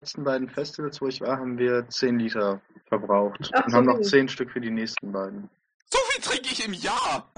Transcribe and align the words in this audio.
letzten 0.00 0.24
beiden 0.24 0.48
Festivals, 0.48 1.00
wo 1.00 1.08
ich 1.08 1.20
war, 1.20 1.38
haben 1.38 1.58
wir 1.58 1.88
10 1.88 2.18
Liter 2.18 2.60
verbraucht 2.86 3.50
Ach, 3.52 3.64
und 3.64 3.70
so 3.70 3.76
haben 3.76 3.86
noch 3.86 3.94
wenig. 3.94 4.08
10 4.08 4.28
Stück 4.28 4.50
für 4.50 4.60
die 4.60 4.70
nächsten 4.70 5.12
beiden. 5.12 5.48
So 5.90 5.98
viel 6.10 6.22
trinke 6.22 6.48
ich 6.52 6.64
im 6.64 6.72
Jahr! 6.72 7.30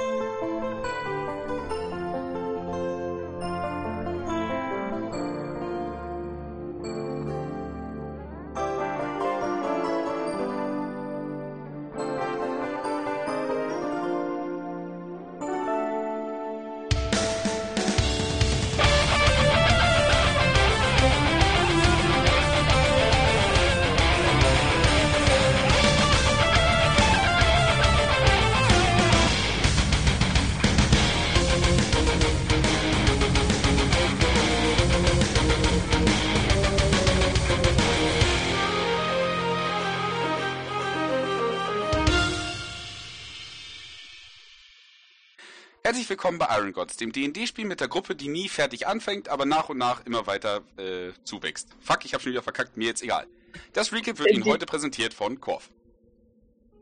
Willkommen 46.20 46.38
bei 46.38 46.54
Iron 46.54 46.74
Gods, 46.74 46.98
dem 46.98 47.12
D&D-Spiel 47.12 47.64
mit 47.64 47.80
der 47.80 47.88
Gruppe, 47.88 48.14
die 48.14 48.28
nie 48.28 48.50
fertig 48.50 48.86
anfängt, 48.86 49.30
aber 49.30 49.46
nach 49.46 49.70
und 49.70 49.78
nach 49.78 50.04
immer 50.04 50.26
weiter 50.26 50.60
äh, 50.76 51.12
zuwächst. 51.24 51.70
Fuck, 51.80 52.04
ich 52.04 52.12
hab 52.12 52.20
schon 52.20 52.32
wieder 52.32 52.42
verkackt, 52.42 52.76
mir 52.76 52.88
jetzt 52.88 53.02
egal. 53.02 53.26
Das 53.72 53.90
Recap 53.90 54.18
wird 54.18 54.30
Ihnen 54.30 54.44
heute 54.44 54.66
präsentiert 54.66 55.14
von 55.14 55.40
Korf. 55.40 55.70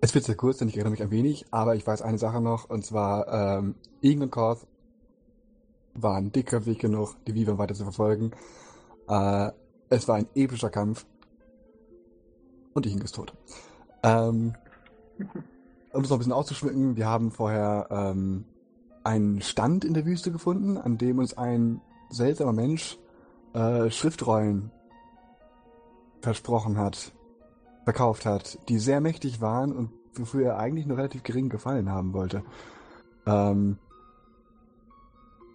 Es 0.01 0.13
wird 0.13 0.25
sehr 0.25 0.35
kurz, 0.35 0.59
denn 0.59 0.67
ich 0.67 0.75
erinnere 0.75 0.91
mich 0.91 1.03
ein 1.03 1.13
wenig, 1.13 1.47
aber 1.53 1.77
ich 1.77 1.87
weiß 1.87 2.03
eine 2.03 2.19
Sache 2.19 2.41
noch, 2.41 2.69
und 2.69 2.85
zwar, 2.85 3.29
ähm, 3.59 3.77
Igen 4.01 4.25
und 4.25 4.33
Korth 4.33 4.67
waren 5.95 6.33
dickköpfig 6.33 6.81
genug, 6.81 7.15
die 7.29 7.37
Vivan 7.37 7.59
weiter 7.59 7.77
zu 7.77 7.85
verfolgen. 7.85 8.33
Äh, 9.09 9.53
es 9.89 10.09
war 10.09 10.17
ein 10.17 10.27
epischer 10.35 10.71
Kampf. 10.71 11.07
Und 12.75 12.87
Igen 12.87 13.03
ist 13.03 13.15
tot. 13.15 13.35
Ähm, 14.03 14.57
um 15.93 16.03
es 16.03 16.11
noch 16.11 16.17
ein 16.17 16.19
bisschen 16.19 16.33
auszuschmücken, 16.33 16.97
wir 16.97 17.07
haben 17.07 17.31
vorher 17.31 17.87
ähm, 17.93 18.45
einen 19.09 19.41
Stand 19.41 19.87
in 19.87 19.95
der 19.95 20.05
Wüste 20.05 20.31
gefunden, 20.31 20.77
an 20.77 20.99
dem 20.99 21.19
uns 21.19 21.37
ein 21.37 21.81
seltsamer 22.11 22.53
Mensch 22.53 22.99
äh, 23.55 23.91
Schriftrollen 23.91 24.71
versprochen 26.21 26.77
hat, 26.77 27.13
verkauft 27.85 28.27
hat, 28.27 28.59
die 28.69 28.79
sehr 28.79 29.01
mächtig 29.01 29.41
waren 29.41 29.73
und 29.73 29.91
wofür 30.15 30.45
er 30.45 30.59
eigentlich 30.59 30.85
nur 30.85 30.99
relativ 30.99 31.23
gering 31.23 31.49
gefallen 31.49 31.91
haben 31.91 32.13
wollte. 32.13 32.43
Ähm, 33.25 33.79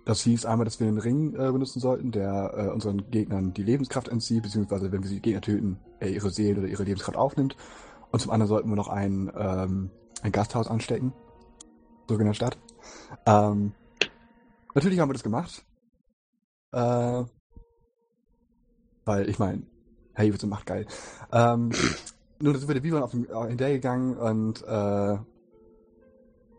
das 0.06 0.22
hieß 0.22 0.48
einmal, 0.48 0.66
dass 0.66 0.80
wir 0.80 0.88
den 0.88 0.98
Ring 0.98 1.36
äh, 1.36 1.52
benutzen 1.52 1.80
sollten, 1.80 2.12
der 2.12 2.54
äh, 2.58 2.68
unseren 2.72 3.12
Gegnern 3.12 3.54
die 3.54 3.64
Lebenskraft 3.64 4.08
entzieht, 4.08 4.42
beziehungsweise 4.42 4.92
wenn 4.92 5.04
wir 5.04 5.10
sie 5.10 5.22
Gegner 5.22 5.42
töten, 5.42 5.78
er 6.00 6.10
ihre 6.10 6.32
Seele 6.32 6.62
oder 6.62 6.70
ihre 6.70 6.84
Lebenskraft 6.84 7.18
aufnimmt. 7.18 7.56
Und 8.12 8.20
zum 8.20 8.32
anderen 8.32 8.50
sollten 8.50 8.70
wir 8.70 8.76
noch 8.76 8.90
ein, 8.90 9.32
ähm, 9.38 9.92
ein 10.24 10.32
Gasthaus 10.32 10.68
anstecken. 10.68 11.14
So 12.10 12.18
in 12.18 12.26
der 12.26 12.34
Stadt. 12.34 12.58
Ähm, 13.26 13.74
natürlich 14.74 15.00
haben 15.00 15.10
wir 15.10 15.14
das 15.14 15.24
gemacht. 15.24 15.64
Äh, 16.72 17.24
weil, 19.06 19.30
ich 19.30 19.40
meine, 19.40 19.64
hey, 20.14 20.32
wir 20.32 20.40
sind 20.40 20.50
macht 20.50 20.66
geil. 20.66 20.86
Ähm, 21.32 21.72
nun 22.40 22.56
sind 22.56 22.68
wir 22.68 22.74
der 22.74 22.84
Vivan 22.84 23.04
auf 23.04 23.12
dem, 23.12 23.26
äh, 23.26 23.48
hinterhergegangen 23.48 24.18
und 24.18 24.64
äh, 24.64 25.18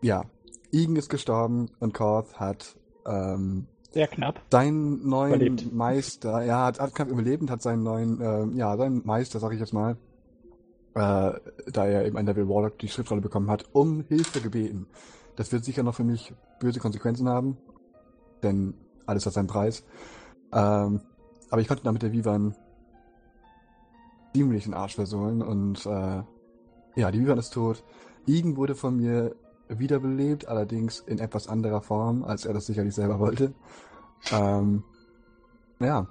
ja, 0.01 0.23
Igen 0.71 0.95
ist 0.95 1.09
gestorben 1.09 1.69
und 1.79 1.93
Korth 1.93 2.39
hat 2.39 2.75
ähm, 3.05 3.67
Sehr 3.91 4.07
knapp. 4.07 4.41
seinen 4.51 5.07
neuen 5.07 5.33
Überlebt. 5.41 5.73
Meister, 5.73 6.43
ja, 6.43 6.65
hat, 6.65 6.79
hat 6.79 6.93
knapp 6.95 7.09
überlebt 7.09 7.41
und 7.41 7.51
hat 7.51 7.61
seinen 7.61 7.83
neuen, 7.83 8.21
ähm, 8.21 8.57
ja, 8.57 8.75
seinen 8.77 9.05
Meister, 9.05 9.39
sag 9.39 9.53
ich 9.53 9.59
jetzt 9.59 9.73
mal, 9.73 9.97
äh, 10.95 11.33
da 11.71 11.85
er 11.85 12.05
eben 12.05 12.17
ein 12.17 12.25
Level 12.25 12.47
Warlock 12.47 12.77
die 12.79 12.87
Schriftrolle 12.87 13.21
bekommen 13.21 13.49
hat, 13.49 13.65
um 13.73 14.01
Hilfe 14.07 14.41
gebeten. 14.41 14.87
Das 15.35 15.51
wird 15.51 15.65
sicher 15.65 15.83
noch 15.83 15.95
für 15.95 16.03
mich 16.03 16.33
böse 16.59 16.79
Konsequenzen 16.79 17.27
haben, 17.27 17.57
denn 18.43 18.73
alles 19.05 19.25
hat 19.25 19.33
seinen 19.33 19.47
Preis. 19.47 19.83
Ähm, 20.51 21.01
aber 21.49 21.61
ich 21.61 21.67
konnte 21.67 21.83
damit 21.83 22.01
der 22.01 22.11
Vivan 22.11 22.55
ziemlich 24.33 24.65
den 24.65 24.73
Arsch 24.73 24.95
versohlen 24.95 25.41
und 25.41 25.85
äh, 25.85 26.23
ja, 26.95 27.11
die 27.11 27.19
Vivan 27.19 27.37
ist 27.37 27.53
tot. 27.53 27.83
Igen 28.25 28.55
wurde 28.55 28.75
von 28.75 28.97
mir 28.97 29.35
wiederbelebt, 29.67 30.47
allerdings 30.47 30.99
in 30.99 31.19
etwas 31.19 31.47
anderer 31.47 31.81
Form, 31.81 32.23
als 32.23 32.45
er 32.45 32.53
das 32.53 32.65
sicherlich 32.65 32.95
selber 32.95 33.19
wollte. 33.19 33.53
Ähm, 34.31 34.83
ja. 35.79 36.07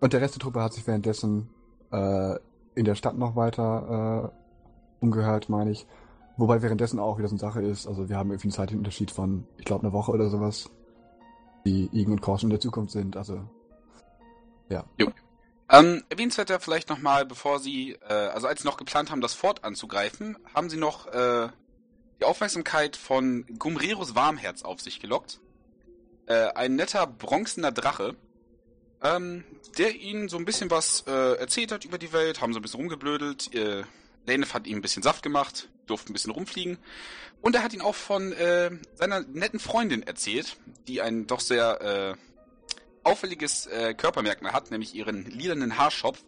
Und 0.00 0.12
der 0.12 0.20
Rest 0.20 0.34
der 0.34 0.40
Truppe 0.40 0.62
hat 0.62 0.72
sich 0.72 0.86
währenddessen 0.86 1.48
äh, 1.90 2.36
in 2.74 2.84
der 2.84 2.94
Stadt 2.94 3.16
noch 3.16 3.36
weiter 3.36 4.32
äh, 4.32 5.04
umgehört, 5.04 5.48
meine 5.48 5.70
ich. 5.70 5.86
Wobei 6.36 6.62
währenddessen 6.62 6.98
auch 6.98 7.18
wieder 7.18 7.28
so 7.28 7.34
eine 7.34 7.40
Sache 7.40 7.62
ist, 7.62 7.86
also 7.86 8.08
wir 8.08 8.16
haben 8.16 8.30
irgendwie 8.30 8.46
einen 8.46 8.52
zeitlichen 8.52 8.78
Unterschied 8.78 9.10
von, 9.10 9.46
ich 9.58 9.64
glaube, 9.64 9.84
einer 9.84 9.92
Woche 9.92 10.12
oder 10.12 10.30
sowas, 10.30 10.70
die 11.64 11.88
Igen 11.92 12.12
und 12.12 12.22
Korschen 12.22 12.46
in 12.46 12.50
der 12.50 12.60
Zukunft 12.60 12.92
sind, 12.92 13.16
also 13.16 13.42
ja. 14.68 14.84
Ähm, 15.68 16.02
erwähnenswert 16.08 16.50
ja 16.50 16.58
vielleicht 16.58 16.88
nochmal, 16.88 17.24
bevor 17.24 17.58
Sie, 17.58 17.92
äh, 18.08 18.12
also 18.12 18.46
als 18.46 18.62
Sie 18.62 18.68
noch 18.68 18.76
geplant 18.76 19.10
haben, 19.10 19.20
das 19.20 19.34
Fort 19.34 19.64
anzugreifen, 19.64 20.36
haben 20.54 20.70
Sie 20.70 20.76
noch 20.76 21.06
äh, 21.06 21.48
die 22.20 22.24
Aufmerksamkeit 22.24 22.96
von 22.96 23.46
Gumreros 23.58 24.14
Warmherz 24.14 24.62
auf 24.62 24.80
sich 24.80 25.00
gelockt. 25.00 25.40
Äh, 26.26 26.52
ein 26.54 26.76
netter 26.76 27.06
bronzener 27.06 27.72
Drache, 27.72 28.16
ähm, 29.02 29.44
der 29.78 29.96
Ihnen 29.96 30.28
so 30.28 30.36
ein 30.36 30.44
bisschen 30.44 30.70
was 30.70 31.04
äh, 31.06 31.34
erzählt 31.34 31.72
hat 31.72 31.84
über 31.84 31.98
die 31.98 32.12
Welt, 32.12 32.40
haben 32.40 32.52
so 32.52 32.58
ein 32.58 32.62
bisschen 32.62 32.80
rumgeblödelt. 32.80 33.54
Äh, 33.54 33.84
Lenef 34.26 34.54
hat 34.54 34.66
ihm 34.66 34.78
ein 34.78 34.82
bisschen 34.82 35.02
Saft 35.02 35.22
gemacht, 35.22 35.68
durfte 35.86 36.10
ein 36.10 36.12
bisschen 36.12 36.32
rumfliegen. 36.32 36.78
Und 37.40 37.56
er 37.56 37.62
hat 37.62 37.74
ihn 37.74 37.80
auch 37.80 37.94
von 37.94 38.32
äh, 38.32 38.70
seiner 38.94 39.20
netten 39.20 39.58
Freundin 39.58 40.02
erzählt, 40.02 40.56
die 40.86 41.02
ein 41.02 41.26
doch 41.26 41.40
sehr 41.40 41.80
äh, 41.80 42.14
auffälliges 43.02 43.66
äh, 43.66 43.94
Körpermerkmal 43.94 44.52
hat, 44.52 44.70
nämlich 44.70 44.94
ihren 44.94 45.24
lilanen 45.28 45.76
Haarschopf. 45.76 46.22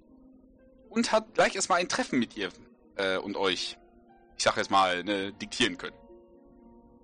Und 0.89 1.13
hat 1.13 1.35
gleich 1.35 1.57
erstmal 1.57 1.81
ein 1.81 1.89
Treffen 1.89 2.19
mit 2.19 2.37
ihr 2.37 2.51
äh, 2.97 3.17
und 3.17 3.37
euch, 3.37 3.79
ich 4.37 4.45
sag 4.45 4.57
jetzt 4.57 4.71
mal, 4.71 5.03
ne, 5.03 5.33
diktieren 5.33 5.77
können. 5.77 5.97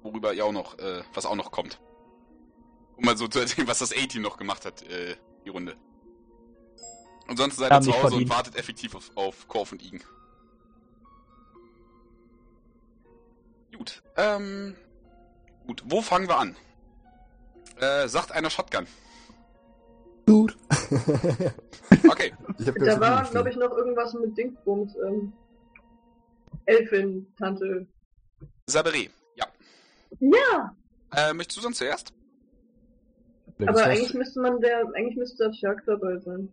Worüber 0.03 0.33
ihr 0.33 0.45
auch 0.45 0.53
noch, 0.53 0.79
äh, 0.79 1.03
was 1.13 1.27
auch 1.27 1.35
noch 1.35 1.51
kommt. 1.51 1.81
Um 2.97 3.05
mal 3.05 3.17
so 3.17 3.27
zu 3.27 3.41
erzählen, 3.41 3.67
was 3.67 3.81
das 3.81 3.93
A-Team 3.93 4.23
noch 4.23 4.37
gemacht 4.37 4.65
hat, 4.65 4.83
äh, 4.83 5.17
die 5.45 5.51
Runde. 5.51 5.77
Und 7.27 7.37
sonst 7.37 7.57
seid 7.57 7.73
ihr 7.73 7.81
zu 7.81 8.03
Hause 8.03 8.17
und 8.17 8.29
wartet 8.29 8.57
effektiv 8.57 8.95
auf, 8.95 9.11
auf 9.15 9.49
Korf 9.49 9.73
und 9.73 9.83
Igen. 9.83 10.03
Gut, 13.81 14.03
ähm, 14.19 14.75
gut, 15.67 15.83
wo 15.87 16.03
fangen 16.03 16.29
wir 16.29 16.37
an? 16.37 16.55
Äh, 17.81 18.09
sagt 18.09 18.31
einer 18.31 18.51
Shotgun. 18.51 18.87
Gut. 20.27 20.55
Okay, 22.09 22.33
ich 22.59 22.67
Da 22.67 23.01
war, 23.01 23.25
glaube 23.25 23.49
ich, 23.51 23.57
noch 23.57 23.71
irgendwas 23.77 24.13
mit 24.15 24.37
Dingsbums. 24.37 24.95
Ähm, 25.05 25.33
Elfin, 26.67 27.27
Tante. 27.39 27.87
Sabere, 28.67 29.09
ja. 29.35 29.47
Ja, 30.21 30.77
Äh, 31.17 31.33
möchtest 31.33 31.57
du 31.59 31.63
sonst 31.63 31.79
zuerst? 31.79 32.13
aber 33.67 33.85
eigentlich 33.85 34.15
müsste 34.15 34.41
man 34.41 34.61
der, 34.61 34.85
eigentlich 34.95 35.17
müsste 35.17 35.45
das 35.47 35.57
Shark 35.57 35.83
dabei 35.87 36.19
sein. 36.19 36.53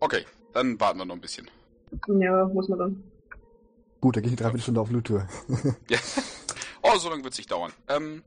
Okay, 0.00 0.24
dann 0.54 0.80
warten 0.80 0.98
wir 0.98 1.04
noch 1.04 1.14
ein 1.14 1.20
bisschen. 1.20 1.48
Ja, 2.08 2.46
muss 2.46 2.68
man 2.68 2.78
dann. 2.78 3.09
Gut, 4.00 4.16
da 4.16 4.20
gehe 4.20 4.28
ich 4.28 4.32
eine 4.32 4.42
Dreiviertelstunde 4.42 4.80
auf 4.80 4.90
Loot-Tour. 4.90 5.28
Ja. 5.88 5.98
Oh, 6.82 6.96
so 6.96 7.10
lange 7.10 7.22
wird 7.22 7.34
es 7.34 7.38
nicht 7.38 7.50
dauern. 7.50 7.72
Ähm, 7.88 8.22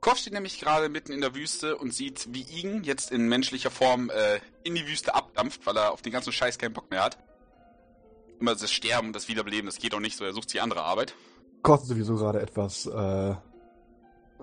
Korf 0.00 0.18
steht 0.18 0.32
nämlich 0.32 0.60
gerade 0.60 0.88
mitten 0.88 1.12
in 1.12 1.20
der 1.20 1.34
Wüste 1.34 1.76
und 1.76 1.92
sieht, 1.92 2.28
wie 2.32 2.42
Igen 2.42 2.82
jetzt 2.84 3.10
in 3.10 3.28
menschlicher 3.28 3.70
Form 3.70 4.10
äh, 4.10 4.40
in 4.64 4.74
die 4.74 4.86
Wüste 4.86 5.14
abdampft, 5.14 5.66
weil 5.66 5.76
er 5.76 5.92
auf 5.92 6.02
den 6.02 6.12
ganzen 6.12 6.32
Scheiß 6.32 6.58
keinen 6.58 6.72
Bock 6.72 6.90
mehr 6.90 7.04
hat. 7.04 7.18
Immer 8.40 8.54
das 8.54 8.72
Sterben 8.72 9.08
und 9.08 9.12
das 9.16 9.28
Wiederbeleben, 9.28 9.66
das 9.66 9.78
geht 9.78 9.94
auch 9.94 10.00
nicht 10.00 10.16
so, 10.16 10.24
er 10.24 10.32
sucht 10.32 10.50
sich 10.50 10.60
andere 10.60 10.82
Arbeit. 10.82 11.14
Kostet 11.62 11.90
sowieso 11.90 12.16
gerade 12.16 12.40
etwas, 12.40 12.86
äh, 12.86 13.34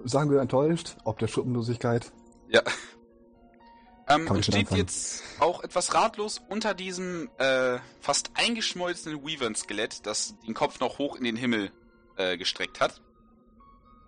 sagen 0.05 0.31
wir 0.31 0.39
enttäuscht, 0.39 0.95
ob 1.03 1.19
der 1.19 1.27
Schuppenlosigkeit. 1.27 2.11
Ja. 2.47 2.61
Ähm, 4.09 4.27
und 4.27 4.43
steht 4.43 4.55
anfangen. 4.55 4.81
jetzt 4.81 5.23
auch 5.39 5.63
etwas 5.63 5.93
ratlos 5.93 6.41
unter 6.49 6.73
diesem 6.73 7.29
äh, 7.37 7.77
fast 8.01 8.31
eingeschmolzenen 8.33 9.25
Weavern-Skelett, 9.25 10.05
das 10.05 10.35
den 10.45 10.53
Kopf 10.53 10.79
noch 10.79 10.97
hoch 10.97 11.15
in 11.15 11.23
den 11.23 11.35
Himmel 11.35 11.71
äh, 12.17 12.37
gestreckt 12.37 12.79
hat. 12.79 13.01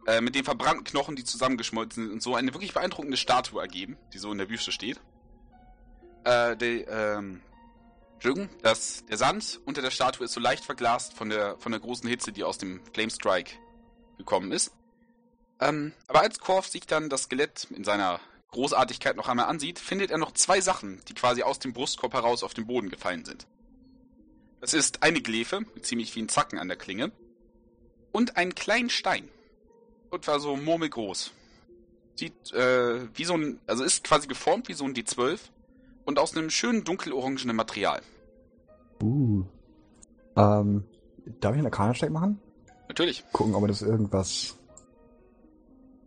Äh, 0.07 0.21
mit 0.21 0.33
den 0.33 0.43
verbrannten 0.43 0.83
Knochen, 0.83 1.15
die 1.15 1.23
zusammengeschmolzen 1.23 2.05
sind 2.05 2.13
und 2.13 2.23
so 2.23 2.35
eine 2.35 2.53
wirklich 2.53 2.73
beeindruckende 2.73 3.17
Statue 3.17 3.61
ergeben, 3.61 3.97
die 4.13 4.17
so 4.17 4.31
in 4.31 4.39
der 4.39 4.49
Wüste 4.49 4.71
steht. 4.71 4.99
Äh, 6.23 6.57
die, 6.57 6.81
ähm, 6.89 7.41
Jürgen, 8.21 8.49
dass 8.61 9.03
der 9.05 9.17
Sand 9.17 9.59
unter 9.65 9.81
der 9.81 9.91
Statue 9.91 10.25
ist 10.25 10.33
so 10.33 10.39
leicht 10.39 10.63
verglast 10.63 11.13
von 11.13 11.29
der, 11.29 11.57
von 11.57 11.71
der 11.71 11.81
großen 11.81 12.07
Hitze, 12.07 12.31
die 12.31 12.43
aus 12.43 12.57
dem 12.57 12.81
Flamestrike 12.93 13.55
gekommen 14.17 14.51
ist. 14.51 14.71
Ähm, 15.59 15.93
aber 16.07 16.21
als 16.21 16.39
Korf 16.39 16.67
sich 16.67 16.85
dann 16.85 17.09
das 17.09 17.23
Skelett 17.23 17.67
in 17.71 17.83
seiner 17.83 18.19
Großartigkeit 18.51 19.15
noch 19.15 19.29
einmal 19.29 19.45
ansieht, 19.45 19.79
findet 19.79 20.11
er 20.11 20.17
noch 20.17 20.33
zwei 20.33 20.61
Sachen, 20.61 21.01
die 21.07 21.13
quasi 21.13 21.41
aus 21.41 21.59
dem 21.59 21.73
Brustkorb 21.73 22.13
heraus 22.13 22.43
auf 22.43 22.53
den 22.53 22.67
Boden 22.67 22.89
gefallen 22.89 23.25
sind. 23.25 23.47
Das 24.59 24.73
ist 24.73 25.01
eine 25.03 25.21
Glefe 25.21 25.61
mit 25.73 25.85
ziemlich 25.85 26.11
vielen 26.11 26.29
Zacken 26.29 26.59
an 26.59 26.67
der 26.67 26.77
Klinge 26.77 27.11
und 28.11 28.37
einen 28.37 28.53
kleinen 28.53 28.89
Stein. 28.89 29.27
Und 30.09 30.27
war 30.27 30.41
so 30.41 30.57
murmelgroß. 30.57 31.31
Sieht 32.15 32.51
äh, 32.51 33.07
wie 33.15 33.23
so 33.23 33.35
ein, 33.35 33.59
also 33.65 33.85
ist 33.85 34.03
quasi 34.03 34.27
geformt 34.27 34.67
wie 34.67 34.73
so 34.73 34.83
ein 34.83 34.93
D12 34.93 35.39
und 36.03 36.19
aus 36.19 36.35
einem 36.35 36.49
schönen 36.49 36.83
dunkelorangenen 36.83 37.55
Material. 37.55 38.01
Uh. 39.01 39.45
Ähm, 40.35 40.83
darf 41.39 41.53
ich 41.53 41.59
einen 41.59 41.67
Arcana-Check 41.67 42.11
machen? 42.11 42.39
Natürlich. 42.89 43.23
Gucken, 43.31 43.55
ob 43.55 43.61
mir 43.61 43.69
das 43.69 43.81
irgendwas 43.81 44.57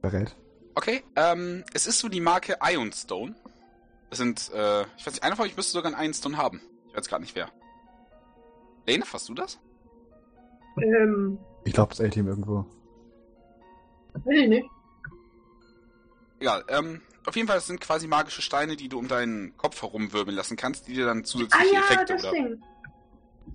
verrät. 0.03 0.37
Okay, 0.75 1.05
ähm, 1.17 1.65
es 1.73 1.87
ist 1.87 1.99
so 2.01 2.09
die 2.09 2.21
Marke 2.21 2.59
Ionstone. 2.63 3.35
Das 4.11 4.19
sind, 4.19 4.51
äh, 4.53 4.83
ich 4.97 5.07
weiß 5.07 5.15
nicht, 5.15 5.23
einer 5.23 5.37
von 5.37 5.47
euch 5.47 5.57
müsste 5.57 5.73
sogar 5.73 5.93
einen 5.93 6.03
Ionstone 6.03 6.37
haben. 6.37 6.61
Ich 6.89 6.97
weiß 6.97 7.09
gerade 7.09 7.23
nicht 7.23 7.35
wer. 7.35 7.51
Lene, 8.87 9.05
hast 9.13 9.29
du 9.29 9.35
das? 9.35 9.59
Ähm, 10.81 11.39
Ich 11.65 11.73
glaube, 11.73 11.91
das 11.95 12.01
A-Team 12.01 12.27
irgendwo. 12.29 12.67
weiß 14.15 14.37
ich 14.37 14.49
nicht. 14.49 14.69
Egal, 16.41 16.65
ähm, 16.69 17.01
auf 17.27 17.37
jeden 17.37 17.49
Fall, 17.49 17.57
das 17.57 17.67
sind 17.67 17.81
quasi 17.81 18.07
magische 18.07 18.43
Steine, 18.43 18.77
die 18.77 18.89
du 18.89 18.99
um 18.99 19.09
deinen 19.09 19.57
Kopf 19.57 19.81
herumwirbeln 19.81 20.37
lassen 20.37 20.57
kannst, 20.57 20.89
die 20.89 20.95
dir 20.95 21.07
dann 21.07 21.21
Ah 21.21 21.25
zusätzliche 21.25 21.75
ja, 21.75 21.81
Effekte 21.81 22.13
das 22.15 22.25
oder, 22.25 22.33
Ding. 22.33 22.63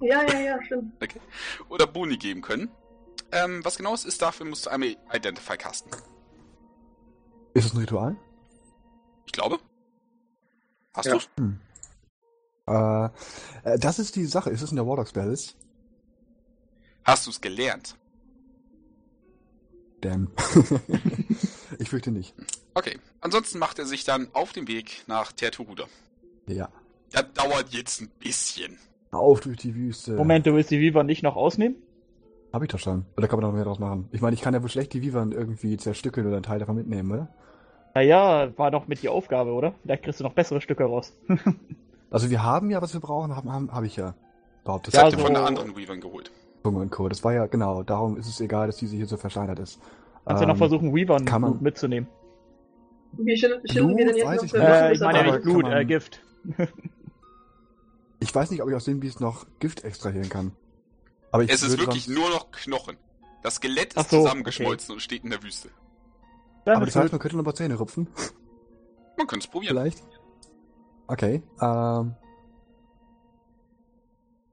Ja, 0.01 0.23
ja, 0.23 0.39
ja, 0.39 0.63
stimmt. 0.63 0.93
oder 1.69 1.85
Boni 1.85 2.17
geben 2.17 2.41
können. 2.41 2.71
Ähm, 3.31 3.63
was 3.63 3.77
genau 3.77 3.93
es 3.93 4.05
ist, 4.05 4.21
dafür 4.21 4.45
musst 4.47 4.65
du 4.65 4.71
einmal 4.71 4.95
Identify 5.13 5.57
casten. 5.57 5.91
Ist 7.53 7.65
das 7.65 7.73
ein 7.73 7.79
Ritual? 7.79 8.15
Ich 9.25 9.31
glaube. 9.31 9.59
Hast 10.93 11.05
Ja. 11.07 11.13
du's? 11.13 11.29
Hm. 11.37 11.59
Äh, 12.67 13.05
äh, 13.63 13.79
das 13.79 13.99
ist 13.99 14.15
die 14.15 14.25
Sache. 14.25 14.49
Ist 14.49 14.61
es 14.61 14.69
in 14.71 14.75
der 14.75 14.85
Warlock 14.87 15.07
Spells? 15.07 15.55
Hast 17.03 17.27
du's 17.27 17.41
gelernt? 17.41 17.95
Damn. 20.01 20.31
ich 21.79 21.89
fürchte 21.89 22.11
nicht. 22.11 22.33
Okay. 22.73 22.97
Ansonsten 23.21 23.59
macht 23.59 23.79
er 23.79 23.85
sich 23.85 24.05
dann 24.05 24.29
auf 24.33 24.53
den 24.53 24.67
Weg 24.67 25.03
nach 25.07 25.31
Terturuda. 25.31 25.85
Ja. 26.47 26.69
Das 27.11 27.25
dauert 27.33 27.69
jetzt 27.73 28.01
ein 28.01 28.09
bisschen. 28.19 28.77
Auf 29.11 29.41
durch 29.41 29.57
die 29.57 29.75
Wüste. 29.75 30.13
Moment, 30.13 30.45
du 30.45 30.53
willst 30.53 30.69
die 30.71 30.79
Viva 30.79 31.03
nicht 31.03 31.23
noch 31.23 31.35
ausnehmen? 31.35 31.75
Hab 32.51 32.63
ich 32.63 32.69
doch 32.69 32.79
schon. 32.79 33.05
Oder 33.17 33.27
kann 33.27 33.39
man 33.39 33.49
noch 33.49 33.55
mehr 33.55 33.63
draus 33.65 33.79
machen? 33.79 34.07
Ich 34.11 34.21
meine, 34.21 34.33
ich 34.33 34.41
kann 34.41 34.53
ja 34.53 34.61
wohl 34.61 34.69
schlecht 34.69 34.93
die 34.93 35.01
Vivern 35.01 35.31
irgendwie 35.31 35.77
zerstückeln 35.77 36.25
oder 36.25 36.37
einen 36.37 36.43
Teil 36.43 36.59
davon 36.59 36.75
mitnehmen, 36.75 37.11
oder? 37.11 37.27
Naja, 37.93 38.51
war 38.57 38.71
doch 38.71 38.87
mit 38.87 39.01
die 39.01 39.09
Aufgabe, 39.09 39.51
oder? 39.51 39.73
Vielleicht 39.83 40.03
kriegst 40.03 40.19
du 40.19 40.23
noch 40.23 40.33
bessere 40.33 40.61
Stücke 40.61 40.83
raus. 40.85 41.13
Also 42.11 42.31
wir 42.31 42.41
haben 42.41 42.71
ja, 42.71 42.81
was 42.81 42.91
wir 42.95 43.01
brauchen, 43.01 43.35
haben, 43.35 43.53
haben, 43.53 43.71
hab 43.71 43.83
ich 43.83 43.95
ja. 43.95 44.15
Behauptet. 44.63 44.95
Das 44.95 44.99
Ja, 44.99 45.05
habt 45.05 45.13
ihr 45.13 45.19
von 45.19 45.27
so- 45.27 45.33
der 45.33 45.45
anderen 45.45 45.77
Weavern 45.77 46.01
geholt. 46.01 46.31
Zunge 46.63 46.79
und 46.79 46.89
Co. 46.89 47.07
Das 47.07 47.23
war 47.23 47.33
ja, 47.33 47.45
genau, 47.45 47.83
darum 47.83 48.17
ist 48.17 48.27
es 48.27 48.41
egal, 48.41 48.65
dass 48.65 48.77
diese 48.77 48.95
hier 48.95 49.05
so 49.05 49.15
versteinert 49.15 49.59
ist. 49.59 49.79
Kannst 50.25 50.41
du 50.41 50.47
noch 50.47 50.55
Ähm, 50.55 50.57
versuchen, 50.57 50.95
Weavern 50.95 51.23
kann 51.25 51.41
man- 51.43 51.61
mitzunehmen. 51.61 52.09
Wie 53.11 53.37
schinden 53.37 53.61
wir 53.95 54.07
denn 54.07 54.15
jetzt 54.15 54.25
noch 54.25 54.43
ich. 54.43 54.53
Äh, 54.55 54.93
ich 54.93 54.99
meine 55.01 55.23
nicht 55.33 55.43
Blut, 55.43 55.61
Kann 55.61 55.71
man- 55.71 55.81
äh, 55.81 55.85
Gift. 55.85 56.19
Ich 58.19 58.33
weiß 58.33 58.51
nicht, 58.51 58.61
ob 58.61 58.69
ich 58.69 58.75
aus 58.75 58.85
dem 58.85 58.99
Biest 58.99 59.21
noch 59.21 59.45
Gift 59.59 59.83
extrahieren 59.83 60.29
kann. 60.29 60.51
Aber 61.31 61.43
ich 61.43 61.51
Es 61.51 61.61
ist 61.63 61.77
wirklich 61.77 62.05
sonst- 62.05 62.15
nur 62.17 62.29
noch 62.29 62.51
Knochen. 62.51 62.97
Das 63.43 63.55
Skelett 63.55 63.93
ist 63.93 64.09
so, 64.09 64.21
zusammengeschmolzen 64.23 64.93
und 64.95 64.99
steht 65.01 65.23
in 65.23 65.29
der 65.29 65.41
Wüste. 65.43 65.69
Dann 66.65 66.77
Aber 66.77 66.85
das 66.85 66.95
heißt, 66.95 67.11
man 67.11 67.19
könnte 67.19 67.37
noch 67.37 67.43
ein 67.43 67.45
paar 67.45 67.55
Zähne 67.55 67.75
rupfen. 67.75 68.07
Man 69.17 69.27
könnte 69.27 69.45
es 69.45 69.51
probieren. 69.51 69.75
Vielleicht. 69.77 70.03
Okay. 71.07 71.41
Ähm. 71.61 72.15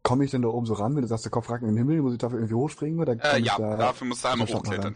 Komme 0.02 0.25
ich 0.25 0.31
denn 0.31 0.43
da 0.43 0.49
oben 0.49 0.67
so 0.67 0.75
ran, 0.75 0.94
wenn 0.94 1.02
du 1.02 1.08
sagst, 1.08 1.25
der 1.25 1.32
Kopf 1.32 1.50
ragt 1.50 1.62
in 1.62 1.69
den 1.69 1.76
Himmel, 1.76 2.00
muss 2.00 2.12
ich 2.12 2.19
dafür 2.19 2.38
irgendwie 2.38 2.55
hochspringen 2.55 3.00
oder 3.00 3.12
Äh, 3.14 3.19
komm 3.19 3.38
ich 3.40 3.46
ja, 3.46 3.58
da... 3.58 3.76
dafür 3.76 4.06
musst 4.06 4.23
du 4.25 4.28
einmal 4.28 4.46
hochklettern. 4.46 4.94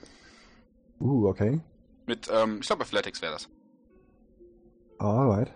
Uh, 1.01 1.27
okay. 1.29 1.61
Mit, 2.07 2.31
ähm, 2.33 2.59
ich 2.61 2.67
glaube, 2.69 2.85
Athletics 2.85 3.21
wäre 3.21 3.33
das. 3.33 3.49
Alright. 4.99 5.53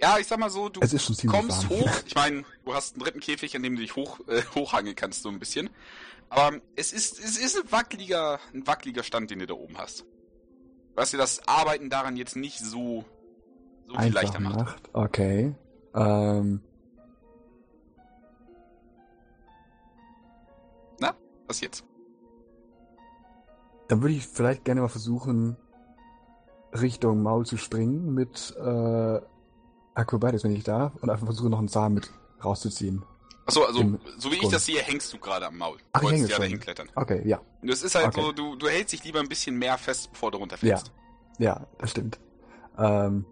Ja, 0.00 0.18
ich 0.18 0.26
sag 0.26 0.38
mal 0.38 0.50
so, 0.50 0.68
du 0.68 0.80
kommst 0.80 1.70
warm. 1.70 1.80
hoch. 1.80 1.90
Ich 2.06 2.14
meine, 2.14 2.44
du 2.64 2.74
hast 2.74 2.94
einen 2.94 3.02
dritten 3.02 3.20
Käfig, 3.20 3.56
an 3.56 3.62
dem 3.62 3.74
du 3.74 3.82
dich 3.82 3.96
hoch, 3.96 4.20
äh, 4.28 4.42
hochhangeln 4.54 4.94
kannst, 4.94 5.22
so 5.22 5.28
ein 5.28 5.38
bisschen. 5.38 5.70
Aber 6.28 6.60
es 6.76 6.92
ist, 6.92 7.18
es 7.18 7.36
ist 7.38 7.56
ein 7.56 7.72
wackeliger, 7.72 8.38
ein 8.54 8.66
wackeliger 8.66 9.02
Stand, 9.02 9.30
den 9.30 9.40
du 9.40 9.46
da 9.46 9.54
oben 9.54 9.76
hast. 9.78 10.04
Was 10.94 11.10
dir 11.10 11.16
das 11.16 11.46
Arbeiten 11.48 11.90
daran 11.90 12.16
jetzt 12.16 12.36
nicht 12.36 12.58
so, 12.58 13.04
so 13.86 13.98
viel 13.98 14.12
leichter 14.12 14.40
macht. 14.40 14.56
macht. 14.56 14.94
Okay. 14.94 15.54
Ähm, 15.94 16.60
Was 21.48 21.62
jetzt? 21.62 21.84
dann 23.88 24.02
würde 24.02 24.14
ich 24.14 24.26
vielleicht 24.26 24.66
gerne 24.66 24.82
mal 24.82 24.88
versuchen, 24.88 25.56
Richtung 26.74 27.22
Maul 27.22 27.46
zu 27.46 27.56
springen 27.56 28.12
mit 28.12 28.54
äh, 28.58 29.20
Acrobatics, 29.98 30.44
wenn 30.44 30.54
ich 30.54 30.64
darf, 30.64 30.94
und 31.00 31.10
einfach 31.10 31.26
versuchen, 31.26 31.50
noch 31.50 31.58
einen 31.58 31.68
Samen 31.68 31.96
mit 31.96 32.10
rauszuziehen. 32.44 33.02
Achso, 33.46 33.64
also, 33.64 33.80
Im 33.80 33.98
so 34.18 34.30
wie 34.30 34.34
ich 34.34 34.40
Grund. 34.42 34.54
das 34.54 34.66
sehe, 34.66 34.80
hängst 34.82 35.12
du 35.12 35.18
gerade 35.18 35.46
am 35.46 35.56
Maul. 35.56 35.78
Du 35.78 35.84
Ach, 35.92 36.00
ich 36.00 36.04
wolltest 36.04 36.12
hänge 36.22 36.28
ja 36.30 36.36
schon. 36.36 36.42
dahin 36.44 36.60
klettern. 36.60 36.88
Okay, 36.94 37.22
ja. 37.26 37.40
Es 37.62 37.82
ist 37.82 37.94
halt 37.94 38.08
Okay. 38.08 38.20
so, 38.22 38.32
du, 38.32 38.56
du 38.56 38.68
hältst 38.68 38.92
dich 38.92 39.04
lieber 39.04 39.20
ein 39.20 39.28
bisschen 39.28 39.56
mehr 39.58 39.78
fest, 39.78 40.10
bevor 40.12 40.30
du 40.30 40.38
runterfällst. 40.38 40.92
Ja, 41.38 41.66
das 41.78 41.90
stimmt. 41.90 42.18
Ähm, 42.76 43.24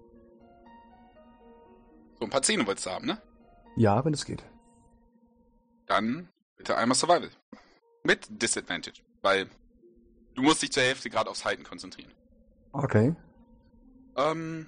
So 2.18 2.24
ein 2.24 2.30
paar 2.30 2.42
Zähne 2.42 2.66
wolltest 2.66 2.86
du 2.86 2.90
haben, 2.90 3.06
ne? 3.06 3.20
ja, 3.76 4.02
wenn 4.04 4.14
es 4.14 4.24
geht. 4.24 4.42
Dann 5.86 6.28
bitte 6.56 6.76
einmal 6.76 6.96
Survival. 6.96 7.30
Mit 8.02 8.26
Disadvantage. 8.42 9.02
Weil 9.22 9.48
du 10.34 10.42
musst 10.42 10.62
dich 10.62 10.72
zur 10.72 10.82
Hälfte 10.82 11.10
gerade 11.10 11.28
aufs 11.28 11.44
Halten 11.44 11.62
konzentrieren. 11.64 12.10
Okay. 12.72 13.14
Ähm, 14.16 14.66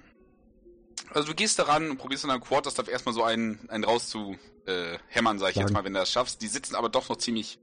also 1.13 1.27
du 1.29 1.35
gehst 1.35 1.57
daran 1.59 1.89
und 1.89 1.97
probierst 1.97 2.23
in 2.23 2.29
deinem 2.29 2.41
Quarterstaff 2.41 2.87
erstmal 2.87 3.13
so 3.13 3.23
einen, 3.23 3.59
einen 3.69 3.83
rauszu 3.83 4.35
äh, 4.65 4.97
hämmern, 5.07 5.39
sag 5.39 5.49
ich 5.51 5.55
jetzt 5.55 5.63
Sagen. 5.65 5.73
mal, 5.73 5.83
wenn 5.83 5.93
du 5.93 5.99
das 5.99 6.11
schaffst. 6.11 6.41
Die 6.41 6.47
sitzen 6.47 6.75
aber 6.75 6.89
doch 6.89 7.09
noch 7.09 7.17
ziemlich 7.17 7.59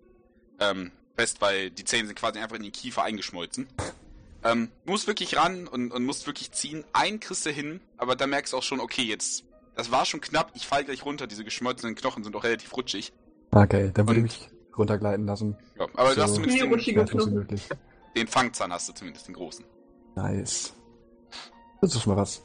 ähm, 0.61 0.91
fest, 1.17 1.41
weil 1.41 1.71
die 1.71 1.85
Zähne 1.85 2.07
sind 2.07 2.19
quasi 2.19 2.39
einfach 2.39 2.57
in 2.57 2.63
den 2.63 2.73
Kiefer 2.73 3.03
eingeschmolzen. 3.03 3.69
Ähm, 4.45 4.71
du 4.85 4.93
musst 4.93 5.07
wirklich 5.07 5.37
ran 5.37 5.67
und, 5.67 5.93
und 5.93 6.05
musst 6.05 6.27
wirklich 6.27 6.53
ziehen. 6.53 6.85
Einen 6.93 7.21
kriegst 7.21 7.47
du 7.47 7.51
hin, 7.51 7.81
aber 7.97 8.17
da 8.17 8.27
merkst 8.27 8.53
du 8.53 8.59
auch 8.59 8.63
schon, 8.63 8.81
okay, 8.81 9.03
jetzt, 9.03 9.45
das 9.75 9.91
war 9.91 10.05
schon 10.05 10.21
knapp, 10.21 10.53
ich 10.55 10.67
fall 10.67 10.85
gleich 10.85 11.05
runter, 11.05 11.27
diese 11.27 11.45
geschmolzenen 11.45 11.95
Knochen 11.95 12.23
sind 12.25 12.35
auch 12.37 12.45
relativ 12.45 12.77
rutschig. 12.77 13.13
Okay, 13.51 13.91
dann 13.95 14.07
würde 14.09 14.21
Und- 14.21 14.27
ich 14.27 14.41
mich 14.41 14.51
runtergleiten 14.77 15.25
lassen. 15.27 15.57
Ja, 15.79 15.87
aber 15.95 16.11
du 16.11 16.17
So. 16.17 16.23
hast 16.23 16.35
zumindest 16.35 16.61
den, 17.71 17.79
den 18.15 18.27
Fangzahn 18.29 18.73
hast 18.73 18.89
du 18.89 18.93
zumindest, 18.93 19.27
den 19.27 19.35
großen. 19.35 19.65
Nice. 20.15 20.75
Das 21.81 21.95
ist 21.95 22.03
schon 22.03 22.15
mal 22.15 22.21
was. 22.21 22.43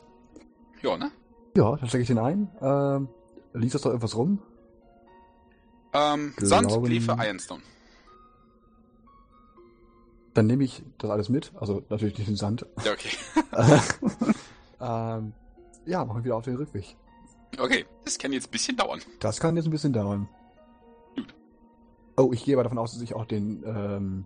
Ja, 0.82 0.98
ne? 0.98 1.12
Ja, 1.56 1.76
dann 1.76 1.88
stecke 1.88 2.02
ich 2.04 2.08
den 2.08 2.18
ein. 2.18 2.50
Ähm, 2.62 3.08
liest 3.54 3.76
das 3.76 3.82
doch 3.82 3.90
irgendwas 3.90 4.16
rum? 4.16 4.40
Ähm, 5.94 6.34
Glauben- 6.38 6.70
Sand, 6.70 6.84
Glefe, 6.86 7.18
Ironstone. 7.20 7.62
Dann 10.34 10.48
nehme 10.48 10.64
ich 10.64 10.82
das 10.98 11.10
alles 11.10 11.28
mit. 11.30 11.52
Also 11.60 11.84
natürlich 11.90 12.18
nicht 12.18 12.30
den 12.30 12.38
Sand. 12.38 12.66
Ja, 12.86 12.94
okay. 12.94 13.10
ähm, 14.80 15.34
ja, 15.86 16.06
machen 16.06 16.20
wir 16.20 16.24
wieder 16.24 16.36
auf 16.38 16.46
den 16.46 16.56
Rückweg. 16.56 16.96
Okay, 17.60 17.86
das 18.06 18.18
kann 18.18 18.32
jetzt 18.32 18.48
ein 18.48 18.52
bisschen 18.52 18.78
dauern. 18.78 19.02
Das 19.20 19.40
kann 19.42 19.58
jetzt 19.58 19.66
ein 19.66 19.72
bisschen 19.72 19.92
dauern. 19.92 20.30
Gut. 21.16 21.36
Oh, 22.16 22.32
ich 22.32 22.46
gehe 22.46 22.56
aber 22.56 22.64
davon 22.64 22.78
aus, 22.78 22.94
dass 22.94 23.02
ich 23.02 23.14
auch 23.14 23.26
den 23.26 23.62
ähm, 23.66 24.26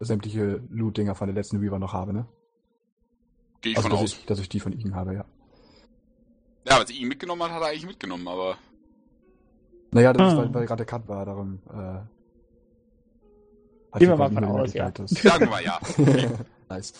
sämtliche 0.00 0.60
Loot-Dinger 0.70 1.14
von 1.14 1.28
der 1.28 1.34
letzten 1.36 1.62
Weaver 1.62 1.78
noch 1.78 1.92
habe, 1.92 2.12
ne? 2.12 2.26
Gehe 3.60 3.72
ich 3.72 3.76
also, 3.78 3.88
von 3.88 3.96
dass 3.96 4.04
aus. 4.04 4.12
ich, 4.18 4.26
dass 4.26 4.40
ich 4.40 4.48
die 4.48 4.58
von 4.58 4.72
ihm 4.72 4.96
habe, 4.96 5.14
ja. 5.14 5.24
Ja, 6.70 6.80
was 6.80 6.90
ihn 6.90 7.08
mitgenommen 7.08 7.42
hat, 7.42 7.50
hat 7.50 7.62
er 7.62 7.68
eigentlich 7.68 7.86
mitgenommen, 7.86 8.28
aber 8.28 8.56
Naja, 9.90 10.12
das 10.12 10.28
ist, 10.32 10.38
Ah. 10.38 10.42
weil, 10.42 10.54
weil 10.54 10.66
gerade 10.66 10.84
der 10.84 10.86
Cut 10.86 11.08
war, 11.08 11.24
darum. 11.26 11.58
Äh, 11.68 11.98
Gehen 13.98 14.08
wir 14.08 14.16
mal 14.16 14.30
von 14.30 14.44
aus, 14.44 14.72
ja. 14.72 14.92
Sagen 15.06 15.40
wir 15.46 15.50
mal 15.50 15.64
ja. 15.64 15.80
nice. 16.68 16.92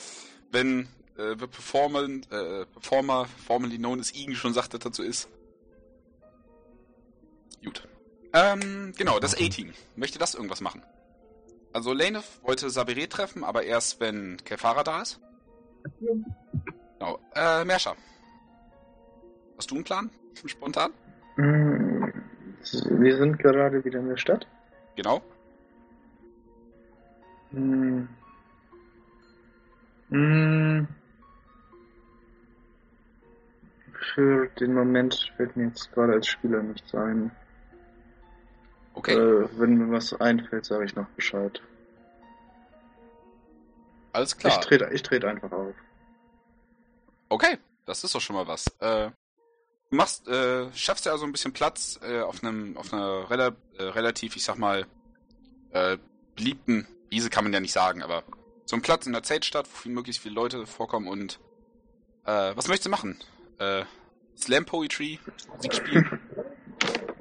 Wenn 0.51 0.89
äh, 1.17 1.37
the 1.39 1.47
Performer, 1.47 2.03
äh, 2.03 2.67
Performer, 2.67 3.27
formerly 3.47 3.79
known 3.79 4.01
as 4.01 4.11
Igen, 4.13 4.35
schon 4.35 4.53
sagt, 4.55 4.75
dass 4.75 4.81
dazu 4.81 5.05
ist. 5.05 5.29
Gut. 7.65 7.87
Ähm, 8.33 8.93
genau, 8.97 9.21
das 9.21 9.35
Okay. 9.35 9.47
A-Team. 9.47 9.73
Möchte 9.95 10.19
das 10.19 10.35
irgendwas 10.35 10.61
machen? 10.61 10.83
Also 11.73 11.93
Lane 11.93 12.25
wollte 12.43 12.71
Sabere 12.71 13.09
treffen, 13.09 13.45
aber 13.45 13.63
erst, 13.63 14.01
wenn 14.01 14.39
Kefara 14.45 14.83
da 14.83 15.03
ist. 15.03 15.21
Genau. 16.01 17.21
Äh, 17.37 17.65
Mersha. 17.65 17.95
Hast 19.61 19.71
du 19.71 19.75
einen 19.75 19.85
Plan? 19.85 20.11
Spontan? 20.47 20.91
Hm, 21.35 22.11
Wir 22.63 23.17
sind 23.19 23.39
gerade 23.39 23.85
wieder 23.85 24.01
in 24.01 24.09
der 24.09 24.17
Stadt. 24.17 24.47
Genau. 24.97 25.21
Hm. 27.51 28.09
Hm. 30.09 30.89
Für 34.15 34.49
den 34.59 34.73
Moment 34.73 35.31
fällt 35.37 35.55
mir 35.59 35.67
jetzt 35.67 35.93
gerade 35.93 36.15
als 36.15 36.27
Spieler 36.27 36.63
nichts 36.63 36.95
ein. 36.95 37.31
Okay. 38.95 39.13
Äh, 39.13 39.47
wenn 39.59 39.77
mir 39.77 39.93
was 39.93 40.19
einfällt, 40.23 40.65
sage 40.65 40.87
ich 40.87 40.97
noch 40.97 41.09
Bescheid. 41.11 41.61
Alles 44.15 44.33
Ich 44.33 44.39
klar. 44.39 44.59
trete 44.63 44.89
ich 44.91 45.03
tret 45.03 45.27
einfach 45.27 45.53
auf. 45.53 45.75
Okay, 47.29 47.59
das 47.85 48.03
ist 48.05 48.15
doch 48.15 48.23
schon 48.23 48.37
mal 48.37 48.47
was. 48.47 48.65
Äh, 48.81 49.11
machst, 49.91 50.29
äh, 50.29 50.73
schaffst 50.75 51.07
ja 51.07 51.13
also 51.13 51.25
ein 51.25 51.33
bisschen 51.33 51.53
Platz 51.53 51.99
äh, 52.03 52.21
auf 52.21 52.43
einem, 52.43 52.77
auf 52.77 52.93
einer 52.93 53.31
rela 53.31 53.57
äh, 53.79 53.83
relativ, 53.83 54.37
ich 54.37 54.45
sag 54.45 54.57
mal, 54.57 54.87
äh, 55.73 55.99
beliebten 56.37 56.87
Wiese 57.11 57.29
kann 57.29 57.45
man 57.45 57.53
ja 57.53 57.61
nicht 57.61 57.73
sagen, 57.73 58.03
aber 58.03 58.23
so 58.65 58.77
ein 58.77 58.83
Platz 58.83 59.07
in 59.07 59.13
der 59.13 59.25
Zeltstadt, 59.25 59.67
wo 59.67 59.77
viel, 59.77 59.93
möglichst 59.93 60.23
viele 60.23 60.35
Leute 60.35 60.65
vorkommen 60.65 61.09
und 61.09 61.41
äh, 62.25 62.53
was 62.55 62.69
möchtest 62.69 62.87
du 62.87 62.91
machen? 62.91 63.19
Äh, 63.59 63.85
Slam 64.37 64.65
Poetry, 64.65 65.19
Musik 65.55 65.75
spielen? 65.75 66.21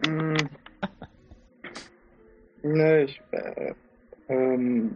Hm. 0.06 0.38
Ne, 2.62 3.04
ich, 3.04 3.22
äh, 3.32 3.74
ähm, 4.30 4.96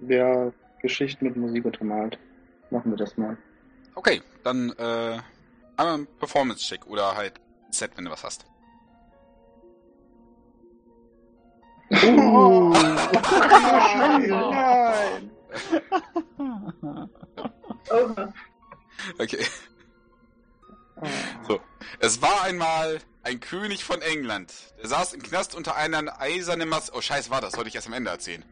ja, 0.00 0.50
Geschichten 0.80 1.26
mit 1.26 1.36
Musik 1.36 1.66
untermalt. 1.66 2.18
Machen 2.70 2.92
wir 2.92 2.96
das 2.96 3.16
mal. 3.18 3.36
Okay, 3.94 4.22
dann 4.42 4.70
äh, 4.78 5.18
einmal 5.76 5.98
ein 5.98 6.06
Performance-Check 6.18 6.86
oder 6.86 7.14
halt 7.16 7.40
Set, 7.70 7.92
wenn 7.96 8.04
du 8.04 8.10
was 8.10 8.24
hast. 8.24 8.46
Oh, 11.90 12.72
nein! 14.28 15.30
Oha. 17.90 18.32
Okay. 19.18 19.44
So. 21.46 21.60
Es 22.00 22.22
war 22.22 22.42
einmal 22.42 23.00
ein 23.22 23.40
König 23.40 23.84
von 23.84 24.00
England. 24.02 24.52
Der 24.80 24.88
saß 24.88 25.14
im 25.14 25.22
Knast 25.22 25.54
unter 25.54 25.76
einer 25.76 26.20
eisernen 26.20 26.68
Masse. 26.68 26.92
Oh, 26.94 27.00
scheiß 27.00 27.30
war 27.30 27.40
das. 27.40 27.52
Sollte 27.52 27.68
ich 27.68 27.74
erst 27.74 27.86
am 27.86 27.92
Ende 27.92 28.10
erzählen. 28.10 28.44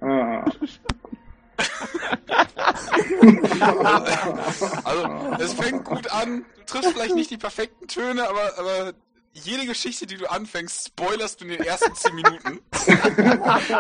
Also, 4.85 5.09
es 5.38 5.52
fängt 5.54 5.85
gut 5.85 6.11
an. 6.11 6.45
Du 6.59 6.64
triffst 6.66 6.92
vielleicht 6.92 7.14
nicht 7.14 7.31
die 7.31 7.38
perfekten 7.38 7.87
Töne, 7.88 8.28
aber, 8.28 8.59
aber 8.59 8.92
jede 9.35 9.66
Geschichte, 9.66 10.07
die 10.07 10.16
du 10.16 10.31
anfängst, 10.31 10.88
spoilerst 10.88 11.40
du 11.40 11.45
in 11.47 11.52
den 11.52 11.62
ersten 11.62 11.95
10 11.95 12.14
Minuten. 12.14 12.61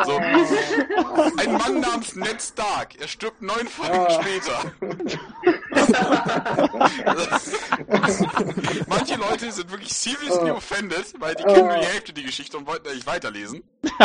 So. 0.04 0.16
Ein 1.36 1.52
Mann 1.52 1.80
namens 1.80 2.16
Ned 2.16 2.40
Stark. 2.40 2.98
Er 3.00 3.08
stirbt 3.08 3.42
neun 3.42 3.68
Folgen 3.68 4.06
später. 4.10 4.72
Manche 8.86 9.16
Leute 9.16 9.50
sind 9.52 9.70
wirklich 9.70 9.92
seriously 9.92 10.50
offended, 10.50 11.14
weil 11.18 11.34
die 11.34 11.44
kennen 11.44 11.68
nur 11.68 11.78
die 11.78 11.86
Hälfte 11.86 12.12
die 12.12 12.24
Geschichte 12.24 12.58
und 12.58 12.66
wollten 12.66 12.88
eigentlich 12.88 13.06
weiterlesen. 13.06 13.62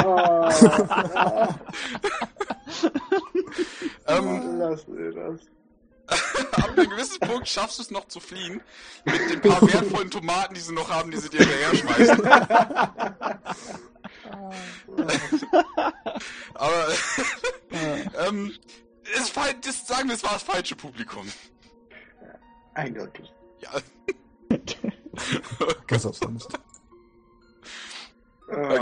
Ähm, 4.08 4.60
Lass 4.60 4.88
mir 4.88 5.12
das. 5.12 5.42
ab 6.54 6.78
einem 6.78 6.90
gewissen 6.90 7.20
Punkt 7.20 7.50
schaffst 7.50 7.80
du 7.80 7.84
es 7.84 7.92
noch 7.92 8.08
zu 8.08 8.20
fliehen. 8.20 8.62
Mit 9.06 9.30
den 9.30 9.42
paar 9.42 9.62
wertvollen 9.62 10.10
Tomaten, 10.10 10.54
die 10.54 10.62
sie 10.62 10.74
noch 10.74 10.90
haben, 10.90 11.12
die 11.12 11.18
sie 11.18 11.30
dir 11.30 11.40
hinterher 11.40 11.76
schmeißen. 11.76 12.26
Aber 16.54 16.88
ähm, 18.26 18.54
das, 19.62 19.88
sagen 19.88 20.08
wir, 20.08 20.16
es 20.16 20.24
war 20.24 20.34
das 20.34 20.44
falsche 20.44 20.76
Publikum. 20.76 21.28
Eindeutig. 22.78 23.34
Ja. 23.60 23.72
Was 25.90 26.06
auch 26.06 26.14
sonst. 26.14 26.48
Ah. 28.52 28.80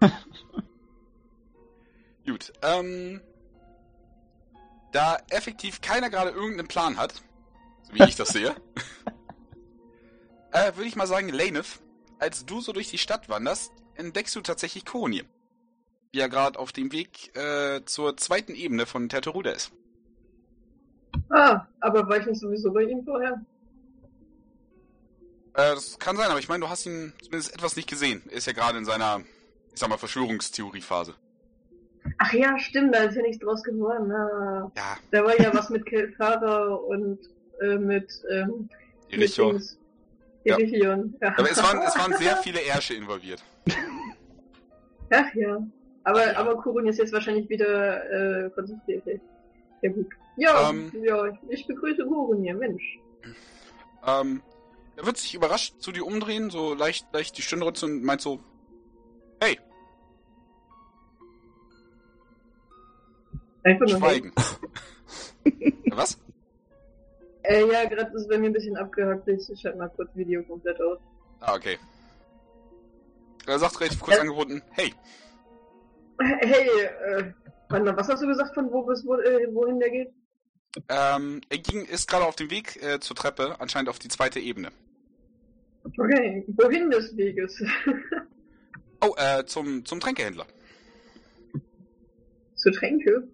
Gut. 2.26 2.52
Ähm, 2.62 3.20
da 4.90 5.18
effektiv 5.30 5.80
keiner 5.80 6.10
gerade 6.10 6.30
irgendeinen 6.30 6.66
Plan 6.66 6.96
hat, 6.96 7.14
so 7.84 7.94
wie 7.94 8.02
ich 8.02 8.16
das 8.16 8.30
sehe, 8.30 8.56
äh, 10.50 10.74
würde 10.74 10.88
ich 10.88 10.96
mal 10.96 11.06
sagen, 11.06 11.28
Laneth, 11.28 11.78
als 12.18 12.44
du 12.44 12.60
so 12.60 12.72
durch 12.72 12.90
die 12.90 12.98
Stadt 12.98 13.28
wanderst, 13.28 13.70
entdeckst 13.94 14.34
du 14.34 14.40
tatsächlich 14.40 14.84
Konir. 14.84 15.24
Wie 16.10 16.18
er 16.18 16.28
gerade 16.28 16.58
auf 16.58 16.72
dem 16.72 16.90
Weg 16.90 17.36
äh, 17.36 17.84
zur 17.84 18.16
zweiten 18.16 18.56
Ebene 18.56 18.84
von 18.84 19.08
Terteruda 19.08 19.52
ist. 19.52 19.70
Ah, 21.30 21.66
aber 21.80 22.08
war 22.08 22.18
ich 22.18 22.26
nicht 22.26 22.40
sowieso 22.40 22.72
bei 22.72 22.82
ihm 22.82 23.04
vorher? 23.04 23.40
Äh, 25.54 25.74
das 25.74 25.98
kann 25.98 26.16
sein, 26.16 26.30
aber 26.30 26.38
ich 26.38 26.48
meine, 26.48 26.64
du 26.64 26.70
hast 26.70 26.86
ihn 26.86 27.12
zumindest 27.22 27.54
etwas 27.54 27.76
nicht 27.76 27.88
gesehen. 27.88 28.22
Er 28.30 28.36
ist 28.38 28.46
ja 28.46 28.52
gerade 28.52 28.78
in 28.78 28.84
seiner, 28.84 29.20
ich 29.72 29.78
sag 29.80 29.88
mal, 29.88 29.96
Verschwörungstheoriephase. 29.98 31.14
Ach 32.18 32.32
ja, 32.32 32.58
stimmt, 32.58 32.94
da 32.94 33.04
ist 33.04 33.16
ja 33.16 33.22
nichts 33.22 33.42
draus 33.44 33.62
geworden. 33.62 34.10
Ah, 34.10 34.70
Ja, 34.76 34.96
da 35.10 35.24
war 35.24 35.38
ja 35.40 35.52
was 35.52 35.68
mit 35.70 35.84
Kelfara 35.86 36.68
und 36.74 37.18
äh, 37.60 37.76
mit 37.76 38.10
ähm, 38.30 38.68
Iricho. 39.10 39.52
mit. 39.52 39.76
Ja. 40.44 40.58
Irichion. 40.58 41.14
Ja. 41.20 41.34
Aber 41.36 41.50
es 41.50 41.62
waren, 41.62 41.82
es 41.86 41.98
waren 41.98 42.14
sehr 42.14 42.36
viele 42.42 42.60
Ärsche 42.62 42.94
involviert. 42.94 43.42
Ach 45.10 45.34
ja. 45.34 45.62
Aber, 46.04 46.36
aber 46.36 46.56
Kurun 46.62 46.86
ist 46.86 46.98
jetzt 46.98 47.12
wahrscheinlich 47.12 47.48
wieder 47.50 48.46
äh, 48.46 48.50
konzentriert. 48.50 49.20
Ja 49.82 49.90
gut. 49.92 50.06
Ja, 50.40 50.70
Ähm. 50.70 50.90
ja, 51.02 51.26
ich 51.50 51.66
begrüße 51.66 52.02
Kurun 52.06 52.42
hier, 52.42 52.54
Mensch. 52.54 52.98
Ähm, 54.06 54.42
er 54.96 55.04
wird 55.04 55.18
sich 55.18 55.34
überrascht 55.34 55.74
zu 55.80 55.92
dir 55.92 56.06
umdrehen, 56.06 56.48
so 56.48 56.72
leicht, 56.72 57.06
leicht 57.12 57.36
die 57.36 57.42
Stirn 57.42 57.60
runzeln 57.60 57.98
und 57.98 58.04
meint 58.04 58.22
so, 58.22 58.40
hey, 59.42 59.58
Einfach 63.64 63.86
nur 63.86 63.98
schweigen. 63.98 64.32
Ja, 65.84 65.96
Was? 65.96 66.18
Äh, 67.42 67.66
ja, 67.70 67.84
gerade 67.86 68.14
ist 68.16 68.28
bei 68.28 68.38
mir 68.38 68.46
ein 68.50 68.52
bisschen 68.52 68.76
abgehackt. 68.76 69.26
Ich 69.28 69.60
schalte 69.60 69.78
mal 69.78 69.88
kurz 69.88 70.14
Video 70.14 70.42
komplett 70.44 70.80
aus. 70.80 70.98
Ah, 71.40 71.54
okay. 71.54 71.78
Er 73.46 73.58
sagt 73.58 73.80
relativ 73.80 74.00
kurz 74.00 74.16
Ja. 74.16 74.22
angebunden, 74.22 74.62
hey, 74.72 74.94
Hey, 76.20 76.68
äh, 76.84 77.32
warte 77.70 77.84
mal, 77.86 77.96
was 77.96 78.08
hast 78.08 78.22
du 78.22 78.26
gesagt 78.26 78.54
von 78.54 78.70
wo 78.70 78.82
bis 78.82 79.04
wo, 79.06 79.14
äh, 79.16 79.48
wohin 79.54 79.80
der 79.80 79.90
geht? 79.90 80.12
Ähm, 80.88 81.40
er 81.48 81.58
ging, 81.58 81.84
ist 81.84 82.08
gerade 82.08 82.24
auf 82.24 82.36
dem 82.36 82.50
Weg 82.50 82.82
äh, 82.82 83.00
zur 83.00 83.16
Treppe, 83.16 83.56
anscheinend 83.60 83.88
auf 83.88 83.98
die 83.98 84.08
zweite 84.08 84.40
Ebene. 84.40 84.70
Okay, 85.84 86.44
wohin 86.48 86.90
des 86.90 87.16
Weges? 87.16 87.62
Oh, 89.02 89.14
äh, 89.16 89.46
zum, 89.46 89.82
zum 89.86 89.98
Tränkehändler. 89.98 90.44
Zu 92.54 92.70
Tränke? 92.70 93.26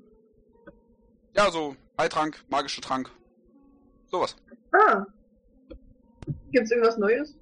Ja, 1.34 1.50
so 1.50 1.74
Heiltrank, 1.98 2.44
magische 2.48 2.80
Trank. 2.80 3.10
Sowas. 4.06 4.36
Ah. 4.70 5.04
Gibt's 6.52 6.70
irgendwas 6.70 6.98
Neues? 6.98 7.36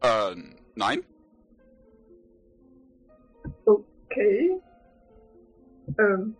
Äh, 0.00 0.36
nein? 0.76 1.04
Okay. 3.64 4.60
Ähm, 5.98 6.36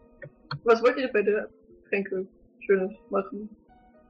was 0.65 0.83
wollt 0.83 0.97
ihr 0.99 1.11
bei 1.13 1.23
der 1.23 1.49
Tränke 1.89 2.27
Schönes 2.61 2.93
machen? 3.11 3.49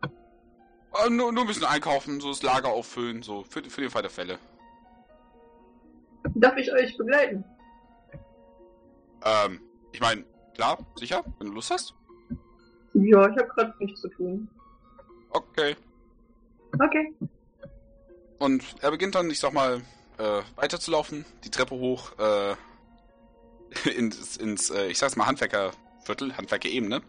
Äh, 0.02 1.11
nur, 1.11 1.32
nur 1.32 1.44
ein 1.44 1.47
bisschen 1.47 1.64
einkaufen, 1.64 2.21
so 2.21 2.28
das 2.28 2.42
Lager 2.42 2.68
auffüllen, 2.68 3.23
so 3.23 3.44
für, 3.44 3.62
für 3.64 3.80
den 3.80 3.90
Fall 3.90 4.02
der 4.02 4.11
Fälle. 4.11 4.38
Darf 6.35 6.56
ich 6.56 6.73
euch 6.73 6.97
begleiten? 6.97 7.44
Ähm, 9.25 9.61
ich 9.92 10.00
meine, 10.00 10.25
klar, 10.54 10.78
sicher, 10.97 11.25
wenn 11.38 11.49
du 11.49 11.54
Lust 11.54 11.71
hast. 11.71 11.94
Ja, 12.94 13.28
ich 13.28 13.37
habe 13.37 13.49
gerade 13.49 13.75
nichts 13.78 14.00
zu 14.00 14.09
tun. 14.09 14.49
Okay. 15.30 15.76
Okay. 16.78 17.14
Und 18.38 18.64
er 18.80 18.90
beginnt 18.90 19.14
dann, 19.14 19.30
ich 19.30 19.38
sag 19.38 19.52
mal, 19.52 19.82
äh, 20.18 20.42
weiterzulaufen, 20.56 21.25
die 21.44 21.50
Treppe 21.50 21.75
hoch, 21.75 22.12
äh, 22.18 22.54
ins, 23.97 24.37
ins 24.37 24.71
äh, 24.71 24.88
ich 24.88 24.99
sag's 24.99 25.16
mal, 25.16 25.26
Handwerkerviertel, 26.02 26.37
Handwerkerebene. 26.37 27.02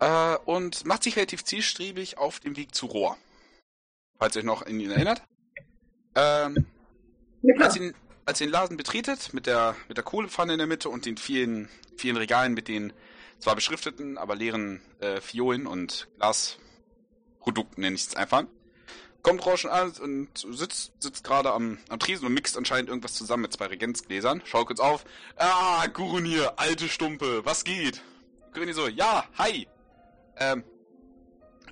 Äh, 0.00 0.36
und 0.44 0.84
macht 0.84 1.02
sich 1.02 1.16
relativ 1.16 1.44
zielstrebig 1.44 2.18
auf 2.18 2.40
dem 2.40 2.56
Weg 2.56 2.74
zu 2.74 2.86
Rohr. 2.86 3.16
Falls 4.18 4.36
ihr 4.36 4.40
euch 4.40 4.46
noch 4.46 4.62
an 4.62 4.78
ihn 4.78 4.90
erinnert. 4.90 5.22
Ähm, 6.14 6.66
Ja, 7.42 7.54
als 7.64 7.76
ihr, 7.76 7.94
als 8.24 8.40
ihr 8.40 8.46
den 8.46 8.52
Laden 8.52 8.76
betretet, 8.76 9.32
mit 9.32 9.46
der, 9.46 9.76
mit 9.88 9.96
der 9.96 10.04
Kohlepfanne 10.04 10.52
in 10.52 10.58
der 10.58 10.66
Mitte 10.66 10.88
und 10.88 11.06
den 11.06 11.16
vielen, 11.16 11.68
vielen 11.96 12.16
Regalen 12.16 12.54
mit 12.54 12.68
den 12.68 12.92
zwar 13.38 13.54
beschrifteten, 13.54 14.18
aber 14.18 14.34
leeren 14.34 14.80
äh, 15.00 15.20
Fiolen 15.20 15.66
und 15.66 16.08
Glasrücken 16.16 16.66
Produkt, 17.40 17.78
nenne 17.78 17.94
ich 17.94 18.06
es 18.06 18.16
einfach. 18.16 18.44
Kommt 19.22 19.44
Rauschen 19.44 19.68
an 19.68 19.92
und 20.00 20.28
sitzt, 20.38 20.92
sitzt 21.00 21.24
gerade 21.24 21.52
am, 21.52 21.78
am 21.88 21.98
Tresen 21.98 22.26
und 22.26 22.34
mixt 22.34 22.56
anscheinend 22.56 22.88
irgendwas 22.88 23.14
zusammen 23.14 23.42
mit 23.42 23.52
zwei 23.52 23.66
Regenzgläsern. 23.66 24.42
Schaut 24.44 24.68
kurz 24.68 24.80
auf. 24.80 25.04
Ah, 25.36 25.86
Gurunir, 25.88 26.52
alte 26.56 26.88
Stumpe, 26.88 27.44
was 27.44 27.64
geht? 27.64 28.00
Gurunir 28.54 28.74
so, 28.74 28.86
ja, 28.86 29.24
hi. 29.36 29.66
Ähm, 30.36 30.62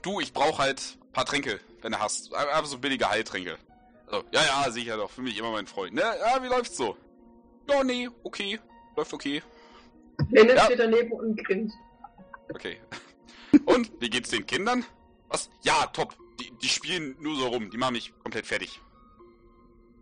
du, 0.03 0.21
ich 0.21 0.33
brauch 0.33 0.59
halt 0.59 0.99
paar 1.13 1.25
Tränke, 1.25 1.61
wenn 1.83 1.93
du 1.93 1.99
hast. 2.01 2.35
Einfach 2.35 2.67
so 2.67 2.79
billige 2.79 3.09
Heiltränke. 3.09 3.57
Also, 4.07 4.25
ja, 4.33 4.43
ja, 4.45 4.71
sicher 4.71 4.97
doch, 4.97 5.11
für 5.11 5.23
mich 5.23 5.39
immer 5.39 5.53
mein 5.53 5.67
Freund. 5.67 5.95
Ne? 5.95 6.03
Ja, 6.03 6.43
wie 6.43 6.49
läuft's 6.49 6.77
so? 6.77 6.97
Ja, 7.71 7.83
nee, 7.83 8.09
okay. 8.23 8.61
Läuft 8.97 9.13
okay. 9.15 9.43
Dennis 10.31 10.55
Ja. 10.55 10.65
steht 10.65 10.79
daneben 10.79 11.13
und 11.13 11.45
grinst. 11.45 11.77
Okay. 12.51 12.79
Und, 13.65 13.91
wie 14.01 14.11
geht's 14.11 14.31
den 14.31 14.47
Kindern? 14.47 14.85
Was? 15.29 15.49
Ja, 15.63 15.87
top. 15.87 16.15
Die, 16.63 16.69
spielen 16.69 17.17
nur 17.21 17.37
so 17.37 17.49
rum. 17.49 17.71
Die 17.71 17.77
machen 17.77 17.93
mich 17.95 18.13
komplett 18.23 18.47
fertig. 18.47 18.81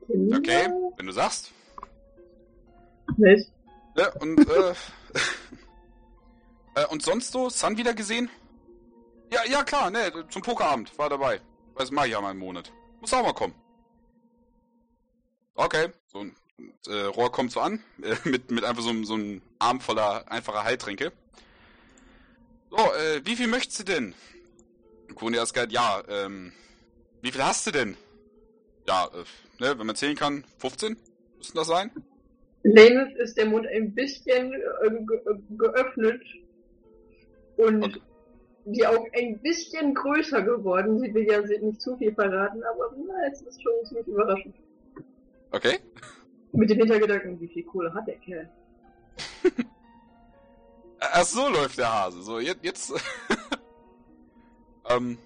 Okay, 0.09 0.69
wenn 0.97 1.07
du 1.07 1.13
sagst. 1.13 1.53
Nicht. 3.17 3.51
Ne? 3.97 4.11
Und, 4.21 4.49
äh, 4.49 4.75
äh, 6.75 6.87
und 6.87 7.03
sonst 7.03 7.33
so? 7.33 7.49
Sun 7.49 7.77
wieder 7.77 7.95
gesehen? 7.95 8.29
Ja, 9.33 9.41
ja, 9.47 9.63
klar, 9.65 9.91
ne, 9.91 10.13
zum 10.29 10.43
Pokerabend. 10.43 10.97
War 10.99 11.09
dabei. 11.09 11.41
Das 11.77 11.91
mache 11.91 12.07
ich 12.07 12.13
ja 12.13 12.21
mal 12.21 12.33
im 12.33 12.39
Monat. 12.39 12.73
Muss 13.01 13.13
auch 13.15 13.23
mal 13.23 13.33
kommen. 13.33 13.55
Okay. 15.55 15.89
So 16.09 16.21
ein 16.21 16.37
und, 16.57 16.87
äh, 16.87 17.03
Rohr 17.07 17.33
kommt 17.33 17.51
so 17.51 17.61
an, 17.61 17.83
äh, 18.03 18.15
mit, 18.29 18.51
mit 18.53 18.63
einfach 18.65 18.83
so, 18.83 18.91
einem- 18.91 19.05
so 19.05 19.15
einem 19.15 19.43
Arm 19.59 19.81
voller 19.81 20.31
einfacher 20.31 20.63
Heiltränke. 20.63 21.13
So, 22.71 22.77
äh, 22.77 23.23
wie 23.25 23.35
viel 23.37 23.49
möchtest 23.49 23.81
du 23.81 23.85
denn? 23.85 24.15
Kuni 25.15 25.39
Asgard, 25.39 25.73
ja, 25.73 26.03
ähm, 26.09 26.53
wie 27.23 27.31
viel 27.33 27.45
hast 27.45 27.67
du 27.67 27.71
denn? 27.71 27.97
Ja, 28.87 29.07
äh, 29.07 29.63
ne, 29.63 29.79
wenn 29.79 29.87
man 29.87 29.97
zählen 29.97 30.17
kann, 30.17 30.45
15? 30.59 30.97
Müssten 31.39 31.57
das 31.57 31.67
sein? 31.69 31.91
Lenus 32.63 33.15
ist 33.19 33.37
der 33.37 33.47
Mund 33.47 33.67
ein 33.67 33.95
bisschen 33.95 34.53
äh, 34.53 34.91
ge 34.91 35.39
geöffnet 35.59 36.23
und 37.57 37.85
Okay. 37.85 38.01
die 38.65 38.87
Augen 38.87 39.11
ein 39.15 39.39
bisschen 39.41 39.95
größer 39.95 40.43
geworden. 40.43 40.99
Sie 40.99 41.13
will 41.13 41.27
ja 41.27 41.41
nicht 41.41 41.81
zu 41.83 41.97
viel 41.97 42.15
verraten, 42.15 42.63
aber 42.65 42.95
na, 43.07 43.15
es 43.31 43.43
ist 43.43 43.63
schon 43.63 43.73
ziemlich 43.87 44.07
überraschend. 44.07 44.55
Okay. 45.51 45.79
Mit 46.53 46.71
dem 46.71 46.79
Hintergedanken, 46.79 47.41
wie 47.41 47.49
viel 47.49 47.65
Kohle 47.65 47.93
hat 47.93 48.07
der 48.07 48.17
Kerl? 48.17 48.49
Ach 51.01 51.25
so 51.25 51.49
läuft 51.49 51.79
der 51.79 51.93
Hase. 51.93 52.23
So, 52.23 52.39
jetzt, 52.41 52.65
jetzt. 52.65 52.93
ähm, 54.89 55.19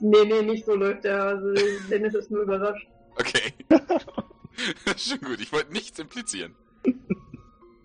Nee, 0.00 0.24
nee, 0.24 0.42
nicht 0.42 0.64
so 0.64 0.74
läuft 0.76 1.04
der. 1.04 1.22
Also, 1.24 1.52
Dennis 1.90 2.14
ist 2.14 2.30
nur 2.30 2.42
überrascht. 2.42 2.86
okay. 3.16 3.52
Schon 4.96 5.20
gut, 5.20 5.40
ich 5.40 5.52
wollte 5.52 5.72
nichts 5.72 5.98
implizieren. 5.98 6.54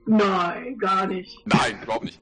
Nein, 0.05 0.77
gar 0.77 1.07
nicht. 1.07 1.39
Nein, 1.45 1.81
überhaupt 1.81 2.05
nicht. 2.05 2.21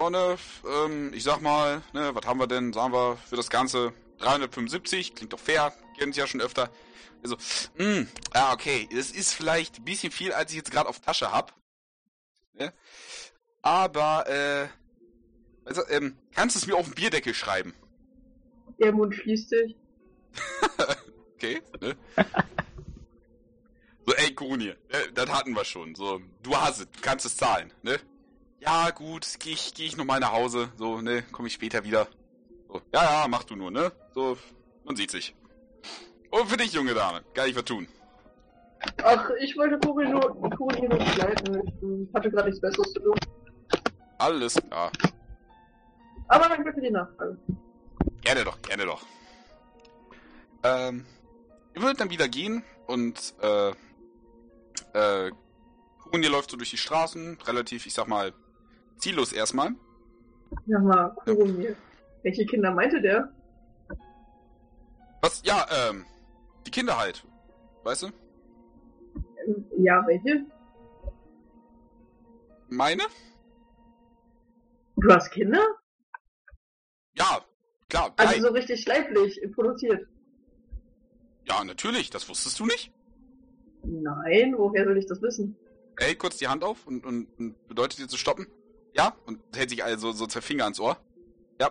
F- 0.00 0.62
ähm, 0.68 1.12
ich 1.14 1.22
sag 1.22 1.40
mal, 1.40 1.80
ne, 1.94 2.14
was 2.14 2.26
haben 2.26 2.38
wir 2.38 2.46
denn? 2.46 2.72
Sagen 2.72 2.92
wir 2.92 3.16
für 3.16 3.36
das 3.36 3.48
Ganze 3.48 3.92
375, 4.18 5.14
klingt 5.14 5.32
doch 5.32 5.38
fair, 5.38 5.72
kennen 5.98 6.12
Sie 6.12 6.20
ja 6.20 6.26
schon 6.26 6.40
öfter. 6.42 6.68
Also, 7.22 7.36
mh, 7.78 8.06
ja, 8.34 8.52
okay, 8.52 8.86
es 8.92 9.12
ist 9.12 9.32
vielleicht 9.32 9.78
ein 9.78 9.84
bisschen 9.84 10.12
viel, 10.12 10.32
als 10.32 10.50
ich 10.50 10.58
jetzt 10.58 10.70
gerade 10.70 10.88
auf 10.90 11.00
Tasche 11.00 11.32
hab. 11.32 11.54
Ne? 12.52 12.72
Aber, 13.62 14.26
äh, 14.28 14.66
also, 15.64 15.82
ähm, 15.88 16.16
kannst 16.34 16.56
du 16.56 16.60
es 16.60 16.66
mir 16.66 16.76
auf 16.76 16.86
den 16.86 16.94
Bierdeckel 16.94 17.34
schreiben? 17.34 17.74
Der 18.78 18.92
Mund 18.92 19.14
schließt 19.14 19.50
sich. 19.50 19.76
Okay, 21.36 21.60
ne? 21.80 21.96
So, 24.06 24.14
ey, 24.14 24.34
Kuruni, 24.34 24.68
äh, 24.68 24.76
das 25.12 25.30
hatten 25.30 25.52
wir 25.52 25.64
schon. 25.64 25.94
So, 25.94 26.20
du 26.42 26.56
hast 26.56 26.80
es, 26.80 26.90
du 26.90 27.00
kannst 27.02 27.26
es 27.26 27.36
zahlen, 27.36 27.70
ne? 27.82 27.98
Ja, 28.60 28.90
gut, 28.90 29.26
geh 29.40 29.50
ich, 29.50 29.74
geh 29.74 29.84
ich 29.84 29.96
nochmal 29.96 30.20
nach 30.20 30.32
Hause. 30.32 30.70
So, 30.76 31.00
ne, 31.00 31.22
komm 31.32 31.44
ich 31.46 31.54
später 31.54 31.84
wieder. 31.84 32.06
So, 32.68 32.80
ja, 32.94 33.22
ja, 33.22 33.28
mach 33.28 33.44
du 33.44 33.56
nur, 33.56 33.70
ne? 33.70 33.92
So, 34.14 34.38
man 34.84 34.96
sieht 34.96 35.10
sich. 35.10 35.34
Und 36.30 36.48
für 36.48 36.56
dich, 36.56 36.72
junge 36.72 36.94
Dame, 36.94 37.22
kann 37.34 37.48
ich 37.48 37.56
was 37.56 37.64
tun. 37.64 37.88
Ach, 39.02 39.30
ich 39.40 39.56
wollte 39.56 39.78
Kuri 39.78 40.08
nur, 40.08 40.50
Kuri 40.56 40.88
nur 40.88 40.98
begleiten. 40.98 42.06
Ich 42.08 42.14
hatte 42.14 42.30
gerade 42.30 42.48
nichts 42.48 42.60
Besseres 42.60 42.92
zu 42.92 43.00
tun. 43.00 43.18
Alles 44.18 44.54
klar. 44.54 44.92
Aber 46.28 46.48
danke 46.48 46.72
für 46.72 46.80
die 46.80 46.90
Nachfrage. 46.90 47.36
Gerne 48.22 48.44
doch, 48.44 48.60
gerne 48.62 48.84
doch. 48.86 49.02
Ähm, 50.62 51.04
ihr 51.74 51.82
würdet 51.82 52.00
dann 52.00 52.10
wieder 52.10 52.28
gehen 52.28 52.64
und, 52.86 53.34
äh, 53.42 53.70
äh, 54.94 55.32
Kuruni 56.02 56.26
läuft 56.26 56.50
so 56.50 56.56
durch 56.56 56.70
die 56.70 56.76
Straßen, 56.76 57.38
relativ, 57.46 57.86
ich 57.86 57.94
sag 57.94 58.08
mal, 58.08 58.32
ziellos 58.98 59.32
erstmal. 59.32 59.74
Ja, 60.66 60.78
mal, 60.78 61.14
Kurumir. 61.24 61.76
Welche 62.22 62.46
Kinder 62.46 62.70
meinte 62.70 63.00
der? 63.00 63.32
Was? 65.20 65.42
Ja, 65.44 65.66
ähm, 65.70 66.04
die 66.66 66.70
Kinder 66.70 66.98
halt. 66.98 67.26
Weißt 67.82 68.02
du? 68.02 68.06
Ähm, 69.46 69.66
Ja, 69.78 70.02
welche? 70.06 70.46
Meine? 72.68 73.02
Du 74.96 75.12
hast 75.12 75.30
Kinder? 75.30 75.60
Klar. 77.94 78.12
Drei. 78.16 78.26
Also 78.26 78.48
so 78.48 78.52
richtig 78.52 78.84
leiblich 78.86 79.40
produziert. 79.54 80.08
Ja, 81.44 81.62
natürlich. 81.62 82.10
Das 82.10 82.28
wusstest 82.28 82.58
du 82.58 82.66
nicht? 82.66 82.92
Nein, 83.84 84.54
woher 84.56 84.84
soll 84.84 84.98
ich 84.98 85.06
das 85.06 85.22
wissen? 85.22 85.56
Ey, 85.98 86.16
kurz 86.16 86.38
die 86.38 86.48
Hand 86.48 86.64
auf 86.64 86.88
und, 86.88 87.06
und, 87.06 87.28
und 87.38 87.68
bedeutet 87.68 88.00
dir 88.00 88.08
zu 88.08 88.16
stoppen. 88.16 88.48
Ja? 88.94 89.14
Und 89.26 89.38
hält 89.54 89.70
sich 89.70 89.84
also 89.84 90.10
so 90.10 90.26
zwei 90.26 90.40
Finger 90.40 90.64
ans 90.64 90.80
Ohr. 90.80 90.96
Ja. 91.60 91.70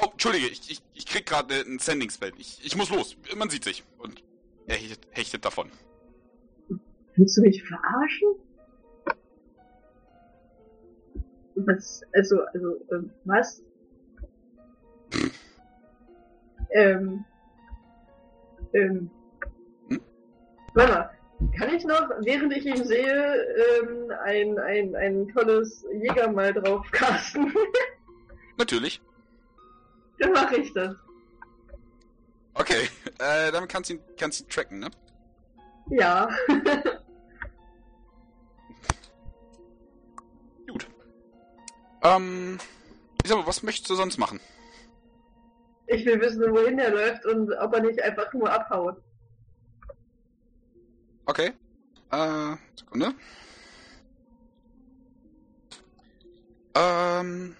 Oh, 0.00 0.08
entschuldige, 0.10 0.46
ich, 0.46 0.70
ich, 0.70 0.82
ich 0.94 1.04
krieg 1.04 1.26
gerade 1.26 1.54
ein 1.66 1.80
Sending-Spell. 1.80 2.32
Ich, 2.38 2.64
ich 2.64 2.74
muss 2.74 2.88
los. 2.88 3.18
Man 3.36 3.50
sieht 3.50 3.64
sich. 3.64 3.84
Und 3.98 4.24
er 4.66 4.76
hechtet, 4.76 5.06
hechtet 5.10 5.44
davon. 5.44 5.70
Willst 7.16 7.36
du 7.36 7.42
mich 7.42 7.62
verarschen? 7.62 8.36
Was, 11.56 12.00
also, 12.14 12.40
also, 12.54 12.80
ähm, 12.90 13.10
was? 13.24 13.62
Ähm, 16.70 17.24
ähm, 18.72 19.10
Hm? 19.88 20.00
warte 20.74 20.92
mal, 20.92 21.10
kann 21.58 21.74
ich 21.74 21.84
noch, 21.84 22.08
während 22.20 22.56
ich 22.56 22.64
ihn 22.66 22.84
sehe, 22.84 23.46
ähm, 23.80 24.10
ein, 24.24 24.58
ein, 24.58 24.94
ein 24.96 25.28
tolles 25.28 25.84
Jägermal 25.92 26.52
drauf 26.52 26.86
casten? 26.92 27.52
Natürlich. 28.58 29.00
Dann 30.18 30.32
mache 30.32 30.56
ich 30.56 30.72
das. 30.72 30.94
Okay. 32.54 32.88
Äh, 33.18 33.50
damit 33.50 33.70
kannst 33.70 33.88
du 33.88 33.94
ihn, 33.94 34.00
kannst 34.18 34.42
ihn 34.42 34.48
tracken, 34.50 34.78
ne? 34.78 34.90
Ja. 35.88 36.28
Gut. 40.68 40.86
Ähm, 42.02 42.58
ich 43.22 43.30
sag 43.30 43.38
mal, 43.38 43.46
was 43.46 43.62
möchtest 43.62 43.88
du 43.88 43.94
sonst 43.94 44.18
machen? 44.18 44.38
Ich 45.86 46.04
will 46.04 46.20
wissen, 46.20 46.42
wohin 46.52 46.78
er 46.78 46.90
läuft 46.90 47.24
und 47.26 47.52
ob 47.52 47.74
er 47.74 47.80
nicht 47.80 48.02
einfach 48.02 48.32
nur 48.32 48.50
abhaut. 48.50 48.96
Okay. 51.26 51.52
Äh, 52.10 52.56
Sekunde. 52.76 53.12
Ähm. 56.74 57.56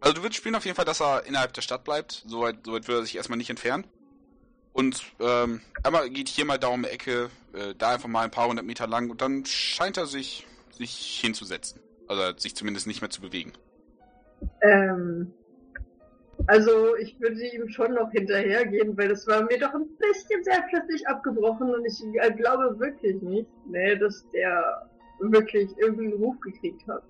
Also 0.00 0.14
du 0.14 0.22
würdest 0.22 0.38
spielen 0.38 0.56
auf 0.56 0.64
jeden 0.64 0.76
Fall, 0.76 0.84
dass 0.84 1.00
er 1.00 1.24
innerhalb 1.26 1.52
der 1.52 1.62
Stadt 1.62 1.84
bleibt. 1.84 2.24
Soweit, 2.26 2.56
soweit 2.64 2.88
würde 2.88 3.02
er 3.02 3.04
sich 3.04 3.16
erstmal 3.16 3.38
nicht 3.38 3.50
entfernen. 3.50 3.86
Und 4.72 5.02
ähm, 5.20 5.60
einmal 5.82 6.10
geht 6.10 6.28
hier 6.28 6.44
mal 6.44 6.58
da 6.58 6.68
um 6.68 6.82
die 6.82 6.88
Ecke, 6.88 7.30
äh, 7.52 7.74
da 7.76 7.90
einfach 7.90 8.08
mal 8.08 8.22
ein 8.22 8.30
paar 8.30 8.48
hundert 8.48 8.64
Meter 8.64 8.86
lang 8.86 9.10
und 9.10 9.20
dann 9.20 9.44
scheint 9.44 9.98
er 9.98 10.06
sich, 10.06 10.46
sich 10.72 11.20
hinzusetzen. 11.20 11.80
Also 12.08 12.36
sich 12.38 12.56
zumindest 12.56 12.86
nicht 12.86 13.00
mehr 13.00 13.10
zu 13.10 13.20
bewegen. 13.20 13.52
Ähm, 14.62 15.32
also 16.46 16.96
ich 16.96 17.18
würde 17.20 17.44
ihm 17.46 17.68
schon 17.68 17.94
noch 17.94 18.10
hinterhergehen, 18.10 18.96
weil 18.96 19.08
das 19.08 19.26
war 19.26 19.42
mir 19.44 19.58
doch 19.58 19.74
ein 19.74 19.88
bisschen 19.98 20.42
sehr 20.42 20.64
plötzlich 20.68 21.06
abgebrochen 21.06 21.74
und 21.74 21.84
ich 21.84 22.02
äh, 22.20 22.32
glaube 22.32 22.78
wirklich 22.78 23.20
nicht, 23.22 23.48
nee, 23.66 23.96
dass 23.96 24.28
der 24.30 24.88
wirklich 25.20 25.70
irgendeinen 25.78 26.14
Ruf 26.14 26.38
gekriegt 26.40 26.86
hat. 26.88 27.02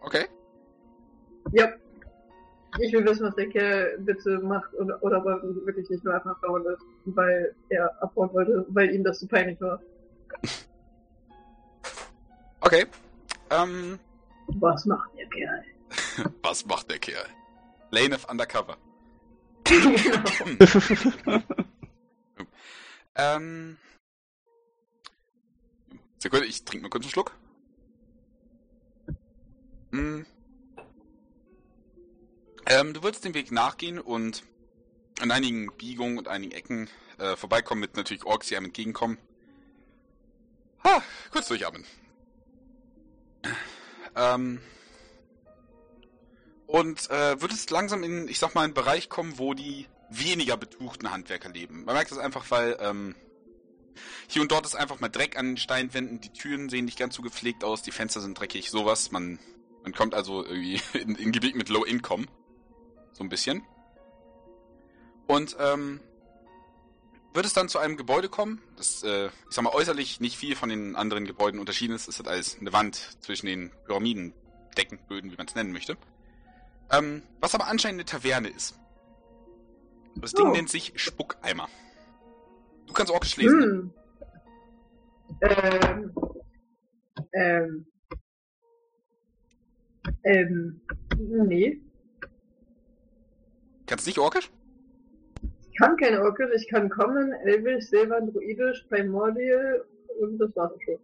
Okay. 0.00 0.26
Ja. 1.52 1.72
Ich 2.80 2.92
will 2.92 3.04
wissen, 3.04 3.26
was 3.26 3.34
der 3.34 3.48
Kerl 3.50 3.98
bitte 3.98 4.38
macht 4.38 4.72
oder, 4.74 5.02
oder 5.02 5.18
ob 5.18 5.26
er 5.26 5.42
wirklich 5.66 5.88
nicht 5.90 6.02
nur 6.04 6.14
einfach 6.14 6.40
dauern 6.40 6.64
ist, 6.64 6.82
weil 7.04 7.54
er 7.68 8.02
abhauen 8.02 8.32
wollte, 8.32 8.64
weil 8.68 8.94
ihm 8.94 9.04
das 9.04 9.18
zu 9.18 9.28
peinlich 9.28 9.60
war. 9.60 9.78
Okay. 12.62 12.86
Ähm, 13.50 13.98
Was 14.58 14.86
macht 14.86 15.10
der 15.18 15.26
Kerl? 15.26 15.64
Was 16.42 16.64
macht 16.64 16.90
der 16.90 16.98
Kerl? 16.98 17.26
Lane 17.92 18.14
of 18.14 18.28
Undercover. 18.28 18.76
genau. 19.64 21.42
Ähm. 23.14 23.76
Sekunde, 26.18 26.46
ich 26.46 26.64
trinke 26.64 26.84
mal 26.84 26.88
kurz 26.88 27.04
einen 27.04 27.10
Schluck. 27.10 27.36
Hm. 29.90 30.24
Ähm, 32.64 32.94
du 32.94 33.02
würdest 33.02 33.26
den 33.26 33.34
Weg 33.34 33.52
nachgehen 33.52 33.98
und 33.98 34.42
an 35.20 35.30
einigen 35.30 35.70
Biegungen 35.76 36.16
und 36.16 36.28
einigen 36.28 36.52
Ecken 36.52 36.88
äh, 37.18 37.36
vorbeikommen, 37.36 37.82
mit 37.82 37.96
natürlich 37.96 38.24
Orks, 38.24 38.48
die 38.48 38.56
einem 38.56 38.66
entgegenkommen. 38.66 39.18
Ha, 40.84 41.02
kurz 41.30 41.48
durchatmen. 41.48 41.84
Ähm. 44.16 44.62
Und 46.72 47.10
äh, 47.10 47.38
würdest 47.38 47.70
langsam 47.70 48.02
in, 48.02 48.28
ich 48.28 48.38
sag 48.38 48.54
mal, 48.54 48.62
einen 48.62 48.72
Bereich 48.72 49.10
kommen, 49.10 49.36
wo 49.36 49.52
die 49.52 49.88
weniger 50.08 50.56
betuchten 50.56 51.10
Handwerker 51.10 51.50
leben. 51.50 51.84
Man 51.84 51.94
merkt 51.94 52.10
das 52.10 52.16
einfach, 52.16 52.50
weil 52.50 52.78
ähm, 52.80 53.14
hier 54.26 54.40
und 54.40 54.50
dort 54.50 54.64
ist 54.64 54.74
einfach 54.74 54.98
mal 54.98 55.10
Dreck 55.10 55.36
an 55.36 55.48
den 55.48 55.56
Steinwänden, 55.58 56.22
die 56.22 56.32
Türen 56.32 56.70
sehen 56.70 56.86
nicht 56.86 56.98
ganz 56.98 57.14
so 57.14 57.20
gepflegt 57.20 57.62
aus, 57.62 57.82
die 57.82 57.90
Fenster 57.90 58.22
sind 58.22 58.40
dreckig, 58.40 58.70
sowas. 58.70 59.10
Man, 59.10 59.38
man 59.82 59.92
kommt 59.92 60.14
also 60.14 60.46
irgendwie 60.46 60.80
in, 60.98 61.14
in 61.16 61.30
Gebiet 61.30 61.56
mit 61.56 61.68
Low 61.68 61.84
Income. 61.84 62.24
So 63.12 63.22
ein 63.22 63.28
bisschen. 63.28 63.62
Und 65.26 65.54
ähm, 65.60 66.00
wird 67.34 67.44
es 67.44 67.52
dann 67.52 67.68
zu 67.68 67.80
einem 67.80 67.98
Gebäude 67.98 68.30
kommen, 68.30 68.62
das, 68.78 69.02
äh, 69.02 69.26
ich 69.26 69.32
sag 69.50 69.62
mal, 69.62 69.74
äußerlich 69.74 70.20
nicht 70.20 70.38
viel 70.38 70.56
von 70.56 70.70
den 70.70 70.96
anderen 70.96 71.26
Gebäuden 71.26 71.60
unterschieden 71.60 71.94
ist. 71.94 72.08
Es 72.08 72.18
ist 72.18 72.26
als 72.26 72.58
eine 72.58 72.72
Wand 72.72 73.18
zwischen 73.20 73.44
den 73.44 73.72
Pyramiden, 73.84 74.32
Deckenböden, 74.78 75.30
wie 75.30 75.36
man 75.36 75.46
es 75.46 75.54
nennen 75.54 75.72
möchte. 75.72 75.98
Ähm, 76.92 77.22
was 77.40 77.54
aber 77.54 77.66
anscheinend 77.68 78.00
eine 78.00 78.04
Taverne 78.04 78.48
ist. 78.48 78.78
Das 80.16 80.32
Ding 80.32 80.46
Oh. 80.46 80.52
nennt 80.52 80.68
sich 80.68 80.92
Spuckeimer. 80.96 81.68
Du 82.86 82.92
kannst 82.92 83.12
Orkisch 83.12 83.36
lesen. 83.36 83.62
Hm. 83.62 83.92
Ähm. 85.40 86.12
Ähm. 87.32 87.86
Ähm. 90.24 90.80
Nee. 91.16 91.80
Kannst 93.86 94.06
nicht 94.06 94.18
Orkisch? 94.18 94.50
Ich 95.70 95.78
kann 95.78 95.96
kein 95.96 96.18
Orkel, 96.18 96.52
ich 96.54 96.68
kann 96.68 96.90
Common, 96.90 97.32
Elvish, 97.44 97.86
Silvan, 97.86 98.30
Druidisch, 98.30 98.84
Primordial 98.90 99.84
und 100.20 100.38
das 100.38 100.54
war's 100.54 100.72
schon. 100.84 100.98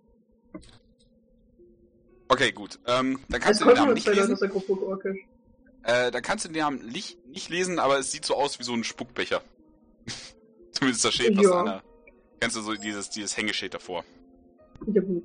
Okay, 2.29 2.53
gut. 2.53 2.79
Ähm, 2.87 3.19
dann 3.31 3.41
Es 3.41 3.47
kannst 3.47 3.61
du 3.63 3.65
den 3.65 3.75
Namen 3.75 3.95
nicht 3.95 4.07
lesen. 4.07 4.37
Gruppe 4.37 4.87
Orkisch. 4.87 5.19
Äh, 5.83 6.11
dann 6.11 6.23
kannst 6.23 6.45
du 6.45 6.49
den 6.49 6.61
Namen 6.63 6.87
nicht, 6.87 7.25
nicht 7.29 7.49
lesen, 7.51 7.79
aber 7.79 7.99
es 7.99 8.11
sieht 8.13 8.25
so 8.25 8.35
aus 8.35 8.59
wie 8.59 8.65
so 8.65 8.73
ein 8.73 8.85
Spuckbecher. 8.85 9.43
Zumindest 10.73 11.05
das 11.05 11.15
Schild, 11.15 11.37
was 11.37 11.45
Ja. 11.45 11.51
da 11.51 11.59
an 11.61 11.67
der... 11.67 11.83
Kennst 12.41 12.57
du 12.57 12.61
so 12.61 12.75
dieses, 12.75 13.11
dieses 13.11 13.37
Hängeschild 13.37 13.75
davor? 13.75 14.05
Ja, 14.87 15.01
gut. 15.01 15.25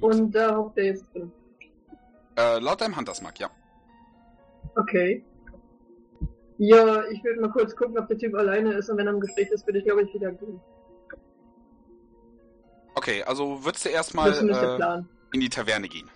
Und 0.00 0.32
da 0.34 0.56
hockt 0.56 0.78
er 0.78 0.84
jetzt 0.84 1.04
drin. 1.12 1.30
Äh, 2.36 2.58
laut 2.60 2.80
deinem 2.80 2.96
Huntersmark, 2.96 3.38
ja. 3.40 3.50
Okay. 4.76 5.24
Ja, 6.58 7.04
ich 7.10 7.22
will 7.22 7.36
mal 7.40 7.50
kurz 7.50 7.74
gucken, 7.76 7.98
ob 7.98 8.08
der 8.08 8.18
Typ 8.18 8.34
alleine 8.34 8.72
ist 8.74 8.88
und 8.88 8.96
wenn 8.96 9.06
er 9.06 9.12
im 9.12 9.20
Gespräch 9.20 9.48
ist, 9.50 9.66
würde 9.66 9.78
ich 9.78 9.84
glaube 9.84 10.02
ich 10.02 10.14
wieder 10.14 10.32
gehen. 10.32 10.60
Okay, 12.94 13.22
also 13.22 13.64
würdest 13.64 13.84
du 13.84 13.90
erstmal 13.90 14.32
äh, 14.32 15.02
in 15.32 15.40
die 15.40 15.48
Taverne 15.48 15.88
gehen. 15.88 16.10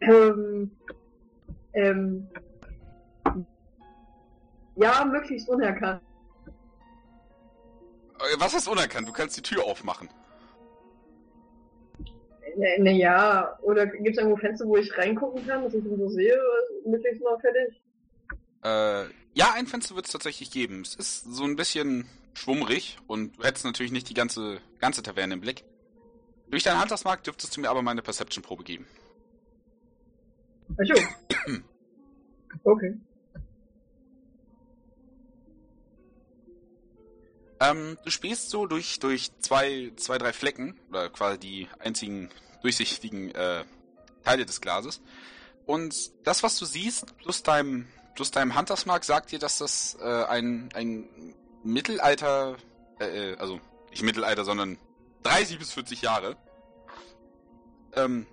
Ähm, 0.00 0.70
ähm, 1.72 2.26
ja, 4.76 5.04
möglichst 5.04 5.48
unerkannt. 5.48 6.00
Äh, 8.18 8.36
Was 8.38 8.54
ist 8.54 8.68
unerkannt? 8.68 9.08
Du 9.08 9.12
kannst 9.12 9.36
die 9.36 9.42
Tür 9.42 9.64
aufmachen. 9.64 10.08
Naja, 12.78 13.58
oder 13.62 13.86
gibt 13.86 14.10
es 14.10 14.18
irgendwo 14.18 14.36
Fenster, 14.36 14.66
wo 14.66 14.76
ich 14.76 14.96
reingucken 14.98 15.46
kann, 15.46 15.62
dass 15.62 15.72
ich 15.72 15.84
so 15.84 16.08
sehe, 16.08 16.38
möglichst 16.84 17.22
mal 17.22 17.38
fertig? 17.38 17.80
Äh, 18.62 19.04
ja, 19.34 19.52
ein 19.54 19.66
Fenster 19.66 19.94
wird 19.94 20.06
es 20.06 20.12
tatsächlich 20.12 20.50
geben. 20.50 20.82
Es 20.82 20.94
ist 20.94 21.22
so 21.22 21.44
ein 21.44 21.56
bisschen 21.56 22.06
schwummrig 22.34 22.98
und 23.06 23.38
du 23.38 23.44
hättest 23.44 23.64
natürlich 23.64 23.92
nicht 23.92 24.08
die 24.08 24.14
ganze, 24.14 24.60
ganze 24.78 25.02
Taverne 25.02 25.34
im 25.34 25.40
Blick. 25.40 25.64
Durch 26.48 26.64
deinen 26.64 26.80
Huntersmark 26.80 27.22
dürftest 27.22 27.56
du 27.56 27.60
mir 27.60 27.70
aber 27.70 27.82
meine 27.82 28.02
Perception-Probe 28.02 28.64
geben. 28.64 28.86
Ach 30.78 30.84
so. 30.84 30.94
Okay. 32.64 32.96
Ähm, 37.60 37.98
du 38.04 38.10
spielst 38.10 38.50
so 38.50 38.66
durch, 38.66 38.98
durch 39.00 39.30
zwei, 39.38 39.92
zwei, 39.96 40.16
drei 40.16 40.32
Flecken, 40.32 40.78
oder 40.88 41.10
quasi 41.10 41.38
die 41.38 41.68
einzigen 41.78 42.30
durchsichtigen 42.62 43.34
äh, 43.34 43.64
Teile 44.24 44.46
des 44.46 44.60
Glases. 44.60 45.02
Und 45.66 46.10
das, 46.26 46.42
was 46.42 46.58
du 46.58 46.64
siehst, 46.64 47.16
plus 47.18 47.42
deinem, 47.42 47.86
plus 48.14 48.30
deinem 48.30 48.56
Huntersmark, 48.56 49.04
sagt 49.04 49.30
dir, 49.30 49.38
dass 49.38 49.58
das 49.58 49.96
äh, 50.00 50.24
ein, 50.24 50.70
ein 50.74 51.34
Mittelalter, 51.62 52.56
äh, 52.98 53.32
äh, 53.32 53.36
also 53.36 53.60
nicht 53.90 54.02
Mittelalter, 54.02 54.44
sondern 54.44 54.78
30 55.24 55.58
bis 55.58 55.72
40 55.74 56.00
Jahre, 56.00 56.36
ähm, 57.94 58.26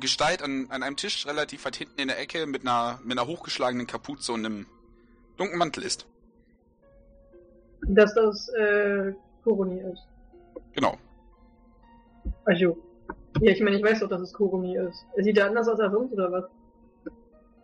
Gestalt 0.00 0.42
an, 0.42 0.66
an 0.70 0.82
einem 0.82 0.96
Tisch 0.96 1.26
relativ 1.26 1.64
weit 1.64 1.76
hinten 1.76 2.00
in 2.00 2.08
der 2.08 2.18
Ecke 2.18 2.46
mit 2.46 2.62
einer, 2.62 3.00
mit 3.02 3.18
einer 3.18 3.26
hochgeschlagenen 3.26 3.86
Kapuze 3.86 4.32
und 4.32 4.44
einem 4.44 4.66
dunklen 5.36 5.58
Mantel 5.58 5.82
ist. 5.82 6.06
Dass 7.82 8.14
das, 8.14 8.48
äh, 8.50 9.12
Koroni 9.46 9.80
ist. 9.80 10.02
Genau. 10.74 10.98
Ach 12.44 12.58
so. 12.58 12.76
Ja, 13.40 13.52
ich 13.52 13.60
meine, 13.60 13.76
ich 13.76 13.84
weiß 13.84 14.00
doch, 14.00 14.08
dass 14.08 14.22
es 14.22 14.32
Koroni 14.32 14.76
ist. 14.76 15.04
Sieht 15.18 15.36
der 15.36 15.46
anders 15.46 15.68
aus 15.68 15.78
als 15.78 15.92
sonst, 15.92 16.12
oder 16.12 16.32
was? 16.32 16.44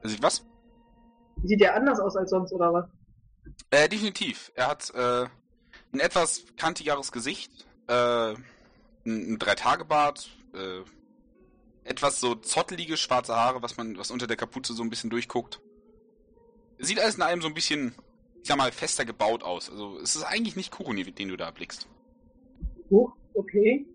Sieht 0.05 0.23
was? 0.23 0.45
Sieht 1.43 1.61
der 1.61 1.75
anders 1.75 1.99
aus 1.99 2.17
als 2.17 2.31
sonst, 2.31 2.53
oder 2.53 2.73
was? 2.73 2.87
Äh, 3.71 3.89
definitiv. 3.89 4.53
Er 4.55 4.69
hat 4.69 4.93
äh, 4.95 5.27
ein 5.93 6.01
etwas 6.01 6.45
kantigeres 6.57 7.11
Gesicht, 7.11 7.51
äh, 7.89 8.33
ein, 8.33 8.37
ein 9.05 9.39
Drei-Tage-Bart, 9.39 10.31
äh, 10.55 10.83
etwas 11.85 12.21
so 12.21 12.35
zottelige 12.35 12.97
schwarze 12.97 13.35
Haare, 13.35 13.63
was 13.63 13.77
man, 13.77 13.99
was 13.99 14.11
unter 14.11 14.27
der 14.27 14.37
Kapuze 14.37 14.75
so 14.75 14.83
ein 14.83 14.91
bisschen 14.91 15.11
durchguckt. 15.11 15.61
Sieht 16.79 17.01
alles 17.01 17.17
in 17.17 17.23
einem 17.23 17.43
so 17.43 17.49
ein 17.49 17.55
bisschen, 17.55 17.95
ich 18.43 18.49
sag 18.49 18.57
mal, 18.57 18.73
fester 18.73 19.05
gebaut 19.05 19.43
aus. 19.43 19.71
Also 19.71 19.99
es 19.99 20.17
ist 20.17 20.25
eigentlich 20.25 20.57
nicht 20.57 20.73
Kuruni, 20.73 21.05
den 21.05 21.29
du 21.29 21.37
da 21.37 21.47
erblickst. 21.47 21.87
Huch, 22.91 23.13
okay. 23.35 23.87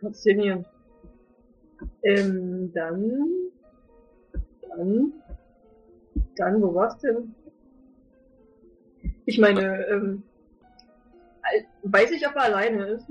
Faszinierend. 0.00 0.66
Ähm, 2.02 2.72
dann. 2.72 3.28
Dann. 4.62 5.12
Dann, 6.36 6.62
wo 6.62 6.74
war's 6.74 6.98
denn? 6.98 7.34
Ich 9.26 9.38
meine, 9.38 9.86
ähm. 9.86 10.22
Weiß 11.82 12.10
ich, 12.12 12.26
ob 12.26 12.36
er 12.36 12.42
alleine 12.42 12.86
ist? 12.86 13.06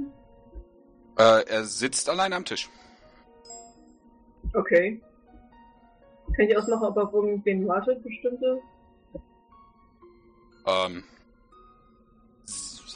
Äh, 1.18 1.44
er 1.48 1.66
sitzt 1.66 2.10
alleine 2.10 2.36
am 2.36 2.46
Tisch. 2.46 2.70
Okay. 4.54 5.02
Kann 6.36 6.48
ich 6.48 6.58
ausmachen, 6.58 6.86
ob 6.86 6.98
er 6.98 7.04
auf 7.04 7.14
irgendwen 7.14 7.68
wartet, 7.68 8.04
bestimmte? 8.04 8.62
Ähm, 10.66 11.04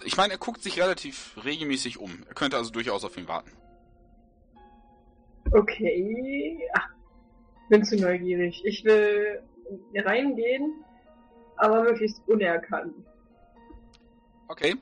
ich 0.05 0.17
meine, 0.17 0.33
er 0.33 0.39
guckt 0.39 0.61
sich 0.61 0.79
relativ 0.79 1.35
regelmäßig 1.43 1.99
um. 1.99 2.23
Er 2.27 2.35
könnte 2.35 2.57
also 2.57 2.71
durchaus 2.71 3.03
auf 3.03 3.17
ihn 3.17 3.27
warten. 3.27 3.51
Okay. 5.51 6.59
Ach, 6.73 6.89
bin 7.69 7.83
zu 7.85 7.95
neugierig. 7.95 8.63
Ich 8.65 8.83
will 8.83 9.41
reingehen, 9.95 10.83
aber 11.57 11.83
möglichst 11.83 12.21
unerkannt. 12.27 12.93
Okay. 14.47 14.75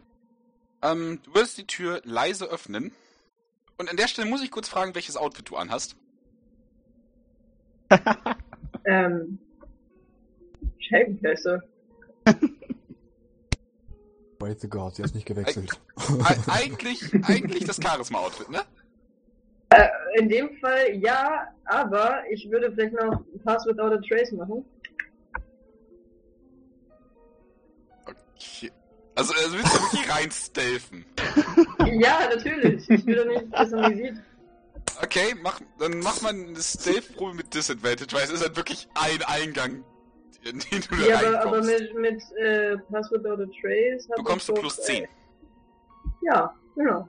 Ähm, 0.81 1.19
du 1.23 1.35
wirst 1.35 1.57
die 1.57 1.67
Tür 1.67 2.01
leise 2.03 2.45
öffnen. 2.45 2.93
Und 3.77 3.89
an 3.89 3.97
der 3.97 4.07
Stelle 4.07 4.29
muss 4.29 4.43
ich 4.43 4.51
kurz 4.51 4.67
fragen, 4.67 4.95
welches 4.95 5.17
Outfit 5.17 5.49
du 5.49 5.55
anhast. 5.55 5.95
Ähm. 8.85 9.39
Scheibenpässe. 10.79 11.61
Wait 14.39 14.59
the 14.59 14.67
God, 14.67 14.95
sie 14.95 15.03
hat 15.03 15.13
nicht 15.13 15.27
gewechselt. 15.27 15.79
Eig 16.23 16.39
eigentlich, 16.47 17.13
eigentlich 17.27 17.65
das 17.65 17.77
Charisma-Outfit, 17.81 18.49
ne? 18.49 18.61
In 20.17 20.27
dem 20.27 20.57
Fall 20.57 20.95
ja, 20.95 21.47
aber 21.65 22.23
ich 22.29 22.49
würde 22.49 22.71
vielleicht 22.71 22.93
noch 22.93 23.23
Pass 23.45 23.65
Without 23.65 23.93
a 23.93 24.01
Trace 24.01 24.31
machen. 24.33 24.65
Okay. 28.05 28.71
Also, 29.15 29.33
also 29.33 29.57
willst 29.57 29.75
du 29.75 29.81
wirklich 29.81 30.13
rein 30.13 30.31
stealthen? 30.31 31.05
Ja, 32.01 32.27
natürlich. 32.33 32.89
Ich 32.89 33.05
will 33.05 33.15
doch 33.15 33.27
nicht, 33.27 33.53
dass 33.53 33.71
er 33.71 33.89
mich 33.89 33.97
sieht. 33.97 34.21
Okay, 35.03 35.35
mach, 35.41 35.59
dann 35.79 35.99
mach 35.99 36.21
mal 36.21 36.29
eine 36.33 36.59
Stealth-Probe 36.61 37.33
mit 37.33 37.53
Disadvantage, 37.53 38.13
weil 38.15 38.23
es 38.23 38.31
ist 38.31 38.41
halt 38.41 38.55
wirklich 38.55 38.87
ein 38.93 39.21
Eingang, 39.23 39.83
in 40.43 40.59
den 40.59 40.81
du 40.81 40.95
da 40.95 41.05
Ja, 41.07 41.17
aber, 41.19 41.41
aber 41.41 41.51
reinkommst. 41.57 41.69
mit, 41.69 41.95
mit 41.95 42.21
äh, 42.37 42.77
Pass 42.91 43.11
Without 43.11 43.41
a 43.41 43.45
Trace 43.61 44.07
Bekommst 44.15 44.49
du 44.49 44.53
plus 44.53 44.75
10. 44.77 45.03
Äh, 45.03 45.07
ja, 46.21 46.53
genau. 46.75 47.07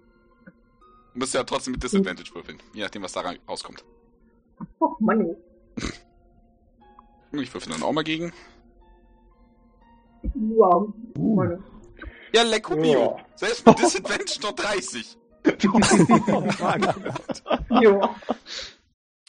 Du 1.12 1.18
musst 1.18 1.34
ja 1.34 1.44
trotzdem 1.44 1.72
mit 1.72 1.82
Disadvantage 1.82 2.34
würfeln, 2.34 2.58
je 2.72 2.82
nachdem, 2.82 3.02
was 3.02 3.12
da 3.12 3.22
rauskommt. 3.46 3.84
Och, 4.80 4.98
Mann. 5.00 5.36
Ich 7.34 7.54
würfel 7.54 7.72
dann 7.72 7.82
auch 7.82 7.92
mal 7.92 8.04
gegen. 8.04 8.30
Wow. 10.34 10.92
Mann. 11.16 11.64
Ja, 12.34 12.44
Mio. 12.44 13.16
Ja. 13.16 13.26
Selbst 13.36 13.64
mit 13.66 13.78
Disadvantage 13.78 14.40
noch 14.42 14.52
30. 14.52 15.16
Jo. 17.80 18.14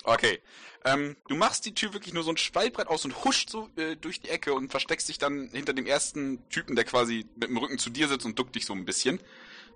Okay. 0.06 0.39
Ähm, 0.86 1.15
du 1.30 1.36
machst 1.36 1.65
die 1.65 1.73
Tür 1.73 1.93
wirklich 1.93 2.13
nur 2.13 2.23
so 2.23 2.32
ein 2.32 2.36
Spaltbrett 2.36 2.88
aus 2.88 3.06
und 3.06 3.23
huscht 3.23 3.49
so 3.49 3.69
äh, 3.78 3.95
durch 3.95 4.19
die 4.19 4.28
Ecke 4.28 4.54
und 4.54 4.69
versteckst 4.69 5.08
dich 5.08 5.17
dann 5.17 5.47
hinter 5.54 5.71
dem 5.71 5.86
ersten 5.86 6.47
Typen, 6.49 6.76
der 6.76 6.84
quasi 6.84 7.26
mit 7.36 7.49
dem 7.49 7.58
Rücken 7.58 7.78
zu 7.78 7.89
dir 7.89 8.10
sitzt 8.10 8.26
und 8.26 8.38
duckt 8.38 8.54
dich 8.56 8.65
so 8.65 8.73
ein 8.73 8.84
bisschen. 8.84 9.21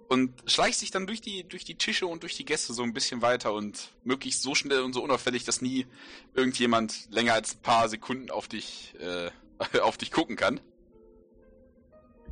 Und 0.09 0.33
schleichst 0.45 0.81
dich 0.81 0.91
dann 0.91 1.07
durch 1.07 1.21
die, 1.21 1.45
durch 1.45 1.65
die 1.65 1.75
Tische 1.75 2.07
und 2.07 2.23
durch 2.23 2.35
die 2.35 2.45
Gäste 2.45 2.73
so 2.73 2.83
ein 2.83 2.93
bisschen 2.93 3.21
weiter 3.21 3.53
und 3.53 3.93
möglichst 4.03 4.41
so 4.41 4.55
schnell 4.55 4.81
und 4.81 4.93
so 4.93 5.01
unauffällig, 5.01 5.43
dass 5.45 5.61
nie 5.61 5.85
irgendjemand 6.33 7.07
länger 7.09 7.33
als 7.33 7.55
ein 7.55 7.61
paar 7.61 7.87
Sekunden 7.89 8.29
auf 8.29 8.47
dich, 8.47 8.93
äh, 8.99 9.29
auf 9.79 9.97
dich 9.97 10.11
gucken 10.11 10.35
kann. 10.35 10.59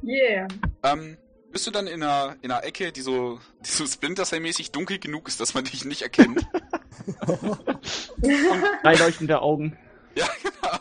Yeah. 0.03 0.47
Ähm, 0.83 1.17
bist 1.55 1.67
du 1.67 1.71
dann 1.71 1.87
in 1.87 2.03
einer, 2.03 2.35
in 2.41 2.51
einer 2.51 2.65
Ecke, 2.65 2.91
die 2.91 2.99
so, 2.99 3.39
die 3.65 3.69
so 3.69 3.87
Splinter 3.87 4.25
Cell-mäßig 4.25 4.73
dunkel 4.73 4.99
genug 4.99 5.29
ist, 5.29 5.39
dass 5.39 5.53
man 5.53 5.63
dich 5.63 5.85
nicht 5.85 6.01
erkennt? 6.01 6.45
Drei 8.83 8.95
leuchtende 8.95 9.41
Augen. 9.41 9.77
Ja, 10.15 10.27
genau. 10.43 10.75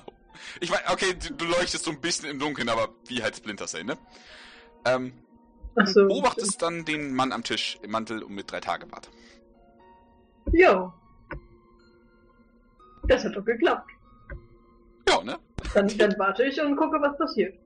Ich 0.58 0.72
weiß, 0.72 0.80
okay, 0.90 1.14
du, 1.14 1.32
du 1.32 1.44
leuchtest 1.44 1.84
so 1.84 1.92
ein 1.92 2.00
bisschen 2.00 2.28
im 2.28 2.40
Dunkeln, 2.40 2.68
aber 2.68 2.88
wie 3.06 3.22
halt 3.22 3.37
Splinter 3.37 3.68
Cell, 3.68 3.84
ne? 3.84 3.96
Ähm, 4.84 5.12
Achso. 5.76 6.08
beobachtest 6.08 6.60
dann 6.60 6.84
den 6.84 7.14
Mann 7.14 7.30
am 7.30 7.44
Tisch 7.44 7.78
im 7.82 7.92
Mantel 7.92 8.24
und 8.24 8.34
mit 8.34 8.50
drei 8.50 8.58
Tage 8.58 8.87
Bart. 8.87 9.08
Jo. 10.50 10.92
Das 13.04 13.22
hat 13.22 13.37
doch 13.37 13.44
geklappt. 13.44 13.92
Ja, 15.08 15.22
ne? 15.22 15.38
Dann, 15.72 15.87
dann 15.98 16.18
warte 16.18 16.42
ich 16.42 16.60
und 16.60 16.74
gucke, 16.74 17.00
was 17.00 17.16
passiert. 17.16 17.56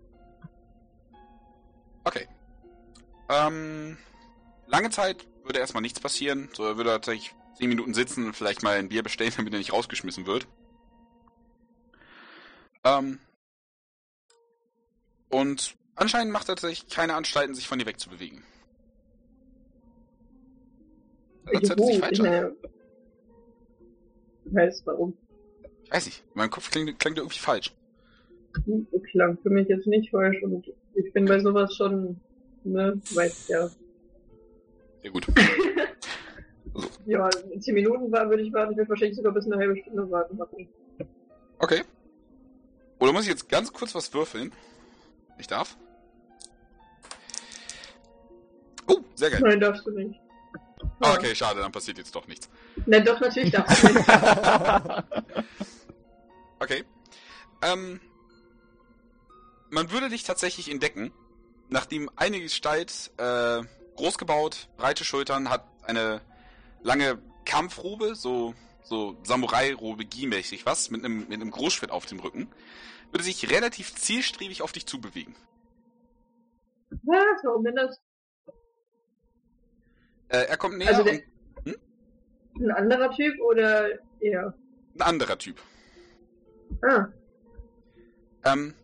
Okay. 2.05 2.29
Ähm, 3.29 3.97
lange 4.67 4.91
Zeit 4.91 5.27
würde 5.45 5.59
erstmal 5.59 5.83
nichts 5.83 6.01
passieren. 6.01 6.49
So, 6.53 6.65
er 6.65 6.77
würde 6.77 6.91
tatsächlich 6.91 7.35
zehn 7.57 7.69
Minuten 7.69 7.95
sitzen 7.95 8.27
und 8.27 8.35
vielleicht 8.35 8.63
mal 8.63 8.79
ein 8.79 8.89
Bier 8.89 9.03
bestellen, 9.03 9.33
damit 9.37 9.53
er 9.53 9.59
nicht 9.59 9.73
rausgeschmissen 9.73 10.27
wird. 10.27 10.47
Ähm, 12.85 13.19
und 15.31 15.77
anscheinend 15.95 16.33
macht 16.33 16.49
er 16.49 16.57
tatsächlich 16.57 16.89
keine 16.89 17.15
Anstalten, 17.15 17.55
sich 17.55 17.69
von 17.69 17.79
dir 17.79 17.87
wegzubewegen. 17.87 18.43
Das 21.53 21.71
hört 21.71 21.81
sich 21.81 21.99
falsch 21.99 22.19
ich 22.19 22.27
an. 22.27 22.57
weiß 24.45 24.83
warum. 24.85 25.17
Ich 25.85 25.91
weiß 25.91 26.07
nicht, 26.07 26.23
in 26.35 26.39
meinem 26.39 26.51
Kopf 26.51 26.71
klingt, 26.71 26.99
klingt 26.99 27.19
irgendwie 27.19 27.39
falsch. 27.39 27.75
Klang 29.11 29.39
für 29.39 29.51
mich 29.51 29.69
jetzt 29.69 29.87
nicht 29.87 30.11
falsch 30.11 30.43
und 30.43 30.67
ich 30.95 31.13
bin 31.13 31.25
bei 31.27 31.39
sowas 31.39 31.75
schon, 31.75 32.21
ne, 32.73 33.01
weiß 33.11 33.49
ja. 33.49 33.69
Sehr 35.03 35.11
gut. 35.11 35.27
Ja, 37.07 37.29
in 37.51 37.61
10 37.61 37.75
Minuten 37.75 38.13
war, 38.13 38.29
würde 38.29 38.43
ich 38.43 38.53
warten, 38.53 38.73
ich 38.73 38.77
würde 38.77 38.91
wahrscheinlich 38.91 39.17
sogar 39.17 39.33
bis 39.33 39.47
eine 39.47 39.57
halbe 39.57 39.77
Stunde 39.79 40.11
warten. 40.11 40.39
Okay. 41.59 41.83
Oder 42.99 43.13
muss 43.13 43.23
ich 43.23 43.31
jetzt 43.31 43.49
ganz 43.49 43.73
kurz 43.73 43.95
was 43.95 44.13
würfeln? 44.13 44.53
Ich 45.39 45.47
darf? 45.47 45.77
Oh, 48.87 48.99
sehr 49.15 49.31
geil. 49.31 49.41
Nein, 49.43 49.59
darfst 49.59 49.87
du 49.87 49.91
nicht. 49.93 50.21
Ah, 51.01 51.15
okay, 51.15 51.35
schade, 51.35 51.61
dann 51.61 51.73
passiert 51.73 51.97
jetzt 51.97 52.15
doch 52.15 52.29
nichts. 52.29 52.49
Nein, 52.85 53.05
doch, 53.05 53.19
natürlich 53.21 53.53
darfst 53.53 53.83
du 53.83 53.93
nicht. 53.95 54.07
Okay. 56.61 56.85
Ähm, 57.63 58.01
man 59.71 59.93
würde 59.93 60.09
dich 60.09 60.25
tatsächlich 60.25 60.71
entdecken, 60.71 61.13
nachdem 61.69 62.11
eine 62.17 62.41
Gestalt 62.41 63.11
äh, 63.19 63.63
groß 63.97 64.19
gebaut, 64.19 64.69
breite 64.77 65.05
Schultern, 65.05 65.51
hat 65.51 65.65
eine 65.85 66.21
lange 66.83 67.19
Kampfrobe, 67.45 68.15
so 68.15 68.55
so 68.85 69.19
Samurai-Robe, 69.23 70.05
Gi-mäßig 70.07 70.65
was, 70.65 70.91
mit 70.91 71.05
einem 71.05 71.21
mit 71.29 71.35
einem 71.41 71.51
Großschwert 71.51 71.91
auf 71.91 72.07
dem 72.07 72.21
Rücken, 72.21 72.49
würde 73.11 73.25
sich 73.25 73.51
relativ 73.51 73.95
zielstrebig 73.95 74.63
auf 74.63 74.73
dich 74.73 74.87
zubewegen. 74.87 75.35
Was? 77.03 77.43
Warum 77.43 77.65
denn 77.65 77.75
das? 77.77 78.01
Äh, 80.29 80.45
er 80.49 80.57
kommt 80.57 80.79
näher 80.79 80.89
Also 80.89 81.03
und 81.03 81.07
der- 81.07 81.23
Ein 82.61 82.71
anderer 82.73 83.11
Typ 83.13 83.39
oder 83.41 83.89
er? 84.21 84.55
ein 84.95 85.03
anderer 85.03 85.39
Typ. 85.39 85.61
Ah, 86.83 87.07
Ähm, 88.45 88.75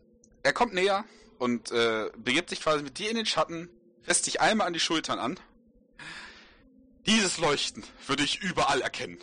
er 0.43 0.53
kommt 0.53 0.75
näher 0.75 1.05
und 1.45 1.71
äh, 1.73 2.11
begibt 2.17 2.49
sich 2.49 2.63
quasi 2.63 2.83
mit 2.83 2.99
dir 2.99 3.11
in 3.11 3.17
den 3.17 3.27
Schatten, 3.27 3.69
fässt 4.03 4.27
dich 4.27 4.41
einmal 4.41 4.67
an 4.67 4.73
die 4.73 4.81
Schultern 4.81 5.19
an. 5.19 5.39
Dieses 7.07 7.37
Leuchten 7.37 7.85
würde 8.07 8.23
ich 8.23 8.43
überall 8.43 8.81
erkennen. 8.81 9.19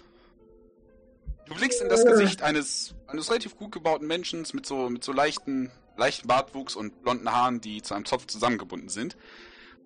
Du 1.48 1.56
blickst 1.56 1.82
in 1.82 1.90
das 1.90 2.06
Gesicht 2.06 2.44
eines, 2.44 2.94
eines 3.08 3.28
relativ 3.30 3.58
gut 3.58 3.72
gebauten 3.72 4.06
Menschen 4.06 4.46
mit 4.54 4.68
so, 4.68 4.88
mit 4.88 5.04
so 5.04 5.12
leichten, 5.12 5.72
leichten 5.98 6.28
Bartwuchs 6.28 6.76
und 6.76 7.02
blonden 7.02 7.32
Haaren, 7.32 7.60
die 7.60 7.82
zu 7.82 7.96
einem 7.96 8.06
Zopf 8.06 8.28
zusammengebunden 8.28 8.90
sind. 8.90 9.18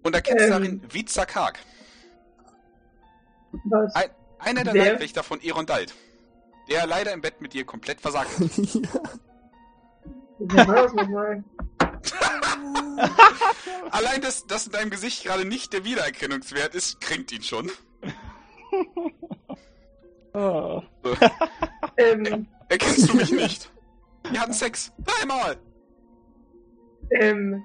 Und 0.04 0.14
erkennst 0.14 0.44
Ähm. 0.44 0.52
darin 0.52 0.82
Vizakak, 0.92 1.58
was? 3.64 3.96
Ein- 3.96 4.10
einer 4.40 4.64
der 4.66 4.74
Wer? 4.74 4.92
Leibwächter 4.92 5.24
von 5.24 5.42
Erondalt, 5.42 5.96
der 6.70 6.86
leider 6.86 7.14
im 7.14 7.22
Bett 7.22 7.40
mit 7.40 7.54
dir 7.54 7.64
komplett 7.66 8.02
versagt 8.02 8.30
hat. 8.38 8.50
Wer 10.38 10.68
war 10.68 10.76
das 10.76 10.94
nochmal? 10.94 11.44
Allein, 13.92 14.22
dass 14.22 14.46
das 14.48 14.66
in 14.68 14.72
deinem 14.72 14.90
Gesicht 14.90 15.24
gerade 15.24 15.46
nicht 15.46 15.74
der 15.74 15.84
Wiedererkennungswert 15.86 16.76
ist, 16.76 17.02
kränkt 17.02 17.32
ihn 17.32 17.44
schon. 17.44 17.72
Oh. 20.34 20.82
Ähm, 21.98 22.46
Erkennst 22.68 23.10
du 23.10 23.16
mich 23.16 23.32
nicht? 23.32 23.72
Wir 24.30 24.42
hatten 24.42 24.52
Sex. 24.52 24.92
Dreimal. 25.00 25.56
ähm? 27.12 27.64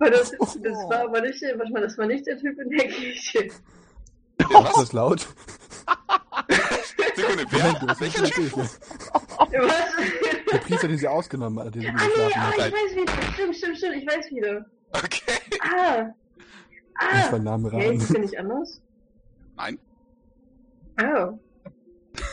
War 0.00 0.10
das, 0.10 0.32
das 0.32 0.78
war 0.88 1.04
aber 1.04 1.20
nicht, 1.20 1.40
warte 1.42 1.72
mal, 1.72 1.82
das 1.82 1.96
war 1.96 2.06
nicht 2.06 2.26
der 2.26 2.38
Typ 2.38 2.58
in 2.58 2.70
der 2.70 2.88
Kirche. 2.88 3.50
Der 4.40 4.46
Ist 4.48 4.54
was? 4.54 4.74
das 4.74 4.92
laut? 4.92 5.28
Sekunde, 7.14 7.44
Moment, 7.44 7.52
wer? 7.52 7.72
nicht 8.00 8.16
Typ? 8.16 8.22
natürlich. 8.24 8.56
Was? 8.56 8.80
Der 10.52 10.58
Priester, 10.58 10.88
den 10.88 10.98
sie 10.98 11.08
ausgenommen 11.08 11.64
hat, 11.64 11.74
den 11.74 11.82
sie 11.82 11.88
Ah, 11.88 11.92
nee, 11.92 12.34
ah, 12.34 12.50
ich 12.50 12.58
weiß 12.72 12.96
wieder. 12.96 13.12
Stimmt, 13.32 13.56
stimmt, 13.56 13.76
stimmt, 13.78 13.96
ich 13.96 14.06
weiß 14.06 14.30
wieder. 14.30 14.66
Okay. 14.92 15.38
Ah. 15.60 16.06
Ich 16.08 17.26
Ah. 17.26 17.32
war 17.32 17.38
Name 17.38 17.70
Hey, 17.72 17.88
rein. 17.88 17.96
ist 17.98 18.12
der 18.12 18.20
nicht 18.20 18.38
anders? 18.38 18.80
Nein. 19.56 19.78
Oh. 21.00 21.38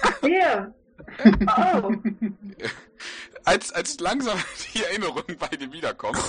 Ach, 0.03 0.19
der. 0.21 0.73
Oh. 1.23 1.91
Als, 3.45 3.71
als 3.71 3.99
langsam 3.99 4.37
die 4.73 4.83
Erinnerung 4.83 5.23
bei 5.39 5.47
dir 5.47 5.71
wiederkommt, 5.71 6.19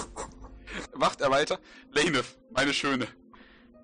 macht 0.96 1.20
er 1.20 1.30
weiter. 1.30 1.58
Lane, 1.90 2.22
meine 2.52 2.72
Schöne. 2.72 3.08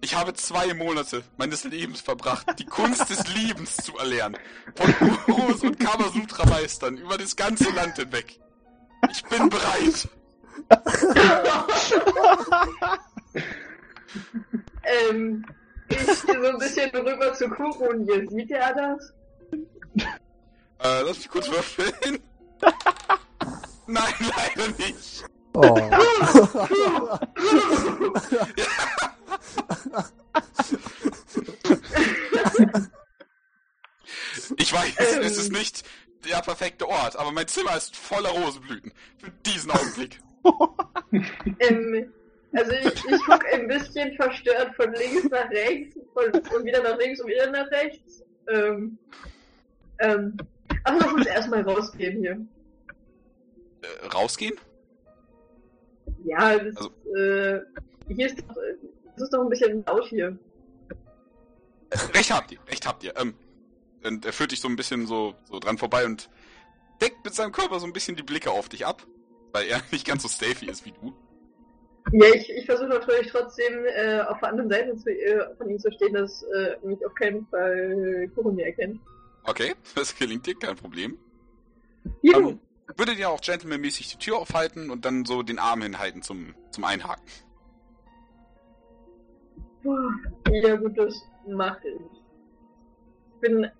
Ich 0.01 0.15
habe 0.15 0.33
zwei 0.35 0.73
Monate 0.75 1.25
meines 1.37 1.65
Lebens 1.65 2.01
verbracht, 2.01 2.47
die 2.59 2.67
Kunst 2.67 3.09
des 3.11 3.27
Liebens 3.35 3.77
zu 3.77 3.97
erlernen. 3.97 4.39
Von 4.75 4.95
Gurus 5.27 5.63
und 5.63 5.81
Kamasutra-Meistern 5.81 6.99
über 6.99 7.19
das 7.19 7.35
ganze 7.35 7.71
Land 7.71 7.97
hinweg. 7.97 8.39
Ich 9.11 9.25
bin 9.25 9.49
bereit. 9.49 10.09
ähm, 14.83 15.45
ich 15.89 15.99
gehe 15.99 16.41
so 16.41 16.49
ein 16.49 16.59
bisschen 16.59 16.91
rüber 16.91 17.33
zu 17.35 17.49
Kurun 17.49 18.05
hier. 18.05 18.29
Sieht 18.29 18.51
er 18.51 18.75
das? 18.75 19.15
Äh, 20.79 21.03
lass 21.03 21.19
mich 21.19 21.29
kurz 21.29 21.49
würfeln. 21.51 22.19
Nein, 23.87 24.15
leider 24.21 24.69
nicht. 24.79 25.25
Oh. 25.55 25.63
Ich 34.59 34.73
weiß, 34.73 34.95
Ähm. 35.17 35.23
es 35.23 35.37
ist 35.39 35.53
nicht 35.53 35.85
der 36.29 36.41
perfekte 36.43 36.89
Ort, 36.89 37.17
aber 37.17 37.33
mein 37.33 37.47
Zimmer 37.49 37.77
ist 37.77 37.97
voller 37.97 38.31
Rosenblüten. 38.31 38.93
Für 39.19 39.31
diesen 39.45 39.71
Augenblick. 39.71 40.19
Ähm, 41.61 42.13
Also 42.53 42.73
ich, 42.73 42.87
ich 43.05 43.21
gucke 43.27 43.47
ein 43.53 43.69
bisschen 43.69 44.15
verstört 44.15 44.75
von 44.77 44.93
links 44.95 45.25
nach 45.31 45.49
rechts 45.51 45.99
von, 46.15 46.25
und 46.57 46.65
wieder 46.65 46.83
nach 46.83 46.97
links 46.99 47.21
und 47.21 47.29
wieder 47.29 47.51
nach 47.51 47.71
rechts. 47.71 48.23
Ähm, 48.49 48.99
ähm, 49.99 50.37
ach, 50.85 50.95
lass 51.01 51.13
uns 51.13 51.27
erstmal 51.27 51.63
rausgehen 51.63 52.19
hier. 52.21 52.47
Äh, 53.83 54.07
rausgehen? 54.07 54.55
Ja, 56.25 56.57
das, 56.59 56.77
Also- 56.77 56.91
äh, 57.17 57.61
hier 58.09 58.27
ist 58.27 58.39
doch, 58.39 58.57
das 59.17 59.25
ist 59.25 59.35
doch 59.35 59.43
ein 59.43 59.49
bisschen 59.49 59.85
laut 59.87 60.05
hier. 60.05 60.39
Recht 62.15 62.31
habt 62.31 62.53
ihr, 62.53 62.59
recht 62.69 62.87
habt 62.87 63.03
ihr. 63.05 63.17
Ähm, 63.17 63.35
und 64.05 64.25
er 64.25 64.33
führt 64.33 64.53
dich 64.53 64.61
so 64.61 64.69
ein 64.69 64.77
bisschen 64.77 65.07
so, 65.07 65.35
so 65.45 65.59
dran 65.59 65.79
vorbei 65.79 66.05
und 66.05 66.29
deckt 67.01 67.25
mit 67.25 67.35
seinem 67.35 67.53
Körper 67.53 67.81
so 67.81 67.87
ein 67.87 67.93
bisschen 67.93 68.17
die 68.17 68.23
Blicke 68.23 68.51
auf 68.51 68.69
dich 68.69 68.87
ab, 68.87 69.07
weil 69.53 69.67
er 69.67 69.81
nicht 69.91 70.07
ganz 70.07 70.23
so 70.23 70.29
stafy 70.29 70.67
ist 70.67 70.85
wie 70.85 70.93
du. 70.93 71.15
Ja, 72.13 72.27
ich, 72.35 72.49
ich 72.51 72.67
versuche 72.67 72.89
natürlich 72.89 73.29
trotzdem 73.33 73.85
äh, 73.85 74.21
auf 74.21 74.39
der 74.39 74.51
anderen 74.51 74.71
Seite 74.71 74.97
zu, 74.97 75.11
äh, 75.11 75.57
von 75.57 75.69
ihm 75.69 75.79
zu 75.79 75.91
stehen, 75.91 76.13
dass 76.13 76.43
äh, 76.43 76.77
mich 76.83 77.05
auf 77.05 77.15
keinen 77.15 77.47
Fall 77.49 78.31
Kurumi 78.35 78.63
erkennt. 78.63 79.01
Okay, 79.45 79.75
das 79.95 80.15
gelingt 80.15 80.47
dir, 80.47 80.55
kein 80.57 80.77
Problem. 80.77 81.19
Juhu! 82.23 82.51
Ähm, 82.51 82.61
würdet 82.97 83.19
ihr 83.19 83.29
auch 83.29 83.41
gentlemanmäßig 83.41 84.13
die 84.13 84.19
Tür 84.19 84.39
aufhalten 84.39 84.91
und 84.91 85.05
dann 85.05 85.25
so 85.25 85.43
den 85.43 85.59
Arm 85.59 85.83
hinhalten 85.83 86.23
zum, 86.23 86.55
zum 86.71 86.85
Einhaken? 86.85 87.25
Ja 90.51 90.77
gut, 90.77 90.99
das 90.99 91.23
mache 91.47 91.89
ich. 91.89 92.01
Ich 93.35 93.41
bin, 93.41 93.65
äh, 93.65 93.71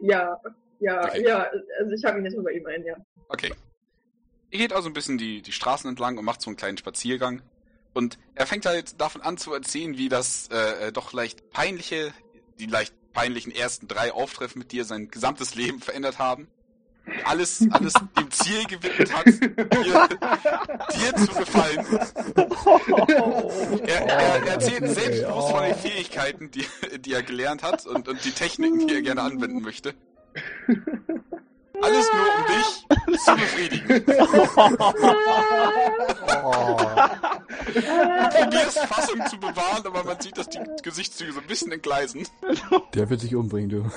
ja, 0.00 0.40
ja, 0.80 1.04
Okay. 1.04 1.24
ja, 1.26 1.50
also 1.80 1.92
ich 1.94 2.04
habe 2.04 2.18
ihn 2.18 2.24
jetzt 2.24 2.36
mal 2.36 2.44
bei 2.44 2.52
ihm 2.52 2.66
ein, 2.66 2.84
ja. 2.84 2.96
Okay. 3.28 3.52
Ihr 4.50 4.58
geht 4.58 4.72
also 4.72 4.88
ein 4.88 4.92
bisschen 4.94 5.18
die, 5.18 5.42
die 5.42 5.52
Straßen 5.52 5.88
entlang 5.88 6.18
und 6.18 6.24
macht 6.24 6.40
so 6.42 6.50
einen 6.50 6.56
kleinen 6.56 6.78
Spaziergang. 6.78 7.42
Und 7.92 8.18
er 8.34 8.46
fängt 8.46 8.66
halt 8.66 9.00
davon 9.00 9.20
an 9.20 9.36
zu 9.36 9.52
erzählen, 9.52 9.96
wie 9.96 10.08
das 10.08 10.48
äh, 10.52 10.88
äh, 10.88 10.92
doch 10.92 11.12
leicht 11.12 11.50
peinliche, 11.50 12.12
die 12.58 12.66
leicht 12.66 12.94
peinlichen 13.12 13.52
ersten 13.52 13.88
drei 13.88 14.12
Auftritte 14.12 14.58
mit 14.58 14.72
dir 14.72 14.84
sein 14.84 15.08
gesamtes 15.08 15.54
Leben 15.54 15.80
verändert 15.80 16.18
haben. 16.18 16.48
Alles, 17.24 17.66
alles 17.70 17.92
dem 18.18 18.30
Ziel 18.30 18.64
gewidmet 18.64 19.12
hat, 19.14 19.26
dir, 19.26 20.08
dir 20.94 21.16
zu 21.16 21.34
gefallen. 21.34 21.86
Er, 23.86 24.06
er, 24.06 24.44
er 24.44 24.46
erzählt 24.46 24.88
selbstbewusst 24.88 25.50
von 25.50 25.64
den 25.64 25.74
Fähigkeiten, 25.74 26.50
die, 26.50 26.64
die 26.98 27.12
er 27.12 27.22
gelernt 27.22 27.62
hat 27.62 27.86
und, 27.86 28.08
und 28.08 28.24
die 28.24 28.32
Techniken, 28.32 28.86
die 28.86 28.94
er 28.94 29.02
gerne 29.02 29.22
anwenden 29.22 29.62
möchte. 29.62 29.94
Alles 31.82 32.10
nur, 32.12 32.26
um 32.36 32.44
dich 32.46 32.86
zu 33.24 33.34
befriedigen. 33.34 34.04
Oh. 36.42 36.76
Du 37.72 37.80
probierst 37.80 38.78
Fassung 38.80 39.26
zu 39.28 39.38
bewahren, 39.38 39.86
aber 39.86 40.04
man 40.04 40.20
sieht, 40.20 40.36
dass 40.38 40.48
die 40.48 40.60
Gesichtszüge 40.82 41.32
so 41.32 41.40
ein 41.40 41.46
bisschen 41.46 41.72
entgleisen. 41.72 42.26
Der 42.94 43.08
wird 43.10 43.20
sich 43.20 43.34
umbringen, 43.34 43.70
du. 43.70 43.90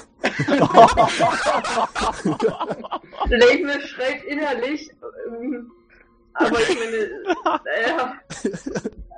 Leibniz 3.29 3.87
schreit 3.89 4.23
innerlich, 4.25 4.89
ähm, 5.27 5.71
aber 6.33 6.59
ich 6.61 6.79
meine, 6.79 7.09
naja, 7.63 8.13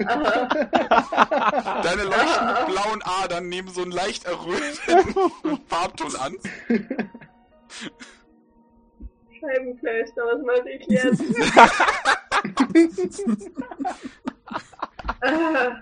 aha, 0.06 1.82
Deine 1.82 2.04
leuchtend 2.04 2.66
blauen 2.68 3.02
Adern 3.04 3.48
nehmen 3.48 3.70
so 3.70 3.82
einen 3.84 3.92
leicht 3.92 4.26
erröteten 4.26 5.62
Farbton 5.68 6.16
an. 6.18 6.36
Scheibenkleister, 9.48 10.22
was 10.24 10.42
mache 10.44 10.70
ich 10.70 10.86
jetzt? 10.88 11.22
Ah, 15.22 15.82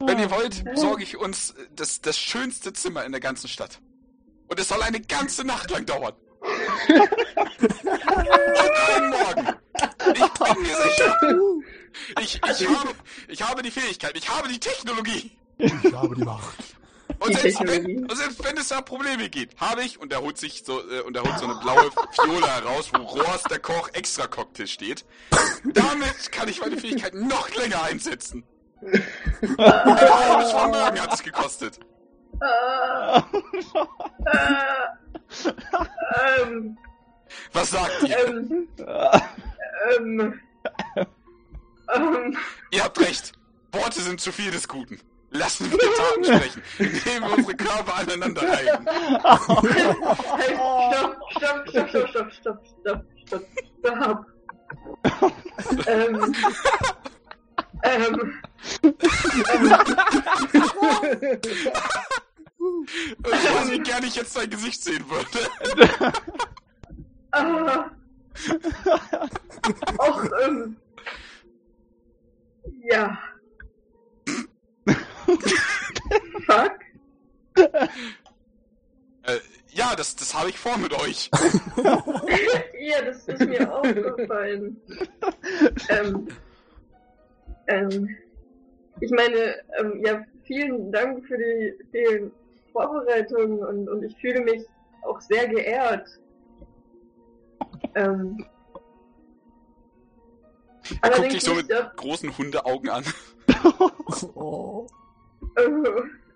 Wenn 0.00 0.18
ihr 0.18 0.30
wollt, 0.30 0.64
besorge 0.64 1.02
ich 1.02 1.16
uns 1.16 1.54
das, 1.74 2.00
das 2.00 2.18
schönste 2.18 2.72
Zimmer 2.72 3.04
in 3.04 3.12
der 3.12 3.20
ganzen 3.20 3.48
Stadt. 3.48 3.80
Und 4.48 4.58
es 4.60 4.68
soll 4.68 4.82
eine 4.82 5.00
ganze 5.00 5.44
Nacht 5.44 5.70
lang 5.70 5.86
dauern. 5.86 6.12
Und 6.40 7.00
einen 8.94 9.10
Morgen. 9.10 9.48
Ich 10.14 10.32
bin 10.32 10.62
mir 10.62 10.76
sicher. 10.76 11.18
Ich, 12.20 12.40
ich, 12.42 12.68
habe, 12.68 12.90
ich 13.28 13.42
habe 13.42 13.62
die 13.62 13.70
Fähigkeit, 13.70 14.16
ich 14.16 14.28
habe 14.28 14.48
die 14.48 14.60
Technologie. 14.60 15.36
Ich 15.58 15.72
habe 15.92 16.14
die 16.14 16.24
Macht. 16.24 16.76
Und 17.18 17.36
selbst, 17.38 17.60
wenn, 17.66 18.02
und 18.10 18.16
selbst 18.16 18.44
wenn 18.44 18.56
es 18.56 18.68
da 18.68 18.80
Probleme 18.80 19.28
gibt, 19.30 19.60
habe 19.60 19.82
ich, 19.82 19.98
und 20.00 20.12
er 20.12 20.20
holt 20.20 20.36
sich 20.38 20.62
so, 20.64 20.80
äh, 20.90 21.00
und 21.00 21.16
er 21.16 21.22
holt 21.22 21.38
so 21.38 21.44
eine 21.46 21.54
blaue 21.56 21.90
Fiole 22.12 22.46
heraus, 22.46 22.90
wo 22.92 23.02
Rohrs 23.02 23.42
der 23.44 23.58
Koch 23.60 23.88
extra 23.92 24.26
Cocktail 24.26 24.66
steht. 24.66 25.04
Damit 25.64 26.32
kann 26.32 26.48
ich 26.48 26.60
meine 26.60 26.76
Fähigkeiten 26.76 27.26
noch 27.26 27.48
länger 27.54 27.82
einsetzen. 27.84 28.44
Ein 28.82 30.00
halbes 30.00 30.50
Vermögen 30.50 31.00
hat 31.00 31.14
es 31.14 31.22
gekostet. 31.22 31.80
ähm, 36.32 36.76
Was 37.52 37.70
sagt 37.70 38.02
ihr? 38.02 38.26
ähm, 38.26 38.68
ähm, 39.98 40.40
ähm, 41.94 42.36
Ihr 42.70 42.84
habt 42.84 43.00
recht. 43.00 43.32
Worte 43.72 44.00
sind 44.00 44.20
zu 44.20 44.32
viel 44.32 44.50
des 44.50 44.68
Guten. 44.68 45.00
Lassen 45.34 45.68
wir 45.68 45.78
Taten 45.78 46.24
sprechen. 46.24 46.62
Nehmen 46.78 47.26
wir 47.26 47.32
unsere 47.38 47.56
Körper 47.56 47.96
aneinander 47.96 48.42
ein. 48.42 48.68
stopp, 51.36 51.68
stopp, 51.68 51.68
stopp, 51.68 52.08
stopp, 52.08 52.30
stopp, 52.32 52.32
stopp, 52.34 53.04
stopp, 53.26 53.44
stopp. 53.80 54.26
ähm, 55.88 56.34
ähm, 57.82 58.32
ähm, 58.70 58.92
ich 63.24 63.54
weiß 63.54 63.68
nicht 63.70 63.84
gerne, 63.84 64.06
ich 64.06 64.14
jetzt 64.14 64.36
dein 64.36 64.50
Gesicht 64.50 64.84
sehen 64.84 65.04
würde. 65.10 65.26
Ähm, 67.36 67.66
äh, 67.66 67.70
ah. 67.70 67.90
Och, 69.98 70.24
ähm. 70.44 70.76
Ja. 72.88 73.18
Fuck? 76.46 76.78
Äh, 79.26 79.38
ja, 79.70 79.94
das, 79.96 80.14
das 80.16 80.34
habe 80.34 80.50
ich 80.50 80.58
vor 80.58 80.76
mit 80.78 80.92
euch. 80.92 81.30
Ja, 82.86 83.00
das 83.02 83.26
ist 83.26 83.40
mir 83.46 83.74
aufgefallen. 83.74 84.76
ähm, 85.88 86.28
ähm, 87.66 88.16
ich 89.00 89.10
meine, 89.10 89.56
ähm, 89.78 90.02
ja, 90.04 90.22
vielen 90.42 90.92
Dank 90.92 91.26
für 91.26 91.38
die 91.38 91.74
vielen 91.90 92.30
Vorbereitungen 92.72 93.60
und, 93.64 93.88
und 93.88 94.02
ich 94.02 94.14
fühle 94.18 94.40
mich 94.42 94.66
auch 95.02 95.18
sehr 95.22 95.48
geehrt. 95.48 96.06
Ähm, 97.94 98.44
Er 101.00 101.10
guckt 101.10 101.32
dich 101.32 101.42
so 101.42 101.54
mit 101.54 101.70
äh, 101.70 101.84
großen 101.96 102.36
Hundeaugen 102.36 102.90
an. 102.90 103.04
Oh. 104.34 104.86
äh, 105.56 105.62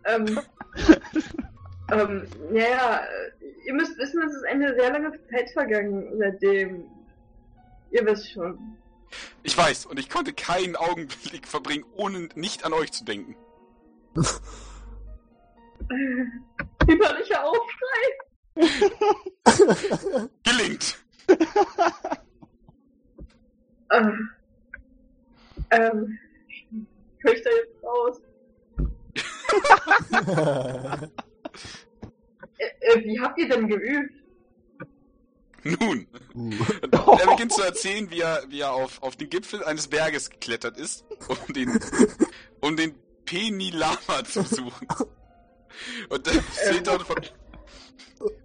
ähm, 0.05 0.41
ähm, 1.93 2.27
naja, 2.51 3.03
ihr 3.67 3.75
müsst 3.75 3.99
wissen, 3.99 4.23
es 4.23 4.35
ist 4.35 4.45
eine 4.47 4.75
sehr 4.75 4.93
lange 4.93 5.12
Zeit 5.31 5.51
vergangen 5.51 6.12
seitdem. 6.19 6.85
Ihr 7.91 8.07
wisst 8.07 8.33
schon. 8.33 8.77
Ich 9.43 9.57
weiß, 9.57 9.87
und 9.87 9.99
ich 9.99 10.11
konnte 10.11 10.33
keinen 10.33 10.77
Augenblick 10.77 11.47
verbringen, 11.47 11.85
ohne 11.97 12.29
nicht 12.35 12.64
an 12.64 12.73
euch 12.73 12.93
zu 12.93 13.05
denken. 13.05 13.37
Überlicher 16.91 17.45
Aufschrei. 17.45 18.19
Gelingt! 20.43 20.99
Äh, 23.91 24.03
ähm, 25.71 26.19
kann 27.23 27.35
ich 27.35 27.42
da 27.42 27.50
jetzt 27.50 27.85
raus? 27.85 28.21
Äh, 32.58 32.64
äh, 32.81 33.04
wie 33.04 33.21
habt 33.21 33.38
ihr 33.38 33.48
denn 33.48 33.69
geübt? 33.69 34.12
Nun, 35.62 36.06
uh. 36.35 36.50
er 37.21 37.27
beginnt 37.31 37.52
zu 37.52 37.62
erzählen, 37.62 38.10
wie 38.10 38.21
er, 38.21 38.42
wie 38.48 38.60
er 38.60 38.73
auf, 38.73 39.02
auf 39.02 39.16
den 39.16 39.29
Gipfel 39.29 39.62
eines 39.64 39.88
Berges 39.88 40.31
geklettert 40.31 40.77
ist, 40.77 41.04
um 41.29 41.52
den, 41.52 41.79
um 42.60 42.77
den 42.77 42.94
Penilama 43.25 44.25
zu 44.25 44.42
suchen. 44.42 44.88
Und 46.08 46.27
er 46.27 46.35
erzählte 46.35 46.98
von, 47.00 47.16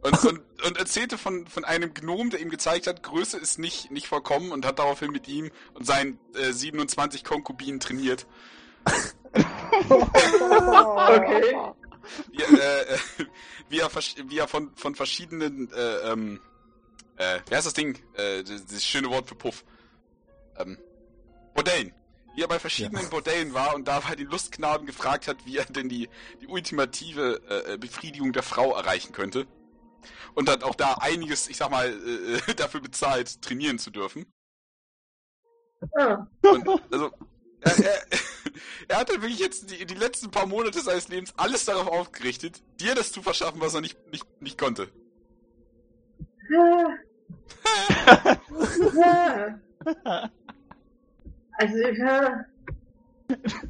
und, 0.02 0.26
und, 0.26 0.42
und 0.66 0.78
erzählte 0.78 1.18
von, 1.18 1.48
von 1.48 1.66
einem 1.66 1.94
Gnom, 1.94 2.30
der 2.30 2.40
ihm 2.40 2.50
gezeigt 2.50 2.88
hat, 2.88 3.04
Größe 3.04 3.38
ist 3.38 3.60
nicht, 3.60 3.92
nicht 3.92 4.08
vollkommen 4.08 4.52
und 4.52 4.66
hat 4.66 4.80
daraufhin 4.80 5.12
mit 5.12 5.28
ihm 5.28 5.50
und 5.74 5.86
seinen 5.86 6.20
äh, 6.36 6.52
27 6.52 7.24
Konkubinen 7.24 7.80
trainiert. 7.80 8.28
Okay. 9.86 11.56
Wie, 12.32 12.42
äh, 12.42 12.82
äh, 12.94 12.98
wie 13.70 13.80
er, 13.80 13.90
wie 14.28 14.38
er 14.38 14.48
von, 14.48 14.72
von 14.76 14.96
verschiedenen, 14.96 15.72
äh, 15.72 16.12
ähm, 16.12 16.40
äh, 17.18 17.40
wie 17.48 17.56
heißt 17.56 17.66
das 17.68 17.74
Ding? 17.74 17.98
Äh, 18.16 18.44
das, 18.44 18.66
das 18.66 18.84
schöne 18.84 19.10
Wort 19.10 19.28
für 19.28 19.36
Puff. 19.36 19.64
Ähm, 20.58 20.78
Modellen. 21.56 21.94
wie 22.36 22.42
er 22.42 22.48
bei 22.48 22.60
verschiedenen 22.60 23.10
Bordellen 23.10 23.54
war 23.54 23.76
und 23.76 23.88
da 23.88 24.00
bei 24.00 24.16
den 24.16 24.28
Lustknaben 24.28 24.86
gefragt 24.88 25.28
hat, 25.28 25.46
wie 25.46 25.58
er 25.58 25.66
denn 25.66 25.88
die, 25.90 26.10
die 26.42 26.48
ultimative 26.48 27.42
äh, 27.48 27.78
Befriedigung 27.78 28.34
der 28.34 28.44
Frau 28.44 28.76
erreichen 28.76 29.14
könnte. 29.14 29.48
Und 30.34 30.50
hat 30.50 30.64
auch 30.64 30.76
da 30.76 30.96
einiges, 30.96 31.48
ich 31.48 31.58
sag 31.58 31.70
mal, 31.70 31.88
äh, 31.90 32.54
dafür 32.56 32.82
bezahlt, 32.82 33.42
trainieren 33.42 33.78
zu 33.80 33.92
dürfen. 33.92 34.26
Ah, 35.96 36.26
Und, 36.42 36.68
also, 36.92 37.12
er, 37.64 37.86
er, 37.86 38.02
er 38.88 39.00
hat 39.00 39.10
halt 39.10 39.22
wirklich 39.22 39.40
jetzt 39.40 39.72
die, 39.72 39.86
die 39.86 39.96
letzten 39.96 40.32
paar 40.32 40.46
Monate 40.46 40.80
seines 40.82 41.08
Lebens 41.08 41.34
alles 41.38 41.66
darauf 41.66 41.88
aufgerichtet, 41.88 42.62
dir 42.80 42.96
das 42.96 43.12
zu 43.12 43.22
verschaffen, 43.22 43.62
was 43.62 43.74
er 43.74 43.82
nicht, 43.82 43.98
nicht, 44.12 44.26
nicht 44.42 44.58
konnte. 44.58 44.90
Also, 51.54 51.78
ja. 51.78 52.46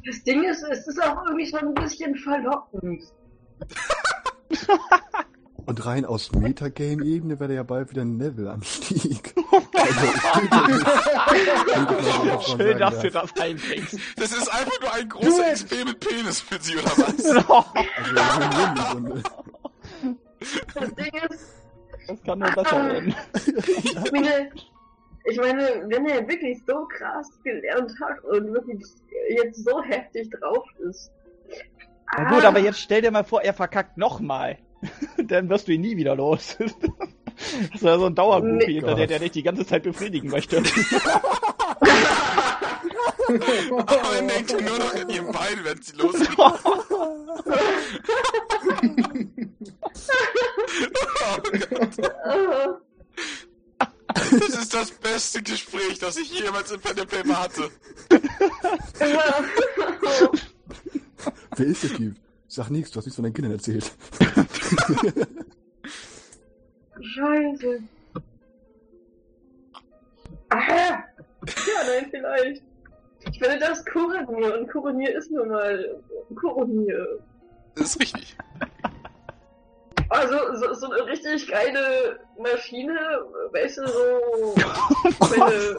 Das 0.04 0.22
Ding 0.24 0.44
ist, 0.44 0.62
es 0.62 0.86
ist 0.86 1.02
auch 1.02 1.24
irgendwie 1.24 1.46
schon 1.46 1.68
ein 1.68 1.74
bisschen 1.74 2.16
verlockend. 2.16 3.04
Und 5.66 5.86
rein 5.86 6.04
aus 6.04 6.32
Metagame-Ebene 6.32 7.40
wäre 7.40 7.54
ja 7.54 7.62
bald 7.62 7.90
wieder 7.90 8.02
ein 8.02 8.18
Level-Anstieg. 8.18 9.34
Also, 9.76 10.06
so 12.46 12.56
Schön, 12.56 12.78
dass 12.78 12.98
du 13.00 13.10
das 13.10 13.30
einbringst. 13.40 13.98
Das 14.16 14.32
ist 14.32 14.48
einfach 14.48 14.80
nur 14.80 14.92
ein 14.94 15.08
großer 15.08 15.52
XP 15.52 15.84
mit 15.84 16.00
Penis 16.00 16.40
für 16.40 16.58
sie, 16.60 16.76
oder 16.76 16.84
was? 16.96 17.16
Genau. 17.24 17.64
Also. 18.74 19.22
Das 20.74 20.94
Ding 20.94 21.12
ist, 21.30 21.54
Das 22.08 22.22
kann 22.22 22.38
nur 22.38 22.50
besser 22.50 22.86
werden. 22.88 23.14
ich 23.34 24.12
meine, 24.12 24.50
ich 25.24 25.38
meine, 25.38 25.84
wenn 25.88 26.06
er 26.06 26.26
wirklich 26.28 26.58
so 26.66 26.86
krass 26.86 27.28
gelernt 27.42 27.92
hat 28.00 28.22
und 28.24 28.52
wirklich 28.52 28.82
jetzt 29.30 29.64
so 29.64 29.82
heftig 29.82 30.30
drauf 30.30 30.64
ist. 30.88 31.10
Na 32.16 32.30
gut, 32.30 32.44
Ah, 32.44 32.48
aber 32.48 32.60
jetzt 32.60 32.80
stell 32.80 33.02
dir 33.02 33.10
mal 33.10 33.24
vor, 33.24 33.42
er 33.42 33.54
verkackt 33.54 33.96
nochmal. 33.98 34.58
Dann 35.24 35.48
wirst 35.48 35.68
du 35.68 35.72
ihn 35.72 35.80
nie 35.80 35.96
wieder 35.96 36.14
los. 36.16 36.56
Das 37.36 37.74
ist 37.74 37.82
ja 37.82 37.98
so 37.98 38.06
ein 38.06 38.14
Nee. 38.58 38.74
hinter 38.74 38.94
der 38.94 39.08
der 39.08 39.18
dich 39.18 39.32
die 39.32 39.42
ganze 39.42 39.66
Zeit 39.66 39.82
befriedigen 39.82 40.30
möchte. 40.30 40.58
Aber 43.68 44.16
er 44.16 44.22
denkt 44.22 44.52
nur 44.52 44.78
noch 44.78 44.94
in 44.94 45.08
ihrem 45.08 45.32
Bein, 45.32 45.58
wenn 45.64 45.82
sie 45.82 45.96
losgeht. 45.96 46.28
oh 46.38 46.52
Gott. 51.70 52.12
Das 54.14 54.48
ist 54.48 54.74
das 54.74 54.90
beste 54.92 55.42
Gespräch, 55.42 55.98
das 55.98 56.16
ich 56.16 56.30
jemals 56.40 56.70
in 56.70 56.80
Pen 56.80 56.96
Paper 56.96 57.42
hatte. 57.42 57.70
Wer 61.56 61.66
ist 61.66 61.82
der 61.82 61.90
Typ? 61.90 62.14
Sag 62.54 62.70
nichts, 62.70 62.92
du 62.92 62.98
hast 62.98 63.06
nichts 63.06 63.16
von 63.16 63.24
deinen 63.24 63.32
Kindern 63.32 63.54
erzählt. 63.54 63.90
Scheiße. 67.00 67.82
Ah, 70.50 70.68
ja, 70.68 71.04
nein, 71.88 72.06
vielleicht. 72.12 72.62
Ich 73.28 73.40
finde 73.40 73.58
das 73.58 73.84
Kuronier 73.84 74.56
und 74.56 74.70
Kuronier 74.70 75.16
ist 75.16 75.32
nun 75.32 75.48
mal 75.48 76.00
Kuronier. 76.36 77.18
Das 77.74 77.86
ist 77.86 78.00
richtig. 78.00 78.36
Also 80.10 80.54
so, 80.54 80.74
so 80.74 80.90
eine 80.92 81.06
richtig 81.06 81.48
geile 81.48 82.20
Maschine, 82.38 82.96
weißt 83.50 83.78
du, 83.78 83.88
so. 83.88 84.54
Meine, 85.28 85.74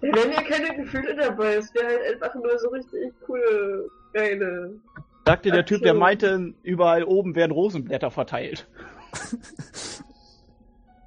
da 0.00 0.16
wären 0.16 0.30
ja 0.32 0.42
keine 0.42 0.76
Gefühle 0.76 1.16
dabei. 1.16 1.56
Es 1.56 1.74
wäre 1.74 1.88
halt 1.88 2.22
einfach 2.22 2.36
nur 2.36 2.56
so 2.56 2.68
richtig 2.68 3.12
coole, 3.26 3.90
geile. 4.12 4.78
Sagte 5.26 5.50
der 5.50 5.64
Typ, 5.64 5.82
der 5.82 5.94
meinte, 5.94 6.54
überall 6.62 7.04
oben 7.04 7.34
werden 7.34 7.52
Rosenblätter 7.52 8.10
verteilt. 8.10 8.68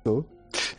So? 0.05 0.26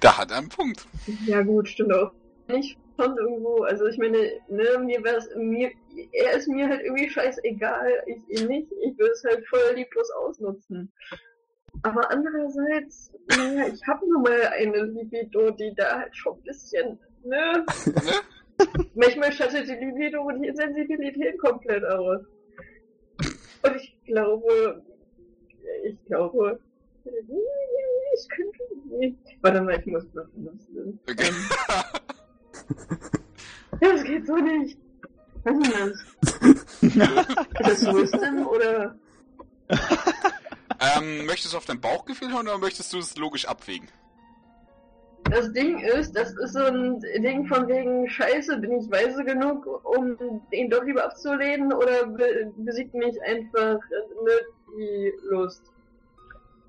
Da 0.00 0.18
hat 0.18 0.30
er 0.30 0.38
einen 0.38 0.50
Punkt. 0.50 0.86
Ja 1.26 1.42
gut, 1.42 1.68
stimmt 1.68 1.94
auch. 1.94 2.12
Nicht 2.48 2.78
schon 2.96 3.16
irgendwo, 3.16 3.62
also 3.64 3.86
ich 3.86 3.98
meine, 3.98 4.18
ne, 4.48 4.78
mir 4.84 5.02
wär's, 5.02 5.28
mir, 5.34 5.70
er 6.12 6.32
ist 6.32 6.46
mir 6.46 6.68
halt 6.68 6.82
irgendwie 6.82 7.08
scheißegal, 7.08 7.90
ich 8.06 8.40
ihn 8.40 8.48
nicht, 8.48 8.70
ich 8.82 8.98
will 8.98 9.10
es 9.12 9.24
halt 9.24 9.46
voll 9.48 9.74
lieblos 9.74 10.10
ausnutzen. 10.10 10.92
Aber 11.82 12.10
andererseits, 12.10 13.12
naja, 13.28 13.66
ich 13.72 13.80
habe 13.86 14.08
nun 14.08 14.22
mal 14.22 14.46
eine 14.58 14.82
Libido, 14.84 15.50
die 15.50 15.74
da 15.74 16.00
halt 16.00 16.14
schon 16.14 16.34
ein 16.34 16.42
bisschen, 16.42 16.98
ne, 17.24 17.64
Ne? 18.56 18.68
manchmal 18.94 19.32
schattet 19.32 19.68
die 19.68 19.72
Libido 19.74 20.22
und 20.22 20.42
die 20.42 20.52
Sensibilität 20.54 21.38
komplett 21.38 21.84
aus. 21.84 22.20
Und 23.64 23.76
ich 23.76 23.96
glaube, 24.06 24.82
ich 25.84 26.04
glaube, 26.06 26.60
ich 27.04 28.28
könnte 28.28 28.98
nicht. 28.98 29.18
Warte 29.40 29.62
mal, 29.62 29.78
ich 29.78 29.86
muss 29.86 30.04
noch 30.14 30.26
benutzen. 30.28 31.00
Okay. 31.08 31.30
Das 33.80 34.04
geht 34.04 34.26
so 34.26 34.36
nicht. 34.36 34.78
Was 35.42 35.58
ist 35.58 35.74
denn 35.74 35.92
das? 36.80 36.80
Ist 36.80 37.86
das 37.86 37.94
Wisdom 37.94 38.46
oder? 38.46 38.96
ähm, 40.80 41.26
möchtest 41.26 41.52
du 41.52 41.58
auf 41.58 41.64
dein 41.64 41.80
Bauchgefühl 41.80 42.32
hören 42.32 42.48
oder 42.48 42.58
möchtest 42.58 42.92
du 42.92 42.98
es 42.98 43.16
logisch 43.16 43.46
abwägen? 43.46 43.88
Das 45.30 45.52
Ding 45.52 45.78
ist, 45.80 46.12
das 46.14 46.32
ist 46.32 46.52
so 46.52 46.60
ein 46.64 47.00
Ding 47.00 47.46
von 47.46 47.66
wegen 47.66 48.08
Scheiße, 48.08 48.58
bin 48.58 48.78
ich 48.80 48.90
weise 48.90 49.24
genug, 49.24 49.66
um 49.84 50.16
den 50.52 50.70
doch 50.70 50.82
lieber 50.84 51.04
abzulehnen 51.04 51.72
oder 51.72 52.06
be 52.06 52.52
besiegt 52.56 52.94
mich 52.94 53.20
einfach 53.22 53.78
mit 54.24 54.44
die 54.78 55.12
Lust? 55.30 55.62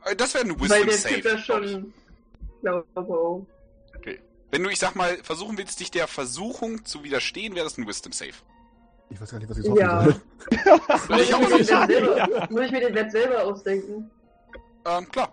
Äh, 0.06 0.16
Das 0.16 0.34
wäre 0.34 0.46
ein 0.46 0.52
Weil 0.60 0.88
Wisdom 0.88 0.88
der 0.88 0.98
Save. 0.98 1.16
Typ 1.16 1.24
da 1.24 1.30
glaub 1.36 1.62
ich. 1.64 1.72
schon 1.72 1.94
glaube 2.62 2.86
auch. 2.96 3.46
Okay. 3.98 4.20
Wenn 4.52 4.64
du, 4.64 4.70
ich 4.70 4.80
sag 4.80 4.96
mal, 4.96 5.18
versuchen 5.18 5.58
willst, 5.58 5.80
dich 5.80 5.92
der 5.92 6.08
Versuchung 6.08 6.86
zu 6.86 7.04
widerstehen, 7.04 7.56
wäre 7.56 7.66
das 7.66 7.78
ein 7.78 7.88
Wisdom 7.88 8.14
Save. 8.14 8.32
Ich 9.10 9.22
weiß 9.22 9.32
gar 9.32 9.38
nicht, 9.40 9.50
was 9.50 9.58
ich 9.58 9.66
sagen 9.66 9.78
Ja. 9.78 10.04
soll. 10.04 10.16
Ich 11.20 12.50
muss 12.50 12.62
ich 12.66 12.72
mir 12.72 12.80
den 12.80 12.96
Wert 12.96 13.12
selber 13.12 13.44
ausdenken? 13.44 14.10
Ähm, 14.88 15.10
klar. 15.12 15.32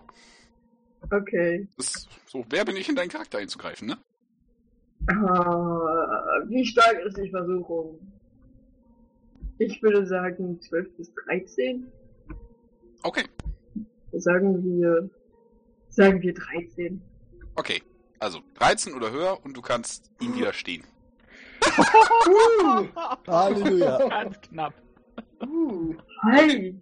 Okay. 1.10 1.68
Das 1.76 2.08
so, 2.26 2.44
wer 2.48 2.64
bin 2.64 2.76
ich 2.76 2.88
in 2.88 2.96
deinen 2.96 3.10
Charakter 3.10 3.38
einzugreifen, 3.38 3.88
ne? 3.88 3.98
Ah, 5.08 6.40
wie 6.46 6.64
stark 6.64 6.98
ist 7.04 7.16
die 7.16 7.30
Versuchung? 7.30 7.98
Ich 9.58 9.82
würde 9.82 10.06
sagen 10.06 10.60
12 10.60 10.96
bis 10.96 11.12
13. 11.26 11.86
Okay. 13.02 13.24
Sagen 14.12 14.62
wir, 14.64 15.10
sagen 15.88 16.20
wir 16.22 16.34
13. 16.34 17.00
Okay. 17.56 17.82
Also 18.18 18.40
13 18.54 18.94
oder 18.94 19.10
höher 19.10 19.44
und 19.44 19.56
du 19.56 19.62
kannst 19.62 20.10
ihm 20.20 20.34
widerstehen. 20.36 20.84
Halleluja. 23.26 24.08
Ganz 24.08 24.40
knapp. 24.42 24.74
Uh, 25.40 25.94
hi. 26.22 26.80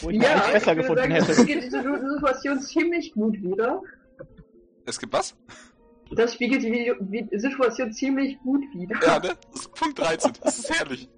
Wo 0.00 0.10
ich 0.10 0.22
ja, 0.22 0.44
ich 0.46 0.52
besser 0.52 0.66
würde 0.68 0.80
gefunden 0.80 1.02
sagen, 1.02 1.12
hätte. 1.12 1.26
das 1.26 1.40
spiegelt 1.40 1.64
diese 1.64 2.10
Situation 2.14 2.60
ziemlich 2.60 3.12
gut 3.12 3.42
wieder. 3.42 3.82
Es 4.86 4.98
gibt 4.98 5.12
was? 5.12 5.36
Das 6.10 6.34
spiegelt 6.34 6.62
die 6.62 7.38
Situation 7.38 7.92
ziemlich 7.92 8.38
gut 8.40 8.62
wieder. 8.74 8.96
Ja, 9.02 9.18
ne? 9.18 9.34
Das 9.52 9.60
ist 9.60 9.74
Punkt 9.74 9.98
13. 9.98 10.32
Das 10.42 10.58
ist 10.58 10.78
herrlich. 10.78 11.08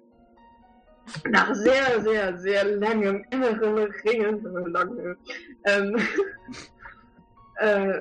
Nach 1.29 1.53
sehr, 1.53 2.01
sehr, 2.01 2.37
sehr 2.37 2.65
langem 2.65 3.25
inneren 3.31 3.91
Ringen, 4.05 4.43
lange, 4.71 5.17
ähm, 5.65 5.95
äh, 7.59 7.93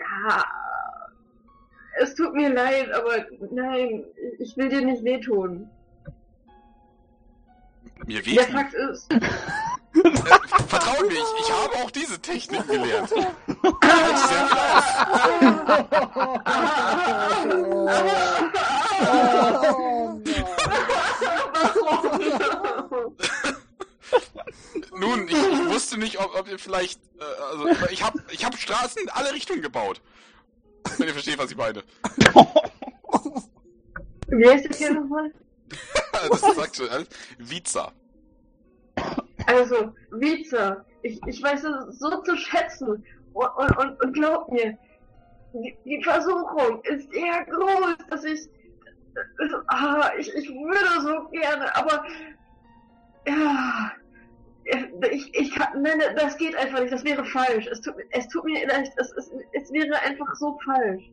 ja, 0.00 0.44
es 2.00 2.14
tut 2.14 2.34
mir 2.34 2.52
leid, 2.52 2.90
aber 2.92 3.26
nein, 3.50 4.04
ich 4.38 4.56
will 4.56 4.68
dir 4.68 4.80
nicht 4.80 5.04
wehtun. 5.04 5.70
Mir 8.06 8.22
Der 8.22 8.26
wehtun. 8.26 8.52
Fakt 8.52 8.74
ist, 8.74 9.10
Äh, 9.10 9.20
vertrau 10.68 11.02
mir, 11.02 11.12
ich, 11.12 11.24
ich 11.40 11.52
habe 11.52 11.74
auch 11.76 11.90
diese 11.90 12.20
Technik 12.20 12.66
gelernt. 12.66 13.10
Nun, 24.98 25.28
ich, 25.28 25.34
ich 25.34 25.66
wusste 25.68 25.98
nicht, 25.98 26.18
ob, 26.18 26.34
ob 26.34 26.48
ihr 26.48 26.58
vielleicht. 26.58 27.00
Äh, 27.18 27.24
also, 27.50 27.68
ich 27.90 28.02
habe 28.02 28.20
ich 28.30 28.44
hab 28.44 28.56
Straßen 28.56 29.02
in 29.02 29.08
alle 29.10 29.32
Richtungen 29.32 29.62
gebaut. 29.62 30.00
Wenn 30.96 31.08
ihr 31.08 31.12
versteht, 31.12 31.38
was 31.38 31.50
ich 31.50 31.56
meine. 31.56 31.82
wie 34.28 34.48
heißt 34.48 34.68
das 34.68 34.78
hier 34.78 34.92
nochmal? 34.92 35.32
Das 36.30 36.40
sagt 36.40 36.76
schon 36.76 36.88
alles. 36.88 37.08
Viza. 37.38 37.92
Also, 39.46 39.92
Viza, 40.10 40.84
ich, 41.02 41.20
ich 41.26 41.42
weiß 41.42 41.62
es 41.62 41.98
so 41.98 42.22
zu 42.22 42.36
schätzen. 42.36 43.04
Und, 43.32 43.76
und, 43.78 44.02
und, 44.02 44.12
glaub 44.12 44.50
mir, 44.50 44.76
die, 45.52 45.76
die 45.84 46.02
Versuchung 46.02 46.82
ist 46.84 47.12
eher 47.12 47.44
groß, 47.44 47.96
dass 48.10 48.24
ich, 48.24 48.48
Ah, 49.68 50.10
ich, 50.18 50.32
ich 50.34 50.48
würde 50.48 51.00
so 51.02 51.28
gerne, 51.30 51.74
aber 51.76 52.04
ja, 53.26 53.92
ich, 55.10 55.34
ich 55.34 55.50
kann, 55.54 55.82
nein, 55.82 56.00
das 56.16 56.36
geht 56.36 56.54
einfach 56.56 56.80
nicht, 56.80 56.92
das 56.92 57.04
wäre 57.04 57.24
falsch. 57.24 57.66
Es 57.66 57.80
tut, 57.80 57.94
es 58.10 58.28
tut 58.28 58.44
mir 58.44 58.66
leid, 58.66 58.90
es, 58.96 59.12
es, 59.12 59.30
es 59.52 59.72
wäre 59.72 59.98
einfach 60.02 60.34
so 60.36 60.58
falsch. 60.64 61.04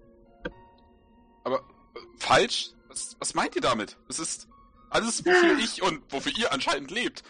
Aber 1.43 1.58
äh, 1.58 1.99
falsch? 2.18 2.72
Was, 2.96 3.16
was 3.20 3.34
meint 3.36 3.56
ihr 3.58 3.62
damit? 3.62 3.98
Es 4.08 4.20
ist 4.20 4.48
alles, 4.89 5.26
wofür 5.26 5.58
ich 5.60 5.84
und 5.84 6.02
wofür 6.10 6.32
ihr 6.38 6.54
anscheinend 6.54 6.91
lebt. 6.91 7.24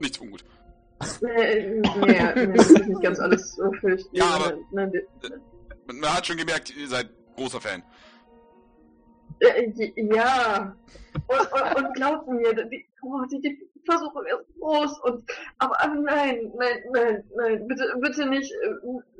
Nichts 0.00 0.18
ungut. 0.18 0.42
Nee, 1.20 1.80
nee, 1.82 1.82
nee, 2.06 2.52
das 2.56 2.70
ist 2.70 2.86
nicht 2.88 3.02
ganz 3.02 3.20
alles 3.20 3.52
so 3.54 3.70
fürcht. 3.80 4.06
Ja, 4.12 4.24
aber- 4.24 4.56
Nein, 4.72 4.90
nein, 5.22 5.40
Man 5.86 6.00
man 6.00 6.14
hat 6.16 6.26
schon 6.26 6.38
gemerkt, 6.38 6.74
ihr 6.74 6.88
seid 6.88 7.10
großer 7.36 7.60
Fan. 7.60 7.82
Äh, 9.40 9.70
Ja. 9.96 10.74
Und, 11.28 11.52
und, 11.52 11.84
und 11.84 11.94
glaubt 11.94 12.28
mir, 12.28 12.54
die, 12.54 12.86
oh, 13.02 13.22
die, 13.30 13.40
die 13.40 13.58
Versuchung 13.84 14.24
ist 14.24 14.58
groß 14.60 14.98
und 15.04 15.30
aber, 15.58 15.78
aber 15.80 15.94
nein, 15.96 16.50
nein, 16.58 16.78
nein, 16.92 17.24
nein, 17.36 17.68
bitte, 17.68 17.94
bitte 18.00 18.26
nicht, 18.28 18.50
äh, 18.52 18.74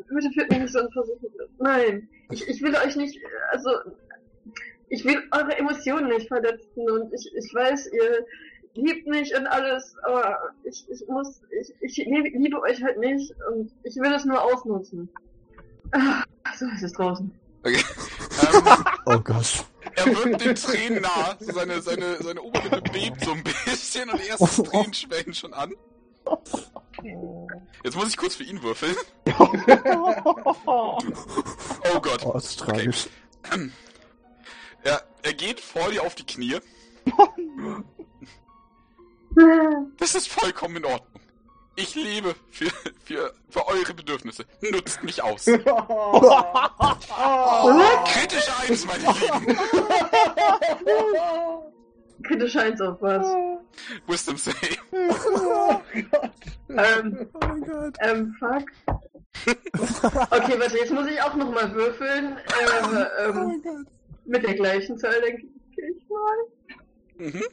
bitte 0.09 0.31
führt 0.33 0.51
mich 0.51 0.59
nicht 0.61 0.72
so 0.72 0.81
in 0.81 0.91
Versuchung. 0.93 1.31
Nein. 1.59 2.09
Ich, 2.31 2.49
ich 2.49 2.62
will 2.62 2.74
euch 2.77 2.97
nicht, 2.97 3.16
äh, 3.16 3.20
also 3.53 3.70
ich 4.89 5.05
will 5.05 5.22
eure 5.32 5.57
Emotionen 5.59 6.09
nicht 6.09 6.28
verletzen 6.28 6.91
und 6.91 7.12
ich, 7.12 7.30
ich 7.34 7.55
weiß, 7.55 7.91
ihr 7.93 8.26
liebt 8.74 9.07
mich 9.07 9.34
und 9.37 9.47
alles, 9.47 9.95
aber 10.05 10.39
ich, 10.64 10.84
ich 10.91 11.07
muss, 11.09 11.41
ich, 11.61 11.74
ich 11.80 12.07
liebe, 12.07 12.28
liebe 12.37 12.61
euch 12.61 12.82
halt 12.82 12.99
nicht 12.99 13.34
und 13.51 13.72
ich 13.82 13.97
will 13.97 14.12
es 14.12 14.24
nur 14.24 14.43
ausnutzen. 14.43 15.09
Ah, 15.93 16.22
so 16.57 16.66
ist 16.66 16.82
es 16.82 16.93
draußen. 16.93 17.30
Okay. 17.62 17.76
ähm, 17.76 18.62
Oh 19.07 19.18
Gott. 19.20 19.64
er 19.95 20.07
wirkt 20.07 20.45
den 20.45 20.55
Tränen 20.55 21.03
nah. 21.03 21.37
Seine, 21.39 21.80
seine, 21.80 22.16
seine 22.22 22.43
Oberlippe 22.43 22.82
bebt 22.93 23.24
so 23.24 23.32
ein 23.32 23.43
bisschen 23.45 24.11
und 24.11 24.20
die 24.22 24.28
ersten 24.28 24.64
Tränen 24.70 24.95
schwellen 24.95 25.34
schon 25.34 25.55
an. 25.55 25.72
Jetzt 27.84 27.97
muss 27.97 28.09
ich 28.09 28.16
kurz 28.16 28.37
für 28.37 28.45
ihn 28.45 28.62
würfeln. 28.62 28.97
Oh 31.89 32.01
Gott. 32.01 32.26
Oh, 32.26 32.32
das 32.32 32.47
ist 32.47 32.59
tragisch. 32.59 33.07
Er, 33.51 33.70
er 35.27 35.35
geht 35.35 35.61
vor 35.61 35.91
dir 35.91 36.03
auf 36.03 36.14
die 36.14 36.24
Knie. 36.24 36.57
Das 39.99 40.14
ist 40.14 40.29
vollkommen 40.29 40.77
in 40.77 40.85
Ordnung. 40.87 41.20
Ich 41.79 41.95
lebe 41.95 42.35
für, 42.51 42.70
für, 43.05 43.35
für 43.51 43.66
eure 43.68 43.93
Bedürfnisse. 43.93 44.47
Nutzt 44.62 45.03
mich 45.03 45.22
aus. 45.22 45.45
Kritische 48.07 48.53
Eins, 48.62 48.87
meine 48.87 49.03
Lieben. 49.12 49.59
Kritische 52.22 52.61
Eins 52.62 52.81
auf 52.81 52.97
was? 53.03 53.27
Wisdom 54.07 54.39
Save. 54.39 54.57
Ähm, 56.70 57.29
Oh 57.35 57.39
mein 57.47 57.61
Gott. 57.66 57.95
ähm, 58.01 58.35
fuck. 58.39 58.64
Okay, 60.31 60.59
warte, 60.59 60.79
jetzt 60.79 60.93
muss 60.93 61.07
ich 61.09 61.20
auch 61.20 61.35
nochmal 61.35 61.74
würfeln. 61.74 62.39
Äh, 62.39 62.41
Oh 62.83 63.29
ähm, 63.29 63.35
mein 63.49 63.62
Gott. 63.62 63.87
Mit 64.27 64.45
der 64.45 64.55
gleichen 64.55 64.99
Zahl, 64.99 65.20
denke 65.20 65.47
ich 65.47 65.53
mal. 66.09 66.37
Mhm. 67.18 67.45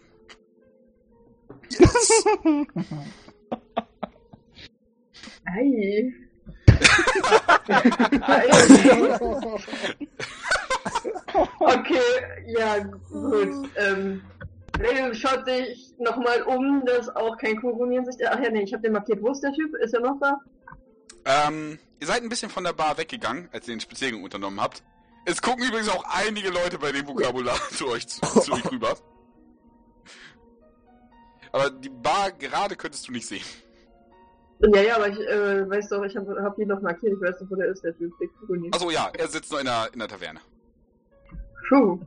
Ei. 5.46 6.14
okay, 11.60 12.00
ja, 12.48 12.80
gut. 13.10 13.70
Ähm, 13.76 14.22
schaut 15.14 15.46
sich 15.46 15.94
nochmal 16.00 16.42
um, 16.44 16.86
dass 16.86 17.10
auch 17.16 17.38
kein 17.38 17.62
Kurunieren 17.62 18.06
sich... 18.06 18.16
Ach 18.28 18.40
ja, 18.40 18.50
nee, 18.50 18.64
ich 18.64 18.74
habe 18.74 18.82
den 18.84 18.94
markiert. 18.94 19.22
Wo 19.22 19.32
ist 19.32 19.42
der 19.42 19.54
Typ? 19.54 19.76
Ist 19.76 19.94
er 19.94 20.00
noch 20.02 20.20
da? 20.20 20.42
Ähm, 21.26 21.78
ihr 22.00 22.08
seid 22.08 22.24
ein 22.24 22.30
bisschen 22.30 22.50
von 22.50 22.64
der 22.64 22.74
Bar 22.74 22.98
weggegangen, 22.98 23.50
als 23.52 23.68
ihr 23.68 23.76
den 23.76 23.80
Spaziergang 23.80 24.24
unternommen 24.24 24.60
habt. 24.62 24.84
Es 25.26 25.42
gucken 25.42 25.64
übrigens 25.66 25.90
auch 25.90 26.04
einige 26.06 26.50
Leute 26.50 26.78
bei 26.78 26.92
dem 26.92 27.08
Vokabular 27.08 27.58
zu 27.72 27.88
euch, 27.88 28.08
zu, 28.08 28.22
zu 28.22 28.54
euch 28.54 28.72
rüber. 28.72 28.96
Aber 31.52 31.70
die 31.70 31.90
Bar 31.90 32.32
gerade 32.32 32.76
könntest 32.76 33.08
du 33.08 33.12
nicht 33.12 33.28
sehen. 33.28 33.46
Ja, 34.60 34.82
ja, 34.82 34.96
aber 34.96 35.10
ich 35.10 35.20
äh, 35.20 35.70
weiß 35.70 35.90
doch, 35.90 36.04
ich 36.04 36.16
habe 36.16 36.42
hab 36.42 36.58
ihn 36.58 36.68
noch 36.68 36.82
markiert. 36.82 37.14
Ich 37.14 37.22
weiß 37.22 37.40
doch, 37.40 37.50
wo 37.50 37.56
der 37.56 37.68
ist, 37.68 37.84
der 37.84 37.96
Typ. 37.98 38.14
Achso, 38.72 38.90
ja, 38.90 39.12
er 39.18 39.28
sitzt 39.28 39.52
noch 39.52 39.60
in 39.60 39.66
der, 39.66 39.90
in 39.94 40.00
der 40.00 40.08
Taverne. 40.08 40.40
Puh. 41.68 42.00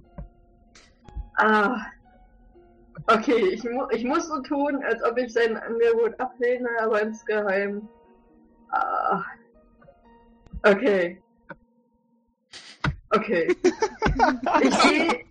Ah. 1.37 1.87
Okay, 3.09 3.51
ich, 3.51 3.63
mu 3.65 3.87
ich 3.91 4.05
muss 4.05 4.27
so 4.27 4.41
tun, 4.41 4.83
als 4.85 5.03
ob 5.05 5.19
ich 5.19 5.33
sein 5.33 5.57
Angebot 5.57 6.19
ablehne, 6.19 6.69
aber 6.81 7.03
insgeheim. 7.03 7.89
Ah. 8.71 9.23
Okay. 10.63 11.23
Okay. 13.11 13.55
Ich 14.63 14.83
gehe 14.83 15.25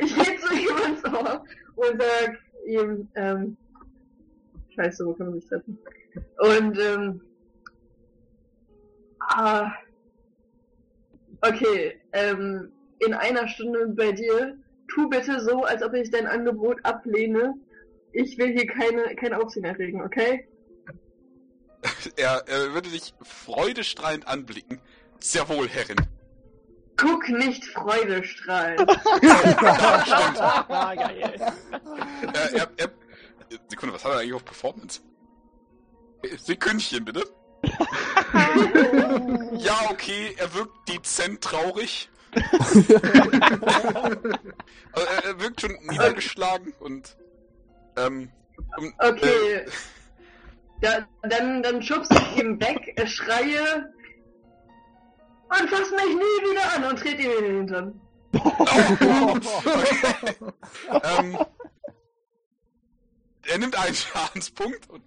ich 0.00 0.14
geh 0.16 0.36
zu 0.38 0.54
ihm 0.54 1.40
und 1.76 2.00
sag 2.00 2.38
ihm, 2.66 3.08
ähm, 3.14 3.56
Scheiße, 4.74 5.06
wo 5.06 5.14
kann 5.14 5.30
man 5.30 5.40
sich 5.40 5.48
treffen? 5.48 5.78
Und, 6.38 6.78
ähm, 6.78 7.20
ah, 9.20 9.72
okay, 11.42 12.00
ähm, 12.12 12.72
in 12.98 13.14
einer 13.14 13.48
Stunde 13.48 13.88
bei 13.88 14.12
dir, 14.12 14.56
tu 14.88 15.08
bitte 15.08 15.40
so, 15.40 15.64
als 15.64 15.82
ob 15.82 15.94
ich 15.94 16.10
dein 16.10 16.26
Angebot 16.26 16.84
ablehne. 16.84 17.54
Ich 18.12 18.38
will 18.38 18.52
hier 18.52 18.66
keine, 18.66 19.16
kein 19.16 19.34
Aufsehen 19.34 19.64
erregen, 19.64 20.02
okay? 20.02 20.46
Er, 22.16 22.44
er 22.46 22.72
würde 22.72 22.88
dich 22.88 23.12
freudestrahlend 23.20 24.26
anblicken. 24.26 24.80
Sehr 25.20 25.46
wohl, 25.50 25.68
Herrin. 25.68 25.96
Guck 26.96 27.28
nicht 27.28 27.64
freudestrahlend. 27.66 28.88
Ah, 30.38 30.94
geil. 30.94 31.52
Er, 32.32 32.52
er, 32.52 32.68
er, 32.76 32.90
Sekunde, 33.68 33.94
was 33.94 34.04
hat 34.04 34.12
er 34.12 34.18
eigentlich 34.18 34.34
auf 34.34 34.44
Performance? 34.44 35.00
Sekündchen, 36.38 37.04
bitte. 37.04 37.24
ja, 39.58 39.74
okay, 39.90 40.34
er 40.38 40.54
wirkt 40.54 40.88
dezent 40.88 41.40
traurig. 41.40 42.08
also 42.34 42.84
er, 44.92 45.24
er 45.24 45.40
wirkt 45.40 45.60
schon 45.60 45.76
niedergeschlagen 45.82 46.72
und 46.80 47.16
ähm, 47.96 48.30
um, 48.76 48.92
Okay. 48.98 49.54
Äh, 49.54 49.66
Ja, 50.82 51.06
dann, 51.22 51.62
dann 51.62 51.82
schubse 51.82 52.14
ich 52.14 52.42
ihn 52.42 52.60
weg, 52.60 52.92
äh, 52.96 53.06
schreie 53.06 53.93
und 55.48 55.70
fass 55.70 55.90
mich 55.90 56.14
nie 56.14 56.50
wieder 56.50 56.74
an 56.74 56.84
und 56.84 56.98
trete 56.98 57.22
ihm 57.22 57.30
in 57.38 57.44
den 57.44 57.56
Hintern. 57.56 58.00
ähm, 61.02 61.38
er 63.46 63.58
nimmt 63.58 63.76
einen 63.76 63.94
Schadenspunkt 63.94 64.90
und, 64.90 65.02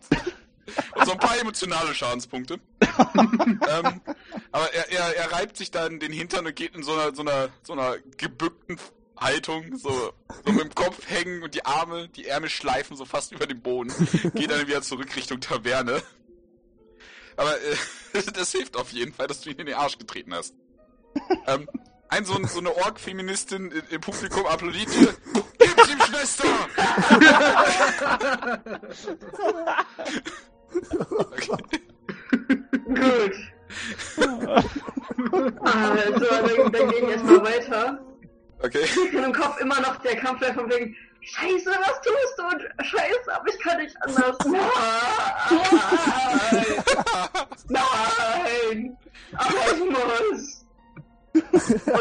und 0.96 1.06
so 1.06 1.12
ein 1.12 1.20
paar 1.20 1.38
emotionale 1.40 1.94
Schadenspunkte. 1.94 2.60
ähm, 2.82 4.02
aber 4.52 4.74
er, 4.74 4.92
er, 4.92 5.16
er 5.18 5.32
reibt 5.34 5.58
sich 5.58 5.72
dann 5.72 6.00
den 6.00 6.14
Hintern 6.14 6.46
und 6.46 6.56
geht 6.56 6.76
in 6.76 6.84
so 6.84 6.94
einer, 6.94 7.14
so 7.14 7.22
einer, 7.22 7.50
so 7.64 7.74
einer 7.74 7.98
gebückten 8.18 8.78
Haltung, 9.18 9.78
so, 9.78 10.14
so 10.46 10.52
mit 10.52 10.64
dem 10.64 10.76
Kopf 10.76 11.10
hängen 11.10 11.44
und 11.44 11.56
die 11.56 11.66
Arme, 11.66 12.08
die 12.10 12.28
Ärmel 12.28 12.50
schleifen 12.50 12.96
so 12.96 13.06
fast 13.06 13.32
über 13.32 13.48
den 13.48 13.62
Boden. 13.62 13.92
Geht 14.36 14.52
dann 14.52 14.68
wieder 14.68 14.82
zurück 14.82 15.16
Richtung 15.16 15.42
Taverne. 15.42 16.02
Aber 17.38 17.56
äh, 17.62 17.76
das 18.34 18.52
hilft 18.52 18.76
auf 18.76 18.92
jeden 18.92 19.14
Fall, 19.14 19.28
dass 19.28 19.40
du 19.42 19.50
ihn 19.52 19.60
in 19.60 19.68
den 19.68 19.76
Arsch 19.76 19.98
getreten 19.98 20.34
hast. 20.34 20.54
Ähm, 21.48 21.68
ein 22.10 22.26
so, 22.26 22.38
so 22.46 22.60
eine 22.60 22.76
Org-Feministin 22.76 23.72
im- 23.90 24.02
Publikum 24.02 24.46
applaudiert 24.46 24.88
dir. 24.94 25.16
Gib's 25.58 25.90
ihm, 25.90 26.00
Schwester! 26.02 26.44
okay. 31.32 31.80
Gut. 32.88 33.36
Also, 35.62 36.26
dann, 36.26 36.72
dann 36.72 36.90
gehe 36.90 37.00
ich 37.02 37.10
erstmal 37.10 37.44
weiter. 37.44 38.00
okay. 38.64 38.86
Und 39.14 39.24
im 39.24 39.34
Kopf 39.34 39.60
immer 39.60 39.80
noch 39.82 39.98
der 39.98 40.16
Kampf 40.18 40.46
von 40.54 40.70
wegen, 40.70 40.96
Scheiße, 41.22 41.66
was 41.70 42.02
tust 42.02 42.38
du? 42.38 42.44
Und 42.46 42.62
Scheiße, 42.86 43.34
aber 43.36 43.48
ich 43.50 43.60
kann 43.60 43.78
nicht 43.82 43.96
anders. 44.02 44.38
Nein! 47.70 48.98
Aber 49.34 49.54
ich 49.74 49.84
muss! 49.90 50.66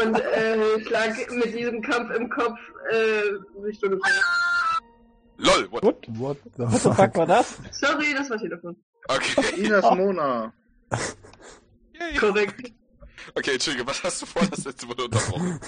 Und 0.01 0.19
äh, 0.19 0.81
schlag 0.85 1.31
mit 1.31 1.53
diesem 1.53 1.81
Kampf 1.81 2.11
im 2.15 2.29
Kopf 2.29 2.57
äh, 2.91 3.61
Richtung 3.63 3.99
LOL, 5.37 5.71
what? 5.71 5.83
What? 5.83 5.97
What 6.17 6.37
the 6.57 6.63
What 6.63 6.81
the 6.81 6.89
fuck 6.91 7.15
war 7.15 7.27
das? 7.27 7.57
Sorry, 7.71 8.13
das 8.15 8.29
war 8.29 8.37
Telefon. 8.37 8.75
Okay. 9.07 9.65
Inas 9.65 9.83
Mona. 9.95 10.51
Yay. 11.93 12.17
Korrekt. 12.17 12.73
Okay, 13.35 13.53
Entschuldige, 13.53 13.85
was 13.85 14.03
hast 14.03 14.21
du 14.21 14.25
vor? 14.25 14.41
Das 14.49 14.65
letzte 14.65 14.87
wurde 14.87 15.05
unterbrochen. 15.05 15.59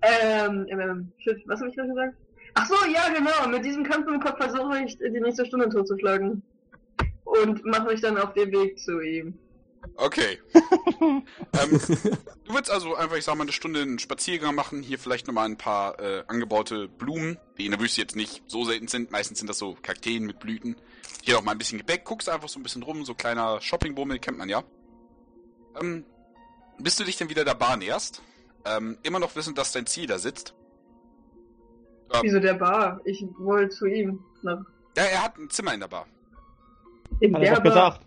Ähm, 0.00 0.66
ähm, 0.68 1.12
shit, 1.18 1.42
was 1.46 1.58
habe 1.58 1.70
ich 1.70 1.76
gerade 1.76 1.88
gesagt? 1.88 2.14
Ach 2.54 2.66
so, 2.66 2.74
ja, 2.86 3.08
genau. 3.12 3.48
Mit 3.48 3.64
diesem 3.64 3.84
Kampf 3.84 4.06
im 4.08 4.20
Kopf 4.20 4.36
versuche 4.36 4.84
ich, 4.84 4.96
die 4.98 5.20
nächste 5.20 5.44
Stunde 5.46 5.68
totzuschlagen. 5.68 6.42
Und 7.28 7.64
mache 7.64 7.88
mich 7.88 8.00
dann 8.00 8.16
auf 8.18 8.32
den 8.32 8.50
Weg 8.52 8.78
zu 8.78 9.00
ihm. 9.00 9.38
Okay. 9.96 10.38
ähm, 11.00 11.24
du 12.44 12.54
willst 12.54 12.70
also 12.70 12.94
einfach, 12.94 13.16
ich 13.16 13.24
sag 13.24 13.36
mal, 13.36 13.42
eine 13.42 13.52
Stunde 13.52 13.82
einen 13.82 13.98
Spaziergang 13.98 14.54
machen, 14.54 14.82
hier 14.82 14.98
vielleicht 14.98 15.26
nochmal 15.26 15.46
ein 15.46 15.56
paar 15.56 15.98
äh, 16.00 16.24
angebaute 16.26 16.88
Blumen, 16.88 17.38
die 17.58 17.66
in 17.66 17.72
der 17.72 17.80
Wüste 17.80 18.00
jetzt 18.00 18.16
nicht 18.16 18.42
so 18.46 18.64
selten 18.64 18.88
sind. 18.88 19.10
Meistens 19.10 19.38
sind 19.38 19.48
das 19.48 19.58
so 19.58 19.76
Kakteen 19.82 20.24
mit 20.24 20.38
Blüten. 20.38 20.76
Hier 21.22 21.34
noch 21.34 21.42
mal 21.42 21.52
ein 21.52 21.58
bisschen 21.58 21.78
Gebäck, 21.78 22.04
guckst 22.04 22.28
einfach 22.28 22.48
so 22.48 22.58
ein 22.58 22.62
bisschen 22.62 22.82
rum, 22.82 23.04
so 23.04 23.14
kleiner 23.14 23.60
Shoppingbummel, 23.60 24.18
kennt 24.18 24.38
man 24.38 24.48
ja. 24.48 24.62
Ähm, 25.80 26.04
bis 26.78 26.96
du 26.96 27.04
dich 27.04 27.16
dann 27.16 27.28
wieder 27.28 27.44
der 27.44 27.54
Bar 27.54 27.76
näherst, 27.76 28.22
ähm, 28.64 28.98
immer 29.02 29.18
noch 29.18 29.34
wissend, 29.36 29.58
dass 29.58 29.72
dein 29.72 29.86
Ziel 29.86 30.06
da 30.06 30.18
sitzt. 30.18 30.54
Ja. 32.12 32.22
Wieso 32.22 32.40
der 32.40 32.54
Bar? 32.54 33.00
Ich 33.04 33.24
wollte 33.38 33.74
zu 33.74 33.86
ihm. 33.86 34.24
Nach 34.42 34.64
Ja, 34.96 35.04
er 35.04 35.24
hat 35.24 35.36
ein 35.36 35.50
Zimmer 35.50 35.74
in 35.74 35.80
der 35.80 35.88
Bar. 35.88 36.06
In 37.20 37.34
Hat 37.34 37.42
er 37.42 37.54
doch 37.56 37.62
gesagt. 37.62 38.00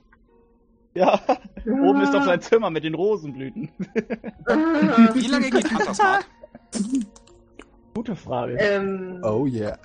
Ja, 0.93 1.21
oben 1.65 2.01
ist 2.01 2.13
doch 2.13 2.21
Ah. 2.21 2.25
sein 2.25 2.41
Zimmer 2.41 2.69
mit 2.69 2.83
den 2.83 2.95
Rosenblüten. 2.95 3.69
Ah. 4.47 4.55
Wie 5.13 5.27
lange 5.27 5.49
geht 5.49 5.69
Hunters 5.71 5.97
Mark? 5.99 6.25
Gute 7.93 8.15
Frage. 8.15 8.55
ähm, 8.59 9.21
oh 9.23 9.45
yeah. 9.45 9.77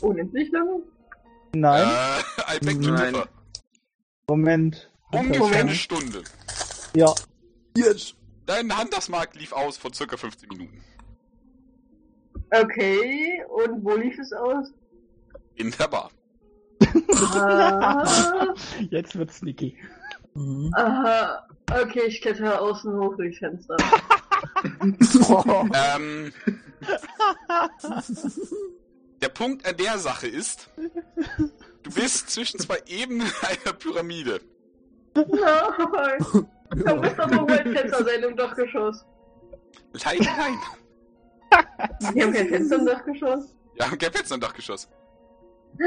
unendlich 0.00 0.50
lange? 0.52 0.82
Nein, 1.54 1.86
Äh, 1.86 2.56
I 2.56 2.58
beg 2.64 2.82
to 2.82 2.90
Nein. 2.90 3.12
differ. 3.14 3.28
Moment. 4.28 4.90
Ungefähr 5.12 5.46
eine 5.46 5.48
Moment. 5.64 5.70
Stunde. 5.72 6.22
Ja, 6.94 7.14
Yes. 7.76 8.14
Dein 8.46 8.74
Handelsmarkt 8.76 9.36
lief 9.36 9.52
aus 9.52 9.76
vor 9.78 9.92
circa 9.94 10.16
15 10.16 10.48
Minuten. 10.48 10.80
Okay, 12.50 13.42
und 13.48 13.84
wo 13.84 13.94
lief 13.96 14.18
es 14.18 14.32
aus? 14.32 14.72
In 15.56 15.70
der 15.78 15.86
Bar. 15.88 16.10
Ah, 17.34 18.54
jetzt 18.90 19.18
wird's 19.18 19.38
sneaky. 19.38 19.76
Mhm. 20.34 20.70
aha, 20.74 21.46
okay, 21.82 22.02
ich 22.06 22.20
klettere 22.20 22.60
außen 22.60 22.92
hoch 22.94 23.16
durchs 23.16 23.38
Fenster. 23.38 23.76
Ähm, 25.74 26.32
der 29.20 29.28
Punkt 29.28 29.66
an 29.66 29.76
der 29.76 29.98
Sache 29.98 30.28
ist, 30.28 30.70
du 31.82 31.90
bist 31.92 32.30
zwischen 32.30 32.60
zwei 32.60 32.80
Ebenen 32.86 33.26
einer 33.42 33.72
Pyramide. 33.76 34.40
Nein, 35.14 35.26
doch 35.34 37.30
wohl 37.40 37.50
ein 37.50 37.74
Fenster 37.74 38.04
sein 38.04 38.22
im 38.22 38.36
Dachgeschoss. 38.36 39.04
Leider 40.04 40.24
nein. 40.36 40.58
Wir 42.14 42.24
haben 42.24 42.32
kein 42.32 42.48
Fenster 42.48 42.76
im 42.76 42.86
Dachgeschoss. 42.86 43.54
Ja, 43.74 43.88
kein 43.88 44.12
Fenster 44.12 44.34
im 44.36 44.40
Dachgeschoss. 44.40 44.88
Du 45.78 45.84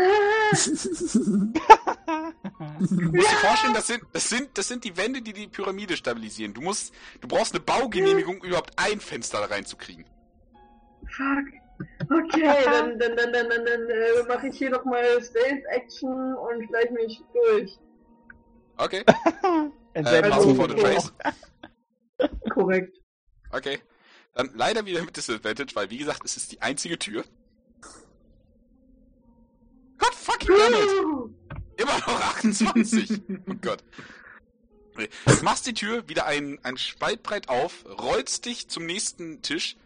musst 3.11 3.31
dir 3.31 3.37
vorstellen, 3.41 3.73
das 3.73 3.87
sind, 3.87 4.03
das 4.13 4.29
sind, 4.29 4.57
das 4.57 4.67
sind 4.67 4.83
die 4.83 4.95
Wände, 4.97 5.21
die 5.21 5.33
die 5.33 5.47
Pyramide 5.47 5.95
stabilisieren. 5.97 6.53
Du 6.53 6.61
musst, 6.61 6.93
du 7.19 7.27
brauchst 7.27 7.53
eine 7.53 7.61
Baugenehmigung, 7.61 8.41
um 8.41 8.47
überhaupt 8.47 8.71
ein 8.77 8.99
Fenster 8.99 9.39
da 9.39 9.45
reinzukriegen. 9.45 10.05
Fuck. 11.09 11.45
Okay, 12.11 12.43
dann, 12.65 12.99
dann, 12.99 13.15
dann, 13.15 13.33
dann, 13.33 13.49
dann, 13.49 13.65
dann 13.65 13.89
äh, 13.89 14.23
mache 14.27 14.47
ich 14.47 14.57
hier 14.57 14.69
nochmal 14.69 15.03
Stealth 15.23 15.63
Action 15.71 16.35
und 16.35 16.63
schleich 16.67 16.91
mich 16.91 17.21
durch. 17.33 17.77
Okay. 18.77 19.03
Äh, 19.93 20.05
Also- 20.05 20.55
vor 20.55 20.69
the 20.69 20.75
trace? 20.75 21.11
Korrekt. 22.49 22.97
Okay. 23.51 23.79
Dann 24.33 24.49
leider 24.55 24.85
wieder 24.85 25.03
mit 25.03 25.17
Disadvantage, 25.17 25.75
weil 25.75 25.89
wie 25.89 25.97
gesagt, 25.97 26.21
es 26.23 26.37
ist 26.37 26.53
die 26.53 26.61
einzige 26.61 26.97
Tür. 26.97 27.25
Gott 30.01 30.15
fucking 30.15 30.55
damn! 30.57 31.35
Immer 31.77 31.97
noch 31.99 32.21
28. 32.21 33.21
oh 33.49 33.53
Gott. 33.61 33.83
Du 34.95 35.43
machst 35.43 35.67
die 35.67 35.73
Tür 35.73 36.09
wieder 36.09 36.25
ein, 36.25 36.59
ein 36.63 36.77
Spalt 36.77 37.23
breit 37.23 37.49
auf, 37.49 37.85
rollst 37.85 38.45
dich 38.45 38.67
zum 38.67 38.85
nächsten 38.85 39.41
Tisch, 39.41 39.77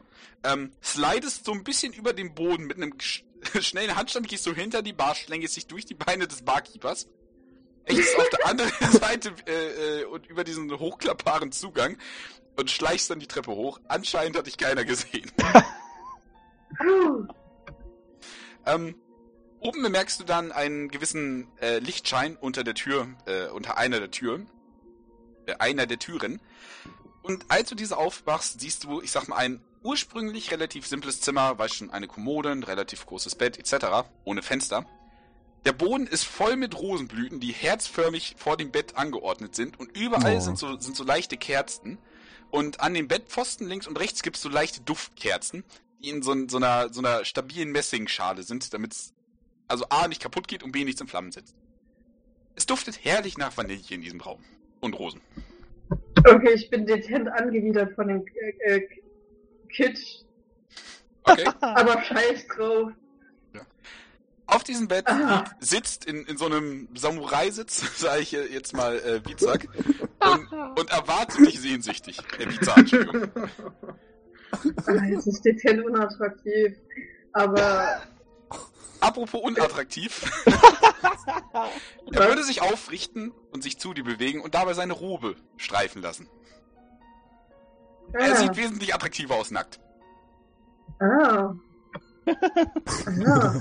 ähm, 0.43 0.71
slidest 0.83 1.45
so 1.45 1.51
ein 1.51 1.63
bisschen 1.63 1.93
über 1.93 2.13
den 2.13 2.33
Boden 2.33 2.65
mit 2.65 2.77
einem 2.77 2.99
sch 2.99 3.23
schnellen 3.59 3.95
Handstand, 3.95 4.27
gehst 4.27 4.43
so 4.45 4.53
hinter 4.53 4.81
die 4.81 4.93
Bar, 4.93 5.13
schlängst 5.13 5.55
dich 5.55 5.67
durch 5.67 5.85
die 5.85 5.93
Beine 5.93 6.27
des 6.27 6.41
Barkeepers, 6.41 7.07
echt 7.83 8.17
auf 8.17 8.29
der 8.29 8.47
anderen 8.47 8.91
Seite 8.91 9.33
äh, 9.45 10.01
äh, 10.01 10.05
und 10.05 10.25
über 10.25 10.43
diesen 10.43 10.71
hochklappbaren 10.79 11.51
Zugang 11.51 11.97
und 12.55 12.71
schleichst 12.71 13.09
dann 13.09 13.19
die 13.19 13.27
Treppe 13.27 13.51
hoch. 13.51 13.79
Anscheinend 13.87 14.37
hat 14.37 14.47
dich 14.47 14.57
keiner 14.57 14.85
gesehen. 14.85 15.31
Ähm, 18.65 18.95
oben 19.65 19.81
bemerkst 19.81 20.19
du 20.19 20.23
dann 20.23 20.51
einen 20.51 20.89
gewissen 20.89 21.47
äh, 21.59 21.79
Lichtschein 21.79 22.37
unter 22.37 22.63
der 22.63 22.75
Tür, 22.75 23.07
äh, 23.25 23.47
unter 23.47 23.77
einer 23.77 23.99
der 23.99 24.11
Türen, 24.11 24.47
äh, 25.47 25.55
einer 25.59 25.85
der 25.87 25.99
Türen. 25.99 26.39
Und 27.23 27.45
als 27.49 27.69
du 27.69 27.75
diese 27.75 27.97
aufmachst, 27.97 28.59
siehst 28.59 28.83
du, 28.83 29.01
ich 29.01 29.11
sag 29.11 29.27
mal, 29.27 29.37
ein 29.37 29.61
ursprünglich 29.81 30.51
relativ 30.51 30.85
simples 30.87 31.21
Zimmer, 31.21 31.57
weißt 31.57 31.75
schon, 31.75 31.89
eine 31.89 32.07
Kommode, 32.07 32.51
ein 32.51 32.63
relativ 32.63 33.05
großes 33.05 33.35
Bett 33.35 33.57
etc., 33.57 34.07
ohne 34.23 34.43
Fenster. 34.43 34.85
Der 35.65 35.73
Boden 35.73 36.05
ist 36.05 36.25
voll 36.25 36.55
mit 36.57 36.77
Rosenblüten, 36.77 37.39
die 37.39 37.51
herzförmig 37.51 38.35
vor 38.37 38.57
dem 38.57 38.71
Bett 38.71 38.97
angeordnet 38.97 39.55
sind 39.55 39.79
und 39.79 39.97
überall 39.97 40.37
Oh. 40.37 40.39
sind 40.39 40.59
so, 40.59 40.79
sind 40.79 40.95
so 40.95 41.03
leichte 41.03 41.37
Kerzen. 41.37 41.97
Und 42.51 42.79
an 42.81 42.93
den 42.93 43.07
Bettpfosten 43.07 43.67
links 43.67 43.87
und 43.87 43.99
rechts 43.99 44.21
gibt's 44.21 44.41
so 44.41 44.49
leichte 44.49 44.81
Duftkerzen, 44.81 45.63
die 46.03 46.09
in 46.09 46.21
so, 46.21 46.35
so, 46.47 46.57
einer, 46.57 46.93
so 46.93 47.01
einer 47.01 47.25
stabilen 47.25 47.71
Messingschale 47.71 48.43
sind, 48.43 48.71
damit 48.75 48.93
es 48.93 49.14
also 49.67 49.85
A 49.89 50.07
nicht 50.07 50.21
kaputt 50.21 50.47
geht 50.47 50.63
und 50.63 50.71
B 50.71 50.83
nichts 50.83 51.01
in 51.01 51.07
Flammen 51.07 51.31
setzt. 51.31 51.55
Es 52.55 52.65
duftet 52.65 53.03
herrlich 53.03 53.37
nach 53.37 53.55
Vanille 53.57 53.81
in 53.89 54.01
diesem 54.01 54.21
Raum. 54.21 54.43
Und 54.81 54.93
Rosen. 54.93 55.21
Okay, 56.27 56.53
ich 56.53 56.69
bin 56.69 56.85
dezent 56.85 57.27
angewidert 57.27 57.93
von 57.95 58.07
dem 58.07 58.25
äh, 58.65 58.75
äh, 58.75 58.87
Kitsch, 59.69 60.25
Okay. 61.25 61.49
aber 61.61 62.01
scheiß 62.03 62.47
drauf. 62.47 62.91
Auf 64.47 64.63
diesem 64.63 64.87
Bett 64.87 65.05
liegt, 65.09 65.55
sitzt 65.59 66.05
in, 66.05 66.23
in 66.25 66.37
so 66.37 66.45
einem 66.45 66.87
Samurai-Sitz, 66.93 67.97
sage 67.99 68.21
ich 68.21 68.31
jetzt 68.31 68.75
mal 68.75 68.95
äh, 68.99 69.19
Bizak, 69.19 69.67
und, 70.19 70.51
und 70.79 70.91
erwartet 70.91 71.47
dich 71.47 71.59
sehnsüchtig. 71.59 72.19
Äh, 72.37 72.45
Bizak, 72.45 72.77
Entschuldigung. 72.77 73.31
Ah, 74.51 75.07
Es 75.17 75.25
ist 75.25 75.43
dezent 75.43 75.83
unattraktiv. 75.83 76.77
Aber 77.33 78.03
Apropos 78.99 79.41
unattraktiv. 79.41 80.29
er 82.11 82.27
würde 82.27 82.43
sich 82.43 82.61
aufrichten 82.61 83.31
und 83.51 83.63
sich 83.63 83.77
zu 83.79 83.93
dir 83.93 84.03
bewegen 84.03 84.41
und 84.41 84.55
dabei 84.55 84.73
seine 84.73 84.93
Robe 84.93 85.35
streifen 85.57 86.01
lassen. 86.01 86.29
Er 88.13 88.33
ah, 88.33 88.35
sieht 88.35 88.55
wesentlich 88.55 88.93
attraktiver 88.93 89.35
aus 89.35 89.51
nackt. 89.51 89.79
ah. 90.99 91.53
Ah. 93.27 93.53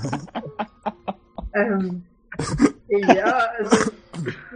ähm. 1.53 2.03
Ja, 2.87 3.49
also. 3.59 3.91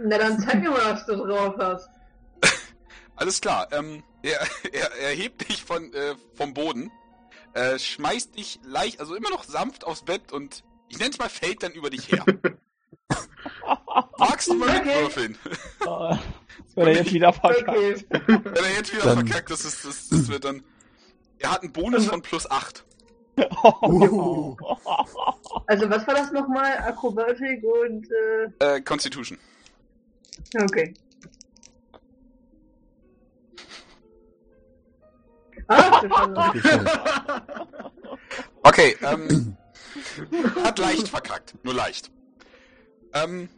Na 0.02 0.18
dann 0.18 0.40
zeig 0.40 0.60
mir 0.60 0.70
mal, 0.70 0.94
was 0.94 1.06
du 1.06 1.14
drauf 1.14 1.54
hast. 1.58 1.88
Alles 3.20 3.40
klar. 3.40 3.68
Ähm, 3.70 4.02
er, 4.22 4.40
er, 4.72 4.92
er 4.96 5.14
hebt 5.14 5.48
dich 5.48 5.62
von, 5.62 5.92
äh, 5.92 6.14
vom 6.34 6.54
Boden, 6.54 6.90
äh, 7.52 7.78
schmeißt 7.78 8.36
dich 8.36 8.60
leicht, 8.64 9.00
also 9.00 9.14
immer 9.14 9.30
noch 9.30 9.44
sanft 9.44 9.84
aufs 9.84 10.02
Bett 10.02 10.32
und 10.32 10.64
ich 10.90 10.98
nenne 10.98 11.10
es 11.10 11.18
mal 11.18 11.28
fällt 11.30 11.62
dann 11.62 11.72
über 11.72 11.88
dich 11.88 12.10
her. 12.12 12.24
Magst 14.18 14.48
du 14.48 14.54
mal 14.54 14.72
mitwürfeln? 14.82 15.38
Oh, 15.86 16.10
das 16.10 16.76
wird 16.76 16.86
er 16.88 16.94
jetzt 16.94 17.12
wieder 17.12 17.32
verkackt. 17.32 18.04
Wenn 18.26 18.54
er 18.64 18.76
jetzt 18.76 18.92
wieder 18.92 19.04
Dann- 19.14 19.26
verkackt, 19.26 19.50
das, 19.50 19.64
ist, 19.64 19.84
das, 19.84 20.08
das 20.08 20.28
wird 20.28 20.44
dann. 20.44 20.62
Er 21.38 21.52
hat 21.52 21.62
einen 21.62 21.72
Bonus 21.72 22.06
von 22.06 22.20
plus 22.20 22.50
8. 22.50 22.84
Uh. 23.64 24.56
Also 25.66 25.88
was 25.88 26.06
war 26.06 26.14
das 26.14 26.32
nochmal? 26.32 26.76
Akrobatik 26.78 27.62
und 27.64 28.06
äh, 28.60 28.76
Äh, 28.76 28.80
Constitution. 28.82 29.38
okay. 30.62 30.94
Ah. 35.68 36.52
Okay, 38.62 38.96
ähm. 39.02 39.56
Hat 40.62 40.78
leicht 40.78 41.08
verkackt. 41.08 41.54
Nur 41.62 41.74
leicht. 41.74 42.10
Ähm. 43.14 43.48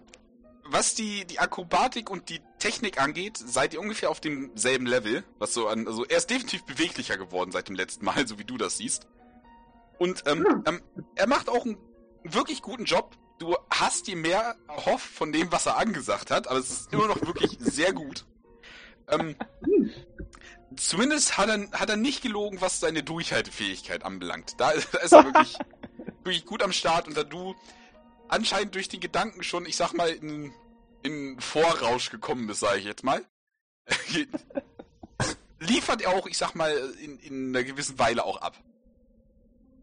Was 0.64 0.94
die, 0.94 1.24
die 1.26 1.40
Akrobatik 1.40 2.08
und 2.08 2.28
die 2.28 2.40
Technik 2.60 3.02
angeht, 3.02 3.36
seid 3.36 3.74
ihr 3.74 3.80
ungefähr 3.80 4.10
auf 4.10 4.20
demselben 4.20 4.86
Level. 4.86 5.24
Was 5.38 5.52
so 5.54 5.66
an, 5.66 5.88
also 5.88 6.04
er 6.06 6.16
ist 6.16 6.30
definitiv 6.30 6.62
beweglicher 6.64 7.18
geworden 7.18 7.50
seit 7.50 7.68
dem 7.68 7.74
letzten 7.74 8.04
Mal, 8.04 8.26
so 8.28 8.38
wie 8.38 8.44
du 8.44 8.56
das 8.56 8.78
siehst. 8.78 9.06
Und 9.98 10.22
ähm, 10.26 10.46
Hm. 10.46 10.62
ähm, 10.66 10.82
er 11.16 11.26
macht 11.26 11.48
auch 11.48 11.64
einen 11.64 11.78
wirklich 12.22 12.62
guten 12.62 12.84
Job. 12.84 13.16
Du 13.38 13.56
hast 13.70 14.06
dir 14.06 14.14
mehr 14.16 14.54
erhofft 14.68 15.10
von 15.10 15.32
dem, 15.32 15.50
was 15.50 15.66
er 15.66 15.76
angesagt 15.78 16.30
hat, 16.30 16.46
aber 16.46 16.60
es 16.60 16.70
ist 16.70 16.92
immer 16.92 17.08
noch 17.08 17.20
wirklich 17.26 17.56
sehr 17.58 17.92
gut. 17.92 18.24
Ähm, 19.08 19.34
zumindest 20.76 21.36
hat 21.38 21.48
er, 21.48 21.70
hat 21.72 21.90
er 21.90 21.96
nicht 21.96 22.22
gelogen, 22.22 22.60
was 22.60 22.80
seine 22.80 23.02
Durchhaltefähigkeit 23.02 24.04
anbelangt. 24.04 24.54
Da, 24.58 24.72
da 24.92 24.98
ist 25.00 25.12
er 25.12 25.24
wirklich, 25.24 25.58
wirklich 26.24 26.44
gut 26.46 26.62
am 26.62 26.72
Start 26.72 27.08
und 27.08 27.16
da 27.16 27.24
du 27.24 27.54
anscheinend 28.28 28.74
durch 28.74 28.88
die 28.88 29.00
Gedanken 29.00 29.42
schon, 29.42 29.66
ich 29.66 29.76
sag 29.76 29.92
mal, 29.92 30.08
in, 30.10 30.52
in 31.02 31.38
Vorrausch 31.40 32.10
gekommen 32.10 32.46
bist, 32.46 32.60
sage 32.60 32.78
ich 32.78 32.84
jetzt 32.84 33.04
mal, 33.04 33.22
liefert 35.60 36.02
er 36.02 36.10
auch, 36.10 36.26
ich 36.26 36.38
sag 36.38 36.54
mal, 36.54 36.72
in, 37.02 37.18
in 37.18 37.48
einer 37.48 37.64
gewissen 37.64 37.98
Weile 37.98 38.24
auch 38.24 38.40
ab. 38.40 38.56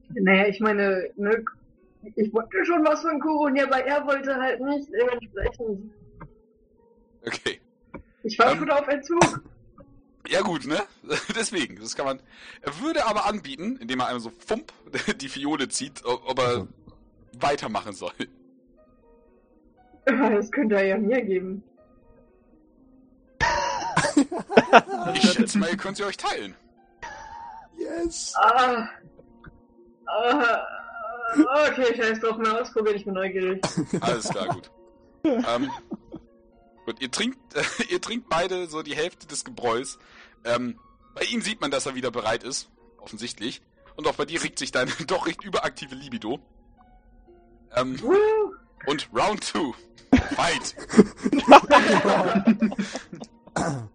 Naja, 0.10 0.48
ich 0.48 0.60
meine, 0.60 1.10
ne, 1.18 1.44
ich 2.16 2.34
wollte 2.34 2.66
schon 2.66 2.84
was 2.86 3.02
von 3.02 3.20
Kuron, 3.20 3.60
aber 3.60 3.86
er 3.86 4.06
wollte 4.08 4.36
halt 4.36 4.60
nicht 4.62 4.88
dementsprechend. 4.92 5.94
Okay. 7.26 7.60
Ich 8.24 8.40
war 8.40 8.52
Ähm. 8.54 8.60
schon 8.60 8.72
auf 8.72 8.88
Entzug. 8.88 9.44
Ja 10.28 10.42
gut, 10.42 10.66
ne? 10.68 10.84
Deswegen, 11.36 11.78
das 11.80 11.96
kann 11.96 12.06
man. 12.06 12.20
Er 12.62 12.80
würde 12.82 13.06
aber 13.06 13.26
anbieten, 13.26 13.78
indem 13.78 14.00
er 14.02 14.08
einmal 14.08 14.20
so 14.20 14.32
fump 14.46 14.72
die 15.22 15.30
Fiole 15.30 15.70
zieht, 15.70 16.04
ob, 16.06 16.38
er 16.40 16.46
Also, 16.48 16.68
weitermachen 17.40 17.94
soll. 17.94 18.12
Das 20.06 20.52
könnte 20.52 20.76
er 20.76 20.86
ja 20.86 20.98
mir 20.98 21.22
geben. 21.22 21.64
Ich 25.14 25.32
schätze 25.32 25.58
mal, 25.60 25.70
ihr 25.70 25.78
könnt 25.78 25.98
sie 25.98 26.04
euch 26.04 26.18
teilen. 26.18 26.56
yes! 27.78 28.34
Ah. 28.38 28.88
Ah. 30.08 30.62
Okay, 31.70 31.96
scheiß 31.96 32.20
drauf, 32.20 32.38
mal 32.38 32.62
ausprobieren, 32.62 32.96
ich 32.96 33.06
bin 33.06 33.14
neugierig. 33.14 33.62
Alles 34.02 34.30
klar, 34.30 34.48
gut. 34.48 34.72
ähm, 35.24 35.70
gut, 36.90 37.02
ihr 37.02 37.12
trinkt, 37.12 37.38
ihr 37.90 38.02
trinkt 38.02 38.30
beide 38.30 38.68
so 38.68 38.82
die 38.82 38.96
Hälfte 38.96 39.28
des 39.28 39.46
Gebräus. 39.46 40.00
Ähm, 40.44 40.80
bei 41.14 41.22
ihm 41.24 41.42
sieht 41.42 41.62
man, 41.62 41.70
dass 41.72 41.86
er 41.86 41.94
wieder 41.96 42.10
bereit 42.12 42.44
ist, 42.44 42.70
offensichtlich. 42.98 43.62
Und 43.96 44.08
auch 44.08 44.16
bei 44.16 44.26
dir 44.26 44.42
regt 44.44 44.58
sich 44.60 44.72
deine 44.72 44.92
doch 45.08 45.28
recht 45.28 45.44
überaktive 45.44 45.94
Libido. 45.96 46.40
Ähm, 47.76 48.00
und 48.88 49.10
Round 49.14 49.44
2. 49.44 49.74
Fight! 50.36 50.76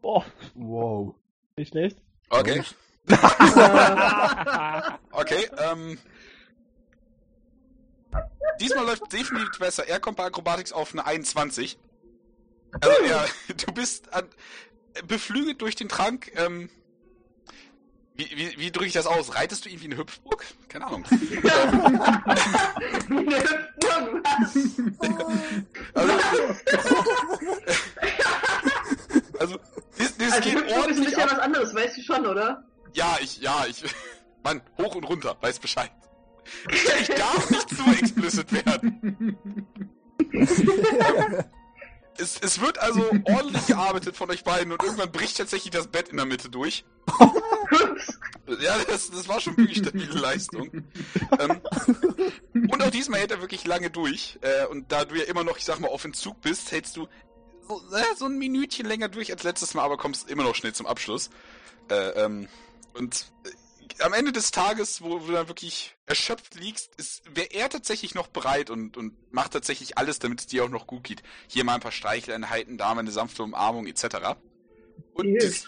Boah, 0.00 0.24
Wow. 0.54 1.14
nicht 1.56 1.72
schlecht. 1.72 1.98
Okay, 2.30 2.62
okay, 5.12 5.50
ähm. 5.58 5.98
Diesmal 8.60 8.86
läuft 8.86 9.12
definitiv 9.12 9.58
besser. 9.58 9.86
Er 9.86 10.00
kommt 10.00 10.16
bei 10.16 10.24
Acrobatics 10.24 10.72
auf 10.72 10.92
eine 10.92 11.06
21. 11.06 11.78
Also 12.80 12.90
er, 13.04 13.24
du 13.66 13.72
bist 13.72 14.12
an, 14.12 14.26
beflügelt 15.06 15.60
durch 15.62 15.76
den 15.76 15.88
Trank. 15.88 16.32
Ähm, 16.34 16.68
wie 18.16 18.28
wie, 18.34 18.58
wie 18.58 18.70
drücke 18.72 18.86
ich 18.86 18.92
das 18.94 19.06
aus? 19.06 19.34
Reitest 19.36 19.64
du 19.64 19.68
ihn 19.68 19.80
wie 19.80 19.84
eine 19.86 19.96
Hüpfburg? 19.96 20.44
Keine 20.68 20.86
Ahnung. 20.86 21.04
Also, 25.94 26.12
also 29.38 29.58
das, 29.98 30.16
das 30.16 30.32
Also 30.32 30.40
geht 30.48 30.54
Hüpfburg 30.54 30.66
ist 30.68 30.72
ein 30.72 30.80
ordentlich 30.80 31.04
bisschen 31.06 31.22
ab. 31.22 31.30
was 31.32 31.38
anderes, 31.38 31.74
weißt 31.74 31.96
du 31.96 32.02
schon, 32.02 32.26
oder? 32.26 32.64
Ja, 32.94 33.16
ich, 33.20 33.40
ja, 33.40 33.64
ich. 33.68 33.82
Mann, 34.42 34.62
hoch 34.78 34.94
und 34.94 35.04
runter, 35.04 35.36
weiß 35.40 35.58
Bescheid. 35.58 35.90
Ich, 36.70 37.08
darf 37.08 37.50
nicht 37.50 37.70
zu 37.70 37.82
explicit 37.98 38.52
werden. 38.52 39.36
Es, 42.20 42.36
es 42.40 42.60
wird 42.60 42.78
also 42.78 43.00
ordentlich 43.26 43.66
gearbeitet 43.68 44.16
von 44.16 44.28
euch 44.28 44.42
beiden 44.42 44.72
und 44.72 44.82
irgendwann 44.82 45.12
bricht 45.12 45.36
tatsächlich 45.36 45.70
das 45.70 45.86
Bett 45.86 46.08
in 46.08 46.16
der 46.16 46.26
Mitte 46.26 46.50
durch. 46.50 46.84
Ja, 48.60 48.78
das, 48.88 49.10
das 49.10 49.28
war 49.28 49.40
schon 49.40 49.56
wirklich 49.58 49.78
stabile 49.78 50.18
Leistung. 50.18 50.70
Ähm, 51.38 51.60
und 52.54 52.82
auch 52.82 52.90
diesmal 52.90 53.20
hält 53.20 53.30
er 53.30 53.42
wirklich 53.42 53.66
lange 53.66 53.90
durch. 53.90 54.38
Äh, 54.40 54.66
und 54.66 54.90
da 54.90 55.04
du 55.04 55.16
ja 55.16 55.24
immer 55.24 55.44
noch, 55.44 55.58
ich 55.58 55.66
sag 55.66 55.80
mal, 55.80 55.88
auf 55.88 56.04
Entzug 56.04 56.40
bist, 56.40 56.72
hältst 56.72 56.96
du 56.96 57.08
so, 57.68 57.82
äh, 57.94 58.16
so 58.16 58.24
ein 58.24 58.38
Minütchen 58.38 58.86
länger 58.86 59.08
durch 59.08 59.30
als 59.30 59.42
letztes 59.42 59.74
Mal, 59.74 59.82
aber 59.82 59.98
kommst 59.98 60.30
immer 60.30 60.44
noch 60.44 60.54
schnell 60.54 60.72
zum 60.72 60.86
Abschluss. 60.86 61.28
Äh, 61.90 62.24
ähm, 62.24 62.48
und 62.94 63.30
äh, 63.44 63.50
am 64.00 64.12
Ende 64.12 64.32
des 64.32 64.50
Tages, 64.50 65.02
wo, 65.02 65.18
du 65.18 65.32
dann 65.32 65.48
wirklich 65.48 65.96
erschöpft 66.06 66.54
liegst, 66.54 66.94
ist, 66.96 67.22
wäre 67.34 67.48
er 67.52 67.68
tatsächlich 67.68 68.14
noch 68.14 68.28
bereit 68.28 68.70
und, 68.70 68.96
und 68.96 69.14
macht 69.32 69.52
tatsächlich 69.52 69.98
alles, 69.98 70.18
damit 70.18 70.40
es 70.40 70.46
dir 70.46 70.64
auch 70.64 70.68
noch 70.68 70.86
gut 70.86 71.04
geht. 71.04 71.22
Hier 71.48 71.64
mal 71.64 71.74
ein 71.74 71.80
paar 71.80 71.92
Streicheleinheiten, 71.92 72.78
da 72.78 72.94
mal 72.94 73.00
eine 73.00 73.10
sanfte 73.10 73.42
Umarmung 73.42 73.86
etc. 73.86 74.36
Und 75.14 75.26
Hier, 75.26 75.38
das, 75.40 75.66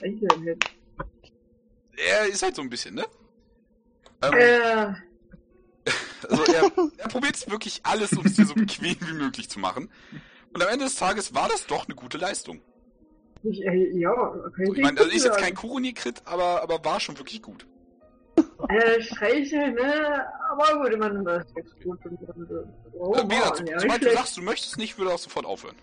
er 1.97 2.27
ist 2.27 2.43
halt 2.43 2.57
so 2.57 2.63
ein 2.63 2.71
bisschen, 2.71 2.95
ne? 2.95 3.05
Ähm, 4.23 4.33
Äh, 4.35 4.95
Also 6.29 6.45
er, 6.53 6.71
er 6.99 7.09
probiert 7.09 7.51
wirklich 7.51 7.81
alles, 7.85 8.13
um 8.13 8.27
es 8.27 8.35
dir 8.35 8.45
so 8.45 8.55
bequem 8.55 8.97
wie 9.01 9.15
möglich 9.15 9.49
zu 9.49 9.59
machen. 9.59 9.91
Und 10.53 10.63
am 10.63 10.69
Ende 10.69 10.85
des 10.85 10.97
Tages 10.97 11.35
war 11.35 11.49
das 11.49 11.67
doch 11.67 11.87
eine 11.87 11.95
gute 11.95 12.19
Leistung. 12.19 12.61
ich, 13.43 13.65
äh, 13.65 13.99
ja, 13.99 14.13
kann 14.15 14.67
So, 14.67 14.75
ich 14.75 14.83
meine, 14.83 14.97
das 14.97 15.09
ist 15.09 15.25
jetzt 15.25 15.39
kein 15.39 15.55
Kuroni-Crit, 15.55 16.23
aber, 16.27 16.63
aber 16.63 16.85
war 16.85 17.01
schon 17.01 17.17
wirklich 17.19 17.41
gut. 17.41 17.67
Äh, 18.69 19.01
Streicheln, 19.03 19.75
ne? 19.75 20.27
Aber 20.51 20.83
gut, 20.83 20.99
man, 20.99 21.25
das 21.25 21.47
gut. 21.55 22.05
Und, 22.05 22.05
und, 22.05 22.51
oh, 22.95 23.15
Äh, 23.15 23.25
gesagt, 23.27 23.61
wow, 23.61 23.69
ja, 23.69 23.81
sobald 23.81 24.03
du 24.05 24.13
sagst, 24.13 24.37
du 24.37 24.43
möchtest 24.43 24.77
nicht, 24.79 24.99
würde 24.99 25.13
auch 25.15 25.19
sofort 25.19 25.47
aufhören. 25.47 25.77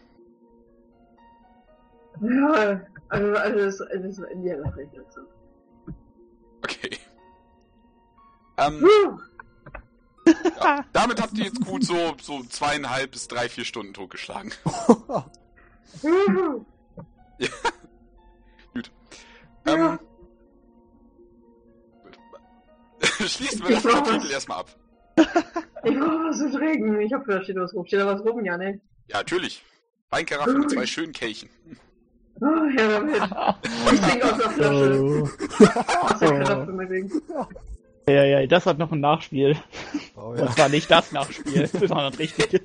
Ja, 2.21 2.82
also, 3.09 3.34
also, 3.36 3.59
es- 3.59 3.82
also, 3.82 4.07
es- 4.07 4.21
ja, 4.43 4.55
das 4.57 4.75
reicht 4.78 4.93
jetzt 4.93 5.13
so. 5.13 5.21
Okay. 6.63 6.97
Ähm, 8.57 8.80
Puh. 8.82 10.32
ja, 10.59 10.84
damit 10.93 11.21
habt 11.21 11.38
ihr 11.38 11.45
jetzt 11.45 11.63
gut 11.63 11.84
so, 11.84 12.15
so 12.21 12.43
zweieinhalb 12.43 13.11
bis 13.11 13.28
drei, 13.28 13.47
vier 13.49 13.65
Stunden 13.65 13.93
totgeschlagen. 13.93 14.51
Puh. 16.01 16.65
Ähm, 19.65 19.80
Ja. 19.80 19.99
Schließen 23.28 23.61
wir 23.68 23.76
das 23.76 23.86
Ich 23.86 23.91
Kapitel 23.91 24.20
was. 24.24 24.30
erstmal 24.32 24.59
ab. 24.59 24.70
Ich 25.84 25.93
brauch 25.97 26.20
was 26.28 26.38
zu 26.39 26.51
trinken. 26.51 26.99
Ich 26.99 27.13
hab 27.13 27.26
da 27.28 27.41
steht 27.43 27.55
was 27.55 27.74
rum. 27.74 27.86
Steht 27.86 27.99
da 28.01 28.07
was 28.07 28.20
rum, 28.26 28.43
ja, 28.43 28.57
ne? 28.57 28.82
Ja, 29.07 29.18
natürlich. 29.18 29.63
Weinkaraffe 30.09 30.57
mit 30.57 30.70
zwei 30.72 30.86
schönen 30.86 31.13
Kelchen. 31.13 31.49
Oh, 32.41 32.45
ja, 32.78 32.88
damit. 32.89 33.15
Ich 33.93 34.01
trinke 34.01 34.26
aus 34.32 34.38
der 34.38 34.49
Flasche. 34.49 35.24
Aus 36.01 36.20
der 36.20 36.39
Karaffe, 36.43 36.72
meinetwegen. 36.74 37.22
Ja, 38.09 38.24
ja, 38.26 38.47
das 38.47 38.65
hat 38.65 38.80
noch 38.80 38.91
ein 38.91 38.99
Nachspiel. 38.99 39.55
Oh, 40.15 40.30
Und 40.32 40.39
ja. 40.39 40.51
zwar 40.51 40.70
nicht 40.70 40.89
das 40.89 41.11
Nachspiel, 41.11 41.68
sondern 41.68 42.11
das 42.11 42.20
richtige. 42.20 42.61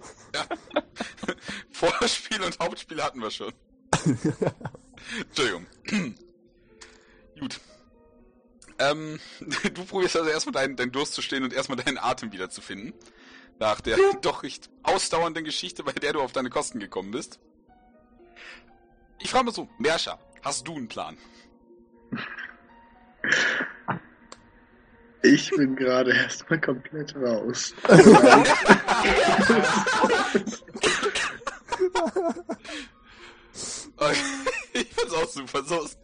Vorspiel 1.70 2.40
und 2.42 2.58
Hauptspiel 2.60 3.02
hatten 3.02 3.20
wir 3.20 3.30
schon. 3.30 3.52
Entschuldigung. 5.28 5.66
Gut. 7.40 7.60
Ähm, 8.82 9.20
du 9.74 9.84
probierst 9.84 10.16
also 10.16 10.30
erstmal 10.30 10.52
deinen, 10.52 10.76
deinen 10.76 10.92
Durst 10.92 11.14
zu 11.14 11.22
stehen 11.22 11.44
und 11.44 11.52
erstmal 11.52 11.78
deinen 11.78 11.98
Atem 11.98 12.32
wiederzufinden. 12.32 12.92
Nach 13.58 13.80
der 13.80 13.96
doch 14.22 14.42
recht 14.42 14.70
ausdauernden 14.82 15.44
Geschichte, 15.44 15.84
bei 15.84 15.92
der 15.92 16.14
du 16.14 16.20
auf 16.20 16.32
deine 16.32 16.50
Kosten 16.50 16.80
gekommen 16.80 17.10
bist. 17.12 17.38
Ich 19.20 19.30
frage 19.30 19.44
mal 19.44 19.52
so, 19.52 19.68
Merscha, 19.78 20.18
hast 20.42 20.66
du 20.66 20.76
einen 20.76 20.88
Plan? 20.88 21.16
Ich 25.24 25.50
bin 25.50 25.76
gerade 25.76 26.12
erstmal 26.12 26.60
komplett 26.60 27.14
raus. 27.14 27.72
Okay, 33.96 34.16
ich 34.72 34.88
find's 34.88 35.14
auch 35.14 35.28
super, 35.28 35.62
so 35.62 35.84
ist 35.84 36.01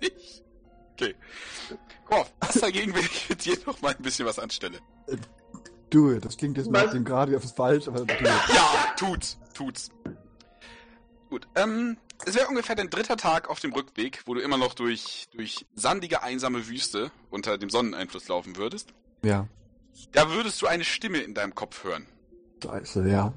dagegen, 2.68 2.94
wenn 2.94 3.02
ich 3.04 3.28
mit 3.28 3.44
dir 3.44 3.58
noch 3.66 3.80
mal 3.80 3.94
ein 3.94 4.02
bisschen 4.02 4.26
was 4.26 4.38
anstelle? 4.38 4.78
Do 5.90 6.12
it. 6.12 6.24
Das 6.24 6.36
klingt 6.36 6.58
jetzt 6.58 6.70
nach 6.70 6.90
dem 6.90 7.04
gerade 7.04 7.36
auf 7.36 7.42
das 7.42 7.52
falsch, 7.52 7.88
aber 7.88 8.04
do 8.04 8.14
it. 8.14 8.20
Ja, 8.20 8.94
tut's, 8.96 9.38
tut's. 9.54 9.90
Gut, 11.30 11.46
ähm, 11.54 11.98
es 12.24 12.34
wäre 12.34 12.48
ungefähr 12.48 12.74
dein 12.74 12.90
dritter 12.90 13.16
Tag 13.16 13.48
auf 13.48 13.60
dem 13.60 13.72
Rückweg, 13.72 14.22
wo 14.26 14.34
du 14.34 14.40
immer 14.40 14.56
noch 14.56 14.74
durch, 14.74 15.28
durch 15.32 15.66
sandige, 15.74 16.22
einsame 16.22 16.66
Wüste 16.68 17.10
unter 17.30 17.58
dem 17.58 17.70
Sonneneinfluss 17.70 18.28
laufen 18.28 18.56
würdest. 18.56 18.92
Ja. 19.22 19.46
Da 20.12 20.30
würdest 20.30 20.60
du 20.62 20.66
eine 20.66 20.84
Stimme 20.84 21.18
in 21.18 21.34
deinem 21.34 21.54
Kopf 21.54 21.84
hören. 21.84 22.06
Scheiße, 22.62 23.08
ja. 23.08 23.32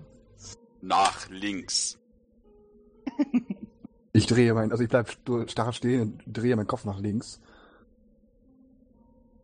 Nach 0.81 1.29
links. 1.29 1.97
Ich 4.13 4.25
drehe 4.27 4.53
mein, 4.53 4.71
also 4.71 4.83
ich 4.83 4.89
bleib 4.89 5.09
starr 5.49 5.73
stehen 5.73 6.01
und 6.01 6.21
drehe 6.25 6.55
meinen 6.55 6.67
Kopf 6.67 6.85
nach 6.85 6.99
links. 6.99 7.39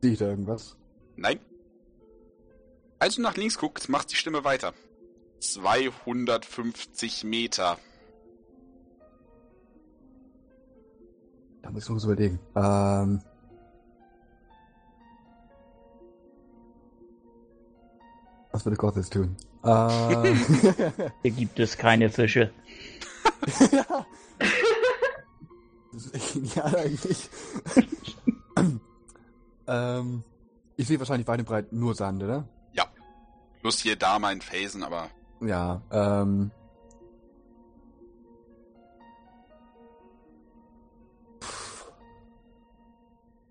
Sehe 0.01 0.13
ich 0.13 0.19
da 0.19 0.27
irgendwas? 0.27 0.77
Nein. 1.15 1.39
Als 2.99 3.15
du 3.15 3.21
nach 3.21 3.35
links 3.35 3.57
guckst, 3.57 3.89
macht 3.89 4.11
die 4.11 4.15
Stimme 4.15 4.43
weiter. 4.43 4.73
250 5.39 7.23
Meter. 7.23 7.77
Da 11.61 11.69
muss 11.71 11.83
ich 11.83 11.89
noch 11.89 11.97
was 11.97 12.03
überlegen. 12.05 12.39
Ähm. 12.55 13.21
Was 18.51 18.65
würde 18.65 18.77
Gott 18.77 18.95
jetzt 18.95 19.13
tun? 19.13 19.35
Ähm. 19.63 20.35
Hier 21.21 21.31
gibt 21.31 21.59
es 21.59 21.77
keine 21.77 22.09
Fische. 22.09 22.51
ja. 23.71 24.05
Das 25.93 26.05
ist 26.05 26.13
echt 26.13 26.33
genial 26.33 26.75
eigentlich. 26.75 27.29
ähm, 29.67 30.23
ich 30.75 30.87
sehe 30.87 30.99
wahrscheinlich 30.99 31.27
weit 31.27 31.39
und 31.39 31.47
breit 31.47 31.73
nur 31.73 31.95
Sand, 31.95 32.23
oder? 32.23 32.47
Plus 33.67 33.79
hier, 33.79 33.97
da 33.97 34.19
mein 34.19 34.39
Phasen, 34.39 34.81
aber 34.81 35.09
Ja, 35.41 35.81
ähm. 35.91 36.51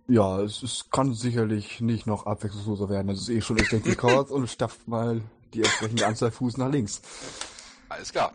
Ja, 0.09 0.41
es, 0.41 0.63
es 0.63 0.89
kann 0.91 1.13
sicherlich 1.13 1.81
nicht 1.83 2.07
noch 2.07 2.25
abwechslungsloser 2.25 2.89
werden. 2.89 3.09
Das 3.09 3.19
ist 3.19 3.29
eh 3.29 3.41
schon 3.41 3.59
echt 3.59 3.73
Rekord 3.73 4.31
und 4.31 4.49
stapft 4.49 4.87
mal 4.89 5.21
die 5.53 5.63
entsprechende 5.63 6.07
Anzahl 6.07 6.31
Fuß 6.31 6.57
nach 6.57 6.71
links. 6.71 7.03
alles 7.89 8.13
klar. 8.13 8.33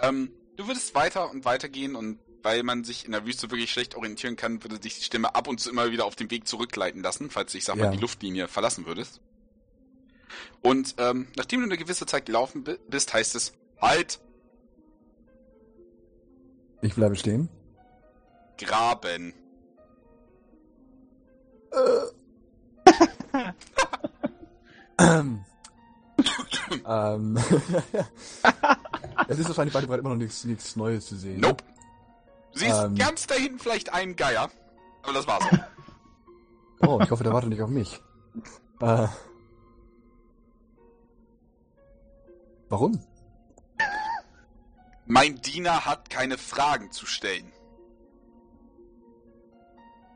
Ähm, 0.00 0.30
du 0.56 0.66
würdest 0.66 0.94
weiter 0.94 1.30
und 1.30 1.44
weiter 1.44 1.68
gehen 1.68 1.96
und 1.96 2.18
weil 2.42 2.62
man 2.62 2.84
sich 2.84 3.04
in 3.04 3.12
der 3.12 3.26
Wüste 3.26 3.50
wirklich 3.50 3.70
schlecht 3.70 3.94
orientieren 3.94 4.36
kann, 4.36 4.62
würde 4.62 4.80
sich 4.82 4.96
die 4.98 5.04
Stimme 5.04 5.34
ab 5.34 5.48
und 5.48 5.58
zu 5.60 5.70
immer 5.70 5.90
wieder 5.90 6.04
auf 6.04 6.16
den 6.16 6.30
Weg 6.30 6.46
zurückleiten 6.48 7.02
lassen, 7.02 7.30
falls 7.30 7.52
du, 7.52 7.58
ich 7.58 7.64
sag 7.64 7.76
mal, 7.76 7.84
Ja. 7.86 7.90
die 7.90 7.98
Luftlinie 7.98 8.48
verlassen 8.48 8.86
würdest. 8.86 9.20
Und 10.62 10.94
ähm, 10.98 11.26
nachdem 11.36 11.60
du 11.60 11.66
eine 11.66 11.76
gewisse 11.78 12.06
Zeit 12.06 12.26
gelaufen 12.26 12.64
bi- 12.64 12.78
bist, 12.88 13.12
heißt 13.14 13.34
es, 13.34 13.52
halt, 13.80 14.20
Ich 16.82 16.94
bleibe 16.94 17.16
stehen. 17.16 17.48
graben. 18.58 19.32
Ähm. 25.00 25.44
ähm. 26.86 27.36
es 29.28 29.38
ist 29.38 29.48
wahrscheinlich 29.48 29.74
weit 29.74 29.82
und 29.84 29.88
breit 29.88 30.00
immer 30.00 30.08
noch 30.10 30.16
nichts, 30.16 30.74
Neues 30.76 31.06
zu 31.06 31.16
sehen. 31.16 31.40
Nope. 31.40 31.62
Siehst 32.58 32.82
Ähm. 32.84 32.94
ganz 32.94 33.26
da 33.26 33.34
hinten 33.34 33.58
vielleicht 33.58 33.92
einen 33.92 34.16
Geier, 34.16 34.50
aber 35.02 35.12
das 35.12 35.26
war's. 35.26 35.44
Oh, 36.80 37.00
ich 37.02 37.10
hoffe, 37.10 37.24
der 37.24 37.32
wartet 37.32 37.50
nicht 37.50 37.60
auf 37.60 37.70
mich. 37.70 38.00
Äh. 38.80 39.08
Warum? 42.68 43.00
mein 45.08 45.40
Diener 45.40 45.86
hat 45.86 46.10
keine 46.10 46.38
Fragen 46.38 46.92
zu 46.92 47.06
stellen. 47.06 47.50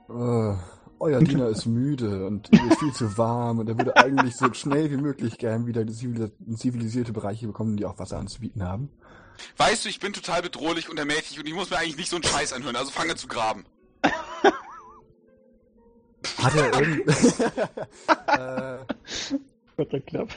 Äh, 0.08 0.54
euer 1.00 1.20
Diener 1.20 1.48
ist 1.48 1.66
müde 1.66 2.26
und 2.26 2.52
ihm 2.52 2.70
ist 2.70 2.78
viel 2.78 2.92
zu 2.92 3.18
warm 3.18 3.58
und 3.58 3.68
er 3.68 3.78
würde 3.78 3.96
eigentlich 3.96 4.36
so 4.36 4.52
schnell 4.52 4.90
wie 4.90 4.98
möglich 4.98 5.38
gern 5.38 5.66
wieder 5.66 5.84
zivilisierte 5.86 7.12
Bereiche 7.12 7.46
bekommen, 7.46 7.76
die 7.76 7.86
auch 7.86 7.98
Wasser 7.98 8.18
anzubieten 8.18 8.62
haben. 8.62 8.90
Weißt 9.56 9.84
du, 9.84 9.88
ich 9.88 10.00
bin 10.00 10.12
total 10.12 10.42
bedrohlich 10.42 10.88
und 10.88 10.98
ermächtigt 10.98 11.38
und 11.38 11.46
ich 11.46 11.54
muss 11.54 11.70
mir 11.70 11.78
eigentlich 11.78 11.96
nicht 11.96 12.10
so 12.10 12.16
einen 12.16 12.24
Scheiß 12.24 12.52
anhören, 12.52 12.76
also 12.76 12.90
fange 12.90 13.14
zu 13.16 13.26
graben. 13.28 13.64
Hat 16.38 16.54
er 16.54 16.72
irgend... 16.72 17.08
äh, 18.28 18.78
Gott, 19.76 19.92
der 19.92 20.00
Klapp. 20.02 20.28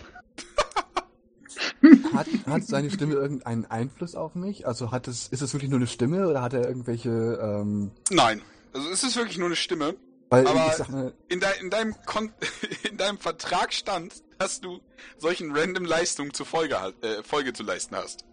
hat, 2.13 2.27
hat 2.47 2.63
seine 2.63 2.89
Stimme 2.91 3.13
irgendeinen 3.15 3.65
Einfluss 3.65 4.15
auf 4.15 4.35
mich? 4.35 4.67
Also 4.67 4.91
hat 4.91 5.07
es, 5.07 5.27
ist 5.27 5.41
es 5.41 5.53
wirklich 5.53 5.69
nur 5.69 5.79
eine 5.79 5.87
Stimme 5.87 6.27
oder 6.27 6.41
hat 6.41 6.53
er 6.53 6.67
irgendwelche, 6.67 7.09
ähm, 7.09 7.91
Nein. 8.09 8.41
Also 8.73 8.89
es 8.89 9.03
ist 9.03 9.15
wirklich 9.15 9.37
nur 9.37 9.47
eine 9.47 9.55
Stimme. 9.55 9.95
weil 10.29 10.47
Aber- 10.47 10.67
ich 10.67 10.73
sag 10.73 10.89
mal, 10.89 11.13
In, 11.29 11.39
dei- 11.39 11.55
in, 11.61 11.69
deinem 11.69 11.95
Kon 12.05 12.31
in 12.89 12.97
deinem 12.97 13.17
Vertrag 13.19 13.71
stand, 13.73 14.13
dass 14.39 14.59
du 14.61 14.81
solchen 15.17 15.55
random 15.55 15.85
Leistungen 15.85 16.33
zur 16.33 16.45
Folge, 16.45 16.79
ha- 16.81 16.91
äh, 17.01 17.23
Folge 17.23 17.53
zu 17.53 17.63
leisten 17.63 17.95
hast. 17.95 18.25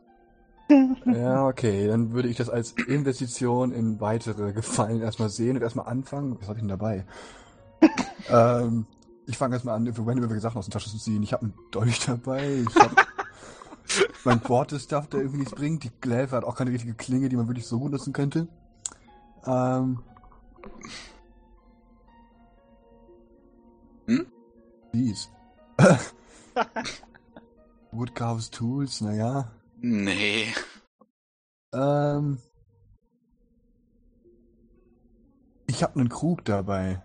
Ja, 1.07 1.47
okay, 1.47 1.87
dann 1.87 2.13
würde 2.13 2.29
ich 2.29 2.37
das 2.37 2.49
als 2.49 2.73
Investition 2.73 3.73
in 3.73 4.01
weitere 4.01 4.53
Gefallen 4.53 5.01
erstmal 5.01 5.29
sehen 5.29 5.57
und 5.57 5.63
erstmal 5.63 5.87
anfangen. 5.87 6.37
Was 6.41 6.49
habe 6.49 6.59
ich 6.59 6.63
denn 6.63 6.69
dabei? 6.69 7.05
ähm, 8.31 8.87
ich 9.27 9.37
fange 9.37 9.55
erstmal 9.55 9.77
an, 9.77 9.93
für 9.93 10.07
random 10.07 10.39
Sachen 10.41 10.59
aus 10.59 10.67
der 10.67 10.73
Tasche 10.73 10.91
zu 10.91 10.99
ziehen. 10.99 11.23
Ich 11.23 11.33
habe 11.33 11.45
einen 11.45 11.55
Dolch 11.71 12.07
dabei, 12.07 12.65
ich 12.67 12.75
habe 12.77 12.95
mein 14.25 14.41
Porte-Stuff, 14.41 15.09
der 15.09 15.21
irgendwie 15.21 15.41
nichts 15.41 15.55
bringt. 15.55 15.85
Die 15.85 15.91
Gläfe 16.01 16.37
hat 16.37 16.45
auch 16.45 16.57
keine 16.57 16.71
richtige 16.71 16.95
Klinge, 16.95 17.29
die 17.29 17.37
man 17.37 17.49
wirklich 17.49 17.67
so 17.67 17.79
gut 17.79 17.93
nutzen 17.93 18.13
könnte. 18.13 18.49
Ähm. 19.47 20.03
Hm? 24.07 24.27
Dies. 24.93 25.31
Woodcarves 27.93 28.51
Tools, 28.51 29.01
naja. 29.01 29.51
Nee. 29.83 30.47
Ähm. 31.75 32.39
Ich 35.67 35.83
habe 35.83 35.99
einen 35.99 36.09
Krug 36.09 36.45
dabei. 36.45 37.03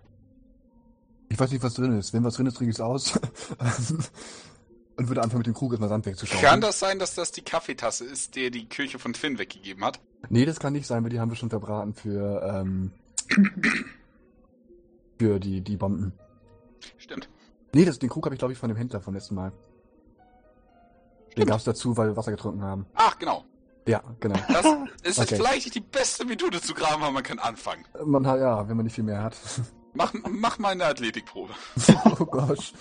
Ich 1.29 1.39
weiß 1.39 1.51
nicht, 1.51 1.63
was 1.63 1.73
drin 1.73 1.97
ist. 1.97 2.13
Wenn 2.13 2.23
was 2.23 2.35
drin 2.35 2.45
ist, 2.45 2.55
trinke 2.55 2.69
ich 2.69 2.77
es 2.77 2.81
aus. 2.81 3.19
Und 4.95 5.07
würde 5.07 5.21
anfangen, 5.21 5.39
mit 5.39 5.47
dem 5.47 5.53
Krug 5.53 5.71
erstmal 5.71 5.89
Sand 5.89 6.05
wegzuschauen. 6.05 6.41
Kann 6.41 6.61
das 6.61 6.79
sein, 6.79 6.99
dass 6.99 7.15
das 7.15 7.31
die 7.31 7.43
Kaffeetasse 7.43 8.05
ist, 8.05 8.35
der 8.35 8.49
die 8.49 8.65
Kirche 8.65 8.99
von 8.99 9.13
Finn 9.13 9.37
weggegeben 9.37 9.83
hat? 9.83 9.99
Nee, 10.29 10.45
das 10.45 10.59
kann 10.59 10.73
nicht 10.73 10.87
sein, 10.87 11.03
weil 11.03 11.09
die 11.09 11.19
haben 11.19 11.29
wir 11.29 11.35
schon 11.35 11.49
verbraten 11.49 11.93
für, 11.93 12.41
ähm, 12.43 12.91
für 15.19 15.39
die, 15.39 15.61
die 15.61 15.77
Bomben. 15.77 16.13
Stimmt. 16.97 17.29
Nee, 17.73 17.85
das, 17.85 17.99
den 17.99 18.09
Krug 18.09 18.25
habe 18.25 18.35
ich, 18.35 18.39
glaube 18.39 18.53
ich, 18.53 18.59
von 18.59 18.69
dem 18.69 18.77
Händler 18.77 19.01
vom 19.01 19.13
letzten 19.13 19.35
Mal. 19.35 19.51
Den 21.37 21.43
Stimmt. 21.43 21.49
gab's 21.51 21.63
dazu, 21.65 21.95
weil 21.95 22.07
wir 22.07 22.17
Wasser 22.17 22.31
getrunken 22.31 22.63
haben. 22.63 22.87
Ach, 22.95 23.17
genau. 23.19 23.45
Ja, 23.87 24.01
genau. 24.19 24.35
Das 24.49 24.65
ist 25.03 25.19
Okay. 25.19 25.35
vielleicht 25.35 25.65
nicht 25.67 25.75
die 25.75 25.81
beste 25.81 26.25
Methode 26.25 26.59
zu 26.61 26.73
graben, 26.73 27.03
aber 27.03 27.11
man 27.11 27.21
kann 27.23 27.37
anfangen. 27.37 27.85
Man 28.03 28.25
hat, 28.25 28.39
ja, 28.39 28.67
wenn 28.67 28.75
man 28.75 28.85
nicht 28.85 28.95
viel 28.95 29.03
mehr 29.03 29.21
hat. 29.21 29.37
Mach, 29.93 30.13
mach 30.29 30.57
mal 30.57 30.69
eine 30.69 30.85
Athletikprobe. 30.85 31.53
oh 32.19 32.25
Gott. 32.25 32.73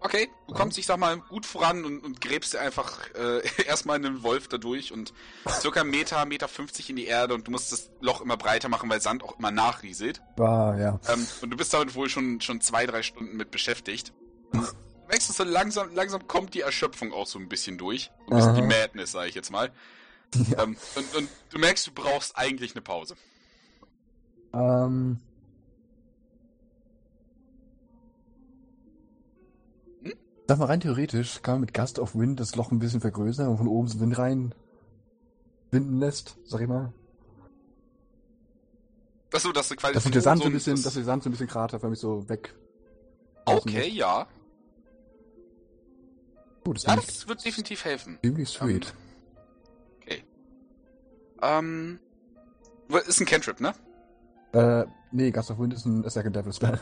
Okay, 0.00 0.28
du 0.46 0.54
kommst, 0.54 0.78
ich 0.78 0.86
sag 0.86 0.96
mal, 0.98 1.18
gut 1.18 1.44
voran 1.44 1.84
und, 1.84 1.98
und 2.04 2.20
gräbst 2.20 2.54
dir 2.54 2.60
einfach 2.60 3.12
äh, 3.14 3.42
erstmal 3.66 3.96
einen 3.96 4.22
Wolf 4.22 4.46
dadurch 4.46 4.92
und 4.92 5.12
circa 5.50 5.82
Meter, 5.82 6.24
Meter 6.24 6.46
50 6.46 6.90
in 6.90 6.96
die 6.96 7.06
Erde 7.06 7.34
und 7.34 7.48
du 7.48 7.50
musst 7.50 7.72
das 7.72 7.90
Loch 8.00 8.20
immer 8.20 8.36
breiter 8.36 8.68
machen, 8.68 8.88
weil 8.88 9.00
Sand 9.00 9.24
auch 9.24 9.38
immer 9.38 9.50
nachrieselt. 9.50 10.22
War, 10.36 10.78
ja. 10.78 11.00
Ähm, 11.12 11.26
und 11.42 11.50
du 11.50 11.56
bist 11.56 11.74
damit 11.74 11.94
wohl 11.96 12.08
schon, 12.08 12.40
schon 12.40 12.60
zwei, 12.60 12.86
drei 12.86 13.02
Stunden 13.02 13.36
mit 13.36 13.50
beschäftigt. 13.50 14.12
Du 14.52 14.58
merkst, 15.08 15.28
dass 15.28 15.36
so 15.36 15.44
langsam, 15.44 15.94
langsam 15.94 16.26
kommt 16.26 16.54
die 16.54 16.60
Erschöpfung 16.60 17.12
auch 17.12 17.26
so 17.26 17.38
ein 17.38 17.48
bisschen 17.48 17.78
durch. 17.78 18.10
So 18.26 18.32
ein 18.32 18.36
bisschen 18.36 18.50
Aha. 18.52 18.60
die 18.60 18.66
Madness, 18.66 19.12
sag 19.12 19.26
ich 19.28 19.34
jetzt 19.34 19.50
mal. 19.50 19.70
ja. 20.50 20.62
Ähm, 20.62 20.76
und, 20.96 21.16
und 21.16 21.28
du 21.50 21.58
merkst, 21.58 21.86
du 21.86 21.92
brauchst 21.92 22.36
eigentlich 22.36 22.72
eine 22.74 22.82
Pause. 22.82 23.16
Ähm. 24.52 25.18
Hm? 30.02 30.12
Sag 30.46 30.58
mal, 30.58 30.64
rein 30.66 30.80
theoretisch 30.80 31.42
kann 31.42 31.54
man 31.54 31.60
mit 31.62 31.74
Gust 31.74 31.98
of 31.98 32.14
Wind 32.14 32.40
das 32.40 32.54
Loch 32.56 32.70
ein 32.70 32.78
bisschen 32.78 33.00
vergrößern 33.00 33.48
und 33.48 33.58
von 33.58 33.68
oben 33.68 33.88
so 33.88 34.00
Wind 34.00 34.18
rein 34.18 34.54
winden 35.70 35.98
lässt, 35.98 36.36
sag 36.46 36.60
ich 36.62 36.68
mal. 36.68 36.92
Achso, 39.32 39.52
dass 39.52 39.68
du 39.68 39.76
quasi 39.76 39.92
Dass 39.92 40.04
der 40.04 40.22
Sand 40.22 40.40
so 40.42 40.48
ein 40.48 40.52
bisschen, 40.54 40.76
das- 40.76 40.84
dass 40.84 40.94
der 40.94 41.04
Sand 41.04 41.22
so 41.22 41.28
ein 41.28 41.32
bisschen 41.32 41.48
kraterförmig 41.48 41.98
so 41.98 42.26
weg. 42.30 42.54
Okay, 43.44 43.88
ja. 43.88 44.26
Gut, 46.64 46.76
das 46.76 46.84
Ja, 46.84 46.96
das 46.96 47.28
wird 47.28 47.44
definitiv 47.44 47.84
helfen. 47.84 48.18
ziemlich 48.22 48.48
sweet. 48.48 48.94
Okay. 50.02 50.24
Ähm. 51.42 52.00
Ist 53.06 53.20
ein 53.20 53.26
Cantrip, 53.26 53.60
ne? 53.60 53.74
Äh, 54.52 54.86
nee, 55.12 55.30
Gust 55.30 55.50
of 55.50 55.58
Wind 55.58 55.74
ist 55.74 55.84
ein 55.84 56.08
Second 56.08 56.34
Devil 56.36 56.52
Spell. 56.52 56.80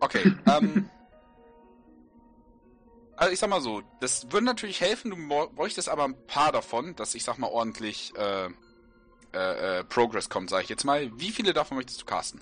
Okay, 0.00 0.32
ähm. 0.46 0.88
Also 3.16 3.32
ich 3.32 3.38
sag 3.38 3.48
mal 3.48 3.60
so, 3.60 3.82
das 4.00 4.30
würde 4.32 4.44
natürlich 4.46 4.80
helfen, 4.80 5.10
du 5.12 5.16
bräuchtest 5.54 5.88
aber 5.88 6.04
ein 6.04 6.16
paar 6.26 6.50
davon, 6.50 6.96
dass 6.96 7.14
ich 7.14 7.22
sag 7.22 7.38
mal 7.38 7.46
ordentlich 7.46 8.12
äh, 8.16 8.46
äh, 9.32 9.78
äh, 9.78 9.84
Progress 9.84 10.28
kommt, 10.28 10.50
sag 10.50 10.64
ich 10.64 10.68
jetzt 10.68 10.84
mal. 10.84 11.10
Wie 11.18 11.30
viele 11.30 11.52
davon 11.52 11.76
möchtest 11.76 12.00
du 12.02 12.06
casten? 12.06 12.40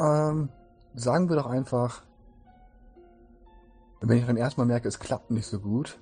Ähm, 0.00 0.48
sagen 0.94 1.28
wir 1.28 1.36
doch 1.36 1.46
einfach, 1.46 2.02
wenn 4.00 4.18
ich 4.18 4.26
dann 4.26 4.36
erstmal 4.36 4.66
merke, 4.66 4.88
es 4.88 4.98
klappt 4.98 5.30
nicht 5.30 5.46
so 5.46 5.60
gut, 5.60 5.98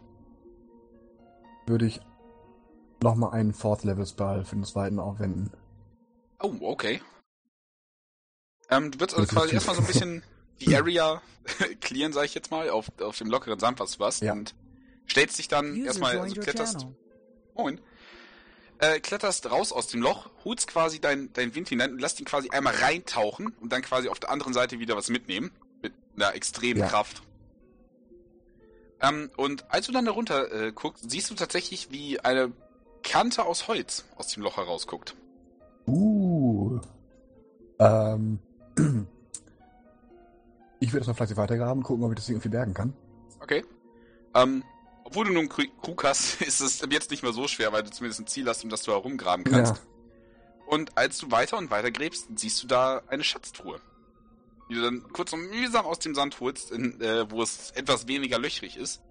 würde 1.67 1.87
ich 1.87 2.01
nochmal 3.03 3.33
einen 3.33 3.53
Fourth 3.53 3.85
Level 3.85 4.07
Spell 4.07 4.45
für 4.45 4.57
den 4.57 4.65
zweiten 4.65 4.99
aufwenden. 4.99 5.51
Oh, 6.41 6.55
okay. 6.63 7.01
Ähm, 8.71 8.91
du 8.91 9.01
würdest 9.01 9.19
also 9.19 9.35
quasi 9.35 9.55
erstmal 9.55 9.77
so 9.77 9.83
ein 9.83 9.87
bisschen 9.87 10.23
die 10.61 10.75
Area 10.75 11.23
clearen, 11.81 12.13
sag 12.13 12.25
ich 12.25 12.35
jetzt 12.35 12.51
mal, 12.51 12.69
auf, 12.71 12.91
auf 13.01 13.17
dem 13.19 13.29
lockeren 13.29 13.59
Sand, 13.59 13.79
was 13.81 13.97
du 13.97 14.05
hast, 14.05 14.23
Ja. 14.23 14.33
und 14.33 14.55
stellst 15.09 15.39
dich 15.39 15.49
dann 15.49 15.73
User 15.73 15.87
erstmal, 15.87 16.19
also 16.19 16.41
kletterst. 16.41 16.87
Moin. 17.55 17.81
Äh, 18.79 19.01
kletterst 19.01 19.51
raus 19.51 19.73
aus 19.73 19.87
dem 19.87 20.03
Loch, 20.03 20.29
holst 20.45 20.67
quasi 20.69 21.01
dein, 21.01 21.33
dein 21.33 21.55
Wind 21.55 21.69
hinein 21.71 21.93
und 21.93 21.99
lässt 22.01 22.21
ihn 22.21 22.27
quasi 22.27 22.51
einmal 22.51 22.75
reintauchen 22.75 23.55
und 23.61 23.73
dann 23.73 23.81
quasi 23.81 24.09
auf 24.09 24.21
der 24.21 24.31
anderen 24.31 24.53
Seite 24.53 24.79
wieder 24.79 24.97
was 24.97 25.09
mitnehmen. 25.09 25.51
Mit 25.81 25.95
einer 26.17 26.35
extremen 26.35 26.81
Ja. 26.81 26.89
Kraft. 26.89 27.23
Ähm, 29.01 29.31
und 29.37 29.71
als 29.71 29.87
du 29.87 29.93
dann 29.93 30.07
da 30.07 30.13
runter 30.13 30.51
äh, 30.53 30.73
guckst, 30.73 31.11
siehst 31.11 31.31
du 31.31 31.35
tatsächlich, 31.35 31.91
wie 31.91 32.21
eine 32.21 32.53
Kante 33.03 33.45
aus 33.45 33.69
Holz 33.69 34.05
aus 34.17 34.29
dem 34.29 34.43
Loch 34.43 34.57
herausguckt. 34.57 35.15
Uh. 35.87 36.81
Ähm. 37.79 38.39
Ich 40.79 40.91
würde 40.91 40.99
erstmal 40.99 41.15
fleißig 41.15 41.39
weitergraben, 41.39 41.83
gucken, 41.83 42.05
ob 42.05 42.11
ich 42.13 42.17
das 42.17 42.27
Ding 42.27 42.35
irgendwie 42.37 42.51
bergen 42.51 42.75
kann. 42.75 42.93
Okay. 43.41 43.65
Ähm, 44.35 44.63
obwohl 45.05 45.25
du 45.25 45.33
nur 45.33 45.41
einen 45.41 45.49
Kru- 45.49 45.71
Krug 45.81 46.05
hast, 46.05 46.43
ist 46.43 46.61
es 46.61 46.83
jetzt 46.91 47.11
nicht 47.11 47.23
mehr 47.23 47.33
so 47.33 47.49
schwer, 47.49 47.73
weil 47.73 47.83
du 47.83 47.91
zumindest 47.91 48.21
ein 48.21 48.27
Ziel 48.27 48.47
hast, 48.47 48.63
um 48.63 48.69
das 48.69 48.83
du 48.83 48.93
herumgraben 48.93 49.45
kannst. 49.45 49.75
Ja. 49.75 49.81
Und 50.67 50.97
als 50.99 51.17
du 51.19 51.31
weiter 51.31 51.57
und 51.57 51.71
weiter 51.71 51.91
gräbst, 51.91 52.27
siehst 52.37 52.63
du 52.63 52.67
da 52.67 53.01
eine 53.09 53.25
Schatztruhe. 53.25 53.81
Die 54.69 54.75
du 54.75 54.83
dann 54.83 55.03
kurz 55.13 55.33
und 55.33 55.49
mühsam 55.51 55.87
aus 55.87 56.01
dem 56.01 56.15
Sand 56.15 56.41
holst, 56.41 56.73
in, 56.73 57.01
äh, 57.01 57.31
wo 57.31 57.43
es 57.43 57.71
etwas 57.73 58.09
weniger 58.09 58.39
löchrig 58.39 58.77
ist. 58.77 59.03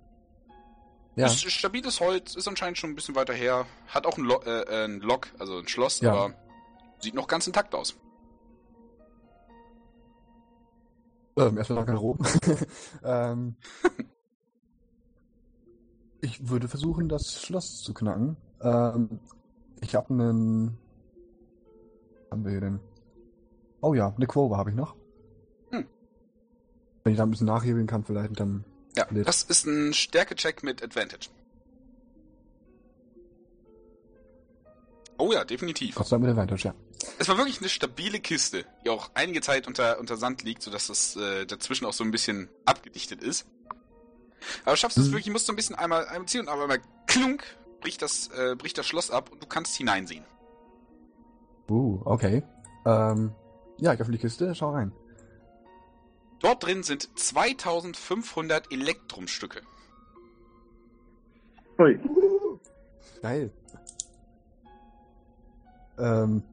Ja. 1.16 1.28
Ist 1.28 1.50
stabiles 1.50 2.02
Holz, 2.02 2.36
ist 2.36 2.48
anscheinend 2.48 2.78
schon 2.78 2.90
ein 2.90 2.96
bisschen 2.96 3.16
weiter 3.16 3.34
her. 3.34 3.66
Hat 3.88 4.06
auch 4.06 4.18
ein, 4.18 4.26
Lo 4.26 4.42
äh, 4.42 4.62
äh, 4.64 4.86
ein 4.86 5.00
Lock, 5.00 5.28
also 5.40 5.58
ein 5.58 5.68
Schloss, 5.68 6.02
Ja. 6.02 6.12
aber 6.12 6.34
sieht 7.00 7.14
noch 7.14 7.28
ganz 7.28 7.48
intakt 7.48 7.74
aus. 7.74 7.96
Ähm, 11.38 11.58
erstmal 11.58 11.80
nach 11.80 11.86
Garderoben. 11.86 12.26
ähm, 13.04 13.56
ich 16.22 16.50
würde 16.50 16.68
versuchen, 16.68 17.08
das 17.08 17.42
Schloss 17.42 17.82
zu 17.82 17.94
knacken. 17.94 18.38
Ähm, 18.62 19.20
ich 19.82 19.96
habe 19.96 20.10
einen. 20.14 20.78
Haben 22.32 22.44
wir 22.44 22.52
hier 22.52 22.62
denn? 22.62 22.80
Oh 23.82 23.94
ja, 23.94 24.14
eine 24.16 24.28
Quote 24.28 24.58
habe 24.58 24.70
ich 24.70 24.76
noch. 24.76 24.96
Hm. 27.06 27.10
Wenn 27.10 27.14
ich 27.14 27.18
da 27.18 27.24
ein 27.24 27.30
bisschen 27.32 27.48
nachhebeln 27.48 27.86
kann, 27.88 28.04
vielleicht 28.04 28.40
dann. 28.40 28.66
Ja, 28.98 29.06
Lit. 29.12 29.28
das 29.28 29.44
ist 29.44 29.66
ein 29.66 29.94
Stärke-Check 29.94 30.64
mit 30.64 30.82
Advantage. 30.84 31.30
Oh 35.18 35.32
ja, 35.32 35.46
definitiv. 35.46 35.96
Gott 35.96 36.08
sei 36.08 36.16
Dank 36.16 36.24
mit 36.24 36.32
Advantage, 36.32 36.68
ja. 36.70 36.74
Es 37.20 37.30
war 37.30 37.38
wirklich 37.38 37.60
eine 37.60 37.70
stabile 37.70 38.20
Kiste, 38.20 38.66
die 38.84 38.90
auch 38.90 39.12
einige 39.14 39.42
Zeit 39.42 39.68
unter, 39.68 40.00
unter 40.00 40.18
Sand 40.18 40.44
liegt, 40.44 40.64
sodass 40.64 40.88
das 40.88 41.16
äh, 41.16 41.46
dazwischen 41.46 41.86
auch 41.86 41.94
so 41.94 42.04
ein 42.04 42.12
bisschen 42.12 42.50
abgedichtet 42.66 43.22
ist. 43.22 43.46
Aber 44.66 44.76
schaffst 44.76 44.98
du 44.98 45.02
es 45.02 45.08
Mhm. 45.08 45.12
wirklich, 45.14 45.32
musst 45.32 45.48
du 45.48 45.54
ein 45.54 45.56
bisschen 45.56 45.76
einmal, 45.76 46.08
einmal 46.08 46.28
ziehen 46.28 46.42
und 46.42 46.50
aber 46.50 46.64
einmal 46.64 46.82
klunk, 47.08 47.44
bricht 47.82 48.02
das, 48.02 48.30
äh, 48.30 48.56
bricht 48.56 48.78
das 48.78 48.88
Schloss 48.88 49.12
ab 49.12 49.32
und 49.32 49.42
du 49.44 49.48
kannst 49.48 49.76
hineinsehen. 49.76 50.24
Uh, 51.70 52.02
okay. 52.06 52.44
Ähm, 52.86 53.32
ja, 53.78 53.94
ich 53.94 54.00
öffne 54.00 54.14
die 54.16 54.22
Kiste, 54.22 54.54
schau 54.56 54.72
rein. 54.72 54.92
Dort 56.46 56.64
drin 56.64 56.84
sind 56.84 57.10
2500 57.18 58.72
Elektrumstücke. 58.72 59.64
Ui. 61.80 62.00
Geil. 63.24 63.52
Ähm. 65.98 66.44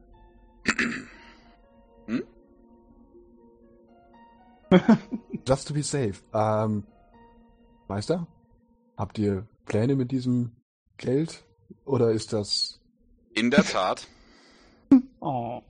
Hm? 2.07 2.23
Just 5.47 5.67
to 5.67 5.75
be 5.75 5.83
safe. 5.83 6.23
Ähm. 6.33 6.87
Meister? 7.87 8.25
Habt 8.97 9.19
ihr 9.19 9.47
Pläne 9.65 9.95
mit 9.95 10.09
diesem 10.09 10.55
Geld? 10.97 11.45
Oder 11.85 12.09
ist 12.09 12.33
das. 12.33 12.81
In 13.35 13.51
der 13.51 13.63
Tat. 13.63 14.07
Oh. 15.19 15.61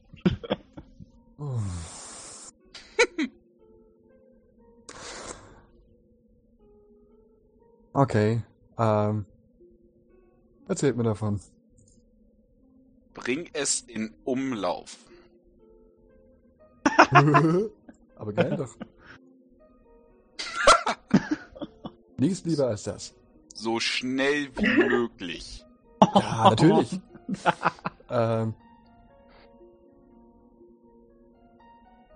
Okay. 7.93 8.41
Ähm. 8.77 9.25
Erzählt 10.67 10.97
mir 10.97 11.03
davon. 11.03 11.39
Bring 13.13 13.49
es 13.53 13.81
in 13.81 14.13
Umlauf. 14.23 14.97
Aber 18.15 18.33
geil 18.33 18.57
doch. 18.57 18.75
Nichts 22.17 22.43
lieber 22.45 22.67
als 22.67 22.83
das. 22.83 23.13
So 23.53 23.79
schnell 23.79 24.49
wie 24.55 24.67
möglich. 24.67 25.63
Ja, 26.01 26.49
natürlich. 26.49 26.99
ähm, 28.09 28.55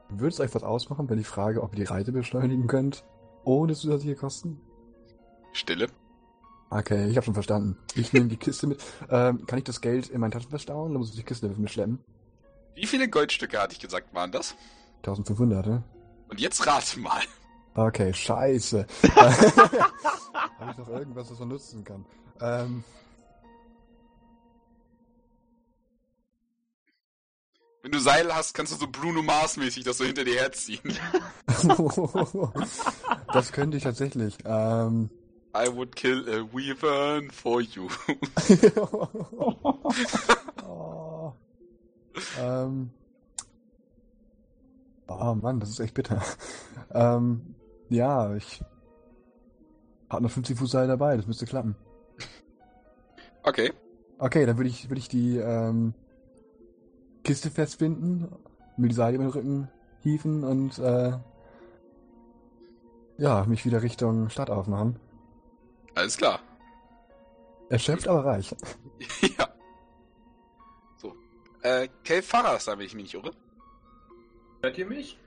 Würde 0.10 0.30
es 0.30 0.40
euch 0.40 0.56
was 0.56 0.64
ausmachen, 0.64 1.10
wenn 1.10 1.20
ich 1.20 1.28
frage, 1.28 1.62
ob 1.62 1.74
ihr 1.74 1.86
die 1.86 1.92
Reise 1.92 2.12
beschleunigen 2.12 2.68
könnt, 2.68 3.04
ohne 3.44 3.74
zusätzliche 3.74 4.16
Kosten? 4.16 4.62
Stille. 5.54 5.88
Okay, 6.70 7.08
ich 7.10 7.16
habe 7.16 7.26
schon 7.26 7.34
verstanden. 7.34 7.78
Ich 7.96 8.12
nehme 8.14 8.28
die 8.28 8.38
Kiste 8.38 8.68
mit. 8.68 8.84
Ähm, 9.10 9.46
kann 9.46 9.58
ich 9.58 9.64
das 9.64 9.80
Geld 9.80 10.10
in 10.10 10.20
meinen 10.20 10.32
Taschen 10.32 10.50
verstauen? 10.50 10.92
Dann 10.92 11.00
muss 11.00 11.12
ich 11.12 11.16
die 11.16 11.24
Kiste 11.24 11.48
mit 11.48 11.58
mir 11.58 11.70
schleppen. 11.70 12.00
Wie 12.76 12.86
viele 12.86 13.08
Goldstücke 13.08 13.60
hatte 13.60 13.74
ich 13.74 13.80
gesagt, 13.80 14.14
waren 14.14 14.32
das? 14.32 14.56
1500, 14.98 15.66
ne? 15.66 15.84
Und 16.28 16.42
jetzt 16.42 16.66
rate 16.68 17.00
mal. 17.00 17.22
Okay, 17.74 18.14
scheiße. 18.14 18.86
Habe 19.14 20.72
ich 20.72 20.78
noch 20.78 20.90
irgendwas, 20.90 21.30
das 21.30 21.40
man 21.40 21.48
nutzen 21.50 21.84
kann? 21.84 22.06
Ähm, 22.42 22.84
Wenn 27.88 27.94
du 27.94 28.00
Seil 28.00 28.36
hast, 28.36 28.54
kannst 28.54 28.74
du 28.74 28.78
so 28.78 28.88
Bruno 28.92 29.22
Mars-mäßig 29.22 29.86
das 29.86 29.98
so 29.98 30.04
hinter 30.04 30.26
dir 30.26 30.36
herziehen. 30.36 30.82
das 33.32 33.54
könnte 33.54 33.78
ich 33.78 33.84
tatsächlich. 33.84 34.38
Ähm, 34.44 35.10
I 35.58 35.70
would 35.70 35.96
kill 35.96 36.30
a 36.30 36.44
Weavern 36.44 37.32
for 37.32 37.62
you. 37.62 37.90
oh. 40.68 41.34
ähm. 42.40 42.92
Oh 45.08 45.34
Mann, 45.34 45.60
das 45.60 45.70
ist 45.70 45.80
echt 45.80 45.96
bitter. 45.96 46.22
Ähm, 46.94 47.56
ja, 47.90 48.36
ich 48.36 48.62
hab 50.10 50.22
noch 50.22 50.32
50 50.32 50.58
Fuß 50.58 50.72
Seil 50.72 50.88
dabei, 50.88 51.18
das 51.18 51.28
müsste 51.28 51.46
klappen. 51.46 51.76
Okay. 53.44 53.74
Okay, 54.20 54.46
dann 54.46 54.58
würde 54.58 54.70
ich, 54.70 54.90
würde 54.90 55.00
ich 55.00 55.10
die 55.10 55.38
ähm, 55.38 55.94
Kiste 57.24 57.50
festbinden, 57.50 58.30
mir 58.78 58.90
die 58.90 58.96
Seile 58.96 59.16
über 59.16 59.26
den 59.26 59.32
Rücken 59.32 59.70
hieven 60.02 60.44
und 60.44 60.80
äh, 60.80 61.14
ja, 63.18 63.46
mich 63.46 63.66
wieder 63.66 63.82
Richtung 63.82 64.30
Stadt 64.30 64.50
aufmachen. 64.50 65.00
Alles 65.98 66.16
klar. 66.16 66.40
Erschöpft, 67.70 68.08
aber 68.08 68.24
reich. 68.24 68.54
ja. 69.40 69.48
So. 70.98 71.16
Äh, 71.64 71.88
Kel 72.04 72.22
Farah, 72.22 72.60
wenn 72.68 72.82
ich 72.86 72.94
mich 72.94 73.04
nicht 73.06 73.14
irre. 73.16 73.32
Hört 74.62 74.78
ihr 74.78 74.86
mich? 74.86 75.18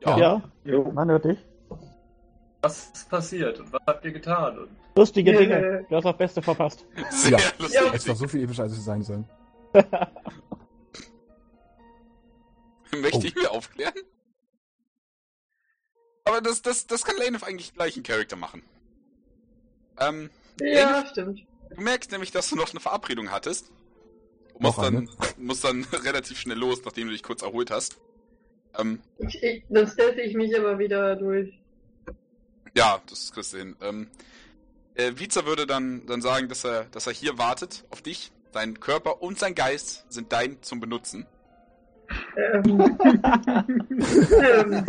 Ja. 0.00 0.16
Ja, 0.18 0.42
Jo. 0.64 0.90
man 0.92 1.10
hört 1.10 1.26
dich. 1.26 1.38
Was 2.62 2.86
ist 2.94 3.10
passiert 3.10 3.60
und 3.60 3.70
was 3.72 3.82
habt 3.86 4.04
ihr 4.06 4.12
getan? 4.12 4.58
Und 4.58 4.70
Lustige 4.96 5.32
Äh. 5.32 5.36
Dinge. 5.38 5.86
Du 5.90 5.96
hast 5.96 6.04
das 6.04 6.16
Beste 6.16 6.40
verpasst. 6.42 6.86
Sehr 7.10 7.32
Ja. 7.38 7.44
lustig. 7.58 7.80
Es 7.94 8.08
war 8.08 8.16
so 8.16 8.26
viel 8.26 8.42
epischer, 8.44 8.62
als 8.62 8.72
es 8.72 8.84
sein 8.86 9.02
sollen. 9.02 9.28
Möchte 12.92 13.18
Oh. 13.18 13.22
ich 13.22 13.34
mir 13.34 13.50
aufklären? 13.50 13.92
Aber 16.24 16.40
das, 16.40 16.62
das, 16.62 16.86
das 16.86 17.04
kann 17.04 17.16
Lane 17.18 17.38
eigentlich 17.42 17.74
gleich 17.74 17.94
einen 17.96 18.02
Charakter 18.04 18.36
machen. 18.36 18.62
Ähm, 19.98 20.30
Ja, 20.60 21.04
stimmt. 21.10 21.40
du 21.74 21.80
merkst 21.80 22.10
nämlich, 22.10 22.30
dass 22.30 22.48
du 22.50 22.56
noch 22.56 22.70
eine 22.70 22.80
Verabredung 22.80 23.30
hattest. 23.30 23.70
Du 24.54 24.60
musst 24.60 24.78
dann, 24.78 25.08
musst 25.38 25.64
dann 25.64 25.84
relativ 25.92 26.38
schnell 26.38 26.58
los, 26.58 26.82
nachdem 26.84 27.06
du 27.08 27.12
dich 27.12 27.22
kurz 27.22 27.42
erholt 27.42 27.70
hast. 27.70 27.98
Ähm, 28.78 29.00
Ich, 29.18 29.42
ich, 29.42 29.64
dann 29.68 29.86
stelte 29.88 30.20
ich 30.22 30.34
mich 30.34 30.56
aber 30.58 30.78
wieder 30.78 31.16
durch. 31.16 31.58
ja, 32.74 33.00
das 33.08 33.32
kriegst 33.32 33.52
du 33.52 33.58
hin. 33.58 33.76
Ähm, 33.80 34.08
äh, 34.94 35.12
Vizer 35.16 35.44
würde 35.46 35.66
dann, 35.66 36.06
dann 36.06 36.22
sagen, 36.22 36.48
dass 36.48 36.64
er, 36.64 36.84
dass 36.86 37.06
er 37.06 37.12
hier 37.12 37.38
wartet 37.38 37.84
auf 37.90 38.00
dich. 38.02 38.32
Dein 38.52 38.80
Körper 38.80 39.20
und 39.22 39.38
sein 39.38 39.54
Geist 39.54 40.10
sind 40.10 40.32
dein 40.32 40.62
zum 40.62 40.80
Benutzen. 40.80 41.26
Ähm, 42.36 42.80
ähm, 44.42 44.86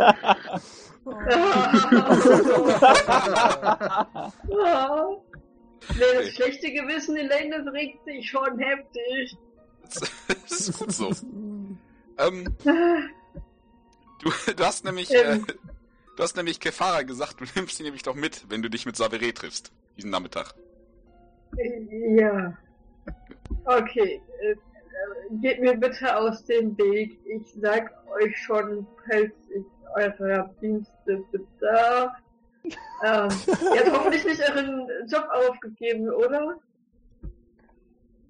oh. 4.50 5.22
Nee, 5.94 6.04
das 6.14 6.30
schlechte 6.30 6.72
Gewissen, 6.72 7.16
Elaine, 7.16 7.62
das 7.64 7.72
regt 7.72 8.04
sich 8.04 8.28
schon 8.28 8.58
heftig. 8.58 9.36
Das, 9.88 10.68
ist 10.68 10.78
gut 10.78 10.92
so. 10.92 11.10
Ähm, 12.20 12.52
du, 12.64 14.32
du 14.52 14.64
hast 14.64 14.84
nämlich, 14.84 15.08
äh, 15.14 15.34
Ähm. 15.34 15.46
du 16.16 16.22
hast 16.22 16.36
nämlich 16.36 16.58
Kefara 16.58 17.02
gesagt, 17.02 17.40
du 17.40 17.44
nimmst 17.54 17.78
ihn 17.78 17.84
nämlich 17.84 18.02
doch 18.02 18.16
mit, 18.16 18.44
wenn 18.50 18.60
du 18.60 18.68
dich 18.68 18.86
mit 18.86 18.96
Savere 18.96 19.32
triffst, 19.32 19.70
diesen 19.96 20.10
Nachmittag. 20.10 20.52
Ja. 22.18 22.58
Okay, 23.64 24.20
äh, 24.42 24.50
äh, 24.50 24.56
geht 25.40 25.60
mir 25.60 25.74
bitte 25.74 26.16
aus 26.16 26.44
dem 26.44 26.76
Weg. 26.78 27.18
Ich 27.26 27.54
sag 27.60 27.92
euch 28.20 28.36
schon, 28.38 28.86
falls 29.06 29.32
ich 29.54 29.64
eure 29.94 30.54
Dienste 30.60 31.24
bedarf. 31.32 32.12
Ähm, 33.04 33.28
ihr 33.74 33.84
habt 33.84 33.92
hoffentlich 33.92 34.24
nicht 34.24 34.40
euren 34.40 34.88
Job 35.06 35.26
aufgegeben, 35.32 36.10
oder? 36.10 36.58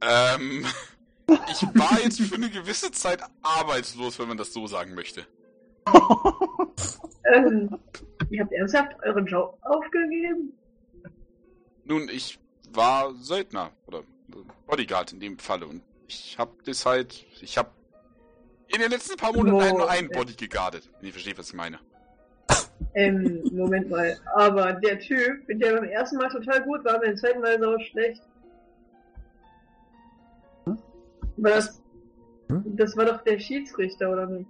Ähm, 0.00 0.64
ich 1.50 1.62
war 1.74 1.98
jetzt 2.02 2.20
für 2.20 2.36
eine 2.36 2.50
gewisse 2.50 2.92
Zeit 2.92 3.20
arbeitslos, 3.42 4.18
wenn 4.18 4.28
man 4.28 4.36
das 4.36 4.52
so 4.52 4.66
sagen 4.66 4.94
möchte. 4.94 5.26
Ähm, 7.34 7.78
ihr 8.30 8.42
habt 8.42 8.52
ernsthaft 8.52 8.96
euren 9.04 9.26
Job 9.26 9.58
aufgegeben? 9.62 10.52
Nun, 11.84 12.08
ich 12.08 12.38
war 12.72 13.14
Söldner 13.14 13.70
oder 13.86 14.02
Bodyguard 14.66 15.12
in 15.12 15.20
dem 15.20 15.38
Falle 15.38 15.66
und 15.66 15.82
ich 16.09 16.36
hab 16.38 16.64
das 16.64 16.84
halt, 16.86 17.24
ich 17.40 17.56
hab 17.59 17.74
in 18.68 18.80
den 18.80 18.90
letzten 18.90 19.16
paar 19.16 19.32
Monaten 19.32 19.56
Mo- 19.70 19.78
nur 19.78 19.90
einen 19.90 20.09
Body 20.09 20.34
geguardet. 20.34 20.90
Wenn 20.98 21.06
ihr 21.06 21.12
versteht, 21.12 21.38
was 21.38 21.48
ich 21.48 21.54
meine. 21.54 21.78
Ähm, 22.94 23.42
Moment 23.52 23.90
mal. 23.90 24.18
Aber 24.34 24.72
der 24.74 24.98
Typ, 24.98 25.46
der 25.48 25.74
beim 25.74 25.84
ersten 25.84 26.16
Mal 26.16 26.28
total 26.28 26.62
gut 26.62 26.84
war, 26.84 26.98
beim 27.00 27.16
zweiten 27.16 27.40
Mal 27.40 27.59
sau 27.61 27.78
schlecht. 27.78 28.22
War 31.36 31.50
das, 31.52 31.80
Hm? 32.48 32.64
das 32.76 32.96
war 32.96 33.04
doch 33.04 33.22
der 33.22 33.38
Schiedsrichter, 33.38 34.11
oder 34.11 34.26
nicht? 34.26 34.48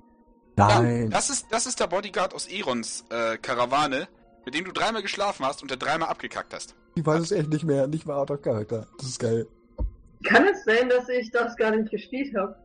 Ja, 0.56 0.80
Nein. 0.82 1.10
das 1.10 1.30
ist, 1.30 1.46
das 1.50 1.66
ist 1.66 1.78
der 1.80 1.86
Bodyguard 1.88 2.34
aus 2.34 2.46
Erons 2.48 3.04
äh, 3.10 3.36
Karawane, 3.38 4.08
mit 4.44 4.54
dem 4.54 4.64
du 4.64 4.72
dreimal 4.72 5.02
geschlafen 5.02 5.44
hast 5.44 5.62
und 5.62 5.70
der 5.70 5.76
dreimal 5.78 6.08
abgekackt 6.08 6.54
hast. 6.54 6.74
Ich 6.94 7.04
weiß 7.04 7.20
es 7.22 7.32
echt 7.32 7.48
nicht 7.50 7.64
mehr. 7.64 7.86
Nicht 7.86 8.06
mal 8.06 8.16
out 8.16 8.30
of 8.30 8.40
character. 8.42 8.86
Das 8.98 9.06
ist 9.08 9.18
geil. 9.20 9.46
Kann 10.24 10.46
es 10.46 10.64
sein, 10.64 10.88
dass 10.88 11.08
ich 11.08 11.30
das 11.30 11.56
gar 11.56 11.70
nicht 11.74 11.90
gespielt 11.90 12.34
habe? 12.36 12.56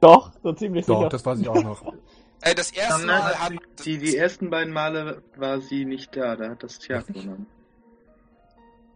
Doch, 0.00 0.32
so 0.42 0.52
ziemlich 0.52 0.86
Doch, 0.86 0.98
sicher. 0.98 1.08
das 1.10 1.24
weiß 1.24 1.40
ich 1.40 1.48
auch 1.48 1.62
noch. 1.62 1.94
Äh, 2.44 2.56
das 2.56 2.72
erste 2.72 3.06
Mal 3.06 3.38
hat... 3.38 3.52
die, 3.84 3.98
die 3.98 4.16
ersten 4.16 4.50
beiden 4.50 4.72
Male 4.72 5.22
war 5.36 5.60
sie 5.60 5.84
nicht 5.84 6.16
da, 6.16 6.34
da 6.34 6.50
hat 6.50 6.64
das 6.64 6.80
Tja 6.80 6.96
Wirklich? 6.96 7.22
genommen. 7.22 7.46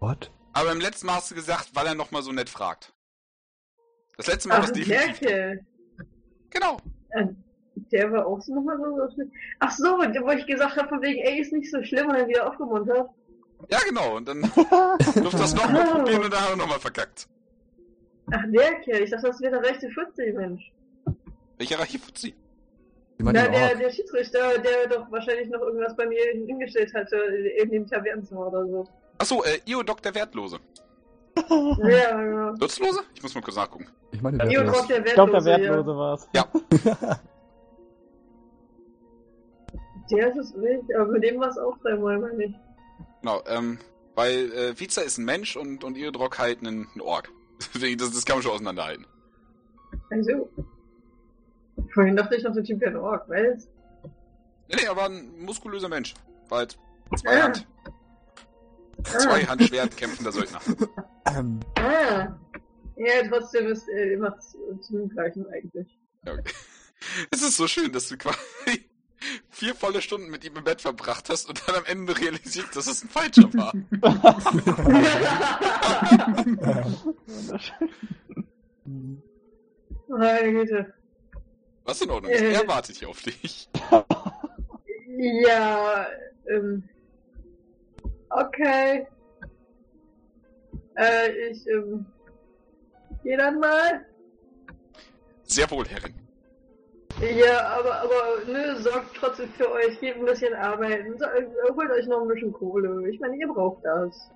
What? 0.01 0.33
Aber 0.53 0.73
im 0.73 0.81
letzten 0.81 1.07
Mal 1.07 1.15
hast 1.15 1.31
du 1.31 1.37
gesagt, 1.37 1.71
weil 1.75 1.87
er 1.87 1.95
nochmal 1.95 2.23
so 2.23 2.33
nett 2.33 2.49
fragt. 2.49 2.93
Das 4.17 4.27
letzte 4.27 4.49
Mal 4.49 4.57
war 4.59 4.65
es 4.65 4.73
der 4.73 4.85
definitiv. 4.85 5.21
Kerl. 5.21 5.67
Genau. 6.51 6.79
Äh, 7.11 7.27
Der 7.93 8.11
war 8.11 8.27
auch 8.27 8.41
so 8.41 8.53
nochmal 8.53 8.79
so. 8.79 8.97
so 8.97 9.15
schlimm. 9.15 9.31
Ach 9.61 9.71
so, 9.71 9.85
wo 9.99 10.31
ich 10.33 10.47
gesagt 10.47 10.77
habe, 10.77 10.89
von 10.89 11.03
wegen, 11.03 11.21
ey, 11.21 11.41
ist 11.41 11.53
nicht 11.53 11.71
so 11.71 11.81
schlimm 11.85 12.09
und 12.09 12.17
dann 12.17 12.29
wieder 12.29 12.49
aufgemuntert. 12.49 13.11
Ja, 13.71 13.79
genau. 13.89 14.17
Und 14.17 14.29
dann 14.29 14.41
durfte 15.15 15.39
das 15.39 15.55
nochmal 15.55 15.87
probieren 15.87 16.25
und 16.25 16.33
dann 16.33 16.41
hat 16.41 16.51
er 16.51 16.57
nochmal 16.57 16.81
verkackt. 16.81 17.27
Ach, 18.33 18.43
der 18.49 18.75
Kerl. 18.81 19.03
Ich 19.03 19.11
dachte, 19.11 19.29
das 19.29 19.41
wäre 19.41 19.61
der 19.61 19.71
rechte 19.71 19.89
40, 19.89 20.35
Mensch. 20.35 20.73
Welcher 21.59 21.79
meine, 23.19 23.39
Na, 23.39 23.45
den 23.45 23.53
der, 23.53 23.75
der 23.77 23.91
Schiedsrichter, 23.91 24.59
der 24.59 24.89
doch 24.89 25.11
wahrscheinlich 25.11 25.49
noch 25.49 25.61
irgendwas 25.61 25.97
bei 25.97 26.07
mir 26.07 26.23
hingestellt 26.33 26.93
hatte, 26.95 27.17
in 27.17 27.71
dem 27.71 27.87
Tavernenzimmer 27.87 28.49
oder 28.49 28.67
so. 28.67 28.89
Achso, 29.19 29.43
äh, 29.43 29.61
Iodok 29.65 30.03
der 30.03 30.15
Wertlose. 30.15 30.59
Ja, 31.49 32.23
ja. 32.23 32.55
Nutzlose? 32.59 33.01
Ich 33.15 33.23
muss 33.23 33.35
mal 33.35 33.41
kurz 33.41 33.57
nachgucken. 33.57 33.87
Ich 34.11 34.21
meine, 34.21 34.43
Io 34.45 34.63
der 34.63 34.71
Rock, 34.71 34.89
der 34.89 35.07
Ich 35.07 35.15
glaube, 35.15 35.33
der 35.33 35.45
Wertlose. 35.45 35.71
Wertlose 35.71 35.99
war's. 35.99 36.29
Ja. 36.35 36.47
Der 40.09 40.29
ist 40.29 40.37
es 40.37 40.55
nicht, 40.55 40.95
aber 40.95 41.07
mit 41.07 41.25
dem 41.25 41.41
war 41.41 41.49
es 41.49 41.59
auch 41.59 41.77
dreimal, 41.79 42.17
meine 42.19 42.45
ich. 42.45 42.55
Genau, 43.27 43.43
ähm, 43.49 43.79
weil 44.15 44.53
äh, 44.53 44.79
Viza 44.79 45.03
ist 45.03 45.19
ein 45.19 45.25
Mensch 45.25 45.57
und, 45.57 45.83
und 45.83 45.97
Iodok 45.97 46.39
halt 46.39 46.63
ein, 46.63 46.87
ein 46.95 47.01
Ork. 47.01 47.29
Deswegen, 47.75 47.99
das, 47.99 48.13
das 48.13 48.25
kann 48.25 48.37
man 48.37 48.45
schon 48.45 48.53
auseinanderhalten. 48.53 49.05
Also. 50.13 50.49
Vorhin 51.93 52.15
dachte 52.15 52.37
ich 52.37 52.45
noch, 52.45 52.55
der 52.55 52.63
Typ 52.63 52.81
wäre 52.81 52.93
ein 52.93 52.97
Ork, 52.99 53.29
weißt 53.29 53.69
Nee, 54.69 54.77
nee, 54.77 54.85
er 54.85 54.95
war 54.95 55.07
ein 55.09 55.41
muskulöser 55.41 55.89
Mensch. 55.89 56.15
War 56.49 56.59
halt 56.59 56.79
zwei 57.17 57.37
Ah. 57.37 57.43
Hand. 57.43 57.67
Zwei 59.03 59.43
Handschwert 59.45 59.97
kämpfender 59.97 60.31
Söldner. 60.31 60.61
Ähm, 61.37 61.59
Ah. 61.75 62.39
Ja, 62.95 63.29
trotzdem 63.29 63.67
ist 63.67 63.89
äh, 63.89 64.13
immer 64.13 64.39
zu, 64.39 64.57
zum 64.83 65.09
gleichen 65.09 65.45
eigentlich. 65.51 65.99
Ja, 66.25 66.35
okay. 66.35 66.45
Es 67.33 67.43
ist 67.43 67.57
so 67.57 67.67
schön, 67.67 67.91
dass 67.93 68.07
du 68.07 68.17
quasi 68.17 68.89
vier 69.51 69.75
volle 69.75 70.03
Stunden 70.03 70.31
mit 70.31 70.45
ihm 70.45 70.57
im 70.57 70.65
Bett 70.65 70.83
verbracht 70.83 71.31
hast 71.31 71.49
und 71.49 71.67
dann 71.67 71.77
am 71.77 71.85
Ende 71.85 72.19
realisierst, 72.19 72.77
dass 72.77 72.87
es 72.87 73.03
ein 73.03 73.09
falscher 73.09 73.53
war. 73.55 73.73
Meine 80.09 80.53
Güte. 80.53 80.95
Was 81.85 82.01
in 82.01 82.11
Ordnung 82.11 82.33
ist. 82.33 82.41
Äh. 82.41 82.53
Er 82.53 82.69
wartet 82.69 82.97
hier 82.97 83.09
auf 83.09 83.23
dich. 83.23 83.69
Ja, 85.19 86.07
ähm. 86.49 86.89
Okay. 88.31 89.07
Äh, 90.97 91.31
ich, 91.51 91.67
ähm. 91.69 92.07
Geh 93.23 93.37
dann 93.37 93.59
mal. 93.59 94.07
Sehr 95.45 95.71
wohl, 95.71 95.87
Herrin. 95.89 96.15
Ja, 97.21 97.79
aber, 97.79 98.03
aber, 98.03 98.53
ne, 98.53 98.77
sorgt 98.77 99.17
trotzdem 99.17 99.49
für 99.51 99.71
euch, 99.73 99.99
geht 100.01 100.17
ein 100.17 100.25
bisschen 100.27 100.53
arbeiten, 100.55 101.17
so, 101.19 101.25
äh, 101.25 101.47
holt 101.75 101.91
euch 101.91 102.07
noch 102.07 102.21
ein 102.21 102.29
bisschen 102.29 102.53
Kohle. 102.53 103.09
Ich 103.09 103.19
meine, 103.21 103.37
ihr 103.37 103.49
braucht 103.49 103.83
das. 103.85 104.31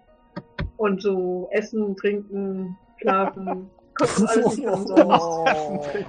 Und 0.78 1.02
so, 1.02 1.48
essen, 1.52 1.94
trinken, 1.96 2.78
schlafen, 2.98 3.70
kostet 3.94 4.28
alles 4.30 4.56
nicht 4.56 4.68
oh, 4.68 5.44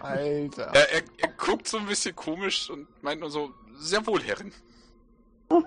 Alter. 0.02 0.72
Er, 0.74 0.94
er, 0.94 1.02
er 1.18 1.30
guckt 1.38 1.68
so 1.68 1.78
ein 1.78 1.88
bisschen 1.88 2.16
komisch 2.16 2.70
und 2.70 2.88
meint 3.04 3.20
nur 3.20 3.30
so, 3.30 3.50
sehr 3.76 4.06
wohl, 4.08 4.22
Herrin. 4.22 4.52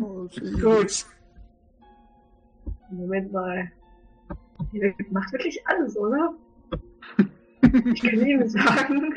Oh. 0.00 0.28
Gut. 0.60 1.06
Moment 2.90 3.32
mal. 3.32 3.70
Ihr 4.72 4.94
macht 5.10 5.32
wirklich 5.32 5.64
alles, 5.66 5.96
oder? 5.96 6.34
Ich 7.62 8.02
kann 8.02 8.26
Ihnen 8.26 8.48
sagen. 8.48 9.14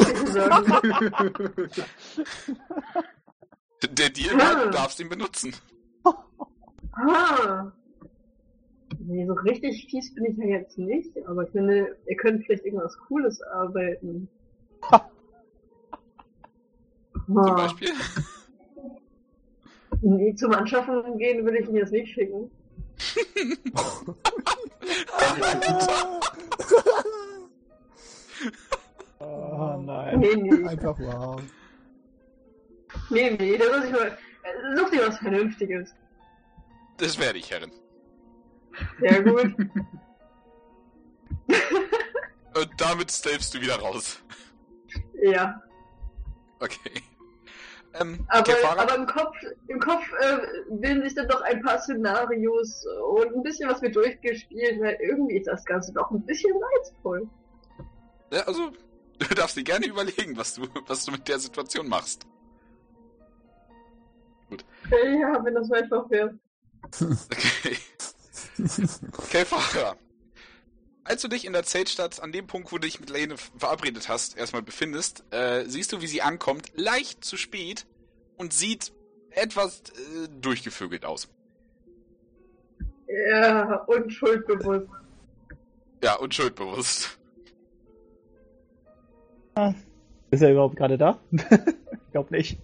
Ich 0.00 0.14
kann 0.14 0.26
sagen. 0.26 0.64
Der 3.90 4.10
Deal 4.10 4.38
war, 4.38 4.64
du 4.64 4.70
darfst 4.70 5.00
ihn 5.00 5.08
benutzen. 5.08 5.54
Ah. 6.92 7.70
Nee, 8.98 9.26
so 9.26 9.34
richtig 9.34 9.86
fies 9.90 10.14
bin 10.14 10.24
ich 10.24 10.36
ja 10.38 10.46
jetzt 10.46 10.78
nicht, 10.78 11.10
aber 11.26 11.42
ich 11.44 11.50
finde, 11.50 11.96
ihr 12.06 12.16
könnt 12.16 12.44
vielleicht 12.44 12.64
irgendwas 12.64 12.96
Cooles 13.06 13.40
arbeiten. 13.42 14.28
Zum 17.26 17.38
Ah. 17.38 17.54
Beispiel. 17.54 17.90
Nee, 20.00 20.34
zum 20.34 20.52
Anschaffen 20.52 21.18
gehen 21.18 21.44
will 21.44 21.56
ich 21.56 21.68
ihn 21.68 21.76
jetzt 21.76 21.92
nicht 21.92 22.12
schicken. 22.12 22.50
Oh 29.58 29.76
nein. 29.80 30.20
Nee, 30.20 30.36
nee. 30.36 30.68
Einfach 30.68 30.98
wow. 30.98 31.40
Nee, 33.10 33.30
nee, 33.38 33.56
da 33.56 33.64
muss 33.76 33.86
ich 33.86 33.92
mal. 33.92 34.18
Such 34.76 34.90
dir 34.90 35.08
was 35.08 35.18
Vernünftiges. 35.18 35.94
Das 36.98 37.18
werde 37.18 37.38
ich, 37.38 37.50
Herrin. 37.50 37.72
Sehr 39.00 39.22
gut. 39.22 39.54
Und 42.56 42.70
damit 42.78 43.10
stavest 43.10 43.54
du 43.54 43.60
wieder 43.60 43.76
raus. 43.76 44.22
ja. 45.22 45.60
Okay. 46.60 47.02
Ähm, 47.98 48.26
Aber, 48.28 48.80
aber 48.80 48.94
im 48.94 49.06
Kopf, 49.06 49.36
im 49.68 49.80
Kopf 49.80 50.02
äh, 50.20 50.38
bilden 50.70 51.02
sich 51.02 51.14
dann 51.14 51.28
doch 51.28 51.40
ein 51.42 51.62
paar 51.62 51.78
Szenarios 51.78 52.84
und 53.10 53.34
ein 53.34 53.42
bisschen 53.42 53.70
was 53.70 53.80
wird 53.80 53.96
durchgespielt, 53.96 54.80
weil 54.80 54.98
irgendwie 55.00 55.36
ist 55.38 55.46
das 55.46 55.64
Ganze 55.64 55.92
doch 55.92 56.10
ein 56.10 56.20
bisschen 56.26 56.52
reizvoll. 56.74 57.26
Ja, 58.32 58.42
also, 58.42 58.72
du 59.18 59.34
darfst 59.34 59.56
dir 59.56 59.64
gerne 59.64 59.86
überlegen, 59.86 60.36
was 60.36 60.54
du, 60.54 60.66
was 60.86 61.04
du 61.04 61.12
mit 61.12 61.26
der 61.28 61.38
Situation 61.38 61.88
machst. 61.88 62.26
Äh, 64.90 65.20
Ja, 65.20 65.44
wenn 65.44 65.54
das 65.54 65.70
einfach 65.72 66.08
wäre. 66.10 66.38
Okay. 66.92 67.76
Kelfara. 69.28 69.96
Als 71.04 71.22
du 71.22 71.28
dich 71.28 71.44
in 71.44 71.52
der 71.52 71.62
Zeltstadt 71.62 72.20
an 72.20 72.32
dem 72.32 72.46
Punkt, 72.46 72.72
wo 72.72 72.78
du 72.78 72.82
dich 72.82 72.98
mit 72.98 73.10
Lane 73.10 73.36
verabredet 73.36 74.08
hast, 74.08 74.36
erstmal 74.36 74.62
befindest, 74.62 75.24
äh, 75.30 75.64
siehst 75.66 75.92
du, 75.92 76.00
wie 76.00 76.06
sie 76.06 76.22
ankommt, 76.22 76.72
leicht 76.74 77.24
zu 77.24 77.36
spät 77.36 77.86
und 78.36 78.52
sieht 78.52 78.92
etwas 79.30 79.80
äh, 79.80 80.28
durchgevögelt 80.40 81.04
aus. 81.04 81.28
Ja, 83.08 83.76
und 83.84 84.10
schuldbewusst. 84.12 84.88
Ja, 86.02 86.14
und 86.16 86.34
schuldbewusst. 86.34 87.15
Ist 90.30 90.42
er 90.42 90.52
überhaupt 90.52 90.76
gerade 90.76 90.98
da? 90.98 91.18
ich 91.30 92.12
glaube 92.12 92.34
nicht. 92.34 92.58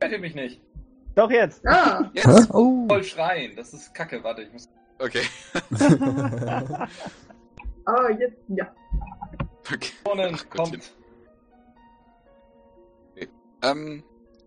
Rette 0.00 0.18
mich 0.18 0.34
nicht. 0.34 0.60
Doch 1.14 1.30
jetzt. 1.30 1.66
Ah, 1.66 2.10
Jetzt? 2.12 2.50
Oh. 2.52 2.86
Voll 2.86 3.02
schreien, 3.02 3.56
das 3.56 3.72
ist 3.72 3.94
kacke. 3.94 4.22
Warte, 4.22 4.42
ich 4.42 4.52
muss. 4.52 4.68
Okay. 4.98 5.22
ah, 7.86 8.10
jetzt, 8.18 8.36
ja. 8.48 8.72
okay. 9.72 9.92
Vorne 10.04 10.30
Ach, 10.34 10.50
kommt. 10.50 10.72
Gottchen. 10.72 10.96
Ähm, 13.62 14.04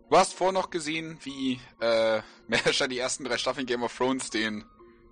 du 0.09 0.17
hast 0.17 0.33
vorher 0.33 0.53
noch 0.53 0.69
gesehen, 0.69 1.17
wie 1.23 1.59
äh, 1.81 2.21
Mersha 2.47 2.87
die 2.87 2.99
ersten 2.99 3.23
drei 3.25 3.37
Staffeln 3.37 3.65
Game 3.65 3.83
of 3.83 3.95
Thrones 3.95 4.29
den, 4.29 4.63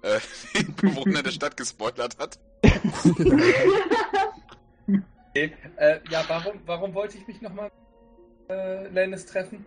äh, 0.04 0.20
den 0.56 0.76
Bewohner 0.76 1.24
der 1.24 1.32
Stadt 1.32 1.58
gespoilert 1.58 2.18
hat. 2.20 2.40
Okay. 5.30 5.54
Äh, 5.78 6.00
ja, 6.10 6.24
warum, 6.28 6.62
warum 6.66 6.94
wollte 6.94 7.18
ich 7.18 7.28
mich 7.28 7.42
nochmal 7.42 7.72
äh, 8.50 8.88
Lennis 8.90 9.26
treffen? 9.26 9.66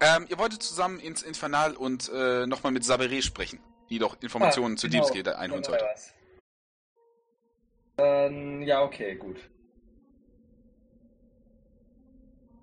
Ähm, 0.00 0.26
ihr 0.28 0.38
wolltet 0.38 0.62
zusammen 0.62 0.98
ins 0.98 1.22
Infernal 1.22 1.74
und 1.76 2.10
äh, 2.14 2.46
nochmal 2.46 2.72
mit 2.72 2.84
Saberé 2.84 3.22
sprechen, 3.22 3.60
die 3.90 3.98
doch 3.98 4.20
Informationen 4.22 4.74
Ah, 4.74 4.76
zu 4.76 4.88
genau. 4.88 5.04
Diebesgate 5.04 5.38
einholen 5.38 5.64
sollte. 5.64 5.84
Ähm, 7.98 8.62
ja, 8.62 8.82
okay, 8.82 9.14
gut. 9.16 9.36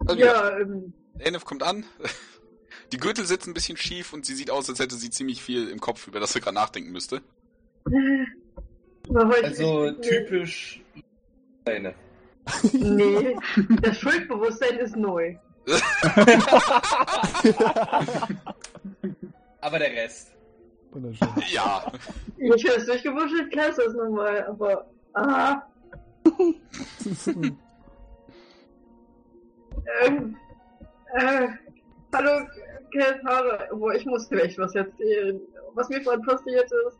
Also, 0.07 0.19
ja. 0.19 0.49
Ja, 0.49 0.59
ähm, 0.59 0.93
Enif 1.19 1.45
kommt 1.45 1.63
an. 1.63 1.85
Die 2.91 2.97
Gürtel 2.97 3.25
sitzen 3.25 3.51
ein 3.51 3.53
bisschen 3.53 3.75
schief 3.77 4.13
und 4.13 4.25
sie 4.25 4.33
sieht 4.33 4.49
aus, 4.49 4.69
als 4.69 4.79
hätte 4.79 4.95
sie 4.95 5.09
ziemlich 5.09 5.43
viel 5.43 5.67
im 5.67 5.79
Kopf, 5.81 6.07
über 6.07 6.19
das 6.21 6.31
sie 6.31 6.39
gerade 6.39 6.55
nachdenken 6.55 6.91
müsste. 6.91 7.21
Also 9.09 9.91
typisch 9.91 10.81
Lenne. 11.65 11.95
Nee, 12.73 13.35
das 13.81 13.99
Schuldbewusstsein 13.99 14.77
ist 14.77 14.95
neu. 14.95 15.35
Aber 19.61 19.79
der 19.79 19.91
Rest. 19.91 20.33
Wunderschön. 20.91 21.27
Ja. 21.51 21.91
Ich 22.37 22.63
höre 22.63 22.77
es 22.77 22.85
durchgewuschelt, 22.85 23.51
klar 23.51 23.69
ist 23.69 23.77
das 23.77 23.93
normal, 23.93 24.45
aber. 24.47 24.85
Ah. 25.13 25.61
ähm, 30.05 30.37
äh, 31.13 31.47
hallo, 32.13 32.47
Keltare. 32.91 33.67
Boah, 33.73 33.93
ich 33.93 34.05
muss 34.05 34.29
dir 34.29 34.43
echt 34.43 34.57
was 34.57 34.73
erzählen. 34.75 35.41
Was 35.73 35.89
mir 35.89 36.01
vorhin 36.01 36.21
passiert 36.23 36.71
ist. 36.87 36.97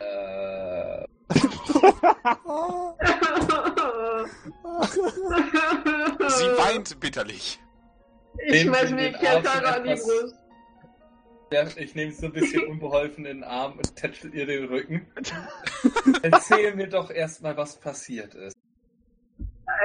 Äh, 0.00 1.06
Sie 6.28 6.50
weint 6.58 7.00
bitterlich. 7.00 7.60
Ich 8.46 8.62
schmeiß 8.62 8.90
mir 8.90 9.14
Arsch 9.18 9.46
an 9.46 9.84
die 9.84 9.94
Brust. 9.94 10.34
ja, 11.50 11.66
ich 11.76 11.94
nehme 11.94 12.12
so 12.12 12.26
ein 12.26 12.32
bisschen 12.32 12.64
unbeholfen 12.68 13.24
in 13.24 13.38
den 13.38 13.44
Arm 13.44 13.74
und 13.78 13.96
tätschel 13.96 14.34
ihr 14.34 14.46
den 14.46 14.64
Rücken. 14.66 15.06
Erzähl 16.22 16.74
mir 16.74 16.88
doch 16.88 17.10
erstmal, 17.10 17.56
was 17.56 17.78
passiert 17.78 18.34
ist. 18.34 18.54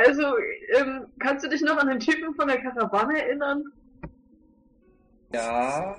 Also, 0.06 0.38
ähm, 0.78 1.08
kannst 1.20 1.46
du 1.46 1.50
dich 1.50 1.62
noch 1.62 1.78
an 1.78 1.88
den 1.88 2.00
Typen 2.00 2.34
von 2.36 2.48
der 2.48 2.62
Karawane 2.62 3.22
erinnern? 3.22 3.64
Ja. 5.34 5.96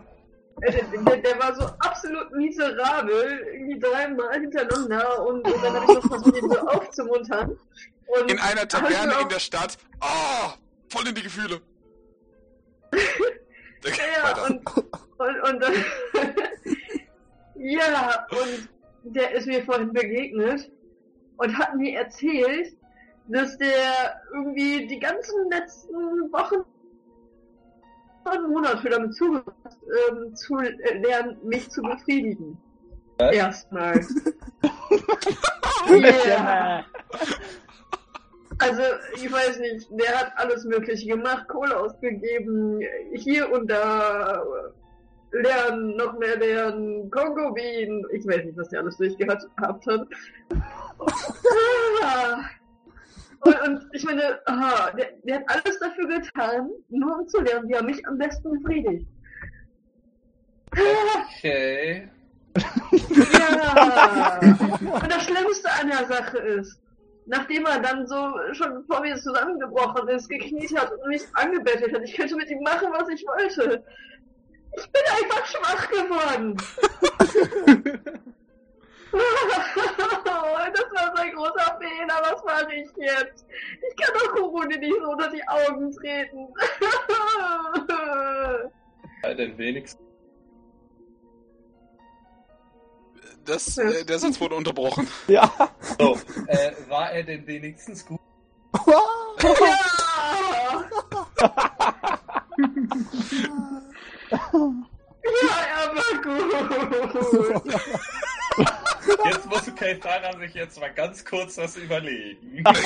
Äh, 0.63 0.73
Der, 0.73 1.17
der, 1.17 1.39
war 1.39 1.55
so 1.55 1.65
absolut 1.79 2.31
miserabel, 2.33 3.47
irgendwie 3.53 3.79
dreimal 3.79 4.33
hintereinander 4.41 5.27
und, 5.27 5.47
und 5.47 5.65
dann 5.65 5.75
habe 5.75 5.85
ich 5.93 5.99
noch 6.03 6.09
versucht, 6.09 6.37
ihn 6.43 6.51
so 6.51 6.59
aufzumuntern. 6.59 7.59
Und 8.21 8.31
In 8.31 8.39
einer 8.39 8.63
du 8.63 8.69
Taverne 8.79 9.17
auch- 9.17 9.23
in 9.23 9.29
der 9.29 9.39
Stadt. 9.41 9.79
Ah! 10.01 10.55
voll 10.89 11.07
in 11.09 11.15
die 11.15 11.23
Gefühle. 11.23 11.61
Ja, 13.83 14.45
und, 14.47 14.61
und, 15.19 15.41
und 15.49 15.61
dann, 15.63 15.73
ja, 17.55 18.27
und 18.31 18.69
der 19.05 19.31
ist 19.33 19.47
mir 19.47 19.65
vorhin 19.65 19.91
begegnet 19.93 20.71
und 21.39 21.57
hat 21.59 21.75
mir 21.77 21.99
erzählt, 21.99 22.77
dass 23.29 23.57
der 23.57 24.21
irgendwie 24.35 24.87
die 24.87 24.99
ganzen 24.99 25.49
letzten 25.51 25.95
Wochen 26.31 26.57
und 28.39 28.51
Monate 28.51 28.89
damit 28.89 29.15
zugehört, 29.15 29.55
ähm, 30.11 30.35
zu 30.35 30.59
äh, 30.59 30.99
lernen, 30.99 31.37
mich 31.45 31.71
zu 31.71 31.83
befriedigen. 31.83 32.59
Was? 33.19 33.35
Erstmal. 33.35 34.01
Äh, 35.89 36.83
Also, 38.59 38.83
ich 39.15 39.33
weiß 39.33 39.59
nicht, 39.59 39.89
der 39.91 40.19
hat 40.19 40.33
alles 40.37 40.65
Mögliche 40.65 41.09
gemacht, 41.09 41.49
Kohle 41.49 41.75
ausgegeben, 41.75 42.81
hier 43.15 43.51
und 43.51 43.71
da, 43.71 44.43
lernen, 45.33 45.97
noch 45.97 46.19
mehr 46.19 46.37
lernen, 46.37 47.11
Kongo 47.11 47.53
Bean, 47.53 48.05
ich 48.13 48.27
weiß 48.27 48.45
nicht, 48.45 48.59
was 48.59 48.69
der 48.69 48.81
alles 48.81 48.99
durchgehabt 48.99 49.47
gehabt 49.57 49.87
hat. 49.87 50.07
Und, 53.41 53.61
und 53.63 53.89
ich 53.93 54.05
meine, 54.05 54.39
ah, 54.47 54.91
der, 54.93 55.13
der 55.23 55.37
hat 55.37 55.45
alles 55.49 55.79
dafür 55.79 56.07
getan, 56.09 56.71
nur 56.89 57.21
um 57.21 57.29
zu 57.29 57.41
lernen, 57.41 57.69
wie 57.69 57.75
er 57.75 57.83
mich 57.83 58.07
am 58.07 58.19
besten 58.19 58.51
befriedigt. 58.51 59.07
Okay. 60.73 62.09
Ja. 62.55 64.39
Und 64.41 65.13
das 65.13 65.25
Schlimmste 65.25 65.71
an 65.81 65.89
der 65.89 66.07
Sache 66.07 66.39
ist, 66.39 66.81
nachdem 67.27 67.65
er 67.65 67.81
dann 67.81 68.07
so 68.07 68.33
schon 68.53 68.85
vor 68.85 69.01
mir 69.01 69.17
zusammengebrochen 69.17 70.09
ist, 70.09 70.29
gekniet 70.29 70.77
hat 70.79 70.93
und 70.93 71.09
mich 71.09 71.23
angebettelt 71.35 71.95
hat, 71.95 72.03
ich 72.03 72.15
könnte 72.15 72.37
mit 72.37 72.51
ihm 72.51 72.63
machen, 72.63 72.89
was 72.93 73.09
ich 73.09 73.25
wollte. 73.27 73.85
Ich 74.77 74.93
bin 74.93 75.03
einfach 75.23 75.47
schwach 75.47 75.89
geworden. 75.89 76.57
das 80.73 80.87
war 80.93 81.17
so 81.17 81.23
ein 81.23 81.33
großer 81.33 81.79
Fehler. 81.81 82.21
Was 82.23 82.45
mache 82.45 82.75
ich 82.75 82.89
jetzt? 82.97 83.45
Ich 83.89 83.97
kann 83.97 84.15
doch 84.15 84.33
Kuruni 84.35 84.77
nicht 84.79 84.95
so 85.01 85.11
unter 85.11 85.31
die 85.31 85.47
Augen 85.49 85.93
treten. 85.93 86.49
Ja, 89.23 89.35
denn 89.35 89.59
wenigstens. 89.59 90.01
Das, 93.45 93.79
äh, 93.79 94.05
der 94.05 94.19
Satz 94.19 94.41
wurde 94.41 94.55
unterbrochen. 94.55 95.09
ja. 95.27 95.51
So, 95.99 96.19
äh, 96.47 96.73
war 96.89 97.11
er 97.11 97.25
denn 97.25 97.47
wenigstens 97.47 98.05
gut? 98.07 98.21
ja! 98.87 99.01
Ja, 105.23 105.57
er 105.75 105.87
war 105.97 106.13
gut. 106.23 107.75
Jetzt 109.25 109.47
muss 109.47 109.75
Keitara 109.75 110.39
sich 110.39 110.55
jetzt 110.55 110.81
mal 110.81 110.93
ganz 110.93 111.25
kurz 111.25 111.59
was 111.59 111.77
überlegen. 111.77 112.65
Aber 112.65 112.79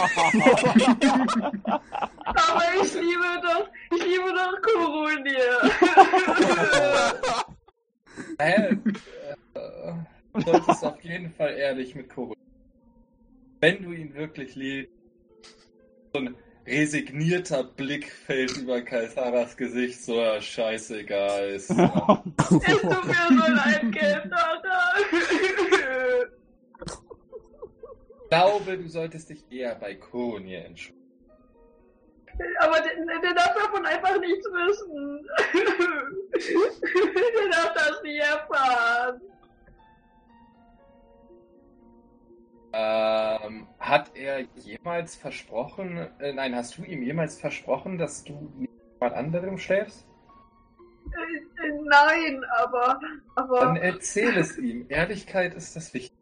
ich 2.83 2.95
liebe 2.95 3.41
doch, 3.43 3.69
ich 3.95 4.05
liebe 4.05 4.33
doch 4.33 4.61
Kurunir. 4.63 5.61
Hä? 8.39 8.77
Äh, 9.55 9.95
du 10.33 10.41
solltest 10.41 10.85
auf 10.85 11.01
jeden 11.03 11.33
Fall 11.35 11.55
ehrlich 11.55 11.95
mit 11.95 12.09
Kuro. 12.09 12.35
Wenn 13.61 13.83
du 13.83 13.93
ihn 13.93 14.15
wirklich 14.15 14.55
liebst, 14.55 14.93
so 16.13 16.21
ein 16.21 16.35
resignierter 16.67 17.65
Blick 17.65 18.11
fällt 18.11 18.57
über 18.57 18.83
Kalsaras 18.83 19.57
Gesicht, 19.57 20.03
so 20.03 20.21
ja, 20.21 20.41
scheißegal 20.41 21.51
ist. 21.51 21.71
Es 21.71 21.77
tut 21.77 23.05
mir 23.07 23.15
so 23.29 23.53
leid, 23.53 23.93
Keltara. 23.93 24.63
Ich 28.23 28.29
glaube, 28.29 28.79
du 28.79 28.89
solltest 28.89 29.31
dich 29.31 29.45
eher 29.51 29.75
bei 29.77 29.95
Konir 29.95 30.65
entschuldigen. 30.65 31.05
Aber 32.59 32.81
der, 32.81 33.21
der 33.21 33.35
darf 33.35 33.55
davon 33.55 33.87
einfach 33.87 34.19
nichts 34.19 34.45
wissen. 34.47 35.29
Der 36.35 37.49
darf 37.51 37.75
das 37.75 38.03
nie 38.03 38.19
erfahren. 38.19 39.21
Ähm, 42.77 43.69
hat 43.79 44.17
er 44.17 44.41
jemals 44.57 45.15
versprochen, 45.15 46.09
äh, 46.19 46.33
nein, 46.33 46.57
hast 46.57 46.77
du 46.77 46.83
ihm 46.83 47.05
jemals 47.05 47.39
versprochen, 47.39 47.99
dass 47.99 48.25
du 48.25 48.51
mit 48.59 48.69
jemand 48.95 49.15
anderem 49.15 49.59
schläfst? 49.59 50.05
Äh, 51.07 51.71
Nein, 51.85 52.43
aber, 52.59 52.99
Dann 53.37 53.37
aber, 53.37 53.81
erzähl 53.81 54.37
es 54.37 54.59
ihm. 54.59 54.87
Ehrlichkeit 54.89 55.55
ist 55.55 55.77
das 55.77 55.95
Wichtigste. 55.95 56.19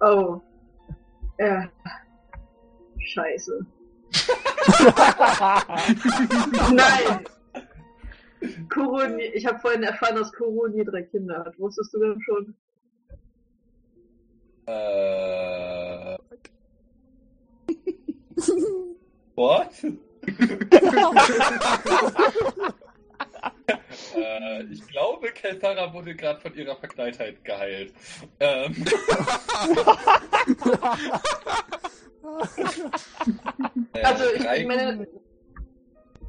oh. 0.00 0.42
Ja. 1.38 1.70
Scheiße. 2.98 3.64
Nein! 6.74 7.24
Kuruni, 8.68 9.22
ich 9.32 9.46
habe 9.46 9.58
vorhin 9.58 9.82
erfahren, 9.82 10.16
dass 10.16 10.32
Kuruni 10.32 10.84
drei 10.84 11.02
Kinder 11.02 11.38
hat. 11.38 11.58
Wusstest 11.58 11.94
du 11.94 12.00
das 12.00 12.22
schon? 12.22 12.54
Äh, 14.66 16.16
What? 19.36 19.70
äh, 24.16 24.62
ich 24.64 24.86
glaube, 24.88 25.28
Keltara 25.32 25.92
wurde 25.92 26.14
gerade 26.14 26.40
von 26.40 26.54
ihrer 26.54 26.76
Verknalltheit 26.76 27.44
geheilt. 27.44 27.92
Ähm, 28.40 28.74
äh, 33.94 34.02
Also 34.02 34.24
ich, 34.34 34.42
drei- 34.42 34.58
ich 34.60 34.66
meine, 34.66 35.06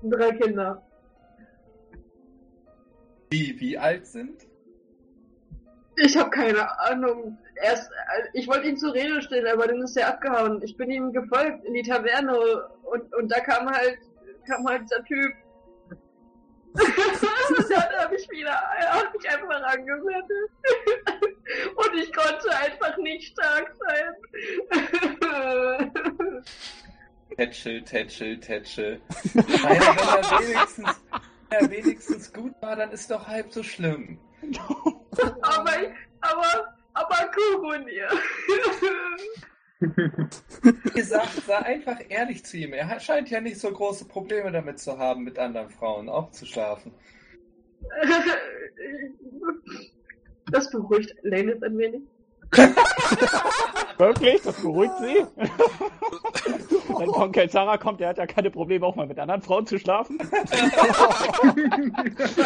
drei 0.03 0.31
Kinder. 0.33 0.81
die 3.31 3.59
wie 3.59 3.77
alt 3.77 4.05
sind? 4.07 4.45
Ich 5.97 6.15
habe 6.17 6.29
keine 6.29 6.79
Ahnung. 6.79 7.37
Erst, 7.61 7.89
äh, 7.89 8.27
ich 8.33 8.47
wollte 8.47 8.67
ihn 8.67 8.77
zur 8.77 8.93
Rede 8.93 9.21
stellen, 9.21 9.47
aber 9.47 9.67
dann 9.67 9.81
ist 9.81 9.95
er 9.95 10.09
abgehauen. 10.09 10.61
Ich 10.63 10.75
bin 10.77 10.91
ihm 10.91 11.13
gefolgt 11.13 11.65
in 11.65 11.73
die 11.73 11.83
Taverne 11.83 12.37
und, 12.83 13.13
und 13.15 13.31
da 13.31 13.39
kam 13.39 13.69
halt, 13.69 13.97
kam 14.47 14.67
halt 14.67 14.83
dieser 14.83 15.03
Typ. 15.05 15.33
und 17.57 17.69
dann 17.69 18.03
habe 18.03 18.15
ich 18.15 18.29
wieder, 18.29 18.51
er 18.79 18.93
hat 18.93 19.13
mich 19.13 19.29
einfach 19.29 19.63
angewendet. 19.63 20.51
und 21.75 21.93
ich 21.95 22.11
konnte 22.13 22.49
einfach 22.57 22.97
nicht 22.97 23.31
stark 23.31 23.73
sein. 23.79 24.13
Tätschel, 27.37 27.81
Tätschel, 27.83 28.39
Tätschel. 28.39 29.01
Naja, 29.33 29.95
wenn 29.95 30.23
er 30.23 30.39
wenigstens, 30.39 31.01
wenn 31.49 31.59
er 31.59 31.71
wenigstens 31.71 32.33
gut 32.33 32.53
war, 32.61 32.75
dann 32.75 32.91
ist 32.91 33.11
doch 33.11 33.27
halb 33.27 33.51
so 33.51 33.63
schlimm. 33.63 34.19
aber, 35.41 35.71
aber, 36.21 36.74
aber 36.95 37.31
Kugunir. 37.31 38.09
Wie 39.79 40.89
gesagt, 40.91 41.43
sei 41.45 41.57
einfach 41.57 41.99
ehrlich 42.09 42.43
zu 42.45 42.57
ihm. 42.57 42.73
Er 42.73 42.99
scheint 42.99 43.29
ja 43.29 43.41
nicht 43.41 43.59
so 43.59 43.71
große 43.71 44.05
Probleme 44.05 44.51
damit 44.51 44.79
zu 44.79 44.97
haben, 44.97 45.23
mit 45.23 45.37
anderen 45.37 45.69
Frauen 45.69 46.09
auch 46.09 46.31
zu 46.31 46.45
schlafen. 46.45 46.93
Das 50.51 50.71
beruhigt 50.71 51.13
Lennis 51.23 51.61
ein 51.61 51.77
wenig. 51.77 52.01
Wirklich? 53.97 54.41
Das 54.41 54.55
beruhigt 54.61 54.93
sie? 54.99 55.25
Wenn 56.97 57.09
Onkel 57.09 57.49
Sarah 57.49 57.77
kommt, 57.77 57.99
der 57.99 58.09
hat 58.09 58.17
ja 58.17 58.25
keine 58.25 58.51
Probleme, 58.51 58.85
auch 58.85 58.95
mal 58.95 59.07
mit 59.07 59.17
anderen 59.19 59.41
Frauen 59.41 59.65
zu 59.65 59.79
schlafen. 59.79 60.19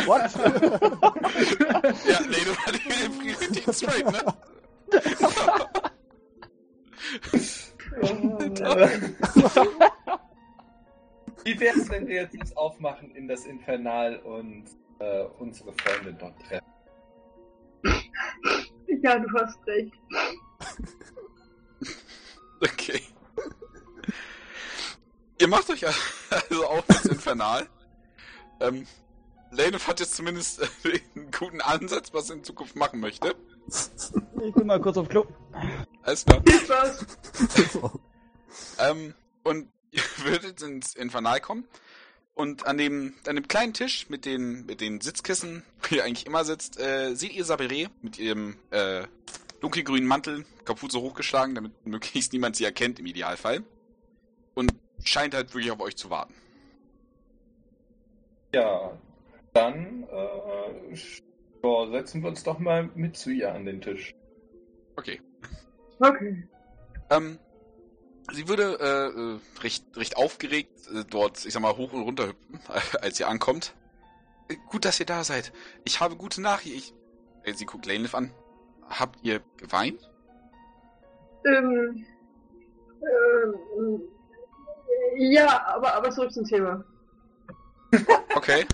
What? 0.06 0.32
Ja, 2.08 2.20
nee, 2.30 2.44
du 2.46 2.52
war 2.52 2.72
die 2.72 2.80
Priorität 3.20 3.76
straight, 3.76 4.06
ne? 4.12 4.22
Wie 11.44 11.60
wär's, 11.60 11.90
wenn 11.90 12.08
wir 12.08 12.16
jetzt 12.16 12.36
uns 12.36 12.56
aufmachen 12.56 13.16
in 13.16 13.28
das 13.28 13.46
Infernal 13.46 14.18
und 14.18 14.66
äh, 15.00 15.24
unsere 15.40 15.74
Freunde 15.74 16.14
dort 16.14 16.40
treffen? 16.42 16.79
Ja, 19.02 19.20
du 19.20 19.28
hast 19.34 19.58
recht. 19.68 19.94
Okay. 22.62 23.02
Ihr 25.40 25.48
macht 25.48 25.70
euch 25.70 25.86
also 25.88 26.66
auf 26.66 26.84
ins 26.90 27.06
Infernal. 27.06 27.70
Ähm, 28.60 28.86
Lane 29.52 29.80
hat 29.88 30.02
jetzt 30.02 30.16
zumindest 30.16 30.62
äh, 30.62 31.00
einen 31.16 31.32
guten 31.32 31.62
Ansatz, 31.62 32.14
was 32.14 32.30
er 32.30 32.36
in 32.36 32.44
Zukunft 32.44 32.76
machen 32.76 33.00
möchte. 33.00 33.34
Ich 34.46 34.54
bin 34.54 34.68
mal 34.68 34.82
kurz 34.82 34.98
auf 34.98 35.08
Klo. 35.08 35.26
Alles 36.04 36.26
klar. 36.26 36.42
Viel 36.46 36.60
Spaß. 36.60 37.06
Ähm, 38.80 39.14
und 39.44 39.72
ihr 39.92 40.02
würdet 40.18 40.62
ins 40.62 40.96
Infernal 40.96 41.40
kommen. 41.40 41.66
Und 42.40 42.66
an 42.68 42.78
dem, 42.78 43.16
an 43.28 43.36
dem 43.36 43.50
kleinen 43.50 43.74
Tisch 43.74 44.10
mit 44.10 44.24
den, 44.24 44.66
mit 44.66 44.80
den 44.80 45.02
Sitzkissen, 45.02 45.62
wo 45.82 45.96
ihr 45.96 46.06
eigentlich 46.06 46.26
immer 46.26 46.46
sitzt, 46.46 46.80
äh, 46.80 47.14
seht 47.14 47.34
ihr 47.34 47.44
Sabere 47.44 47.90
mit 48.02 48.18
ihrem 48.18 48.56
äh, 48.72 49.04
dunkelgrünen 49.60 50.08
Mantel, 50.08 50.46
Kapuze 50.64 51.02
hochgeschlagen, 51.02 51.54
damit 51.54 51.86
möglichst 51.86 52.32
niemand 52.32 52.56
sie 52.56 52.64
erkennt 52.64 52.98
im 52.98 53.08
Idealfall. 53.08 53.62
Und 54.54 54.72
scheint 55.04 55.34
halt 55.34 55.54
wirklich 55.54 55.70
auf 55.70 55.82
euch 55.82 55.98
zu 55.98 56.10
warten. 56.10 56.34
Ja, 58.56 58.98
dann 59.52 60.08
äh, 60.10 60.96
ja, 61.62 61.92
setzen 61.92 62.22
wir 62.22 62.30
uns 62.30 62.42
doch 62.44 62.58
mal 62.58 62.90
mit 62.96 63.18
zu 63.18 63.32
ihr 63.32 63.54
an 63.54 63.66
den 63.66 63.82
Tisch. 63.82 64.16
Okay. 64.96 65.20
Okay. 66.00 66.48
Ähm, 67.10 67.38
sie 68.32 68.48
würde 68.48 68.80
äh, 68.80 69.62
recht, 69.62 69.86
recht 69.96 70.18
aufgeregt 70.18 70.88
äh, 70.94 71.04
dort, 71.10 71.46
ich 71.46 71.54
sag 71.54 71.62
mal, 71.62 71.76
hoch 71.76 71.94
und 71.94 72.04
runter 72.04 72.28
hüpfen, 72.28 72.60
als 73.02 73.20
ihr 73.20 73.28
ankommt. 73.28 73.74
Äh, 74.50 74.56
gut, 74.70 74.86
dass 74.86 75.00
ihr 75.00 75.06
da 75.06 75.24
seid. 75.24 75.52
Ich 75.86 76.00
habe 76.00 76.16
gute 76.16 76.42
Nachricht. 76.42 76.76
Ich, 76.76 76.94
äh, 77.44 77.54
sie 77.54 77.66
guckt 77.66 77.86
Lanelif 77.86 78.16
an. 78.16 78.32
Habt 78.90 79.20
ihr 79.24 79.42
geweint? 79.58 80.00
Ähm, 81.46 82.06
ähm, 83.02 84.02
ja, 85.18 85.66
aber, 85.68 85.94
aber 85.94 86.12
zurück 86.12 86.32
zum 86.32 86.46
Thema. 86.46 86.84
Okay. 88.36 88.66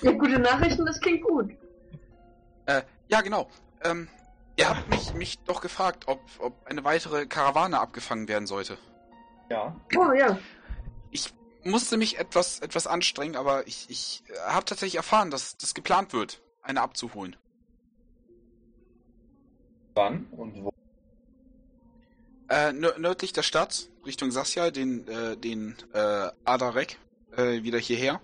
Ja, 0.00 0.12
gute 0.12 0.38
Nachrichten, 0.38 0.86
das 0.86 0.98
klingt 1.00 1.22
gut. 1.22 1.50
äh, 2.64 2.80
ja, 3.08 3.20
genau. 3.20 3.50
Ähm, 3.84 4.08
ihr 4.58 4.68
habt 4.68 4.88
mich, 4.90 5.14
mich 5.14 5.38
doch 5.40 5.60
gefragt, 5.60 6.08
ob, 6.08 6.20
ob 6.40 6.66
eine 6.66 6.84
weitere 6.84 7.26
Karawane 7.26 7.78
abgefangen 7.78 8.28
werden 8.28 8.46
sollte. 8.46 8.76
Ja. 9.48 9.74
Oh 9.96 10.12
ja. 10.12 10.38
Ich 11.10 11.32
musste 11.64 11.96
mich 11.96 12.18
etwas, 12.18 12.58
etwas 12.58 12.86
anstrengen, 12.86 13.36
aber 13.36 13.66
ich, 13.66 13.86
ich 13.88 14.24
äh, 14.28 14.38
habe 14.50 14.64
tatsächlich 14.66 14.96
erfahren, 14.96 15.30
dass 15.30 15.56
das 15.56 15.74
geplant 15.74 16.12
wird, 16.12 16.42
eine 16.62 16.82
abzuholen. 16.82 17.36
Wann 19.94 20.26
und 20.32 20.64
wo? 20.64 20.70
Äh, 22.48 22.70
nö- 22.70 22.98
nördlich 22.98 23.32
der 23.32 23.42
Stadt, 23.42 23.88
Richtung 24.04 24.30
Sasja, 24.30 24.70
den, 24.70 25.06
äh, 25.06 25.36
den 25.36 25.76
äh, 25.92 26.30
Adarek, 26.44 26.98
äh, 27.36 27.62
wieder 27.62 27.78
hierher. 27.78 28.20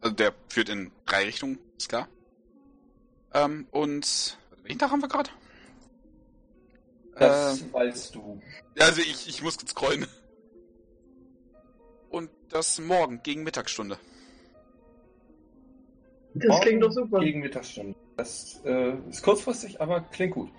Also 0.00 0.14
der 0.14 0.34
führt 0.48 0.68
in 0.68 0.92
drei 1.06 1.24
Richtungen, 1.24 1.58
ist 1.76 1.88
klar. 1.88 2.08
Ähm, 3.32 3.66
und 3.70 4.38
welchen 4.62 4.78
Tag 4.78 4.90
haben 4.90 5.00
wir 5.00 5.08
gerade? 5.08 5.30
Das 7.16 7.60
Ähm, 7.60 7.72
weißt 7.72 8.14
du. 8.14 8.40
also 8.78 9.00
ich, 9.00 9.28
ich 9.28 9.42
muss 9.42 9.56
kurz 9.58 9.70
scrollen. 9.70 10.06
Und 12.10 12.30
das 12.48 12.78
morgen 12.78 13.22
gegen 13.22 13.42
Mittagsstunde. 13.42 13.98
Das 16.34 16.60
klingt 16.60 16.82
doch 16.82 16.90
super. 16.90 17.20
Gegen 17.20 17.40
Mittagsstunde. 17.40 17.94
Das 18.16 18.60
äh, 18.64 18.96
ist 19.08 19.22
kurzfristig, 19.22 19.80
aber 19.80 20.00
klingt 20.00 20.34
gut. 20.34 20.50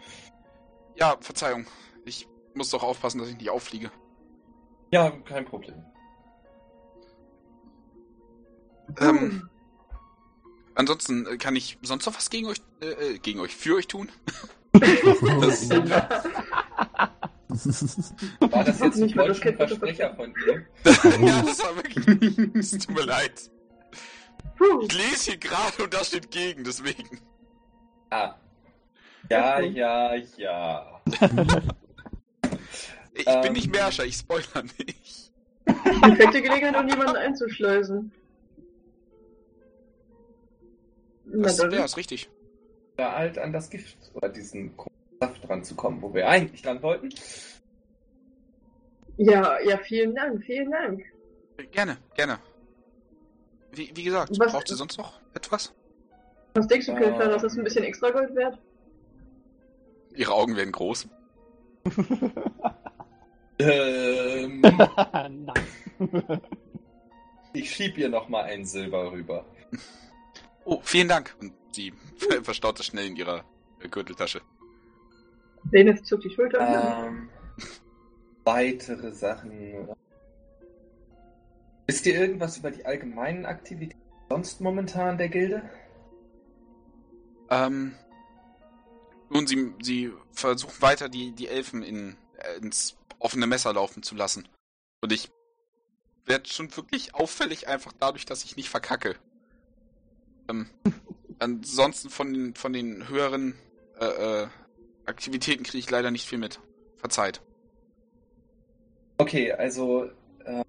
Ja, 0.95 1.17
Verzeihung. 1.19 1.65
Ich 2.05 2.27
muss 2.53 2.69
doch 2.69 2.83
aufpassen, 2.83 3.19
dass 3.19 3.29
ich 3.29 3.37
nicht 3.37 3.49
auffliege. 3.49 3.91
Ja, 4.91 5.09
kein 5.11 5.45
Problem. 5.45 5.83
Ähm, 8.99 9.49
ansonsten 10.75 11.25
äh, 11.25 11.37
kann 11.37 11.55
ich 11.55 11.77
sonst 11.81 12.05
noch 12.05 12.15
was 12.15 12.29
gegen 12.29 12.47
euch, 12.47 12.61
äh, 12.81 13.15
äh, 13.15 13.19
gegen 13.19 13.39
euch, 13.39 13.55
für 13.55 13.75
euch 13.75 13.87
tun? 13.87 14.09
Das- 14.79 15.69
War 18.39 18.63
das 18.65 18.79
jetzt 18.79 18.95
ein 18.97 19.03
Nicht 19.03 19.15
bitte 19.15 19.53
Versprecher 19.53 20.13
von 20.15 20.33
dir? 20.33 20.65
ja, 21.25 21.41
das 21.41 21.63
war 21.63 21.75
wirklich. 21.77 22.55
Es 22.55 22.71
tut 22.71 22.95
mir 22.95 23.03
leid. 23.05 23.49
Ich 24.83 24.93
lese 24.93 25.31
hier 25.31 25.37
gerade 25.37 25.83
und 25.83 25.93
da 25.93 26.03
steht 26.03 26.31
gegen, 26.31 26.63
deswegen. 26.63 27.19
Ah. 28.09 28.35
Ja, 29.29 29.59
ja, 29.61 30.15
ja. 30.37 31.01
Ich 33.17 33.25
Ähm. 33.27 33.41
bin 33.43 33.53
nicht 33.53 33.71
Märscher, 33.71 34.03
ich 34.03 34.17
spoiler 34.17 34.63
nicht. 34.77 35.31
Perfekte 36.01 36.41
Gelegenheit, 36.41 36.75
um 36.83 36.89
jemanden 36.89 37.15
einzuschleusen. 37.15 38.11
Das 41.25 41.57
wäre 41.59 41.85
es, 41.85 41.95
richtig. 41.95 42.29
Da 42.97 43.13
halt 43.15 43.37
an 43.37 43.53
das 43.53 43.69
Gift 43.69 44.04
oder 44.15 44.29
diesen 44.29 44.71
Saft 45.19 45.47
dran 45.47 45.63
zu 45.63 45.75
kommen, 45.75 46.01
wo 46.01 46.13
wir 46.13 46.27
eigentlich 46.27 46.61
dran 46.61 46.81
wollten. 46.81 47.09
Ja, 49.17 49.59
ja, 49.61 49.77
vielen 49.77 50.13
Dank, 50.15 50.43
vielen 50.43 50.71
Dank. 50.71 51.03
Gerne, 51.71 51.97
gerne. 52.15 52.39
Wie, 53.71 53.91
wie 53.95 54.03
gesagt, 54.03 54.37
Was- 54.39 54.51
braucht 54.51 54.69
ihr 54.69 54.75
sonst 54.75 54.97
noch 54.97 55.19
etwas? 55.33 55.73
Was 56.55 56.67
denkst 56.67 56.85
du, 56.87 56.93
Ja. 56.93 56.99
Kelfer, 56.99 57.27
das 57.29 57.43
ist 57.43 57.57
ein 57.57 57.63
bisschen 57.63 57.83
extra 57.83 58.09
Gold 58.11 58.33
wert? 58.35 58.57
Ihre 60.15 60.31
Augen 60.33 60.55
werden 60.55 60.71
groß. 60.71 61.07
Ähm, 63.57 64.59
Nein. 64.59 65.49
ich 67.53 67.71
schieb 67.73 67.97
ihr 67.97 68.09
noch 68.09 68.27
mal 68.27 68.43
ein 68.43 68.65
Silber 68.65 69.13
rüber. 69.13 69.45
Oh, 70.65 70.81
vielen 70.83 71.07
Dank. 71.07 71.33
Und 71.39 71.53
sie 71.71 71.93
verstaut 72.43 72.79
das 72.79 72.87
schnell 72.87 73.05
in 73.07 73.15
ihrer 73.15 73.39
äh, 73.39 73.43
Gürteltasche. 73.79 74.41
Dennis 75.65 76.03
zuckt 76.03 76.23
die 76.23 76.29
Schulter. 76.29 76.59
an. 76.59 77.05
Ähm, 77.07 77.29
weitere 78.43 79.11
Sachen. 79.11 79.89
Wisst 81.87 82.05
ihr 82.05 82.15
irgendwas 82.15 82.57
über 82.57 82.71
die 82.71 82.85
allgemeinen 82.85 83.45
Aktivitäten 83.45 84.01
sonst 84.29 84.61
momentan 84.61 85.17
der 85.17 85.29
Gilde? 85.29 85.69
Ähm, 87.49 87.93
nun, 89.29 89.47
sie, 89.47 89.73
sie 89.81 90.11
versuchen 90.31 90.81
weiter, 90.81 91.09
die, 91.09 91.31
die 91.31 91.47
Elfen 91.47 91.83
in, 91.83 92.17
äh, 92.37 92.57
ins 92.57 92.97
offene 93.19 93.47
Messer 93.47 93.73
laufen 93.73 94.03
zu 94.03 94.15
lassen. 94.15 94.47
Und 95.01 95.11
ich 95.11 95.29
werde 96.25 96.49
schon 96.49 96.75
wirklich 96.75 97.13
auffällig 97.13 97.67
einfach 97.67 97.93
dadurch, 97.99 98.25
dass 98.25 98.43
ich 98.43 98.55
nicht 98.55 98.69
verkacke. 98.69 99.15
Ähm, 100.49 100.69
ansonsten 101.39 102.09
von 102.09 102.33
den, 102.33 102.55
von 102.55 102.73
den 102.73 103.07
höheren 103.09 103.55
äh, 103.99 104.43
äh, 104.43 104.47
Aktivitäten 105.05 105.63
kriege 105.63 105.77
ich 105.77 105.89
leider 105.89 106.11
nicht 106.11 106.27
viel 106.27 106.39
mit. 106.39 106.59
Verzeiht. 106.97 107.41
Okay, 109.17 109.51
also 109.51 110.09
äh, 110.43 110.63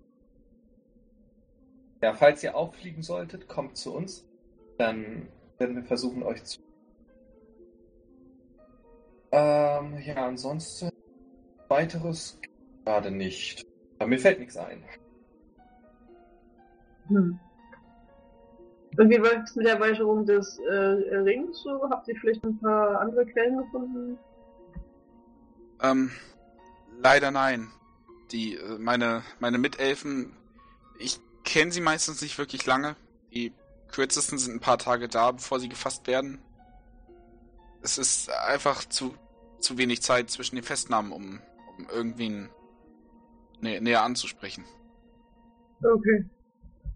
ja, 2.03 2.15
falls 2.15 2.43
ihr 2.43 2.55
auffliegen 2.55 3.03
solltet, 3.03 3.49
kommt 3.49 3.77
zu 3.77 3.95
uns. 3.95 4.25
Dann 4.79 5.29
werden 5.59 5.77
wir 5.77 5.85
versuchen, 5.85 6.23
euch 6.23 6.45
zu. 6.45 6.61
Ähm, 9.33 9.99
ja, 9.99 10.27
ansonsten 10.27 10.91
weiteres 11.69 12.39
gerade 12.85 13.11
nicht. 13.11 13.67
Aber 13.99 14.09
mir 14.09 14.19
fällt 14.19 14.39
nichts 14.39 14.57
ein. 14.57 14.85
Hm. 17.09 17.41
Und 18.99 19.11
wie 19.11 19.17
läuft 19.17 19.49
es 19.49 19.57
mit 19.57 19.67
der 19.67 19.75
Erweiterung 19.75 20.25
des 20.25 20.59
äh, 20.59 20.73
Rings? 20.73 21.63
So, 21.63 21.89
habt 21.91 22.09
ihr 22.09 22.17
vielleicht 22.17 22.43
ein 22.45 22.59
paar 22.59 23.01
andere 23.01 23.27
Quellen 23.27 23.59
gefunden? 23.59 24.19
Ähm, 25.83 26.11
leider 27.03 27.31
nein. 27.31 27.69
Die, 28.33 28.55
äh, 28.55 28.79
meine, 28.79 29.23
meine 29.39 29.59
Mitelfen, 29.59 30.33
ich 30.99 31.21
kenne 31.45 31.73
sie 31.73 31.81
meistens 31.81 32.23
nicht 32.23 32.39
wirklich 32.39 32.65
lange. 32.65 32.97
Die 33.33 33.53
kürzesten 33.93 34.39
sind 34.39 34.55
ein 34.55 34.61
paar 34.61 34.79
Tage 34.79 35.09
da, 35.09 35.33
bevor 35.33 35.61
sie 35.61 35.69
gefasst 35.69 36.07
werden. 36.07 36.39
Es 37.83 37.99
ist 37.99 38.31
einfach 38.31 38.85
zu, 38.85 39.15
zu 39.61 39.79
wenig 39.79 40.03
Zeit 40.03 40.31
zwischen 40.31 40.57
den 40.57 40.65
Festnahmen, 40.65 41.13
um, 41.13 41.41
um 41.77 41.87
irgendwen 41.89 42.49
nä 43.61 43.81
näher 43.81 44.03
anzusprechen. 44.03 44.65
Okay. 45.83 46.25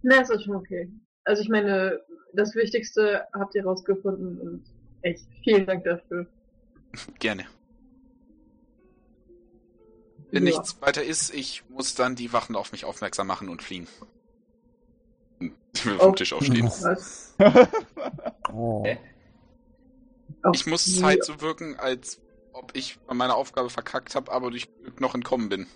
Na, 0.02 0.20
ist 0.22 0.31
das 0.31 0.43
schon 0.43 0.56
okay. 0.56 0.90
Also 1.24 1.42
ich 1.42 1.48
meine, 1.48 2.01
das 2.32 2.55
Wichtigste 2.55 3.26
habt 3.32 3.55
ihr 3.55 3.64
rausgefunden 3.64 4.40
und 4.40 4.64
echt 5.02 5.24
vielen 5.44 5.66
Dank 5.66 5.84
dafür. 5.84 6.26
Gerne. 7.18 7.47
Wenn 10.30 10.47
Ja. 10.47 10.51
nichts 10.51 10.80
weiter 10.80 11.02
ist, 11.02 11.34
ich 11.34 11.68
muss 11.68 11.94
dann 11.94 12.14
die 12.16 12.32
Wachen 12.32 12.56
auf 12.56 12.72
mich 12.72 12.84
aufmerksam 12.84 13.26
machen 13.26 13.48
und 13.48 13.62
fliehen. 13.62 13.86
Ich 15.74 15.86
will 15.86 15.98
vom 15.98 16.10
Oh. 16.10 16.14
Tisch 16.14 16.32
aufstehen. 16.32 16.66
Was? 16.80 17.34
Oh. 18.52 18.84
Ich 20.52 20.66
muss 20.66 21.02
halt 21.02 21.24
so 21.24 21.40
wirken, 21.40 21.76
als 21.78 22.20
ob 22.52 22.76
ich 22.76 22.98
an 23.06 23.16
meiner 23.16 23.36
Aufgabe 23.36 23.70
verkackt 23.70 24.14
habe, 24.14 24.30
aber 24.32 24.51
durch 24.51 24.68
Glück 24.82 25.01
noch 25.01 25.14
entkommen 25.14 25.48
bin. 25.48 25.66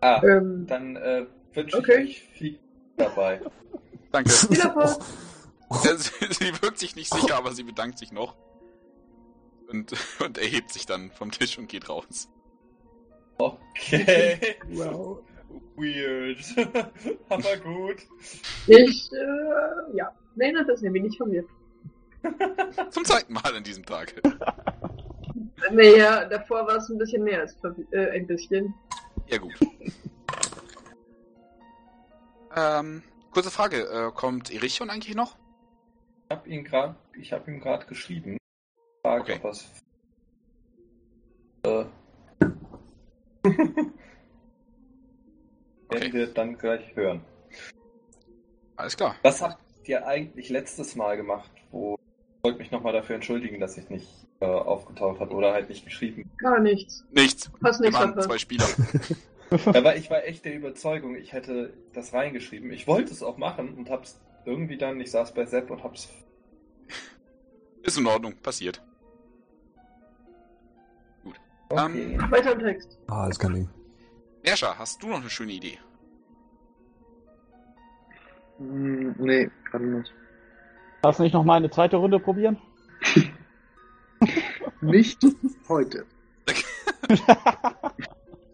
Ah, 0.00 0.20
Ähm, 0.24 0.66
dann 0.66 0.96
äh, 0.96 1.26
wünsche 1.54 1.78
Okay. 1.78 2.02
ich 2.02 2.08
euch 2.10 2.22
viel 2.38 2.58
dabei. 2.96 3.40
Danke. 4.12 4.30
Ja, 5.84 5.96
sie, 5.96 6.10
sie 6.34 6.62
wirkt 6.62 6.78
sich 6.78 6.96
nicht 6.96 7.10
sicher, 7.10 7.34
aber 7.34 7.52
sie 7.54 7.62
bedankt 7.62 7.96
sich 7.96 8.12
noch. 8.12 8.36
Und, 9.68 9.94
und 10.20 10.36
erhebt 10.36 10.70
sich 10.70 10.84
dann 10.84 11.10
vom 11.12 11.30
Tisch 11.30 11.56
und 11.56 11.66
geht 11.66 11.88
raus. 11.88 12.28
Okay. 13.38 14.56
Wow. 14.68 15.22
Weird. 15.76 16.38
Aber 17.30 17.56
gut. 17.56 17.96
Ich, 18.66 19.10
äh, 19.12 19.96
ja. 19.96 20.14
Nein, 20.34 20.54
das 20.54 20.68
ist 20.76 20.82
nämlich 20.82 21.04
nicht 21.04 21.16
von 21.16 21.30
mir. 21.30 21.44
Zum 22.90 23.04
zweiten 23.04 23.32
Mal 23.32 23.56
an 23.56 23.64
diesem 23.64 23.84
Tag. 23.84 24.14
Naja, 25.70 26.26
davor 26.26 26.66
war 26.66 26.76
es 26.76 26.88
ein 26.88 26.98
bisschen 26.98 27.24
mehr 27.24 27.40
als 27.40 27.56
äh, 27.92 28.10
ein 28.10 28.26
bisschen. 28.26 28.74
Ja, 29.28 29.38
gut. 29.38 29.54
ähm, 32.54 33.02
kurze 33.32 33.50
Frage. 33.50 33.82
Äh, 33.88 34.12
kommt 34.14 34.50
Erichon 34.52 34.90
eigentlich 34.90 35.14
noch? 35.16 35.36
Ich 36.28 36.36
habe 36.36 36.48
ihn 36.48 36.64
gerade, 36.64 36.94
ich 37.18 37.32
habe 37.32 37.50
ihm 37.50 37.60
gerade 37.60 37.86
geschrieben. 37.86 38.38
Fragt, 39.02 39.28
Okay. 39.30 39.40
er's- 39.42 39.68
äh, 41.64 41.84
Okay. 45.88 46.00
werden 46.00 46.12
wir 46.12 46.26
dann 46.28 46.56
gleich 46.58 46.94
hören. 46.96 47.20
Alles 48.76 48.96
klar. 48.96 49.16
Was 49.22 49.42
habt 49.42 49.58
ihr 49.88 50.06
eigentlich 50.06 50.48
letztes 50.48 50.96
Mal 50.96 51.16
gemacht, 51.16 51.50
wo 51.70 51.96
ich 51.96 52.44
wollte 52.44 52.58
mich 52.58 52.70
nochmal 52.70 52.92
dafür 52.92 53.14
entschuldigen, 53.16 53.60
dass 53.60 53.76
ich 53.76 53.88
nicht 53.90 54.08
äh, 54.40 54.46
aufgetaucht 54.46 55.20
habe 55.20 55.32
oder 55.34 55.52
halt 55.52 55.68
nicht 55.68 55.84
geschrieben. 55.84 56.28
Gar 56.38 56.58
nichts. 56.60 57.04
Nichts. 57.12 57.50
Wir 57.60 57.70
nichts 57.70 57.80
waren 57.94 58.08
verpasst. 58.14 58.28
zwei 58.28 58.38
Spieler. 58.38 58.66
Aber 59.66 59.96
ich 59.96 60.10
war 60.10 60.24
echt 60.24 60.44
der 60.44 60.54
Überzeugung, 60.54 61.16
ich 61.16 61.32
hätte 61.32 61.72
das 61.92 62.12
reingeschrieben. 62.12 62.72
Ich 62.72 62.86
wollte 62.86 63.12
es 63.12 63.22
auch 63.22 63.36
machen 63.36 63.74
und 63.74 63.90
hab's 63.90 64.20
irgendwie 64.44 64.76
dann, 64.76 65.00
ich 65.00 65.10
saß 65.10 65.34
bei 65.34 65.44
Sepp 65.46 65.70
und 65.70 65.84
hab's. 65.84 66.08
Ist 67.82 67.98
in 67.98 68.06
Ordnung. 68.06 68.34
Passiert. 68.42 68.82
Okay. 71.68 72.18
Weiter 72.30 72.52
im 72.52 72.60
Text. 72.60 72.98
Ah, 73.08 73.26
das 73.28 73.38
kann 73.38 73.54
Ding. 73.54 73.68
Erscha, 74.42 74.76
hast 74.78 75.02
du 75.02 75.08
noch 75.08 75.20
eine 75.20 75.30
schöne 75.30 75.52
Idee? 75.52 75.78
Hm, 78.58 79.14
nee, 79.18 79.50
gerade 79.70 79.86
nicht. 79.86 80.12
Lass 81.02 81.18
nicht 81.18 81.32
noch 81.32 81.44
mal 81.44 81.56
eine 81.56 81.70
zweite 81.70 81.96
Runde 81.96 82.20
probieren? 82.20 82.58
Nicht 84.80 85.20
heute. 85.68 86.06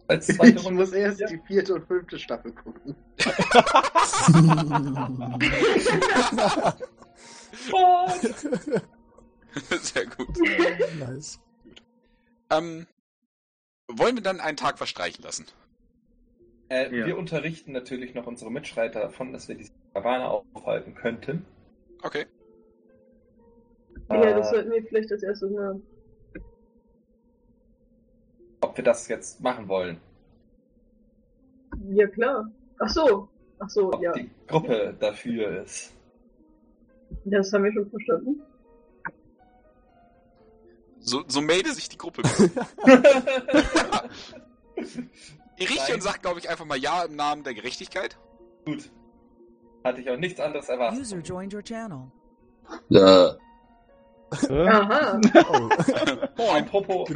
Als 0.08 0.26
zweite 0.36 0.56
Ich 0.58 0.64
Runde. 0.64 0.80
muss 0.80 0.92
erst 0.92 1.20
die 1.20 1.38
vierte 1.46 1.74
und 1.74 1.86
fünfte 1.86 2.18
Staffel 2.18 2.52
gucken. 2.52 2.96
Sehr 9.80 10.06
gut. 10.06 10.28
nice. 10.98 11.40
Ähm, 12.50 12.86
wollen 13.88 14.16
wir 14.16 14.22
dann 14.22 14.40
einen 14.40 14.56
Tag 14.56 14.78
verstreichen 14.78 15.22
lassen? 15.24 15.46
Äh, 16.68 16.94
Ja. 16.96 17.06
Wir 17.06 17.16
unterrichten 17.18 17.72
natürlich 17.72 18.14
noch 18.14 18.26
unsere 18.26 18.50
Mitstreiter 18.50 19.00
davon, 19.00 19.32
dass 19.32 19.48
wir 19.48 19.54
diese 19.56 19.72
Karawane 19.94 20.28
aufhalten 20.28 20.94
könnten. 20.94 21.44
Okay. 22.02 22.26
Ja, 24.10 24.34
das 24.38 24.48
Äh, 24.48 24.50
sollten 24.54 24.70
wir 24.70 24.82
vielleicht 24.84 25.10
als 25.12 25.22
erstes 25.22 25.50
mal. 25.50 25.80
Wir 28.78 28.84
das 28.84 29.06
jetzt 29.08 29.40
machen 29.40 29.68
wollen. 29.68 30.00
Ja, 31.90 32.06
klar. 32.06 32.50
Ach 32.78 32.88
so. 32.88 33.28
Ach 33.58 33.68
so, 33.68 33.92
Ob 33.92 34.00
ja. 34.02 34.12
die 34.12 34.30
Gruppe 34.46 34.96
dafür 34.98 35.62
ist. 35.62 35.92
Das 37.24 37.52
haben 37.52 37.64
wir 37.64 37.72
schon 37.72 37.90
verstanden. 37.90 38.42
So, 41.00 41.24
so 41.26 41.40
melde 41.40 41.72
sich 41.72 41.88
die 41.88 41.96
Gruppe. 41.96 42.22
Nein. 45.88 46.00
sagt, 46.00 46.22
glaube 46.22 46.38
ich, 46.38 46.48
einfach 46.48 46.64
mal 46.64 46.78
Ja 46.78 47.02
im 47.02 47.16
Namen 47.16 47.42
der 47.44 47.54
Gerechtigkeit. 47.54 48.18
Gut. 48.64 48.90
Hatte 49.84 50.00
ich 50.00 50.10
auch 50.10 50.16
nichts 50.18 50.38
anderes 50.40 50.68
erwartet. 50.68 51.00
User 51.00 51.18
joined 51.18 51.54
your 51.54 51.62
channel. 51.62 52.12
Ja? 52.88 53.36
Aha. 54.30 55.20
Oh. 55.34 55.68
Oh, 56.38 56.50
apropos. 56.50 57.08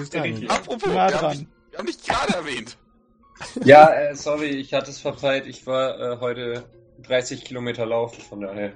Apropos, 0.48 0.89
wir 0.90 1.01
haben, 1.01 1.48
wir 1.70 1.78
haben 1.78 1.86
dich 1.86 2.02
gerade 2.02 2.34
erwähnt. 2.34 2.76
ja 3.64 3.93
äh, 3.93 4.14
sorry, 4.16 4.47
ich 4.48 4.72
hatte 4.72 4.90
es 4.90 5.01
verpeilt. 5.01 5.47
Ich 5.47 5.66
war 5.66 5.98
äh, 5.98 6.20
heute 6.20 6.64
30 7.02 7.44
Kilometer 7.44 7.86
laufen, 7.86 8.20
von 8.22 8.40
daher. 8.40 8.72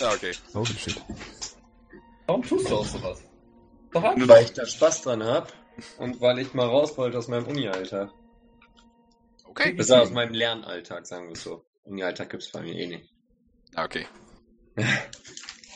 Ja, 0.00 0.10
okay. 0.10 0.32
Oh, 0.54 0.64
shit. 0.64 1.00
Warum 2.26 2.42
tust 2.42 2.68
du 2.70 2.76
auch 2.76 2.84
sowas? 2.84 3.22
An. 3.94 4.28
Weil 4.28 4.44
ich 4.44 4.52
da 4.52 4.66
Spaß 4.66 5.02
dran 5.02 5.24
hab 5.24 5.52
und 5.98 6.20
weil 6.20 6.38
ich 6.38 6.52
mal 6.54 6.66
raus 6.66 6.98
wollte 6.98 7.16
aus 7.18 7.28
meinem 7.28 7.46
Uni-Alltag. 7.46 8.10
Okay. 9.44 9.74
Das 9.74 9.88
war 9.88 10.02
aus 10.02 10.10
meinem 10.10 10.34
Lernalltag, 10.34 11.06
sagen 11.06 11.26
wir 11.28 11.32
es 11.32 11.42
so. 11.42 11.64
Uni-Alltag 11.84 12.30
gibt's 12.30 12.50
bei 12.50 12.60
mir 12.60 12.74
eh 12.74 12.86
nicht. 12.88 13.10
Ah, 13.74 13.84
Okay. 13.84 14.06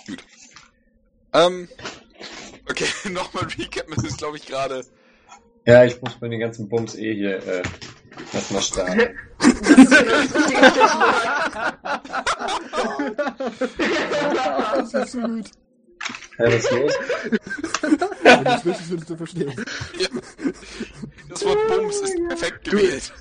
Gut. 0.07 0.25
Ähm, 1.33 1.69
okay, 2.71 2.87
nochmal 3.11 3.45
recappen. 3.45 3.95
Es 3.97 4.05
ist, 4.05 4.19
glaube 4.19 4.37
ich, 4.37 4.47
gerade. 4.47 4.85
Ja, 5.67 5.85
ich 5.85 6.01
muss 6.01 6.21
mir 6.21 6.31
den 6.31 6.41
ganzen 6.41 6.69
Bums 6.69 6.95
eh 6.97 7.15
hier 7.15 7.47
äh, 7.47 7.63
erstmal 8.33 8.63
starten. 8.63 9.11
Das 9.39 9.49
ist 9.75 9.93
das 14.83 14.93
Das 14.93 15.13
so 15.13 15.21
gut. 15.21 15.51
Ja, 16.39 16.47
was 16.47 16.55
ist 16.55 16.71
los? 16.71 16.93
Wenn 18.23 18.45
du 18.45 18.51
es 18.51 18.65
willst, 18.65 18.91
willst 18.91 19.11
du 19.11 19.17
verstehen. 19.17 19.65
Das 21.29 21.45
Wort 21.45 21.59
Bums 21.69 22.01
ist 22.01 22.17
perfekt 22.29 22.65
gewählt. 22.65 23.13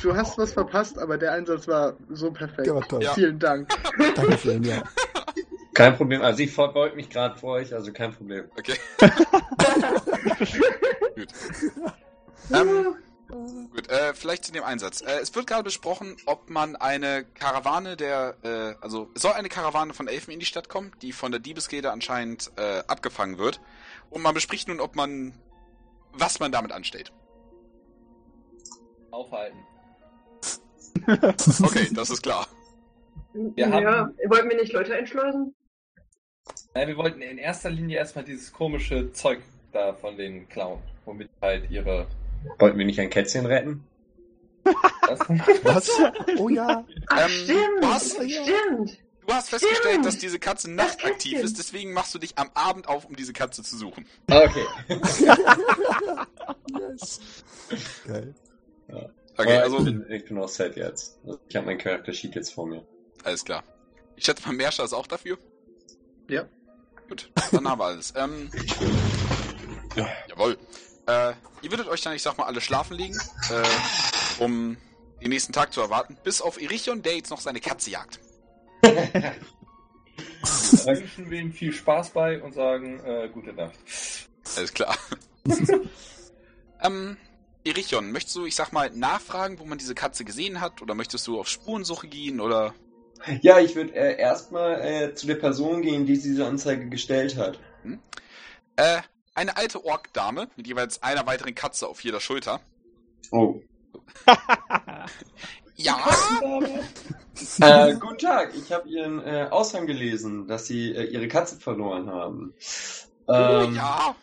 du 0.00 0.14
hast 0.14 0.38
was 0.38 0.52
verpasst, 0.52 0.96
aber 0.98 1.18
der 1.18 1.32
Einsatz 1.32 1.66
war 1.66 1.96
so 2.10 2.30
perfekt. 2.30 2.66
Der 2.66 2.76
war 2.76 2.86
toll. 2.86 3.02
Ja. 3.02 3.14
Vielen 3.14 3.38
Dank. 3.40 3.68
Dankeschön, 4.14 4.62
ja. 4.62 4.82
Kein 5.74 5.96
Problem. 5.96 6.22
Also 6.22 6.42
ich 6.42 6.52
verbeug 6.52 6.94
mich 6.96 7.08
gerade 7.10 7.38
vor 7.38 7.54
euch, 7.54 7.72
also 7.74 7.92
kein 7.92 8.12
Problem. 8.12 8.46
Okay. 8.58 8.74
Gut. 11.16 11.28
Ähm, 12.52 12.96
gut, 13.72 13.88
äh, 13.88 14.12
vielleicht 14.14 14.44
zu 14.44 14.52
dem 14.52 14.64
Einsatz. 14.64 15.00
Äh, 15.00 15.20
es 15.22 15.34
wird 15.34 15.46
gerade 15.46 15.62
besprochen, 15.64 16.16
ob 16.26 16.50
man 16.50 16.76
eine 16.76 17.24
Karawane 17.24 17.96
der, 17.96 18.36
äh, 18.42 18.74
also 18.82 19.10
es 19.14 19.22
soll 19.22 19.32
eine 19.32 19.48
Karawane 19.48 19.94
von 19.94 20.08
Elfen 20.08 20.32
in 20.32 20.40
die 20.40 20.46
Stadt 20.46 20.68
kommen, 20.68 20.92
die 21.02 21.12
von 21.12 21.30
der 21.32 21.40
Diebesgilde 21.40 21.90
anscheinend 21.90 22.50
äh, 22.56 22.82
abgefangen 22.86 23.38
wird. 23.38 23.60
Und 24.10 24.22
man 24.22 24.34
bespricht 24.34 24.68
nun, 24.68 24.80
ob 24.80 24.94
man, 24.94 25.34
was 26.12 26.38
man 26.38 26.52
damit 26.52 26.72
anstellt. 26.72 27.12
Aufhalten. 29.10 29.58
Okay, 31.62 31.88
das 31.92 32.10
ist 32.10 32.22
klar. 32.22 32.46
Wir 33.32 33.68
ja, 33.68 33.72
haben- 33.72 34.14
wollten 34.28 34.48
wir 34.48 34.56
nicht 34.56 34.72
Leute 34.72 34.94
einschleusen? 34.94 35.54
Nein, 36.74 36.88
wir 36.88 36.96
wollten 36.96 37.22
in 37.22 37.38
erster 37.38 37.70
Linie 37.70 37.98
erstmal 37.98 38.24
dieses 38.24 38.52
komische 38.52 39.12
Zeug 39.12 39.40
da 39.72 39.94
von 39.94 40.16
den 40.16 40.48
klauen, 40.48 40.80
womit 41.04 41.30
halt 41.40 41.70
ihre. 41.70 42.06
Wollten 42.58 42.78
wir 42.78 42.84
nicht 42.86 42.98
ein 43.00 43.10
Kätzchen 43.10 43.46
retten? 43.46 43.84
Was? 44.64 45.20
Was? 45.64 45.90
Oh 46.38 46.48
ja. 46.48 46.84
Ach, 47.08 47.24
Ähm, 47.26 47.30
stimmt, 47.30 47.82
was? 47.82 48.12
stimmt. 48.12 48.98
Du 49.26 49.32
hast 49.32 49.48
festgestellt, 49.50 49.84
Stimmt. 49.92 50.04
dass 50.06 50.18
diese 50.18 50.38
Katze 50.38 50.70
nachtaktiv 50.70 51.38
ist, 51.40 51.58
deswegen 51.58 51.92
machst 51.94 52.14
du 52.14 52.18
dich 52.18 52.36
am 52.36 52.50
Abend 52.52 52.88
auf, 52.88 53.06
um 53.06 53.16
diese 53.16 53.32
Katze 53.32 53.62
zu 53.62 53.76
suchen. 53.76 54.06
Okay. 54.30 54.64
Yes. 56.78 57.20
Geil. 58.06 58.34
Okay, 58.88 59.08
Aber 59.36 59.62
also, 59.62 59.78
ich 59.78 59.84
bin, 59.84 60.06
ich 60.10 60.24
bin 60.26 60.38
auch 60.38 60.48
set 60.48 60.76
jetzt. 60.76 61.18
Also 61.24 61.38
Ich 61.48 61.56
habe 61.56 61.66
mein 61.66 61.78
Charakter-Sheet 61.78 62.34
jetzt 62.34 62.52
vor 62.52 62.66
mir. 62.66 62.84
alles 63.24 63.44
klar. 63.44 63.64
Ich 64.16 64.24
schätze 64.24 64.46
mal, 64.46 64.54
Merscher 64.54 64.84
ist 64.84 64.92
auch 64.92 65.06
dafür. 65.06 65.38
Ja. 66.28 66.44
Gut, 67.08 67.30
dann 67.52 67.68
haben 67.68 67.78
wir 67.78 67.84
alles. 67.84 68.12
Ähm, 68.16 68.50
Ja. 69.96 70.08
Jawohl. 70.28 70.58
Äh, 71.06 71.34
ihr 71.62 71.70
würdet 71.70 71.86
euch 71.88 72.00
dann, 72.02 72.14
ich 72.14 72.22
sag 72.22 72.36
mal, 72.38 72.44
alle 72.46 72.60
schlafen 72.60 72.96
legen, 72.96 73.16
äh, 73.50 74.42
um 74.42 74.76
den 75.22 75.28
nächsten 75.28 75.52
Tag 75.52 75.72
zu 75.72 75.80
erwarten, 75.80 76.16
bis 76.24 76.40
auf 76.40 76.60
Erichion, 76.60 77.02
der 77.02 77.16
jetzt 77.16 77.30
noch 77.30 77.40
seine 77.40 77.60
Katze 77.60 77.90
jagt. 77.90 78.18
wünschen 80.84 81.30
wir 81.30 81.40
ihm 81.40 81.52
viel 81.52 81.72
Spaß 81.72 82.10
bei 82.10 82.42
und 82.42 82.54
sagen 82.54 83.00
äh, 83.04 83.28
gute 83.32 83.52
Nacht. 83.52 83.74
Alles 84.56 84.74
klar. 84.74 84.96
ähm, 86.82 87.16
Erichion, 87.64 88.12
möchtest 88.12 88.36
du, 88.36 88.44
ich 88.44 88.54
sag 88.54 88.72
mal, 88.72 88.90
nachfragen, 88.90 89.58
wo 89.58 89.64
man 89.64 89.78
diese 89.78 89.94
Katze 89.94 90.24
gesehen 90.24 90.60
hat? 90.60 90.82
Oder 90.82 90.94
möchtest 90.94 91.26
du 91.26 91.38
auf 91.40 91.48
Spurensuche 91.48 92.08
gehen? 92.08 92.40
Oder 92.40 92.74
Ja, 93.40 93.58
ich 93.58 93.74
würde 93.74 93.94
äh, 93.94 94.18
erstmal 94.18 94.80
äh, 94.80 95.14
zu 95.14 95.26
der 95.26 95.36
Person 95.36 95.82
gehen, 95.82 96.06
die 96.06 96.18
diese 96.18 96.46
Anzeige 96.46 96.88
gestellt 96.88 97.36
hat. 97.36 97.58
äh, 98.76 99.00
eine 99.34 99.56
alte 99.56 99.84
Ork-Dame 99.84 100.48
mit 100.56 100.66
jeweils 100.66 101.02
einer 101.02 101.26
weiteren 101.26 101.54
Katze 101.54 101.88
auf 101.88 102.00
jeder 102.02 102.20
Schulter. 102.20 102.60
Oh. 103.30 103.60
Ja, 105.76 105.98
äh, 107.60 107.94
guten 107.94 108.18
Tag, 108.18 108.54
ich 108.56 108.70
habe 108.72 108.88
Ihren 108.88 109.20
äh, 109.20 109.48
Aushang 109.50 109.86
gelesen, 109.86 110.46
dass 110.46 110.66
Sie 110.66 110.92
äh, 110.92 111.04
Ihre 111.04 111.26
Katze 111.26 111.56
verloren 111.56 112.08
haben. 112.08 112.54
oh, 113.26 113.32
Ähm, 113.32 113.74
ja. 113.74 114.14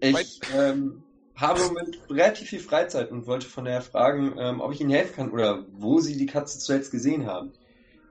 Ich 0.00 0.40
ähm, 0.54 1.02
habe 1.36 1.60
im 1.60 1.66
Moment 1.68 1.98
relativ 2.10 2.50
viel 2.50 2.60
Freizeit 2.60 3.10
und 3.10 3.26
wollte 3.26 3.48
von 3.48 3.64
daher 3.64 3.80
fragen, 3.80 4.34
ähm, 4.38 4.60
ob 4.60 4.72
ich 4.72 4.80
Ihnen 4.82 4.90
helfen 4.90 5.16
kann 5.16 5.30
oder 5.30 5.64
wo 5.72 6.00
Sie 6.00 6.18
die 6.18 6.26
Katze 6.26 6.58
zuletzt 6.58 6.90
gesehen 6.90 7.26
haben. 7.26 7.52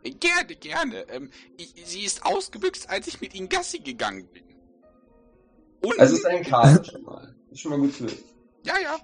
Gerne, 0.04 0.56
gerne. 0.56 1.08
Ähm, 1.10 1.30
ich, 1.58 1.74
sie 1.86 2.04
ist 2.04 2.26
ausgebüxt, 2.26 2.90
als 2.90 3.08
ich 3.08 3.22
mit 3.22 3.34
ihnen 3.34 3.50
Gassi 3.50 3.80
gegangen 3.80 4.28
bin. 4.28 4.44
Und, 5.82 6.00
Also 6.00 6.14
es 6.16 6.20
ist 6.20 6.26
ein 6.26 6.44
Karl 6.44 6.84
schon 6.86 7.04
mal. 7.04 7.36
Ist 7.52 7.62
schon 7.62 7.72
mal 7.72 7.80
gut 7.80 8.02
wissen. 8.02 8.18
ja, 8.66 8.78
ja. 8.80 8.98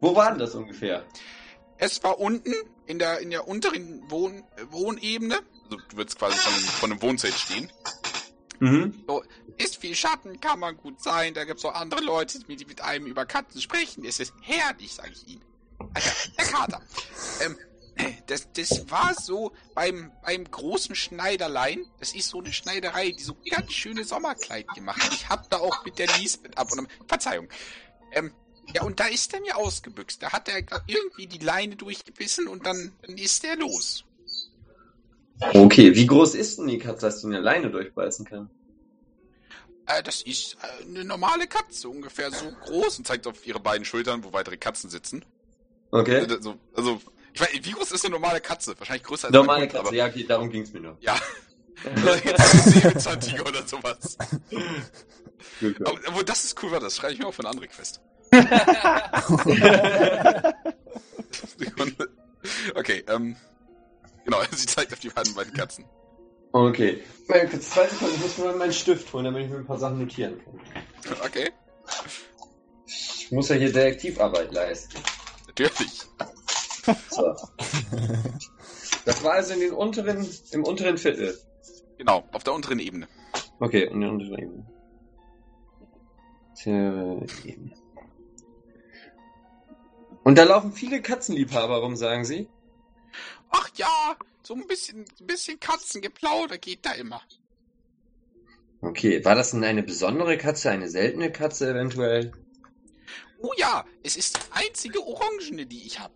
Wo 0.00 0.14
war 0.16 0.30
denn 0.30 0.38
das 0.40 0.54
ungefähr? 0.54 1.04
Es 1.78 2.02
war 2.02 2.18
unten 2.18 2.52
in 2.86 2.98
der, 2.98 3.20
in 3.20 3.30
der 3.30 3.46
unteren 3.48 4.02
Wohn, 4.10 4.42
Wohnebene. 4.70 5.36
Also 5.64 5.76
du 5.88 5.96
würdest 5.96 6.18
quasi 6.18 6.36
von, 6.38 6.52
einem- 6.52 6.62
von 6.64 6.90
einem 6.92 7.02
Wohnzelt 7.02 7.34
stehen. 7.34 7.70
Mhm. 8.60 9.04
Ist 9.58 9.76
viel 9.78 9.94
Schatten, 9.94 10.40
kann 10.40 10.58
man 10.60 10.76
gut 10.76 11.02
sein. 11.02 11.34
Da 11.34 11.44
gibt's 11.44 11.64
auch 11.64 11.74
andere 11.74 12.00
Leute, 12.02 12.38
die 12.40 12.64
mit 12.64 12.80
einem 12.80 13.06
über 13.06 13.26
Katzen 13.26 13.60
sprechen. 13.60 14.04
Es 14.04 14.20
ist 14.20 14.32
herrlich, 14.42 14.92
sage 14.94 15.10
ich 15.12 15.26
Ihnen. 15.28 15.42
Alter, 15.94 16.10
der 16.38 16.44
Kater. 16.46 16.82
Ähm, 17.44 17.56
das, 18.26 18.52
das 18.52 18.90
war 18.90 19.14
so 19.14 19.52
beim, 19.74 20.12
beim 20.22 20.50
großen 20.50 20.94
Schneiderlein. 20.94 21.84
Das 21.98 22.14
ist 22.14 22.28
so 22.30 22.38
eine 22.40 22.52
Schneiderei, 22.52 23.10
die 23.10 23.22
so 23.22 23.36
ganz 23.50 23.72
schöne 23.72 24.04
Sommerkleid 24.04 24.66
gemacht 24.74 25.02
hat. 25.02 25.12
Ich 25.12 25.28
hab 25.28 25.50
da 25.50 25.58
auch 25.58 25.84
mit 25.84 25.98
der 25.98 26.06
Lisbeth 26.18 26.56
ab 26.56 26.72
und 26.72 26.88
Verzeihung. 27.06 27.48
Ähm, 28.12 28.32
ja, 28.74 28.82
und 28.82 29.00
da 29.00 29.06
ist 29.06 29.34
er 29.34 29.40
mir 29.40 29.56
ausgebüxt. 29.56 30.22
Da 30.22 30.32
hat 30.32 30.48
er 30.48 30.62
irgendwie 30.86 31.26
die 31.26 31.44
Leine 31.44 31.76
durchgebissen 31.76 32.48
und 32.48 32.64
dann, 32.64 32.92
dann 33.02 33.18
ist 33.18 33.44
er 33.44 33.56
los. 33.56 34.04
Okay, 35.40 35.94
wie 35.94 36.06
groß 36.06 36.34
ist 36.34 36.58
denn 36.58 36.68
die 36.68 36.78
Katze, 36.78 37.06
dass 37.06 37.20
sie 37.20 37.26
eine 37.26 37.40
Leine 37.40 37.70
durchbeißen 37.70 38.24
kann? 38.24 38.48
Äh, 39.86 40.02
das 40.02 40.22
ist 40.22 40.56
äh, 40.62 40.84
eine 40.84 41.04
normale 41.04 41.48
Katze, 41.48 41.88
ungefähr 41.88 42.30
so 42.30 42.50
groß 42.52 42.98
und 42.98 43.06
zeigt 43.06 43.26
auf 43.26 43.44
ihre 43.46 43.58
beiden 43.58 43.84
Schultern, 43.84 44.22
wo 44.22 44.32
weitere 44.32 44.56
Katzen 44.56 44.88
sitzen. 44.88 45.24
Okay. 45.90 46.20
Also, 46.20 46.40
so- 46.40 46.58
also, 46.74 47.02
ich 47.34 47.40
weiß, 47.40 47.48
wie 47.52 47.70
groß 47.72 47.92
ist 47.92 48.04
eine 48.04 48.12
normale 48.12 48.40
Katze? 48.40 48.74
Wahrscheinlich 48.78 49.04
größer 49.04 49.28
als 49.28 49.34
Normale 49.34 49.66
Katze, 49.68 49.80
aber, 49.80 49.94
ja, 49.94 50.06
okay, 50.06 50.24
darum 50.26 50.50
ging's 50.50 50.72
mir 50.72 50.80
nur. 50.80 50.96
ja. 51.00 51.16
Jetzt 52.24 52.40
ein 52.40 52.72
Säbelzahntiger 52.72 53.46
oder 53.46 53.66
sowas. 53.66 54.16
Aber, 55.80 55.98
obwohl, 56.06 56.24
das 56.24 56.44
ist 56.44 56.62
cool, 56.62 56.70
war 56.70 56.80
das 56.80 56.96
schreibe 56.96 57.14
ich 57.14 57.18
mir 57.18 57.26
auch 57.26 57.34
für 57.34 57.40
eine 57.40 57.50
andere 57.50 57.68
Quest. 57.68 58.00
Okay, 62.74 63.04
ähm, 63.08 63.36
genau, 64.24 64.38
sie 64.50 64.66
zeigt 64.66 64.92
auf 64.92 65.00
die 65.00 65.10
beiden 65.10 65.34
beiden 65.34 65.52
Katzen. 65.52 65.84
Okay. 66.52 67.02
Meine 67.28 67.48
kurz 67.48 67.70
zwei 67.70 67.86
Sekunden, 67.86 68.14
ich 68.16 68.20
muss 68.20 68.38
mir 68.38 68.44
mal 68.46 68.56
meinen 68.56 68.72
Stift 68.72 69.12
holen, 69.12 69.24
damit 69.24 69.44
ich 69.44 69.50
mir 69.50 69.56
ein 69.58 69.66
paar 69.66 69.78
Sachen 69.78 70.00
notieren 70.00 70.40
kann. 70.44 71.16
Okay, 71.24 71.50
Ich 72.86 73.30
muss 73.30 73.48
ja 73.48 73.56
hier 73.56 73.72
Detektivarbeit 73.72 74.52
leisten. 74.52 74.98
natürlich. 75.46 76.02
So. 77.10 77.36
Das 79.04 79.22
war 79.22 79.32
also 79.32 79.54
in 79.54 79.60
den 79.60 79.72
unteren, 79.72 80.28
im 80.50 80.64
unteren 80.64 80.98
Viertel. 80.98 81.38
Genau, 81.98 82.24
auf 82.32 82.44
der 82.44 82.54
unteren 82.54 82.78
Ebene. 82.78 83.08
Okay, 83.60 83.84
in 83.84 84.00
der 84.00 84.10
unteren 84.10 84.38
Ebene. 84.38 84.66
Tja, 86.56 87.22
Ebene. 87.44 87.76
Und 90.24 90.38
da 90.38 90.44
laufen 90.44 90.72
viele 90.72 91.02
Katzenliebhaber 91.02 91.78
rum, 91.78 91.96
sagen 91.96 92.24
Sie? 92.24 92.48
Ach 93.50 93.68
ja, 93.74 94.16
so 94.42 94.54
ein 94.54 94.66
bisschen, 94.66 95.04
ein 95.20 95.26
bisschen 95.26 95.58
Katzengeplauder 95.58 96.58
geht 96.58 96.86
da 96.86 96.92
immer. 96.92 97.20
Okay, 98.80 99.24
war 99.24 99.34
das 99.34 99.52
denn 99.52 99.64
eine 99.64 99.82
besondere 99.82 100.36
Katze, 100.38 100.70
eine 100.70 100.88
seltene 100.88 101.30
Katze 101.30 101.70
eventuell? 101.70 102.32
Oh 103.40 103.52
ja, 103.56 103.84
es 104.02 104.16
ist 104.16 104.36
die 104.36 104.52
einzige 104.52 105.04
Orangene, 105.04 105.66
die 105.66 105.86
ich 105.86 106.00
habe. 106.00 106.14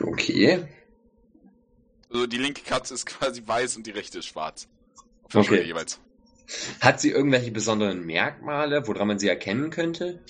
Okay. 0.00 0.66
Also 2.10 2.26
die 2.26 2.38
linke 2.38 2.62
Katze 2.62 2.94
ist 2.94 3.06
quasi 3.06 3.42
weiß 3.44 3.76
und 3.76 3.86
die 3.86 3.90
rechte 3.90 4.18
ist 4.18 4.26
schwarz. 4.26 4.68
Auf 5.24 5.34
Okay. 5.34 5.62
Jeweils. 5.62 6.00
Hat 6.80 7.00
sie 7.00 7.10
irgendwelche 7.10 7.50
besonderen 7.50 8.06
Merkmale, 8.06 8.86
woran 8.86 9.08
man 9.08 9.18
sie 9.18 9.28
erkennen 9.28 9.70
könnte? 9.70 10.22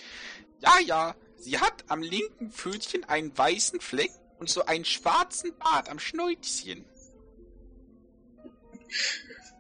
Ja, 0.61 0.79
ja, 0.85 1.15
sie 1.37 1.59
hat 1.59 1.85
am 1.89 2.01
linken 2.01 2.51
Pfötchen 2.51 3.05
einen 3.05 3.37
weißen 3.37 3.81
Fleck 3.81 4.11
und 4.39 4.49
so 4.49 4.65
einen 4.65 4.87
schwarzen 4.87 5.53
Bart 5.59 5.91
am 5.91 5.99
Schnäuzchen. 5.99 6.87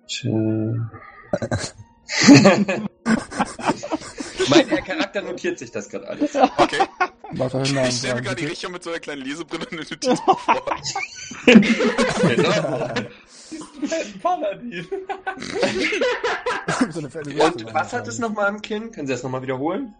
Tja. 0.08 0.90
mein 4.48 4.84
Charakter 4.84 5.22
notiert 5.22 5.58
sich 5.58 5.70
das 5.70 5.88
gerade 5.88 6.08
alles. 6.08 6.34
Okay, 6.58 6.86
ich 7.88 7.96
stelle 7.98 8.14
mir 8.14 8.22
gerade 8.22 8.36
die. 8.36 8.46
Richtung 8.46 8.70
mit 8.72 8.82
so 8.84 8.90
einer 8.90 9.00
kleinen 9.00 9.22
Lesebrille 9.22 9.66
eine 9.70 9.80
Notiz 9.80 10.20
vor. 10.20 10.38
Genau. 11.44 12.50
Ein 13.90 14.20
Paladin. 14.22 14.86
so 16.90 17.00
Und 17.00 17.74
was 17.74 17.92
hat 17.92 18.06
es 18.06 18.18
nochmal 18.18 18.46
am 18.46 18.62
Kinn? 18.62 18.92
Können 18.92 19.06
Sie 19.08 19.12
das 19.12 19.22
nochmal 19.24 19.42
wiederholen? 19.42 19.94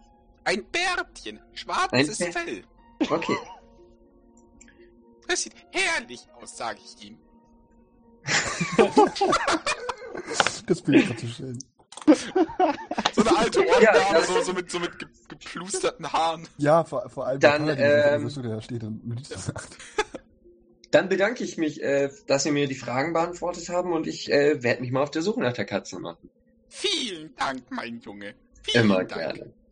Ein 0.45 0.65
Bärtchen, 0.71 1.41
schwarzes 1.55 2.21
Ein 2.21 2.29
Bär- 2.29 2.33
Fell. 2.33 2.65
Okay. 3.11 3.37
Das 5.27 5.43
sieht 5.43 5.55
herrlich 5.73 6.21
aus, 6.41 6.57
sage 6.57 6.79
ich 6.85 7.05
Ihnen. 7.07 7.19
Das 10.67 10.83
Bild 10.83 11.09
war 11.09 11.17
zu 11.17 11.27
schön. 11.27 11.59
So 13.13 13.21
eine 13.23 13.37
alte 13.37 13.61
Ja, 13.67 13.75
Orgdame, 13.75 14.15
das- 14.19 14.27
so, 14.27 14.41
so 14.43 14.53
mit, 14.53 14.71
so 14.71 14.79
mit 14.79 14.99
ge 14.99 15.09
geplusterten 15.29 16.13
Haaren. 16.13 16.47
Ja, 16.59 16.85
vor, 16.85 17.09
vor 17.11 17.27
allem 17.27 17.41
Dann, 17.41 17.69
ähm, 17.77 18.31
da 18.43 18.61
steht 18.63 18.85
und. 18.85 19.23
Dann 20.93 21.09
bedanke 21.09 21.43
ich 21.45 21.59
mich, 21.59 21.83
äh, 21.83 22.11
dass 22.27 22.45
Sie 22.45 22.53
mir 22.53 22.69
die 22.69 22.77
Fragen 22.77 23.13
beantwortet 23.13 23.69
haben 23.69 23.93
und 23.93 24.07
ich 24.07 24.31
äh, 24.31 24.63
werde 24.63 24.81
mich 24.83 24.93
mal 24.93 25.03
auf 25.03 25.11
der 25.11 25.23
Suche 25.23 25.41
nach 25.41 25.53
der 25.53 25.65
Katze 25.65 25.99
machen. 25.99 26.31
Vielen 26.69 27.35
Dank, 27.35 27.65
mein 27.71 27.99
Junge. 28.01 28.35
Vielen 28.63 28.85
Immer 28.85 29.05
Dank. 29.05 29.35
gerne. 29.37 29.55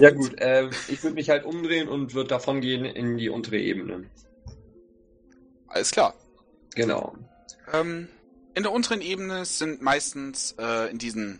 Ja 0.00 0.10
gut, 0.10 0.38
äh, 0.40 0.68
ich 0.88 1.02
würde 1.02 1.14
mich 1.14 1.30
halt 1.30 1.44
umdrehen 1.44 1.88
und 1.88 2.12
würde 2.14 2.28
davon 2.28 2.60
gehen 2.60 2.84
in 2.84 3.16
die 3.18 3.28
untere 3.28 3.58
Ebene. 3.58 4.10
Alles 5.68 5.90
klar. 5.92 6.14
Genau. 6.74 7.16
Ähm, 7.72 8.08
in 8.56 8.62
der 8.62 8.72
unteren 8.72 9.02
Ebene 9.02 9.44
sind 9.44 9.82
meistens 9.82 10.56
äh, 10.58 10.90
in 10.90 10.96
diesen 10.96 11.38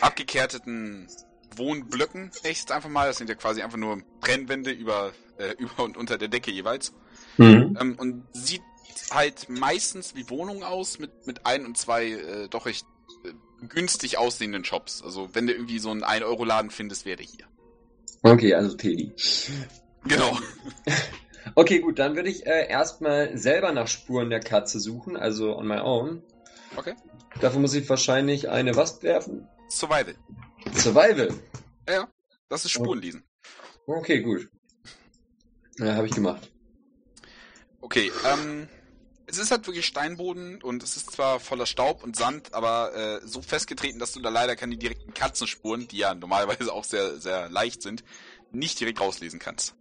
abgekehrteten 0.00 1.06
Wohnblöcken, 1.54 2.30
ich 2.42 2.60
jetzt 2.60 2.72
einfach 2.72 2.88
mal, 2.88 3.08
das 3.08 3.18
sind 3.18 3.28
ja 3.28 3.34
quasi 3.34 3.60
einfach 3.60 3.76
nur 3.76 4.02
Brennwände 4.20 4.70
über, 4.70 5.12
äh, 5.38 5.52
über 5.58 5.84
und 5.84 5.96
unter 5.96 6.16
der 6.16 6.28
Decke 6.28 6.50
jeweils. 6.50 6.94
Mhm. 7.36 7.76
Ähm, 7.78 7.94
und 7.98 8.24
sieht 8.32 8.62
halt 9.10 9.50
meistens 9.50 10.14
wie 10.14 10.28
Wohnungen 10.30 10.62
aus 10.62 10.98
mit, 10.98 11.26
mit 11.26 11.44
ein 11.44 11.66
und 11.66 11.76
zwei 11.76 12.06
äh, 12.06 12.48
doch 12.48 12.64
recht 12.64 12.86
äh, 13.24 13.32
günstig 13.68 14.16
aussehenden 14.16 14.64
Shops. 14.64 15.02
Also 15.02 15.28
wenn 15.34 15.46
du 15.46 15.52
irgendwie 15.52 15.78
so 15.78 15.90
einen 15.90 16.04
1-Euro-Laden 16.04 16.70
findest, 16.70 17.04
wäre 17.04 17.18
der 17.18 17.26
hier. 17.26 17.46
Okay, 18.22 18.54
also 18.54 18.76
Teddy. 18.76 19.12
Genau. 20.04 20.38
Okay, 21.54 21.80
gut, 21.80 21.98
dann 21.98 22.16
würde 22.16 22.28
ich 22.28 22.46
äh, 22.46 22.68
erstmal 22.68 23.36
selber 23.36 23.72
nach 23.72 23.88
Spuren 23.88 24.30
der 24.30 24.40
Katze 24.40 24.78
suchen, 24.78 25.16
also 25.16 25.56
on 25.56 25.66
my 25.66 25.78
own. 25.78 26.22
Okay. 26.76 26.94
Dafür 27.40 27.60
muss 27.60 27.74
ich 27.74 27.88
wahrscheinlich 27.88 28.48
eine 28.48 28.76
was 28.76 29.02
werfen? 29.02 29.48
Survival. 29.68 30.14
Survival. 30.74 31.32
Ja, 31.88 32.08
das 32.48 32.64
ist 32.64 32.72
Spurenlesen. 32.72 33.24
Okay, 33.86 34.20
gut. 34.20 34.48
Ja, 35.78 35.94
habe 35.94 36.06
ich 36.06 36.14
gemacht. 36.14 36.50
Okay, 37.80 38.12
ähm, 38.26 38.68
es 39.26 39.38
ist 39.38 39.50
halt 39.50 39.66
wirklich 39.66 39.86
Steinboden 39.86 40.60
und 40.62 40.82
es 40.82 40.96
ist 40.96 41.12
zwar 41.12 41.40
voller 41.40 41.66
Staub 41.66 42.04
und 42.04 42.16
Sand, 42.16 42.52
aber 42.52 42.94
äh, 42.94 43.26
so 43.26 43.42
festgetreten, 43.42 43.98
dass 43.98 44.12
du 44.12 44.20
da 44.20 44.28
leider 44.28 44.56
keine 44.56 44.76
direkten 44.76 45.14
Katzenspuren, 45.14 45.88
die 45.88 45.98
ja 45.98 46.14
normalerweise 46.14 46.72
auch 46.72 46.84
sehr, 46.84 47.16
sehr 47.20 47.48
leicht 47.48 47.82
sind, 47.82 48.04
nicht 48.52 48.78
direkt 48.80 49.00
rauslesen 49.00 49.38
kannst. 49.38 49.74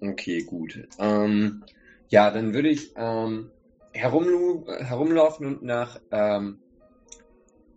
Okay, 0.00 0.44
gut. 0.44 0.78
Ähm, 0.98 1.64
ja, 2.08 2.30
dann 2.30 2.54
würde 2.54 2.68
ich 2.68 2.92
ähm, 2.96 3.50
herumlu 3.96 4.66
herumlaufen 4.66 5.46
und 5.46 5.62
nach 5.62 6.00
ähm, 6.10 6.60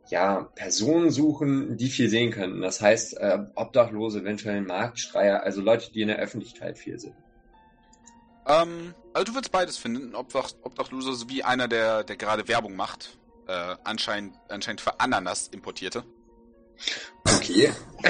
ja, 0.10 0.50
Personen 0.56 1.12
suchen, 1.12 1.78
die 1.78 1.90
viel 1.90 2.10
sehen 2.10 2.32
können. 2.32 2.62
Das 2.62 2.82
heißt, 2.82 3.18
äh, 3.18 3.40
Obdachlose, 3.56 4.22
eventuell 4.22 4.62
Marktschreier, 4.62 5.44
also 5.44 5.62
Leute, 5.62 5.92
die 5.92 6.02
in 6.02 6.08
der 6.08 6.18
Öffentlichkeit 6.18 6.78
viel 6.78 7.00
sind. 7.00 7.16
Ähm, 8.48 8.96
also 9.14 9.32
du 9.32 9.36
wirst 9.36 9.52
beides 9.52 9.78
finden, 9.78 10.16
Obdach, 10.16 10.50
Obdachlose 10.64 11.14
sowie 11.14 11.44
einer, 11.44 11.68
der, 11.68 12.04
der 12.04 12.18
gerade 12.18 12.48
Werbung 12.48 12.76
macht. 12.76 13.18
Äh, 13.48 13.76
anscheinend, 13.84 14.36
anscheinend 14.48 14.82
für 14.82 15.00
Ananas 15.00 15.48
importierte. 15.48 16.04
Okay. 17.26 17.72
Äh, 18.04 18.10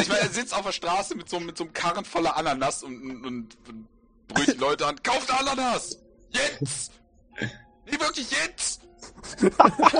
ich 0.00 0.08
meine, 0.08 0.20
er 0.20 0.28
sitzt 0.28 0.54
auf 0.54 0.64
der 0.64 0.72
Straße 0.72 1.14
mit 1.14 1.28
so, 1.28 1.38
mit 1.40 1.56
so 1.56 1.64
einem 1.64 1.72
Karren 1.72 2.04
voller 2.04 2.36
Ananas 2.36 2.82
und, 2.82 3.00
und, 3.00 3.24
und, 3.24 3.58
und 3.68 3.88
brüllt 4.28 4.54
die 4.54 4.58
Leute 4.58 4.86
an, 4.86 5.02
kauft 5.02 5.30
Ananas! 5.30 5.98
Jetzt! 6.30 6.92
Nee, 7.40 7.98
wirklich 8.00 8.30
jetzt! 8.30 8.82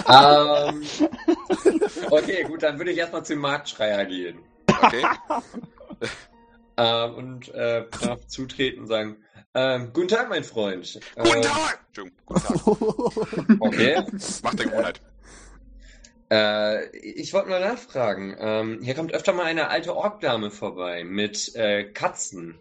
ähm, 0.09 0.82
okay, 2.10 2.44
gut, 2.44 2.62
dann 2.62 2.78
würde 2.78 2.90
ich 2.93 2.98
erstmal 2.98 3.24
zum 3.24 3.39
Marktschreier 3.39 4.05
gehen. 4.05 4.39
Okay. 4.66 5.05
Ähm, 6.81 7.15
und 7.15 7.48
äh, 7.55 7.86
darf 8.02 8.24
zutreten 8.28 8.82
und 8.82 8.86
sagen, 8.86 9.16
ähm, 9.52 9.90
guten 9.93 10.06
Tag, 10.06 10.28
mein 10.28 10.44
Freund. 10.44 11.01
Guten 11.16 11.36
Ähm, 11.39 11.43
Tag! 11.43 11.81
Entschuldigung, 11.89 12.19
guten 12.24 12.40
Tag. 12.40 12.56
Okay. 13.60 14.02
Macht 14.44 14.59
der 14.60 14.66
Gewohnheit. 14.66 15.01
Äh, 16.31 16.97
ich 16.97 17.32
wollte 17.32 17.48
mal 17.48 17.60
nachfragen. 17.60 18.36
Ähm, 18.39 18.81
hier 18.81 18.94
kommt 18.94 19.12
öfter 19.12 19.32
mal 19.32 19.47
eine 19.47 19.70
alte 19.70 19.97
Orkdame 19.97 20.52
vorbei 20.52 21.02
mit 21.02 21.52
äh, 21.56 21.82
Katzen. 21.82 22.60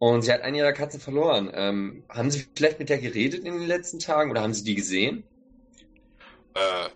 Und 0.00 0.22
sie 0.22 0.32
hat 0.32 0.40
eine 0.40 0.56
ihrer 0.56 0.72
Katzen 0.72 0.98
verloren. 0.98 1.50
Ähm, 1.52 2.04
haben 2.08 2.30
Sie 2.30 2.46
vielleicht 2.56 2.78
mit 2.78 2.88
der 2.88 2.96
geredet 2.98 3.44
in 3.44 3.52
den 3.58 3.66
letzten 3.66 3.98
Tagen 3.98 4.30
oder 4.30 4.40
haben 4.40 4.54
Sie 4.54 4.64
die 4.64 4.74
gesehen? 4.74 5.24
Äh, 6.54 6.88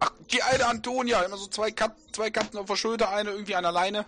ach, 0.00 0.10
die 0.32 0.42
alte 0.42 0.66
Antonia, 0.66 1.20
immer 1.22 1.36
so 1.36 1.48
zwei, 1.48 1.70
Kat 1.70 1.94
zwei 2.12 2.30
Katzen 2.30 2.58
auf 2.58 2.64
der 2.64 2.76
Schulter, 2.76 3.10
eine 3.10 3.30
irgendwie 3.30 3.54
an 3.56 3.62
der 3.62 3.72
Leine. 3.72 4.06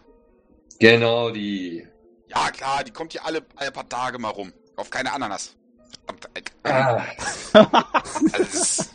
Genau, 0.81 1.29
die. 1.31 1.87
Ja, 2.29 2.51
klar, 2.51 2.85
die 2.85 2.91
kommt 2.91 3.13
hier 3.13 3.23
alle, 3.27 3.45
alle 3.55 3.71
paar 3.71 3.87
Tage 3.89 4.19
mal 4.19 4.31
rum. 4.31 4.51
Auf 4.77 4.89
keine 4.89 5.13
Ananas. 5.13 5.55
Verdammt, 6.07 6.31
Alter. 6.35 7.05
Ah, 7.53 7.63
Also, 8.33 8.39
das 8.39 8.91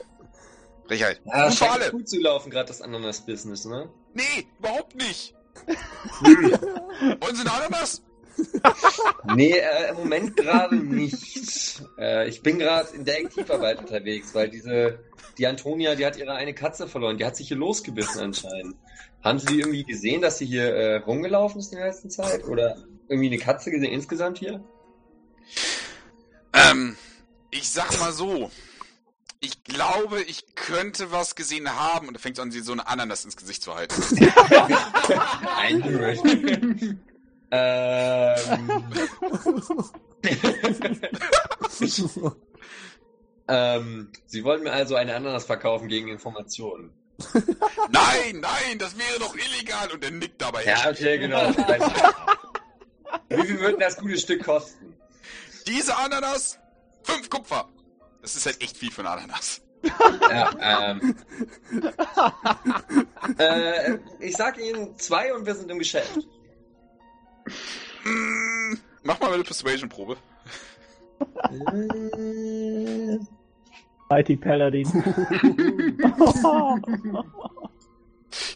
Frechheit. 0.88 1.22
ja, 1.26 1.44
Gut 1.46 1.52
für 1.54 1.58
scheint 1.66 1.72
alle. 1.74 1.92
gut 1.92 2.10
zu 2.10 2.20
laufen, 2.20 2.50
gerade 2.50 2.70
das 2.70 2.82
Ananas-Business, 2.82 3.66
ne? 3.66 3.88
Nee, 4.16 4.48
überhaupt 4.58 4.96
nicht. 4.96 5.36
Wollen 6.22 7.36
Sie 7.36 7.42
eine 7.42 7.54
Ananas? 7.54 8.02
Nee, 9.35 9.51
äh, 9.51 9.89
im 9.89 9.95
Moment 9.95 10.35
gerade 10.35 10.76
nicht. 10.76 11.81
Äh, 11.97 12.27
ich 12.27 12.41
bin 12.41 12.60
gerade 12.60 12.93
in 12.95 13.05
Detektivarbeit 13.05 13.80
unterwegs, 13.80 14.35
weil 14.35 14.49
diese, 14.49 14.99
die 15.38 15.47
Antonia, 15.47 15.95
die 15.95 16.05
hat 16.05 16.18
ihre 16.18 16.34
eine 16.34 16.53
Katze 16.53 16.88
verloren. 16.88 17.18
Die 17.18 17.26
hat 17.26 17.35
sich 17.35 17.47
hier 17.47 17.57
losgebissen 17.57 18.22
anscheinend. 18.22 18.76
Haben 19.23 19.39
Sie 19.39 19.47
die 19.47 19.60
irgendwie 19.60 19.84
gesehen, 19.85 20.22
dass 20.22 20.38
sie 20.38 20.45
hier 20.45 20.73
äh, 20.76 20.95
rumgelaufen 20.97 21.60
ist 21.60 21.72
in 21.72 21.77
der 21.77 21.88
letzten 21.88 22.10
Zeit? 22.10 22.43
Oder 22.45 22.77
irgendwie 23.07 23.27
eine 23.27 23.38
Katze 23.38 23.72
gesehen 23.72 23.93
insgesamt 23.93 24.38
hier? 24.38 24.61
Ähm, 26.51 26.97
ich 27.51 27.69
sag 27.69 27.97
mal 27.99 28.11
so. 28.11 28.51
Ich 29.39 29.64
glaube, 29.64 30.22
ich 30.22 30.55
könnte 30.55 31.11
was 31.11 31.35
gesehen 31.35 31.69
haben. 31.69 32.07
Und 32.07 32.15
da 32.15 32.19
fängt 32.19 32.35
sie 32.35 32.41
an, 32.41 32.51
sie 32.51 32.61
so 32.61 32.72
eine 32.73 32.88
Ananas 32.88 33.26
ins 33.26 33.38
Gesicht 33.38 33.64
zu 33.64 33.76
halten. 33.76 33.95
Eingerücht. 35.57 36.23
Ähm, 37.54 38.84
ähm, 43.48 44.12
Sie 44.26 44.44
wollten 44.44 44.64
mir 44.64 44.72
also 44.72 44.96
eine 44.96 45.16
Ananas 45.16 45.46
verkaufen 45.46 45.88
gegen 45.88 46.08
Informationen. 46.08 46.92
nein, 47.92 48.40
nein, 48.42 48.80
das 48.80 48.98
wäre 48.98 49.20
doch 49.20 49.36
illegal. 49.36 49.92
Und 49.92 50.04
er 50.04 50.10
nickt 50.12 50.42
dabei. 50.42 50.64
Ja, 50.66 50.90
okay, 50.90 51.20
genau. 51.20 51.50
Wie 53.30 53.46
viel 53.46 53.60
würde 53.60 53.78
das 53.78 53.98
gute 53.98 54.18
Stück 54.18 54.44
kosten? 54.44 54.96
Diese 55.68 55.96
Ananas, 55.96 56.58
fünf 57.04 57.30
Kupfer. 57.30 57.70
Das 58.24 58.36
ist 58.36 58.48
halt 58.48 58.62
echt 58.64 58.78
viel 58.78 58.92
für 58.92 59.02
eine 59.02 59.12
Ananas. 59.12 59.62
Ja, 60.30 60.90
ähm, 60.96 61.16
äh, 63.38 63.98
ich 64.20 64.36
sag 64.36 64.58
Ihnen 64.58 64.98
zwei 64.98 65.34
und 65.34 65.46
wir 65.46 65.54
sind 65.56 65.70
im 65.70 65.78
Geschäft. 65.78 66.20
Mm, 68.03 68.74
mach 69.03 69.20
mal 69.20 69.34
eine 69.34 69.44
Persuasion-Probe. 69.44 70.18
Äh, 71.20 73.20
Mighty 74.10 74.36
Paladin. 74.36 74.88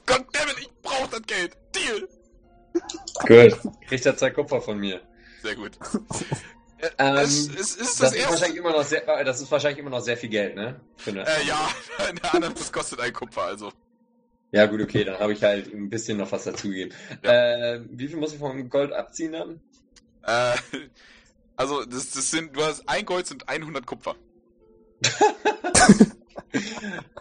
Goddammit, 0.06 0.58
ich 0.60 0.70
brauch 0.82 1.08
das 1.08 1.22
Geld. 1.24 1.58
Deal. 1.76 2.08
Gut. 3.26 3.58
Kriegt 3.88 4.06
er 4.06 4.18
zwei 4.18 4.30
Kupfer 4.32 4.62
von 4.62 4.78
mir. 4.80 5.02
Sehr 5.42 5.56
gut. 5.56 5.72
Ähm, 7.00 7.16
es, 7.18 7.48
es 7.50 7.76
ist 7.76 8.02
Das 8.02 8.12
das, 8.12 8.14
ist, 8.14 8.30
wahrscheinlich 8.30 8.60
immer 8.60 8.72
noch 8.72 8.84
sehr, 8.84 9.08
äh, 9.08 9.26
das 9.26 9.42
ist 9.42 9.52
wahrscheinlich 9.52 9.80
immer 9.80 9.90
noch 9.90 10.02
sehr 10.02 10.16
viel 10.16 10.30
Geld, 10.30 10.56
ne? 10.56 10.80
Äh, 11.08 11.14
ja, 11.48 11.68
eine 12.08 12.24
Ananas 12.34 12.72
kostet 12.72 13.00
ein 13.00 13.14
Kupfer, 13.14 13.42
also. 13.44 13.72
Ja, 14.52 14.66
gut, 14.66 14.82
okay, 14.82 15.04
dann 15.04 15.20
habe 15.20 15.34
ich 15.34 15.44
halt 15.44 15.74
ein 15.74 15.90
bisschen 15.90 16.18
noch 16.18 16.32
was 16.32 16.46
dazugegeben. 16.46 16.94
Äh, 17.22 17.82
wie 17.90 18.08
viel 18.08 18.18
muss 18.18 18.32
ich 18.34 18.40
vom 18.40 18.70
Gold 18.70 18.94
abziehen 18.94 19.34
dann? 19.34 19.60
Äh, 20.24 20.56
also, 21.56 21.84
das, 21.86 22.12
das 22.12 22.32
sind, 22.32 22.56
du 22.56 22.64
hast 22.64 22.88
ein 22.88 23.06
Gold 23.06 23.30
und 23.32 23.48
100 23.50 23.86
Kupfer. 23.86 24.16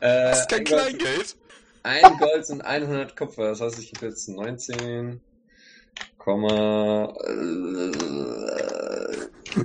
Äh, 0.00 0.30
Das 0.30 0.40
ist 0.40 0.48
kein 0.48 0.58
ein 0.60 0.64
Gold- 0.66 0.98
Kleingeld. 0.98 1.36
Ein 1.82 2.16
Gold 2.18 2.46
sind 2.46 2.62
100 2.62 3.16
Kupfer. 3.16 3.48
Das 3.48 3.60
heißt, 3.60 3.78
ich 3.80 3.92
habe 3.96 4.06
jetzt 4.06 4.28
19, 4.28 5.20
Komma, 6.16 7.12
äh, 7.26 7.32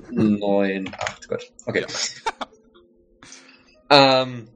9, 0.10 0.94
8, 0.94 1.28
Gott. 1.28 1.52
Okay. 1.66 1.86
ähm, 3.90 4.48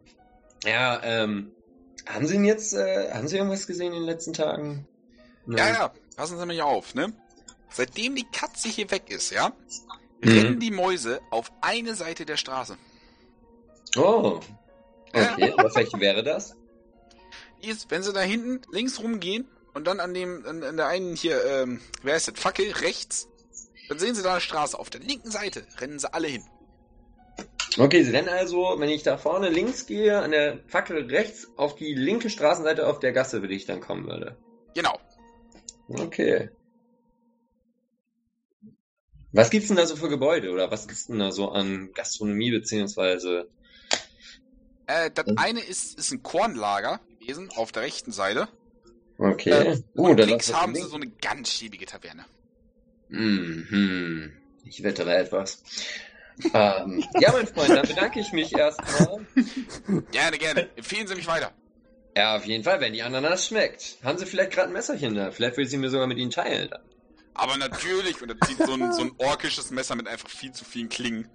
ja, 0.65 0.99
ähm, 1.03 1.55
haben 2.07 2.27
Sie 2.27 2.36
ihn 2.36 2.45
jetzt, 2.45 2.73
äh, 2.73 3.11
haben 3.11 3.27
Sie 3.27 3.38
irgendwas 3.38 3.68
gesehen 3.68 3.94
in 3.94 3.99
den 3.99 4.03
letzten 4.03 4.34
Tagen? 4.34 4.88
Ja, 5.48 5.69
ja, 5.69 5.94
passen 6.15 6.38
Sie 6.38 6.45
mal 6.45 6.53
hier 6.53 6.65
auf, 6.65 6.95
ne? 6.95 7.14
Seitdem 7.69 8.15
die 8.15 8.26
Katze 8.32 8.69
hier 8.69 8.90
weg 8.91 9.10
ist, 9.10 9.32
ja, 9.32 9.53
Mhm. 10.22 10.30
rennen 10.30 10.60
die 10.60 10.72
Mäuse 10.72 11.22
auf 11.30 11.52
eine 11.61 11.95
Seite 11.95 12.26
der 12.26 12.38
Straße. 12.38 12.77
Oh. 13.98 14.40
Okay, 15.14 15.53
was 15.57 15.76
welche 15.76 15.99
wäre 15.99 16.23
das? 16.23 16.56
wenn 17.90 18.03
sie 18.03 18.14
da 18.14 18.22
hinten 18.22 18.61
links 18.72 18.99
rumgehen 18.99 19.48
und 19.73 19.88
dann 19.88 19.99
an 19.99 20.14
dem, 20.14 20.45
an, 20.45 20.61
an 20.61 20.77
der 20.77 20.88
einen 20.88 21.15
hier, 21.15 21.44
ähm, 21.45 21.82
wer 22.03 22.15
ist 22.15 22.27
das, 22.27 22.40
Fackel 22.40 22.72
rechts, 22.72 23.27
dann 23.90 23.98
sehen 23.98 24.14
sie 24.14 24.22
da 24.22 24.34
eine 24.34 24.41
Straße. 24.41 24.77
Auf 24.77 24.91
der 24.91 25.02
linken 25.02 25.32
Seite 25.32 25.65
rennen 25.80 25.98
sie 25.98 26.14
alle 26.14 26.27
hin. 26.27 26.44
Okay, 27.77 28.03
Sie 28.03 28.11
rennen 28.11 28.29
also, 28.29 28.75
wenn 28.77 28.89
ich 28.89 29.03
da 29.03 29.17
vorne 29.17 29.49
links 29.49 29.85
gehe, 29.85 30.17
an 30.19 30.31
der 30.31 30.59
Fackel 30.67 31.05
rechts 31.05 31.49
auf 31.57 31.75
die 31.75 31.93
linke 31.93 32.29
Straßenseite 32.29 32.87
auf 32.87 32.99
der 32.99 33.11
Gasse, 33.11 33.41
würde 33.41 33.53
ich 33.53 33.65
dann 33.65 33.81
kommen 33.81 34.07
würde. 34.07 34.37
Genau. 34.73 34.97
Okay. 35.87 36.49
Was 39.31 39.49
gibt's 39.49 39.67
denn 39.67 39.77
da 39.77 39.85
so 39.85 39.97
für 39.97 40.07
Gebäude 40.07 40.51
oder 40.51 40.71
was 40.71 40.87
gibt's 40.87 41.07
denn 41.07 41.19
da 41.19 41.31
so 41.31 41.49
an 41.49 41.91
Gastronomie 41.93 42.51
beziehungsweise? 42.51 43.49
Äh, 44.87 45.11
das 45.11 45.25
eine 45.35 45.59
ist, 45.59 45.99
ist 45.99 46.11
ein 46.11 46.23
Kornlager 46.23 47.01
gewesen, 47.19 47.49
auf 47.55 47.73
der 47.73 47.83
rechten 47.83 48.13
Seite. 48.13 48.47
Okay. 49.17 49.49
Äh, 49.49 49.77
uh, 49.97 50.09
und 50.09 50.19
links 50.19 50.53
haben 50.53 50.75
sie 50.75 50.83
so 50.83 50.95
eine 50.95 51.09
ganz 51.09 51.49
schäbige 51.49 51.85
Taverne. 51.85 52.25
Mhm. 53.09 54.31
Ich 54.63 54.83
wettere 54.83 55.15
etwas. 55.15 55.61
Ähm, 56.53 57.03
ja, 57.19 57.31
mein 57.31 57.47
Freund, 57.47 57.69
dann 57.69 57.87
bedanke 57.87 58.19
ich 58.19 58.31
mich 58.31 58.53
erstmal. 58.53 59.25
Gerne, 60.11 60.37
gerne. 60.37 60.69
Empfehlen 60.75 61.07
Sie 61.07 61.15
mich 61.15 61.27
weiter. 61.27 61.51
Ja, 62.15 62.37
auf 62.37 62.45
jeden 62.45 62.63
Fall, 62.63 62.79
wenn 62.79 62.93
die 62.93 63.03
Ananas 63.03 63.47
schmeckt. 63.47 63.97
Haben 64.03 64.17
Sie 64.17 64.25
vielleicht 64.25 64.51
gerade 64.51 64.67
ein 64.67 64.73
Messerchen 64.73 65.15
da? 65.15 65.31
Vielleicht 65.31 65.57
will 65.57 65.65
ich 65.65 65.69
sie 65.69 65.77
mir 65.77 65.89
sogar 65.89 66.07
mit 66.07 66.17
Ihnen 66.17 66.31
teilen. 66.31 66.69
Dann. 66.69 66.81
Aber 67.33 67.57
natürlich, 67.57 68.21
und 68.21 68.29
er 68.29 68.39
zieht 68.47 68.57
so 68.57 68.73
ein, 68.73 68.93
so 68.93 69.01
ein 69.01 69.11
orkisches 69.17 69.71
Messer 69.71 69.95
mit 69.95 70.07
einfach 70.07 70.29
viel 70.29 70.53
zu 70.53 70.63
vielen 70.63 70.87
Klingen. 70.87 71.29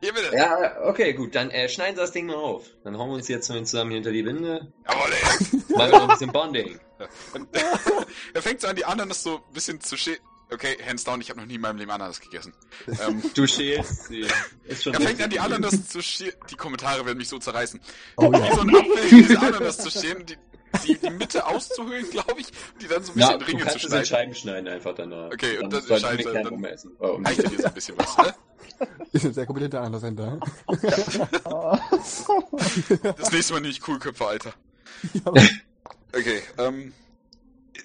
Hier 0.00 0.12
bitte. 0.12 0.36
Ja, 0.36 0.82
okay, 0.84 1.14
gut, 1.14 1.34
dann 1.34 1.50
äh, 1.50 1.68
schneiden 1.68 1.96
Sie 1.96 2.02
das 2.02 2.12
Ding 2.12 2.26
mal 2.26 2.36
auf. 2.36 2.66
Dann 2.84 2.96
hauen 2.98 3.08
wir 3.08 3.16
uns 3.16 3.28
jetzt 3.28 3.46
zusammen 3.46 3.90
hinter 3.90 4.12
die 4.12 4.24
Winde. 4.24 4.72
Jawohl, 4.88 5.10
ey. 5.12 5.58
Machen 5.76 5.76
wir 5.76 5.88
noch 5.88 6.02
ein 6.02 6.08
bisschen 6.08 6.32
Bonding. 6.32 6.78
Und 7.34 7.48
er 8.34 8.42
fängt 8.42 8.60
so 8.60 8.68
an, 8.68 8.76
die 8.76 8.84
Ananas 8.84 9.22
so 9.22 9.36
ein 9.36 9.52
bisschen 9.52 9.80
zu 9.80 9.96
schälen. 9.96 10.20
Okay, 10.52 10.76
hands 10.86 11.02
down, 11.04 11.20
ich 11.20 11.28
habe 11.30 11.40
noch 11.40 11.46
nie 11.46 11.56
in 11.56 11.60
meinem 11.60 11.76
Leben 11.78 11.90
Ananas 11.90 12.20
gegessen. 12.20 12.52
Ähm, 13.06 13.20
Du 13.34 13.46
schälst 13.46 14.04
sie. 14.06 14.26
Ist 14.64 14.84
schon 14.84 14.94
er 14.94 15.00
fängt 15.00 15.20
an, 15.20 15.30
die. 15.30 15.40
Ananas 15.40 15.88
zu 15.88 16.00
schälen. 16.02 16.34
Die 16.50 16.54
Kommentare 16.54 17.04
werden 17.04 17.18
mich 17.18 17.28
so 17.28 17.38
zerreißen. 17.38 17.80
Oh 18.16 18.30
Wie 18.32 18.38
ja. 18.38 18.54
so 18.54 18.60
ein 18.60 18.70
Apfel, 18.76 19.08
diese 19.10 19.38
Ananas 19.40 19.78
zu 19.78 19.90
schälen, 19.90 20.24
die, 20.24 20.36
die, 20.86 20.96
die 20.98 21.10
Mitte 21.10 21.44
auszuhöhlen, 21.46 22.08
glaube 22.10 22.40
ich, 22.40 22.46
und 22.74 22.82
die 22.82 22.86
dann 22.86 23.02
so 23.02 23.12
ein 23.12 23.18
Ja, 23.18 23.36
bisschen 23.36 23.40
in 23.40 23.58
du 23.58 23.64
Ringe 23.64 23.66
zu 23.70 23.74
in 23.78 23.80
schneiden. 23.90 24.06
Scheiben 24.06 24.34
schneiden 24.36 24.68
einfach 24.68 24.94
danach. 24.94 25.26
Okay, 25.32 25.58
und 25.58 25.72
dann 25.72 25.82
Scheiße, 25.82 26.18
wir 26.18 26.32
kein 26.32 26.44
dann- 26.44 26.52
umessen. 26.54 26.92
Oh, 27.00 27.06
um 27.08 27.26
Reicht 27.26 27.42
dir 27.50 27.58
so 27.58 27.64
ein 27.64 27.74
bisschen 27.74 27.98
was, 27.98 28.16
ne? 28.18 28.34
Ist 29.12 29.24
ein 29.24 29.32
sehr 29.34 29.46
kompetenter 29.46 29.80
Andersender. 29.80 30.38
Das 33.16 33.32
nächste 33.32 33.52
Mal 33.54 33.60
nicht 33.60 33.80
Coolköpfe, 33.80 34.26
Alter. 34.26 34.52
Ja. 35.14 35.32
Okay, 36.14 36.42
ähm. 36.58 36.92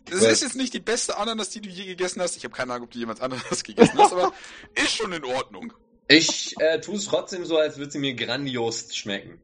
Das 0.10 0.22
ist 0.24 0.42
jetzt 0.44 0.56
nicht 0.56 0.74
die 0.74 0.80
beste 0.80 1.18
Ananas, 1.18 1.50
die 1.50 1.62
du 1.62 1.70
je 1.70 1.86
gegessen 1.86 2.22
hast. 2.22 2.36
Ich 2.38 2.44
habe 2.44 2.54
keine 2.56 2.74
Ahnung, 2.74 2.86
ob 2.88 2.92
du 2.92 3.00
jemals 3.00 3.22
Ananas 3.22 3.64
gegessen 3.64 3.98
hast, 3.98 4.14
aber 4.14 4.34
ist 4.76 4.92
schon 4.96 5.12
in 5.14 5.24
Ordnung. 5.26 5.74
Ich 6.08 6.56
äh, 6.60 6.80
tue 6.82 6.96
es 6.96 7.06
trotzdem 7.06 7.46
so, 7.46 7.58
als 7.58 7.78
würde 7.78 7.92
sie 7.92 8.00
mir 8.00 8.14
grandios 8.14 8.94
schmecken. 8.96 9.40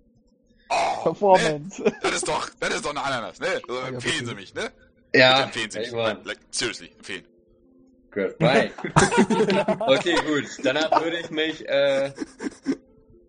Oh, 0.70 1.04
Performance. 1.04 1.82
Ne? 1.82 1.96
Das 2.02 2.12
ist 2.16 2.28
doch, 2.28 2.50
das 2.60 2.76
ist 2.76 2.84
doch 2.86 2.90
eine 2.92 3.02
Ananas, 3.04 3.40
ne? 3.40 3.48
Also 3.48 3.80
Ja, 3.82 3.88
empfehlen 3.88 4.16
bitte. 4.20 4.26
Sie 4.30 4.36
mich, 4.36 4.54
ne? 4.54 4.72
Ja, 5.16 5.32
Bitte 5.32 5.44
empfehlen 5.46 5.72
Sie 5.72 5.80
mich. 5.80 5.88
irgendwann. 5.88 6.24
Like, 6.26 6.40
seriously, 6.52 6.92
empfehlen. 6.98 7.24
Good, 8.12 8.38
bye. 8.40 8.72
okay, 9.88 10.16
gut. 10.28 10.46
Danach 10.64 11.02
würde 11.04 11.20
ich 11.20 11.30
mich 11.30 11.68
äh, 11.70 12.12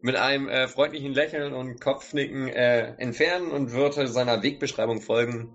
mit 0.01 0.17
einem 0.17 0.49
äh, 0.49 0.67
freundlichen 0.67 1.13
Lächeln 1.15 1.53
und 1.53 1.81
Kopfnicken 1.81 2.49
äh, 2.49 2.95
entfernen 2.99 3.51
und 3.51 3.71
würde 3.73 4.09
seiner 4.09 4.43
Wegbeschreibung 4.43 5.01
folgen 5.01 5.55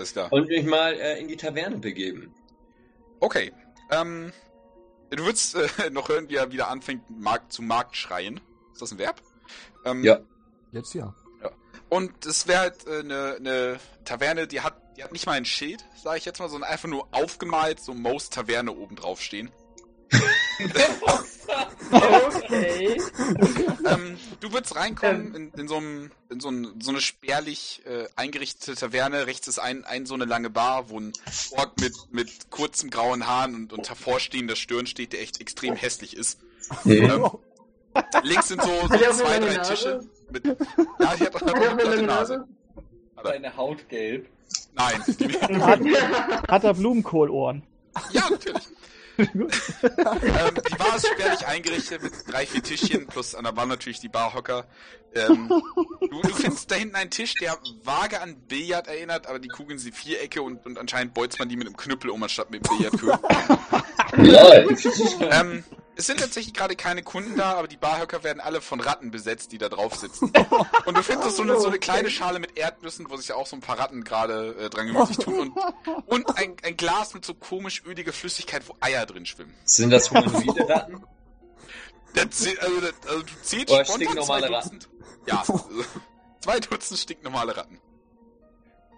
Alles 0.00 0.12
klar. 0.12 0.32
und 0.32 0.48
mich 0.48 0.64
mal 0.64 0.94
äh, 0.94 1.20
in 1.20 1.28
die 1.28 1.36
Taverne 1.36 1.78
begeben. 1.78 2.34
Okay, 3.20 3.52
ähm. 3.90 4.32
Du 5.10 5.24
würdest 5.24 5.56
äh, 5.56 5.90
noch 5.90 6.08
hören, 6.08 6.28
wie 6.28 6.36
er 6.36 6.52
wieder 6.52 6.68
anfängt, 6.68 7.10
Markt 7.10 7.52
zu 7.52 7.62
Markt 7.62 7.96
schreien. 7.96 8.40
Ist 8.72 8.80
das 8.80 8.92
ein 8.92 8.98
Verb? 8.98 9.20
Ähm, 9.84 10.04
Ja. 10.04 10.20
Jetzt 10.72 10.94
ja. 10.94 11.14
Und 11.88 12.24
es 12.24 12.46
wäre 12.46 12.60
halt 12.60 12.86
äh, 12.86 13.00
eine 13.00 13.36
ne 13.40 13.80
Taverne, 14.04 14.46
die 14.46 14.60
hat, 14.60 14.80
die 14.96 15.02
hat 15.02 15.10
nicht 15.10 15.26
mal 15.26 15.32
ein 15.32 15.44
Schild, 15.44 15.84
sage 16.00 16.18
ich 16.18 16.24
jetzt 16.24 16.38
mal, 16.38 16.48
sondern 16.48 16.70
einfach 16.70 16.88
nur 16.88 17.08
aufgemalt, 17.10 17.80
so 17.80 17.92
Most 17.92 18.32
Taverne 18.32 18.72
oben 18.72 18.94
drauf 18.94 19.20
stehen. 19.20 19.50
Okay. 21.92 23.00
ähm, 23.86 24.16
du 24.40 24.52
würdest 24.52 24.76
reinkommen 24.76 25.34
in, 25.34 25.50
in 25.52 25.68
so, 25.68 25.76
einem, 25.76 26.10
in 26.30 26.40
so, 26.40 26.48
ein, 26.50 26.80
so 26.80 26.90
eine 26.90 27.00
spärlich 27.00 27.82
äh, 27.86 28.06
eingerichtete 28.16 28.76
Taverne. 28.76 29.26
Rechts 29.26 29.48
ist 29.48 29.58
ein, 29.58 29.84
ein 29.84 30.06
so 30.06 30.14
eine 30.14 30.24
lange 30.24 30.50
Bar, 30.50 30.88
wo 30.90 31.00
ein 31.00 31.12
Ork 31.52 31.80
mit, 31.80 31.94
mit 32.12 32.50
kurzen 32.50 32.90
grauen 32.90 33.26
Haaren 33.26 33.54
und, 33.54 33.72
und 33.72 33.88
hervorstehender 33.88 34.56
Stirn 34.56 34.86
steht, 34.86 35.12
der 35.12 35.20
echt 35.20 35.40
extrem 35.40 35.74
hässlich 35.74 36.16
ist. 36.16 36.38
Ähm, 36.84 37.28
links 38.22 38.48
sind 38.48 38.62
so, 38.62 38.68
so 38.68 38.94
er 38.94 39.08
eine 39.08 39.12
zwei, 39.12 39.38
drei 39.38 39.56
Nase? 39.56 39.70
Tische. 39.74 40.00
Mit, 40.30 40.44
ja, 40.44 40.54
die 40.54 41.24
hat, 41.24 41.34
hat, 41.34 41.42
Hat 41.42 41.42
er 41.42 41.54
auch 41.54 41.72
eine 41.72 41.82
eine 41.82 41.82
lange 41.82 42.02
Nase. 42.02 42.48
Seine 43.22 43.56
Haut 43.56 43.88
gelb. 43.88 44.28
Nein, 44.74 45.02
Hat, 45.60 46.48
hat 46.48 46.64
er 46.64 46.74
Blumenkohlohren? 46.74 47.62
Ja, 48.12 48.28
natürlich. 48.30 48.62
Ähm, 49.20 50.54
die 50.70 50.74
Bar 50.76 50.96
ist 50.96 51.06
spärlich 51.06 51.46
eingerichtet 51.46 52.02
mit 52.02 52.12
drei, 52.26 52.46
vier 52.46 52.62
Tischchen, 52.62 53.06
plus 53.06 53.34
an 53.34 53.44
der 53.44 53.52
Bar 53.52 53.66
natürlich 53.66 54.00
die 54.00 54.08
Barhocker. 54.08 54.66
Ähm, 55.14 55.48
du, 55.48 56.22
du 56.22 56.28
findest 56.28 56.70
da 56.70 56.76
hinten 56.76 56.94
einen 56.94 57.10
Tisch, 57.10 57.34
der 57.34 57.58
vage 57.82 58.20
an 58.20 58.36
Billard 58.46 58.86
erinnert, 58.86 59.26
aber 59.26 59.38
die 59.38 59.48
Kugeln 59.48 59.78
sind 59.78 59.94
Vierecke 59.94 60.42
und, 60.42 60.64
und 60.66 60.78
anscheinend 60.78 61.14
bolzt 61.14 61.38
man 61.38 61.48
die 61.48 61.56
mit 61.56 61.66
einem 61.66 61.76
Knüppel 61.76 62.10
um 62.10 62.22
anstatt 62.22 62.50
mit 62.50 62.68
einem 62.68 62.78
Billardkühl. 62.78 63.18
Lol. 64.16 64.76
ähm, 65.30 65.64
es 66.00 66.06
sind 66.06 66.18
tatsächlich 66.18 66.54
gerade 66.54 66.76
keine 66.76 67.02
Kunden 67.02 67.36
da, 67.36 67.52
aber 67.52 67.68
die 67.68 67.76
Barhocker 67.76 68.24
werden 68.24 68.40
alle 68.40 68.62
von 68.62 68.80
Ratten 68.80 69.10
besetzt, 69.10 69.52
die 69.52 69.58
da 69.58 69.68
drauf 69.68 69.94
sitzen. 69.96 70.32
Und 70.86 70.96
du 70.96 71.02
findest 71.02 71.36
so 71.36 71.42
eine, 71.42 71.60
so 71.60 71.68
eine 71.68 71.78
kleine 71.78 72.10
Schale 72.10 72.38
mit 72.38 72.56
Erdnüssen, 72.56 73.10
wo 73.10 73.18
sich 73.18 73.28
ja 73.28 73.34
auch 73.34 73.46
so 73.46 73.54
ein 73.54 73.60
paar 73.60 73.78
Ratten 73.78 74.02
gerade 74.02 74.56
äh, 74.58 74.70
dran 74.70 74.86
gemütlich 74.86 75.18
tun. 75.18 75.52
Und, 76.06 76.26
und 76.26 76.38
ein, 76.38 76.56
ein 76.62 76.78
Glas 76.78 77.12
mit 77.12 77.26
so 77.26 77.34
komisch 77.34 77.82
öliger 77.84 78.14
Flüssigkeit, 78.14 78.66
wo 78.66 78.74
Eier 78.80 79.04
drin 79.04 79.26
schwimmen. 79.26 79.54
Sind 79.64 79.90
das 79.90 80.10
humanoide 80.10 80.66
Ratten? 80.66 81.04
Das, 82.14 82.24
also, 82.24 82.80
das, 82.80 82.94
also 83.06 83.22
du 83.22 83.32
zählst 83.42 83.70
Oder 83.70 83.84
spontan 83.84 84.22
zwei 84.22 84.40
Dutzend. 84.40 84.88
Ja, 85.26 85.40
also, 85.40 85.70
zwei 86.40 86.60
Dutzend 86.60 86.98
stinknormale 86.98 87.58
Ratten. 87.58 87.78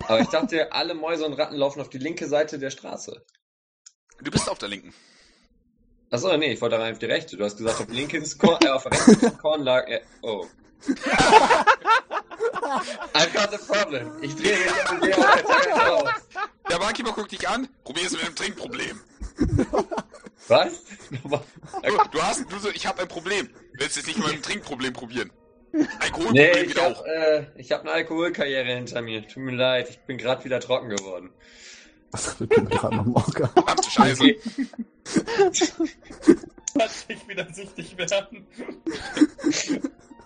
Aber 0.06 0.20
ich 0.20 0.28
dachte, 0.28 0.72
alle 0.72 0.94
Mäuse 0.94 1.26
und 1.26 1.32
Ratten 1.32 1.56
laufen 1.56 1.80
auf 1.80 1.90
die 1.90 1.98
linke 1.98 2.28
Seite 2.28 2.60
der 2.60 2.70
Straße. 2.70 3.24
Du 4.20 4.30
bist 4.30 4.48
auf 4.48 4.58
der 4.58 4.68
linken. 4.68 4.94
Achso, 6.12 6.36
nee, 6.36 6.52
ich 6.52 6.60
wollte 6.60 6.78
rein 6.78 6.92
auf 6.92 6.98
die 6.98 7.06
rechte. 7.06 7.38
Du 7.38 7.44
hast 7.44 7.56
gesagt, 7.56 7.80
auf 7.80 7.88
linke 7.88 8.18
ist 8.18 8.38
Korn, 8.38 8.58
äh, 8.62 8.68
auf 8.68 8.84
rechts 8.84 9.08
ist 9.08 9.38
Korn 9.38 9.62
lag. 9.62 9.88
Äh, 9.88 10.02
oh. 10.20 10.46
I've 13.14 13.32
got 13.32 13.54
a 13.54 13.58
problem. 13.58 14.10
Ich 14.20 14.36
drehe 14.36 14.58
mich 14.58 14.66
jetzt 14.66 14.92
mit 15.00 15.16
der 15.16 15.92
auf. 15.94 16.10
Der 16.70 16.76
Barkeeper 16.78 17.12
guckt 17.12 17.32
dich 17.32 17.48
an, 17.48 17.66
probier 17.84 18.06
es 18.06 18.12
mit 18.12 18.26
dem 18.26 18.34
Trinkproblem. 18.36 19.00
Was? 20.48 20.82
Du, 21.82 21.98
du 22.12 22.22
hast, 22.22 22.44
du 22.50 22.58
so, 22.58 22.68
ich 22.70 22.86
habe 22.86 23.02
ein 23.02 23.08
Problem. 23.08 23.48
Willst 23.74 23.96
du 23.96 24.00
es 24.00 24.06
nicht 24.06 24.18
mit 24.18 24.30
dem 24.32 24.42
Trinkproblem 24.42 24.92
probieren? 24.92 25.30
Alkoholproblem 26.00 26.32
Nee, 26.34 26.60
ich 26.60 26.68
geht 26.68 26.78
auch. 26.78 26.98
hab, 26.98 27.06
äh, 27.06 27.46
ich 27.56 27.72
hab 27.72 27.80
eine 27.82 27.92
Alkoholkarriere 27.92 28.66
hinter 28.74 29.00
mir. 29.02 29.26
Tut 29.26 29.42
mir 29.42 29.56
leid, 29.56 29.88
ich 29.88 29.98
bin 30.00 30.18
gerade 30.18 30.44
wieder 30.44 30.60
trocken 30.60 30.90
geworden. 30.90 31.30
Das 32.12 32.38
wird 32.38 32.56
mir 32.56 32.64
gerade 32.66 32.96
noch 32.96 33.06
morgen. 33.06 33.48
Verdammte 33.48 33.90
Scheiße. 33.90 34.22
Okay. 34.22 35.68
Hat 36.78 36.90
sich 36.90 37.28
wieder 37.28 37.46
süchtig 37.52 37.98
werden. 37.98 38.46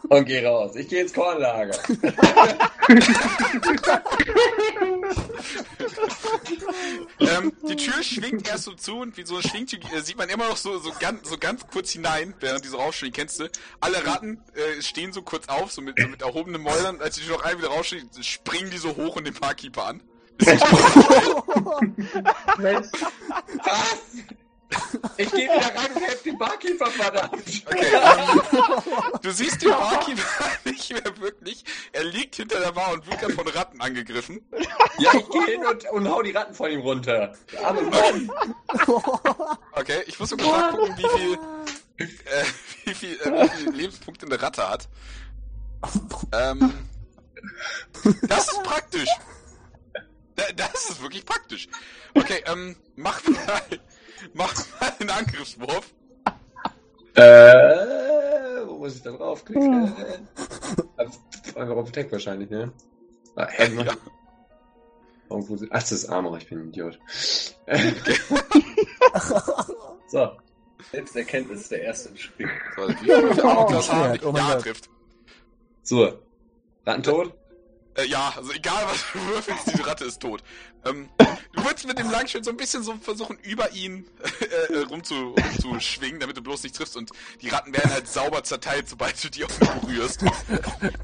Und 0.09 0.25
geh 0.27 0.47
raus. 0.47 0.77
Ich 0.77 0.89
gehe 0.89 1.03
ins 1.03 1.13
Kornlager. 1.13 1.77
ähm, 7.19 7.53
die 7.69 7.77
Tür 7.77 8.03
schwingt 8.03 8.49
erst 8.49 8.65
so 8.65 8.75
zu 8.75 8.99
und 8.99 9.17
wie 9.17 9.25
so 9.25 9.37
ein 9.37 9.43
Schwingtür 9.43 9.81
äh, 9.93 10.01
sieht 10.03 10.17
man 10.17 10.29
immer 10.29 10.49
noch 10.49 10.57
so, 10.57 10.79
so, 10.79 10.93
ganz, 11.01 11.29
so 11.29 11.37
ganz 11.39 11.67
kurz 11.67 11.91
hinein, 11.91 12.35
während 12.39 12.65
diese 12.65 12.77
rausstehen, 12.77 13.13
kennst 13.13 13.41
du. 13.41 13.49
Alle 13.81 14.07
Ratten 14.07 14.41
äh, 14.55 14.81
stehen 14.83 15.13
so 15.13 15.23
kurz 15.23 15.49
auf, 15.49 15.73
so 15.73 15.83
mit, 15.83 15.99
so 16.01 16.07
mit 16.07 16.23
erhobenen 16.23 16.63
Mäulern. 16.63 17.01
Als 17.01 17.17
die 17.17 17.23
Tür 17.23 17.39
noch 17.39 17.45
ein 17.45 17.59
wieder 17.59 17.69
rausstehen, 17.69 18.09
springen 18.23 18.71
die 18.71 18.79
so 18.79 18.95
hoch 18.97 19.17
und 19.17 19.27
den 19.27 19.35
Barkeeper 19.35 19.87
an. 19.87 20.03
Tür 20.39 20.59
Was? 22.59 22.91
Was? 23.65 24.37
Ich 25.17 25.31
gehe 25.31 25.45
wieder 25.45 25.75
rein 25.75 25.93
und 25.95 26.03
helfe 26.03 26.25
dem 26.25 26.39
Barkeeper, 26.39 26.87
verdammt. 26.87 27.33
Okay, 27.67 27.87
ähm, 27.95 28.41
du 29.23 29.31
siehst 29.31 29.63
den 29.63 29.71
Barkeeper 29.71 30.23
nicht 30.65 30.93
mehr 30.93 31.19
wirklich. 31.21 31.65
Er 31.93 32.05
liegt 32.05 32.37
hinter 32.37 32.61
der 32.61 32.73
Bar 32.73 32.93
und 32.93 33.07
wird 33.07 33.23
dann 33.23 33.33
von 33.33 33.47
Ratten 33.49 33.81
angegriffen. 33.81 34.45
Ja, 34.99 35.13
ich 35.15 35.29
gehe 35.29 35.45
hin 35.45 35.65
und, 35.65 35.89
und 35.91 36.09
hau 36.09 36.23
die 36.23 36.33
Ratten 36.33 36.55
von 36.55 36.71
ihm 36.71 36.81
runter. 36.81 37.35
Arme 37.63 37.83
Mann. 37.83 38.31
Okay, 39.73 40.03
ich 40.07 40.19
muss 40.19 40.31
sogar 40.31 40.47
mal 40.47 40.71
gucken, 40.73 40.97
wie 40.97 41.19
viel, 41.19 41.39
äh, 41.99 42.45
wie 42.85 42.95
viel, 42.95 43.21
äh, 43.21 43.43
wie 43.45 43.49
viel 43.49 43.71
Lebenspunkte 43.73 44.27
eine 44.27 44.41
Ratte 44.41 44.69
hat. 44.69 44.89
Ähm, 46.33 46.73
das 48.23 48.49
ist 48.49 48.63
praktisch. 48.63 49.09
Da- 50.37 50.53
Das 50.55 50.91
ist 50.91 51.03
wirklich 51.03 51.25
praktisch. 51.25 51.69
Okay, 52.15 52.43
ähm, 52.47 52.77
mach 52.97 53.23
mal, 53.27 53.63
mach 54.35 54.55
mal 54.81 54.93
einen 55.01 55.11
Angriffswurf. 55.11 55.93
Äh, 57.15 57.23
wo 58.67 58.79
muss 58.79 58.97
ich 58.97 59.03
da 59.03 59.13
draufklicken? 59.13 59.95
Einfach 60.97 61.77
auf 61.77 61.89
Attack 61.89 62.13
wahrscheinlich, 62.13 62.51
ne? 62.51 62.73
Ah, 63.37 63.47
hä, 63.49 63.73
Ja. 63.85 63.93
Ach, 65.31 65.83
das 65.83 65.93
ist 65.93 66.09
Armor, 66.09 66.37
ich 66.39 66.49
bin 66.49 66.61
ein 66.61 66.69
Idiot. 66.69 66.99
so. 70.09 70.31
Selbsterkenntnis 70.93 71.63
ist 71.63 71.71
der 71.73 71.83
erste 71.83 72.11
im 72.11 72.17
Spiel. 72.17 72.49
So, 72.77 72.89
wie 72.89 72.95
viel 72.95 73.41
Armor 73.43 73.73
das 73.73 73.89
Oh, 73.91 74.29
oh 74.33 74.37
ja, 74.37 74.55
trifft. 74.57 74.89
So. 75.83 76.19
Rattentot? 76.85 77.35
Äh, 77.97 78.05
ja, 78.07 78.33
also 78.37 78.53
egal 78.53 78.85
was 78.87 79.05
du 79.13 79.19
würfelst, 79.27 79.67
diese 79.73 79.87
Ratte 79.87 80.05
ist 80.05 80.21
tot. 80.21 80.43
Ähm, 80.85 81.09
du 81.53 81.65
würdest 81.65 81.87
mit 81.87 81.99
dem 81.99 82.11
Langschwert 82.11 82.45
so 82.45 82.51
ein 82.51 82.57
bisschen 82.57 82.83
so 82.83 82.95
versuchen, 83.01 83.39
über 83.43 83.73
ihn 83.73 84.07
äh, 84.71 84.75
äh, 84.75 84.79
rumzu, 84.83 85.35
rumzuschwingen, 85.35 86.21
damit 86.21 86.37
du 86.37 86.43
bloß 86.43 86.63
nicht 86.63 86.77
triffst 86.77 86.97
und 86.97 87.11
die 87.41 87.49
Ratten 87.49 87.73
werden 87.73 87.91
halt 87.91 88.07
sauber 88.09 88.45
zerteilt, 88.45 88.89
sobald 88.89 89.23
du 89.25 89.31
die 89.31 89.45
auch 89.45 89.61
nur 89.61 89.75
berührst. 89.81 90.23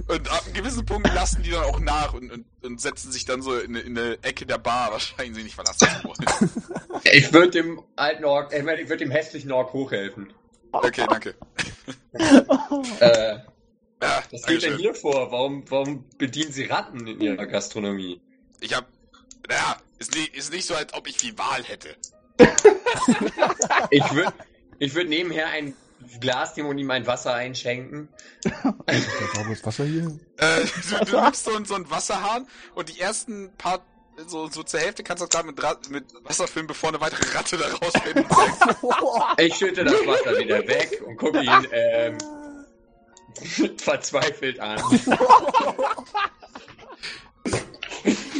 Und 0.08 0.30
ab 0.30 0.42
einem 0.44 0.54
gewissen 0.54 0.84
Punkt 0.84 1.12
lassen 1.14 1.42
die 1.42 1.50
dann 1.50 1.64
auch 1.64 1.80
nach 1.80 2.12
und, 2.14 2.30
und, 2.30 2.44
und 2.62 2.80
setzen 2.80 3.10
sich 3.10 3.24
dann 3.24 3.42
so 3.42 3.56
in, 3.58 3.70
eine- 3.76 3.80
in 3.80 3.98
eine 3.98 4.18
Ecke 4.22 4.44
der 4.46 4.58
Bar, 4.58 4.92
wahrscheinlich 4.92 5.34
sie 5.36 5.42
nicht 5.44 5.54
verlassen 5.54 5.88
zu 6.00 6.08
wollen. 6.08 7.02
Ich 7.04 7.32
würde 7.32 7.50
dem 7.50 7.82
alten 7.96 8.24
Ork, 8.24 8.52
ich 8.54 8.62
meine, 8.62 8.80
ich 8.82 8.88
würde 8.88 9.04
dem 9.04 9.10
hässlichen 9.10 9.50
Ork 9.50 9.72
hochhelfen. 9.72 10.32
Okay, 10.72 11.04
danke. 11.08 11.34
Äh, 13.00 13.38
Ja, 14.02 14.22
was 14.30 14.42
geht 14.42 14.62
denn 14.62 14.76
hier 14.78 14.94
vor? 14.94 15.30
Warum, 15.32 15.64
warum 15.70 16.04
bedienen 16.18 16.52
Sie 16.52 16.64
Ratten 16.64 17.06
in 17.06 17.20
Ihrer 17.20 17.46
Gastronomie? 17.46 18.20
Ich 18.60 18.74
hab, 18.74 18.86
naja, 19.48 19.76
ist 19.98 20.14
nicht, 20.14 20.34
ist 20.36 20.52
nicht 20.52 20.66
so, 20.66 20.74
als 20.74 20.92
ob 20.94 21.06
ich 21.08 21.16
viel 21.16 21.36
Wahl 21.38 21.62
hätte. 21.64 21.96
Ich 23.90 24.12
würde 24.12 24.32
ich 24.78 24.94
würd 24.94 25.08
nebenher 25.08 25.46
ein 25.48 25.74
Glas 26.20 26.56
nehmen 26.56 26.68
und 26.68 26.78
ihm 26.78 26.90
ein 26.90 27.06
Wasser 27.06 27.34
einschenken. 27.34 28.08
Da 28.42 28.52
sauberes 29.34 29.64
Wasser 29.64 29.84
hier. 29.84 30.18
Äh, 30.38 30.64
du, 30.98 31.04
du 31.04 31.20
nimmst 31.20 31.44
so, 31.44 31.54
einen- 31.54 31.64
so 31.64 31.74
einen 31.76 31.88
Wasserhahn 31.90 32.48
und 32.74 32.88
die 32.88 32.98
ersten 33.00 33.52
paar, 33.56 33.84
so, 34.26 34.48
so 34.48 34.64
zur 34.64 34.80
Hälfte 34.80 35.04
kannst 35.04 35.22
du 35.22 35.26
das 35.26 35.30
gerade 35.30 35.46
mit, 35.46 35.62
Ra- 35.62 35.78
mit 35.90 36.04
Wasser 36.24 36.48
füllen, 36.48 36.66
bevor 36.66 36.88
eine 36.88 37.00
weitere 37.00 37.24
Ratte 37.36 37.56
da 37.56 37.66
rausfällt. 37.68 38.26
Ich 39.38 39.54
schütte 39.56 39.84
das 39.84 39.94
Wasser 40.06 40.36
wieder 40.38 40.66
weg 40.66 41.00
und 41.06 41.16
gucke 41.16 41.40
ihn 41.40 41.66
ähm, 41.72 42.18
verzweifelt 43.78 44.60
an. 44.60 44.80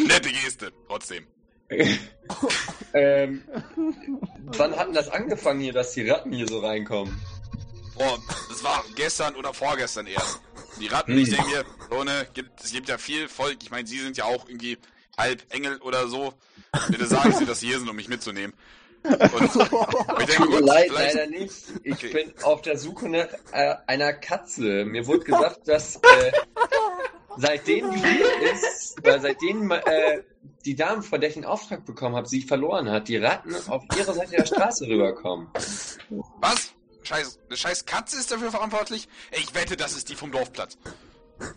Nette 0.06 0.30
Geste, 0.30 0.72
trotzdem. 0.88 1.26
ähm, 2.94 3.42
wann 4.44 4.76
hat 4.76 4.88
denn 4.88 4.94
das 4.94 5.08
angefangen 5.08 5.60
hier, 5.60 5.72
dass 5.72 5.92
die 5.92 6.08
Ratten 6.08 6.32
hier 6.32 6.46
so 6.46 6.60
reinkommen? 6.60 7.18
Boah, 7.94 8.18
das 8.48 8.62
war 8.62 8.84
gestern 8.94 9.34
oder 9.36 9.54
vorgestern 9.54 10.06
erst. 10.06 10.40
Die 10.80 10.86
Ratten, 10.88 11.12
Hm. 11.12 11.22
ich 11.22 11.30
denke 11.30 11.46
mir, 11.46 11.64
so 11.90 12.04
gibt, 12.34 12.62
es 12.62 12.72
gibt 12.72 12.88
ja 12.88 12.98
viel 12.98 13.28
Volk. 13.28 13.58
Ich 13.62 13.70
meine, 13.70 13.86
sie 13.86 13.98
sind 13.98 14.16
ja 14.16 14.24
auch 14.24 14.48
irgendwie 14.48 14.78
halb 15.16 15.42
Engel 15.50 15.76
oder 15.78 16.08
so. 16.08 16.34
Bitte 16.88 17.06
sagen 17.06 17.32
Sie, 17.32 17.44
dass 17.44 17.60
Sie 17.60 17.68
hier 17.68 17.78
sind, 17.78 17.88
um 17.88 17.96
mich 17.96 18.08
mitzunehmen. 18.08 18.54
Und 19.04 19.12
ich 20.20 20.26
denke, 20.26 20.32
Tut 20.34 20.50
mir 20.50 20.56
gut, 20.58 20.66
leid, 20.66 20.86
vielleicht, 20.88 21.14
leider 21.14 21.26
nicht. 21.30 21.54
Ich 21.82 21.92
Okay. 21.94 22.12
bin 22.12 22.32
auf 22.42 22.62
der 22.62 22.78
Suche 22.78 23.08
nach 23.08 23.26
äh, 23.52 23.74
einer 23.86 24.12
Katze. 24.12 24.84
Mir 24.84 25.06
wurde 25.06 25.24
gesagt, 25.24 25.60
dass 25.68 25.96
äh, 25.96 26.32
seitdem 27.36 27.90
die 27.92 27.98
hier 27.98 28.52
ist, 28.52 28.96
weil 29.02 29.20
seitdem 29.20 29.70
äh, 29.70 30.22
die 30.64 30.76
Dame, 30.76 31.02
von 31.02 31.20
der 31.20 31.30
ich 31.30 31.36
einen 31.36 31.44
Auftrag 31.46 31.84
bekommen 31.84 32.14
habe, 32.16 32.28
sie 32.28 32.42
verloren 32.42 32.90
hat, 32.90 33.08
die 33.08 33.16
Ratten 33.16 33.54
auf 33.68 33.82
ihre 33.96 34.14
Seite 34.14 34.32
der 34.32 34.46
Straße 34.46 34.86
rüberkommen. 34.86 35.48
was? 36.40 36.72
Scheiß, 37.04 37.40
eine 37.48 37.56
scheiß 37.56 37.84
Katze 37.84 38.16
ist 38.16 38.30
dafür 38.30 38.52
verantwortlich? 38.52 39.08
Ey, 39.32 39.40
ich 39.40 39.52
wette, 39.56 39.76
das 39.76 39.96
ist 39.96 40.08
die 40.08 40.14
vom 40.14 40.30
Dorfplatz. 40.30 40.78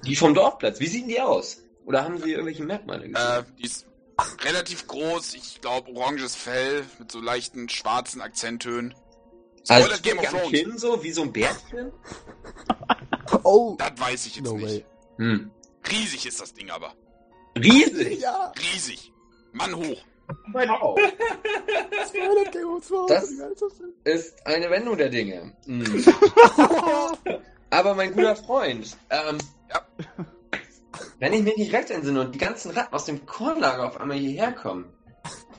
Die 0.04 0.16
vom 0.16 0.34
Dorfplatz, 0.34 0.80
wie 0.80 0.88
sehen 0.88 1.08
die 1.08 1.22
aus? 1.22 1.60
Oder 1.86 2.04
haben 2.04 2.18
sie 2.20 2.32
irgendwelche 2.32 2.64
Merkmale 2.64 3.08
gesehen? 3.10 3.16
Äh, 3.16 3.44
die 3.60 3.66
ist 3.66 3.86
relativ 4.44 4.88
groß, 4.88 5.34
ich 5.36 5.62
glaube 5.62 5.92
oranges 5.96 6.36
Fell 6.36 6.86
mit 7.00 7.12
so 7.12 7.20
leichten 7.20 7.68
schwarzen 7.70 8.22
Akzenttönen. 8.22 8.94
also 9.68 9.88
Spoiler 9.94 10.02
Game 10.02 10.20
of 10.20 10.26
Thrones. 10.30 10.50
Kinn 10.52 10.78
so, 10.78 11.04
wie 11.04 11.12
so 11.12 11.22
ein 11.24 11.32
Bärchen? 11.34 11.92
Oh! 13.44 13.76
Das 13.80 13.92
weiß 14.00 14.28
ich 14.28 14.36
jetzt 14.36 14.46
No 14.46 14.56
nicht. 14.58 14.86
Hm. 15.18 15.52
Riesig 15.92 16.26
ist 16.28 16.40
das 16.40 16.54
Ding 16.54 16.70
aber. 16.70 16.94
Riesig! 17.58 18.20
Ja! 18.22 18.52
Riesig. 18.74 19.12
Mann 19.52 19.76
hoch. 19.76 19.98
Wow. 20.54 21.00
Das- 23.08 23.30
ist 23.30 24.36
das 24.36 24.46
eine 24.46 24.70
Wendung 24.70 24.98
der 24.98 25.10
Dinge. 25.10 25.56
Hm. 25.66 26.06
Aber 27.72 27.94
mein 27.96 28.14
guter 28.14 28.36
Freund, 28.36 28.96
ähm, 29.10 29.38
Ja. 29.70 29.86
Wenn 31.20 31.34
ich 31.34 31.44
mich 31.44 31.58
nicht 31.58 31.74
recht 31.74 31.90
entsinne 31.90 32.22
und 32.22 32.36
die 32.36 32.40
ganzen 32.40 32.72
Ratten 32.72 32.94
aus 32.94 33.06
dem 33.06 33.26
Kornlager 33.26 33.88
auf 33.88 34.00
einmal 34.00 34.18
hierher 34.18 34.52
kommen, 34.52 34.94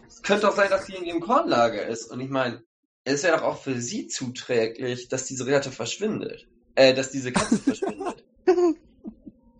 es 0.09 0.23
könnte 0.23 0.47
doch 0.47 0.57
sein, 0.57 0.71
dass 0.71 0.87
die 0.87 0.95
in 0.95 1.05
ihrem 1.05 1.21
Kornlager 1.21 1.87
ist. 1.87 2.11
Und 2.11 2.21
ich 2.21 2.31
meine, 2.31 2.63
es 3.05 3.23
wäre 3.23 3.37
doch 3.37 3.45
auch 3.45 3.63
für 3.63 3.81
sie 3.81 4.09
zuträglich, 4.09 5.09
dass 5.09 5.25
diese 5.25 5.47
Ratte 5.47 5.71
verschwindet. 5.71 6.47
Äh, 6.75 6.93
dass 6.93 7.11
diese 7.11 7.33
Katze 7.33 7.59
verschwindet. 7.59 8.25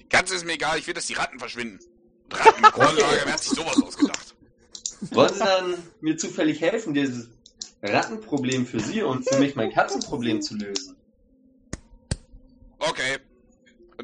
Die 0.01 0.09
Katze 0.09 0.37
ist 0.37 0.45
mir 0.47 0.53
egal, 0.53 0.79
ich 0.79 0.87
will, 0.87 0.95
dass 0.95 1.07
die 1.07 1.15
Ratten 1.15 1.41
verschwinden. 1.41 1.81
Und 2.27 2.39
Ratten 2.39 2.65
im 2.65 2.71
Kornlager, 2.71 3.23
wer 3.25 3.33
hat 3.33 3.43
sich 3.43 3.53
sowas 3.53 3.83
ausgedacht? 3.83 4.37
Wollen 5.11 5.35
Sie 5.35 5.41
dann 5.41 5.75
mir 6.01 6.17
zufällig 6.17 6.61
helfen, 6.61 6.95
dieses 6.95 7.29
Rattenproblem 7.83 8.67
für 8.67 8.79
Sie 8.79 9.03
und 9.03 9.29
für 9.29 9.39
mich 9.39 9.57
mein 9.57 9.73
Katzenproblem 9.73 10.41
zu 10.41 10.55
lösen? 10.55 10.97
Okay. 12.79 13.19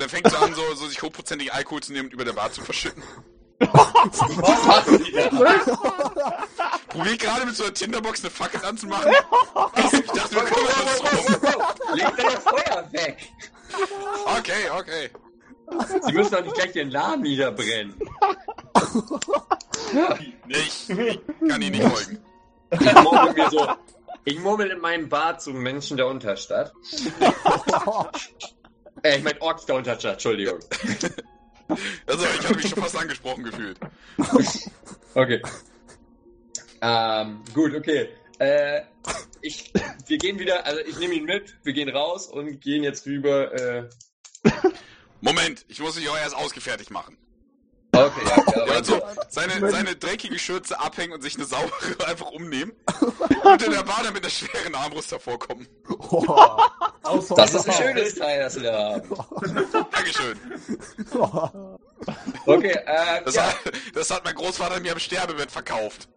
Dann 0.03 0.09
fängt 0.09 0.29
sie 0.29 0.37
an, 0.37 0.53
so, 0.53 0.74
so 0.74 0.89
sich 0.89 1.01
hochprozentigen 1.01 1.55
Alkohol 1.55 1.81
zu 1.81 1.93
nehmen 1.93 2.07
und 2.09 2.12
über 2.12 2.24
der 2.24 2.33
Bar 2.33 2.51
zu 2.51 2.61
verschütten. 2.61 3.05
Was 3.61 3.93
da? 6.16 6.45
Probier 6.89 7.16
gerade 7.16 7.47
mit 7.47 7.55
so 7.55 7.62
einer 7.62 7.73
Tinderbox 7.73 8.24
eine 8.24 8.31
Fackel 8.31 8.65
anzumachen. 8.65 9.12
Ich 9.12 10.07
dachte, 10.11 10.35
wir 10.35 10.43
kommen 10.43 10.66
das 10.66 11.01
rum. 11.03 11.95
Leg 11.95 12.16
dein 12.16 12.41
Feuer 12.41 12.89
weg! 12.91 13.29
Okay, 14.39 14.70
okay. 14.77 15.11
Sie 16.05 16.12
müssen 16.12 16.33
doch 16.33 16.43
nicht 16.43 16.57
gleich 16.57 16.74
Ihren 16.74 16.91
Laden 16.91 17.23
niederbrennen. 17.23 17.95
Ich, 20.49 20.91
ich 20.91 21.20
kann 21.49 21.62
Ihnen 21.62 21.79
nicht 21.79 21.89
folgen. 21.89 22.19
Ich 22.73 22.93
murmel 22.95 23.35
mir 23.35 23.51
so. 23.51 23.69
Ich 24.24 24.41
murmel 24.41 24.70
in 24.73 24.81
meinem 24.81 25.09
Bart 25.09 25.41
zum 25.43 25.62
Menschen 25.62 25.97
der 25.97 26.09
Unterstadt. 26.09 26.73
Äh, 29.03 29.19
ich 29.19 29.24
mein 29.24 29.41
Orks 29.41 29.65
Unterstadt, 29.65 30.15
Entschuldigung. 30.15 30.59
Also, 32.07 32.27
ich 32.27 32.45
habe 32.45 32.57
mich 32.57 32.69
schon 32.69 32.83
fast 32.83 32.97
angesprochen 32.97 33.45
gefühlt. 33.45 33.79
Okay. 35.15 35.43
Ähm, 36.83 37.43
gut, 37.55 37.74
okay. 37.74 38.09
Äh, 38.39 38.83
ich, 39.41 39.73
wir 40.07 40.19
gehen 40.19 40.39
wieder, 40.39 40.66
also 40.66 40.81
ich 40.81 40.99
nehme 40.99 41.15
ihn 41.15 41.24
mit, 41.24 41.55
wir 41.62 41.73
gehen 41.74 41.89
raus 41.91 42.27
und 42.27 42.61
gehen 42.61 42.83
jetzt 42.83 43.07
rüber, 43.07 43.53
äh, 43.53 43.89
Moment, 45.20 45.65
ich 45.69 45.81
muss 45.81 45.97
mich 45.97 46.09
auch 46.09 46.16
erst 46.16 46.35
ausgefertigt 46.35 46.91
machen. 46.91 47.16
Okay, 47.93 48.20
ja, 48.27 48.36
ja, 48.36 48.66
Ja, 48.66 48.73
also 48.74 49.02
seine, 49.28 49.70
seine 49.70 49.97
dreckige 49.97 50.39
Schürze 50.39 50.78
abhängen 50.78 51.12
und 51.12 51.23
sich 51.23 51.36
eine 51.36 51.44
saubere 51.44 51.73
einfach 52.06 52.31
umnehmen. 52.31 52.73
Und 53.44 53.62
in 53.62 53.73
der 53.73 53.82
Bar 53.82 54.02
dann 54.05 54.12
mit 54.12 54.23
einer 54.23 54.31
schweren 54.31 54.74
Armbrust 54.74 55.10
hervorkommen. 55.10 55.66
Das 57.36 57.55
ist 57.55 57.69
ein 57.69 57.73
schönes 57.74 58.14
Teil, 58.14 58.40
das 58.40 58.55
wir 58.55 58.70
da 58.70 58.94
haben. 58.94 59.10
Dankeschön. 59.90 60.39
Okay, 62.47 62.78
äh, 62.86 63.23
Das, 63.24 63.35
ja, 63.35 63.47
hat, 63.47 63.56
das 63.94 64.10
hat 64.10 64.24
mein 64.24 64.35
Großvater 64.35 64.81
mir 64.81 64.93
am 64.93 64.98
Sterbebett 64.98 65.51
verkauft. 65.51 66.09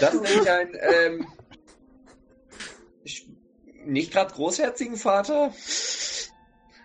das 0.00 0.14
ist 0.14 0.22
nämlich 0.22 0.50
ein, 0.50 0.68
ähm, 0.80 1.26
nicht 3.84 4.12
gerade 4.12 4.32
großherzigen 4.32 4.96
Vater. 4.96 5.52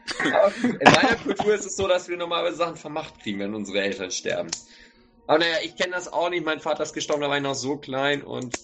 In 0.64 0.77
meiner 0.91 1.15
Kultur 1.15 1.53
ist 1.56 1.65
es 1.65 1.76
so, 1.76 1.88
dass 1.88 2.07
wir 2.07 2.15
normalerweise 2.18 2.57
Sachen 2.57 2.76
vermacht 2.77 3.19
kriegen, 3.22 3.40
wenn 3.40 3.56
unsere 3.56 3.82
Eltern 3.82 4.11
sterben. 4.11 4.52
Aber 5.27 5.40
naja, 5.40 5.57
ich 5.64 5.76
kenne 5.76 5.94
das 5.94 6.11
auch 6.11 6.30
nicht. 6.30 6.45
Mein 6.45 6.60
Vater 6.60 6.84
ist 6.84 6.94
gestorben, 6.94 7.22
da 7.22 7.30
war 7.30 7.38
ich 7.38 7.44
noch 7.44 7.56
so 7.56 7.77
klein 7.77 8.22
und 8.23 8.56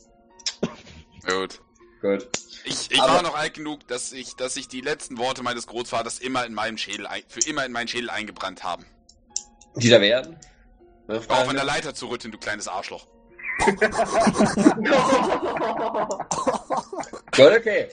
Gut. 1.28 1.60
gut. 2.02 2.28
Ich, 2.64 2.92
ich 2.92 3.02
Aber- 3.02 3.14
war 3.16 3.22
noch 3.24 3.36
alt 3.36 3.56
genug, 3.56 3.88
dass 3.88 4.12
ich, 4.12 4.36
dass 4.36 4.56
ich 4.56 4.68
die 4.68 4.82
letzten 4.82 5.18
Worte 5.18 5.42
meines 5.44 5.66
Großvaters 5.68 6.20
immer 6.20 6.46
in 6.46 6.54
meinem 6.54 6.78
Schädel, 6.78 7.08
für 7.28 7.40
immer 7.50 7.66
in 7.66 7.72
meinen 7.72 7.88
Schädel 7.88 8.10
eingebrannt 8.12 8.64
haben. 8.64 8.86
Die 9.76 9.90
da 9.90 10.00
werden? 10.02 10.38
Ne, 11.08 11.22
auf 11.28 11.54
der 11.54 11.64
Leiter 11.64 11.96
zu 11.96 12.08
rütteln, 12.08 12.32
du 12.32 12.38
kleines 12.38 12.68
Arschloch. 12.68 13.08
Gut, 17.36 17.52
okay. 17.58 17.88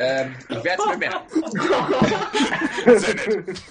Ähm, 0.00 0.36
ich 0.48 0.62
werde 0.62 0.82
es 0.82 0.86
mir 0.86 0.96
merken. 0.96 1.28
Sehr 2.98 3.14
nett. 3.14 3.62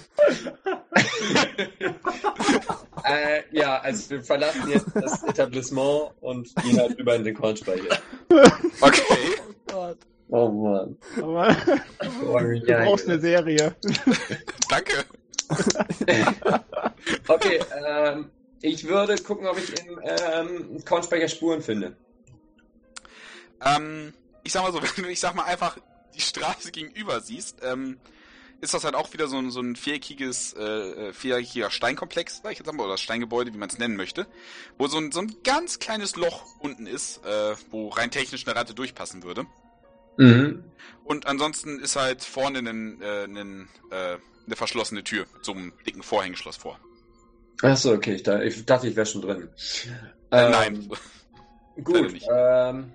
äh, 3.04 3.42
ja, 3.50 3.80
also 3.80 4.10
wir 4.10 4.22
verlassen 4.22 4.68
jetzt 4.68 4.86
das 4.94 5.22
Etablissement 5.22 6.12
und 6.20 6.54
gehen 6.56 6.78
halt 6.78 6.98
über 6.98 7.16
in 7.16 7.24
den 7.24 7.34
Kornspeicher. 7.34 7.98
Okay. 8.80 9.02
Oh 9.40 9.72
Gott. 9.72 9.98
Oh 10.28 10.48
Mann. 10.50 10.98
Oh, 11.22 12.38
du 12.38 12.62
ja, 12.66 12.84
brauchst 12.84 13.08
eine 13.08 13.18
Serie. 13.20 13.74
Danke. 14.68 15.04
Okay, 17.26 17.60
ähm, 17.74 18.30
ich 18.60 18.86
würde 18.86 19.16
gucken, 19.16 19.46
ob 19.46 19.56
ich 19.56 19.72
im 19.80 19.98
ähm, 20.02 20.84
Kornspeicher 20.84 21.28
Spuren 21.28 21.62
finde. 21.62 21.96
Ähm, 23.64 24.12
ich 24.44 24.52
sag 24.52 24.62
mal 24.62 24.72
so, 24.72 24.82
wenn 24.82 24.90
du, 25.04 25.10
ich 25.10 25.20
sag 25.20 25.34
mal, 25.34 25.44
einfach 25.44 25.78
die 26.18 26.22
Straße 26.22 26.72
gegenüber 26.72 27.20
siehst, 27.20 27.58
ähm, 27.62 27.98
ist 28.60 28.74
das 28.74 28.84
halt 28.84 28.96
auch 28.96 29.12
wieder 29.12 29.28
so 29.28 29.38
ein, 29.38 29.50
so 29.50 29.60
ein 29.60 29.76
viereckiges, 29.76 30.52
äh, 30.54 30.62
äh, 30.62 31.12
viereckiger 31.12 31.70
Steinkomplex, 31.70 32.40
sag 32.42 32.52
ich 32.52 32.58
jetzt 32.58 32.72
mal, 32.72 32.84
oder 32.84 32.96
Steingebäude, 32.96 33.54
wie 33.54 33.58
man 33.58 33.68
es 33.68 33.78
nennen 33.78 33.96
möchte, 33.96 34.26
wo 34.78 34.88
so 34.88 34.98
ein, 34.98 35.12
so 35.12 35.20
ein 35.20 35.36
ganz 35.44 35.78
kleines 35.78 36.16
Loch 36.16 36.44
unten 36.58 36.86
ist, 36.86 37.24
äh, 37.24 37.54
wo 37.70 37.88
rein 37.88 38.10
technisch 38.10 38.46
eine 38.46 38.56
Ratte 38.56 38.74
durchpassen 38.74 39.22
würde. 39.22 39.46
Mhm. 40.16 40.64
Und 41.04 41.26
ansonsten 41.26 41.78
ist 41.78 41.94
halt 41.94 42.24
vorne 42.24 42.58
ein, 42.58 43.00
äh, 43.00 43.24
ein, 43.24 43.68
äh, 43.90 44.16
eine 44.46 44.56
verschlossene 44.56 45.04
Tür 45.04 45.26
mit 45.32 45.44
so 45.44 45.52
einem 45.52 45.72
dicken 45.86 46.02
Vorhängeschloss 46.02 46.56
vor. 46.56 46.80
Achso, 47.62 47.92
okay, 47.92 48.14
ich, 48.14 48.22
da, 48.24 48.42
ich 48.42 48.64
dachte, 48.64 48.88
ich 48.88 48.96
wäre 48.96 49.06
schon 49.06 49.22
drin. 49.22 49.48
Äh, 50.30 50.44
Ähm, 50.46 50.50
nein. 50.50 50.90
Gut, 51.84 52.12
ähm, 52.28 52.92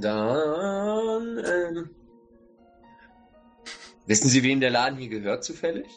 dann, 0.00 1.38
ähm, 1.38 1.90
wissen 4.06 4.28
Sie, 4.28 4.42
wem 4.42 4.60
der 4.60 4.70
Laden 4.70 4.98
hier 4.98 5.08
gehört 5.08 5.44
zufällig? 5.44 5.88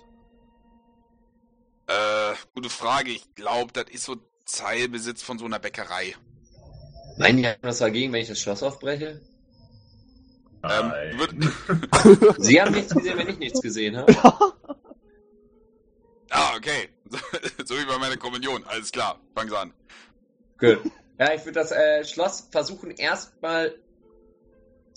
Äh, 1.87 2.33
gute 2.53 2.69
Frage. 2.69 3.11
Ich 3.11 3.35
glaube, 3.35 3.73
das 3.73 3.85
ist 3.91 4.05
so 4.05 4.17
Teilbesitz 4.45 5.21
von 5.21 5.37
so 5.37 5.45
einer 5.45 5.59
Bäckerei. 5.59 6.15
Meinen 7.17 7.37
die 7.37 7.47
haben 7.47 7.57
was 7.61 7.79
dagegen, 7.79 8.13
wenn 8.13 8.21
ich 8.21 8.29
das 8.29 8.39
Schloss 8.39 8.63
aufbreche? 8.63 9.21
Ähm, 10.63 10.91
würd, 11.17 11.35
Sie 12.43 12.61
haben 12.61 12.73
nichts 12.73 12.93
gesehen, 12.93 13.17
wenn 13.17 13.29
ich 13.29 13.39
nichts 13.39 13.61
gesehen 13.61 13.97
habe. 13.97 14.15
ah, 16.29 16.55
okay. 16.55 16.89
so 17.65 17.75
wie 17.75 17.85
bei 17.85 17.97
meiner 17.97 18.17
Kommunion. 18.17 18.63
Alles 18.65 18.91
klar. 18.91 19.19
Fangen 19.35 19.49
Sie 19.49 19.57
an. 19.57 19.73
Gut. 20.59 20.79
Ja, 21.19 21.33
ich 21.33 21.45
würde 21.45 21.59
das 21.59 21.71
äh, 21.71 22.05
Schloss 22.05 22.47
versuchen 22.51 22.91
erstmal 22.91 23.75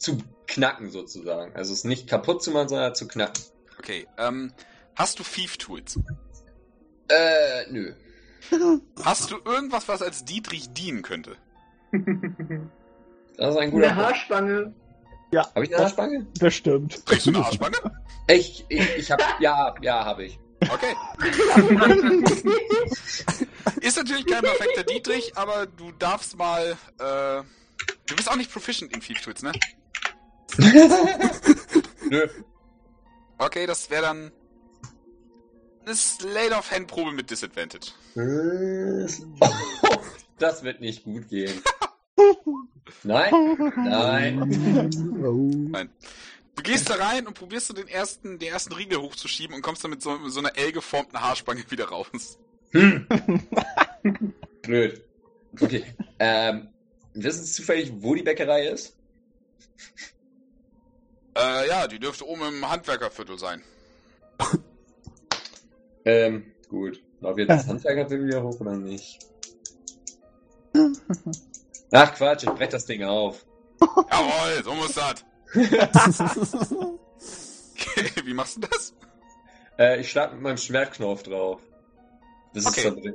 zu 0.04 0.18
knacken 0.46 0.90
sozusagen. 0.90 1.54
Also 1.54 1.72
es 1.72 1.84
nicht 1.84 2.08
kaputt 2.08 2.42
zu 2.42 2.50
machen, 2.50 2.68
sondern 2.68 2.94
zu 2.94 3.08
knacken. 3.08 3.42
Okay. 3.78 4.06
Ähm, 4.18 4.52
hast 4.94 5.18
du 5.18 5.22
Thief 5.22 5.56
Tools? 5.56 5.98
Äh, 7.08 7.70
nö. 7.70 7.94
Hast 9.02 9.30
du 9.30 9.36
irgendwas, 9.44 9.88
was 9.88 10.02
als 10.02 10.24
Dietrich 10.24 10.72
dienen 10.72 11.02
könnte? 11.02 11.36
Das 13.36 13.52
ist 13.52 13.60
ein 13.60 13.72
guter 13.72 13.86
Eine 13.86 13.94
Punkt. 13.96 14.10
Haarspange. 14.10 14.72
Habe 15.34 15.64
ich 15.64 15.74
eine 15.74 15.82
Haarspange? 15.82 16.24
Bestimmt. 16.38 17.04
Trägst 17.04 17.26
du 17.26 17.30
eine 17.30 17.44
Arschbacke? 17.44 17.90
Ich, 18.28 18.64
ich, 18.68 18.96
ich 18.96 19.10
habe, 19.10 19.24
ja, 19.40 19.74
ja, 19.82 20.04
habe 20.04 20.26
ich. 20.26 20.38
Okay. 20.60 20.94
Ist 23.80 23.96
natürlich 23.96 24.26
kein 24.26 24.42
perfekter 24.42 24.84
Dietrich, 24.84 25.36
aber 25.36 25.66
du 25.66 25.90
darfst 25.98 26.38
mal, 26.38 26.76
äh, 27.00 27.42
du 28.06 28.16
bist 28.16 28.30
auch 28.30 28.36
nicht 28.36 28.52
proficient 28.52 28.94
in 28.94 29.00
Thief 29.00 29.20
Tools, 29.20 29.42
ne? 29.42 29.50
Nö. 32.10 32.28
Okay, 33.38 33.66
das 33.66 33.90
wäre 33.90 34.02
dann 34.02 34.32
eine 35.84 35.94
Slate-of-Hand-Probe 35.94 37.12
mit 37.12 37.30
Disadvantage. 37.30 37.92
Das 40.36 40.64
wird 40.64 40.80
nicht 40.80 41.04
gut 41.04 41.28
gehen. 41.28 41.62
Nein, 43.04 43.72
nein. 43.76 44.90
Oh. 45.24 45.48
Du 46.56 46.62
gehst 46.62 46.90
da 46.90 46.94
rein 46.94 47.26
und 47.28 47.34
probierst 47.34 47.70
du 47.70 47.72
den 47.72 47.86
ersten, 47.86 48.40
den 48.40 48.52
ersten 48.52 48.72
Riegel 48.72 48.98
hochzuschieben 49.00 49.54
und 49.54 49.62
kommst 49.62 49.84
dann 49.84 49.92
mit 49.92 50.02
so, 50.02 50.18
mit 50.18 50.32
so 50.32 50.40
einer 50.40 50.56
L 50.56 50.72
geformten 50.72 51.20
Haarspange 51.20 51.64
wieder 51.70 51.86
raus. 51.86 52.38
Hm. 52.72 53.06
Blöd. 54.62 55.02
Okay. 55.60 55.84
Ähm, 56.18 56.68
wissen 57.14 57.44
Sie 57.44 57.52
zufällig, 57.52 57.92
wo 58.00 58.14
die 58.14 58.22
Bäckerei 58.22 58.68
ist? 58.68 58.96
Äh, 61.36 61.68
ja, 61.68 61.86
die 61.88 61.98
dürfte 61.98 62.26
oben 62.26 62.42
im 62.42 62.68
Handwerkerviertel 62.70 63.38
sein. 63.38 63.62
Ähm, 66.06 66.52
gut. 66.68 67.02
Lauf 67.22 67.38
jetzt 67.38 67.48
das 67.48 67.66
Handwerkerviertel 67.66 68.26
wieder 68.26 68.42
hoch 68.42 68.60
oder 68.60 68.76
nicht? 68.76 69.20
Ach 71.92 72.14
Quatsch, 72.14 72.42
ich 72.42 72.50
brech 72.50 72.68
das 72.68 72.84
Ding 72.84 73.02
auf. 73.04 73.46
Jawohl, 73.80 74.62
so 74.62 74.74
muss 74.74 74.92
das. 74.92 75.24
Okay, 77.74 78.10
wie 78.24 78.34
machst 78.34 78.58
du 78.58 78.60
das? 78.68 78.92
Äh, 79.78 79.98
ich 80.00 80.10
schlag 80.10 80.32
mit 80.34 80.42
meinem 80.42 80.58
Schwertknopf 80.58 81.22
drauf. 81.22 81.62
Das 82.52 82.66
Okay. 82.66 82.80
ist 82.80 82.84
dann 82.86 83.00
drin. 83.00 83.14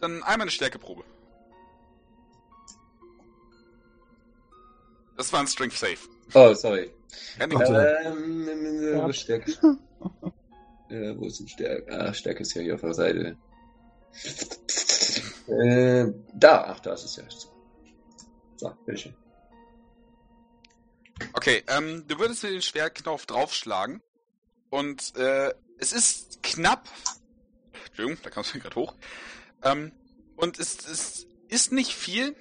Dann 0.00 0.14
einmal 0.24 0.40
eine 0.42 0.50
Stärkeprobe. 0.50 1.04
Das 5.16 5.32
war 5.32 5.38
ein 5.38 5.46
Strength 5.46 5.76
Save. 5.78 5.98
Oh, 6.34 6.52
sorry. 6.54 6.90
Ähm, 7.40 8.48
äh, 8.48 9.12
Stärke. 9.12 9.50
äh, 10.88 11.16
wo 11.16 11.26
ist 11.26 11.40
denn 11.40 11.48
Stärke? 11.48 11.92
Ah, 11.92 12.14
Stärke 12.14 12.42
ist 12.42 12.54
ja 12.54 12.62
hier 12.62 12.74
auf 12.74 12.80
der 12.80 12.94
Seite. 12.94 13.36
Äh, 15.46 16.06
da, 16.32 16.64
ach, 16.68 16.80
da 16.80 16.94
ist 16.94 17.04
es 17.04 17.16
ja. 17.16 17.24
So, 18.56 18.72
bitteschön. 18.86 19.14
Okay, 21.32 21.62
ähm, 21.68 22.04
du 22.06 22.18
würdest 22.18 22.42
mit 22.42 22.52
dem 22.52 22.60
Schwertknopf 22.60 23.26
draufschlagen. 23.26 24.02
Und 24.70 25.16
äh, 25.16 25.54
es 25.78 25.92
ist 25.92 26.42
knapp. 26.42 26.88
Entschuldigung, 27.86 28.20
da 28.22 28.30
kamst 28.30 28.54
du 28.54 28.58
gerade 28.58 28.76
hoch. 28.76 28.94
Ähm, 29.62 29.92
und 30.36 30.58
es, 30.58 30.86
es 30.88 31.26
ist 31.48 31.72
nicht 31.72 31.94
viel, 31.94 32.34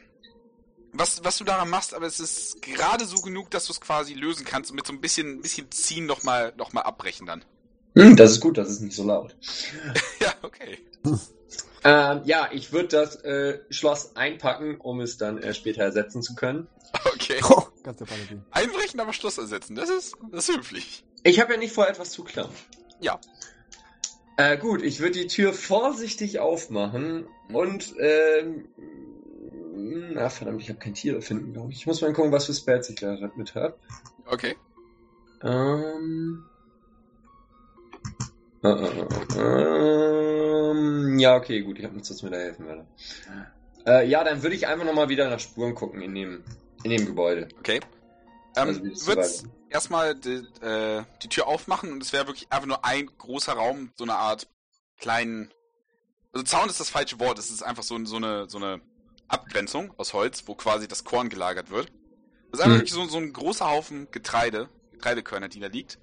was, 0.94 1.24
was 1.24 1.38
du 1.38 1.44
daran 1.44 1.70
machst, 1.70 1.94
aber 1.94 2.06
es 2.06 2.20
ist 2.20 2.62
gerade 2.62 3.06
so 3.06 3.18
genug, 3.18 3.50
dass 3.52 3.66
du 3.66 3.74
es 3.74 3.82
quasi 3.82 4.14
lösen 4.14 4.46
kannst 4.46 4.72
und 4.72 4.76
mit 4.76 4.88
so 4.88 4.94
ein 4.94 5.02
bisschen, 5.02 5.42
bisschen 5.42 5.72
ziehen 5.72 6.06
nochmal 6.06 6.54
noch 6.58 6.74
mal 6.74 6.82
abbrechen 6.82 7.26
dann. 7.26 7.44
Hm, 7.96 8.16
das 8.16 8.32
ist 8.32 8.40
gut, 8.40 8.58
das 8.58 8.70
ist 8.70 8.82
nicht 8.82 8.96
so 8.96 9.04
laut. 9.04 9.36
ja, 10.20 10.34
okay. 10.42 10.80
Ähm, 11.84 12.22
ja, 12.26 12.50
ich 12.52 12.72
würde 12.72 12.88
das 12.88 13.16
äh, 13.24 13.60
Schloss 13.70 14.16
einpacken, 14.16 14.78
um 14.78 15.02
es 15.02 15.18
dann 15.18 15.38
äh, 15.38 15.54
später 15.54 15.84
ersetzen 15.84 16.22
zu 16.22 16.34
können. 16.36 16.68
Okay. 17.14 17.40
Oh, 17.44 17.64
ganz 17.84 17.98
der 17.98 18.06
Paladin. 18.06 18.44
Einbrechen, 18.52 19.00
aber 19.00 19.14
Schluss 19.14 19.38
ersetzen. 19.38 19.76
Das 19.76 19.90
ist, 19.90 20.16
das 20.32 20.48
ist 20.48 20.58
höflich. 20.58 21.04
Ich 21.24 21.40
habe 21.40 21.54
ja 21.54 21.60
nicht 21.60 21.74
vor, 21.74 21.88
etwas 21.88 22.12
zu 22.12 22.24
klauen. 22.24 22.52
Ja. 23.02 23.20
Äh, 24.38 24.58
gut, 24.58 24.82
ich 24.82 25.00
würde 25.00 25.12
die 25.12 25.28
Tür 25.28 25.54
vorsichtig 25.54 26.40
aufmachen 26.40 27.28
und 27.52 27.94
ähm, 28.00 28.68
na 29.76 30.30
verdammt, 30.30 30.62
ich 30.62 30.70
habe 30.70 30.80
kein 30.80 30.94
Tier 30.94 31.22
finden, 31.22 31.54
glaube 31.54 31.72
ich. 31.72 31.80
Ich 31.80 31.88
muss 31.88 32.02
mal 32.02 32.14
gucken, 32.14 32.32
was 32.32 32.46
für 32.46 32.54
Spells 32.54 32.90
ich 32.90 32.96
da 32.96 33.18
mit 33.36 33.56
habe. 33.56 33.76
Okay. 34.26 34.56
Ähm, 35.42 36.46
äh, 38.64 38.70
äh, 38.70 39.08
äh, 39.36 40.72
ähm, 40.72 41.20
ja, 41.20 41.36
okay, 41.36 41.62
gut, 41.62 41.78
ich 41.80 41.86
habe 41.86 41.96
nichts, 41.96 42.10
was 42.10 42.24
mir 42.24 42.30
da 42.30 42.38
helfen 42.38 42.66
würde. 42.66 42.88
Äh, 43.86 44.08
ja, 44.08 44.24
dann 44.24 44.42
würde 44.42 44.56
ich 44.56 44.68
einfach 44.68 44.86
nochmal 44.86 45.10
wieder 45.10 45.30
nach 45.30 45.40
Spuren 45.40 45.76
gucken 45.76 46.02
in 46.02 46.16
dem, 46.16 46.44
in 46.84 46.92
dem 46.92 47.06
Gebäude. 47.06 47.50
Okay. 47.60 47.82
Ähm, 48.56 48.68
Also, 48.68 49.08
würdest 49.08 49.46
erstmal 49.70 50.16
die, 50.16 50.46
äh, 50.62 51.04
die 51.22 51.28
Tür 51.28 51.48
aufmachen 51.48 51.92
und 51.92 52.02
es 52.02 52.14
wäre 52.14 52.28
wirklich 52.28 52.52
einfach 52.52 52.68
nur 52.68 52.86
ein 52.86 53.10
großer 53.18 53.54
Raum, 53.54 53.92
so 53.96 54.06
eine 54.06 54.16
Art 54.16 54.48
kleinen. 55.00 55.52
Also 56.32 56.46
Zaun 56.46 56.70
ist 56.70 56.80
das 56.80 56.90
falsche 56.90 57.20
Wort, 57.20 57.38
es 57.40 57.52
ist 57.52 57.64
einfach 57.64 57.84
so, 57.84 58.04
so, 58.06 58.16
eine, 58.16 58.50
so 58.50 58.58
eine 58.58 58.80
Abgrenzung 59.28 59.94
aus 59.98 60.14
Holz, 60.14 60.44
wo 60.48 60.56
quasi 60.56 60.88
das 60.88 61.04
Korn 61.04 61.30
gelagert 61.30 61.70
wird. 61.70 61.92
Das 62.52 62.60
ist 62.60 62.66
einfach 62.66 62.82
Mhm. 62.82 62.88
so, 62.88 63.06
so 63.06 63.18
ein 63.18 63.34
großer 63.34 63.70
Haufen 63.70 64.08
Getreide, 64.12 64.70
Getreidekörner, 64.92 65.50
die 65.50 65.60
da 65.60 65.68
liegt. 65.68 66.00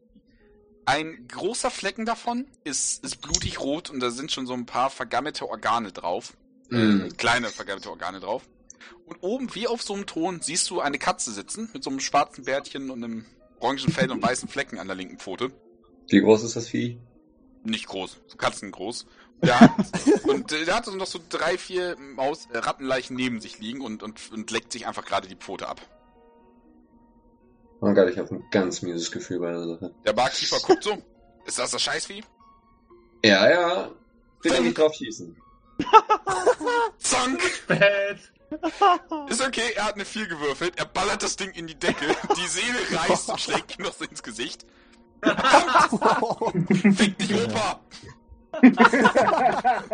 Ein 0.86 1.28
großer 1.28 1.70
Flecken 1.70 2.04
davon 2.06 2.46
ist, 2.64 3.04
ist 3.04 3.20
blutig 3.20 3.60
rot 3.60 3.90
und 3.90 4.00
da 4.00 4.10
sind 4.10 4.32
schon 4.32 4.46
so 4.46 4.54
ein 4.54 4.66
paar 4.66 4.90
vergammelte 4.90 5.48
Organe 5.48 5.92
drauf. 5.92 6.32
Mhm. 6.68 7.06
Äh, 7.06 7.08
kleine 7.10 7.48
vergammelte 7.48 7.90
Organe 7.90 8.18
drauf. 8.18 8.42
Und 9.06 9.18
oben, 9.20 9.54
wie 9.54 9.66
auf 9.68 9.82
so 9.82 9.94
einem 9.94 10.06
Thron, 10.06 10.40
siehst 10.40 10.68
du 10.70 10.80
eine 10.80 10.98
Katze 10.98 11.32
sitzen 11.32 11.68
mit 11.72 11.84
so 11.84 11.90
einem 11.90 12.00
schwarzen 12.00 12.44
Bärtchen 12.44 12.90
und 12.90 13.04
einem 13.04 13.26
orangen 13.60 13.90
Fell 13.92 14.10
und 14.10 14.22
weißen 14.22 14.48
Flecken 14.48 14.78
an 14.78 14.86
der 14.86 14.96
linken 14.96 15.18
Pfote. 15.18 15.52
Wie 16.08 16.20
groß 16.20 16.42
ist 16.44 16.56
das 16.56 16.68
Vieh? 16.68 16.98
Nicht 17.62 17.86
groß, 17.86 18.16
so 18.26 18.36
katzengroß. 18.36 19.06
Und 19.40 19.48
der 19.48 19.60
hat, 19.60 19.70
und 20.24 20.52
äh, 20.52 20.64
der 20.64 20.76
hat 20.76 20.84
so 20.84 20.94
noch 20.94 21.06
so 21.06 21.18
drei, 21.28 21.56
vier 21.56 21.96
Maus 21.98 22.46
äh, 22.52 22.58
Rattenleichen 22.58 23.16
neben 23.16 23.40
sich 23.40 23.58
liegen 23.58 23.80
und, 23.80 24.02
und, 24.02 24.30
und 24.32 24.50
leckt 24.50 24.72
sich 24.72 24.86
einfach 24.86 25.04
gerade 25.04 25.28
die 25.28 25.36
Pfote 25.36 25.68
ab. 25.68 25.80
Oh 27.80 27.92
Gott, 27.94 28.10
ich 28.10 28.18
habe 28.18 28.34
ein 28.34 28.44
ganz 28.50 28.82
mieses 28.82 29.10
Gefühl 29.10 29.40
bei 29.40 29.50
der 29.50 29.66
Sache. 29.66 29.94
Der 30.04 30.12
Barkeeper 30.12 30.58
guckt 30.60 30.84
so. 30.84 31.02
Ist 31.46 31.58
das 31.58 31.70
das 31.70 31.82
Scheißvieh? 31.82 32.22
Ja, 33.24 33.48
ja. 33.50 33.90
Bitte 34.42 34.62
nicht 34.62 34.76
drauf 34.76 34.94
schießen. 34.94 35.34
Zonk! 36.98 37.40
Bad. 37.66 38.18
Ist 39.30 39.46
okay, 39.46 39.72
er 39.76 39.84
hat 39.84 39.94
eine 39.94 40.04
4 40.04 40.26
gewürfelt, 40.26 40.76
er 40.76 40.84
ballert 40.84 41.22
das 41.22 41.36
Ding 41.36 41.52
in 41.52 41.68
die 41.68 41.78
Decke, 41.78 42.04
die 42.36 42.46
Seele 42.48 42.78
reißt 42.90 43.30
und 43.30 43.40
schlägt 43.40 43.78
ihm 43.78 43.84
noch 43.84 43.92
so 43.92 44.04
ins 44.04 44.22
Gesicht. 44.22 44.66
Fick 46.96 47.18
dich, 47.18 47.34
Opa! 47.34 47.80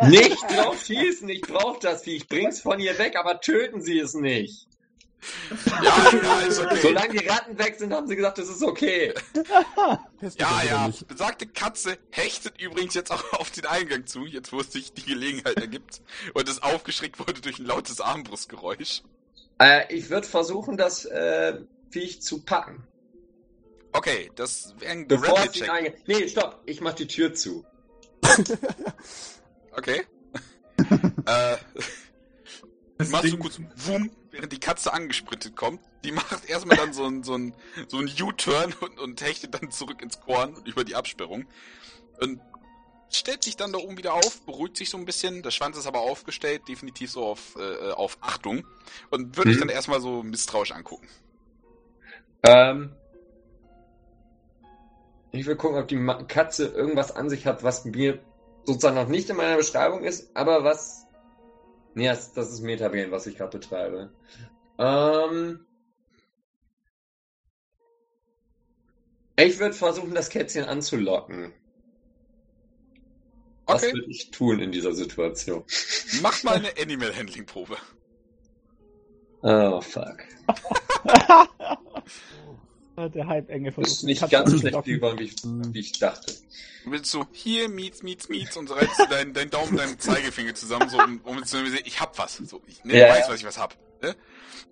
Nicht 0.09 0.43
drauf 0.49 0.83
schießen, 0.83 1.29
ich 1.29 1.41
brauch 1.41 1.79
das 1.79 2.03
Vieh. 2.03 2.17
Ich 2.17 2.27
bring's 2.27 2.61
von 2.61 2.79
ihr 2.79 2.97
weg, 2.97 3.15
aber 3.15 3.39
töten 3.41 3.81
Sie 3.81 3.99
es 3.99 4.13
nicht. 4.13 4.67
Ja, 5.65 6.11
ja, 6.11 6.39
ist 6.41 6.59
okay. 6.59 6.79
Solange 6.81 7.19
die 7.19 7.27
Ratten 7.27 7.57
weg 7.57 7.75
sind, 7.77 7.93
haben 7.93 8.07
sie 8.07 8.15
gesagt, 8.15 8.37
es 8.39 8.49
ist 8.49 8.63
okay. 8.63 9.13
Das 10.21 10.35
Ja, 10.37 10.61
ja, 10.63 10.87
nicht. 10.87 11.07
besagte 11.07 11.47
Katze 11.47 11.97
hechtet 12.11 12.61
übrigens 12.61 12.93
jetzt 12.93 13.11
auch 13.11 13.33
auf 13.33 13.49
den 13.51 13.65
Eingang 13.65 14.05
zu, 14.05 14.25
jetzt 14.25 14.53
wo 14.53 14.61
sich 14.61 14.93
die 14.93 15.03
Gelegenheit 15.03 15.57
ergibt 15.59 16.01
und 16.33 16.47
es 16.47 16.61
aufgeschreckt 16.61 17.19
wurde 17.19 17.41
durch 17.41 17.59
ein 17.59 17.65
lautes 17.65 17.99
Armbrustgeräusch. 17.99 19.01
Äh, 19.59 19.93
ich 19.93 20.09
würde 20.09 20.27
versuchen, 20.27 20.77
das 20.77 21.05
äh, 21.05 21.59
Viech 21.89 22.21
zu 22.21 22.41
packen. 22.41 22.87
Okay, 23.93 24.29
das 24.35 24.75
wäre 24.79 24.91
ein 24.91 25.07
Bevor 25.07 25.39
es 25.39 25.61
einge... 25.69 25.95
Nee, 26.05 26.27
stopp, 26.27 26.61
ich 26.65 26.81
mach 26.81 26.93
die 26.93 27.07
Tür 27.07 27.33
zu. 27.33 27.65
Okay. 29.71 30.05
äh, 31.25 31.57
machst 33.09 33.31
du 33.31 33.37
kurz 33.37 33.59
Wum, 33.75 34.11
während 34.31 34.51
die 34.51 34.59
Katze 34.59 34.93
angesprintet 34.93 35.55
kommt. 35.55 35.81
Die 36.03 36.11
macht 36.11 36.47
erstmal 36.49 36.77
dann 36.77 36.93
so 36.93 37.05
ein, 37.05 37.23
so 37.23 37.35
ein, 37.35 37.53
so 37.87 37.97
ein 37.97 38.09
U-Turn 38.21 38.73
und, 38.79 38.99
und 38.99 39.21
hechtet 39.21 39.53
dann 39.53 39.71
zurück 39.71 40.01
ins 40.01 40.19
Korn 40.19 40.55
und 40.55 40.67
über 40.67 40.83
die 40.83 40.95
Absperrung. 40.95 41.45
Und 42.19 42.41
stellt 43.11 43.43
sich 43.43 43.55
dann 43.55 43.71
da 43.71 43.79
oben 43.79 43.97
wieder 43.97 44.13
auf, 44.13 44.41
beruhigt 44.41 44.77
sich 44.77 44.89
so 44.89 44.97
ein 44.97 45.05
bisschen. 45.05 45.43
Der 45.43 45.51
Schwanz 45.51 45.77
ist 45.77 45.87
aber 45.87 45.99
aufgestellt, 46.01 46.63
definitiv 46.67 47.11
so 47.11 47.23
auf, 47.23 47.55
äh, 47.57 47.91
auf 47.91 48.17
Achtung. 48.21 48.65
Und 49.09 49.37
würde 49.37 49.51
ich 49.51 49.57
Mhm. 49.57 49.61
dann 49.61 49.69
erstmal 49.69 50.01
so 50.01 50.23
misstrauisch 50.23 50.71
angucken. 50.71 51.07
Ähm, 52.43 52.95
ich 55.31 55.45
will 55.45 55.55
gucken, 55.55 55.77
ob 55.77 55.87
die 55.87 56.05
Katze 56.27 56.67
irgendwas 56.67 57.15
an 57.15 57.29
sich 57.29 57.45
hat, 57.45 57.63
was 57.63 57.85
mir 57.85 58.19
sozusagen 58.65 58.95
noch 58.95 59.07
nicht 59.07 59.29
in 59.29 59.37
meiner 59.37 59.57
Beschreibung 59.57 60.03
ist, 60.03 60.35
aber 60.35 60.63
was. 60.63 61.05
Nee, 61.93 62.07
das, 62.07 62.33
das 62.33 62.51
ist 62.51 62.61
Metagen, 62.61 63.11
was 63.11 63.27
ich 63.27 63.37
gerade 63.37 63.57
betreibe. 63.57 64.11
Ähm, 64.77 65.65
ich 69.35 69.59
würde 69.59 69.73
versuchen, 69.73 70.13
das 70.13 70.29
Kätzchen 70.29 70.65
anzulocken. 70.65 71.53
Was 73.65 73.83
Okay, 73.83 73.93
würde 73.93 74.09
ich 74.09 74.31
tun 74.31 74.59
in 74.59 74.71
dieser 74.71 74.93
Situation? 74.93 75.63
mach 76.21 76.43
mal 76.43 76.55
eine 76.55 76.69
Animal 76.79 77.15
Handling 77.15 77.45
Probe. 77.45 77.77
Oh, 79.41 79.81
fuck. 79.81 80.23
Der 82.97 83.27
Halbenge 83.27 83.67
Das 83.67 83.75
versucht. 83.75 83.97
ist 83.97 84.03
nicht 84.03 84.21
ganz 84.21 84.31
schlecht 84.49 84.65
anzulocken. 84.75 84.91
über, 84.93 85.19
wie 85.19 85.23
ich, 85.25 85.35
wie 85.43 85.79
ich 85.79 85.99
dachte. 85.99 86.33
Du 86.83 86.91
willst 86.91 87.11
so, 87.11 87.27
hier, 87.31 87.69
Miets, 87.69 88.01
Miets, 88.01 88.27
Miets 88.27 88.57
und 88.57 88.67
so 88.67 88.73
reißt 88.73 88.99
du 88.99 89.05
deinen 89.05 89.33
dein 89.33 89.51
Daumen 89.51 89.69
und 89.71 89.77
deinen 89.77 89.99
Zeigefinger 89.99 90.55
zusammen, 90.55 90.89
so, 90.89 90.97
um, 90.97 91.21
um 91.23 91.45
zu 91.45 91.63
sehen, 91.63 91.79
ich 91.85 91.99
hab 92.01 92.17
was. 92.17 92.37
So, 92.37 92.59
ich 92.65 92.83
ne, 92.83 92.97
Ja, 92.97 93.09
weiß, 93.09 93.27
ja. 93.27 93.33
was 93.33 93.39
ich 93.39 93.45
was 93.45 93.59
hab. 93.59 93.77
Ne? 94.01 94.15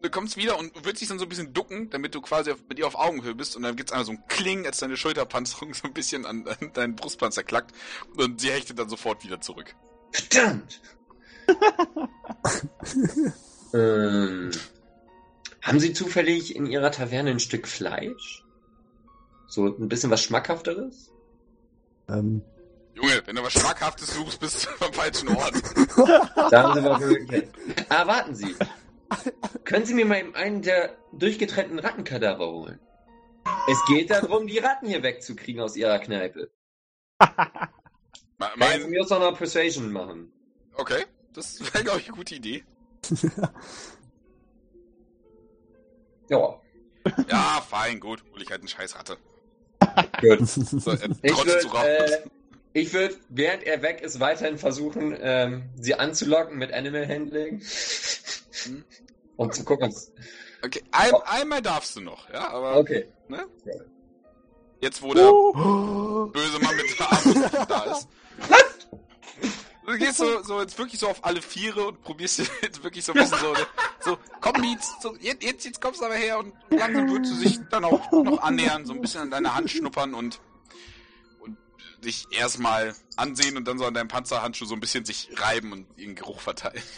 Du 0.02 0.10
kommst 0.10 0.38
wieder 0.38 0.58
und 0.58 0.72
willst 0.84 1.02
dich 1.02 1.10
dann 1.10 1.20
so 1.20 1.26
ein 1.26 1.30
bisschen 1.30 1.54
ducken, 1.54 1.92
damit 1.92 2.16
du 2.16 2.22
quasi 2.22 2.50
auf, 2.52 2.58
mit 2.68 2.80
ihr 2.80 2.88
auf 2.88 2.96
Augenhöhe 2.96 3.36
bist 3.36 3.56
und 3.56 3.62
dann 3.62 3.76
gibt's 3.76 3.92
einmal 3.92 4.06
so 4.06 4.14
ein 4.14 4.24
Kling, 4.28 4.66
als 4.66 4.80
deine 4.80 4.98
Schulterpanzerung 4.98 5.76
so 5.76 5.88
ein 5.88 5.94
bisschen 5.94 6.26
an, 6.26 6.48
an 6.48 6.74
deinen 6.74 6.96
Brustpanzer 6.96 7.44
klackt 7.44 7.76
und 8.18 8.42
sie 8.42 8.50
hechtet 8.50 8.80
dann 8.80 8.90
sofort 8.90 9.24
wieder 9.24 9.40
zurück. 9.40 9.76
Verdammt! 10.12 10.82
ähm, 13.74 14.52
haben 15.66 15.80
Sie 15.80 15.94
zufällig 15.94 16.56
in 16.56 16.66
Ihrer 16.66 16.92
Taverne 16.92 17.32
ein 17.32 17.40
Stück 17.40 17.68
Fleisch? 17.68 18.44
So 19.48 19.66
ein 19.66 19.90
bisschen 19.90 20.12
was 20.12 20.22
Schmackhafteres? 20.24 21.12
Ähm, 22.08 22.42
Junge, 22.94 23.22
wenn 23.26 23.36
du 23.36 23.44
was 23.44 23.54
Schmackhaftes 23.54 24.14
suchst, 24.14 24.40
bist 24.40 24.66
du 24.80 24.86
am 24.86 24.94
falschen 24.94 25.28
Ort. 25.30 25.54
Da 26.52 26.64
haben 26.64 26.74
Sie 26.76 26.82
mal 26.82 27.00
wirklich. 27.00 27.44
Ah, 27.90 28.06
warten 28.08 28.36
Sie. 28.36 28.56
Können 29.64 29.86
Sie 29.86 29.94
mir 29.94 30.06
mal 30.06 30.20
eben 30.20 30.36
einen 30.36 30.62
der 30.62 30.96
durchgetrennten 31.14 31.80
Rattenkadaver 31.80 32.48
holen? 32.52 32.80
Es 33.68 33.78
geht 33.88 34.10
darum, 34.12 34.48
die 34.48 34.58
Ratten 34.60 34.88
hier 34.88 35.02
wegzukriegen 35.04 35.62
aus 35.62 35.76
Ihrer 35.76 36.00
Kneipe. 36.00 36.52
Me- 37.20 37.28
Mein, 38.38 38.50
Mein, 38.58 38.82
Sie 38.82 38.88
mir 38.90 39.04
auch 39.04 39.10
noch 39.10 39.38
Persuasion 39.38 39.92
machen. 39.92 40.32
okay, 40.76 41.06
das 41.34 41.60
wäre, 41.74 41.84
glaube 41.84 42.00
ich, 42.00 42.08
eine 42.08 42.18
gute 42.18 42.36
Idee. 42.36 42.64
Ja, 46.30 46.60
Ja, 47.30 47.64
fein, 47.70 48.00
gut, 48.00 48.24
hol 48.34 48.42
ich 48.42 48.50
halt 48.50 48.62
eine 48.62 48.70
scheiß 48.70 48.96
Ratte. 48.96 49.18
gut. 50.22 50.48
So, 50.48 50.92
er 50.92 51.10
Ich 51.22 51.46
würde, 51.46 51.88
äh, 51.88 52.18
ich 52.74 52.94
würd, 52.94 53.18
während 53.30 53.64
er 53.64 53.82
weg 53.82 54.02
ist, 54.02 54.20
weiterhin 54.20 54.58
versuchen, 54.58 55.16
ähm, 55.20 55.70
sie 55.76 55.96
anzulocken 55.96 56.58
mit 56.58 56.74
Animal 56.74 57.08
Handling. 57.08 57.62
Hm. 58.64 58.84
Um 59.38 59.52
zu 59.52 59.64
gucken. 59.64 59.94
Okay, 60.64 60.82
ein, 60.92 61.14
einmal 61.26 61.62
darfst 61.62 61.96
du 61.96 62.02
noch, 62.02 62.30
ja, 62.32 62.50
aber 62.50 62.78
Okay. 62.78 63.08
ne? 63.28 63.46
jetzt 64.82 65.02
wo 65.02 65.14
der 65.14 65.32
oh, 65.32 66.28
böse 66.28 66.60
Mann 66.60 66.76
mit 66.76 67.00
der 67.00 67.12
Armbrust 67.12 67.70
da 67.70 67.84
ist. 67.84 68.08
Du 69.86 69.98
gehst 69.98 70.18
so, 70.18 70.42
so 70.44 70.60
jetzt 70.62 70.78
wirklich 70.78 71.00
so 71.00 71.08
auf 71.08 71.24
alle 71.24 71.42
Viere 71.42 71.86
und 71.88 72.02
probierst 72.02 72.40
jetzt 72.62 72.84
wirklich 72.84 73.06
so 73.06 73.14
ein 73.14 73.20
bisschen 73.20 73.38
so, 73.40 73.54
so 74.00 74.18
komm 74.42 74.60
Mietz, 74.62 74.94
so, 75.02 75.16
jetzt, 75.20 75.44
jetzt, 75.44 75.66
jetzt 75.66 75.82
kommst 75.82 76.02
du 76.02 76.06
aber 76.06 76.16
her 76.16 76.40
und 76.40 76.54
langsam 76.70 77.10
würdest 77.10 77.34
du 77.34 77.38
sich 77.38 77.60
dann 77.70 77.86
auch 77.86 78.12
noch 78.12 78.42
annähern, 78.42 78.86
so 78.86 78.94
ein 78.94 79.02
bisschen 79.02 79.22
an 79.22 79.32
deine 79.32 79.54
Hand 79.56 79.70
schnuppern 79.70 80.14
und, 80.16 80.40
und 81.40 81.58
dich 82.04 82.26
erstmal 82.32 82.96
ansehen 83.16 83.58
und 83.58 83.68
dann 83.68 83.78
so 83.78 83.86
an 83.86 83.94
deinem 83.94 84.08
Panzerhandschuh 84.08 84.66
so 84.66 84.74
ein 84.74 84.80
bisschen 84.80 85.06
sich 85.06 85.30
reiben 85.38 85.72
und 85.72 85.88
ihren 85.98 86.16
Geruch 86.16 86.40
verteilen. 86.40 86.82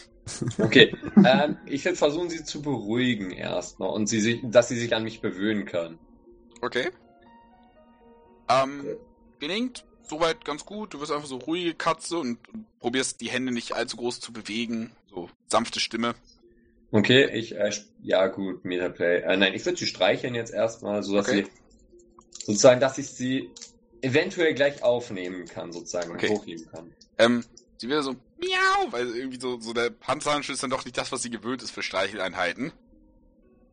Okay. 0.58 0.94
ähm, 1.26 1.58
ich 1.66 1.86
würde 1.86 1.96
versuchen, 1.96 2.30
sie 2.30 2.44
zu 2.44 2.62
beruhigen 2.62 3.32
erstmal 3.32 3.88
und 3.92 4.08
sie, 4.08 4.20
sich- 4.20 4.42
dass 4.44 4.68
sie 4.68 4.78
sich 4.78 4.94
an 4.94 5.04
mich 5.06 5.22
gewöhnen 5.22 5.64
kann. 5.66 6.00
Okay. 6.62 6.90
Ähm, 8.50 8.86
gelingt 9.40 9.86
soweit 10.10 10.46
ganz 10.46 10.66
gut. 10.66 10.94
Du 10.94 11.00
wirst 11.00 11.12
einfach 11.12 11.28
so 11.28 11.38
ruhige 11.38 11.74
Katze 11.74 12.18
und, 12.18 12.38
und 12.50 12.66
probierst 12.80 13.22
die 13.22 13.30
Hände 13.30 13.52
nicht 13.54 13.74
allzu 13.74 13.98
groß 13.98 14.20
zu 14.20 14.34
bewegen. 14.34 14.92
So 15.10 15.30
sanfte 15.48 15.80
Stimme. 15.80 16.16
Okay, 16.92 17.30
ich, 17.38 17.56
äh, 17.56 17.72
ja 18.02 18.28
gut, 18.28 18.64
Metaplay. 18.64 19.22
Äh, 19.22 19.38
nein, 19.38 19.54
ich 19.54 19.66
würde 19.66 19.78
sie 19.78 19.88
streicheln 19.88 20.36
jetzt 20.36 20.54
erstmal, 20.54 21.04
so 21.04 21.16
dass 21.16 21.28
Okay. 21.28 21.46
sie, 21.46 22.46
sozusagen, 22.46 22.80
dass 22.80 22.98
ich 22.98 23.10
sie 23.10 23.52
eventuell 24.02 24.54
gleich 24.54 24.84
aufnehmen 24.84 25.46
kann, 25.48 25.74
sozusagen, 25.74 26.12
Okay. 26.12 26.30
und 26.30 26.38
hochheben 26.40 26.66
kann. 26.72 26.94
Ähm, 27.18 27.44
sie 27.78 27.88
wieder 27.88 28.04
so 28.04 28.14
miau, 28.40 28.92
weil 28.92 29.08
irgendwie 29.16 29.40
so, 29.40 29.60
so 29.60 29.74
der 29.74 29.90
Panzerhandschuh 29.90 30.54
ist 30.54 30.64
dann 30.64 30.70
doch 30.70 30.86
nicht 30.86 30.98
das, 30.98 31.12
was 31.12 31.22
sie 31.24 31.30
gewöhnt 31.30 31.62
ist 31.62 31.72
für 31.72 31.84
Streicheleinheiten. 31.84 32.72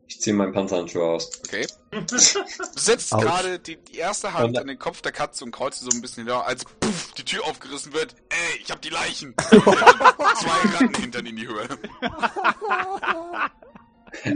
Ich 0.09 0.21
ziehe 0.21 0.35
meinen 0.35 0.53
Panzerhandschuh 0.53 1.03
aus. 1.03 1.31
Okay. 1.47 1.67
Du 1.91 2.19
setzt 2.77 3.11
gerade 3.13 3.59
die, 3.59 3.77
die 3.77 3.99
erste 3.99 4.35
Hand 4.35 4.59
an 4.59 4.67
den 4.67 4.79
Kopf 4.79 5.01
der 5.01 5.13
Katze 5.13 5.45
und 5.45 5.51
kreuzt 5.51 5.81
sie 5.81 5.87
so 5.87 5.97
ein 5.97 6.01
bisschen 6.01 6.25
hinter, 6.25 6.47
als 6.47 6.65
puff, 6.65 7.13
die 7.17 7.25
Tür 7.25 7.45
aufgerissen 7.45 7.93
wird. 7.93 8.15
Ey, 8.29 8.61
ich 8.63 8.71
hab 8.71 8.83
die 8.83 8.91
Leichen. 8.91 9.35
Zwei 9.49 10.69
Ratten 10.75 10.95
hintern 10.95 11.27
in 11.27 11.37
die 11.37 11.49
Höhe. 11.49 11.69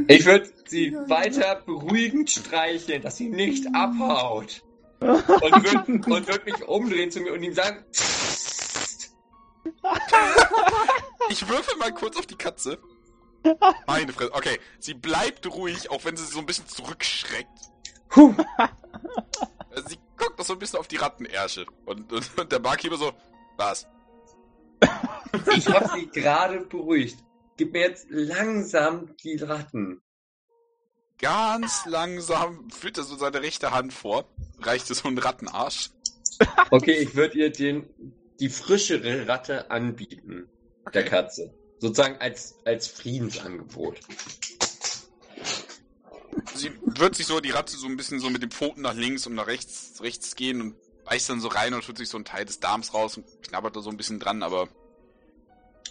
Ich 0.08 0.26
würde 0.26 0.50
sie 0.66 0.92
weiter 1.06 1.62
beruhigend 1.64 2.28
streicheln, 2.28 3.00
dass 3.00 3.16
sie 3.16 3.28
nicht 3.28 3.64
abhaut. 3.74 4.62
Und 4.98 5.24
würde 5.24 5.84
und 5.86 6.26
würd 6.26 6.44
mich 6.44 6.64
umdrehen 6.66 7.12
zu 7.12 7.20
mir 7.20 7.32
und 7.32 7.44
ihm 7.44 7.54
sagen. 7.54 7.84
Ich 11.30 11.48
würfel 11.48 11.76
mal 11.78 11.94
kurz 11.94 12.16
auf 12.16 12.26
die 12.26 12.34
Katze. 12.34 12.78
Meine 13.86 14.12
Fresse. 14.12 14.32
Okay, 14.34 14.58
sie 14.78 14.94
bleibt 14.94 15.46
ruhig, 15.46 15.90
auch 15.90 16.04
wenn 16.04 16.16
sie 16.16 16.24
so 16.24 16.38
ein 16.38 16.46
bisschen 16.46 16.66
zurückschreckt. 16.66 17.48
Puh. 18.08 18.34
Also 19.70 19.88
sie 19.90 19.98
guckt 20.16 20.38
noch 20.38 20.44
so 20.44 20.54
ein 20.54 20.58
bisschen 20.58 20.78
auf 20.78 20.88
die 20.88 20.96
Rattenärsche. 20.96 21.66
Und, 21.86 22.12
und, 22.12 22.38
und 22.38 22.52
der 22.52 22.58
Barkeeper 22.58 22.96
so, 22.96 23.12
was? 23.56 23.86
Ich 25.56 25.68
habe 25.68 25.88
sie 25.94 26.06
gerade 26.08 26.60
beruhigt. 26.60 27.18
Gib 27.56 27.72
mir 27.72 27.80
jetzt 27.80 28.06
langsam 28.10 29.16
die 29.22 29.36
Ratten. 29.36 30.00
Ganz 31.18 31.84
langsam 31.86 32.70
führt 32.70 32.98
er 32.98 33.04
so 33.04 33.16
seine 33.16 33.42
rechte 33.42 33.72
Hand 33.72 33.92
vor, 33.92 34.28
reicht 34.60 34.88
es 34.90 34.98
so 34.98 35.08
einen 35.08 35.18
Rattenarsch. 35.18 35.90
Okay, 36.70 36.92
ich 36.92 37.16
würde 37.16 37.36
ihr 37.38 37.50
den, 37.50 38.14
die 38.38 38.48
frischere 38.48 39.26
Ratte 39.26 39.72
anbieten. 39.72 40.48
Der 40.94 41.04
Katze. 41.04 41.52
Sozusagen 41.80 42.16
als, 42.20 42.56
als 42.64 42.88
Friedensangebot. 42.88 44.00
Sie 46.54 46.72
wird 46.84 47.14
sich 47.14 47.26
so 47.26 47.40
die 47.40 47.50
Ratte 47.50 47.76
so 47.76 47.86
ein 47.86 47.96
bisschen 47.96 48.18
so 48.20 48.30
mit 48.30 48.42
den 48.42 48.50
Pfoten 48.50 48.82
nach 48.82 48.94
links 48.94 49.26
und 49.26 49.34
nach 49.34 49.46
rechts, 49.46 50.00
rechts 50.02 50.34
gehen 50.34 50.60
und 50.60 50.74
beißt 51.04 51.30
dann 51.30 51.40
so 51.40 51.48
rein 51.48 51.72
und 51.74 51.84
tut 51.84 51.98
sich 51.98 52.08
so 52.08 52.18
ein 52.18 52.24
Teil 52.24 52.44
des 52.44 52.60
Darms 52.60 52.94
raus 52.94 53.16
und 53.16 53.26
knabbert 53.42 53.76
da 53.76 53.80
so 53.80 53.90
ein 53.90 53.96
bisschen 53.96 54.18
dran, 54.18 54.42
aber 54.42 54.68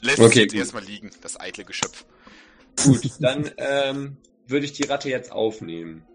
lässt 0.01 0.19
Okay, 0.19 0.27
es 0.27 0.35
jetzt 0.35 0.51
gut. 0.51 0.59
erstmal 0.59 0.83
liegen, 0.83 1.11
das 1.21 1.39
eitle 1.39 1.63
Geschöpf. 1.65 2.05
Gut, 2.83 3.11
dann 3.19 3.49
ähm, 3.57 4.17
würde 4.45 4.65
ich 4.65 4.73
die 4.73 4.83
Ratte 4.83 5.09
jetzt 5.09 5.31
aufnehmen. 5.31 6.05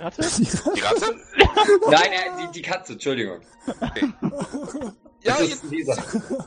Ratte? 0.00 0.22
Die 0.38 0.80
Ratte? 0.80 1.16
Nein, 1.90 2.12
äh, 2.12 2.46
die, 2.46 2.52
die 2.52 2.62
Katze, 2.62 2.94
Entschuldigung. 2.94 3.40
Ja, 5.22 5.40
jetzt, 5.40 5.64
Lisa. 5.64 5.94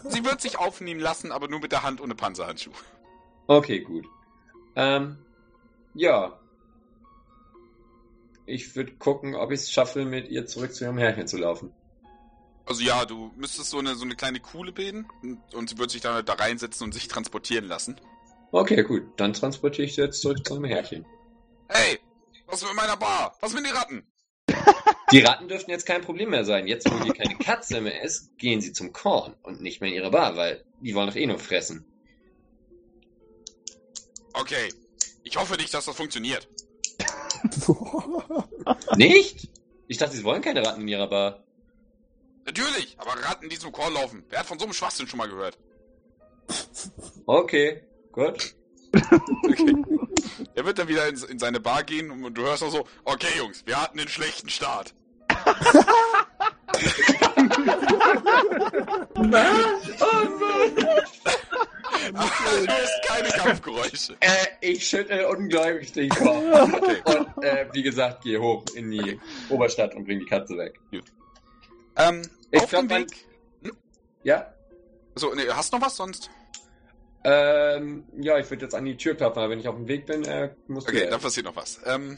sie 0.10 0.26
wird 0.26 0.42
sich 0.42 0.58
aufnehmen 0.58 1.00
lassen, 1.00 1.32
aber 1.32 1.48
nur 1.48 1.60
mit 1.60 1.72
der 1.72 1.84
Hand 1.84 2.02
ohne 2.02 2.16
Panzerhandschuh. 2.16 2.72
Okay, 3.48 3.82
gut. 3.82 4.06
Ähm, 4.76 5.18
ja. 5.94 6.40
Ich 8.46 8.76
würde 8.76 8.94
gucken, 8.94 9.36
ob 9.36 9.52
ich 9.52 9.62
es 9.62 9.72
schaffe, 9.72 10.06
mit 10.06 10.30
ihr 10.30 10.46
zurück 10.46 10.74
zu 10.74 10.86
ihrem 10.86 10.98
Herrchen 10.98 11.28
zu 11.28 11.38
laufen. 11.38 11.72
Also 12.66 12.82
ja, 12.82 13.06
du 13.06 13.32
müsstest 13.36 13.70
so 13.70 13.80
eine, 13.80 13.96
so 13.96 14.06
eine 14.06 14.16
kleine 14.16 14.40
Kuhle 14.40 14.72
bilden 14.72 15.06
und, 15.22 15.54
und 15.54 15.70
sie 15.70 15.78
wird 15.78 15.92
sich 15.92 16.02
dann 16.02 16.14
halt 16.14 16.30
da 16.30 16.34
reinsetzen 16.34 16.86
und 16.86 16.94
sich 16.94 17.08
transportieren 17.08 17.66
lassen. 17.66 18.00
Okay, 18.52 18.84
gut. 18.84 19.04
Dann 19.18 19.34
transportiere 19.34 19.86
ich 19.86 19.96
sie 19.96 20.02
jetzt 20.02 20.22
zurück 20.22 20.46
zu 20.46 20.54
ihrem 20.54 20.66
Herrchen. 20.66 21.06
Hey, 21.68 22.00
was 22.48 22.62
ist 22.62 22.68
mit 22.68 22.76
meiner 22.76 22.98
Bar? 22.98 23.36
Was 23.42 23.54
mit 23.54 23.66
den 23.66 23.74
Ratten? 23.74 24.04
Die 25.12 25.20
Ratten 25.20 25.48
dürften 25.48 25.70
jetzt 25.70 25.86
kein 25.86 26.02
Problem 26.02 26.32
mehr 26.32 26.44
sein. 26.44 26.68
Jetzt, 26.68 26.90
wo 26.90 27.04
hier 27.04 27.14
keine 27.14 27.36
Katze 27.36 27.82
mehr 27.82 28.02
ist, 28.02 28.36
gehen 28.38 28.62
sie 28.62 28.74
zum 28.74 28.94
Korn 28.94 29.36
und 29.44 29.62
nicht 29.62 29.80
mehr 29.80 29.90
in 29.92 29.96
ihre 29.96 30.10
Bar, 30.10 30.36
weil 30.36 30.66
die 30.82 30.96
wollen 30.96 31.08
doch 31.08 31.16
eh 31.16 31.28
nur 31.28 31.38
fressen. 31.38 31.86
Okay, 34.34 34.74
ich 35.24 35.38
hoffe 35.38 35.56
nicht, 35.56 35.74
dass 35.74 35.86
das 35.86 35.96
funktioniert. 35.96 36.48
Nicht? 38.96 39.50
Ich 39.88 39.98
dachte, 39.98 40.16
sie 40.16 40.24
wollen 40.24 40.42
keine 40.42 40.66
Ratten 40.66 40.82
in 40.82 40.88
ihrer 40.88 41.08
Bar. 41.08 41.44
Natürlich, 42.46 42.96
aber 42.98 43.12
Ratten, 43.22 43.50
die 43.50 43.60
zum 43.60 43.72
Korn 43.72 43.94
laufen. 43.94 44.24
Wer 44.30 44.40
hat 44.40 44.48
von 44.48 44.58
so 44.58 44.66
einem 44.66 44.74
Schwachsinn 44.74 45.08
schon 45.08 45.20
mal 45.20 45.30
gehört? 45.30 45.58
Okay, 47.26 47.84
gut. 48.12 48.56
Okay. 49.44 49.76
Er 50.56 50.66
wird 50.66 50.80
dann 50.80 50.88
wieder 50.88 51.08
in, 51.08 51.16
in 51.24 51.40
seine 51.40 51.60
Bar 51.60 51.84
gehen 51.84 52.12
und 52.12 52.34
du 52.36 52.44
hörst 52.44 52.64
auch 52.64 52.72
so, 52.72 52.88
okay 53.04 53.28
Jungs, 53.38 53.64
wir 53.66 53.82
hatten 53.82 54.00
einen 54.00 54.08
schlechten 54.10 54.50
Start. 54.50 54.94
Aber 62.14 62.30
du 62.60 62.68
hörst 62.68 63.04
keine 63.08 63.30
Kampfgeräusche. 63.30 64.16
Äh, 64.20 64.46
ich 64.62 64.88
schüttel 64.88 65.26
ungläubig 65.26 65.92
den 65.94 66.10
Kopf. 66.10 66.44
Okay. 66.74 67.02
Und, 67.06 67.44
äh, 67.44 67.68
wie 67.72 67.84
gesagt, 67.84 68.24
gehe 68.24 68.40
hoch 68.40 68.64
in 68.76 68.92
die 68.92 69.20
Oberstadt 69.50 69.96
und 69.96 70.06
bring 70.06 70.20
die 70.20 70.26
Katze 70.26 70.58
weg. 70.58 70.80
Ähm, 71.96 72.30
Ich 72.52 72.62
auf 72.62 72.70
glaub, 72.70 72.88
dem 72.88 72.90
Weg. 73.02 73.08
Ja? 74.24 74.54
So, 75.16 75.34
nee, 75.34 75.48
hast 75.50 75.72
du 75.74 75.78
noch 75.78 75.86
was 75.86 75.96
sonst? 75.96 76.30
Ähm, 77.24 78.06
ja, 78.20 78.38
ich 78.38 78.50
würde 78.50 78.66
jetzt 78.66 78.76
an 78.76 78.86
die 78.86 78.98
Tür 78.98 79.16
klopfen, 79.16 79.42
aber 79.42 79.50
wenn 79.50 79.60
ich 79.60 79.68
auf 79.68 79.76
dem 79.76 79.88
Weg 79.88 80.06
bin, 80.06 80.24
äh, 80.26 80.54
muss 80.68 80.88
Okay, 80.88 81.08
dann 81.10 81.22
passiert 81.22 81.46
noch 81.46 81.56
was. 81.56 81.80
Ähm, 81.86 82.18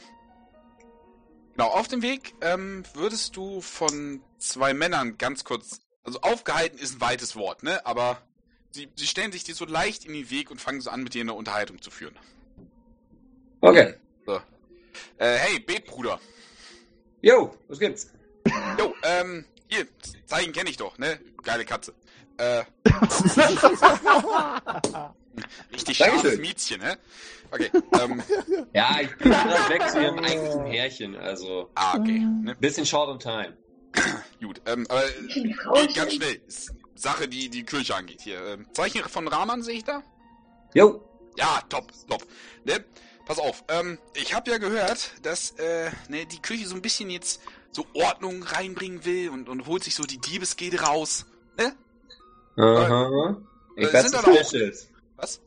genau, 1.54 1.68
auf 1.68 1.88
dem 1.88 2.02
Weg 2.02 2.34
ähm, 2.40 2.82
würdest 2.94 3.36
du 3.36 3.60
von 3.60 4.20
zwei 4.38 4.74
Männern 4.74 5.16
ganz 5.16 5.44
kurz, 5.44 5.80
also 6.02 6.20
aufgehalten 6.22 6.78
ist 6.78 6.96
ein 6.96 7.00
weites 7.00 7.36
Wort, 7.36 7.62
ne? 7.62 7.84
Aber 7.86 8.20
sie, 8.72 8.88
sie 8.96 9.06
stellen 9.06 9.30
sich 9.30 9.44
dir 9.44 9.54
so 9.54 9.64
leicht 9.64 10.04
in 10.04 10.12
den 10.12 10.30
Weg 10.30 10.50
und 10.50 10.60
fangen 10.60 10.80
so 10.80 10.90
an, 10.90 11.02
mit 11.02 11.14
dir 11.14 11.22
eine 11.22 11.34
Unterhaltung 11.34 11.80
zu 11.80 11.90
führen. 11.90 12.16
Okay. 13.60 13.94
Äh, 15.18 15.36
hey, 15.36 15.60
Betbruder. 15.60 16.20
Jo, 17.22 17.54
was 17.68 17.78
gibt's? 17.78 18.12
Jo, 18.78 18.94
ähm, 19.02 19.44
hier, 19.68 19.86
Zeichen 20.26 20.52
kenne 20.52 20.70
ich 20.70 20.76
doch, 20.76 20.98
ne? 20.98 21.18
Geile 21.42 21.64
Katze. 21.64 21.94
Äh, 22.38 22.64
richtig 25.72 25.96
scharfes. 25.96 26.38
Miezchen, 26.38 26.80
ne? 26.80 26.98
Okay, 27.50 27.70
ähm, 28.00 28.22
Ja, 28.72 29.00
ich 29.00 29.16
bin 29.16 29.30
gerade 29.30 29.68
weg 29.68 29.88
zu 29.88 30.02
ihrem 30.02 30.18
eigentlichen 30.18 30.66
Härchen, 30.66 31.16
also 31.16 31.70
ah, 31.74 31.96
okay, 31.98 32.18
ne? 32.18 32.54
bisschen 32.56 32.86
short 32.86 33.08
on 33.08 33.18
time. 33.18 33.56
Gut, 34.42 34.60
ähm, 34.66 34.86
aber 34.88 35.02
Frauchen. 35.62 35.94
ganz 35.94 36.14
schnell. 36.14 36.40
Sache, 36.94 37.28
die 37.28 37.50
die 37.50 37.64
Kirche 37.64 37.94
angeht 37.94 38.22
hier. 38.22 38.40
Ähm, 38.46 38.66
Zeichen 38.72 39.02
von 39.02 39.28
Rahman 39.28 39.62
sehe 39.62 39.76
ich 39.76 39.84
da? 39.84 40.02
Jo. 40.74 41.02
Ja, 41.36 41.60
top, 41.68 41.92
top. 42.08 42.26
Ne? 42.64 42.84
Pass 43.26 43.38
auf, 43.38 43.64
ähm, 43.68 43.98
ich 44.14 44.34
habe 44.34 44.50
ja 44.50 44.58
gehört, 44.58 45.12
dass 45.22 45.50
äh, 45.58 45.90
ne, 46.08 46.26
die 46.26 46.40
Kirche 46.40 46.66
so 46.66 46.74
ein 46.74 46.82
bisschen 46.82 47.10
jetzt 47.10 47.40
so 47.70 47.86
Ordnung 47.92 48.42
reinbringen 48.42 49.04
will 49.04 49.28
und, 49.30 49.48
und 49.48 49.66
holt 49.66 49.84
sich 49.84 49.94
so 49.94 50.04
die 50.04 50.18
Diebesgede 50.18 50.80
raus. 50.80 51.26
Ne? 51.58 51.74
Aha. 52.56 53.36
Ich 53.76 53.88
Äh, 53.88 53.92
werde 53.92 54.10
dann 54.10 54.24
auch- 54.24 54.32
suspicious. 54.36 54.88
Was? 55.16 55.40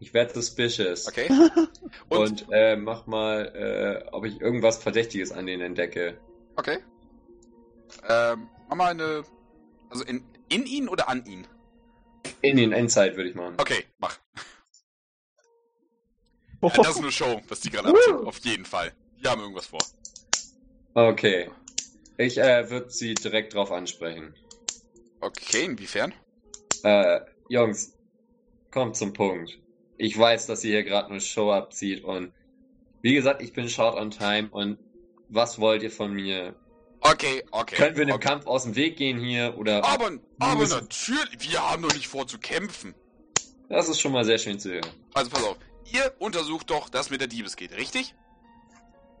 Ich 0.00 0.12
werde 0.14 0.34
suspicious. 0.34 1.06
Okay. 1.08 1.28
Und, 2.08 2.18
Und, 2.42 2.46
äh, 2.52 2.76
mach 2.76 3.06
mal, 3.06 4.04
äh, 4.06 4.08
ob 4.12 4.24
ich 4.24 4.40
irgendwas 4.40 4.78
Verdächtiges 4.78 5.32
an 5.32 5.46
denen 5.46 5.62
entdecke. 5.62 6.18
okay. 6.56 6.78
Ähm, 8.08 8.48
mach 8.68 8.76
mal 8.76 8.90
eine. 8.90 9.22
Also 9.88 10.04
in, 10.04 10.24
in 10.48 10.66
ihn 10.66 10.88
oder 10.88 11.08
an 11.08 11.24
ihn? 11.26 11.46
In 12.42 12.56
den 12.56 12.72
Endzeit 12.72 13.16
würde 13.16 13.28
ich 13.30 13.34
machen. 13.36 13.54
Okay, 13.58 13.84
mach. 13.98 14.18
Ja, 16.62 16.70
das 16.70 16.88
ist 16.96 16.98
eine 17.02 17.12
Show, 17.12 17.42
was 17.48 17.60
die 17.60 17.68
gerade 17.68 17.90
abziehen. 17.90 18.16
Auf 18.26 18.38
jeden 18.38 18.64
Fall. 18.64 18.90
Die 19.22 19.28
haben 19.28 19.38
irgendwas 19.42 19.66
vor. 19.66 19.80
Okay. 20.94 21.50
Ich 22.16 22.38
äh, 22.38 22.70
würde 22.70 22.88
sie 22.90 23.12
direkt 23.12 23.52
drauf 23.52 23.70
ansprechen. 23.70 24.34
Okay, 25.20 25.64
inwiefern? 25.66 26.14
Äh, 26.84 27.20
Jungs, 27.48 27.96
kommt 28.70 28.96
zum 28.96 29.12
Punkt. 29.12 29.58
Ich 29.96 30.18
weiß, 30.18 30.46
dass 30.46 30.62
ihr 30.64 30.72
hier 30.72 30.84
gerade 30.84 31.08
eine 31.10 31.20
Show 31.20 31.50
abzieht 31.50 32.04
und 32.04 32.32
wie 33.02 33.14
gesagt, 33.14 33.42
ich 33.42 33.52
bin 33.52 33.68
short 33.68 33.96
on 33.96 34.10
time 34.10 34.48
und 34.50 34.78
was 35.28 35.58
wollt 35.58 35.82
ihr 35.82 35.90
von 35.90 36.12
mir? 36.12 36.54
Okay, 37.00 37.42
okay. 37.50 37.76
Können 37.76 37.96
wir 37.96 38.06
dem 38.06 38.14
okay. 38.14 38.28
Kampf 38.28 38.46
aus 38.46 38.64
dem 38.64 38.76
Weg 38.76 38.96
gehen 38.96 39.18
hier 39.18 39.56
oder? 39.58 39.84
Aber, 39.84 40.10
aber 40.38 40.60
müssen- 40.60 40.80
natürlich, 40.80 41.50
wir 41.50 41.70
haben 41.70 41.82
doch 41.82 41.94
nicht 41.94 42.08
vor 42.08 42.26
zu 42.26 42.38
kämpfen. 42.38 42.94
Das 43.68 43.88
ist 43.88 44.00
schon 44.00 44.12
mal 44.12 44.24
sehr 44.24 44.38
schön 44.38 44.58
zu 44.58 44.72
hören. 44.72 44.88
Also 45.14 45.30
pass 45.30 45.42
auf, 45.42 45.56
ihr 45.92 46.14
untersucht 46.18 46.70
doch 46.70 46.88
das 46.88 47.10
mit 47.10 47.20
der 47.20 47.28
Diebesgede, 47.28 47.76
richtig? 47.76 48.14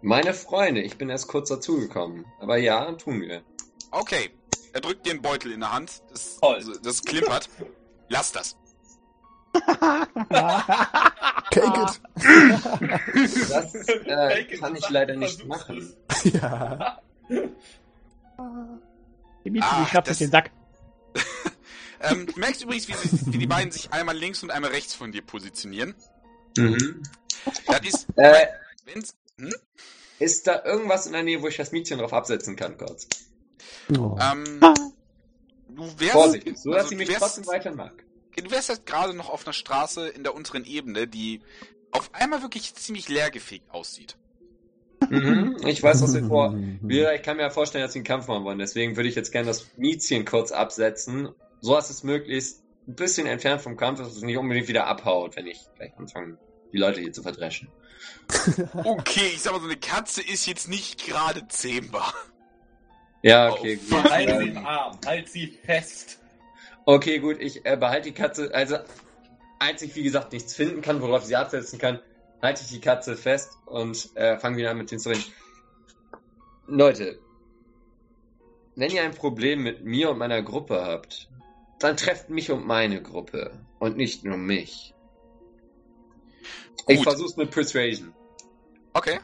Meine 0.02 0.34
Freunde, 0.34 0.82
ich 0.82 0.98
bin 0.98 1.08
erst 1.08 1.28
kurz 1.28 1.48
dazugekommen. 1.48 2.26
Aber 2.40 2.58
ja, 2.58 2.92
tun 2.92 3.22
wir. 3.22 3.42
Okay. 3.90 4.30
Er 4.74 4.80
drückt 4.80 5.06
dir 5.06 5.12
einen 5.12 5.22
Beutel 5.22 5.52
in 5.52 5.60
der 5.60 5.72
Hand, 5.72 6.02
das, 6.10 6.36
also, 6.42 6.74
das 6.76 7.02
klimpert. 7.02 7.48
Lass 8.08 8.32
das. 8.32 8.56
Take 11.50 11.80
it! 11.80 12.00
Das 13.50 13.74
äh, 13.88 14.44
kann 14.58 14.74
ich 14.76 14.88
leider 14.90 15.14
nicht 15.16 15.42
versuch's 15.42 15.68
machen. 15.68 15.94
Ja. 16.24 17.00
Ah, 18.36 18.78
die 19.46 19.60
schnappt 19.90 20.08
das- 20.08 20.18
den 20.18 20.30
Sack. 20.30 20.50
Ähm, 22.06 22.26
du 22.26 22.38
merkst 22.38 22.62
übrigens, 22.62 22.86
wie, 22.88 22.92
sie, 22.92 23.32
wie 23.32 23.38
die 23.38 23.46
beiden 23.46 23.72
sich 23.72 23.90
einmal 23.90 24.14
links 24.14 24.42
und 24.42 24.50
einmal 24.50 24.72
rechts 24.72 24.92
von 24.92 25.10
dir 25.10 25.22
positionieren. 25.22 25.94
Mhm. 26.58 27.02
Das 27.66 27.80
ist, 27.80 28.06
Äh, 28.16 28.46
wenn's, 28.84 29.14
hm? 29.38 29.50
ist 30.18 30.46
da 30.46 30.62
irgendwas 30.66 31.06
in 31.06 31.14
der 31.14 31.22
Nähe, 31.22 31.40
wo 31.40 31.48
ich 31.48 31.56
das 31.56 31.72
Mädchen 31.72 31.98
drauf 32.00 32.12
absetzen 32.12 32.56
kann, 32.56 32.76
kurz? 32.76 33.08
Oh. 33.98 34.16
ähm, 34.20 34.60
du 35.68 35.84
wärst, 35.98 36.12
Vorsichtig, 36.12 36.56
so 36.58 36.70
dass 36.70 36.78
also 36.84 36.88
sie 36.90 36.96
mich 36.96 37.08
wärst- 37.08 37.20
trotzdem 37.20 37.46
weiter 37.46 37.74
mag. 37.74 37.92
Du 38.36 38.50
wärst 38.50 38.68
jetzt 38.68 38.86
gerade 38.86 39.14
noch 39.14 39.30
auf 39.30 39.46
einer 39.46 39.52
Straße 39.52 40.08
in 40.08 40.24
der 40.24 40.34
unteren 40.34 40.64
Ebene, 40.64 41.06
die 41.06 41.40
auf 41.92 42.10
einmal 42.14 42.42
wirklich 42.42 42.74
ziemlich 42.74 43.08
leergefegt 43.08 43.70
aussieht. 43.70 44.16
Mhm. 45.08 45.56
Ich 45.66 45.82
weiß, 45.82 46.02
was 46.02 46.14
wir 46.14 46.24
vor. 46.24 46.54
Wir, 46.82 47.14
ich 47.14 47.22
kann 47.22 47.36
mir 47.36 47.42
ja 47.44 47.50
vorstellen, 47.50 47.84
dass 47.84 47.92
sie 47.92 47.98
einen 48.00 48.06
Kampf 48.06 48.26
machen 48.26 48.44
wollen. 48.44 48.58
Deswegen 48.58 48.96
würde 48.96 49.08
ich 49.08 49.14
jetzt 49.14 49.30
gerne 49.32 49.46
das 49.46 49.66
Miezchen 49.76 50.24
kurz 50.24 50.50
absetzen. 50.50 51.28
So 51.60 51.74
dass 51.74 51.90
es 51.90 52.02
möglichst 52.02 52.62
ein 52.88 52.94
bisschen 52.96 53.26
entfernt 53.26 53.60
vom 53.62 53.76
Kampf 53.76 54.00
ist, 54.00 54.08
dass 54.08 54.16
es 54.16 54.22
nicht 54.22 54.36
unbedingt 54.38 54.66
wieder 54.68 54.86
abhaut, 54.86 55.36
wenn 55.36 55.46
ich 55.46 55.60
gleich 55.76 55.96
anfange, 55.96 56.36
die 56.72 56.78
Leute 56.78 57.00
hier 57.00 57.12
zu 57.12 57.22
verdreschen. 57.22 57.68
Okay, 58.82 59.30
ich 59.34 59.42
sag 59.42 59.52
mal, 59.52 59.60
so 59.60 59.66
eine 59.66 59.76
Katze 59.76 60.22
ist 60.22 60.46
jetzt 60.46 60.68
nicht 60.68 61.06
gerade 61.06 61.46
zähmbar. 61.48 62.12
Ja, 63.24 63.50
okay, 63.50 63.78
fuck. 63.78 64.02
gut. 64.02 64.10
Halt 64.12 64.28
sie 64.38 64.48
im 64.48 64.66
Arm, 64.66 64.98
halt 65.06 65.28
sie 65.30 65.46
fest. 65.46 66.18
okay, 66.84 67.18
gut, 67.20 67.40
ich 67.40 67.64
äh, 67.64 67.74
behalte 67.74 68.10
die 68.10 68.14
Katze. 68.14 68.54
Also, 68.54 68.76
als 69.58 69.80
ich, 69.80 69.96
wie 69.96 70.02
gesagt, 70.02 70.34
nichts 70.34 70.54
finden 70.54 70.82
kann, 70.82 71.00
worauf 71.00 71.22
ich 71.22 71.28
sie 71.28 71.36
absetzen 71.36 71.78
kann, 71.78 72.00
halte 72.42 72.60
ich 72.62 72.68
die 72.68 72.82
Katze 72.82 73.16
fest 73.16 73.56
und 73.64 74.10
äh, 74.14 74.38
fange 74.38 74.58
wieder 74.58 74.72
an 74.72 74.76
mit 74.76 74.90
denen 74.90 75.00
zu 75.00 75.08
reden. 75.08 75.24
Leute, 76.66 77.18
wenn 78.76 78.90
ihr 78.90 79.02
ein 79.02 79.14
Problem 79.14 79.62
mit 79.62 79.82
mir 79.86 80.10
und 80.10 80.18
meiner 80.18 80.42
Gruppe 80.42 80.82
habt, 80.82 81.30
dann 81.78 81.96
trefft 81.96 82.28
mich 82.28 82.50
und 82.50 82.66
meine 82.66 83.00
Gruppe 83.00 83.58
und 83.78 83.96
nicht 83.96 84.22
nur 84.24 84.36
mich. 84.36 84.94
Ich 86.88 86.98
Gut. 86.98 87.04
versuch's 87.04 87.36
mit 87.38 87.50
Persuasion. 87.50 88.12
Okay. 88.92 89.18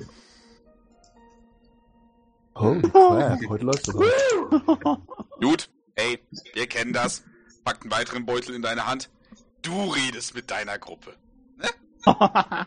Holy 2.61 2.83
crap, 2.91 3.41
heute 3.49 3.65
läuft 3.65 3.89
es 3.89 3.95
heute. 3.95 5.01
Gut, 5.41 5.71
ey, 5.95 6.19
wir 6.55 6.67
kennen 6.67 6.93
das. 6.93 7.23
Pack 7.65 7.83
einen 7.83 7.91
weiteren 7.91 8.27
Beutel 8.27 8.55
in 8.55 8.63
deine 8.63 8.87
Hand. 8.87 9.11
Du 9.63 9.91
redest 9.91 10.35
mit 10.35 10.51
deiner 10.51 10.79
Gruppe. 10.79 11.15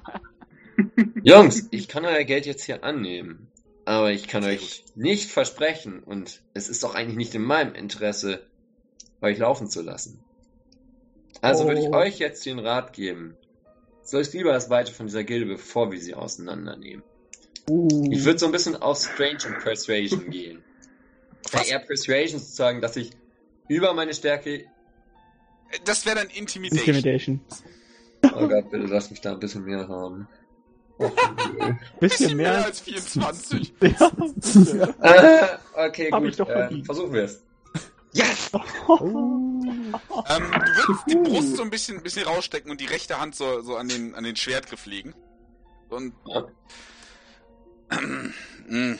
Jungs, 1.23 1.67
ich 1.71 1.87
kann 1.87 2.05
euer 2.05 2.23
Geld 2.23 2.45
jetzt 2.45 2.63
hier 2.63 2.83
annehmen. 2.83 3.47
Aber 3.85 4.11
ich 4.11 4.27
kann 4.27 4.43
Sehr 4.43 4.53
euch 4.53 4.85
nicht 4.95 5.29
versprechen, 5.29 6.01
und 6.03 6.41
es 6.53 6.69
ist 6.69 6.83
doch 6.83 6.95
eigentlich 6.95 7.17
nicht 7.17 7.35
in 7.35 7.41
meinem 7.43 7.75
Interesse, 7.75 8.45
euch 9.21 9.37
laufen 9.37 9.69
zu 9.69 9.81
lassen. 9.81 10.23
Also 11.41 11.67
würde 11.67 11.81
ich 11.81 11.87
Oh. 11.87 11.93
euch 11.95 12.17
jetzt 12.19 12.45
den 12.45 12.59
Rat 12.59 12.93
geben. 12.93 13.35
Soll 14.03 14.21
ich 14.21 14.31
lieber 14.33 14.53
das 14.53 14.69
Weite 14.69 14.93
von 14.93 15.07
dieser 15.07 15.23
Gilde, 15.23 15.45
bevor 15.45 15.91
wir 15.91 15.99
sie 15.99 16.13
auseinandernehmen. 16.13 17.03
Uh. 17.69 18.09
Ich 18.11 18.23
würde 18.25 18.39
so 18.39 18.45
ein 18.47 18.51
bisschen 18.51 18.75
auf 18.75 18.99
Strange 18.99 19.39
und 19.47 19.59
Persuasion 19.63 20.29
gehen. 20.29 20.63
Was? 21.51 21.67
Eher 21.67 21.79
Persuasion 21.79 22.39
sozusagen, 22.39 22.81
dass 22.81 22.95
ich 22.95 23.11
über 23.67 23.93
meine 23.93 24.13
Stärke. 24.13 24.65
Das 25.85 26.05
wäre 26.05 26.17
dann 26.17 26.29
Intimidation. 26.29 26.95
Intimidation. 26.95 27.41
Oh 28.35 28.47
Gott, 28.47 28.69
bitte 28.71 28.85
lass 28.85 29.09
mich 29.09 29.21
da 29.21 29.33
ein 29.33 29.39
bisschen 29.39 29.63
mehr 29.65 29.87
haben. 29.87 30.27
Oh, 30.97 31.09
Bisschen, 31.99 31.99
Bisschen 31.99 32.37
mehr 32.37 32.51
mehr. 32.53 32.65
als 32.65 32.79
24. 32.81 33.73
Ja. 33.81 34.11
äh, 35.01 35.47
okay, 35.87 36.09
Hab 36.11 36.21
gut. 36.21 36.29
ich 36.31 36.37
doch 36.37 36.47
äh, 36.49 36.83
versuchen 36.83 37.13
wir 37.13 37.23
es. 37.23 37.41
Yes! 38.13 38.51
Ähm, 38.53 38.59
du 38.87 38.99
würdest 40.29 41.03
die 41.09 41.15
Brust 41.15 41.55
so 41.57 41.63
ein 41.63 41.71
bisschen, 41.71 42.03
bisschen 42.03 42.25
rausstecken 42.27 42.69
und 42.69 42.79
die 42.79 42.85
rechte 42.85 43.19
Hand 43.19 43.33
so, 43.35 43.61
so 43.61 43.75
an, 43.75 43.87
den, 43.89 44.13
an 44.13 44.23
den 44.23 44.35
Schwertgriff 44.35 44.85
legen. 44.85 45.15
Und. 45.89 46.13
Ja. 46.27 46.45
Mm, 48.67 48.95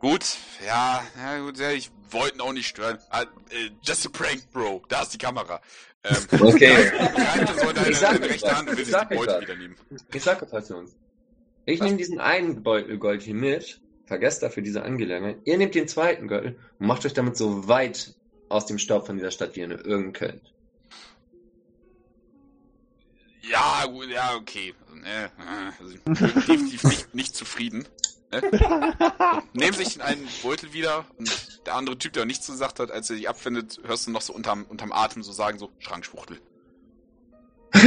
gut, 0.00 0.36
ja, 0.66 1.02
ja 1.16 1.38
gut, 1.40 1.58
ja, 1.58 1.70
ich 1.70 1.90
wollte 2.10 2.36
ihn 2.36 2.40
auch 2.40 2.52
nicht 2.52 2.66
stören. 2.68 2.98
Ah, 3.10 3.22
äh, 3.22 3.70
just 3.82 4.06
a 4.06 4.10
prank, 4.10 4.50
Bro. 4.52 4.82
Da 4.88 5.02
ist 5.02 5.10
die 5.10 5.18
Kamera. 5.18 5.60
Ähm, 6.04 6.16
Okay. 6.40 6.90
Deine, 6.92 7.90
Ich 7.90 7.98
sag 7.98 8.20
rechte 8.20 8.46
was. 8.46 8.54
Hand 8.56 8.68
und 8.68 8.76
will 8.76 8.82
Ich 8.82 8.86
sich 8.86 8.86
die 8.86 8.90
sag 8.90 9.10
euch 9.10 9.16
Beute 9.18 9.32
was. 9.34 9.40
wieder 9.42 9.56
nehmen. 9.56 9.76
Ich 10.12 10.22
sag 10.22 10.52
was. 10.52 10.72
Ich 11.66 11.80
nehme 11.80 11.96
diesen 11.96 12.20
einen 12.20 12.62
Beutel 12.62 12.98
Gold 12.98 13.22
hier 13.22 13.34
mit, 13.34 13.80
vergesst 14.04 14.42
dafür 14.42 14.62
diese 14.62 14.82
Angelegenheit. 14.82 15.38
Ihr 15.44 15.56
nehmt 15.56 15.74
den 15.74 15.88
zweiten 15.88 16.28
Gold 16.28 16.56
und 16.78 16.86
macht 16.86 17.06
euch 17.06 17.14
damit 17.14 17.36
so 17.36 17.66
weit 17.68 18.14
aus 18.50 18.66
dem 18.66 18.78
Staub 18.78 19.06
von 19.06 19.16
dieser 19.16 19.30
Stadt, 19.30 19.56
wie 19.56 19.60
ihr 19.60 19.68
nur 19.68 19.84
irgend 19.84 20.14
könnt. 20.14 20.52
Ja, 23.50 23.84
gut, 23.86 24.08
ja, 24.08 24.34
okay. 24.36 24.74
Äh, 25.04 25.24
äh, 25.24 25.28
also, 25.80 25.96
definitiv 26.06 26.84
nicht, 26.84 27.14
nicht 27.14 27.34
zufrieden. 27.36 27.86
Ne? 28.40 29.42
Nehmen 29.52 29.72
sich 29.74 29.94
den 29.94 30.02
einen 30.02 30.28
Beutel 30.42 30.72
wieder 30.72 31.04
und 31.18 31.66
der 31.66 31.74
andere 31.74 31.98
Typ, 31.98 32.12
der 32.14 32.22
auch 32.22 32.26
nichts 32.26 32.46
gesagt 32.46 32.80
hat, 32.80 32.90
als 32.90 33.10
er 33.10 33.16
sich 33.16 33.28
abfindet, 33.28 33.80
hörst 33.84 34.06
du 34.06 34.10
noch 34.10 34.22
so 34.22 34.32
unterm, 34.32 34.64
unterm 34.64 34.92
Atem 34.92 35.22
so 35.22 35.32
sagen, 35.32 35.58
so, 35.58 35.70
Schrankschwuchtel. 35.78 36.40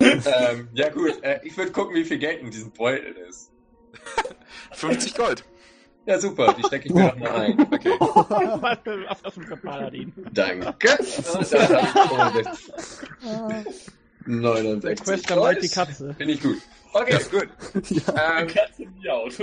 ähm, 0.00 0.68
ja 0.72 0.88
gut, 0.90 1.20
äh, 1.22 1.40
ich 1.42 1.56
würde 1.56 1.72
gucken, 1.72 1.96
wie 1.96 2.04
viel 2.04 2.18
Geld 2.18 2.40
in 2.40 2.50
diesem 2.50 2.70
Beutel 2.70 3.12
ist. 3.28 3.50
50 4.72 5.14
Gold. 5.14 5.44
Ja 6.06 6.18
super, 6.18 6.54
die 6.54 6.64
stecke 6.64 6.88
ich 6.88 6.94
mir 6.94 7.06
noch 7.08 7.16
mal 7.16 7.30
ein. 7.30 7.60
Okay. 7.60 7.90
Was 8.00 8.78
was 8.84 9.32
ist 9.32 9.36
mit 9.36 9.50
dem 9.50 9.60
Paladin? 9.60 10.12
Danke. 10.32 10.98
Und 14.26 14.42
dann 14.42 14.56
hab 14.56 14.84
ich 14.84 15.00
65. 15.00 15.04
69 15.04 15.04
Question 15.04 15.38
meint 15.40 15.62
die. 15.62 15.68
Katze. 15.68 16.14
Finde 16.14 16.34
ich 16.34 16.42
gut. 16.42 16.58
Okay, 16.92 17.18
gut. 17.30 17.48
Ähm, 17.74 18.48
Katze 18.48 18.86
miaut. 18.98 19.40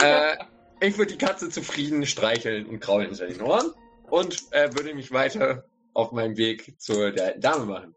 äh, 0.00 0.36
ich 0.80 0.96
würde 0.96 1.12
die 1.12 1.18
Katze 1.18 1.50
zufrieden 1.50 2.06
streicheln 2.06 2.66
und 2.66 2.80
kraulen 2.80 3.08
hinter 3.08 3.26
den 3.26 3.40
Ohren 3.42 3.72
und 4.10 4.52
äh, 4.52 4.72
würde 4.74 4.94
mich 4.94 5.10
weiter 5.10 5.64
auf 5.94 6.12
meinem 6.12 6.36
Weg 6.36 6.80
zu 6.80 7.10
der 7.10 7.26
alten 7.26 7.40
Dame 7.40 7.64
machen. 7.64 7.94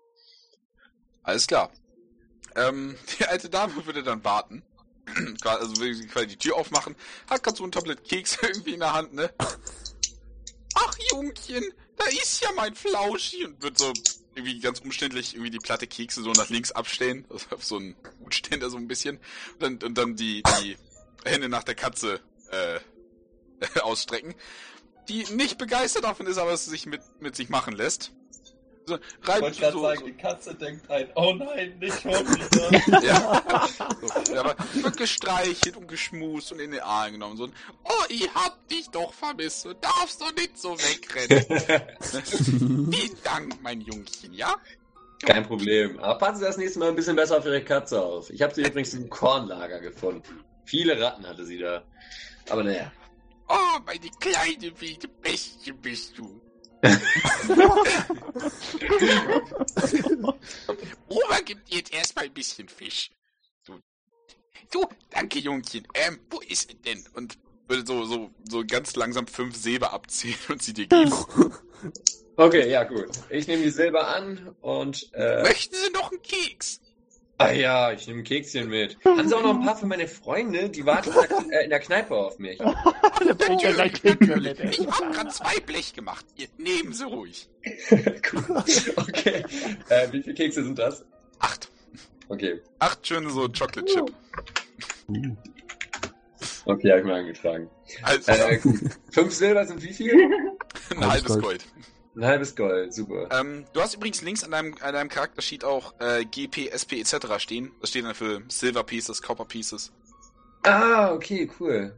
Alles 1.23 1.45
klar. 1.45 1.72
Ähm, 2.56 2.98
die 3.19 3.26
alte 3.26 3.49
Dame 3.49 3.86
würde 3.86 4.03
dann 4.03 4.23
warten. 4.23 4.64
also 5.44 5.78
würde 5.78 5.94
sie 5.94 6.07
quasi 6.07 6.28
die 6.28 6.38
Tür 6.38 6.56
aufmachen, 6.57 6.95
hat 7.30 7.44
gerade 7.44 7.57
so 7.57 7.64
ein 7.64 7.72
Tablett 7.72 8.03
Keks 8.03 8.38
irgendwie 8.41 8.73
in 8.73 8.80
der 8.80 8.94
Hand, 8.94 9.14
ne? 9.14 9.32
Ach, 10.73 10.98
Jungchen, 11.11 11.64
da 11.98 12.06
ist 12.06 12.41
ja 12.41 12.49
mein 12.56 12.76
Flauschi 12.76 13.45
und 13.45 13.61
wird 13.61 13.78
so 13.78 13.91
irgendwie 14.36 14.60
ganz 14.60 14.80
umständlich 14.80 15.34
irgendwie 15.34 15.52
die 15.52 15.60
Platte 15.60 15.88
Kekse 15.88 16.22
so 16.22 16.32
nach 16.32 16.49
links 16.49 16.72
abstehen, 16.72 17.26
also 17.30 17.45
auf 17.56 17.64
so 17.64 17.78
einen 17.78 17.95
Hut 18.20 18.36
stehen 18.36 18.60
da 18.60 18.70
so 18.70 18.78
ein 18.78 18.88
bisschen. 18.88 19.18
Und 19.53 19.62
dann, 19.62 19.80
und 19.84 19.98
dann 19.98 20.16
die, 20.16 20.44
die 20.62 20.78
Hände 21.26 21.49
nach 21.49 21.64
der 21.64 21.76
Katze 21.76 22.20
äh, 22.49 22.80
ausstrecken, 23.82 24.36
die 25.10 25.24
nicht 25.34 25.58
begeistert 25.58 26.03
davon 26.03 26.28
ist, 26.28 26.38
aber 26.38 26.52
es 26.52 26.66
sich 26.66 26.86
mit, 26.86 27.02
mit 27.20 27.36
sich 27.36 27.49
machen 27.49 27.74
lässt. 27.76 28.12
So, 28.91 28.97
Ich 28.97 29.27
reibt 29.30 29.41
wollte 29.41 29.59
gerade 29.59 29.73
so, 29.73 29.81
sagen, 29.81 29.99
so, 29.99 30.05
die 30.05 30.13
Katze 30.13 30.55
denkt 30.55 30.91
ein, 30.91 31.07
oh 31.15 31.34
nein, 31.34 31.77
nicht 31.80 32.01
schon 32.01 32.11
wieder. 32.11 33.01
Ja. 33.01 33.41
So, 34.01 34.34
ja, 34.34 34.41
aber 34.41 34.55
wird 34.73 34.97
gestreichelt 34.97 35.77
und 35.77 35.88
geschmust 35.88 36.51
und 36.51 36.59
in 36.59 36.72
den 36.72 36.81
Arm 36.81 37.13
genommen. 37.13 37.38
So, 37.38 37.45
ein, 37.45 37.53
oh, 37.85 38.03
ich 38.09 38.30
hab 38.35 38.68
dich 38.68 38.89
doch 38.89 39.13
vermisst. 39.13 39.63
Du 39.63 39.73
darfst 39.76 40.19
doch 40.19 40.34
nicht 40.35 40.57
so 40.57 40.77
wegrennen. 40.77 41.45
Vielen 42.91 43.18
Dank, 43.23 43.61
mein 43.61 43.80
Jungchen, 43.80 44.34
ja? 44.34 44.55
Kein 45.23 45.45
Problem. 45.45 45.97
Aber 45.99 46.18
passen 46.18 46.39
Sie 46.39 46.45
das 46.45 46.57
nächste 46.57 46.80
Mal 46.80 46.89
ein 46.89 46.95
bisschen 46.95 47.15
besser 47.15 47.38
auf 47.38 47.45
Ihre 47.45 47.63
Katze 47.63 48.01
auf. 48.01 48.30
Ich 48.30 48.41
habe 48.41 48.53
sie 48.53 48.61
übrigens 48.61 48.93
im 48.93 49.09
Kornlager 49.09 49.80
gefunden. 49.80 50.43
Viele 50.65 50.99
Ratten 50.99 51.26
hatte 51.26 51.45
sie 51.45 51.59
da. 51.59 51.84
Aber 52.49 52.63
naja. 52.63 52.91
Oh, 53.47 53.80
meine 53.85 54.09
kleine, 54.19 54.81
wilde 54.81 55.07
Bestie 55.07 55.72
bist 55.72 56.18
du. 56.18 56.41
Oma 61.08 61.40
gibt 61.45 61.70
dir 61.70 61.78
jetzt 61.78 61.94
erstmal 61.94 62.26
ein 62.26 62.34
bisschen 62.34 62.68
Fisch. 62.68 63.12
Du, 63.66 63.80
du, 64.72 64.88
danke, 65.12 65.40
Jungchen. 65.40 65.88
Ähm, 65.94 66.20
wo 66.30 66.40
ist 66.40 66.70
er 66.70 66.76
denn? 66.76 67.06
Und 67.14 67.38
würde 67.68 67.86
so, 67.86 68.06
so, 68.06 68.32
so 68.49 68.64
ganz 68.66 68.95
langsam 68.95 69.28
fünf 69.28 69.56
Silber 69.56 69.94
abziehen 69.94 70.38
und 70.49 70.64
sie 70.64 70.74
dir 70.74 70.88
geben. 70.88 71.14
Okay, 72.36 72.70
ja 72.70 72.84
gut. 72.84 73.10
Ich 73.30 73.48
nehme 73.48 73.64
die 73.64 73.70
Silber 73.70 74.08
an 74.08 74.56
und 74.62 75.10
äh, 75.14 75.44
Möchten 75.44 75.76
Sie 75.76 75.91
noch 75.91 76.12
einen 76.12 76.22
Keks? 76.22 76.82
Ah 77.45 77.51
ja, 77.51 77.91
ich 77.91 78.07
nehme 78.07 78.22
ein 78.22 78.23
Kekschen 78.23 78.69
mit. 78.69 78.97
Haben 79.05 79.27
Sie 79.27 79.35
auch 79.35 79.43
noch 79.43 79.55
ein 79.59 79.65
paar 79.65 79.77
für 79.77 79.85
meine 79.85 80.07
Freunde? 80.07 80.69
Die 80.69 80.85
warten 80.85 81.09
in 81.09 81.49
der, 81.49 81.61
äh, 81.61 81.63
in 81.65 81.69
der 81.69 81.80
Kneipe 81.80 82.15
auf 82.15 82.39
mich. 82.39 82.57
Der 83.27 83.34
bringt 83.35 83.61
ja 83.61 83.72
gleich. 83.72 83.93
Ich 84.03 84.88
hab 84.88 85.13
grad 85.13 85.34
zwei 85.34 85.59
Blech 85.59 85.93
gemacht. 85.93 86.26
Ihr, 86.35 86.47
nehmen 86.57 86.93
Sie 86.93 87.05
ruhig. 87.05 87.49
Cool. 88.34 88.63
Okay. 88.97 89.43
Äh, 89.89 90.11
wie 90.11 90.22
viele 90.23 90.34
Kekse 90.35 90.63
sind 90.63 90.80
das? 90.80 91.05
Acht. 91.39 91.69
Okay. 92.30 92.61
Acht 92.80 93.05
schöne 93.05 93.30
so 93.30 93.47
Chocolate 93.47 93.85
Chip. 93.85 94.11
Uh, 95.07 95.35
Okay, 96.65 96.89
habe 96.91 96.99
ich 97.01 97.05
mal 97.05 97.19
angetragen. 97.19 97.69
Also, 98.03 98.31
Äh, 98.31 98.57
gut. 98.57 98.80
Fünf 99.11 99.34
Silber 99.34 99.65
sind 99.65 99.81
wie 99.84 99.93
viel? 99.93 100.13
ein 100.91 101.07
halbes 101.07 101.27
Gold. 101.34 101.41
Gold. 101.43 101.65
Ein 102.16 102.26
halbes 102.26 102.56
Gold, 102.56 102.94
super. 102.94 103.30
Ähm, 103.32 103.66
du 103.74 103.82
hast 103.82 103.96
übrigens 103.96 104.22
links 104.22 104.44
an 104.44 104.52
deinem, 104.52 104.76
an 104.82 104.94
deinem 104.94 105.10
Charaktersheet 105.10 105.64
auch 105.64 105.94
äh, 106.00 106.26
GP, 106.26 106.68
SP 106.76 107.00
etc. 107.00 107.38
stehen. 107.38 107.72
Das 107.80 107.90
steht 107.90 108.04
dann 108.04 108.16
für 108.16 108.42
Silver 108.50 108.84
Pieces, 108.84 109.22
Copper 109.22 109.46
Pieces. 109.46 109.92
Ah, 110.64 111.12
okay, 111.14 111.50
cool. 111.60 111.94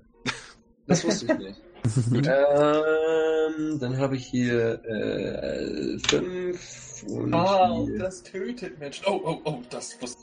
Das 0.88 1.04
wusste 1.04 1.26
ich 1.26 1.38
nicht. 1.40 1.62
ähm, 2.28 3.80
dann 3.80 3.98
habe 3.98 4.16
ich 4.16 4.26
hier 4.26 4.82
äh, 4.86 5.98
fünf 6.08 7.04
und 7.08 7.34
Ah, 7.34 7.72
und 7.72 7.88
hier. 7.90 8.00
das 8.00 8.24
tötet 8.24 8.80
Menschen. 8.80 9.06
Oh, 9.08 9.20
oh, 9.26 9.42
oh, 9.44 9.62
das 9.70 10.02
wusste 10.02 10.22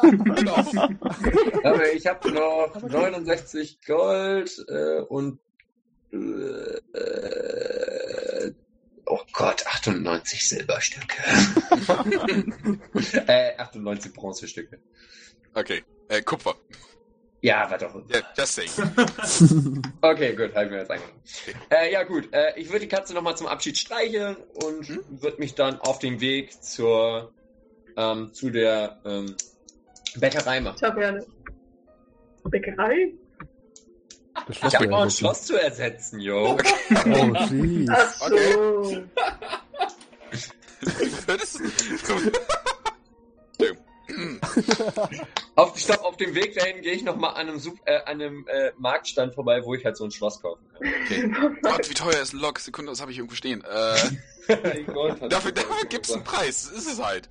Genau. 0.00 0.54
Aber 1.64 1.92
ich 1.92 2.06
habe 2.06 2.30
noch 2.30 2.74
69 2.88 3.80
Gold 3.86 4.64
äh, 4.68 5.00
und 5.00 5.38
äh, 6.12 6.16
äh, 6.16 7.79
oh 9.10 9.20
Gott, 9.32 9.66
98 9.66 10.48
Silberstücke. 10.48 11.22
äh, 13.26 13.56
98 13.56 14.12
Bronzestücke. 14.12 14.78
Okay. 15.54 15.82
Äh, 16.08 16.22
Kupfer. 16.22 16.54
Ja, 17.42 17.70
war 17.70 17.78
doch. 17.78 18.02
Ja, 18.08 18.20
just 18.36 18.54
saying. 18.54 18.70
Okay, 20.02 20.34
gut, 20.36 20.50
ich 20.50 20.70
mir 20.70 20.78
jetzt 20.78 20.90
angenommen. 20.90 21.22
Äh, 21.70 21.92
ja, 21.92 22.02
gut. 22.02 22.28
Äh, 22.32 22.58
ich 22.58 22.68
würde 22.68 22.80
die 22.80 22.88
Katze 22.88 23.14
nochmal 23.14 23.36
zum 23.36 23.46
Abschied 23.46 23.78
streicheln 23.78 24.36
und 24.54 24.86
Hm? 24.88 25.04
würde 25.08 25.38
mich 25.38 25.54
dann 25.54 25.80
auf 25.80 25.98
den 25.98 26.20
Weg 26.20 26.62
zur 26.62 27.32
ähm, 27.96 28.32
zu 28.32 28.50
der 28.50 29.00
ähm, 29.04 29.36
Bäckerei 30.16 30.60
machen. 30.60 30.76
Ich 30.76 30.82
habe 30.82 31.00
ja 31.00 31.08
eine 31.08 31.26
Bäckerei. 32.44 33.12
Das 34.46 34.56
Schloss 34.56 34.72
Ich 34.72 34.76
habe 34.76 34.84
wäre 34.84 34.90
noch 34.90 35.02
ein. 35.02 35.10
Schloss 35.10 35.42
zu 35.44 35.56
ersetzen, 35.56 36.20
yo. 36.20 36.56
Oh, 36.56 36.58
jeez. 37.50 37.90
Ach 37.90 38.12
so. 38.14 38.26
Okay. 38.36 39.04
Du 40.80 41.28
würdest. 41.28 41.60
Du, 41.60 41.64
Auf, 45.54 45.78
stopp, 45.78 46.02
auf 46.04 46.16
dem 46.16 46.34
Weg 46.34 46.56
dahin 46.56 46.80
gehe 46.82 46.94
ich 46.94 47.02
nochmal 47.02 47.30
an 47.34 47.48
einem, 47.48 47.58
Sup 47.60 47.78
äh, 47.84 47.98
an 47.98 48.20
einem 48.20 48.46
äh, 48.48 48.72
Marktstand 48.78 49.34
vorbei, 49.34 49.64
wo 49.64 49.74
ich 49.74 49.84
halt 49.84 49.96
so 49.96 50.04
ein 50.04 50.10
Schloss 50.10 50.40
kaufen 50.40 50.64
kann. 50.72 50.88
Okay. 51.04 51.32
Gott, 51.62 51.88
wie 51.90 51.94
teuer 51.94 52.20
ist 52.20 52.32
ein 52.32 52.40
Lok? 52.40 52.58
Sekunde, 52.58 52.90
das 52.90 53.00
habe 53.00 53.12
ich 53.12 53.18
irgendwo 53.18 53.36
stehen. 53.36 53.62
Äh, 53.62 54.48
hat 55.20 55.32
dafür 55.32 55.52
dafür 55.52 55.86
gibt's 55.88 56.10
einen 56.12 56.24
gebracht. 56.24 56.40
Preis. 56.40 56.70
Das 56.72 56.82
ist 56.84 56.92
es 56.94 57.02
halt. 57.04 57.28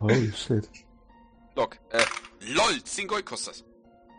Holy 0.00 0.32
shit. 0.32 0.68
Lok. 1.54 1.76
Äh, 1.90 2.02
LOL, 2.40 2.82
10 2.82 3.08
Gold 3.08 3.26
kostet 3.26 3.54
das. 3.54 3.64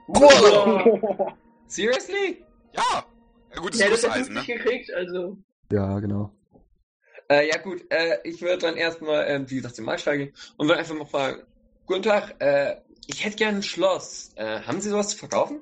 Wow. 0.07 1.34
Seriously? 1.74 2.44
Ja! 2.74 3.06
Ja 3.56 3.60
gut, 3.62 3.74
das 3.74 3.80
Ja, 3.80 3.88
ist 3.88 4.04
das 4.04 4.12
hat 4.12 4.18
Eisen, 4.20 4.34
ne? 4.34 4.40
nicht 4.41 4.48
gekriegt, 4.48 4.94
also. 4.94 5.38
Ja, 5.72 6.00
genau. 6.00 6.32
Äh, 7.30 7.48
ja 7.50 7.58
gut, 7.58 7.82
äh, 7.91 8.20
ich 8.24 8.41
würde 8.41 8.60
dann 8.60 8.78
erstmal, 8.78 9.26
ähm, 9.28 9.50
wie 9.50 9.56
gesagt, 9.56 9.76
zum 9.76 9.86
Marktstall 9.86 10.18
gehen 10.20 10.34
und 10.58 10.68
würde 10.68 10.80
einfach 10.80 10.94
mal 10.95 11.06
fragen, 11.06 11.41
guten 11.88 12.04
Tag, 12.04 12.36
äh, 12.40 12.78
ich 13.08 13.26
hätte 13.26 13.38
gerne 13.38 13.58
ein 13.58 13.64
Schloss. 13.64 14.32
Äh, 14.36 14.62
haben 14.62 14.82
Sie 14.82 14.90
sowas 14.90 15.10
zu 15.10 15.18
verkaufen? 15.18 15.62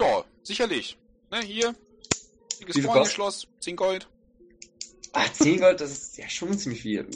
Ja, 0.00 0.24
sicherlich. 0.42 0.98
Ne, 1.30 1.40
hier. 1.40 1.74
Dickes 2.60 2.84
Freundeschloss, 2.84 3.46
10 3.60 3.76
Gold. 3.76 4.08
Ach, 5.12 5.32
10 5.32 5.60
Gold, 5.60 5.80
das 5.80 5.92
ist 5.92 6.18
ja 6.18 6.28
schon 6.28 6.58
ziemlich 6.58 6.82
viel. 6.82 7.06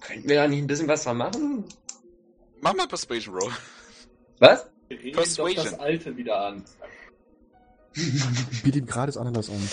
Könnten 0.00 0.28
wir 0.28 0.36
da 0.36 0.48
nicht 0.48 0.60
ein 0.62 0.66
bisschen 0.66 0.88
was 0.88 1.04
dran 1.04 1.18
machen? 1.18 1.64
Mach 2.60 2.74
mal 2.74 2.88
Persuasion 2.88 3.34
Roll. 3.34 3.52
Was? 4.38 4.66
Wir 4.88 4.98
reden 4.98 5.16
Persuasion. 5.16 5.56
doch 5.64 5.70
das 5.70 5.80
Alte 5.80 6.16
wieder 6.16 6.40
an. 6.40 6.64
Biet 8.62 8.76
ihm 8.76 8.86
gerade 8.86 9.06
das 9.06 9.16
Ananas 9.16 9.48
an. 9.48 9.68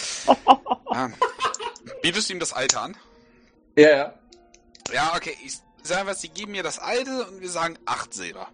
Ah. 0.86 1.10
Bietest 2.02 2.30
du 2.30 2.34
ihm 2.34 2.40
das 2.40 2.54
Alte 2.54 2.80
an? 2.80 2.98
Ja, 3.76 3.90
ja. 3.90 4.14
Ja, 4.94 5.14
okay. 5.16 5.36
Ich 5.46 5.58
sag 5.84 6.06
was, 6.06 6.22
sie 6.22 6.30
geben 6.30 6.52
mir 6.54 6.64
das 6.64 6.80
Alte 6.80 7.28
und 7.28 7.42
wir 7.42 7.50
sagen 7.50 7.78
8 7.86 8.14
Silber. 8.14 8.48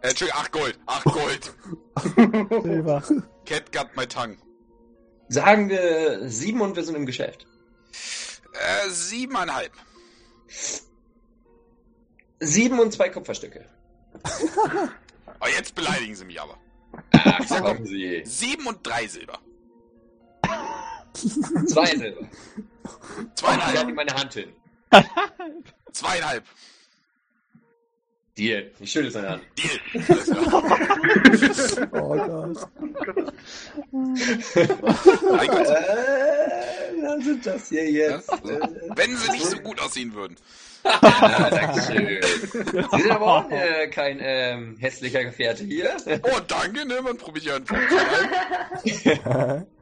Äh, 0.00 0.08
Entschuldigung, 0.08 0.40
8 0.42 0.52
Gold. 0.52 0.78
8 0.86 1.04
Gold. 1.04 1.54
Silber. 2.64 3.02
Cat 3.44 3.72
got 3.72 3.96
my 3.96 4.06
tongue. 4.06 4.36
Sagen 5.28 5.68
wir 5.68 6.28
sieben 6.28 6.60
und 6.60 6.76
wir 6.76 6.84
sind 6.84 6.94
im 6.94 7.06
Geschäft. 7.06 7.46
Äh, 8.52 8.88
siebeneinhalb. 8.90 9.72
Sieben 12.40 12.78
und 12.80 12.92
zwei 12.92 13.08
Kupferstücke. 13.08 13.64
Oh, 15.44 15.48
jetzt 15.48 15.74
beleidigen 15.74 16.14
sie 16.14 16.24
mich 16.24 16.40
aber. 16.40 16.56
Ach, 17.12 17.60
kommen 17.62 17.86
Sie. 17.86 18.22
Sieben 18.24 18.66
und 18.66 18.86
drei 18.86 19.06
Silber. 19.06 19.38
Zwei 21.66 21.86
Silber. 21.86 22.20
Ich 22.24 22.88
halte 22.88 23.34
Zweieinhalb. 23.34 23.94
meine 23.94 24.14
Hand 24.14 24.34
hin. 24.34 24.52
Zweieinhalb. 25.92 26.44
Deal. 28.38 28.70
Ich 28.80 28.90
schüttel 28.90 29.10
seine 29.10 29.30
Hand. 29.30 29.42
Deal. 29.58 30.04
Alles 30.08 31.74
klar. 31.76 31.88
Oh 31.92 32.16
Gott. 32.16 32.68
Mein 33.92 35.48
Gott. 35.48 35.66
Sind 37.32 37.46
das 37.46 37.68
hier 37.70 37.90
jetzt. 37.90 38.30
Äh, 38.30 38.60
Wenn 38.94 39.16
sie 39.16 39.32
nicht 39.32 39.46
so 39.46 39.56
gut 39.58 39.80
aussehen 39.80 40.12
würden. 40.14 40.36
ja, 40.84 41.48
Dankeschön. 41.48 42.20
Sie 42.22 43.00
sind 43.00 43.10
aber 43.10 43.26
auch 43.26 43.50
äh, 43.50 43.88
kein 43.88 44.18
ähm, 44.20 44.76
hässlicher 44.78 45.24
Gefährte 45.24 45.64
hier. 45.64 45.96
Oh, 46.24 46.40
danke, 46.46 46.86
ne? 46.86 47.00
Man 47.00 47.16
probiert 47.16 47.46
ja 47.46 47.56
einen 47.56 47.66
Vorteil. 47.66 49.66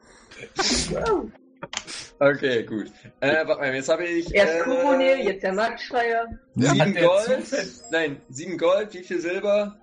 Okay, 2.18 2.62
gut. 2.64 2.90
Äh, 3.20 3.46
warte 3.46 3.60
mal, 3.60 3.74
jetzt 3.74 3.88
habe 3.90 4.06
ich. 4.06 4.34
Erst 4.34 4.54
äh, 4.54 4.60
Kuronil, 4.60 5.18
jetzt 5.20 5.42
der 5.42 5.52
Marktschreier. 5.52 6.26
Ja, 6.54 6.72
Sieben 6.72 6.94
Gold. 6.94 7.82
Nein, 7.90 8.20
sieben 8.30 8.56
Gold. 8.56 8.94
Wie 8.94 9.02
viel 9.02 9.20
Silber 9.20 9.78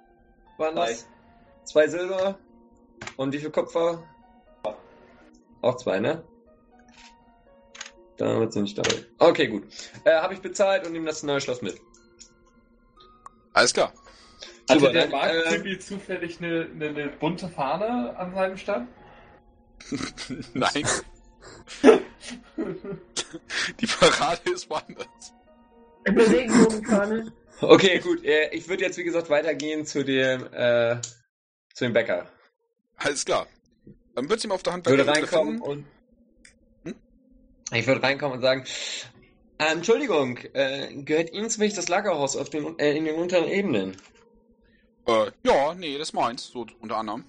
waren 0.57 0.75
das? 0.75 1.07
Zwei 1.65 1.87
Silber. 1.87 2.39
Und 3.15 3.31
wie 3.33 3.37
viel 3.39 3.51
Kupfer? 3.51 4.03
Auch 5.61 5.77
zwei, 5.77 5.99
ne? 5.99 6.23
Damit 8.17 8.53
sind 8.53 8.65
ich 8.65 8.75
dabei. 8.75 9.05
Okay, 9.19 9.47
gut. 9.47 9.63
Äh, 10.03 10.15
habe 10.15 10.33
ich 10.33 10.41
bezahlt 10.41 10.85
und 10.85 10.91
nehme 10.91 11.05
das 11.05 11.23
neue 11.23 11.39
Schloss 11.39 11.61
mit. 11.61 11.79
Alles 13.53 13.73
klar. 13.73 13.93
Hatte 14.69 14.79
Super, 14.79 14.91
der 14.91 15.07
dann, 15.07 15.11
Markt 15.11 15.65
äh, 15.65 15.79
zufällig 15.79 16.39
eine, 16.39 16.67
eine, 16.73 16.89
eine 16.89 17.07
bunte 17.07 17.47
Fahne 17.47 18.17
an 18.17 18.33
seinem 18.33 18.57
Stand? 18.57 18.89
Nein. 20.53 20.87
Die 23.79 23.87
Parade 23.87 24.49
ist 24.51 24.69
woanders. 24.69 25.07
Eine 26.05 26.27
Regenbogenfahne. 26.27 27.31
Okay, 27.61 27.99
gut. 27.99 28.23
Äh, 28.23 28.49
ich 28.51 28.67
würde 28.67 28.83
jetzt, 28.83 28.97
wie 28.97 29.03
gesagt, 29.03 29.29
weitergehen 29.29 29.85
zu 29.85 30.03
dem, 30.03 30.45
äh, 30.53 30.97
zu 31.73 31.85
dem 31.85 31.93
Bäcker. 31.93 32.27
Alles 32.97 33.25
klar. 33.25 33.47
Dann 34.15 34.29
wird's 34.29 34.43
ihm 34.43 34.51
auf 34.51 34.63
der 34.63 34.73
Hand 34.73 34.85
Würde 34.87 35.07
reinkommen 35.07 35.61
und. 35.61 35.85
Ich 37.73 37.85
würde 37.85 38.01
reinkommen 38.01 38.37
und 38.37 38.41
sagen, 38.41 38.63
äh, 39.57 39.71
Entschuldigung, 39.71 40.37
äh, 40.53 40.93
gehört 41.03 41.33
Ihnen 41.33 41.49
zufällig 41.49 41.73
das 41.73 41.89
Lagerhaus 41.89 42.35
auf 42.37 42.49
den, 42.49 42.77
äh, 42.79 42.95
in 42.95 43.05
den 43.05 43.15
unteren 43.15 43.47
Ebenen? 43.47 43.97
Äh, 45.07 45.31
ja, 45.43 45.73
nee, 45.73 45.97
das 45.97 46.13
meins, 46.13 46.47
so 46.47 46.65
unter 46.79 46.97
anderem. 46.97 47.25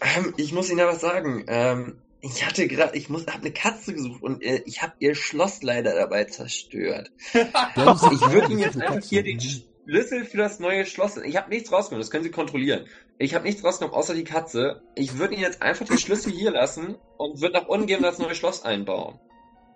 Ähm, 0.00 0.34
ich 0.36 0.52
muss 0.52 0.68
Ihnen 0.68 0.80
ja 0.80 0.86
was 0.86 1.00
sagen. 1.00 1.44
Ähm, 1.48 2.02
ich 2.20 2.44
hatte 2.44 2.66
gerade, 2.66 2.96
ich 2.96 3.08
muss, 3.08 3.26
habe 3.26 3.40
eine 3.40 3.52
Katze 3.52 3.94
gesucht 3.94 4.22
und 4.22 4.42
äh, 4.42 4.62
ich 4.66 4.82
habe 4.82 4.94
ihr 4.98 5.14
Schloss 5.14 5.62
leider 5.62 5.94
dabei 5.94 6.24
zerstört. 6.24 7.10
Ich 7.32 8.32
würde 8.32 8.50
Ihnen 8.50 8.60
jetzt 8.60 8.80
einfach 8.80 9.06
hier 9.06 9.22
den 9.22 9.38
Schlüssel 9.84 10.24
für 10.24 10.38
das 10.38 10.60
neue 10.60 10.86
Schloss. 10.86 11.16
Ich 11.18 11.36
habe 11.36 11.50
nichts 11.50 11.70
rausgenommen, 11.70 12.00
das 12.02 12.10
können 12.10 12.24
Sie 12.24 12.30
kontrollieren. 12.30 12.86
Ich 13.18 13.34
habe 13.34 13.44
nichts 13.44 13.62
rausgenommen, 13.62 13.96
außer 13.96 14.14
die 14.14 14.24
Katze. 14.24 14.82
Ich 14.94 15.18
würde 15.18 15.34
Ihnen 15.34 15.42
jetzt 15.42 15.62
einfach 15.62 15.86
den 15.86 15.98
Schlüssel 15.98 16.32
hier 16.32 16.50
lassen 16.50 16.96
und 17.16 17.40
würde 17.40 17.54
nach 17.54 17.68
unten 17.68 17.86
gehen 17.86 17.98
und 17.98 18.04
das 18.04 18.18
neue 18.18 18.34
Schloss 18.34 18.64
einbauen. 18.64 19.20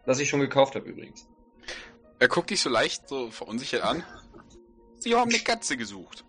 Das 0.07 0.19
ich 0.19 0.29
schon 0.29 0.41
gekauft 0.41 0.75
habe 0.75 0.89
übrigens. 0.89 1.29
Er 2.19 2.29
guckt 2.29 2.51
dich 2.51 2.61
so 2.61 2.71
leicht, 2.71 3.09
so 3.09 3.31
verunsichert 3.31 3.83
an. 3.83 4.03
Sie 4.99 5.15
haben 5.15 5.31
eine 5.31 5.39
Katze 5.39 5.77
gesucht. 5.77 6.25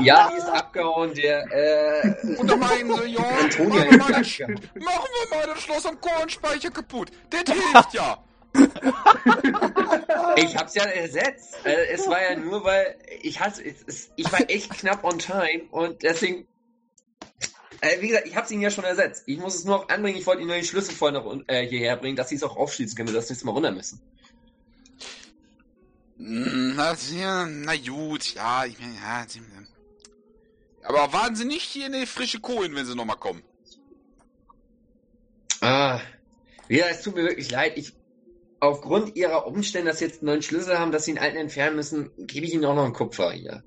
Ja, 0.00 0.28
die 0.30 0.38
ist 0.38 0.48
abgehauen, 0.48 1.14
der, 1.14 1.46
äh, 1.52 2.36
Und 2.36 2.58
meinen 2.58 2.96
sie, 2.96 3.12
ja, 3.12 3.20
machen 3.20 3.72
wir, 3.72 3.98
mal 3.98 4.12
das, 4.12 4.38
machen 4.40 4.58
wir 4.74 5.36
mal 5.36 5.46
das 5.46 5.60
Schloss 5.62 5.86
am 5.86 6.00
Kornspeicher 6.00 6.70
kaputt. 6.70 7.10
Das 7.30 7.42
hilft 7.46 7.94
ja. 7.94 8.24
Ich 10.36 10.56
hab's 10.56 10.74
ja 10.74 10.84
ersetzt. 10.84 11.56
Äh, 11.64 11.86
es 11.92 12.06
war 12.08 12.22
ja 12.22 12.36
nur, 12.36 12.64
weil 12.64 12.98
ich 13.22 13.40
hatte, 13.40 13.64
es, 13.64 13.82
es, 13.86 14.10
ich 14.16 14.30
war 14.32 14.40
echt 14.50 14.70
knapp 14.70 15.04
on 15.04 15.18
time 15.18 15.64
und 15.70 16.02
deswegen, 16.02 16.46
äh, 17.80 18.00
wie 18.00 18.08
gesagt, 18.08 18.26
ich 18.26 18.36
hab's 18.36 18.50
ihnen 18.50 18.62
ja 18.62 18.70
schon 18.70 18.84
ersetzt. 18.84 19.24
Ich 19.26 19.38
muss 19.38 19.54
es 19.54 19.64
nur 19.64 19.78
noch 19.78 19.88
anbringen. 19.88 20.18
Ich 20.18 20.26
wollte 20.26 20.40
ihnen 20.42 20.48
nur 20.48 20.58
die 20.58 20.66
Schlüssel 20.66 20.94
vorher 20.94 21.20
noch 21.20 21.40
äh, 21.46 21.66
hierher 21.66 21.96
bringen, 21.96 22.16
dass 22.16 22.28
sie 22.28 22.36
es 22.36 22.42
auch 22.42 22.56
aufschließen 22.56 22.96
können, 22.96 23.14
dass 23.14 23.28
sie 23.28 23.34
es 23.34 23.44
mal 23.44 23.52
runter 23.52 23.72
müssen. 23.72 24.00
Hm, 26.16 26.74
Na, 26.76 26.96
ja, 27.12 27.46
na 27.46 27.76
gut, 27.76 28.34
ja, 28.34 28.64
ich 28.64 28.78
mein, 28.78 28.94
ja. 28.94 29.26
Aber 30.84 31.12
warten 31.12 31.34
Sie 31.34 31.44
nicht 31.46 31.62
hier 31.62 31.86
in 31.86 31.92
die 31.92 32.06
frische 32.06 32.40
Kohlen, 32.40 32.74
wenn 32.74 32.84
Sie 32.84 32.94
nochmal 32.94 33.16
kommen. 33.16 33.42
Ah, 35.60 35.98
ja, 36.68 36.86
es 36.88 37.02
tut 37.02 37.14
mir 37.14 37.22
wirklich 37.22 37.50
leid. 37.50 37.72
Ich, 37.76 37.94
aufgrund 38.64 39.16
ihrer 39.16 39.46
Umstände, 39.46 39.90
dass 39.90 39.98
sie 39.98 40.06
jetzt 40.06 40.20
einen 40.20 40.26
neuen 40.26 40.42
Schlüssel 40.42 40.78
haben, 40.78 40.92
dass 40.92 41.04
sie 41.04 41.12
einen 41.12 41.20
alten 41.20 41.36
entfernen 41.38 41.76
müssen, 41.76 42.10
gebe 42.18 42.46
ich 42.46 42.54
ihnen 42.54 42.64
auch 42.64 42.74
noch 42.74 42.84
einen 42.84 42.92
Kupfer 42.92 43.32
hier. 43.32 43.62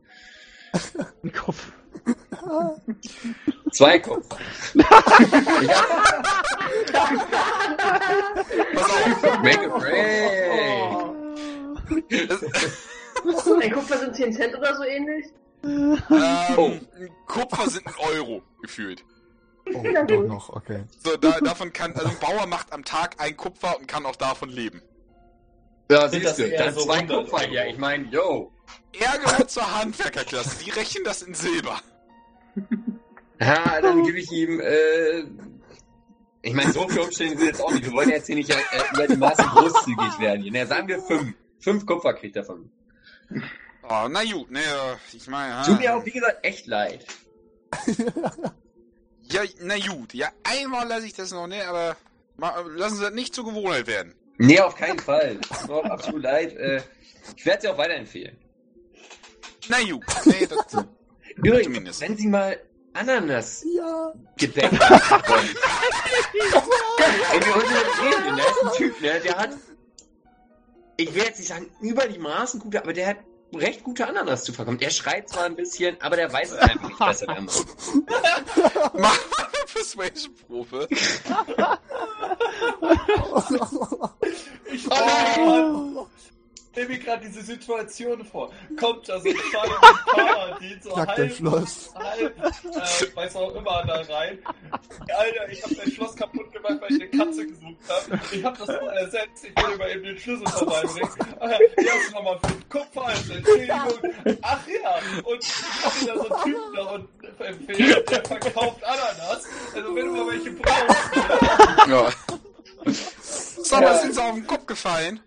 Ein 1.23 1.31
Kopf. 1.33 1.71
Zwei 3.71 4.03
auf. 4.05 4.23
make 9.43 9.63
a 9.65 9.77
break. 9.77 11.07
Ein 13.61 13.71
Kupfer 13.71 13.97
sind 13.97 14.15
10 14.15 14.33
Cent 14.33 14.55
oder 14.57 14.75
so 14.75 14.83
ähnlich. 14.83 15.25
Ähm, 15.63 15.97
Oh. 16.57 16.71
ein 16.97 17.09
Kupfer 17.25 17.69
sind 17.69 17.87
ein 17.87 17.93
Euro 18.13 18.41
gefühlt. 18.61 19.03
Oh, 19.73 19.83
Ja, 19.83 20.03
doch 20.03 20.23
noch, 20.23 20.49
okay. 20.49 20.83
So, 21.03 21.17
da, 21.17 21.39
davon 21.39 21.73
kann, 21.73 21.93
also 21.93 22.07
ein 22.07 22.19
Bauer 22.19 22.45
macht 22.47 22.71
am 22.73 22.83
Tag 22.83 23.15
ein 23.19 23.35
Kupfer 23.35 23.77
und 23.79 23.87
kann 23.87 24.05
auch 24.05 24.15
davon 24.15 24.49
leben. 24.49 24.81
Ja, 25.89 26.01
Sind 26.09 26.21
siehst 26.21 26.25
das 26.25 26.37
du, 26.37 26.43
eher 26.43 26.65
dann 26.65 26.73
so 26.73 26.81
zwei 26.85 26.95
100 26.95 27.17
Kupfer 27.29 27.45
hier. 27.47 27.65
Ich 27.67 27.77
meine, 27.77 28.05
yo. 28.09 28.51
Er 28.99 29.17
gehört 29.19 29.49
zur 29.49 29.79
Handwerkerklasse, 29.79 30.63
die 30.63 30.71
rechnen 30.71 31.03
das 31.03 31.21
in 31.21 31.33
Silber. 31.33 31.79
Ja, 33.39 33.81
dann 33.81 34.03
gebe 34.03 34.19
ich 34.19 34.31
ihm, 34.31 34.59
äh, 34.59 35.23
ich 36.41 36.53
meine, 36.53 36.71
so 36.71 36.87
viele 36.87 37.03
Umstände 37.03 37.37
sind 37.37 37.47
jetzt 37.47 37.61
auch 37.61 37.71
nicht. 37.71 37.85
Wir 37.85 37.93
wollen 37.93 38.09
jetzt 38.09 38.27
hier 38.27 38.35
nicht 38.35 38.49
äh, 38.49 38.55
über 38.93 39.07
die 39.07 39.15
Maße 39.15 39.43
großzügig 39.43 40.19
werden. 40.19 40.41
Hier. 40.41 40.51
Na, 40.51 40.65
sagen 40.65 40.87
wir 40.87 40.99
fünf. 41.01 41.35
Fünf 41.59 41.85
Kupfer 41.85 42.13
kriegt 42.13 42.35
er 42.35 42.43
von 42.43 42.61
mir. 43.29 43.41
Oh, 43.89 44.07
na 44.09 44.23
gut, 44.23 44.51
ne, 44.51 44.59
ich 45.13 45.27
meine, 45.27 45.63
Tut 45.65 45.79
mir 45.79 45.95
auch, 45.95 46.05
wie 46.05 46.11
gesagt, 46.11 46.39
echt 46.43 46.67
leid. 46.67 47.05
ja, 49.29 49.41
na 49.61 49.75
gut, 49.77 50.13
ja, 50.13 50.29
einmal 50.43 50.87
lasse 50.87 51.05
ich 51.05 51.13
das 51.13 51.31
noch, 51.31 51.47
ne, 51.47 51.65
aber 51.67 51.95
lassen 52.75 52.97
Sie 52.97 53.01
das 53.03 53.13
nicht 53.13 53.33
zur 53.33 53.45
Gewohnheit 53.45 53.87
werden. 53.87 54.13
Nee, 54.37 54.59
auf 54.59 54.75
keinen 54.75 54.99
Fall. 54.99 55.39
Tut 55.39 55.67
mir 55.67 55.73
auch 55.75 55.85
absolut 55.85 56.21
leid. 56.23 56.55
Äh, 56.55 56.81
ich 57.35 57.45
werde 57.45 57.61
sie 57.63 57.67
auch 57.69 57.77
weiterempfehlen. 57.77 58.37
Na 59.69 59.77
gut. 59.81 60.03
Nee, 60.25 60.45
das, 60.47 60.83
Übrigens, 61.35 61.63
Zumindest. 61.65 62.01
wenn 62.01 62.17
Sie 62.17 62.27
mal 62.27 62.59
Ananas 62.93 63.63
Ja. 63.75 64.13
Gebäck 64.37 64.71
wollen. 64.71 65.49
Ey, 67.33 67.39
wir 67.39 67.55
wollen 67.55 67.67
nicht 67.67 68.01
reden, 68.01 68.37
da 68.37 68.43
ist 68.43 68.63
ein 68.63 68.71
Typ, 68.77 69.01
ne, 69.01 69.19
der 69.23 69.37
hat, 69.37 69.49
ich 70.97 71.13
will 71.13 71.23
jetzt 71.23 71.39
nicht 71.39 71.47
sagen, 71.47 71.69
über 71.81 72.07
die 72.07 72.17
Maßen 72.19 72.59
gute, 72.59 72.81
aber 72.81 72.93
der 72.93 73.07
hat 73.07 73.17
recht 73.57 73.83
gute 73.83 74.07
Ananas 74.07 74.43
zu 74.43 74.53
verkommen. 74.53 74.77
Der 74.79 74.89
schreit 74.89 75.29
zwar 75.29 75.43
ein 75.45 75.55
bisschen, 75.55 75.97
aber 76.01 76.15
der 76.15 76.31
weiß 76.31 76.51
es 76.51 76.57
einfach 76.57 76.87
nicht 76.89 76.99
besser, 76.99 77.25
der 77.33 77.41
Mann. 77.41 77.49
mach 78.93 78.99
mal 79.01 79.17
eine 79.37 79.65
Persuasion-Probe. 79.73 80.87
Ich 84.69 84.85
Oh 84.89 84.95
oh, 85.99 86.07
stell 86.77 86.87
mir 86.89 86.99
gerade 86.99 87.25
diese 87.25 87.41
Situation 87.41 88.23
vor. 88.23 88.51
Kommt 88.79 89.09
da 89.09 89.19
so 89.19 89.29
ein 89.29 89.35
kleiner 89.35 89.75
Paladin, 90.13 90.79
so 90.83 90.91
Knackt 90.91 91.17
dein 91.17 91.27
halb, 91.27 91.35
Schloss. 91.35 91.93
halb, 91.95 92.37
äh, 92.37 93.15
weiß 93.15 93.35
auch 93.35 93.55
immer 93.55 93.83
da 93.87 94.01
rein. 94.13 94.37
Alter, 95.17 95.49
ich 95.49 95.63
hab 95.63 95.71
dein 95.75 95.91
Schloss 95.91 96.15
kaputt 96.15 96.51
gemacht, 96.53 96.75
weil 96.79 96.91
ich 96.91 97.01
eine 97.01 97.09
Katze 97.09 97.47
gesucht 97.47 97.75
habe. 97.89 98.21
Ich 98.31 98.43
hab 98.43 98.57
das 98.59 98.67
so 98.67 98.73
ersetzt, 98.73 99.45
ich 99.45 99.63
will 99.65 99.73
über 99.73 99.89
eben 99.89 100.03
den 100.03 100.19
Schlüssel 100.19 100.47
vorbeibringen. 100.47 101.09
Äh, 101.39 101.81
hier 101.81 101.91
hast 101.93 102.09
du 102.09 102.13
nochmal 102.13 102.39
fünf 102.43 102.69
Kupfer 102.69 103.05
als 103.05 103.29
Entschädigung. 103.29 104.37
Ach 104.43 104.67
ja, 104.67 105.21
und 105.23 105.43
ich 105.43 105.83
hab 105.83 105.99
dir 105.99 106.07
da 106.07 106.15
so 106.15 106.29
einen 106.29 106.43
Typen 106.43 106.75
da 106.75 106.81
und 106.83 107.09
empfehlen, 107.39 108.03
der 108.09 108.25
verkauft 108.25 108.83
Ananas. 108.83 109.45
Also 109.73 109.95
wenn 109.95 110.05
du 110.05 110.11
mal 110.11 110.27
welche 110.27 110.51
brauchst. 110.51 111.89
Ja. 111.89 112.09
Sag 113.63 113.81
mal, 113.81 113.99
sind 113.99 114.13
sie 114.15 114.21
auf 114.23 114.33
den 114.35 114.47
Kopf 114.47 114.65
gefallen? 114.65 115.19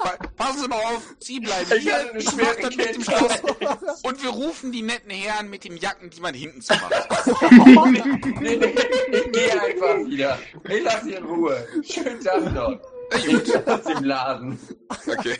Pa- 0.00 0.16
Passen 0.36 0.60
Sie 0.62 0.68
mal 0.68 0.76
auf, 0.76 1.02
Sie 1.18 1.40
bleiben 1.40 1.66
Ich 1.76 1.82
hier, 1.82 2.14
ich 2.16 2.36
mach 2.36 2.54
das 2.60 2.76
mit 2.76 2.94
dem. 2.94 3.02
Schloss. 3.02 3.42
Und 4.02 4.22
wir 4.22 4.30
rufen 4.30 4.70
die 4.72 4.82
netten 4.82 5.10
Herren 5.10 5.50
mit 5.50 5.64
den 5.64 5.76
Jacken, 5.76 6.10
die 6.10 6.20
man 6.20 6.34
hinten 6.34 6.60
zu 6.62 6.74
macht. 6.74 6.92
Nee, 8.40 8.56
nee, 8.56 8.74
ich 9.10 9.32
gehe 9.32 9.60
einfach 9.62 9.96
wieder. 10.06 10.38
Ich 10.68 10.82
lass 10.84 11.02
Sie 11.02 11.12
in 11.14 11.24
Ruhe. 11.24 11.66
Schönen 11.82 12.22
Tag 12.22 12.52
noch. 12.54 12.78
Ich 13.16 13.56
aus 13.68 13.82
dem 13.84 14.04
Laden. 14.04 14.58
Okay. 15.06 15.36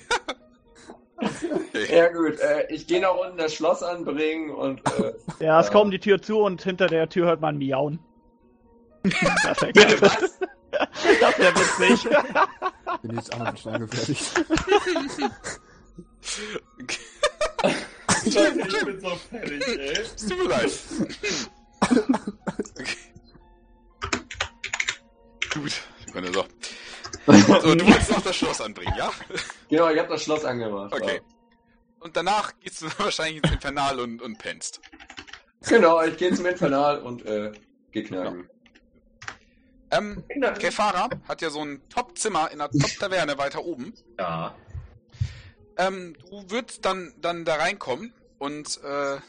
Ja 1.90 2.08
gut, 2.08 2.38
äh, 2.40 2.66
ich 2.72 2.86
gehe 2.86 3.00
noch 3.00 3.18
unten 3.18 3.38
das 3.38 3.54
Schloss 3.54 3.82
anbringen 3.82 4.50
und 4.50 4.80
äh, 4.98 5.12
Ja, 5.44 5.60
es 5.60 5.66
Ja. 5.66 5.72
kommt 5.72 5.92
die 5.92 5.98
Tür 5.98 6.20
zu 6.22 6.38
und 6.40 6.62
hinter 6.62 6.86
der 6.88 7.08
Tür 7.08 7.26
hört 7.26 7.40
man 7.40 7.58
Miauen. 7.58 7.98
Bitte 9.10 10.00
was? 10.02 10.38
Das 11.20 11.38
wäre 11.38 11.54
witzig. 11.54 12.08
Bin 13.02 13.16
jetzt 13.16 13.32
auch 13.32 13.38
noch 13.38 13.52
mit 13.52 13.60
Stein 13.60 13.80
gefertigt. 13.80 14.44
Leute, 18.24 18.68
ich 18.68 18.84
bin 18.84 19.00
so 19.00 19.16
fertig, 19.30 19.68
ey. 19.68 19.90
Es 19.92 20.16
tut 20.16 20.38
mir 20.38 20.48
leid. 20.48 20.70
Okay. 22.78 22.96
Gut, 25.54 25.82
wir 26.04 26.12
können 26.12 26.32
so. 26.34 26.44
So, 27.26 27.74
du 27.74 27.86
wolltest 27.86 28.10
noch 28.10 28.22
das 28.22 28.36
Schloss 28.36 28.60
anbringen, 28.60 28.94
ja? 28.96 29.10
Genau, 29.68 29.90
ich 29.90 29.98
habe 29.98 30.08
das 30.08 30.22
Schloss 30.22 30.44
angemacht. 30.44 30.92
Okay. 30.92 31.20
Und 32.00 32.16
danach 32.16 32.52
gehst 32.60 32.82
du 32.82 32.86
wahrscheinlich 32.98 33.42
ins 33.42 33.52
Infernal 33.52 33.98
und, 34.00 34.22
und 34.22 34.38
pennst. 34.38 34.80
Genau, 35.68 36.02
ich 36.02 36.16
gehe 36.16 36.32
zum 36.32 36.46
Infernal 36.46 37.00
und 37.00 37.24
äh, 37.26 37.52
geh 37.90 38.04
knacken. 38.04 38.48
Ähm, 39.90 40.24
Kefara 40.58 41.08
hat 41.28 41.42
ja 41.42 41.50
so 41.50 41.62
ein 41.62 41.80
Top-Zimmer 41.88 42.50
in 42.50 42.60
einer 42.60 42.70
Top-Taverne 42.70 43.38
weiter 43.38 43.64
oben. 43.64 43.94
Ja. 44.18 44.54
Ähm, 45.76 46.16
du 46.30 46.50
würdest 46.50 46.84
dann, 46.84 47.14
dann 47.20 47.44
da 47.44 47.56
reinkommen 47.56 48.12
und 48.38 48.80
äh, 48.82 49.16
äh, 49.16 49.20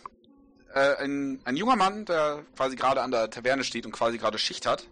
ein, 1.03 1.41
ein 1.45 1.55
junger 1.55 1.75
Mann, 1.75 2.05
der 2.05 2.43
quasi 2.55 2.75
gerade 2.75 3.01
an 3.01 3.11
der 3.11 3.29
Taverne 3.29 3.63
steht 3.63 3.85
und 3.85 3.91
quasi 3.91 4.17
gerade 4.17 4.37
Schicht 4.37 4.65
hat, 4.65 4.87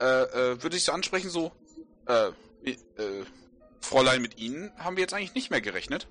äh, 0.00 0.04
äh, 0.04 0.62
würde 0.62 0.70
dich 0.70 0.84
so 0.84 0.92
ansprechen, 0.92 1.30
so, 1.30 1.52
äh, 2.06 2.30
äh, 2.64 3.24
Fräulein, 3.80 4.22
mit 4.22 4.38
Ihnen 4.38 4.72
haben 4.78 4.96
wir 4.96 5.02
jetzt 5.02 5.14
eigentlich 5.14 5.34
nicht 5.34 5.50
mehr 5.50 5.60
gerechnet. 5.60 6.06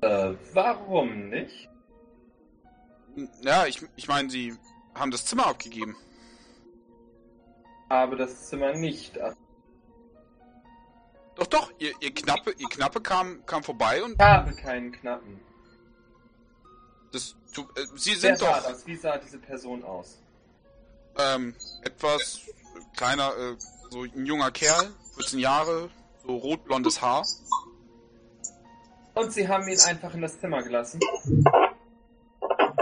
Äh, 0.00 0.34
warum 0.52 1.28
nicht? 1.30 1.68
Ja, 3.42 3.66
ich, 3.66 3.80
ich 3.96 4.08
meine, 4.08 4.28
Sie 4.30 4.54
haben 4.94 5.10
das 5.10 5.24
Zimmer 5.24 5.46
abgegeben. 5.46 5.96
Habe 7.94 8.16
das 8.16 8.48
Zimmer 8.48 8.72
nicht 8.72 9.18
ab. 9.20 9.36
Doch, 11.36 11.46
doch, 11.46 11.72
ihr, 11.78 11.92
ihr 12.00 12.12
Knappe, 12.12 12.50
ihr 12.58 12.68
Knappe 12.68 13.00
kam, 13.00 13.46
kam 13.46 13.62
vorbei 13.62 14.02
und 14.02 14.14
Ich 14.14 14.20
habe 14.20 14.52
keinen 14.54 14.90
Knappen. 14.90 15.40
das, 17.12 17.36
du, 17.54 17.62
äh, 17.76 17.86
Sie 17.94 18.10
Wer 18.10 18.16
sind 18.18 18.40
war 18.42 18.60
doch 18.60 18.70
das? 18.70 18.84
Wie 18.86 18.96
sah 18.96 19.16
diese 19.18 19.38
Person 19.38 19.84
aus? 19.84 20.18
ähm, 21.16 21.54
etwas 21.82 22.40
kleiner, 22.96 23.30
äh, 23.36 23.56
so 23.90 24.02
ein 24.02 24.26
junger 24.26 24.50
Kerl, 24.50 24.92
14 25.14 25.38
Jahre, 25.38 25.88
so 26.26 26.34
rotblondes 26.36 27.00
Haar. 27.00 27.24
Und 29.14 29.32
sie 29.32 29.46
haben 29.46 29.68
ihn 29.68 29.78
einfach 29.78 30.12
in 30.14 30.22
das 30.22 30.40
Zimmer 30.40 30.64
gelassen. 30.64 30.98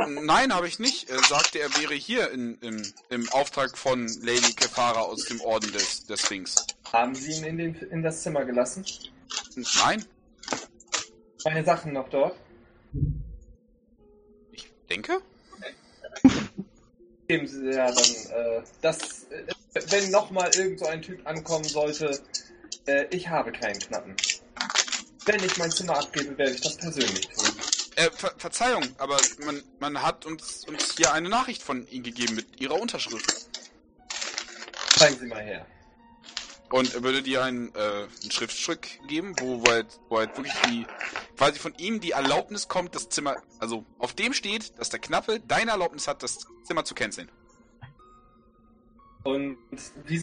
Nein, 0.08 0.54
habe 0.54 0.68
ich 0.68 0.78
nicht. 0.78 1.08
Er 1.10 1.22
sagte, 1.24 1.58
er 1.60 1.74
wäre 1.74 1.94
hier 1.94 2.30
in, 2.30 2.58
im, 2.60 2.82
im 3.08 3.28
Auftrag 3.30 3.76
von 3.76 4.06
Lady 4.22 4.52
Kefara 4.52 5.00
aus 5.00 5.24
dem 5.24 5.40
Orden 5.40 5.72
des, 5.72 6.06
des 6.06 6.30
Rings. 6.30 6.66
Haben 6.92 7.14
sie 7.14 7.32
ihn 7.32 7.44
in, 7.44 7.58
den, 7.58 7.74
in 7.74 8.02
das 8.02 8.22
Zimmer 8.22 8.44
gelassen? 8.44 8.84
Nein, 9.54 10.04
Meine 11.44 11.64
Sachen 11.64 11.92
noch 11.92 12.08
dort? 12.08 12.36
ich 14.52 14.68
denke. 14.88 15.20
Geben 17.28 17.46
sie 17.46 17.70
ja 17.72 17.90
dann, 17.90 18.04
äh, 18.04 18.62
das, 18.80 19.24
äh, 19.30 19.46
wenn 19.90 20.10
nochmal 20.10 20.50
irgend 20.54 20.80
so 20.80 20.86
ein 20.86 21.02
Typ 21.02 21.26
ankommen 21.26 21.64
sollte, 21.64 22.20
äh, 22.86 23.06
ich 23.10 23.28
habe 23.28 23.52
keinen 23.52 23.78
Knappen. 23.80 24.16
Wenn 25.24 25.42
ich 25.42 25.56
mein 25.56 25.70
Zimmer 25.70 25.98
abgebe, 25.98 26.36
werde 26.36 26.52
ich 26.52 26.60
das 26.60 26.76
persönlich 26.76 27.28
tun. 27.28 27.56
Äh, 28.02 28.10
Ver 28.10 28.32
Verzeihung, 28.36 28.84
aber 28.98 29.16
man, 29.44 29.62
man 29.78 30.02
hat 30.02 30.26
uns, 30.26 30.64
uns 30.66 30.96
hier 30.96 31.12
eine 31.12 31.28
Nachricht 31.28 31.62
von 31.62 31.86
Ihnen 31.88 32.02
gegeben 32.02 32.34
mit 32.34 32.60
Ihrer 32.60 32.80
Unterschrift. 32.80 33.48
Zeigen 34.96 35.18
Sie 35.18 35.26
mal 35.26 35.42
her. 35.42 35.66
Und 36.70 36.94
er 36.94 37.02
würde 37.02 37.22
dir 37.22 37.44
ein, 37.44 37.74
äh, 37.74 38.04
ein 38.24 38.30
Schriftstück 38.30 38.88
geben, 39.06 39.34
wo, 39.38 39.62
halt, 39.68 40.00
wo 40.08 40.18
halt 40.18 40.36
wirklich 40.36 40.54
die, 40.66 40.86
quasi 41.36 41.58
von 41.58 41.74
ihm 41.74 42.00
die 42.00 42.12
Erlaubnis 42.12 42.66
kommt, 42.66 42.94
das 42.94 43.10
Zimmer, 43.10 43.36
also 43.58 43.84
auf 43.98 44.14
dem 44.14 44.32
steht, 44.32 44.78
dass 44.78 44.88
der 44.88 44.98
Knappe 44.98 45.40
deine 45.40 45.72
Erlaubnis 45.72 46.08
hat, 46.08 46.22
das 46.22 46.46
Zimmer 46.64 46.84
zu 46.84 46.94
canceln. 46.94 47.30
Und 49.22 49.58
wie 50.06 50.22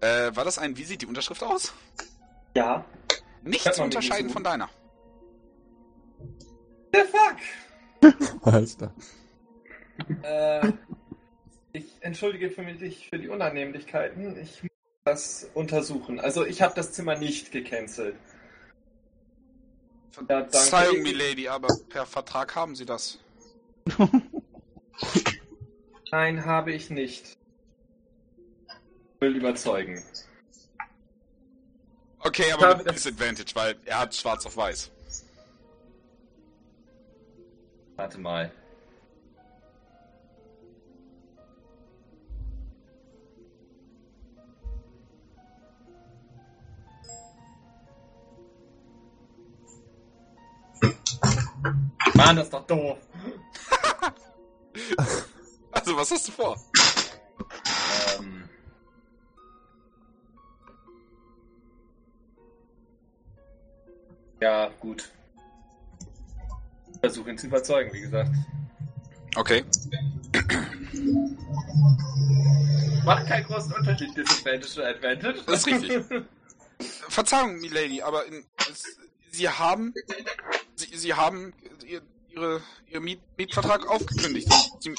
Äh, 0.00 0.36
war 0.36 0.44
das 0.44 0.58
ein, 0.58 0.76
wie 0.76 0.84
sieht 0.84 1.02
die 1.02 1.06
Unterschrift 1.06 1.42
aus? 1.42 1.72
ja? 2.54 2.84
Nicht 3.42 3.72
zu 3.74 3.82
unterscheiden 3.82 4.30
von 4.30 4.42
deiner. 4.42 4.68
The 6.94 7.02
fuck? 7.10 7.38
Alles 8.42 8.76
klar. 8.78 8.94
Äh, 10.22 10.72
ich 11.72 11.86
entschuldige 12.00 12.50
für 12.50 12.62
mich 12.62 13.08
für 13.08 13.18
die 13.18 13.28
Unannehmlichkeiten. 13.28 14.38
Ich 14.40 14.62
muss 14.62 14.70
das 15.04 15.50
untersuchen. 15.54 16.20
Also 16.20 16.46
ich 16.46 16.62
habe 16.62 16.74
das 16.76 16.92
Zimmer 16.92 17.16
nicht 17.16 17.50
gecancelt. 17.50 18.14
Ja. 20.28 20.44
Verzeihung, 20.44 21.02
Milady, 21.02 21.48
aber 21.48 21.68
per 21.88 22.06
Vertrag 22.06 22.54
haben 22.54 22.76
sie 22.76 22.86
das. 22.86 23.18
Nein, 26.12 26.44
habe 26.44 26.72
ich 26.72 26.90
nicht. 26.90 27.36
Ich 28.68 29.20
will 29.20 29.34
überzeugen. 29.34 30.00
Okay, 32.20 32.52
aber 32.52 32.76
mit 32.76 32.88
Disadvantage, 32.88 33.52
weil 33.54 33.74
er 33.84 33.98
hat 33.98 34.14
schwarz 34.14 34.46
auf 34.46 34.56
weiß. 34.56 34.92
Warte 37.96 38.18
mal. 38.18 38.50
Mann, 52.14 52.36
das 52.36 52.46
ist 52.46 52.52
doch 52.54 52.66
doof. 52.66 52.98
Also, 55.70 55.96
was 55.96 56.10
hast 56.12 56.28
du 56.28 56.32
vor? 56.32 56.56
Ähm, 58.18 58.48
Ja, 64.40 64.68
gut. 64.80 65.10
Versuche 67.04 67.30
ihn 67.30 67.38
zu 67.38 67.46
überzeugen, 67.46 67.92
wie 67.92 68.00
gesagt. 68.00 68.30
Okay. 69.36 69.64
Macht 73.04 73.26
keinen 73.26 73.44
großen 73.44 73.72
Unterschied, 73.72 74.16
Disadvantage 74.16 74.80
oder 74.80 74.88
Advantage. 74.88 75.42
Das 75.46 75.58
ist 75.58 75.66
richtig. 75.66 76.04
Verzeihung, 77.08 77.60
Milady, 77.60 78.02
aber 78.02 78.26
in, 78.26 78.44
es, 78.70 78.98
Sie 79.30 79.48
haben, 79.48 79.92
Sie, 80.76 80.96
Sie 80.96 81.14
haben 81.14 81.52
ihr, 81.86 82.00
Ihre, 82.30 82.60
Ihren 82.88 83.04
Miet, 83.04 83.20
Mietvertrag 83.36 83.86
aufgekündigt. 83.88 84.48
Sie, 84.80 84.94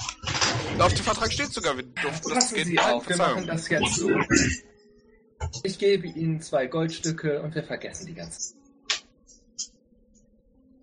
auf 0.79 0.93
dem 0.93 1.03
Vertrag 1.03 1.31
steht 1.31 1.51
sogar, 1.51 1.75
wir 1.75 1.83
durften 1.83 2.29
das 2.29 2.33
Passen 2.33 2.55
Geld 2.55 2.67
Sie 2.67 2.79
auf, 2.79 3.09
wir 3.09 3.17
machen 3.17 3.45
Verzeihung. 3.45 3.47
das 3.47 3.69
jetzt 3.69 3.95
so. 3.95 4.09
Ich 5.63 5.79
gebe 5.79 6.07
Ihnen 6.07 6.41
zwei 6.41 6.67
Goldstücke 6.67 7.41
und 7.41 7.55
wir 7.55 7.63
vergessen 7.63 8.05
die 8.05 8.13
ganze. 8.13 8.54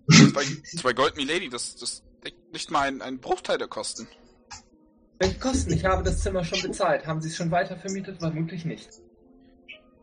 Zwei, 0.09 0.43
zwei 0.77 0.93
Gold, 0.93 1.15
Milady, 1.15 1.49
das, 1.49 1.75
das 1.75 2.03
deckt 2.23 2.51
nicht 2.51 2.71
mal 2.71 2.87
einen, 2.87 3.01
einen 3.01 3.19
Bruchteil 3.19 3.57
der 3.57 3.67
Kosten. 3.67 4.07
Welche 5.19 5.39
Kosten? 5.39 5.73
Ich 5.73 5.85
habe 5.85 6.03
das 6.03 6.21
Zimmer 6.21 6.43
schon 6.43 6.61
bezahlt. 6.61 7.05
Haben 7.07 7.21
Sie 7.21 7.29
es 7.29 7.35
schon 7.35 7.51
weiter 7.51 7.77
vermietet? 7.77 8.19
Vermutlich 8.19 8.65
nicht. 8.65 8.89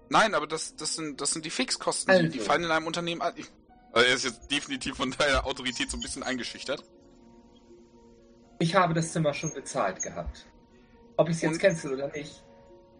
Nein, 0.09 0.35
aber 0.35 0.47
das, 0.47 0.75
das, 0.77 0.97
sind, 0.97 1.21
das 1.21 1.33
sind 1.33 1.45
die 1.45 1.51
Fixkosten, 1.51 2.15
die, 2.23 2.29
die 2.31 2.39
Also. 2.39 2.51
fallen 2.51 2.65
in 2.65 2.71
einem 2.71 2.87
Unternehmen 2.87 3.21
an. 3.21 3.35
Also 3.93 4.09
er 4.09 4.15
ist 4.15 4.25
jetzt 4.25 4.51
definitiv 4.51 4.97
von 4.97 5.11
deiner 5.11 5.47
Autorität 5.47 5.91
so 5.91 5.97
ein 5.97 6.01
bisschen 6.01 6.23
eingeschüchtert. 6.23 6.83
Ich 8.59 8.75
habe 8.75 8.95
das 8.95 9.13
Zimmer 9.13 9.35
schon 9.35 9.53
bezahlt 9.53 10.03
gehabt. 10.03 10.47
Ob 11.17 11.29
ich 11.29 11.37
es 11.37 11.43
jetzt 11.43 11.61
cancel 11.61 11.95
oder 11.95 12.09
nicht, 12.09 12.43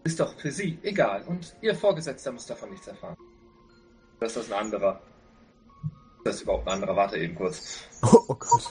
ist 0.05 0.21
doch 0.21 0.39
für 0.39 0.51
Sie 0.51 0.79
egal. 0.83 1.23
Und 1.23 1.55
Ihr 1.63 1.75
Vorgesetzter 1.75 2.33
muss 2.33 2.47
davon 2.47 2.71
nichts 2.71 2.87
erfahren. 2.87 3.17
Das 4.21 4.37
ist 4.37 4.53
ein 4.53 4.59
anderer. 4.59 5.01
Das 6.25 6.37
ist 6.37 6.43
überhaupt 6.43 6.67
ein 6.67 6.75
anderer. 6.75 6.97
Warte 6.97 7.17
eben 7.19 7.35
kurz. 7.35 7.79
Oh, 8.03 8.25
oh 8.29 8.35
Gott. 8.35 8.63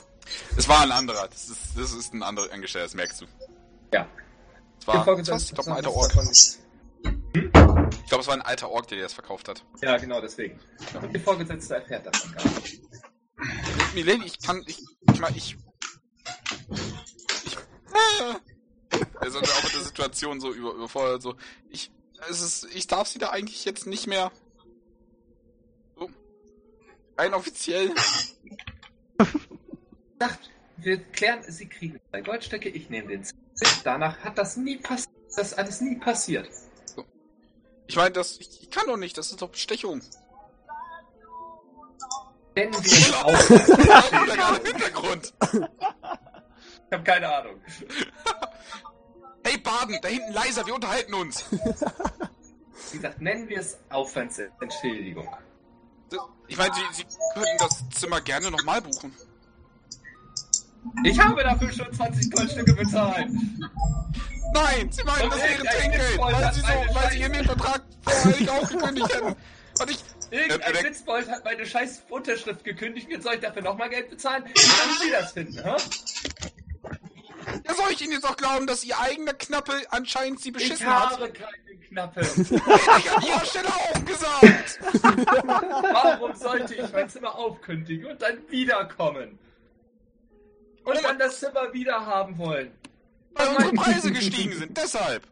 Es 0.58 0.68
war 0.68 0.82
ein 0.82 0.92
anderer, 0.92 1.28
das 1.28 1.50
ist, 1.50 1.60
das 1.76 1.92
ist 1.92 2.14
ein 2.14 2.22
anderer 2.22 2.52
Angestellter, 2.52 2.86
das 2.86 2.94
merkst 2.94 3.22
du. 3.22 3.26
Ja. 3.94 4.08
Es 4.80 4.88
war, 4.88 5.06
was? 5.08 5.44
Ich 5.44 5.54
glaube, 5.54 5.72
ein 5.72 5.76
alter 5.78 5.92
Ork. 5.94 6.16
nichts- 6.16 6.60
Ich 7.04 7.52
glaube, 8.10 8.22
es 8.22 8.28
war 8.28 8.34
ein 8.36 8.42
alter 8.44 8.70
Ork, 8.70 8.88
der 8.88 8.98
dir 8.98 9.04
das 9.04 9.14
verkauft 9.14 9.48
hat. 9.48 9.64
Ja, 9.82 9.98
genau 9.98 10.22
deswegen. 10.22 10.60
Und 11.02 11.14
Ihr 11.14 11.20
Vorgesetzter 11.22 11.78
erfährt 11.78 12.06
davon 12.06 12.32
gar 12.34 12.44
nicht. 12.46 12.82
Milady, 13.96 14.26
ich 14.26 14.40
kann, 14.40 14.64
ich, 14.68 14.80
ich 15.12 15.20
meine, 15.20 15.36
ich, 15.38 15.58
ich, 17.46 17.58
also 19.20 19.40
auch 19.40 19.64
mit 19.64 19.74
der 19.74 19.82
Situation 19.82 20.40
so 20.40 20.52
über, 20.54 20.74
überfordert, 20.74 21.22
so, 21.22 21.36
ich, 21.70 21.92
es 22.30 22.42
ist, 22.42 22.68
ich 22.76 22.86
darf 22.88 23.08
sie 23.08 23.18
da 23.20 23.30
eigentlich 23.30 23.66
jetzt 23.66 23.88
nicht 23.88 24.08
mehr, 24.08 24.32
rein 27.20 27.34
offiziell, 27.34 27.94
Sagt, 30.20 30.50
wir 30.78 30.98
klären, 30.98 31.44
Sie 31.48 31.68
kriegen 31.68 32.00
zwei 32.10 32.22
Goldstücke, 32.22 32.70
ich 32.70 32.90
nehme 32.90 33.10
den 33.10 33.24
Zins. 33.24 33.84
Danach 33.84 34.18
hat 34.20 34.38
das 34.38 34.58
nie 34.58 34.78
passiert. 34.78 35.14
Das 35.36 35.54
alles 35.54 35.82
nie 35.82 35.96
passiert. 35.98 36.50
ich 37.88 37.96
meine, 37.96 38.12
das, 38.12 38.38
ich, 38.40 38.64
ich 38.64 38.70
kann 38.70 38.88
doch 38.88 38.98
nicht, 38.98 39.18
das 39.18 39.32
ist 39.32 39.42
doch 39.42 39.50
Bestechung. 39.50 40.02
Nennen 42.56 42.74
wir 42.74 42.92
es 42.92 43.14
auch. 43.14 44.64
Hintergrund? 44.66 45.34
Ich 45.42 46.94
habe 46.94 47.04
keine 47.04 47.34
Ahnung. 47.34 47.62
Hey, 49.46 49.58
Baden, 49.58 49.98
da 50.02 50.10
hinten 50.10 50.34
leiser, 50.34 50.68
wir 50.68 50.76
unterhalten 50.76 51.14
uns. 51.14 51.46
Wie 52.92 52.98
gesagt, 52.98 53.22
nennen 53.22 53.48
wir 53.48 53.60
es 53.60 53.80
Aufwandsentschädigung. 53.90 55.28
Das- 56.10 56.20
Ich 56.48 56.58
meine, 56.58 56.74
sie, 56.74 56.82
sie 56.98 57.04
könnten 57.34 57.58
das 57.60 57.90
Zimmer 58.00 58.22
gerne 58.22 58.50
nochmal 58.52 58.82
buchen. 58.82 59.14
Ich 61.04 61.20
habe 61.20 61.44
dafür 61.44 61.72
schon 61.72 61.94
20 61.94 62.32
Goldstücke 62.32 62.74
bezahlt. 62.74 63.28
Nein, 64.54 64.92
sie 64.92 65.04
meinen, 65.04 65.24
Und 65.24 65.34
das 65.34 65.42
wäre 65.44 65.64
Trinkgeld, 65.64 66.18
weil 66.20 66.54
sie, 66.54 66.62
so, 66.62 66.68
weil 66.68 67.12
sie 67.12 67.20
ihren 67.20 67.32
Scheiße- 67.34 67.38
Mietvertrag 67.38 67.82
voreilig 68.02 68.50
aufgekündigt 68.50 69.14
hätten. 69.14 69.36
Und 69.82 69.92
ich, 69.92 70.00
Irgendein 70.32 70.76
Äh, 70.76 70.84
Witzbold 70.84 71.28
hat 71.28 71.44
meine 71.44 71.66
scheiß 71.66 72.04
Unterschrift 72.10 72.64
gekündigt 72.64 73.08
und 73.08 73.14
jetzt 73.14 73.24
soll 73.24 73.34
ich 73.36 73.40
dafür 73.42 73.64
nochmal 73.64 73.90
Geld 73.90 74.10
bezahlen? 74.12 74.44
Wie 74.46 74.60
sollen 74.62 74.98
Sie 75.02 75.12
das 75.12 75.32
finden, 75.32 75.64
hä? 75.64 75.76
Ja, 77.68 77.74
soll 77.74 77.92
ich 77.92 78.02
Ihnen 78.02 78.14
jetzt 78.14 78.26
auch 78.26 78.38
glauben, 78.38 78.68
dass 78.68 78.84
Ihr 78.84 79.00
eigener 79.00 79.34
Knappe 79.34 79.74
anscheinend 79.90 80.40
Sie 80.42 80.50
Ich 80.50 80.54
beschissen 80.54 80.88
hat? 80.88 81.12
habe 81.12 81.32
keinen 81.32 81.82
Knappe. 81.88 82.22
Hätte 82.22 82.42
ich 83.00 83.12
an 83.12 83.24
Ihrer 83.24 83.46
Stelle 83.46 83.68
auch 83.68 84.06
gesagt. 84.06 84.80
Warum 85.94 86.36
sollte 86.36 86.76
ich 86.76 86.92
mein 86.92 87.10
Zimmer 87.10 87.36
aufkündigen 87.36 88.12
und 88.12 88.22
dann 88.22 88.38
wiederkommen? 88.50 89.40
Und 90.84 91.04
dann 91.04 91.20
das 91.20 91.40
Zimmer 91.40 91.72
wieder 91.74 92.06
haben 92.06 92.38
wollen? 92.38 92.72
Weil 93.34 93.48
unsere 93.50 93.74
Preise 93.74 94.12
gestiegen 94.12 94.54
sind, 94.54 94.78
deshalb. 94.78 95.24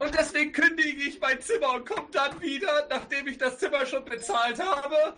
Und 0.00 0.12
deswegen 0.18 0.52
kündige 0.52 1.02
ich 1.04 1.20
mein 1.20 1.40
Zimmer 1.40 1.74
und 1.74 1.86
komme 1.88 2.08
dann 2.10 2.38
wieder, 2.40 2.86
nachdem 2.90 3.28
ich 3.28 3.38
das 3.38 3.58
Zimmer 3.58 3.86
schon 3.86 4.04
bezahlt 4.04 4.58
habe? 4.58 5.14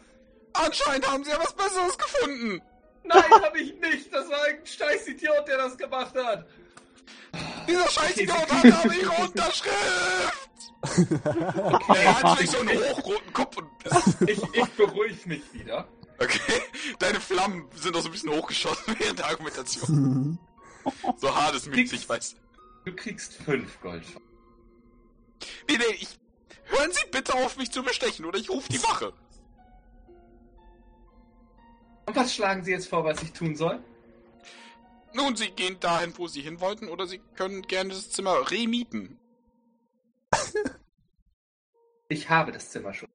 Anscheinend 0.53 1.11
haben 1.11 1.25
Sie 1.25 1.31
ja 1.31 1.39
was 1.39 1.55
Besseres 1.55 1.97
gefunden. 1.99 2.63
Nein, 3.07 3.43
habe 3.43 3.59
ich 3.61 3.75
nicht. 3.81 4.13
Das 4.13 4.29
war 4.29 4.43
ein 4.45 4.59
scheiß 4.65 5.09
Idiot, 5.09 5.47
der 5.47 5.59
das 5.59 5.77
gemacht 5.77 6.15
hat. 6.15 6.47
Dieser 7.69 7.89
scheiß 7.91 8.17
Idiot 8.17 8.51
hat 8.51 8.73
aber 8.73 8.95
Ihre 8.95 9.23
Unterschrift. 9.23 9.73
Er 11.89 12.23
hat 12.23 12.39
sich 12.39 12.51
so 12.51 12.59
einen 12.59 12.79
hochroten 12.79 13.33
Kopf 13.33 13.57
und 13.57 13.69
Ich, 14.29 14.43
ich 14.43 14.71
beruhige 14.71 15.29
mich 15.29 15.43
wieder. 15.53 15.89
Okay, 16.19 16.63
deine 16.99 17.21
Flammen 17.21 17.69
sind 17.75 17.95
auch 17.97 18.01
so 18.01 18.09
ein 18.09 18.13
bisschen 18.13 18.31
hochgeschossen 18.31 18.95
während 18.99 19.19
der 19.19 19.27
Argumentation. 19.27 20.39
So 21.17 21.35
hart 21.35 21.57
es 21.57 21.67
mit 21.67 21.89
sich, 21.89 22.09
weißt 22.09 22.37
Du 22.85 22.95
kriegst 22.95 23.35
fünf 23.35 23.81
Goldscheine. 23.81 24.21
Nee, 25.69 25.79
nee, 25.79 25.97
ich. 25.99 26.17
Hören 26.67 26.93
Sie 26.93 27.03
bitte 27.11 27.35
auf, 27.35 27.57
mich 27.57 27.73
zu 27.73 27.83
bestechen, 27.83 28.25
oder 28.25 28.39
ich 28.39 28.49
rufe 28.49 28.69
die 28.69 28.81
Wache. 28.85 29.13
Und 32.07 32.17
was 32.17 32.35
schlagen 32.35 32.65
Sie 32.65 32.71
jetzt 32.71 32.89
vor, 32.89 33.05
was 33.05 33.23
ich 33.23 33.33
tun 33.33 33.57
soll? 33.57 33.81
Nun, 35.13 35.35
Sie 35.35 35.51
gehen 35.51 35.79
dahin, 35.81 36.13
wo 36.17 36.29
Sie 36.29 36.41
hin 36.41 36.61
wollten, 36.61 36.89
oder 36.89 37.07
Sie 37.07 37.21
können 37.37 37.63
gerne 37.63 37.91
das 37.91 38.11
Zimmer 38.11 38.51
remieten. 38.51 39.19
Ich 42.09 42.31
habe 42.31 42.53
das 42.53 42.71
Zimmer 42.71 42.95
schon. 42.95 43.09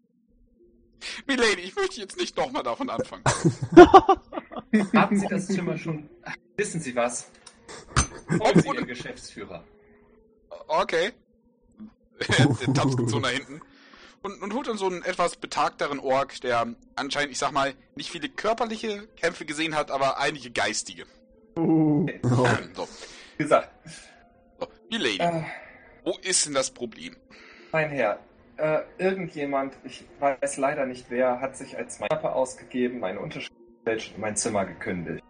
Milady, 1.26 1.62
ich 1.62 1.76
möchte 1.76 2.02
jetzt 2.02 2.18
nicht 2.18 2.36
nochmal 2.36 2.64
davon 2.64 2.90
anfangen. 2.90 3.24
Haben 4.94 5.18
Sie 5.18 5.28
das 5.28 5.48
Zimmer 5.48 5.78
schon? 5.78 6.10
Ach, 6.24 6.36
wissen 6.58 6.82
Sie 6.82 6.94
was? 6.94 7.32
Holen 8.30 8.62
Sie 8.62 8.68
Ihren 8.68 8.88
Geschäftsführer. 8.88 9.64
Okay. 10.68 11.14
der 12.20 12.74
tapst 12.74 12.98
so 13.08 13.20
nach 13.20 13.30
hinten. 13.30 13.62
Und, 14.24 14.42
und 14.42 14.54
holt 14.54 14.68
dann 14.68 14.78
so 14.78 14.86
einen 14.86 15.04
etwas 15.04 15.36
betagteren 15.36 16.00
Ork, 16.00 16.42
der 16.42 16.68
anscheinend, 16.96 17.32
ich 17.32 17.40
sag 17.40 17.52
mal, 17.52 17.74
nicht 17.96 18.12
viele 18.12 18.30
körperliche 18.30 19.08
Kämpfe 19.18 19.46
gesehen 19.46 19.76
hat, 19.76 19.90
aber 19.90 20.20
einige 20.20 20.52
geistige. 20.52 21.06
Oh. 21.56 22.06
So, 22.22 22.88
Wie 23.38 23.44
gesagt, 23.44 23.70
so. 24.60 24.68
Milady, 24.90 25.18
äh, 25.20 25.44
wo 26.04 26.18
ist 26.22 26.46
denn 26.46 26.54
das 26.54 26.70
Problem? 26.70 27.16
mein 27.72 27.90
Herr, 27.90 28.20
äh, 28.58 28.82
irgendjemand, 28.98 29.74
ich 29.84 30.06
weiß 30.20 30.58
leider 30.58 30.86
nicht 30.86 31.10
wer, 31.10 31.40
hat 31.40 31.56
sich 31.56 31.78
als 31.78 32.00
mein 32.00 32.10
Körper 32.10 32.36
ausgegeben, 32.36 33.00
meine 33.00 33.20
Unterschrift 33.20 33.54
und 33.86 34.20
mein 34.20 34.36
Zimmer 34.36 34.66
gekündigt. 34.66 35.24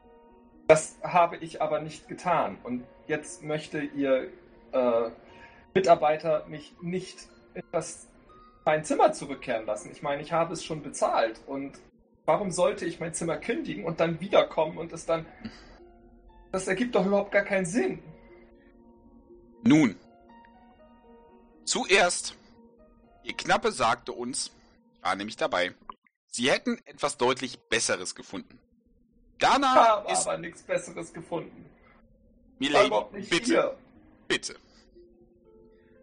Das 0.68 0.98
habe 1.03 1.38
ich 1.38 1.61
aber 1.61 1.82
nicht 1.82 2.08
getan. 2.08 2.58
Und 2.64 2.84
jetzt 3.08 3.44
möchte 3.44 3.82
Ihr 3.82 4.30
äh, 4.72 5.10
Mitarbeiter 5.74 6.45
mich 6.48 6.74
nicht 6.82 7.28
in 7.53 7.64
das, 7.72 8.08
mein 8.66 8.84
Zimmer 8.84 9.14
zurückkehren 9.14 9.66
lassen. 9.66 9.92
Ich 9.92 10.02
meine, 10.02 10.22
ich 10.22 10.32
habe 10.32 10.54
es 10.54 10.64
schon 10.64 10.84
bezahlt. 10.84 11.42
Und 11.48 11.80
warum 12.26 12.52
sollte 12.52 12.86
ich 12.86 13.00
mein 13.00 13.14
Zimmer 13.14 13.38
kündigen 13.38 13.86
und 13.86 14.00
dann 14.00 14.20
wiederkommen 14.20 14.78
und 14.78 14.94
es 14.94 15.06
dann... 15.06 15.26
Das 16.52 16.68
ergibt 16.68 16.96
doch 16.96 17.06
überhaupt 17.06 17.32
gar 17.32 17.44
keinen 17.44 17.66
Sinn. 17.66 18.00
Nun, 19.64 19.96
zuerst, 21.64 22.36
Ihr 23.24 23.38
Knappe 23.38 23.72
sagte 23.72 24.12
uns, 24.12 24.52
ich 24.96 25.04
war 25.04 25.16
nämlich 25.16 25.38
dabei, 25.38 25.74
Sie 26.28 26.50
hätten 26.50 26.80
etwas 26.86 27.18
deutlich 27.18 27.60
Besseres 27.60 28.16
gefunden. 28.16 28.60
Ich 29.34 29.48
Danach 29.48 29.76
habe 29.76 30.12
ist 30.12 30.28
aber 30.28 30.38
nichts 30.38 30.62
Besseres 30.64 31.14
gefunden. 31.14 31.66
Milady, 32.60 32.90
bitte, 33.30 33.46
hier. 33.46 33.78
bitte. 34.28 34.56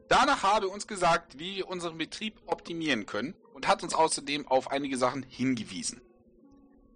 Danach 0.08 0.42
habe 0.42 0.68
uns 0.68 0.86
gesagt, 0.86 1.38
wie 1.38 1.56
wir 1.56 1.68
unseren 1.68 1.98
Betrieb 1.98 2.40
optimieren 2.46 3.04
können 3.04 3.34
und 3.52 3.68
hat 3.68 3.82
uns 3.82 3.94
außerdem 3.94 4.48
auf 4.48 4.70
einige 4.70 4.96
Sachen 4.96 5.22
hingewiesen, 5.22 6.00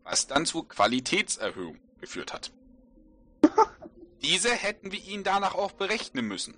was 0.02 0.26
dann 0.26 0.46
zur 0.46 0.66
Qualitätserhöhung 0.66 1.78
geführt 2.00 2.32
hat. 2.32 2.52
Diese 4.22 4.50
hätten 4.50 4.92
wir 4.92 5.02
Ihnen 5.02 5.24
danach 5.24 5.54
auch 5.54 5.72
berechnen 5.72 6.26
müssen. 6.26 6.54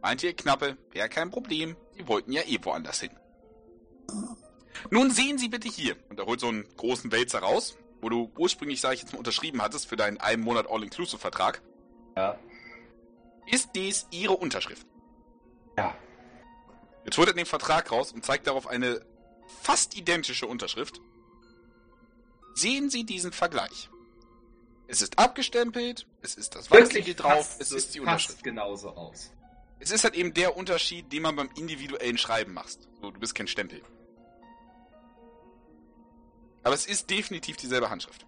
Meinte 0.00 0.28
Ihr 0.28 0.34
Knappe, 0.34 0.78
wäre 0.92 1.08
kein 1.08 1.30
Problem, 1.30 1.76
Sie 1.96 2.08
wollten 2.08 2.32
ja 2.32 2.42
eh 2.42 2.58
woanders 2.62 3.00
hin. 3.00 3.10
Nun 4.90 5.10
sehen 5.10 5.36
Sie 5.36 5.48
bitte 5.48 5.68
hier, 5.68 5.96
und 6.08 6.18
er 6.18 6.26
holt 6.26 6.40
so 6.40 6.48
einen 6.48 6.64
großen 6.76 7.12
Wälzer 7.12 7.40
raus, 7.40 7.76
wo 8.00 8.08
du 8.08 8.30
ursprünglich, 8.38 8.80
sage 8.80 8.94
ich 8.94 9.00
jetzt 9.02 9.12
mal, 9.12 9.18
unterschrieben 9.18 9.60
hattest 9.60 9.88
für 9.88 9.96
deinen 9.96 10.18
einen 10.18 10.42
Monat 10.42 10.68
All-Inclusive-Vertrag. 10.70 11.60
Ja. 12.16 12.38
Ist 13.50 13.70
dies 13.74 14.06
Ihre 14.10 14.34
Unterschrift? 14.34 14.86
Ja. 15.78 15.96
Jetzt 17.04 17.16
holt 17.16 17.28
er 17.28 17.34
den 17.34 17.46
Vertrag 17.46 17.92
raus 17.92 18.10
und 18.12 18.24
zeigt 18.24 18.48
darauf 18.48 18.66
eine 18.66 19.00
fast 19.62 19.96
identische 19.96 20.46
Unterschrift. 20.46 21.00
Sehen 22.54 22.90
Sie 22.90 23.04
diesen 23.04 23.30
Vergleich. 23.30 23.88
Es 24.88 25.02
ist 25.02 25.18
abgestempelt, 25.18 26.06
es 26.20 26.34
ist 26.34 26.56
das 26.56 26.68
Weißsiegel 26.70 27.14
drauf, 27.14 27.56
es 27.60 27.70
ist 27.70 27.94
die 27.94 28.00
Unterschrift. 28.00 28.42
genauso 28.42 28.90
aus. 28.90 29.30
Es 29.78 29.92
ist 29.92 30.02
halt 30.02 30.16
eben 30.16 30.34
der 30.34 30.56
Unterschied, 30.56 31.12
den 31.12 31.22
man 31.22 31.36
beim 31.36 31.50
individuellen 31.54 32.18
Schreiben 32.18 32.54
machst. 32.54 32.88
So, 33.00 33.12
du 33.12 33.20
bist 33.20 33.36
kein 33.36 33.46
Stempel. 33.46 33.80
Aber 36.64 36.74
es 36.74 36.86
ist 36.86 37.08
definitiv 37.08 37.56
dieselbe 37.56 37.88
Handschrift. 37.88 38.26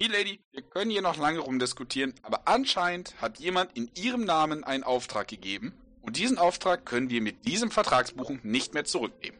Milady, 0.00 0.40
wir 0.52 0.62
können 0.62 0.90
hier 0.90 1.02
noch 1.02 1.18
lange 1.18 1.40
rumdiskutieren, 1.40 2.14
aber 2.22 2.48
anscheinend 2.48 3.20
hat 3.20 3.38
jemand 3.38 3.76
in 3.76 3.90
ihrem 3.94 4.24
Namen 4.24 4.64
einen 4.64 4.82
Auftrag 4.82 5.28
gegeben 5.28 5.74
und 6.00 6.16
diesen 6.16 6.38
Auftrag 6.38 6.86
können 6.86 7.10
wir 7.10 7.20
mit 7.20 7.46
diesem 7.46 7.70
Vertragsbuchung 7.70 8.40
nicht 8.42 8.72
mehr 8.72 8.86
zurücknehmen. 8.86 9.38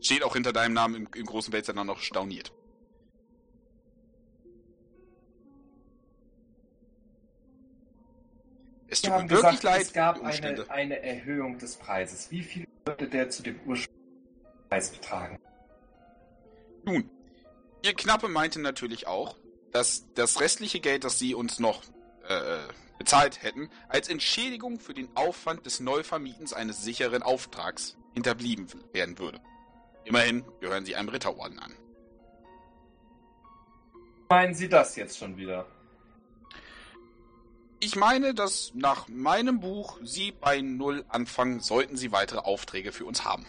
Steht 0.00 0.22
auch 0.22 0.32
hinter 0.32 0.54
deinem 0.54 0.72
Namen 0.72 0.94
im, 0.94 1.08
im 1.14 1.26
großen 1.26 1.52
Wälzer 1.52 1.74
noch 1.74 2.00
stauniert. 2.00 2.50
Es 8.88 9.02
tut 9.02 9.10
mir 9.10 9.16
haben 9.18 9.28
wirklich 9.28 9.60
gesagt, 9.60 9.64
leid, 9.64 9.82
es 9.82 9.92
gab 9.92 10.22
eine, 10.22 10.70
eine 10.70 11.02
Erhöhung 11.02 11.58
des 11.58 11.76
Preises. 11.76 12.30
Wie 12.30 12.42
viel 12.42 12.66
würde 12.86 13.06
der 13.06 13.28
zu 13.28 13.42
dem 13.42 13.60
ursprünglichen 13.66 14.68
Preis 14.70 14.90
betragen? 14.90 15.38
Nun, 16.84 17.10
ihr 17.82 17.92
Knappe 17.92 18.28
meinte 18.28 18.62
natürlich 18.62 19.06
auch, 19.06 19.36
dass 19.74 20.06
das 20.14 20.40
restliche 20.40 20.78
Geld, 20.78 21.02
das 21.02 21.18
sie 21.18 21.34
uns 21.34 21.58
noch 21.58 21.82
äh, 22.28 22.58
bezahlt 22.96 23.42
hätten, 23.42 23.68
als 23.88 24.08
Entschädigung 24.08 24.78
für 24.78 24.94
den 24.94 25.08
Aufwand 25.16 25.66
des 25.66 25.80
Neuvermietens 25.80 26.52
eines 26.52 26.82
sicheren 26.82 27.24
Auftrags 27.24 27.96
hinterblieben 28.14 28.68
werden 28.92 29.18
würde. 29.18 29.40
Immerhin 30.04 30.44
gehören 30.60 30.84
sie 30.84 30.94
einem 30.94 31.08
Ritterorden 31.08 31.58
an. 31.58 31.72
Meinen 34.28 34.54
Sie 34.54 34.68
das 34.68 34.94
jetzt 34.94 35.18
schon 35.18 35.36
wieder? 35.36 35.66
Ich 37.80 37.96
meine, 37.96 38.32
dass 38.32 38.72
nach 38.74 39.08
meinem 39.08 39.58
Buch 39.58 39.98
Sie 40.02 40.30
bei 40.30 40.60
Null 40.60 41.04
anfangen, 41.08 41.58
sollten 41.60 41.96
Sie 41.96 42.12
weitere 42.12 42.38
Aufträge 42.38 42.92
für 42.92 43.06
uns 43.06 43.24
haben. 43.24 43.44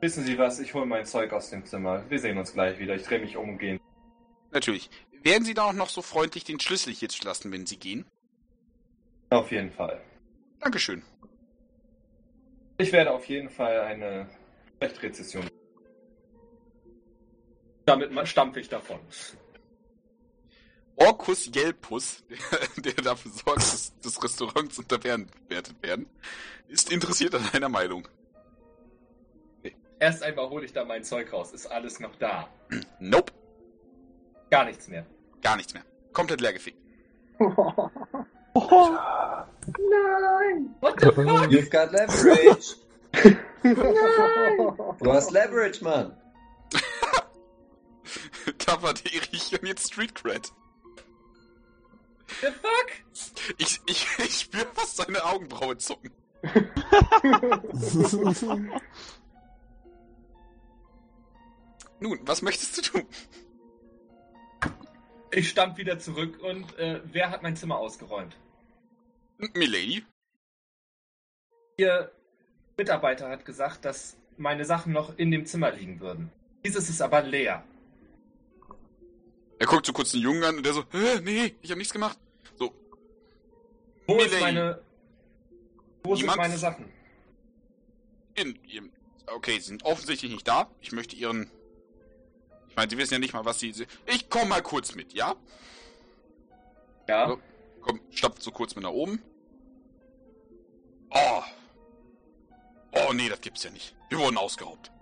Wissen 0.00 0.24
Sie 0.24 0.38
was? 0.38 0.60
Ich 0.60 0.74
hole 0.74 0.86
mein 0.86 1.04
Zeug 1.04 1.32
aus 1.32 1.50
dem 1.50 1.64
Zimmer. 1.64 2.08
Wir 2.08 2.18
sehen 2.20 2.38
uns 2.38 2.52
gleich 2.52 2.78
wieder. 2.78 2.94
Ich 2.94 3.02
drehe 3.02 3.18
mich 3.18 3.36
um 3.36 3.50
und 3.50 3.58
gehe. 3.58 3.80
Natürlich. 4.52 4.90
Werden 5.22 5.44
Sie 5.44 5.54
da 5.54 5.64
auch 5.64 5.72
noch 5.72 5.88
so 5.88 6.02
freundlich 6.02 6.44
den 6.44 6.60
Schlüssel 6.60 6.92
hier 6.92 7.08
zu 7.08 7.24
lassen, 7.24 7.50
wenn 7.50 7.66
Sie 7.66 7.76
gehen? 7.76 8.04
Auf 9.30 9.50
jeden 9.50 9.72
Fall. 9.72 10.00
Dankeschön. 10.60 11.02
Ich 12.78 12.92
werde 12.92 13.10
auf 13.10 13.24
jeden 13.24 13.50
Fall 13.50 13.80
eine 13.80 14.28
Rechtrezession. 14.80 15.48
Damit 17.84 18.28
stampfe 18.28 18.60
ich 18.60 18.68
davon. 18.68 19.00
Orcus 20.94 21.50
Jelpus, 21.52 22.24
der, 22.28 22.82
der 22.94 23.02
dafür 23.02 23.32
sorgt, 23.32 23.62
dass, 23.62 23.98
dass 24.00 24.22
Restaurants 24.22 24.82
bewertet 24.82 25.82
werden, 25.82 26.06
ist 26.68 26.92
interessiert 26.92 27.34
an 27.34 27.48
einer 27.52 27.68
Meinung. 27.68 28.06
Erst 30.00 30.22
einmal 30.22 30.48
hole 30.48 30.64
ich 30.64 30.72
da 30.72 30.84
mein 30.84 31.02
Zeug 31.04 31.32
raus. 31.32 31.52
Ist 31.52 31.66
alles 31.66 32.00
noch 32.00 32.14
da? 32.16 32.48
Nope, 33.00 33.32
Gar 34.50 34.64
nichts 34.64 34.88
mehr. 34.88 35.04
gar 35.42 35.56
nichts 35.56 35.74
mehr. 35.74 35.82
Komplett 36.12 36.40
leergefickt. 36.40 36.78
Nein! 37.38 37.90
What 40.80 41.00
the 41.00 41.12
fuck? 41.12 41.50
You've 41.50 41.70
got 41.70 41.92
leverage. 41.92 42.76
Du 45.00 45.12
hast 45.12 45.30
Leverage, 45.30 45.82
Mann. 45.84 46.16
da 48.66 48.82
war 48.82 48.94
der 48.94 49.12
Erich 49.14 49.52
und 49.60 49.66
jetzt 49.66 49.92
Street 49.92 50.14
Cred. 50.14 50.50
The 52.40 52.46
fuck? 52.46 52.90
Ich, 53.58 53.80
ich, 53.86 54.06
ich 54.18 54.40
spüre 54.40 54.66
fast 54.74 54.96
seine 54.96 55.22
Augenbraue 55.24 55.76
zucken. 55.78 56.12
Nun, 62.00 62.18
was 62.22 62.42
möchtest 62.42 62.78
du 62.78 62.82
tun? 62.82 63.06
Ich 65.30 65.48
stampf 65.50 65.76
wieder 65.76 65.98
zurück 65.98 66.40
und 66.42 66.78
äh, 66.78 67.00
wer 67.04 67.30
hat 67.30 67.42
mein 67.42 67.56
Zimmer 67.56 67.78
ausgeräumt? 67.78 68.36
Milady? 69.54 70.04
Ihr 71.76 72.10
Mitarbeiter 72.76 73.28
hat 73.28 73.44
gesagt, 73.44 73.84
dass 73.84 74.16
meine 74.36 74.64
Sachen 74.64 74.92
noch 74.92 75.16
in 75.18 75.30
dem 75.30 75.44
Zimmer 75.46 75.70
liegen 75.70 76.00
würden. 76.00 76.30
Dieses 76.64 76.88
ist 76.88 77.02
aber 77.02 77.22
leer. 77.22 77.64
Er 79.58 79.66
guckt 79.66 79.86
so 79.86 79.92
kurz 79.92 80.12
den 80.12 80.20
Jungen 80.20 80.44
an 80.44 80.56
und 80.56 80.64
der 80.66 80.72
so, 80.72 80.84
Hä, 80.92 81.20
nee, 81.22 81.54
ich 81.62 81.70
habe 81.70 81.78
nichts 81.78 81.92
gemacht. 81.92 82.18
So, 82.56 82.72
Wo 84.06 84.14
Milady. 84.14 84.34
ist 84.34 84.40
meine. 84.40 84.82
Wo 86.04 86.14
sind 86.16 86.36
meine 86.36 86.56
Sachen? 86.56 86.86
in 88.38 88.58
ihrem... 88.66 88.92
Okay, 89.26 89.58
sie 89.58 89.66
sind 89.66 89.84
offensichtlich 89.84 90.32
nicht 90.32 90.48
da. 90.48 90.70
Ich 90.80 90.92
möchte 90.92 91.16
ihren... 91.16 91.50
Ich 92.68 92.76
meine, 92.76 92.90
sie 92.90 92.98
wissen 92.98 93.14
ja 93.14 93.18
nicht 93.18 93.34
mal, 93.34 93.44
was 93.44 93.58
sie... 93.58 93.74
Ich 94.06 94.28
komm 94.28 94.48
mal 94.48 94.62
kurz 94.62 94.94
mit, 94.94 95.12
ja? 95.12 95.34
Ja. 97.08 97.28
So. 97.28 97.40
Komm, 97.80 98.00
stapft 98.10 98.42
so 98.42 98.50
kurz 98.50 98.74
mit 98.74 98.84
nach 98.84 98.90
oben. 98.90 99.22
Oh. 101.10 101.42
Oh, 102.92 103.12
nee, 103.12 103.28
das 103.28 103.40
gibt's 103.40 103.64
ja 103.64 103.70
nicht. 103.70 103.96
Wir 104.08 104.18
wurden 104.18 104.36
ausgeraubt. 104.36 104.92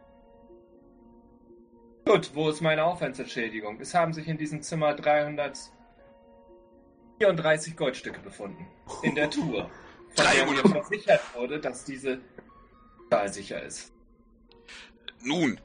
Gut, 2.05 2.31
wo 2.35 2.49
ist 2.49 2.61
meine 2.61 2.85
Aufwandsentschädigung? 2.85 3.81
Es 3.81 3.95
haben 3.95 4.12
sich 4.12 4.28
in 4.28 4.39
diesem 4.39 4.62
Zimmer 4.62 4.95
334 4.95 7.77
Goldstücke 7.77 8.20
befunden. 8.20 8.69
In 9.03 9.17
der 9.17 9.28
Tour. 9.28 9.69
Von 10.15 10.25
der 10.25 10.47
mir 10.47 10.62
300. 10.62 10.69
versichert 10.69 11.20
wurde, 11.35 11.61
dass 11.61 11.85
diese 11.85 12.20
stahlsicher 13.09 13.62
ist. 13.62 13.93
Nun, 15.20 15.61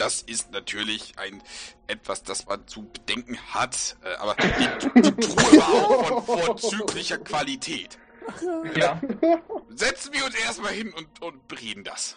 das 0.00 0.22
ist 0.22 0.50
natürlich 0.50 1.12
ein 1.18 1.42
etwas, 1.86 2.22
das 2.22 2.46
man 2.46 2.66
zu 2.66 2.88
bedenken 2.88 3.38
hat. 3.52 3.96
Äh, 4.02 4.14
aber 4.14 4.34
die, 4.34 5.02
die 5.02 5.10
Truhe 5.20 5.60
war 5.60 5.74
auch 5.74 6.24
von 6.24 6.38
vorzüglicher 6.38 7.18
Qualität. 7.18 7.98
Ja. 8.76 9.00
Setzen 9.68 10.12
wir 10.14 10.24
uns 10.24 10.34
erstmal 10.34 10.72
hin 10.72 10.92
und, 10.94 11.22
und 11.22 11.46
bereden 11.48 11.84
das. 11.84 12.16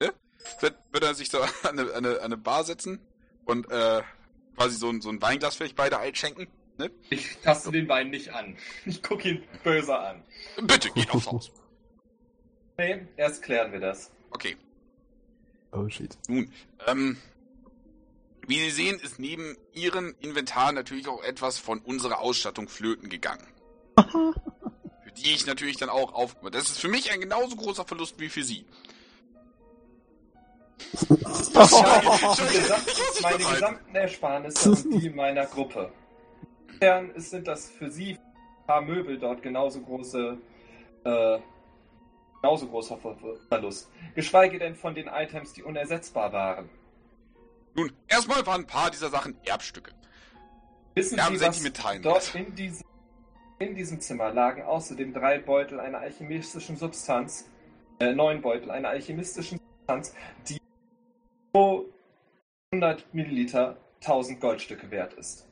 Ne? 0.00 0.14
Wird, 0.60 1.02
er 1.02 1.14
sich 1.14 1.30
so 1.30 1.40
an 1.40 1.50
eine, 1.64 1.92
eine, 1.92 2.20
eine 2.20 2.36
Bar 2.36 2.62
setzen 2.62 3.00
und 3.44 3.68
äh, 3.70 4.02
quasi 4.54 4.76
so 4.76 4.88
ein, 4.88 5.00
so 5.00 5.08
ein 5.08 5.20
Weinglas 5.20 5.56
vielleicht 5.56 5.76
beide 5.76 5.98
einschenken? 5.98 6.46
Ne? 6.78 6.92
Ich 7.10 7.38
taste 7.38 7.72
den 7.72 7.88
Wein 7.88 8.10
nicht 8.10 8.32
an. 8.32 8.56
Ich 8.84 9.02
gucke 9.02 9.30
ihn 9.30 9.44
böse 9.64 9.98
an. 9.98 10.22
Bitte, 10.62 10.90
geht 10.90 11.10
aufs 11.10 11.26
Haus. 11.26 11.50
Nee, 12.78 13.06
erst 13.16 13.42
klären 13.42 13.72
wir 13.72 13.80
das. 13.80 14.12
Okay, 14.30 14.56
Oh 15.72 15.88
shit. 15.88 16.16
nun, 16.28 16.50
ähm, 16.86 17.16
wie 18.46 18.58
Sie 18.60 18.70
sehen, 18.70 18.98
ist 19.00 19.18
neben 19.18 19.56
Ihrem 19.72 20.14
Inventar 20.20 20.72
natürlich 20.72 21.08
auch 21.08 21.22
etwas 21.22 21.58
von 21.58 21.80
unserer 21.80 22.20
Ausstattung 22.20 22.68
flöten 22.68 23.08
gegangen. 23.08 23.44
für 23.96 25.12
die 25.16 25.32
ich 25.34 25.46
natürlich 25.46 25.76
dann 25.78 25.88
auch 25.90 26.12
aufkomme. 26.14 26.50
Das 26.50 26.64
ist 26.64 26.78
für 26.78 26.88
mich 26.88 27.10
ein 27.12 27.20
genauso 27.20 27.56
großer 27.56 27.84
Verlust 27.84 28.18
wie 28.20 28.28
für 28.28 28.42
Sie. 28.44 28.64
Meine, 31.08 31.24
gesam- 31.24 33.22
meine 33.22 33.38
gesamten 33.38 33.94
Ersparnisse 33.96 34.70
und 34.70 34.90
die 35.02 35.10
meiner 35.10 35.46
Gruppe. 35.46 35.90
Insofern 36.68 37.10
sind 37.20 37.48
das 37.48 37.70
für 37.70 37.90
Sie 37.90 38.12
ein 38.12 38.66
paar 38.66 38.82
Möbel 38.82 39.18
dort 39.18 39.42
genauso 39.42 39.80
große, 39.80 40.36
äh, 41.04 41.38
genauso 42.46 42.68
großer 42.68 42.96
Ver 42.98 43.16
Ver- 43.16 43.36
Verlust. 43.48 43.88
Geschweige 44.14 44.58
denn 44.58 44.76
von 44.76 44.94
den 44.94 45.08
Items, 45.08 45.52
die 45.52 45.62
unersetzbar 45.64 46.32
waren. 46.32 46.68
Nun, 47.74 47.92
erstmal 48.08 48.46
waren 48.46 48.62
ein 48.62 48.66
paar 48.66 48.90
dieser 48.90 49.10
Sachen 49.10 49.36
Erbstücke. 49.44 49.92
Wissen 50.94 51.16
Wir 51.16 51.24
haben 51.24 51.36
Sie, 51.36 51.44
was 51.44 52.00
dort 52.02 52.34
in 52.34 52.54
diesem, 52.54 52.84
in 53.58 53.74
diesem 53.74 54.00
Zimmer 54.00 54.32
lagen 54.32 54.62
außerdem 54.62 55.12
drei 55.12 55.38
Beutel 55.38 55.80
einer 55.80 55.98
alchemistischen 55.98 56.76
Substanz, 56.76 57.50
äh, 57.98 58.12
neun 58.14 58.40
Beutel 58.40 58.70
einer 58.70 58.88
alchemistischen 58.90 59.58
Substanz, 59.58 60.14
die 60.48 60.58
pro 61.52 61.84
100 62.72 63.12
Milliliter 63.12 63.76
1000 64.00 64.40
Goldstücke 64.40 64.90
wert 64.90 65.14
ist. 65.14 65.46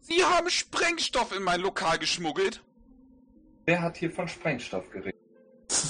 Sie 0.00 0.22
haben 0.24 0.48
Sprengstoff 0.50 1.34
in 1.34 1.42
mein 1.42 1.60
Lokal 1.60 1.98
geschmuggelt? 1.98 2.62
Wer 3.66 3.82
hat 3.82 3.96
hier 3.96 4.10
von 4.10 4.28
Sprengstoff 4.28 4.88
geredet? 4.90 5.19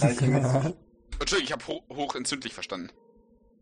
Entschuldigung, 1.21 1.45
ich 1.45 1.53
habe 1.53 1.67
ho 1.67 1.83
hochentzündlich 1.91 2.55
verstanden. 2.55 2.91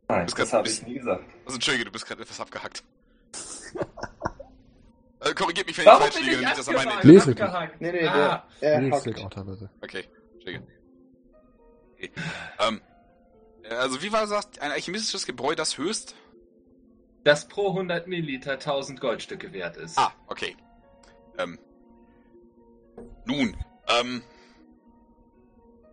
Nein, 0.08 0.26
das 0.34 0.52
habe 0.52 0.68
ich 0.68 0.82
nie 0.86 0.94
gesagt. 0.94 1.24
Also 1.44 1.56
Entschuldige, 1.56 1.84
du 1.84 1.92
bist 1.92 2.06
gerade 2.06 2.22
etwas 2.22 2.40
abgehackt. 2.40 2.82
äh, 5.20 5.34
korrigiert 5.34 5.66
mich, 5.66 5.76
wenn 5.76 5.84
ich 5.84 5.90
falsch 5.90 6.20
liege, 6.20 6.32
ich 6.32 6.40
nicht, 6.40 6.58
dass 6.58 6.68
er 6.68 6.74
meine... 6.74 7.22
abgehakt? 7.22 7.80
Nee. 7.80 7.92
Nee, 7.92 8.06
ah, 8.06 8.46
der, 8.60 8.72
er 8.72 8.90
das 8.90 9.06
auch 9.06 9.30
teilweise. 9.30 9.70
Okay, 9.82 10.04
Entschuldige. 10.34 10.66
Okay. 11.94 12.10
Ähm, 12.60 12.80
äh, 13.64 13.74
also 13.74 14.02
wie 14.02 14.12
war 14.12 14.22
gesagt, 14.22 14.60
ein 14.60 14.70
alchemistisches 14.70 15.26
Gebräu, 15.26 15.54
das 15.54 15.76
höchst... 15.76 16.14
das 17.24 17.48
pro 17.48 17.68
100 17.70 18.06
Milliliter 18.06 18.52
1000 18.52 19.00
Goldstücke 19.00 19.52
wert 19.52 19.76
ist. 19.76 19.98
Ah, 19.98 20.12
okay. 20.28 20.56
Ähm, 21.36 21.58
nun, 23.26 23.56
ähm, 23.88 24.22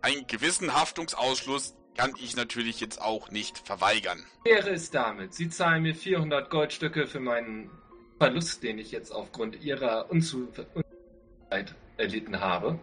einen 0.06 0.26
gewissen 0.28 0.72
Haftungsausschluss 0.72 1.74
kann 1.96 2.14
ich 2.20 2.36
natürlich 2.36 2.80
jetzt 2.80 3.00
auch 3.00 3.30
nicht 3.32 3.58
verweigern. 3.58 4.24
wäre 4.44 4.70
es 4.70 4.90
damit? 4.92 5.34
Sie 5.34 5.48
zahlen 5.48 5.82
mir 5.82 5.96
400 5.96 6.48
Goldstücke 6.48 7.08
für 7.08 7.18
meinen 7.18 7.70
Verlust, 8.18 8.62
den 8.62 8.78
ich 8.78 8.92
jetzt 8.92 9.10
aufgrund 9.10 9.60
Ihrer 9.64 10.08
Unzufriedenheit 10.08 11.74
erlitten 11.96 12.38
habe. 12.38 12.78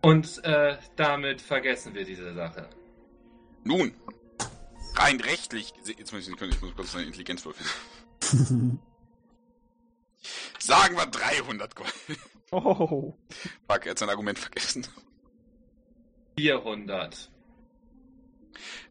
Und 0.00 0.42
äh, 0.44 0.78
damit 0.96 1.42
vergessen 1.42 1.92
wir 1.94 2.06
diese 2.06 2.32
Sache. 2.32 2.66
Nun, 3.64 3.92
rein 4.94 5.20
rechtlich, 5.20 5.74
jetzt 5.84 6.12
muss 6.14 6.26
ich, 6.26 6.40
ich 6.40 6.62
muss 6.62 6.74
kurz 6.74 6.94
eine 6.94 7.04
Intelligenz 7.04 7.44
würfeln. 7.44 7.68
Sagen 10.58 10.96
wir 10.96 11.04
300 11.04 11.76
Gold. 11.76 11.92
Oh. 12.52 13.14
Fuck, 13.68 13.86
er 13.86 13.90
hat 13.90 13.98
sein 13.98 14.08
Argument 14.08 14.38
vergessen. 14.38 14.86
400. 16.40 17.30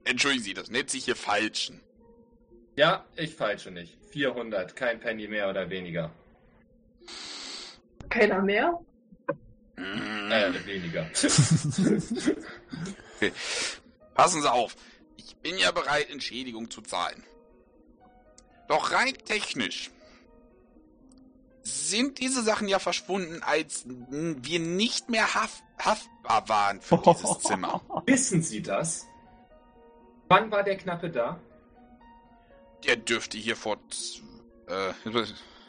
Entschuldigen 0.03 0.43
Sie, 0.43 0.53
das 0.53 0.69
nennt 0.69 0.91
sich 0.91 1.05
hier 1.05 1.15
Falschen. 1.15 1.81
Ja, 2.75 3.05
ich 3.15 3.33
falsche 3.33 3.71
nicht. 3.71 3.97
400, 4.11 4.75
kein 4.75 4.99
Penny 4.99 5.27
mehr 5.27 5.49
oder 5.49 5.67
weniger. 5.71 6.11
Keiner 8.09 8.43
mehr? 8.43 8.79
Mm. 9.77 10.31
Äh, 10.31 10.65
weniger. 10.67 11.03
Passen 14.13 14.41
Sie 14.43 14.51
auf, 14.51 14.75
ich 15.17 15.35
bin 15.37 15.57
ja 15.57 15.71
bereit, 15.71 16.11
Entschädigung 16.11 16.69
zu 16.69 16.81
zahlen. 16.81 17.23
Doch 18.67 18.91
rein 18.91 19.15
technisch 19.25 19.89
sind 21.63 22.19
diese 22.19 22.41
Sachen 22.41 22.67
ja 22.67 22.79
verschwunden, 22.79 23.41
als 23.43 23.85
wir 23.87 24.59
nicht 24.59 25.09
mehr 25.09 25.33
haft 25.35 25.63
haftbar 25.77 26.49
waren 26.49 26.81
für 26.81 26.97
dieses 27.05 27.39
Zimmer. 27.39 27.81
Wissen 28.05 28.41
Sie 28.41 28.61
das? 28.61 29.05
Wann 30.27 30.51
war 30.51 30.63
der 30.63 30.77
Knappe 30.77 31.09
da? 31.09 31.39
Der 32.85 32.95
dürfte 32.95 33.37
hier 33.37 33.55
vor... 33.55 33.77
Äh, 34.67 34.93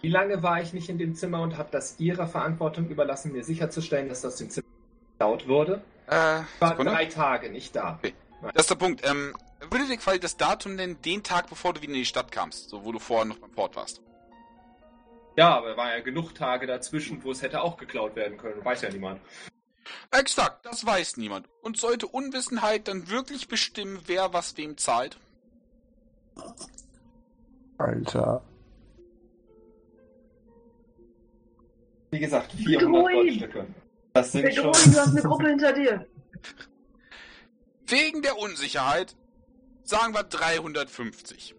Wie 0.02 0.08
lange 0.08 0.42
war 0.42 0.60
ich 0.60 0.72
nicht 0.72 0.88
in 0.88 0.98
dem 0.98 1.14
Zimmer 1.14 1.40
und 1.42 1.56
habe 1.58 1.68
das 1.72 1.98
Ihrer 1.98 2.26
Verantwortung 2.26 2.88
überlassen, 2.88 3.32
mir 3.32 3.44
sicherzustellen, 3.44 4.08
dass 4.08 4.20
das 4.20 4.36
dem 4.36 4.50
Zimmer 4.50 4.66
geklaut 5.12 5.48
wurde? 5.48 5.82
äh, 6.08 6.40
Ich 6.42 6.60
war 6.60 6.68
Sekunde. 6.70 6.92
drei 6.92 7.06
Tage 7.06 7.50
nicht 7.50 7.74
da. 7.76 7.98
Das 8.54 8.62
ist 8.64 8.70
der 8.70 8.74
Punkt. 8.76 9.06
Ähm, 9.08 9.34
würde 9.70 9.86
dir 9.86 9.96
quasi 9.96 10.20
das 10.20 10.36
Datum 10.36 10.74
nennen, 10.76 11.00
den 11.02 11.22
Tag, 11.22 11.48
bevor 11.48 11.72
du 11.72 11.82
wieder 11.82 11.92
in 11.92 11.98
die 11.98 12.04
Stadt 12.04 12.32
kamst, 12.32 12.68
so 12.70 12.84
wo 12.84 12.92
du 12.92 12.98
vorher 12.98 13.26
noch 13.26 13.38
beim 13.38 13.50
Port 13.52 13.76
warst? 13.76 14.00
Ja, 15.40 15.56
aber 15.56 15.74
war 15.74 15.96
ja 15.96 16.02
genug 16.02 16.34
Tage 16.34 16.66
dazwischen, 16.66 17.24
wo 17.24 17.30
es 17.30 17.40
hätte 17.40 17.62
auch 17.62 17.78
geklaut 17.78 18.14
werden 18.14 18.36
können. 18.36 18.62
Weiß 18.62 18.82
ja 18.82 18.90
niemand. 18.90 19.22
Exakt, 20.10 20.66
das 20.66 20.84
weiß 20.84 21.16
niemand. 21.16 21.48
Und 21.62 21.78
sollte 21.78 22.06
Unwissenheit 22.08 22.88
dann 22.88 23.08
wirklich 23.08 23.48
bestimmen, 23.48 24.02
wer 24.04 24.34
was 24.34 24.58
wem 24.58 24.76
zahlt? 24.76 25.18
Alter. 27.78 28.42
Wie 32.10 32.18
gesagt, 32.18 32.52
400 32.52 32.80
Bedrohen. 32.80 33.14
Goldstücke. 33.14 33.66
Das 34.12 34.32
sind 34.32 34.42
Bedrohung, 34.42 34.74
schon... 34.74 34.92
du 34.92 34.98
hast 34.98 35.08
eine 35.08 35.22
Gruppe 35.22 35.48
hinter 35.48 35.72
dir. 35.72 36.06
Wegen 37.86 38.20
der 38.20 38.36
Unsicherheit 38.36 39.16
sagen 39.84 40.12
wir 40.12 40.22
350. 40.22 41.54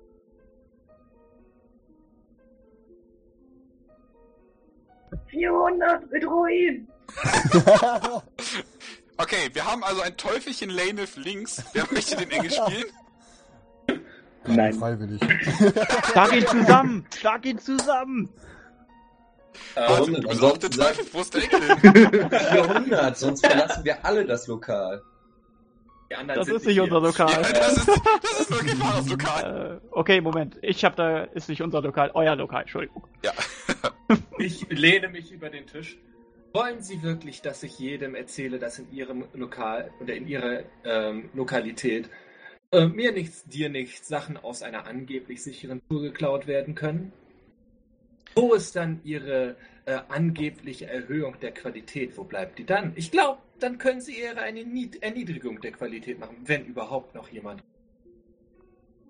Vierhundert, 5.32 6.10
bedroh 6.10 6.46
ihn. 6.48 6.88
Okay, 9.18 9.50
wir 9.54 9.66
haben 9.66 9.84
also 9.84 10.02
ein 10.02 10.16
Teufelchen 10.18 10.70
Laneth 10.70 11.16
links. 11.16 11.64
Wer 11.74 11.86
möchte 11.92 12.16
den 12.18 12.32
Engel 12.32 12.52
spielen? 12.52 12.86
Nein. 14.46 14.74
Freiwillig. 14.74 15.22
Schlag 16.12 16.34
ihn 16.36 16.48
zusammen! 16.48 17.06
Schlag 17.16 17.46
ihn 17.46 17.60
zusammen! 17.60 18.30
Also, 19.76 19.94
Warum 19.94 20.14
du 20.22 20.28
bist 20.28 20.44
auch 20.44 20.58
der 20.58 20.70
Teufel, 20.72 21.06
wo 21.12 21.22
ist 21.22 21.34
der 21.34 21.44
Engel 21.44 21.62
hin? 21.78 22.30
400, 22.52 23.18
sonst 23.18 23.46
verlassen 23.46 23.84
wir 23.86 24.06
alle 24.06 24.26
das 24.26 24.48
Lokal. 24.48 25.02
Die 26.12 26.16
anderen 26.16 26.40
Das 26.40 26.48
sind 26.48 26.58
ist 26.58 26.66
nicht 26.66 26.74
hier. 26.74 26.84
unser 26.84 27.00
Lokal. 27.00 27.30
Ja, 27.42 27.52
das 27.54 27.78
ist, 27.78 27.88
das 27.88 28.40
ist 28.42 28.52
wirklich 28.52 28.82
wahres 28.82 29.10
Lokal. 29.10 29.80
Äh, 29.82 29.88
okay, 29.92 30.20
Moment. 30.20 30.58
Ich 30.62 30.84
hab 30.84 30.98
da, 30.98 31.24
ist 31.24 31.48
nicht 31.48 31.62
unser 31.62 31.82
Lokal, 31.82 32.12
euer 32.14 32.36
Lokal, 32.36 32.64
Entschuldigung. 32.64 33.08
Ja. 33.24 33.32
Ich 34.38 34.68
lehne 34.70 35.08
mich 35.08 35.32
über 35.32 35.50
den 35.50 35.68
Tisch. 35.68 35.98
Wollen 36.54 36.82
Sie 36.82 37.02
wirklich, 37.02 37.42
dass 37.42 37.64
ich 37.64 37.80
jedem 37.80 38.14
erzähle, 38.14 38.60
dass 38.60 38.78
in 38.78 38.92
Ihrem 38.92 39.24
Lokal 39.34 39.90
oder 40.02 40.14
in 40.16 40.28
Ihrer 40.28 40.64
ähm, 40.84 41.30
Lokalität 41.34 42.10
äh, 42.74 42.88
mir 42.88 43.14
nichts, 43.14 43.46
dir 43.46 43.70
nichts 43.70 44.10
Sachen 44.10 44.36
aus 44.36 44.64
einer 44.64 44.86
angeblich 44.86 45.42
sicheren 45.42 45.82
Tour 45.88 46.02
geklaut 46.02 46.46
werden 46.46 46.76
können? 46.76 47.14
Wo 48.36 48.54
ist 48.54 48.76
dann 48.76 49.00
Ihre 49.06 49.56
äh, 49.92 50.02
angebliche 50.10 50.88
Erhöhung 50.88 51.36
der 51.42 51.52
Qualität? 51.52 52.18
Wo 52.18 52.24
bleibt 52.24 52.60
die 52.60 52.66
dann? 52.66 52.94
Ich 52.96 53.12
glaube, 53.12 53.42
dann 53.60 53.78
können 53.78 54.02
Sie 54.02 54.18
eher 54.18 54.42
eine 54.42 54.64
Nied 54.64 55.04
Erniedrigung 55.04 55.60
der 55.62 55.72
Qualität 55.72 56.20
machen, 56.20 56.38
wenn 56.46 56.66
überhaupt 56.66 57.14
noch 57.16 57.30
jemand. 57.30 57.64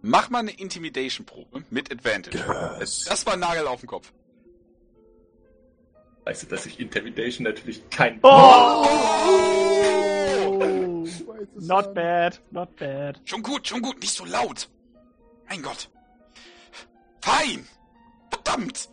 Mach 0.01 0.29
mal 0.29 0.39
eine 0.39 0.51
Intimidation-Probe 0.51 1.63
mit 1.69 1.91
Advantage. 1.91 2.39
Yes. 2.79 3.05
Das 3.07 3.25
war 3.25 3.33
ein 3.33 3.39
Nagel 3.39 3.67
auf 3.67 3.81
den 3.81 3.87
Kopf. 3.87 4.11
Weißt 6.25 6.43
du, 6.43 6.47
dass 6.47 6.65
ich 6.65 6.79
Intimidation 6.79 7.43
natürlich 7.43 7.87
kein. 7.89 8.19
Oh! 8.23 8.85
Es 11.03 11.67
Not 11.67 11.93
bad, 11.93 12.41
not 12.51 12.75
bad. 12.77 13.19
Schon 13.25 13.41
gut, 13.43 13.67
schon 13.67 13.81
gut, 13.81 13.99
nicht 14.01 14.13
so 14.13 14.25
laut. 14.25 14.69
Mein 15.49 15.61
Gott. 15.61 15.89
Fein. 17.21 17.67
Verdammt. 18.31 18.89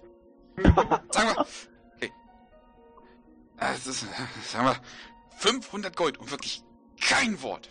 Sagen 1.11 1.37
wir. 1.37 1.47
Äh, 3.61 3.73
Das 3.73 3.87
ist, 3.87 4.07
sagen 4.51 4.67
wir, 4.67 4.77
500 5.39 5.97
Gold 5.97 6.19
und 6.19 6.31
wirklich 6.31 6.63
kein 7.01 7.41
Wort. 7.43 7.71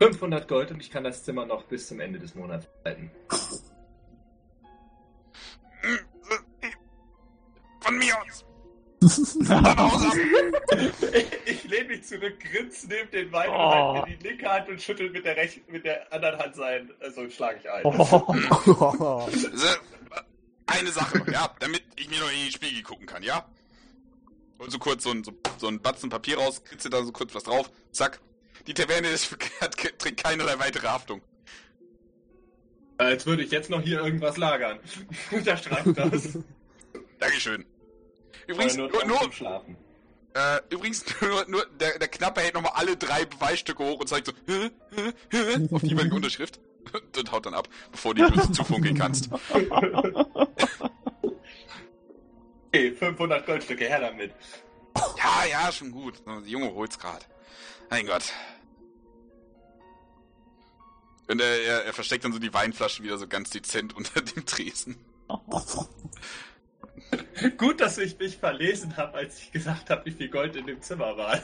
500 0.00 0.48
Gold 0.48 0.70
und 0.70 0.80
ich 0.80 0.90
kann 0.90 1.04
das 1.04 1.24
Zimmer 1.24 1.46
noch 1.46 1.64
bis 1.64 1.88
zum 1.88 2.00
Ende 2.00 2.18
des 2.18 2.34
Monats 2.34 2.66
halten. 2.84 3.10
Von 7.80 7.98
mir 7.98 8.14
aus. 8.20 8.44
Ab. 9.48 9.92
Ich 11.46 11.64
lehne 11.64 11.88
mich 11.88 12.04
zurück, 12.04 12.38
grinse, 12.40 12.86
nehme 12.86 13.06
den 13.06 13.32
Wein 13.32 13.48
Oh. 13.50 13.98
und 14.00 14.08
mir 14.10 14.16
die 14.16 14.28
linke 14.28 14.48
Hand 14.48 14.68
und 14.68 14.80
schüttel 14.80 15.10
mit 15.10 15.24
der, 15.24 15.36
Rech 15.36 15.60
mit 15.68 15.84
der 15.84 16.12
anderen 16.12 16.38
Hand 16.38 16.54
sein. 16.54 16.90
Also 17.00 17.28
schlage 17.30 17.58
ich 17.60 17.70
ein. 17.70 17.82
Oh. 17.84 19.28
Eine 20.70 20.92
Sache 20.92 21.18
noch, 21.18 21.26
ja, 21.26 21.54
damit 21.58 21.82
ich 21.96 22.08
mir 22.08 22.20
noch 22.20 22.30
in 22.30 22.46
die 22.46 22.52
Spiegel 22.52 22.82
gucken 22.82 23.06
kann, 23.06 23.22
ja? 23.22 23.44
Und 24.58 24.70
so 24.70 24.78
kurz 24.78 25.02
so 25.02 25.10
ein, 25.10 25.24
so, 25.24 25.32
so 25.58 25.68
ein 25.68 25.80
Batzen 25.80 26.10
Papier 26.10 26.38
raus, 26.38 26.62
kritze 26.62 26.90
da 26.90 27.02
so 27.02 27.12
kurz 27.12 27.34
was 27.34 27.42
drauf, 27.44 27.70
zack. 27.92 28.20
Die 28.66 28.74
Taverne 28.74 29.08
ist, 29.08 29.36
hat, 29.60 29.76
trägt 29.76 30.22
keinerlei 30.22 30.58
weitere 30.58 30.86
Haftung. 30.86 31.22
Als 32.98 33.24
würde 33.26 33.42
ich 33.42 33.50
jetzt 33.50 33.70
noch 33.70 33.80
hier 33.80 34.00
irgendwas 34.00 34.36
lagern. 34.36 34.78
Unterstreicht 35.30 35.96
das. 35.96 36.38
Dankeschön. 37.18 37.64
Übrigens, 38.46 38.76
nur, 38.76 38.90
nur, 38.90 39.04
nur 39.06 39.32
Schlafen. 39.32 39.76
äh, 40.34 40.60
übrigens 40.70 41.04
nur, 41.20 41.46
nur 41.48 41.66
der, 41.80 41.98
der 41.98 42.08
Knappe 42.08 42.42
hält 42.42 42.54
nochmal 42.54 42.72
alle 42.74 42.96
drei 42.96 43.24
Beweisstücke 43.24 43.82
hoch 43.82 44.00
und 44.00 44.08
zeigt 44.08 44.26
so 44.26 44.32
hä, 44.46 44.70
hä, 44.94 45.12
hä, 45.30 45.68
auf 45.72 45.80
die 45.80 45.88
jeweilige 45.88 46.14
Unterschrift 46.14 46.60
und 47.18 47.32
haut 47.32 47.46
dann 47.46 47.54
ab, 47.54 47.68
bevor 47.92 48.14
du 48.14 48.30
die 48.30 48.52
zufunkeln 48.52 48.96
kannst. 48.96 49.30
Okay, 52.72 52.92
500 52.92 53.46
Goldstücke, 53.46 53.86
her 53.86 53.98
damit. 53.98 54.32
Ja, 55.18 55.44
ja, 55.50 55.72
schon 55.72 55.90
gut. 55.90 56.22
Der 56.24 56.38
Junge 56.46 56.72
holt's 56.72 57.00
grad. 57.00 57.26
Mein 57.90 58.06
Gott. 58.06 58.32
Und 61.26 61.40
er, 61.40 61.62
er, 61.62 61.84
er 61.86 61.92
versteckt 61.92 62.24
dann 62.24 62.32
so 62.32 62.38
die 62.38 62.54
Weinflaschen 62.54 63.04
wieder 63.04 63.18
so 63.18 63.26
ganz 63.26 63.50
dezent 63.50 63.96
unter 63.96 64.20
dem 64.20 64.46
Tresen. 64.46 64.96
Gut, 67.56 67.80
dass 67.80 67.98
ich 67.98 68.18
mich 68.18 68.36
verlesen 68.36 68.96
habe, 68.96 69.14
als 69.14 69.40
ich 69.40 69.52
gesagt 69.52 69.90
habe, 69.90 70.04
wie 70.06 70.12
viel 70.12 70.28
Gold 70.28 70.56
in 70.56 70.66
dem 70.66 70.82
Zimmer 70.82 71.16
war. 71.16 71.38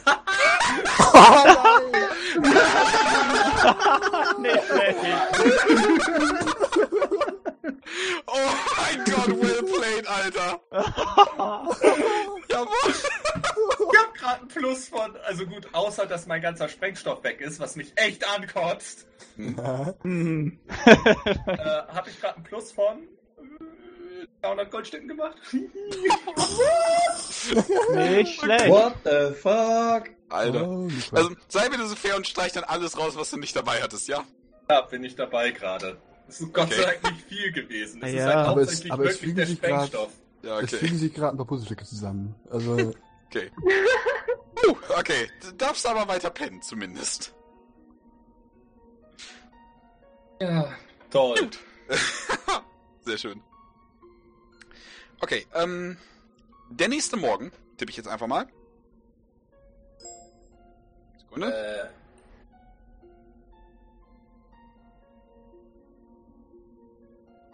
Nicht 4.38 4.64
schlecht. 4.66 4.96
Oh 8.26 8.50
mein 8.78 9.04
Gott, 9.04 9.28
well 9.40 9.62
played, 9.62 10.06
Alter. 10.08 10.60
Jawohl. 12.48 12.94
Ich 13.92 13.98
hab 13.98 14.14
gerade 14.14 14.40
ein 14.42 14.48
Plus 14.48 14.88
von, 14.88 15.16
also 15.26 15.46
gut, 15.46 15.68
außer 15.72 16.06
dass 16.06 16.26
mein 16.26 16.42
ganzer 16.42 16.68
Sprengstoff 16.68 17.22
weg 17.24 17.40
ist, 17.40 17.60
was 17.60 17.76
mich 17.76 17.92
echt 17.96 18.28
ankotzt, 18.28 19.06
Hm. 19.36 20.58
äh, 20.86 20.96
habe 20.96 22.10
ich 22.10 22.20
gerade 22.20 22.36
ein 22.38 22.42
Plus 22.42 22.72
von 22.72 23.06
300 24.42 24.70
Goldstücken 24.70 25.08
gemacht. 25.08 25.36
Nicht 27.94 28.40
schlecht. 28.40 28.68
What 28.68 28.94
the 29.04 29.34
fuck? 29.34 30.10
Alter. 30.28 30.60
Crap. 30.60 31.12
Also, 31.12 31.30
sei 31.48 31.68
bitte 31.68 31.86
so 31.86 31.94
fair 31.96 32.16
und 32.16 32.26
streich 32.26 32.52
dann 32.52 32.64
alles 32.64 32.98
raus, 32.98 33.14
was 33.16 33.30
du 33.30 33.36
nicht 33.38 33.54
dabei 33.54 33.80
hattest, 33.82 34.08
ja? 34.08 34.24
Ja, 34.68 34.80
bin 34.82 35.04
ich 35.04 35.14
dabei 35.14 35.50
gerade. 35.52 35.96
Es 36.28 36.40
ist 36.40 36.52
Gott 36.52 36.64
Okay. 36.66 36.74
sei 36.82 36.82
Dank 37.00 37.02
nicht 37.14 37.26
viel 37.28 37.52
gewesen. 37.52 38.02
Es 38.02 38.08
ist 38.10 38.16
Ja. 38.16 38.24
halt 38.26 38.34
Aber 38.36 38.60
es- 38.62 38.68
hauptsächlich 38.68 38.92
aber 38.92 39.04
es 39.04 39.08
wirklich 39.10 39.20
fügen 39.22 39.36
der 39.36 39.46
sich 39.46 39.60
grad- 39.60 39.70
Sprengstoff. 39.88 40.12
Ja, 40.42 40.58
Es 40.60 40.64
okay. 40.74 40.76
fügen 40.86 40.98
sich 40.98 41.14
gerade 41.14 41.34
ein 41.34 41.36
paar 41.36 41.46
Puzzlestücke 41.46 41.84
zusammen. 41.84 42.34
Also, 42.50 42.76
Okay. 43.28 43.50
Uh, 44.66 44.74
okay. 44.98 45.28
Du 45.42 45.50
darfst 45.56 45.84
aber 45.86 46.06
weiter 46.08 46.30
pennen, 46.30 46.62
zumindest. 46.62 47.34
Ja, 50.40 50.72
toll. 51.10 51.50
Sehr 53.04 53.18
schön. 53.18 53.42
Okay, 55.20 55.46
ähm. 55.54 55.96
Der 56.68 56.88
nächste 56.88 57.16
Morgen, 57.16 57.52
tippe 57.76 57.90
ich 57.90 57.96
jetzt 57.96 58.08
einfach 58.08 58.26
mal. 58.26 58.46
Sekunde. 61.18 61.90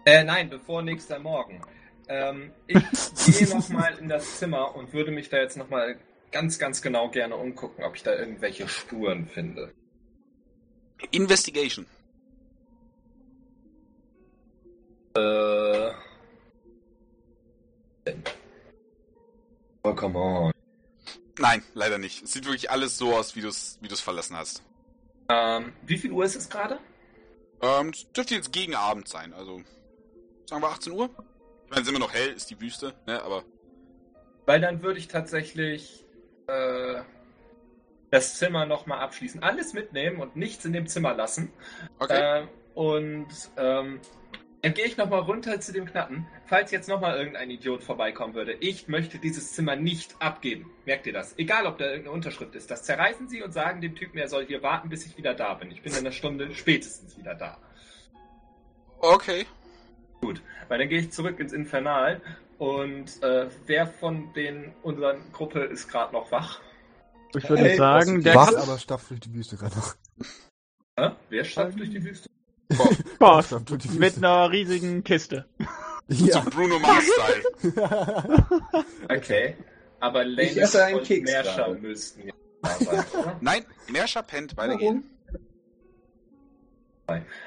Äh, 0.06 0.20
äh, 0.20 0.24
nein, 0.24 0.48
bevor 0.48 0.82
nächster 0.82 1.18
Morgen. 1.18 1.62
Ähm, 2.08 2.52
ich 2.66 2.76
gehe 3.38 3.48
nochmal 3.48 3.98
in 3.98 4.08
das 4.08 4.38
Zimmer 4.38 4.74
und 4.74 4.92
würde 4.92 5.10
mich 5.10 5.28
da 5.28 5.38
jetzt 5.38 5.56
nochmal 5.56 5.98
ganz, 6.30 6.58
ganz 6.58 6.80
genau 6.80 7.10
gerne 7.10 7.36
umgucken, 7.36 7.84
ob 7.84 7.94
ich 7.94 8.02
da 8.02 8.14
irgendwelche 8.14 8.66
Spuren 8.68 9.26
finde. 9.26 9.72
Investigation. 11.10 11.86
Äh. 15.16 15.90
Oh, 19.84 19.94
come 19.94 20.18
on. 20.18 20.52
Nein, 21.38 21.62
leider 21.74 21.98
nicht. 21.98 22.22
Es 22.22 22.32
sieht 22.32 22.44
wirklich 22.44 22.70
alles 22.70 22.98
so 22.98 23.14
aus, 23.14 23.34
wie 23.36 23.40
du 23.40 23.48
es 23.48 23.78
wie 23.80 23.88
du's 23.88 24.00
verlassen 24.00 24.36
hast. 24.36 24.62
Ähm, 25.28 25.72
wie 25.86 25.96
viel 25.96 26.12
Uhr 26.12 26.24
ist 26.24 26.36
es 26.36 26.48
gerade? 26.48 26.78
Ähm, 27.60 27.90
es 27.90 28.10
dürfte 28.12 28.34
jetzt 28.34 28.52
gegen 28.52 28.74
Abend 28.74 29.08
sein, 29.08 29.32
also. 29.32 29.62
Sagen 30.46 30.62
wir 30.62 30.68
18 30.68 30.92
Uhr? 30.92 31.08
Ich 31.64 31.70
meine, 31.70 31.82
es 31.82 31.88
ist 31.88 31.88
immer 31.88 31.98
noch 31.98 32.12
hell, 32.12 32.32
ist 32.32 32.50
die 32.50 32.60
Wüste, 32.60 32.94
ne, 33.06 33.22
aber. 33.22 33.44
Weil 34.46 34.60
dann 34.60 34.82
würde 34.82 34.98
ich 34.98 35.08
tatsächlich 35.08 36.04
äh, 36.48 37.02
das 38.10 38.36
Zimmer 38.38 38.66
nochmal 38.66 38.98
abschließen. 38.98 39.42
Alles 39.42 39.72
mitnehmen 39.72 40.20
und 40.20 40.36
nichts 40.36 40.64
in 40.64 40.72
dem 40.72 40.86
Zimmer 40.86 41.14
lassen. 41.14 41.52
Okay. 41.98 42.42
Äh, 42.42 42.46
und 42.74 43.28
ähm, 43.56 44.00
dann 44.62 44.74
gehe 44.74 44.84
ich 44.84 44.96
nochmal 44.96 45.20
runter 45.20 45.60
zu 45.60 45.72
dem 45.72 45.86
Knappen. 45.86 46.26
Falls 46.46 46.70
jetzt 46.70 46.88
nochmal 46.88 47.18
irgendein 47.18 47.50
Idiot 47.50 47.82
vorbeikommen 47.82 48.34
würde, 48.34 48.52
ich 48.52 48.86
möchte 48.86 49.18
dieses 49.18 49.52
Zimmer 49.52 49.74
nicht 49.74 50.14
abgeben. 50.20 50.70
Merkt 50.86 51.06
ihr 51.06 51.12
das? 51.12 51.36
Egal, 51.36 51.66
ob 51.66 51.78
da 51.78 51.86
irgendeine 51.86 52.12
Unterschrift 52.12 52.54
ist. 52.54 52.70
Das 52.70 52.84
zerreißen 52.84 53.28
Sie 53.28 53.42
und 53.42 53.52
sagen 53.52 53.80
dem 53.80 53.96
Typen, 53.96 54.18
er 54.18 54.28
soll 54.28 54.46
hier 54.46 54.62
warten, 54.62 54.88
bis 54.88 55.04
ich 55.04 55.16
wieder 55.18 55.34
da 55.34 55.54
bin. 55.54 55.72
Ich 55.72 55.82
bin 55.82 55.92
in 55.92 55.98
einer 55.98 56.12
Stunde 56.12 56.54
spätestens 56.54 57.18
wieder 57.18 57.34
da. 57.34 57.58
Okay. 59.00 59.46
Weil 60.68 60.78
dann 60.78 60.88
gehe 60.88 61.00
ich 61.00 61.10
zurück 61.10 61.40
ins 61.40 61.52
Infernal 61.52 62.20
und 62.58 63.20
äh, 63.24 63.48
wer 63.66 63.88
von 63.88 64.32
den 64.34 64.72
unseren 64.82 65.32
Gruppe 65.32 65.64
ist 65.64 65.88
gerade 65.88 66.12
noch 66.12 66.30
wach? 66.30 66.60
Ich 67.34 67.48
würde 67.48 67.64
Hey, 67.64 67.76
sagen, 67.76 68.22
der 68.22 68.36
wach, 68.36 68.54
aber 68.54 68.78
stapft 68.78 69.10
durch 69.10 69.18
die 69.18 69.34
Wüste 69.34 69.56
gerade 69.56 69.74
noch. 69.74 69.96
Hä? 70.96 71.10
Wer 71.30 71.44
stapft 71.44 71.80
durch 71.80 71.90
die 71.90 72.04
Wüste? 72.04 72.28
Boss 73.18 73.52
die 73.70 73.98
mit 73.98 74.16
einer 74.18 74.50
riesigen 74.50 75.02
Kiste. 75.04 75.46
So 76.08 76.26
Ja. 76.26 76.40
Bruno 76.40 76.78
Mars-Style. 76.78 78.46
Okay. 79.08 79.56
Aber 80.00 80.20
einen 80.20 80.96
und 80.96 81.04
Keks 81.04 81.30
Merscher 81.30 81.64
gerade. 81.66 81.78
müssten 81.80 82.22
sein, 82.26 82.34
oder? 83.16 83.36
Nein, 83.40 83.64
Merscher 83.90 84.22
pennt, 84.22 84.56
beide 84.56 84.76
gehen. 84.76 85.04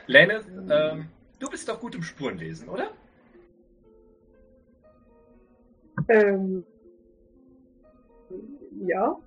Lennis, 0.07 0.45
ähm, 0.69 1.09
du 1.39 1.49
bist 1.49 1.67
doch 1.67 1.79
gut 1.79 1.95
im 1.95 2.03
Spurenlesen, 2.03 2.69
oder? 2.69 2.91
Ähm, 6.07 6.63
ja. 8.85 9.17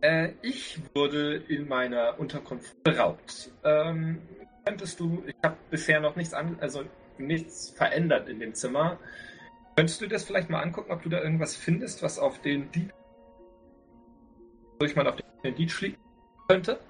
Äh, 0.00 0.30
ich 0.42 0.80
wurde 0.94 1.36
in 1.48 1.68
meiner 1.68 2.18
Unterkunft 2.18 2.82
beraubt. 2.82 3.50
Ähm, 3.64 4.22
könntest 4.64 5.00
du, 5.00 5.22
ich 5.26 5.36
habe 5.42 5.56
bisher 5.70 6.00
noch 6.00 6.16
nichts 6.16 6.34
an, 6.34 6.56
also 6.60 6.84
nichts 7.18 7.70
verändert 7.70 8.28
in 8.28 8.40
dem 8.40 8.54
Zimmer. 8.54 8.98
Könntest 9.76 10.00
du 10.00 10.06
das 10.06 10.24
vielleicht 10.24 10.50
mal 10.50 10.62
angucken, 10.62 10.92
ob 10.92 11.02
du 11.02 11.08
da 11.08 11.22
irgendwas 11.22 11.56
findest, 11.56 12.02
was 12.02 12.18
auf 12.18 12.40
den 12.40 12.70
Dieb, 12.72 12.92
durch 14.78 14.96
man 14.96 15.06
auf 15.06 15.16
den 15.44 15.54
Dieb 15.54 15.70
schließen 15.70 15.98
könnte? 16.48 16.80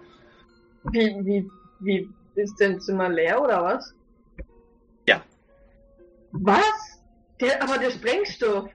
Wie, 0.84 1.14
wie, 1.24 1.50
wie, 1.80 2.08
ist 2.36 2.58
denn 2.58 2.80
Zimmer 2.80 3.08
leer 3.08 3.40
oder 3.40 3.62
was? 3.62 3.94
Ja. 5.06 5.22
Was? 6.32 7.02
Der, 7.40 7.62
aber 7.62 7.78
der 7.78 7.90
Sprengstoff. 7.90 8.70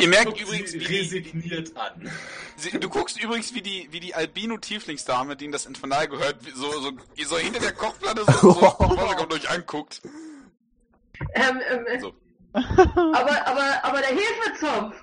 Ihr 0.00 0.08
merkt 0.08 0.26
Guckt 0.26 0.40
übrigens, 0.40 0.70
sie 0.72 0.80
wie 0.80 0.84
die, 0.84 0.98
resigniert 0.98 1.76
an. 1.76 2.10
sie, 2.56 2.78
du 2.78 2.88
guckst 2.88 3.22
übrigens, 3.22 3.54
wie 3.54 3.62
die, 3.62 3.88
wie 3.90 4.00
die 4.00 4.14
Albino-Tieflingsdame, 4.14 5.36
die 5.36 5.46
in 5.46 5.52
das 5.52 5.66
Infernal 5.66 6.08
gehört, 6.08 6.36
so, 6.54 6.70
so, 6.80 6.92
so 7.24 7.38
hinter 7.38 7.60
der 7.60 7.72
Kochplatte 7.72 8.24
so, 8.24 8.52
so 8.52 8.60
kommt 8.60 9.32
euch 9.32 9.48
anguckt. 9.50 10.02
Ähm, 11.34 11.60
ähm, 11.70 11.86
äh, 11.86 12.00
So. 12.00 12.14
aber, 12.52 13.46
aber, 13.46 13.84
aber 13.84 13.98
der 14.00 14.10
Hefezopf. 14.10 14.94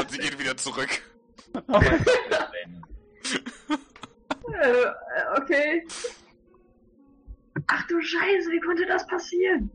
Und 0.00 0.10
sie 0.10 0.18
geht 0.18 0.38
wieder 0.38 0.56
zurück. 0.56 1.02
Äh, 4.60 4.70
äh, 4.70 4.92
okay. 5.40 5.86
Ach 7.66 7.86
du 7.86 8.00
Scheiße, 8.00 8.50
wie 8.50 8.60
konnte 8.60 8.86
das 8.86 9.06
passieren? 9.06 9.70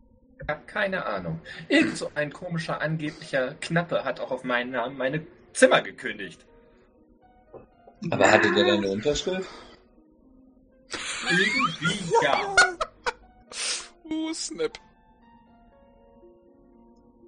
Ich 0.47 0.53
habe 0.53 0.65
keine 0.65 1.05
Ahnung. 1.05 1.41
Irgend 1.67 1.97
so 1.97 2.09
ein 2.15 2.31
komischer, 2.31 2.79
angeblicher 2.79 3.55
Knappe 3.59 4.05
hat 4.05 4.21
auch 4.21 4.31
auf 4.31 4.45
meinen 4.45 4.71
Namen 4.71 4.97
meine 4.97 5.27
Zimmer 5.51 5.81
gekündigt. 5.81 6.45
Aber 8.09 8.31
hatte 8.31 8.53
der 8.53 8.63
dann 8.63 8.77
eine 8.77 8.87
Unterschrift? 8.87 9.49
Irgendwie 11.29 12.13
ja. 12.23 12.55
Uh, 14.05 14.33
Snap. 14.33 14.71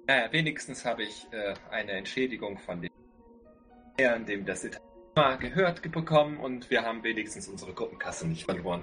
Naja, 0.06 0.32
wenigstens 0.32 0.86
habe 0.86 1.02
ich 1.02 1.26
äh, 1.30 1.52
eine 1.70 1.92
Entschädigung 1.92 2.56
von 2.56 2.80
dem 2.80 2.90
Herrn, 3.98 4.24
dem 4.24 4.46
das 4.46 4.64
Italiener 4.64 5.36
gehört, 5.38 5.82
bekommen 5.92 6.38
und 6.38 6.70
wir 6.70 6.84
haben 6.84 7.04
wenigstens 7.04 7.48
unsere 7.48 7.74
Gruppenkasse 7.74 8.26
nicht 8.26 8.46
verloren. 8.46 8.82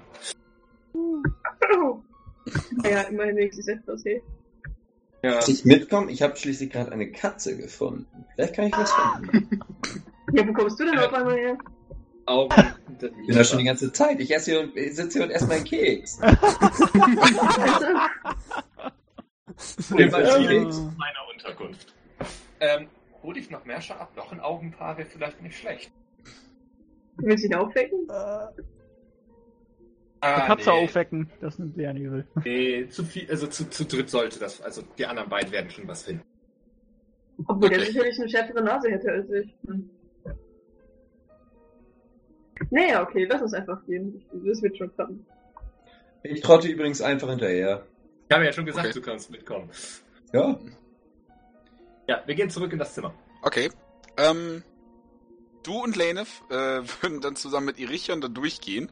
Oh. 2.84 2.88
Ja, 2.88 3.02
immerhin 3.02 3.36
wenigstens 3.36 3.68
etwas, 3.68 4.04
hey. 4.04 4.22
Ja, 5.22 5.40
ich 5.46 5.64
mitkommen? 5.64 6.08
Ich 6.08 6.22
habe 6.22 6.36
schließlich 6.36 6.70
gerade 6.70 6.92
eine 6.92 7.10
Katze 7.10 7.56
gefunden. 7.56 8.06
Vielleicht 8.34 8.54
kann 8.54 8.66
ich 8.66 8.72
was 8.72 8.92
finden. 8.92 9.60
Ja, 10.32 10.46
wo 10.46 10.52
kommst 10.52 10.78
du 10.78 10.84
denn 10.84 10.98
auf 10.98 11.12
einmal 11.12 11.36
her? 11.36 11.58
Augen. 12.26 12.54
Ich 13.00 13.26
bin 13.26 13.36
da 13.36 13.42
schon 13.42 13.58
die 13.58 13.64
ganze 13.64 13.92
Zeit. 13.92 14.20
Ich 14.20 14.32
esse 14.34 14.50
hier 14.52 14.60
und 14.60 14.76
ich 14.76 14.94
sitze 14.94 15.18
hier 15.18 15.26
und 15.26 15.30
esse 15.32 15.46
meinen 15.46 15.64
Keks. 15.64 16.20
Hier 19.88 20.06
in 20.06 20.10
meiner 20.12 21.28
Unterkunft. 21.32 21.92
Ähm, 22.60 22.86
hol 23.22 23.36
ich 23.36 23.50
noch 23.50 23.64
Merscher 23.64 24.00
ab? 24.00 24.12
Noch 24.16 24.30
ein 24.30 24.40
Augenpaar 24.40 24.96
wäre 24.98 25.08
vielleicht 25.08 25.42
nicht 25.42 25.58
schlecht. 25.58 25.90
Willst 27.16 27.44
du 27.44 27.48
ihn 27.48 27.54
aufwecken? 27.54 28.06
Ah, 30.20 30.46
Katze 30.46 30.70
nee. 30.70 30.84
aufwecken, 30.84 31.30
das 31.40 31.58
nimmt 31.58 31.76
sehr 31.76 31.94
übel. 31.94 32.26
Nee, 32.44 32.88
zu 32.88 33.04
viel, 33.04 33.30
also 33.30 33.46
zu, 33.46 33.70
zu 33.70 33.84
dritt 33.84 34.10
sollte 34.10 34.38
das, 34.40 34.60
also 34.60 34.82
die 34.98 35.06
anderen 35.06 35.28
beiden 35.28 35.52
werden 35.52 35.70
schon 35.70 35.86
was 35.86 36.02
finden. 36.02 36.22
Obwohl 37.46 37.68
der 37.68 37.78
Okay. 37.78 37.86
sicherlich 37.92 38.18
eine 38.18 38.28
schärfere 38.28 38.62
Nase 38.64 38.90
hätte 38.90 39.12
als 39.12 39.30
ich. 39.30 39.54
Hm. 39.66 39.90
Naja, 42.70 43.02
okay, 43.02 43.24
lass 43.30 43.40
uns 43.42 43.54
einfach 43.54 43.84
gehen. 43.86 44.20
Das 44.44 44.60
wird 44.62 44.76
schon 44.76 44.92
klappen. 44.94 45.24
Ich 46.24 46.40
trotte 46.40 46.68
übrigens 46.68 47.00
einfach 47.00 47.28
hinterher. 47.30 47.86
Ich 48.28 48.34
habe 48.34 48.44
ja 48.44 48.52
schon 48.52 48.66
gesagt, 48.66 48.86
Okay. 48.88 48.94
du 48.94 49.00
kannst 49.00 49.30
mitkommen. 49.30 49.70
Ja, 50.32 50.58
Ja, 52.08 52.22
wir 52.26 52.34
gehen 52.34 52.50
zurück 52.50 52.72
in 52.72 52.78
das 52.78 52.94
Zimmer. 52.94 53.14
Okay. 53.42 53.70
Ähm, 54.16 54.64
du 55.62 55.80
und 55.82 55.94
Lanef 55.96 56.42
äh, 56.50 56.54
würden 57.02 57.20
dann 57.20 57.36
zusammen 57.36 57.66
mit 57.66 57.78
Irichion 57.78 58.20
da 58.20 58.28
durchgehen. 58.28 58.90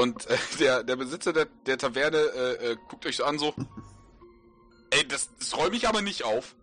Und 0.00 0.26
äh, 0.30 0.36
der, 0.58 0.82
der 0.82 0.96
Besitzer 0.96 1.32
der, 1.32 1.46
der 1.66 1.76
Taverne 1.76 2.16
äh, 2.16 2.72
äh, 2.72 2.76
guckt 2.88 3.04
euch 3.06 3.16
so 3.16 3.24
an 3.24 3.38
so. 3.38 3.52
Ey, 4.90 5.06
das, 5.06 5.30
das 5.38 5.56
räume 5.56 5.76
ich 5.76 5.86
aber 5.86 6.00
nicht 6.00 6.24
auf. 6.24 6.56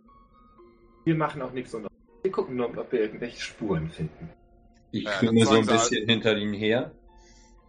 Wir 1.06 1.16
machen 1.16 1.42
auch 1.44 1.52
nichts 1.52 1.74
unter. 1.74 1.88
Wir 2.24 2.32
gucken 2.32 2.56
nur, 2.56 2.68
ob 2.68 2.92
wir 2.92 3.00
irgendwelche 3.00 3.40
Spuren 3.40 3.90
finden. 3.90 4.30
Ich 4.92 5.04
Ja, 5.04 5.22
das 5.22 5.50
so 5.50 5.56
ein 5.56 5.66
bisschen 5.66 6.10
hinter 6.10 6.36
ihnen 6.36 6.54
her. 6.54 6.92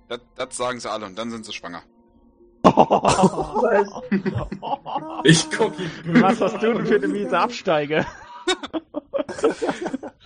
Das, 0.09 0.21
das 0.37 0.57
sagen 0.57 0.81
sie 0.81 0.91
alle 0.91 1.05
und 1.05 1.19
dann 1.19 1.31
sind 1.31 1.45
sie 1.45 1.53
schwanger. 1.53 1.83
Was? 2.63 3.89
Ich 5.25 5.51
guck 5.51 5.75
Was 6.23 6.41
hast 6.41 6.63
du 6.63 6.73
denn 6.73 6.87
für 6.87 6.97
eine 6.97 7.09
miese 7.09 7.39
Absteige? 7.39 8.07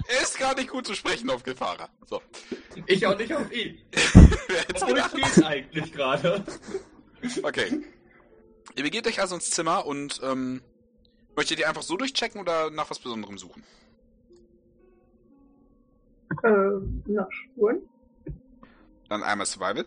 Er 0.08 0.22
ist 0.22 0.38
gar 0.38 0.54
nicht 0.54 0.68
gut 0.70 0.86
zu 0.86 0.94
sprechen 0.94 1.30
auf 1.30 1.42
Gefahrer. 1.42 1.88
So. 2.06 2.20
Ich 2.86 3.06
auch 3.06 3.16
nicht 3.16 3.32
auf 3.32 3.50
ihn. 3.52 3.78
Ruhig 4.14 4.86
gedacht? 4.86 5.14
geht's 5.14 5.42
eigentlich 5.42 5.92
gerade. 5.92 6.44
Okay. 7.42 7.80
Ihr 8.76 8.82
begebt 8.82 9.06
euch 9.06 9.20
also 9.20 9.34
ins 9.34 9.50
Zimmer 9.50 9.86
und 9.86 10.20
ähm, 10.22 10.62
möchtet 11.36 11.58
ihr 11.58 11.68
einfach 11.68 11.82
so 11.82 11.96
durchchecken 11.96 12.40
oder 12.40 12.70
nach 12.70 12.90
was 12.90 12.98
Besonderem 12.98 13.38
suchen? 13.38 13.62
Äh, 16.42 16.48
nach 17.06 17.30
Spuren? 17.30 17.82
Dann 19.08 19.22
einmal 19.22 19.46
Survival. 19.46 19.84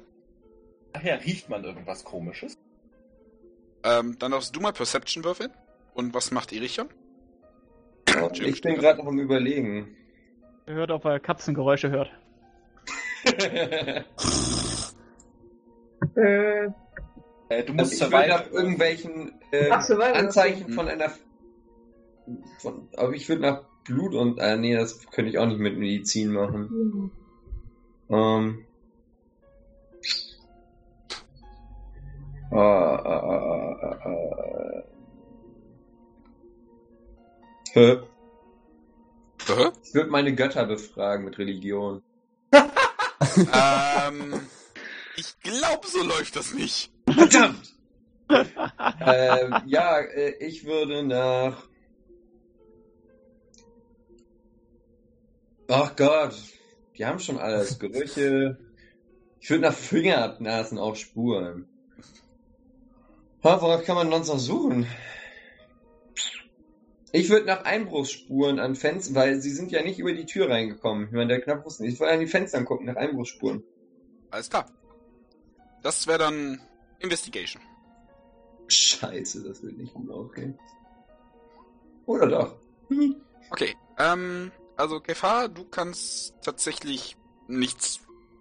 Daher 0.94 1.24
riecht 1.24 1.50
man 1.50 1.64
irgendwas 1.64 2.04
komisches. 2.04 2.58
Ähm, 3.84 4.18
dann 4.20 4.32
darfst 4.32 4.56
du 4.56 4.60
mal 4.60 4.72
Perception 4.72 5.24
würfeln. 5.24 5.52
Und 5.94 6.14
was 6.14 6.32
macht 6.32 6.52
Irichon? 6.52 6.90
Jim, 8.34 8.46
Ich 8.48 8.62
bin 8.62 8.76
gerade 8.76 9.00
noch 9.00 9.08
am 9.08 9.20
überlegen. 9.20 9.96
Hört, 10.68 10.92
ob 10.92 11.06
er 11.06 11.20
Katzengeräusche 11.20 11.90
hört. 11.90 12.12
Äh, 16.16 16.68
Äh, 17.50 17.64
du 17.64 17.74
Also 17.74 17.74
musst 17.74 17.92
würde 18.02 18.06
Survival 18.12 18.28
nach 18.30 18.52
irgendwelchen 18.52 19.34
äh, 19.52 19.70
Ach, 19.72 19.82
Survival, 19.82 20.14
Anzeichen 20.14 20.64
okay. 20.66 20.74
von 20.74 20.88
einer. 20.88 21.12
Von, 22.60 22.88
aber 22.96 23.14
ich 23.14 23.30
würde 23.30 23.42
nach 23.42 23.64
Blut 23.84 24.16
und. 24.16 24.40
Äh, 24.40 24.58
nee, 24.58 24.76
das 24.76 25.06
könnte 25.12 25.30
ich 25.30 25.38
auch 25.38 25.46
nicht 25.46 25.60
mit 25.60 25.78
Medizin 25.78 26.32
machen. 26.32 26.70
hm. 26.70 27.12
Ähm. 28.10 28.66
Ah, 32.52 32.58
ah, 32.58 33.04
ah, 33.04 33.78
ah, 33.82 34.00
ah, 34.04 34.10
ah. 34.10 34.84
Hä? 37.76 37.98
Hä? 39.48 39.72
Ich 39.84 39.94
würde 39.94 40.10
meine 40.10 40.34
Götter 40.34 40.66
befragen 40.66 41.26
mit 41.26 41.38
Religion. 41.38 42.02
ähm, 42.54 44.40
ich 45.18 45.38
glaube, 45.42 45.86
so 45.86 46.02
läuft 46.02 46.38
das 46.38 46.54
nicht. 46.54 46.94
Verdammt! 47.06 47.76
ähm, 48.30 49.56
ja, 49.66 50.00
äh, 50.00 50.36
ich 50.40 50.64
würde 50.64 51.04
nach. 51.04 51.68
Ach 55.68 55.94
Gott, 55.98 56.36
die 56.98 57.06
haben 57.06 57.20
schon 57.20 57.40
alles. 57.40 57.78
Gerüche. 57.78 58.58
Ich 59.42 59.50
würde 59.50 59.64
nach 59.64 59.74
Fingerabnasen 59.74 60.78
auf 60.78 60.96
Spuren. 60.96 61.68
Worauf 63.42 63.84
kann 63.84 63.98
man 63.98 64.10
sonst 64.12 64.30
noch 64.30 64.40
suchen? 64.40 64.88
Ich 67.16 67.30
würde 67.30 67.46
nach 67.46 67.64
Einbruchsspuren 67.64 68.60
an 68.60 68.76
Fenstern, 68.76 69.16
weil 69.16 69.40
sie 69.40 69.52
sind 69.52 69.72
ja 69.72 69.82
nicht 69.82 70.00
über 70.00 70.12
die 70.12 70.26
Tür 70.26 70.50
reingekommen. 70.50 71.06
Ich 71.06 71.14
meine, 71.14 71.28
der 71.30 71.42
knapp 71.42 71.66
wusste 71.66 71.84
nicht. 71.84 71.94
Ich 71.94 72.00
würde 72.02 72.12
an 72.12 72.20
die 72.20 72.28
Fenstern 72.28 72.66
gucken, 72.66 72.88
nach 72.88 72.98
Einbruchsspuren. 72.98 73.64
Alles 74.32 74.50
klar. 74.50 74.66
Das 75.82 76.08
wäre 76.08 76.20
dann 76.20 76.60
Investigation. 77.00 77.62
Scheiße, 78.68 79.44
das 79.44 79.64
wird 79.64 79.78
nicht 79.78 79.94
gut 79.94 80.10
ausgehen. 80.12 80.60
Oder 82.06 82.28
doch? 82.28 82.56
Okay. 83.52 83.76
Ähm, 84.00 84.52
also 84.76 85.00
Gefahr, 85.00 85.50
du 85.50 85.66
kannst 85.66 86.34
tatsächlich 86.42 87.16
nichts 87.48 88.00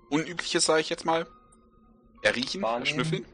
Unübliches, 0.08 0.64
sage 0.64 0.80
ich 0.80 0.88
jetzt 0.88 1.04
mal, 1.04 1.26
erriechen, 2.22 2.62
erschnüffeln. 2.62 3.26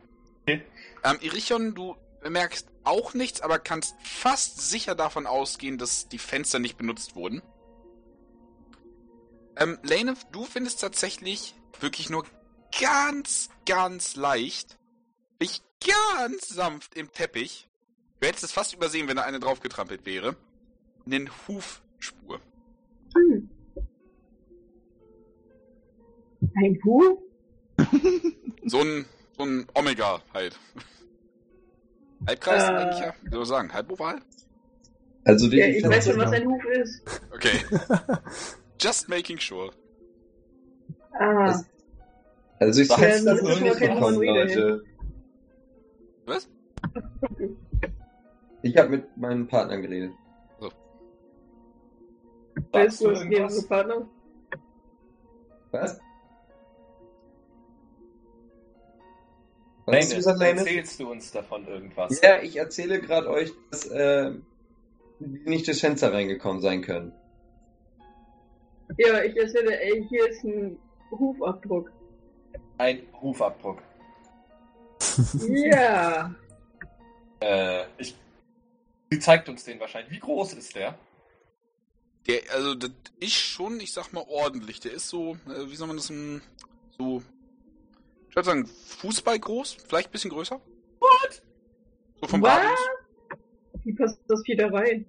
Okay. 0.42 0.62
Ähm, 1.04 1.18
Irichon, 1.20 1.76
du 1.76 1.94
bemerkst 2.20 2.68
auch 2.84 3.14
nichts, 3.14 3.40
aber 3.40 3.58
kannst 3.58 3.94
fast 4.02 4.60
sicher 4.70 4.94
davon 4.94 5.26
ausgehen, 5.26 5.78
dass 5.78 6.08
die 6.08 6.18
Fenster 6.18 6.58
nicht 6.58 6.76
benutzt 6.76 7.14
wurden. 7.14 7.42
Ähm, 9.56 9.78
Lane, 9.82 10.14
du 10.32 10.44
findest 10.44 10.80
tatsächlich 10.80 11.54
wirklich 11.80 12.10
nur 12.10 12.24
ganz, 12.78 13.50
ganz 13.66 14.16
leicht, 14.16 14.78
wirklich 15.38 15.62
ganz 15.86 16.48
sanft 16.48 16.94
im 16.94 17.12
Teppich. 17.12 17.68
Du 18.20 18.28
hättest 18.28 18.44
es 18.44 18.52
fast 18.52 18.74
übersehen, 18.74 19.08
wenn 19.08 19.16
da 19.16 19.22
eine 19.22 19.40
draufgetrampelt 19.40 20.04
wäre. 20.04 20.36
Einen 21.06 21.30
Hufspur. 21.48 22.40
Hm. 23.14 23.50
Ein 26.56 26.80
Huhn? 26.84 27.18
So 28.64 28.80
ein, 28.80 29.06
so 29.36 29.44
ein 29.44 29.66
Omega 29.74 30.22
halt. 30.34 30.58
Halbkreis 32.26 32.62
Äh. 32.62 32.66
eigentlich 32.72 33.00
ja? 33.00 33.14
Wie 33.22 33.30
soll 33.30 33.42
ich 33.42 33.48
sagen? 33.48 33.72
Halboval? 33.72 34.20
Also 35.24 35.48
die 35.50 35.58
Ja, 35.58 35.66
ich 35.66 35.84
weiß 35.84 36.06
schon, 36.06 36.18
was 36.18 36.32
ein 36.32 36.46
Huf 36.48 36.64
ist. 36.64 37.02
Okay. 37.34 37.58
Just 38.80 39.08
making 39.08 39.38
sure. 39.38 39.70
Ah, 41.12 41.46
Das- 41.46 41.66
Also 42.58 42.80
ich 42.82 42.88
das 42.88 42.98
das 43.24 43.42
noch 43.42 43.48
nicht 43.60 43.62
irgendwas. 43.62 43.78
bekommen, 43.80 44.22
Leute. 44.22 44.82
Was? 46.26 46.48
Ich 48.62 48.76
habe 48.76 48.90
mit 48.90 49.16
meinem 49.16 49.46
Partner 49.48 49.78
geredet. 49.80 50.12
weißt 52.72 52.98
Sagst 52.98 53.00
du, 53.00 53.10
was 53.12 53.24
mehrere 53.24 53.62
Partner? 53.62 54.06
Was? 55.70 55.98
Was 59.86 60.10
Nein, 60.10 60.24
hast 60.24 60.40
du 60.40 60.44
erzählst 60.44 61.00
du 61.00 61.10
uns 61.10 61.32
davon 61.32 61.66
irgendwas? 61.66 62.20
Ja, 62.20 62.40
ich 62.42 62.56
erzähle 62.56 63.00
gerade 63.00 63.28
euch, 63.28 63.52
dass 63.70 63.86
äh, 63.86 64.32
die 65.18 65.48
nicht 65.48 65.66
durchs 65.66 65.80
Fenster 65.80 66.12
reingekommen 66.12 66.60
sein 66.60 66.82
können. 66.82 67.12
Ja, 68.98 69.22
ich 69.22 69.36
erzähle, 69.36 69.80
ey, 69.80 70.04
hier 70.08 70.28
ist 70.28 70.44
ein 70.44 70.78
Hufabdruck. 71.10 71.90
Ein 72.78 73.02
Hufabdruck. 73.20 73.82
Ja. 75.48 76.34
Äh, 77.42 77.86
ich. 77.96 78.14
Sie 79.08 79.18
zeigt 79.18 79.48
uns 79.48 79.64
den 79.64 79.80
wahrscheinlich. 79.80 80.12
Wie 80.12 80.18
groß 80.18 80.52
ist 80.52 80.76
der? 80.76 80.98
Der, 82.26 82.42
also, 82.52 82.74
das 82.74 82.90
ist 83.18 83.32
schon, 83.32 83.80
ich 83.80 83.94
sag 83.94 84.12
mal, 84.12 84.26
ordentlich. 84.28 84.78
Der 84.80 84.92
ist 84.92 85.08
so, 85.08 85.38
äh, 85.46 85.70
wie 85.70 85.74
soll 85.74 85.88
man 85.88 85.96
das, 85.96 86.10
um, 86.10 86.42
so, 86.98 87.22
ich 88.30 88.36
würde 88.36 88.46
sagen, 88.46 88.66
Fußball 88.66 89.38
groß, 89.38 89.76
vielleicht 89.88 90.08
ein 90.08 90.12
bisschen 90.12 90.30
größer. 90.30 90.60
What? 91.00 91.42
So 92.20 92.28
vom 92.28 92.42
Was? 92.42 92.56
Radius. 92.58 92.78
Wie 93.84 93.92
passt 93.92 94.20
das 94.28 94.42
Vieh 94.44 94.56
da 94.56 94.68
rein? 94.68 95.04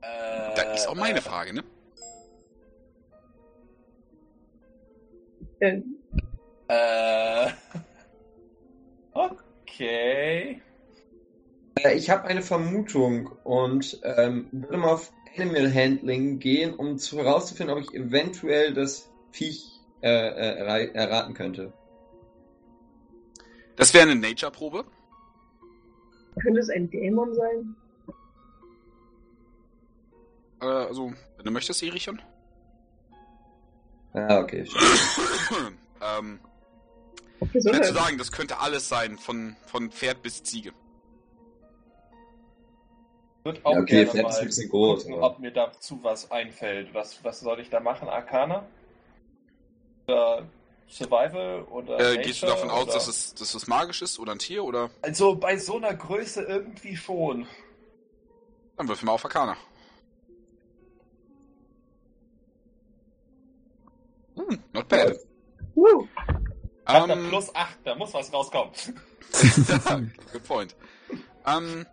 Äh, 0.00 0.54
Das 0.54 0.80
ist 0.82 0.88
auch 0.88 0.94
meine 0.94 1.20
Frage, 1.20 1.54
ne? 1.54 1.64
Äh, 5.60 5.80
Äh. 6.68 7.50
Okay. 9.12 10.60
Ich 11.94 12.10
habe 12.10 12.24
eine 12.24 12.42
Vermutung 12.42 13.28
und 13.44 14.00
ähm, 14.02 14.48
würde 14.50 14.76
mal 14.78 14.92
auf 14.94 15.12
Animal 15.36 15.72
Handling 15.72 16.38
gehen, 16.38 16.74
um 16.74 16.98
zu, 16.98 17.18
herauszufinden, 17.18 17.76
ob 17.76 17.82
ich 17.82 17.94
eventuell 17.94 18.72
das 18.74 19.08
Viech 19.30 19.80
äh, 20.02 20.08
äh, 20.08 20.92
erraten 20.92 21.34
könnte. 21.34 21.72
Das 23.76 23.92
wäre 23.92 24.08
eine 24.08 24.16
Nature-Probe. 24.16 24.84
könnte 26.40 26.60
es 26.60 26.70
ein 26.70 26.90
Dämon 26.90 27.34
sein? 27.34 27.76
Äh, 30.60 30.66
also, 30.66 31.12
wenn 31.36 31.44
du 31.44 31.50
möchtest, 31.50 31.82
Erichon. 31.82 32.20
Ah, 34.14 34.38
okay. 34.40 34.64
ähm, 36.00 36.40
Gesundheit. 37.52 37.84
sagen, 37.92 38.16
das 38.16 38.32
könnte 38.32 38.58
alles 38.58 38.88
sein, 38.88 39.18
von, 39.18 39.56
von 39.66 39.90
Pferd 39.90 40.22
bis 40.22 40.42
Ziege. 40.42 40.72
Wird 43.44 43.64
auch 43.64 43.74
Ja, 43.74 43.80
okay, 43.80 44.04
gerne 44.04 44.10
Pferd 44.10 44.26
ist 44.28 44.32
mal 44.32 44.40
ein 44.40 44.46
bisschen 44.46 44.70
groß, 44.70 45.02
gucken, 45.02 45.18
aber- 45.18 45.26
ob 45.34 45.38
mir 45.38 45.52
dazu 45.52 46.02
was 46.02 46.30
einfällt. 46.30 46.94
Was, 46.94 47.22
was 47.24 47.40
soll 47.40 47.60
ich 47.60 47.68
da 47.68 47.80
machen? 47.80 48.08
Arcana? 48.08 48.66
Oder 50.08 50.46
Survival? 50.88 51.62
Oder 51.70 52.12
Äh, 52.12 52.18
gehst 52.22 52.42
du 52.42 52.46
davon 52.46 52.70
aus, 52.70 52.84
oder- 52.84 52.92
dass 52.94 53.08
es, 53.08 53.34
dass 53.34 53.54
es 53.54 53.66
magisch 53.66 54.02
ist 54.02 54.18
oder 54.18 54.32
ein 54.32 54.38
Tier 54.38 54.62
oder? 54.64 54.90
Also 55.02 55.34
bei 55.34 55.56
so 55.58 55.76
einer 55.76 55.94
Größe 55.94 56.42
irgendwie 56.42 56.96
schon. 56.96 57.46
Dann 58.76 58.86
würfeln 58.88 59.08
wir 59.08 59.12
auf 59.12 59.24
Arcana. 59.24 59.56
Hm, 64.36 64.58
not 64.72 64.88
bad. 64.88 65.16
Hat 66.84 67.08
er 67.08 67.16
Ähm, 67.16 67.28
plus 67.28 67.52
8, 67.54 67.78
da 67.84 67.94
muss 67.96 68.14
was 68.14 68.32
rauskommen. 68.32 68.72
Good 70.32 70.44
point. 70.44 70.76
Ähm, 71.46 71.84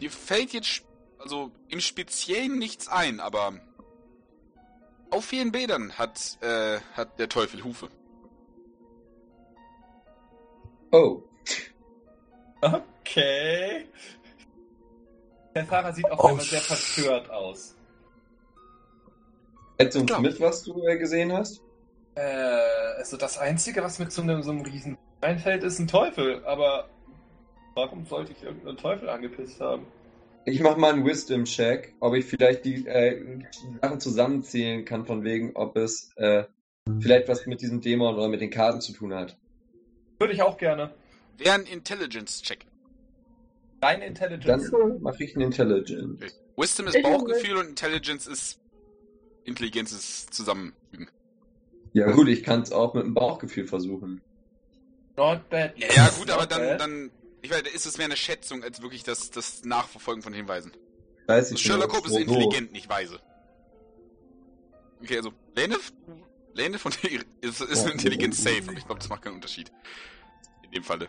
dir 0.00 0.10
fällt 0.10 0.52
jetzt 0.52 0.82
also 1.18 1.50
im 1.68 1.80
Speziellen 1.80 2.58
nichts 2.58 2.86
ein, 2.86 3.18
aber 3.18 3.54
auf 5.14 5.24
vielen 5.24 5.52
Bädern 5.52 5.92
hat, 5.96 6.38
äh, 6.42 6.78
hat 6.94 7.18
der 7.18 7.28
Teufel 7.28 7.62
Hufe. 7.64 7.88
Oh. 10.92 11.22
Okay. 12.60 13.86
Der 15.54 15.64
Fahrer 15.66 15.92
sieht 15.92 16.10
auf 16.10 16.18
Oh, 16.22 16.28
einmal 16.28 16.44
sehr 16.44 16.60
verstört 16.60 17.30
aus. 17.30 17.76
Hättest 19.78 19.96
du 19.96 20.14
uns 20.14 20.18
mit, 20.18 20.40
was 20.40 20.62
du 20.62 20.86
äh, 20.86 20.96
gesehen 20.98 21.32
hast? 21.32 21.60
Äh, 22.14 22.22
also 22.96 23.16
das 23.16 23.38
Einzige, 23.38 23.82
was 23.82 23.98
mit 23.98 24.12
so 24.12 24.22
einem, 24.22 24.42
so 24.42 24.50
einem 24.50 24.62
riesen 24.62 24.96
einfällt, 25.20 25.62
ist 25.64 25.78
ein 25.78 25.88
Teufel. 25.88 26.44
Aber 26.44 26.88
warum 27.74 28.06
sollte 28.06 28.32
ich 28.32 28.42
irgendeinen 28.42 28.76
Teufel 28.76 29.08
angepisst 29.08 29.60
haben? 29.60 29.86
Ich 30.46 30.60
mach 30.60 30.76
mal 30.76 30.92
einen 30.92 31.06
Wisdom-Check, 31.06 31.94
ob 32.00 32.14
ich 32.14 32.26
vielleicht 32.26 32.64
die 32.64 32.86
äh, 32.86 33.40
Sachen 33.80 34.00
zusammenzählen 34.00 34.84
kann, 34.84 35.06
von 35.06 35.24
wegen, 35.24 35.56
ob 35.56 35.76
es 35.76 36.12
äh, 36.16 36.44
vielleicht 37.00 37.28
was 37.28 37.46
mit 37.46 37.60
diesem 37.60 37.80
Dämon 37.80 38.14
oder 38.14 38.28
mit 38.28 38.40
den 38.40 38.50
Karten 38.50 38.80
zu 38.80 38.92
tun 38.92 39.14
hat. 39.14 39.38
Würde 40.18 40.34
ich 40.34 40.42
auch 40.42 40.58
gerne. 40.58 40.94
Wäre 41.38 41.54
ein 41.54 41.64
Intelligence-Check. 41.64 42.66
Reine 43.82 44.06
Intelligence. 44.06 44.70
Dann 44.70 45.02
mache 45.02 45.24
ich 45.24 45.34
einen 45.34 45.46
Intelligence. 45.46 46.20
Wisdom 46.56 46.86
ist 46.86 47.02
Bauchgefühl 47.02 47.56
und 47.56 47.68
Intelligence 47.68 48.26
ist 48.26 48.60
Intelligenz 49.44 49.92
ist 49.92 50.32
Zusammenfügen. 50.32 51.08
Ja 51.92 52.10
gut, 52.10 52.28
ich 52.28 52.42
kann 52.42 52.62
es 52.62 52.72
auch 52.72 52.94
mit 52.94 53.04
dem 53.04 53.14
Bauchgefühl 53.14 53.66
versuchen. 53.66 54.22
Not 55.16 55.48
bad. 55.48 55.78
Ja, 55.78 55.86
ja 55.94 56.08
gut, 56.18 56.30
aber 56.30 56.46
dann, 56.46 56.78
dann, 56.78 57.10
ich 57.44 57.50
weiß, 57.50 57.62
ist 57.74 57.84
es 57.86 57.98
mehr 57.98 58.06
eine 58.06 58.16
Schätzung 58.16 58.62
als 58.62 58.80
wirklich 58.80 59.02
das, 59.04 59.30
das 59.30 59.64
Nachverfolgen 59.64 60.22
von 60.22 60.32
Hinweisen. 60.32 60.72
Weiß 61.26 61.50
ich 61.50 61.60
Sherlock 61.60 61.92
Holmes 61.92 62.10
ist 62.12 62.16
intelligent, 62.18 62.72
nicht 62.72 62.88
weise. 62.88 63.20
Okay, 65.02 65.18
also 65.18 65.32
Lane, 65.54 65.76
Lane 66.54 66.78
von 66.78 66.92
ist, 67.42 67.60
ist 67.60 67.76
Ja, 67.78 67.82
eine 67.84 67.92
Intelligenz 67.92 68.38
wo- 68.38 68.48
wo- 68.48 68.54
safe, 68.54 68.62
aber 68.68 68.78
ich 68.78 68.86
glaube, 68.86 68.98
das 69.00 69.08
macht 69.10 69.22
keinen 69.22 69.34
Unterschied. 69.34 69.70
In 70.62 70.70
dem 70.70 70.84
Falle. 70.84 71.08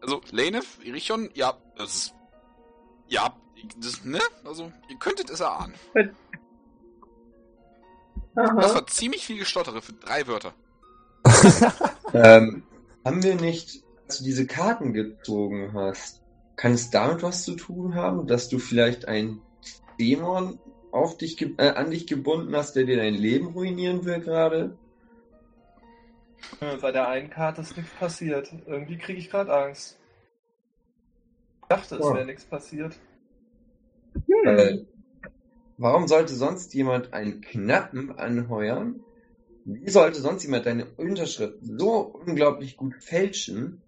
Also, 0.00 0.20
Lane, 0.32 0.60
Irichon, 0.82 1.30
ja, 1.34 1.56
das 1.76 1.94
ist. 1.94 2.14
Ja, 3.06 3.36
das, 3.78 4.04
ne? 4.04 4.20
Also, 4.44 4.72
ihr 4.88 4.96
könntet 4.98 5.30
es 5.30 5.40
erahnen. 5.40 5.74
Das 8.34 8.74
war 8.74 8.86
ziemlich 8.88 9.24
viel 9.24 9.38
Gestottere 9.38 9.80
für 9.82 9.92
drei 9.92 10.26
Wörter. 10.26 10.54
Ähm, 12.12 12.62
haben 13.04 13.22
wir 13.24 13.34
nicht, 13.34 13.82
als 14.06 14.18
du 14.18 14.24
diese 14.24 14.46
Karten 14.46 14.92
gezogen 14.92 15.72
hast, 15.74 16.22
kann 16.56 16.72
es 16.72 16.90
damit 16.90 17.22
was 17.22 17.44
zu 17.44 17.56
tun 17.56 17.94
haben, 17.94 18.26
dass 18.26 18.48
du 18.48 18.58
vielleicht 18.58 19.08
einen 19.08 19.40
Dämon 19.98 20.58
auf 20.92 21.16
dich, 21.16 21.40
äh, 21.58 21.70
an 21.70 21.90
dich 21.90 22.06
gebunden 22.06 22.54
hast, 22.54 22.76
der 22.76 22.84
dir 22.84 22.96
dein 22.96 23.14
Leben 23.14 23.48
ruinieren 23.48 24.04
will 24.04 24.20
gerade? 24.20 24.76
Äh, 26.60 26.76
Bei 26.76 26.92
der 26.92 27.08
einen 27.08 27.30
Karte 27.30 27.62
ist 27.62 27.76
nichts 27.76 27.92
passiert. 27.94 28.52
Irgendwie 28.66 28.98
kriege 28.98 29.18
ich 29.18 29.30
gerade 29.30 29.52
Angst. 29.52 29.96
Ich 31.62 31.68
dachte, 31.68 31.96
es 31.96 32.04
Oh. 32.04 32.14
wäre 32.14 32.26
nichts 32.26 32.44
passiert. 32.44 32.94
Hm. 34.26 34.58
Äh, 34.58 34.78
warum 35.78 36.06
sollte 36.06 36.34
sonst 36.34 36.74
jemand 36.74 37.12
einen 37.12 37.40
Knappen 37.40 38.12
anheuern? 38.18 39.00
Wie 39.64 39.90
sollte 39.90 40.20
sonst 40.20 40.44
jemand 40.44 40.66
deine 40.66 40.84
Unterschrift 40.96 41.58
so 41.62 42.00
unglaublich 42.00 42.76
gut 42.76 42.94
fälschen? 43.02 43.83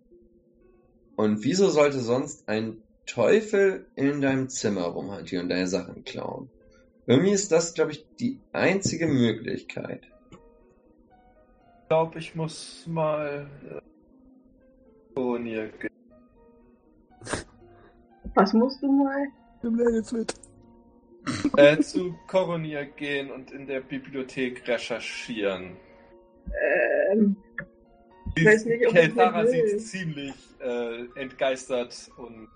Und 1.16 1.42
wieso 1.44 1.68
sollte 1.70 2.00
sonst 2.00 2.48
ein 2.48 2.82
Teufel 3.06 3.86
in 3.94 4.20
deinem 4.20 4.48
Zimmer 4.48 4.82
rumhantieren 4.84 5.44
und 5.44 5.50
deine 5.50 5.66
Sachen 5.66 6.04
klauen? 6.04 6.50
Irgendwie 7.06 7.30
ist 7.32 7.52
das, 7.52 7.74
glaube 7.74 7.92
ich, 7.92 8.04
die 8.20 8.40
einzige 8.52 9.06
Möglichkeit. 9.06 10.02
Ich 11.82 11.88
glaube, 11.88 12.18
ich 12.18 12.34
muss 12.34 12.84
mal. 12.86 13.46
Äh, 13.70 13.80
Turnier 15.14 15.68
gehen. 15.68 15.90
Was 18.34 18.52
musst 18.52 18.82
du 18.82 18.92
mal? 18.92 19.26
Nimm 19.62 19.78
Lane 19.78 19.96
jetzt 19.96 20.12
mit. 20.12 20.34
äh, 21.56 21.80
zu 21.80 22.14
Koronier 22.26 22.84
gehen 22.84 23.30
und 23.30 23.50
in 23.50 23.66
der 23.66 23.80
Bibliothek 23.80 24.66
recherchieren. 24.68 25.76
Ähm, 27.12 27.36
Ich 28.34 28.44
weiß 28.44 28.66
nicht, 28.66 28.86
ob 28.86 28.92
ich 28.92 29.00
Keltara 29.00 29.46
sieht 29.46 29.80
ziemlich 29.80 30.34
äh, 30.66 31.20
entgeistert 31.20 32.10
und 32.16 32.48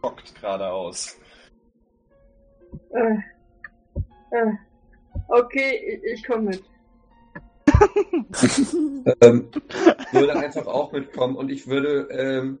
schockt 0.00 0.34
gerade 0.36 0.68
aus. 0.68 1.18
äh, 2.90 3.16
äh, 4.30 4.52
okay, 5.28 6.00
ich, 6.04 6.12
ich 6.14 6.26
komme 6.26 6.50
mit. 6.50 6.64
Ähm, 9.20 9.50
ich 9.52 10.12
würde 10.12 10.34
einfach 10.34 10.66
auch 10.66 10.90
mitkommen 10.90 11.36
und 11.36 11.48
ich 11.48 11.68
würde, 11.68 12.08
ähm, 12.10 12.58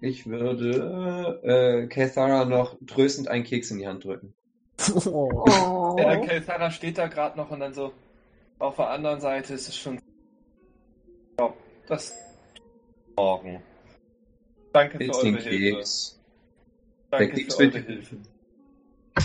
ich 0.00 0.26
würde 0.26 1.40
äh, 1.42 1.86
Kathara 1.88 2.46
noch 2.46 2.78
tröstend 2.86 3.28
einen 3.28 3.44
Keks 3.44 3.70
in 3.70 3.78
die 3.78 3.86
Hand 3.86 4.04
drücken. 4.04 4.32
Oh. 5.06 5.44
Oh. 5.48 5.96
Ja, 5.98 6.16
Keltara 6.16 6.70
steht 6.70 6.98
da 6.98 7.06
gerade 7.06 7.36
noch 7.36 7.50
und 7.50 7.60
dann 7.60 7.74
so. 7.74 7.92
Auf 8.58 8.76
der 8.76 8.90
anderen 8.90 9.20
Seite 9.20 9.54
ist 9.54 9.68
es 9.68 9.76
schon. 9.76 9.96
Ich 9.96 11.36
glaube, 11.36 11.56
das. 11.88 12.14
Morgen. 13.16 13.62
Danke 14.76 14.98
für 14.98 15.14
eure 15.14 15.24
den 15.24 15.36
Hilfe. 15.38 15.76
Keks. 15.76 16.20
Der 17.10 17.18
Danke 17.18 17.34
Keks 17.34 17.54
für 17.54 17.62
eure 17.62 17.78
Hilfe. 17.78 18.16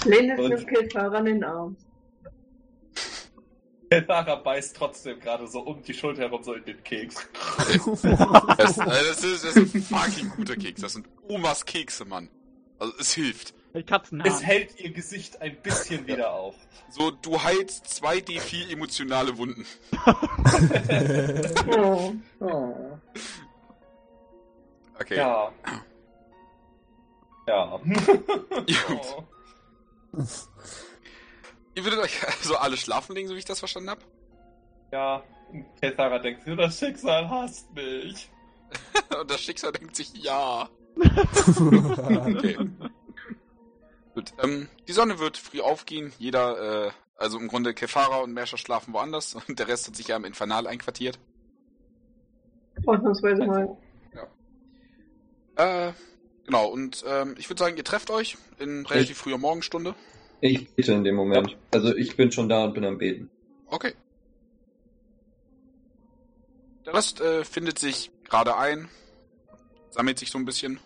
Lehne 0.05 0.35
nimmt 0.35 0.67
Killfahrer 0.67 1.17
an 1.17 1.25
den 1.25 1.43
Arm. 1.43 1.75
Keltara 3.89 4.35
beißt 4.35 4.77
trotzdem 4.77 5.19
gerade 5.19 5.47
so 5.47 5.59
um 5.59 5.83
die 5.83 5.93
Schulter 5.93 6.21
herum 6.21 6.41
so 6.43 6.53
in 6.53 6.63
den 6.63 6.81
Keks. 6.83 7.27
Das, 8.57 8.77
äh, 8.77 8.85
das, 8.85 9.23
ist, 9.23 9.43
das 9.43 9.55
ist 9.57 9.75
ein 9.75 9.81
fucking 9.81 10.30
guter 10.30 10.55
Keks. 10.55 10.81
Das 10.81 10.93
sind 10.93 11.07
Omas 11.27 11.65
Kekse, 11.65 12.05
Mann. 12.05 12.30
Also, 12.80 12.93
es 12.99 13.13
hilft. 13.13 13.53
Es 13.73 14.43
hält 14.43 14.80
ihr 14.80 14.91
Gesicht 14.91 15.41
ein 15.41 15.55
bisschen 15.61 16.05
wieder 16.05 16.33
auf. 16.33 16.55
So, 16.89 17.11
du 17.11 17.41
heilst 17.41 17.85
2d4 18.03 18.69
emotionale 18.71 19.38
Wunden. 19.38 19.65
Oh. 21.69 22.13
Oh. 22.41 22.99
Okay. 25.01 25.17
Ja. 25.17 25.51
Ja. 27.47 27.77
Gut. 27.83 28.67
Oh. 28.89 29.23
Ihr 31.73 31.83
würdet 31.83 31.99
euch 32.01 32.27
also 32.27 32.55
alle 32.57 32.77
schlafen 32.77 33.15
legen, 33.15 33.27
so 33.27 33.33
wie 33.33 33.39
ich 33.39 33.45
das 33.45 33.59
verstanden 33.59 33.89
habe? 33.89 34.01
Ja. 34.91 35.23
Keltara 35.80 36.19
denkt 36.19 36.43
sich, 36.43 36.55
das 36.55 36.77
Schicksal 36.77 37.30
hasst 37.30 37.73
mich. 37.73 38.30
Und 39.19 39.31
das 39.31 39.41
Schicksal 39.41 39.71
denkt 39.71 39.95
sich, 39.95 40.13
ja. 40.13 40.69
Okay. 40.95 42.57
Gut, 44.13 44.33
ähm, 44.43 44.67
die 44.88 44.91
Sonne 44.91 45.19
wird 45.19 45.38
früh 45.38 45.61
aufgehen. 45.61 46.13
Jeder, 46.19 46.88
äh, 46.88 46.91
also 47.15 47.39
im 47.39 47.47
Grunde 47.47 47.73
Kefara 47.73 48.17
und 48.17 48.33
Mersha 48.33 48.57
schlafen 48.57 48.93
woanders 48.93 49.35
und 49.47 49.57
der 49.57 49.67
Rest 49.67 49.88
hat 49.88 49.95
sich 49.95 50.09
ja 50.09 50.17
im 50.17 50.25
Infernal 50.25 50.67
einquartiert. 50.67 51.17
Ausnahmsweise 52.85 53.45
mal. 53.45 53.77
Äh, 55.61 55.93
genau, 56.45 56.67
und 56.67 57.03
ähm, 57.07 57.35
ich 57.38 57.49
würde 57.49 57.59
sagen, 57.59 57.77
ihr 57.77 57.83
trefft 57.83 58.09
euch 58.09 58.38
in 58.57 58.85
relativ 58.85 59.17
früher 59.17 59.38
Morgenstunde. 59.38 59.93
Ich 60.41 60.69
bete 60.73 60.93
in 60.93 61.03
dem 61.03 61.15
Moment. 61.15 61.56
Also 61.72 61.95
ich 61.95 62.15
bin 62.17 62.31
schon 62.31 62.49
da 62.49 62.64
und 62.64 62.73
bin 62.73 62.83
am 62.85 62.98
Beten. 62.98 63.30
Okay. 63.67 63.93
Der 66.85 66.95
Rest 66.95 67.22
äh, 67.22 67.45
findet 67.45 67.77
sich 67.77 68.11
gerade 68.27 68.57
ein, 68.57 68.90
sammelt 69.91 70.17
sich 70.17 70.31
so 70.31 70.40
ein 70.40 70.45
bisschen. 70.45 70.80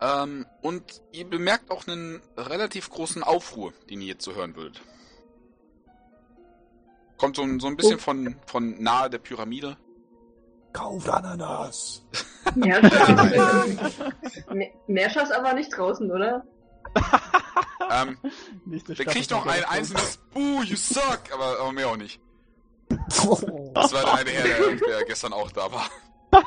Ähm, 0.00 0.46
und 0.62 1.02
ihr 1.12 1.26
bemerkt 1.28 1.70
auch 1.70 1.86
einen 1.86 2.22
relativ 2.36 2.88
großen 2.88 3.22
Aufruhr, 3.22 3.74
den 3.90 4.00
ihr 4.00 4.08
jetzt 4.08 4.24
so 4.24 4.34
hören 4.34 4.56
würdet. 4.56 4.80
Kommt 7.18 7.36
so, 7.36 7.42
ein- 7.42 7.60
so 7.60 7.66
ein 7.66 7.76
bisschen 7.76 7.98
von, 7.98 8.36
von 8.46 8.82
nahe 8.82 9.10
der 9.10 9.18
Pyramide. 9.18 9.76
Kauft 10.72 11.08
Ananas. 11.08 12.06
Meerscha 14.86 15.22
ist 15.22 15.32
aber 15.36 15.54
nicht 15.54 15.76
draußen, 15.76 16.10
oder? 16.10 16.44
Ähm, 17.92 18.16
Nächste 18.66 18.94
der 18.94 19.06
kriegt 19.06 19.32
noch 19.32 19.44
ein 19.46 19.64
einzelnes 19.64 20.18
Buh, 20.32 20.62
you 20.62 20.76
suck, 20.76 21.22
aber, 21.34 21.58
aber 21.58 21.72
mehr 21.72 21.88
auch 21.88 21.96
nicht. 21.96 22.20
Oh. 23.26 23.72
Das 23.74 23.92
war 23.92 24.04
der 24.04 24.14
eine 24.14 24.30
Herr, 24.30 24.76
der, 24.76 24.76
der 24.76 25.04
gestern 25.06 25.32
auch 25.32 25.50
da 25.50 25.72
war. 25.72 25.90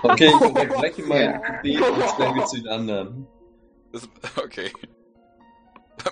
Okay, 0.04 0.28
ich 0.28 0.42
unterbreche 0.42 1.02
mein 1.04 1.42
Gebet 1.62 1.82
und 1.82 2.10
stelle 2.10 2.34
mich 2.34 2.46
zu 2.46 2.56
den 2.58 2.68
anderen. 2.70 3.28
Das, 3.92 4.08
okay. 4.38 4.72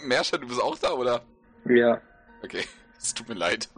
Merscher, 0.03 0.37
du 0.37 0.47
bist 0.47 0.61
auch 0.61 0.77
da, 0.77 0.91
oder? 0.91 1.21
Ja. 1.65 2.01
Okay, 2.43 2.65
es 2.97 3.13
tut 3.13 3.29
mir 3.29 3.35
leid. 3.35 3.69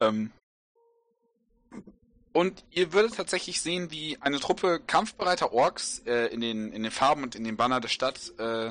Ähm. 0.00 0.32
Und 2.32 2.64
ihr 2.70 2.92
würdet 2.92 3.16
tatsächlich 3.16 3.60
sehen, 3.60 3.90
wie 3.90 4.16
eine 4.20 4.40
Truppe 4.40 4.80
kampfbereiter 4.86 5.52
Orks 5.52 6.02
äh, 6.06 6.26
in, 6.32 6.40
den, 6.40 6.72
in 6.72 6.82
den 6.82 6.92
Farben 6.92 7.22
und 7.24 7.34
in 7.34 7.44
den 7.44 7.56
Banner 7.58 7.80
der 7.80 7.88
Stadt 7.88 8.32
äh, 8.38 8.70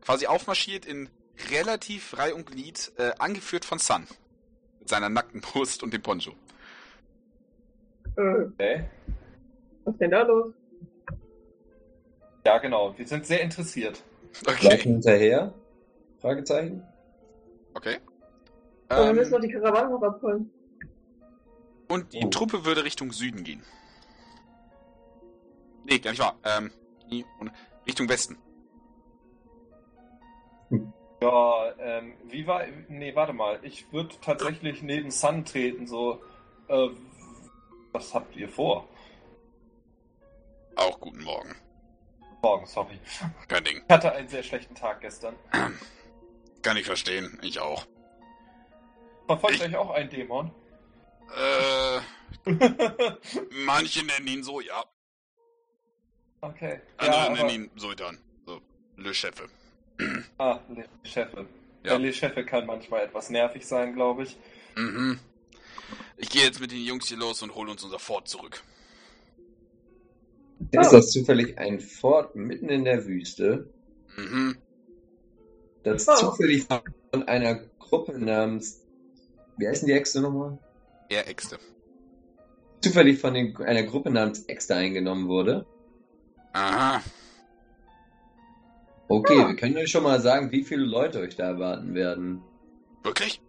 quasi 0.00 0.26
aufmarschiert 0.26 0.86
in 0.86 1.08
relativ 1.50 2.16
Reih 2.16 2.34
und 2.34 2.46
Glied, 2.46 2.92
äh, 2.98 3.10
angeführt 3.18 3.64
von 3.64 3.78
Sun. 3.78 4.06
Mit 4.78 4.88
seiner 4.88 5.08
nackten 5.08 5.40
Brust 5.40 5.82
und 5.82 5.92
dem 5.92 6.02
Poncho. 6.02 6.32
Äh, 8.16 8.22
Okay. 8.52 8.84
was 9.84 9.94
ist 9.94 10.00
denn 10.00 10.10
da 10.10 10.22
los? 10.22 10.52
Ja, 12.44 12.58
genau. 12.58 12.96
Wir 12.96 13.06
sind 13.06 13.26
sehr 13.26 13.40
interessiert. 13.40 14.02
Laufen 14.46 14.66
Okay. 14.66 14.78
hinterher? 14.82 15.52
Fragezeichen? 16.20 16.82
Okay. 17.74 17.98
Aber 18.88 19.02
wir 19.04 19.10
Ähm, 19.10 19.16
müssen 19.16 19.32
doch 19.32 19.40
die 19.40 19.50
Karawane 19.52 19.90
noch 19.90 20.02
abholen. 20.02 20.50
Und 21.88 22.12
die 22.12 22.24
Oh. 22.24 22.28
Truppe 22.28 22.64
würde 22.64 22.84
Richtung 22.84 23.12
Süden 23.12 23.44
gehen. 23.44 23.62
Nee, 25.84 25.98
gar 25.98 26.10
nicht 26.10 26.20
wahr. 26.20 26.36
Ähm, 26.44 26.70
Richtung 27.86 28.08
Westen. 28.08 28.36
Ja, 31.20 31.72
ähm, 31.78 32.14
wie 32.26 32.46
war. 32.46 32.62
Nee, 32.88 33.14
warte 33.16 33.32
mal. 33.32 33.58
Ich 33.62 33.90
würde 33.92 34.14
tatsächlich 34.20 34.82
neben 34.82 35.10
Sun 35.10 35.44
treten, 35.44 35.86
so. 35.86 36.22
Äh, 36.68 36.88
was 37.92 38.14
habt 38.14 38.36
ihr 38.36 38.48
vor? 38.48 38.86
Auch 40.76 41.00
guten 41.00 41.24
Morgen. 41.24 41.56
Morgen, 42.42 42.66
sorry. 42.66 43.00
Kein 43.48 43.64
Ding. 43.64 43.82
Ich 43.88 43.92
hatte 43.92 44.12
einen 44.12 44.28
sehr 44.28 44.44
schlechten 44.44 44.74
Tag 44.76 45.00
gestern. 45.00 45.34
Kann 46.62 46.76
ich 46.76 46.86
verstehen. 46.86 47.36
Ich 47.42 47.58
auch. 47.58 47.86
Verfolgt 49.26 49.56
Ich- 49.56 49.62
euch 49.62 49.76
auch 49.76 49.90
ein 49.90 50.08
Dämon? 50.08 50.52
Äh, 51.36 52.00
manche 53.66 54.04
nennen 54.04 54.26
ihn 54.26 54.42
so, 54.42 54.60
ja. 54.60 54.84
okay. 56.40 56.80
Andere 56.96 57.20
ja, 57.20 57.28
nennen 57.30 57.50
ihn 57.50 57.70
Sultan. 57.76 58.18
So, 58.46 58.60
Le 58.96 59.12
Chefe. 59.12 59.48
Ah, 60.38 60.60
Le 60.68 60.84
Chefe. 61.04 61.46
Ja. 61.84 61.92
Ja. 61.92 61.98
Le 61.98 62.12
Chefe 62.12 62.44
kann 62.44 62.66
manchmal 62.66 63.02
etwas 63.04 63.30
nervig 63.30 63.66
sein, 63.66 63.94
glaube 63.94 64.24
ich. 64.24 64.36
Mhm. 64.76 65.18
Ich 66.16 66.30
gehe 66.30 66.42
jetzt 66.44 66.60
mit 66.60 66.70
den 66.72 66.84
Jungs 66.84 67.08
hier 67.08 67.16
los 67.18 67.42
und 67.42 67.54
hole 67.54 67.70
uns 67.70 67.82
unser 67.84 67.98
Fort 67.98 68.28
zurück. 68.28 68.62
Ist 70.72 70.92
das 70.92 71.10
zufällig 71.12 71.56
ein 71.58 71.80
Fort 71.80 72.34
mitten 72.34 72.68
in 72.68 72.84
der 72.84 73.06
Wüste, 73.06 73.72
Mhm. 74.16 74.56
das 75.84 76.08
Oh. 76.08 76.16
zufällig 76.16 76.64
von 76.64 77.22
einer 77.28 77.54
Gruppe 77.78 78.18
namens. 78.18 78.84
Wie 79.56 79.68
heißen 79.68 79.86
die 79.86 79.92
Äxte 79.94 80.20
nochmal? 80.20 80.58
Er 81.08 81.26
Äxte. 81.28 81.58
Zufällig 82.82 83.20
von 83.20 83.34
den, 83.34 83.56
einer 83.56 83.82
Gruppe 83.82 84.10
namens 84.10 84.44
Äxte 84.44 84.76
eingenommen 84.76 85.28
wurde. 85.28 85.66
Aha. 86.52 87.00
Okay, 89.08 89.38
Ja. 89.38 89.48
wir 89.48 89.56
können 89.56 89.76
euch 89.78 89.90
schon 89.90 90.02
mal 90.02 90.20
sagen, 90.20 90.52
wie 90.52 90.62
viele 90.64 90.84
Leute 90.84 91.20
euch 91.20 91.34
da 91.36 91.44
erwarten 91.44 91.94
werden. 91.94 92.42
Wirklich? 93.02 93.40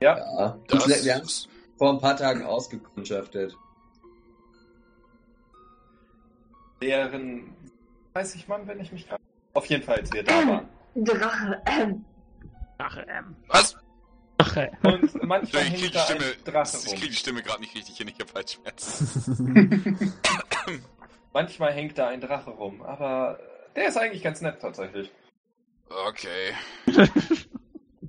Ja, 0.00 0.58
Das 0.68 0.86
ich, 0.88 1.04
wir 1.04 1.14
haben 1.14 1.22
ist... 1.22 1.48
vor 1.76 1.90
ein 1.92 1.98
paar 2.00 2.16
Tagen 2.16 2.42
ausgekundschaftet. 2.44 3.54
Deren 6.82 7.54
30 8.14 8.48
Mann, 8.48 8.66
wenn 8.66 8.80
ich 8.80 8.92
mich 8.92 9.06
gerade. 9.08 9.22
Auf 9.54 9.66
jeden 9.66 9.82
Fall, 9.82 9.96
als 9.98 10.12
wir 10.12 10.22
da 10.22 10.46
waren. 10.46 10.68
Drache, 10.96 11.62
ähm. 11.66 12.04
Drache, 12.78 13.06
ähm. 13.08 13.36
Was? 13.48 13.76
Drache. 14.38 14.72
Und 14.82 15.22
manchmal 15.24 15.62
Ich 15.62 15.70
hängt 15.70 15.82
die 15.82 15.90
da 15.90 16.00
Stimme, 16.00 16.24
ein 16.24 16.44
Drache 16.44 16.76
ich 16.84 16.92
rum. 16.92 16.98
krieg 16.98 17.10
die 17.10 17.16
Stimme 17.16 17.42
gerade 17.42 17.60
nicht 17.60 17.74
richtig 17.74 17.96
hin, 17.96 18.08
ich 18.08 18.18
hab 18.20 18.34
Halsschmerzen. 18.34 20.12
Manchmal 21.32 21.72
hängt 21.72 21.98
da 21.98 22.08
ein 22.08 22.20
Drache 22.20 22.50
rum, 22.50 22.82
aber 22.82 23.38
der 23.74 23.88
ist 23.88 23.96
eigentlich 23.96 24.22
ganz 24.22 24.40
nett 24.40 24.60
tatsächlich. 24.60 25.10
Okay. 25.88 26.54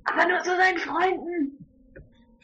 Aber 0.04 0.28
nur 0.28 0.40
zu 0.42 0.56
seinen 0.56 0.78
Freunden. 0.78 1.66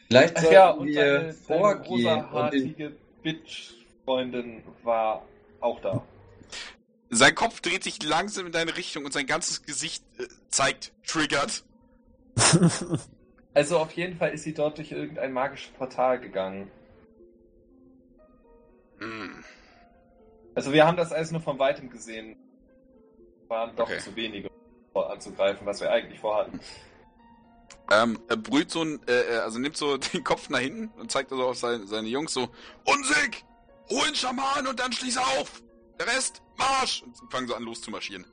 Vielleicht 0.07 0.37
Ach 0.37 0.41
sollten 0.41 0.53
ja, 0.55 0.69
und 0.69 0.87
wir 0.87 1.03
deine, 1.03 1.19
deine 1.19 1.33
vorgehen 1.33 2.05
und 2.07 2.53
den, 2.53 2.71
rosahaarige 2.71 2.95
Bitch-Freundin 3.23 4.63
war 4.83 5.25
auch 5.59 5.79
da. 5.81 6.03
Sein 7.09 7.35
Kopf 7.35 7.61
dreht 7.61 7.83
sich 7.83 8.01
langsam 8.03 8.47
in 8.47 8.51
deine 8.51 8.75
Richtung 8.75 9.05
und 9.05 9.13
sein 9.13 9.25
ganzes 9.27 9.63
Gesicht 9.63 10.03
äh, 10.19 10.27
zeigt, 10.49 10.93
triggert. 11.05 11.63
Also 13.53 13.77
auf 13.77 13.91
jeden 13.91 14.17
Fall 14.17 14.31
ist 14.31 14.43
sie 14.43 14.53
dort 14.53 14.77
durch 14.77 14.91
irgendein 14.91 15.31
magisches 15.31 15.71
Portal 15.73 16.19
gegangen. 16.19 16.71
Hm. 18.99 19.43
Also 20.55 20.71
wir 20.73 20.85
haben 20.85 20.97
das 20.97 21.11
alles 21.11 21.31
nur 21.31 21.41
von 21.41 21.59
weitem 21.59 21.89
gesehen. 21.89 22.35
Waren 23.47 23.75
doch 23.75 23.89
Okay. 23.89 23.99
zu 23.99 24.15
wenige 24.15 24.49
um 24.93 25.03
anzugreifen, 25.03 25.65
was 25.65 25.81
wir 25.81 25.91
eigentlich 25.91 26.19
vorhatten. 26.19 26.59
Ähm, 27.91 28.19
er 28.27 28.37
brüllt 28.37 28.71
so 28.71 28.83
ein, 28.83 28.99
äh, 29.07 29.35
äh, 29.35 29.37
also 29.39 29.59
nimmt 29.59 29.75
so 29.77 29.97
den 30.13 30.23
Kopf 30.23 30.49
nach 30.49 30.59
hinten 30.59 30.87
und 30.99 31.11
zeigt 31.11 31.31
also 31.31 31.45
auf 31.45 31.57
seine, 31.57 31.85
seine 31.87 32.07
Jungs 32.07 32.33
so, 32.33 32.49
Unsig! 32.85 33.43
Hol 33.89 34.05
den 34.05 34.15
Schaman 34.15 34.65
und 34.67 34.79
dann 34.79 34.93
schließ 34.93 35.17
auf! 35.17 35.61
Der 35.99 36.07
Rest, 36.07 36.41
Marsch! 36.57 37.03
Und 37.03 37.31
fangen 37.31 37.47
so 37.47 37.55
an 37.55 37.63
loszumarschieren. 37.63 38.25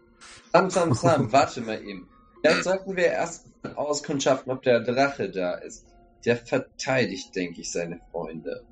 Sam, 0.52 0.70
Sam, 0.70 0.94
Sam, 0.94 1.32
warte 1.32 1.60
mal 1.62 1.82
eben. 1.82 2.08
Vielleicht 2.40 2.65
sollten 2.65 2.97
wir 2.97 3.07
erst 3.07 3.47
auskundschaften, 3.74 4.52
ob 4.52 4.62
der 4.62 4.80
Drache 4.80 5.30
da 5.30 5.55
ist. 5.55 5.86
Der 6.24 6.36
verteidigt, 6.36 7.34
denke 7.34 7.60
ich, 7.62 7.72
seine 7.72 8.00
Freunde. 8.10 8.64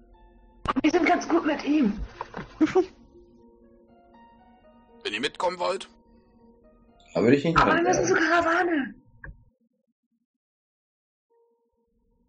Wir 0.83 0.91
sind 0.91 1.07
ganz 1.07 1.29
gut 1.29 1.47
mit 1.47 1.65
ihm. 1.65 1.99
Wenn 5.05 5.15
ihr 5.15 5.21
mitkommen 5.21 5.59
wollt. 5.59 5.89
Aber 7.15 7.25
würde 7.25 7.37
ich 7.37 7.45
nicht 7.45 7.59
Aber 7.59 7.75
wir 7.75 7.83
müssen 7.83 8.05
zur 8.05 8.19
Karawane. 8.19 8.95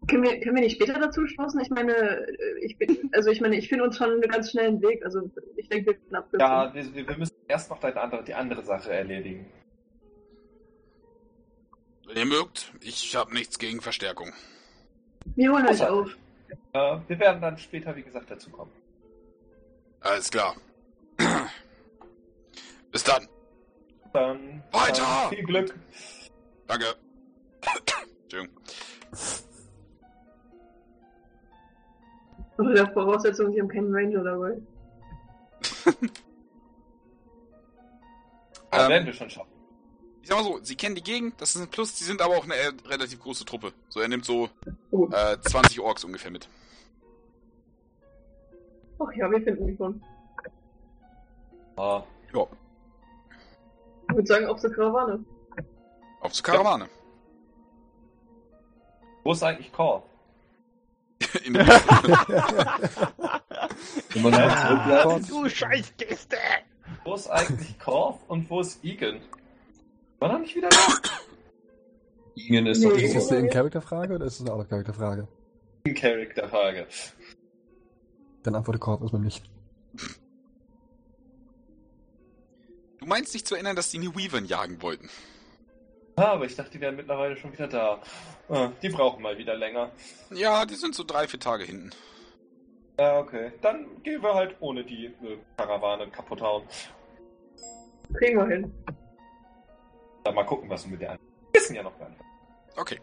Können 0.08 0.22
wir, 0.24 0.40
können 0.40 0.56
wir 0.56 0.62
nicht 0.62 0.76
später 0.76 0.98
dazu 0.98 1.26
stoßen? 1.26 1.60
Ich 1.60 1.70
meine, 1.70 1.92
äh, 1.92 2.58
ich 2.62 2.78
bin, 2.78 3.10
also 3.12 3.30
ich 3.30 3.40
meine, 3.40 3.56
ich 3.56 3.68
finde 3.68 3.84
uns 3.84 3.96
schon 3.96 4.10
einen 4.10 4.22
ganz 4.22 4.50
schnellen 4.50 4.82
Weg. 4.82 5.04
Also 5.04 5.30
ich 5.56 5.68
denke, 5.68 5.86
wir 5.86 5.94
können 5.94 6.16
abkürzen. 6.16 6.40
Ja, 6.40 6.74
wir, 6.74 6.94
wir 6.94 7.08
wir 7.08 7.18
müssen 7.18 7.36
erst 7.46 7.70
noch 7.70 7.78
deine 7.78 8.00
andere, 8.00 8.24
die 8.24 8.34
andere 8.34 8.64
Sache 8.64 8.92
erledigen. 8.92 9.46
Wenn 12.12 12.18
ihr 12.18 12.26
mögt, 12.26 12.72
ich 12.80 13.14
habe 13.14 13.32
nichts 13.32 13.56
gegen 13.60 13.80
Verstärkung. 13.80 14.32
Wir 15.36 15.52
holen 15.52 15.64
euch 15.68 15.80
auf. 15.84 16.08
Äh, 16.72 16.96
wir 17.06 17.18
werden 17.20 17.40
dann 17.40 17.56
später, 17.56 17.94
wie 17.94 18.02
gesagt, 18.02 18.28
dazu 18.28 18.50
kommen. 18.50 18.72
Alles 20.00 20.28
klar. 20.28 20.56
Bis 22.90 23.04
dann. 23.04 23.28
Dann, 24.12 24.60
Weiter! 24.72 25.02
dann 25.02 25.28
viel 25.30 25.44
Glück. 25.44 25.78
Danke. 26.66 26.96
Entschuldigung. 28.24 28.60
Unter 32.56 32.74
der 32.74 32.92
Voraussetzung, 32.92 33.52
sie 33.52 33.60
haben 33.60 33.68
keinen 33.68 33.94
Ranger 33.94 34.24
dabei. 34.24 34.60
Aber 38.72 38.82
Ähm, 38.84 38.88
werden 38.88 39.06
wir 39.06 39.12
schon 39.12 39.30
schaffen. 39.30 39.49
Ich 40.22 40.28
sag 40.28 40.36
mal 40.38 40.44
so, 40.44 40.58
sie 40.62 40.76
kennen 40.76 40.94
die 40.94 41.02
Gegend, 41.02 41.40
das 41.40 41.54
ist 41.56 41.62
ein 41.62 41.68
Plus, 41.68 41.96
sie 41.98 42.04
sind 42.04 42.20
aber 42.20 42.36
auch 42.36 42.44
eine 42.44 42.54
äh, 42.54 42.72
relativ 42.86 43.20
große 43.20 43.44
Truppe. 43.44 43.72
So, 43.88 44.00
er 44.00 44.08
nimmt 44.08 44.24
so 44.24 44.48
Gut. 44.90 45.12
äh, 45.14 45.40
20 45.40 45.80
Orks 45.80 46.04
ungefähr 46.04 46.30
mit. 46.30 46.48
Ach 48.98 49.10
ja, 49.16 49.30
wir 49.30 49.40
finden 49.40 49.66
die 49.66 49.76
schon. 49.76 50.02
Ah, 51.76 52.02
Ja, 52.34 52.46
Ich 54.10 54.14
würde 54.16 54.26
sagen, 54.28 54.46
auf 54.46 54.60
zur 54.60 54.72
Karawane. 54.72 55.24
auf 56.20 56.32
zur 56.34 56.44
Karawane. 56.44 56.88
wo 59.24 59.32
ist 59.32 59.42
eigentlich 59.42 59.72
Korb? 59.72 60.04
In 61.44 61.54
der 61.54 61.66
Wenn 64.08 64.22
man 64.30 64.32
noch 64.32 65.20
zurückbleibt. 65.20 65.30
Du 65.30 65.48
Scheißkiste! 65.48 66.36
Wo 67.04 67.14
ist 67.14 67.28
eigentlich 67.28 67.78
Korb 67.78 68.20
und 68.28 68.48
wo 68.50 68.60
ist 68.60 68.84
Egan? 68.84 69.20
War 70.20 70.32
er 70.32 70.38
nicht 70.38 70.54
wieder 70.54 70.68
da? 70.68 70.76
Igen 72.34 72.66
ist 72.66 72.84
doch 72.84 72.94
Nee. 72.94 73.02
Ist 73.04 73.16
das 73.16 73.30
eine 73.30 73.40
In-Character-Frage 73.40 74.14
oder 74.14 74.26
ist 74.26 74.38
das 74.38 74.46
eine 74.46 74.54
Out-of-Character-Frage? 74.54 75.26
Charakterfrage. 75.94 76.86
Dann 78.42 78.54
antworte 78.54 78.78
Korb 78.78 79.00
erstmal 79.02 79.22
nicht. 79.22 79.42
Du 82.98 83.06
meinst 83.06 83.34
dich 83.34 83.44
zu 83.44 83.54
erinnern, 83.54 83.76
dass 83.76 83.90
die 83.90 83.98
New 83.98 84.14
Weavern 84.14 84.44
jagen 84.44 84.82
wollten? 84.82 85.08
Ah, 86.16 86.32
aber 86.32 86.44
ich 86.44 86.54
dachte, 86.54 86.72
die 86.72 86.80
wären 86.80 86.96
mittlerweile 86.96 87.34
schon 87.36 87.52
wieder 87.54 87.66
da. 87.66 88.02
Ah, 88.50 88.70
die 88.82 88.90
brauchen 88.90 89.22
mal 89.22 89.38
wieder 89.38 89.56
länger. 89.56 89.90
Ja, 90.30 90.66
die 90.66 90.74
sind 90.74 90.94
so 90.94 91.02
drei, 91.02 91.26
vier 91.26 91.40
Tage 91.40 91.64
hinten. 91.64 91.90
Ja, 92.98 93.18
okay. 93.18 93.52
Dann 93.62 94.02
gehen 94.02 94.22
wir 94.22 94.34
halt 94.34 94.54
ohne 94.60 94.84
die 94.84 95.06
äh, 95.06 95.38
Karawane 95.56 96.10
kaputt 96.10 96.42
hauen. 96.42 96.64
Kriegen 98.18 98.38
wir 98.38 98.46
hin. 98.46 98.72
Dann 100.24 100.34
mal 100.34 100.44
gucken, 100.44 100.68
was 100.68 100.84
wir 100.84 100.92
mit 100.92 101.00
der 101.00 101.12
anderen. 101.12 101.28
Wir 101.52 101.60
wissen 101.60 101.74
ja 101.74 101.82
noch 101.82 101.98
gar 101.98 102.08
nicht. 102.08 102.20
Okay. 102.76 103.00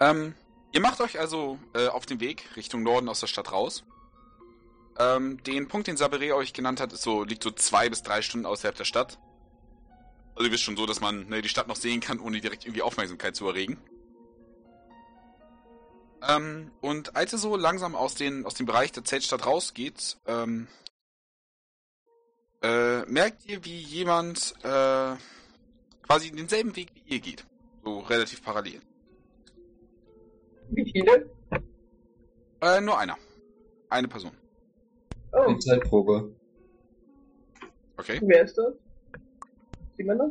Ähm, 0.00 0.34
ihr 0.72 0.80
macht 0.80 1.00
euch 1.00 1.18
also 1.18 1.58
äh, 1.74 1.88
auf 1.88 2.06
den 2.06 2.20
Weg 2.20 2.56
Richtung 2.56 2.82
Norden 2.82 3.08
aus 3.08 3.20
der 3.20 3.26
Stadt 3.26 3.52
raus. 3.52 3.84
Ähm, 4.98 5.42
den 5.44 5.68
Punkt, 5.68 5.86
den 5.86 5.96
Sabere 5.96 6.34
euch 6.34 6.52
genannt 6.52 6.80
hat, 6.80 6.92
ist 6.92 7.02
so, 7.02 7.24
liegt 7.24 7.42
so 7.42 7.50
zwei 7.50 7.88
bis 7.88 8.02
drei 8.02 8.20
Stunden 8.22 8.46
außerhalb 8.46 8.76
der 8.76 8.84
Stadt. 8.84 9.18
Also 10.34 10.46
ihr 10.46 10.52
wisst 10.52 10.64
schon 10.64 10.76
so, 10.76 10.86
dass 10.86 11.00
man 11.00 11.28
ne, 11.28 11.42
die 11.42 11.48
Stadt 11.48 11.68
noch 11.68 11.76
sehen 11.76 12.00
kann, 12.00 12.20
ohne 12.20 12.40
direkt 12.40 12.64
irgendwie 12.64 12.82
Aufmerksamkeit 12.82 13.36
zu 13.36 13.46
erregen. 13.46 13.78
Ähm, 16.28 16.70
und 16.80 17.16
als 17.16 17.32
ihr 17.32 17.38
so 17.38 17.56
langsam 17.56 17.94
aus, 17.94 18.14
den, 18.14 18.46
aus 18.46 18.54
dem 18.54 18.66
Bereich 18.66 18.92
der 18.92 19.04
Zeltstadt 19.04 19.46
rausgeht, 19.46 20.18
ähm, 20.26 20.68
äh, 22.62 23.04
merkt 23.06 23.46
ihr, 23.46 23.64
wie 23.64 23.78
jemand 23.78 24.54
äh, 24.62 25.14
quasi 26.02 26.30
denselben 26.30 26.74
Weg 26.76 26.92
wie 26.94 27.14
ihr 27.14 27.20
geht. 27.20 27.44
So 27.84 28.00
relativ 28.00 28.42
parallel. 28.42 28.80
Wie 30.70 30.90
viele? 30.90 31.30
Äh, 32.60 32.80
nur 32.80 32.98
einer. 32.98 33.16
Eine 33.90 34.08
Person. 34.08 34.32
Oh, 35.32 35.52
Die 35.52 35.58
Zeitprobe. 35.58 36.34
Okay. 37.96 38.20
wer 38.22 38.44
ist 38.44 38.56
das? 38.56 38.74
Man 40.04 40.18
das? 40.18 40.30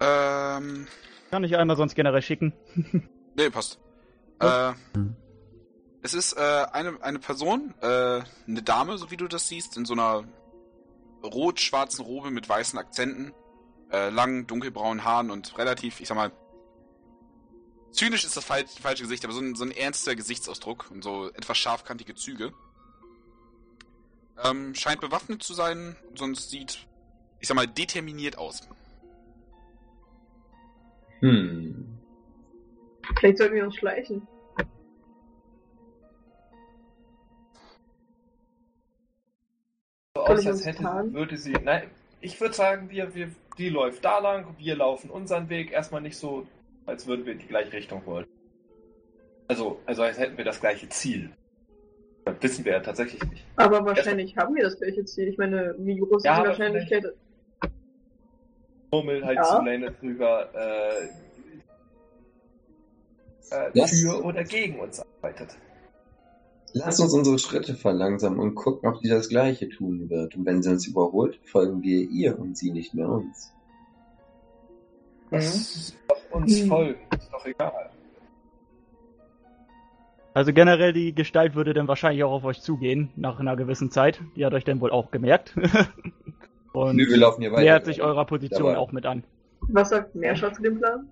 Ähm, 0.00 0.86
Kann 1.30 1.44
ich 1.44 1.56
einmal 1.56 1.76
sonst 1.76 1.94
generell 1.94 2.22
schicken. 2.22 2.52
nee, 3.36 3.50
passt. 3.50 3.78
Äh, 4.40 4.72
es 6.08 6.14
ist 6.14 6.38
äh, 6.38 6.66
eine, 6.72 7.02
eine 7.02 7.18
Person, 7.18 7.74
äh, 7.82 7.86
eine 8.46 8.62
Dame, 8.64 8.96
so 8.96 9.10
wie 9.10 9.18
du 9.18 9.28
das 9.28 9.48
siehst, 9.48 9.76
in 9.76 9.84
so 9.84 9.92
einer 9.92 10.24
rot-schwarzen 11.22 12.02
Robe 12.02 12.30
mit 12.30 12.48
weißen 12.48 12.78
Akzenten, 12.78 13.34
äh, 13.92 14.08
langen, 14.08 14.46
dunkelbraunen 14.46 15.04
Haaren 15.04 15.30
und 15.30 15.58
relativ, 15.58 16.00
ich 16.00 16.08
sag 16.08 16.14
mal, 16.14 16.32
zynisch 17.90 18.24
ist 18.24 18.38
das 18.38 18.44
falsch, 18.44 18.70
falsche 18.80 19.02
Gesicht, 19.02 19.24
aber 19.24 19.34
so 19.34 19.40
ein, 19.40 19.54
so 19.54 19.64
ein 19.64 19.70
ernster 19.70 20.16
Gesichtsausdruck 20.16 20.90
und 20.90 21.04
so 21.04 21.28
etwas 21.28 21.58
scharfkantige 21.58 22.14
Züge. 22.14 22.54
Ähm, 24.42 24.74
scheint 24.74 25.02
bewaffnet 25.02 25.42
zu 25.42 25.52
sein, 25.52 25.94
sonst 26.14 26.48
sieht, 26.48 26.86
ich 27.38 27.48
sag 27.48 27.54
mal, 27.54 27.66
determiniert 27.66 28.38
aus. 28.38 28.66
Hm. 31.20 31.98
Vielleicht 33.18 33.36
sollten 33.36 33.56
wir 33.56 33.64
uns 33.64 33.76
schleichen. 33.76 34.26
So 40.18 40.24
aus, 40.24 40.46
als 40.46 40.66
hätte, 40.66 40.82
würde 41.12 41.36
sie. 41.36 41.52
Nein, 41.52 41.84
ich 42.20 42.40
würde 42.40 42.54
sagen, 42.54 42.90
wir, 42.90 43.14
wir, 43.14 43.30
die 43.56 43.68
läuft 43.68 44.04
da 44.04 44.18
lang, 44.18 44.46
wir 44.58 44.76
laufen 44.76 45.10
unseren 45.10 45.48
Weg. 45.48 45.70
Erstmal 45.70 46.00
nicht 46.00 46.16
so, 46.16 46.46
als 46.86 47.06
würden 47.06 47.24
wir 47.24 47.34
in 47.34 47.38
die 47.38 47.46
gleiche 47.46 47.72
Richtung 47.72 48.04
wollen. 48.04 48.26
Also, 49.46 49.80
also 49.86 50.02
als 50.02 50.18
hätten 50.18 50.36
wir 50.36 50.44
das 50.44 50.60
gleiche 50.60 50.88
Ziel. 50.88 51.30
Das 52.24 52.34
wissen 52.40 52.64
wir 52.64 52.72
ja 52.72 52.80
tatsächlich 52.80 53.22
nicht. 53.30 53.44
Aber 53.56 53.84
wahrscheinlich 53.84 54.36
haben 54.36 54.54
wir 54.54 54.64
das 54.64 54.76
gleiche 54.76 55.04
Ziel. 55.04 55.28
Ich 55.28 55.38
meine, 55.38 55.74
wie 55.78 55.96
groß 55.96 56.24
Ja, 56.24 56.36
ist 56.36 56.42
die 56.42 56.48
Wahrscheinlichkeit? 56.48 57.04
Murmel 58.90 59.24
halt 59.24 59.36
Ja. 59.36 59.44
zu 59.44 59.62
Lane 59.62 59.92
drüber, 59.92 60.50
äh, 60.54 61.08
äh, 63.50 63.86
für 63.86 64.24
oder 64.24 64.44
gegen 64.44 64.80
uns 64.80 65.00
arbeitet. 65.00 65.56
Lass 66.74 67.00
uns 67.00 67.12
unsere 67.14 67.38
Schritte 67.38 67.74
verlangsamen 67.74 68.38
und 68.38 68.54
gucken, 68.54 68.88
ob 68.88 68.98
sie 68.98 69.08
das 69.08 69.28
Gleiche 69.28 69.68
tun 69.68 70.10
wird. 70.10 70.36
Und 70.36 70.44
wenn 70.46 70.62
sie 70.62 70.70
uns 70.70 70.86
überholt, 70.86 71.38
folgen 71.44 71.82
wir 71.82 72.08
ihr 72.10 72.38
und 72.38 72.56
sie 72.56 72.70
nicht 72.70 72.94
mehr 72.94 73.08
uns. 73.08 73.52
Das 75.30 75.94
doch 76.08 76.30
uns 76.36 76.62
Mhm. 76.62 76.68
folgen, 76.68 77.00
ist 77.18 77.32
doch 77.32 77.44
egal. 77.46 77.90
Also 80.34 80.52
generell 80.52 80.92
die 80.92 81.14
Gestalt 81.14 81.54
würde 81.54 81.72
dann 81.74 81.88
wahrscheinlich 81.88 82.22
auch 82.22 82.30
auf 82.32 82.44
euch 82.44 82.60
zugehen, 82.60 83.10
nach 83.16 83.40
einer 83.40 83.56
gewissen 83.56 83.90
Zeit. 83.90 84.20
Die 84.36 84.44
hat 84.46 84.54
euch 84.54 84.64
dann 84.64 84.80
wohl 84.80 84.90
auch 84.92 85.10
gemerkt. 85.10 85.54
Und 86.72 86.96
Nö, 86.96 87.08
wir 87.08 87.16
laufen 87.16 87.40
hier 87.40 87.50
weiter. 87.50 87.62
nähert 87.62 87.86
sich 87.86 88.02
eurer 88.02 88.24
Position 88.26 88.66
Dabei. 88.68 88.78
auch 88.78 88.92
mit 88.92 89.04
an. 89.06 89.24
Was 89.62 89.88
sagt 89.88 90.14
Merscha 90.14 90.52
zu 90.52 90.62
dem 90.62 90.78
Plan? 90.78 91.08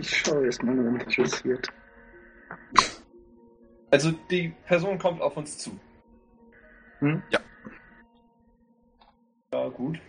Ich 0.00 0.16
schaue 0.16 0.46
erstmal 0.46 0.74
nur 0.74 0.88
interessiert. 0.88 1.68
Also 3.92 4.10
die 4.30 4.54
Person 4.66 4.98
kommt 4.98 5.20
auf 5.20 5.36
uns 5.36 5.58
zu. 5.58 5.78
Hm? 7.00 7.22
Ja. 7.30 7.40
Ja, 9.52 9.68
gut. 9.68 10.00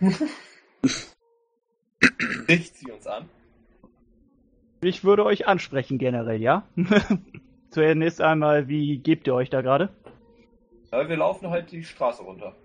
Richt 2.48 2.76
sie 2.76 2.90
uns 2.90 3.06
an. 3.06 3.28
Ich 4.80 5.04
würde 5.04 5.26
euch 5.26 5.46
ansprechen 5.46 5.98
generell, 5.98 6.40
ja? 6.40 6.66
Zuerst 7.70 8.22
einmal, 8.22 8.68
wie 8.68 8.98
gebt 8.98 9.26
ihr 9.26 9.34
euch 9.34 9.50
da 9.50 9.60
gerade? 9.60 9.90
Ja, 10.90 11.06
wir 11.06 11.16
laufen 11.18 11.50
halt 11.50 11.70
die 11.70 11.84
Straße 11.84 12.22
runter. 12.22 12.56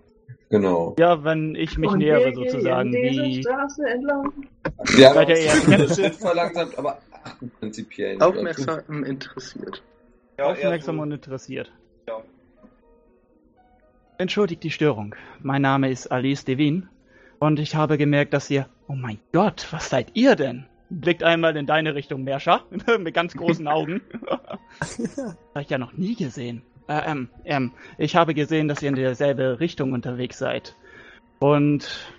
Genau. 0.48 0.96
Ja, 0.98 1.22
wenn 1.22 1.54
ich 1.54 1.76
mich 1.76 1.90
Und 1.90 1.98
nähere 1.98 2.32
sozusagen, 2.32 2.92
wie... 2.94 3.42
Straße 3.42 3.86
entlang. 3.86 4.32
Wir 4.94 5.08
haben 5.08 5.14
Seid 5.16 5.28
ihr 5.28 5.36
eher 5.36 6.12
verlangsamt, 6.14 6.78
aber 6.78 6.98
achten 7.12 7.50
prinzipiell 7.50 8.14
nicht. 8.14 8.22
Aufmerksam 8.22 9.04
interessiert. 9.04 9.82
Ja, 10.40 10.46
aufmerksam 10.46 10.96
eher 10.96 11.02
und 11.02 11.12
interessiert. 11.12 11.70
Ja. 12.08 12.22
Entschuldigt 14.16 14.62
die 14.62 14.70
Störung. 14.70 15.14
Mein 15.42 15.60
Name 15.60 15.90
ist 15.90 16.06
Alice 16.06 16.46
Devin 16.46 16.88
und 17.40 17.58
ich 17.58 17.74
habe 17.74 17.98
gemerkt, 17.98 18.32
dass 18.32 18.48
ihr... 18.48 18.66
Oh 18.88 18.94
mein 18.94 19.18
Gott, 19.32 19.66
was 19.70 19.90
seid 19.90 20.12
ihr 20.14 20.36
denn? 20.36 20.64
Blickt 20.88 21.22
einmal 21.22 21.54
in 21.58 21.66
deine 21.66 21.94
Richtung, 21.94 22.24
Merscha, 22.24 22.64
mit 22.98 23.12
ganz 23.12 23.34
großen 23.34 23.68
Augen. 23.68 24.00
Habe 24.80 25.60
ich 25.60 25.68
ja 25.68 25.76
noch 25.76 25.92
nie 25.92 26.16
gesehen. 26.16 26.62
Äh, 26.88 27.02
ähm, 27.10 27.28
ähm, 27.44 27.72
ich 27.98 28.16
habe 28.16 28.32
gesehen, 28.32 28.66
dass 28.66 28.82
ihr 28.82 28.88
in 28.88 28.94
derselbe 28.94 29.60
Richtung 29.60 29.92
unterwegs 29.92 30.38
seid. 30.38 30.74
Und 31.38 32.14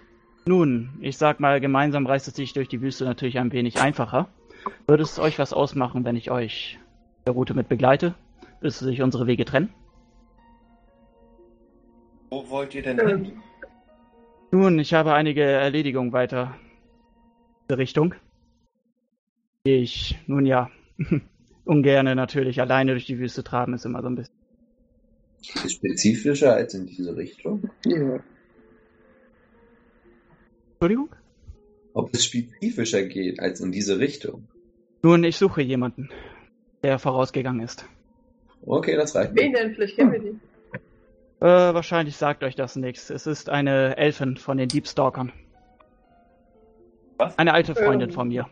nun, 0.45 0.99
ich 1.01 1.17
sag 1.17 1.39
mal, 1.39 1.59
gemeinsam 1.59 2.05
reißt 2.05 2.27
es 2.27 2.35
sich 2.35 2.53
durch 2.53 2.67
die 2.67 2.81
Wüste 2.81 3.03
natürlich 3.03 3.39
ein 3.39 3.51
wenig 3.51 3.81
einfacher. 3.81 4.29
Würde 4.85 5.01
es 5.01 5.17
euch 5.17 5.39
was 5.39 5.53
ausmachen, 5.53 6.05
wenn 6.05 6.15
ich 6.15 6.29
euch 6.29 6.77
der 7.25 7.33
Route 7.33 7.53
mit 7.53 7.69
begleite, 7.69 8.15
bis 8.61 8.79
sich 8.79 9.01
unsere 9.01 9.27
Wege 9.27 9.45
trennen? 9.45 9.69
Wo 12.29 12.49
wollt 12.49 12.73
ihr 12.75 12.81
denn 12.81 12.99
Ähm, 12.99 13.23
hin? 13.23 13.43
Nun, 14.51 14.79
ich 14.79 14.93
habe 14.93 15.13
einige 15.13 15.43
Erledigungen 15.43 16.11
weiter 16.11 16.55
in 16.55 17.67
diese 17.69 17.77
Richtung. 17.77 18.15
Die 19.65 19.75
Ich, 19.75 20.17
nun 20.27 20.45
ja, 20.45 20.69
ungerne 21.65 22.15
natürlich 22.15 22.59
alleine 22.61 22.91
durch 22.91 23.05
die 23.05 23.19
Wüste 23.19 23.43
traben, 23.43 23.73
ist 23.73 23.85
immer 23.85 24.01
so 24.01 24.07
ein 24.09 24.15
bisschen. 24.15 24.33
Ist 25.41 25.71
spezifischer 25.73 26.53
als 26.53 26.73
in 26.73 26.85
diese 26.85 27.15
Richtung? 27.15 27.69
Ja. 27.85 28.19
Entschuldigung? 30.73 31.15
Ob 31.93 32.13
es 32.13 32.25
spezifischer 32.25 33.03
geht 33.03 33.39
als 33.39 33.59
in 33.59 33.71
diese 33.71 33.99
Richtung? 33.99 34.47
Nun, 35.03 35.23
ich 35.23 35.37
suche 35.37 35.61
jemanden, 35.61 36.09
der 36.83 36.99
vorausgegangen 36.99 37.61
ist. 37.61 37.85
Okay, 38.65 38.95
das 38.95 39.15
reicht. 39.15 39.35
wen 39.35 39.53
denn? 39.53 39.73
Vielleicht 39.73 39.95
kennen 39.95 40.11
wir 40.11 40.19
die. 40.19 40.39
Äh, 41.39 41.73
wahrscheinlich 41.73 42.17
sagt 42.17 42.43
euch 42.43 42.55
das 42.55 42.75
nichts. 42.75 43.09
Es 43.09 43.25
ist 43.25 43.49
eine 43.49 43.97
Elfin 43.97 44.37
von 44.37 44.57
den 44.57 44.69
Deepstalkern. 44.69 45.31
Was? 47.17 47.37
Eine 47.39 47.53
alte 47.53 47.73
Freundin 47.75 48.09
Ähm. 48.09 48.15
von 48.15 48.27
mir. 48.27 48.47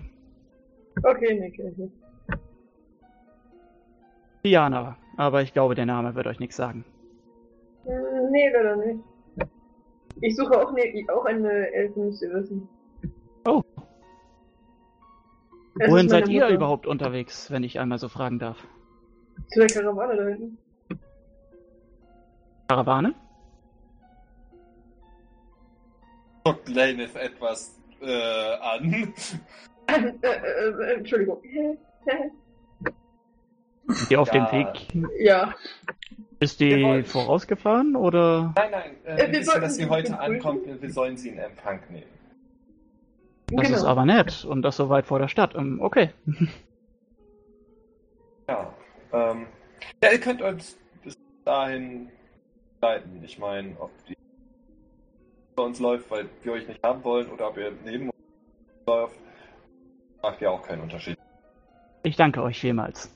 Okay, 1.03 1.39
nee, 1.39 1.51
kenn 1.51 1.71
ich 1.71 1.77
nicht. 1.77 1.93
Diana, 4.43 4.97
aber 5.17 5.41
ich 5.41 5.53
glaube, 5.53 5.75
der 5.75 5.85
Name 5.85 6.15
wird 6.15 6.27
euch 6.27 6.39
nichts 6.39 6.55
sagen. 6.55 6.85
Hm, 7.85 8.31
Nee, 8.31 8.49
leider 8.51 8.75
nicht. 8.75 8.99
Ich 10.21 10.35
suche 10.35 10.51
auch, 10.59 10.71
ne, 10.73 11.05
auch 11.13 11.25
eine 11.25 11.71
Elfen, 11.73 12.05
müsst 12.07 12.21
ihr 12.21 12.33
wissen. 12.33 12.67
Es 15.79 15.89
Wohin 15.89 16.09
seid 16.09 16.27
ihr 16.27 16.47
überhaupt 16.49 16.85
unterwegs, 16.85 17.49
wenn 17.51 17.63
ich 17.63 17.79
einmal 17.79 17.97
so 17.99 18.09
fragen 18.09 18.37
darf? 18.37 18.57
Zu 19.47 19.59
der 19.59 19.67
Karawane 19.69 20.15
da 20.17 20.27
hinten. 20.27 20.57
Karawane? 22.67 23.15
Guckt 26.43 26.67
Laneth 26.69 27.15
etwas 27.15 27.79
äh, 28.01 28.53
an. 28.61 28.93
äh, 29.87 29.93
äh, 30.21 30.27
äh, 30.27 30.93
Entschuldigung. 30.95 31.41
Ist 33.87 34.11
die 34.11 34.17
auf 34.17 34.31
Ja. 34.33 34.45
dem 34.45 34.51
Weg? 34.51 34.87
ja. 35.19 35.55
Ist 36.39 36.59
die 36.59 36.83
wollen- 36.83 37.05
vorausgefahren 37.05 37.95
oder? 37.95 38.53
Nein, 38.55 38.71
nein, 38.71 38.91
äh, 39.05 39.17
wir 39.31 39.39
wissen, 39.39 39.61
dass 39.61 39.75
sie 39.75 39.87
heute 39.89 40.19
ankommt. 40.19 40.67
Wir 40.81 40.91
sollen 40.91 41.17
sie 41.17 41.29
in 41.29 41.39
Empfang 41.39 41.79
nehmen. 41.89 42.18
Das 43.51 43.65
genau. 43.67 43.77
ist 43.77 43.83
aber 43.83 44.05
nett 44.05 44.45
und 44.45 44.61
das 44.61 44.77
so 44.77 44.89
weit 44.89 45.05
vor 45.05 45.19
der 45.19 45.27
Stadt. 45.27 45.55
Ähm, 45.55 45.79
Okay. 45.81 46.09
Ja. 48.47 48.73
Ähm, 49.13 49.45
Ja, 50.03 50.11
ihr 50.11 50.19
könnt 50.19 50.41
uns 50.41 50.77
bis 51.03 51.17
dahin 51.45 52.09
leiten. 52.81 53.23
Ich 53.23 53.37
meine, 53.39 53.75
ob 53.79 53.91
die 54.07 54.15
bei 55.55 55.63
uns 55.63 55.79
läuft, 55.79 56.09
weil 56.09 56.29
wir 56.43 56.53
euch 56.53 56.67
nicht 56.67 56.81
haben 56.83 57.03
wollen, 57.03 57.27
oder 57.29 57.49
ob 57.49 57.57
ihr 57.57 57.71
neben 57.85 58.05
uns 58.09 58.15
läuft, 58.87 59.15
macht 60.21 60.41
ja 60.41 60.49
auch 60.51 60.63
keinen 60.63 60.81
Unterschied. 60.81 61.17
Ich 62.03 62.15
danke 62.15 62.41
euch 62.41 62.59
vielmals. 62.59 63.13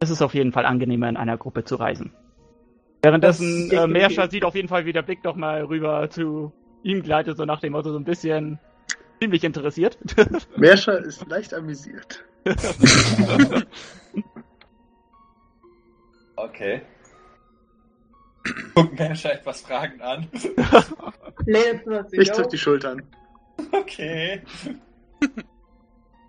Es 0.00 0.10
ist 0.10 0.20
auf 0.20 0.34
jeden 0.34 0.52
Fall 0.52 0.66
angenehmer, 0.66 1.08
in 1.08 1.16
einer 1.16 1.38
Gruppe 1.38 1.64
zu 1.64 1.76
reisen. 1.76 2.12
Währenddessen, 3.02 3.70
äh, 3.70 3.86
Merscha 3.86 4.08
definitiv. 4.08 4.30
sieht 4.30 4.44
auf 4.44 4.54
jeden 4.54 4.68
Fall, 4.68 4.84
wie 4.86 4.92
der 4.92 5.02
Blick 5.02 5.22
doch 5.22 5.36
mal 5.36 5.62
rüber 5.64 6.08
zu 6.10 6.52
ihm 6.82 7.02
gleitet, 7.02 7.36
so 7.36 7.44
nach 7.44 7.60
dem 7.60 7.72
Motto, 7.72 7.90
so 7.92 7.98
ein 7.98 8.04
bisschen 8.04 8.58
ziemlich 9.24 9.44
interessiert. 9.44 9.96
Merscha 10.56 10.92
ist 10.92 11.26
leicht 11.28 11.54
amüsiert. 11.54 12.24
Okay. 16.36 16.82
Guckt 18.74 18.98
Mersha 18.98 19.30
etwas 19.30 19.62
fragend 19.62 20.02
an. 20.02 20.28
Ich 22.12 22.32
zuck 22.32 22.50
die 22.50 22.58
Schultern. 22.58 23.02
Okay. 23.70 24.42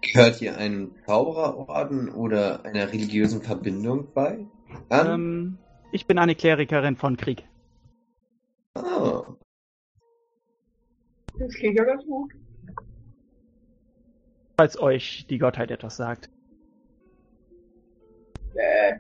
Gehört 0.02 0.42
ihr 0.42 0.56
einem 0.58 0.94
Zaubererorden 1.06 2.10
oder 2.10 2.64
einer 2.66 2.92
religiösen 2.94 3.42
Verbindung 3.42 4.14
bei? 4.14 4.46
An? 4.90 5.08
ähm, 5.08 5.58
ich 5.92 6.06
bin 6.06 6.20
eine 6.20 6.36
Klerikerin 6.36 6.96
von 6.96 7.18
Krieg. 7.18 7.44
ah, 8.76 9.24
Das 11.40 11.54
klingt 11.56 11.78
ja 11.80 11.84
ganz 11.84 12.06
gut. 12.06 12.32
Falls 14.58 14.80
euch 14.80 15.26
die 15.30 15.38
Gottheit 15.38 15.72
etwas 15.72 15.98
sagt. 15.98 16.30
Äh, 18.56 18.96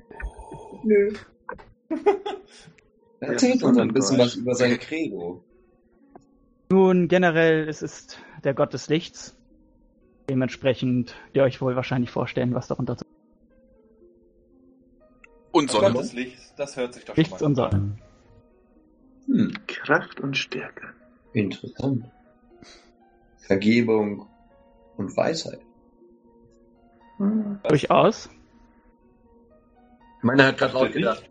nö. 0.84 1.14
erzählt 3.20 3.64
uns 3.64 3.78
ein 3.78 3.94
bisschen 3.94 4.18
was 4.18 4.36
über 4.36 4.54
sein 4.56 4.78
Credo. 4.80 5.44
Nun, 6.70 7.08
generell, 7.08 7.70
es 7.70 7.82
ist 7.82 8.20
der 8.44 8.54
Gott 8.54 8.74
des 8.74 8.90
Lichts. 8.90 9.38
Dementsprechend, 10.30 11.16
ihr 11.34 11.44
euch 11.44 11.62
wohl 11.62 11.76
wahrscheinlich 11.76 12.10
vorstellen, 12.10 12.54
was 12.54 12.68
darunter 12.68 12.98
zu 12.98 13.06
Und 15.52 15.72
Gott 15.72 15.82
Sonne. 15.82 16.00
des 16.00 16.14
Lichts, 16.14 16.54
das 16.56 16.76
hört 16.76 16.96
sich 16.96 17.06
doch 17.06 17.16
Lichts 17.16 17.40
schon 17.40 17.48
und 17.48 17.58
mal 17.58 17.72
Sonne. 17.72 17.98
Hm, 19.28 19.54
Kraft 19.68 20.20
und 20.20 20.36
Stärke. 20.36 20.88
interessant. 21.34 22.06
Vergebung 23.38 24.28
und 24.98 25.16
Weisheit. 25.18 25.60
Hm. 27.18 27.60
Durchaus. 27.68 28.30
Meiner 30.22 30.48
hat 30.48 30.58
gerade 30.58 30.74
laut 30.74 30.92
gedacht. 30.94 31.24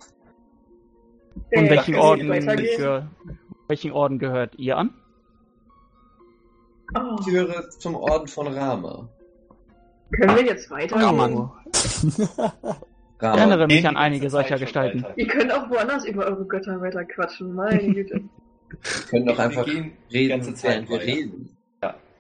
Und 1.35 1.67
Äh, 1.67 1.71
welchen 1.71 1.97
Orden, 1.97 2.31
ge 2.31 3.03
welchen 3.69 3.93
Orden 3.93 4.19
gehört 4.19 4.55
ihr 4.57 4.77
an? 4.79 4.95
Oh, 6.95 7.17
Ich 7.21 7.27
gehöre 7.27 7.69
zum 7.71 7.97
Orden 7.97 8.29
von 8.29 8.47
Rama. 8.49 9.09
können 10.13 10.37
wir 10.37 10.45
jetzt? 10.45 10.71
Raman. 10.71 11.35
Rama. 13.21 13.35
Ich 13.35 13.41
erinnere 13.41 13.67
mich 13.67 13.89
an 13.89 13.97
einige 13.97 14.29
solcher 14.31 14.59
Gestalten. 14.59 15.03
weiter. 15.03 15.19
Ihr 15.19 15.27
könnt 15.27 15.53
auch 15.53 15.69
woanders 15.71 16.05
über 16.05 16.27
eure 16.27 16.45
Götter 16.47 16.81
weiter 16.81 17.05
quatschen, 17.05 17.55
meine 17.55 17.83
Güte. 17.95 18.21
Wir 18.71 19.07
können 19.09 19.27
doch 19.27 19.39
Wir 19.39 19.45
einfach 19.45 19.65
die 19.65 20.29
ganze 20.29 20.49
reden, 20.51 20.57
Zeit 20.57 20.89
wir 20.89 20.97
weiter. 20.99 21.07
reden. 21.07 21.57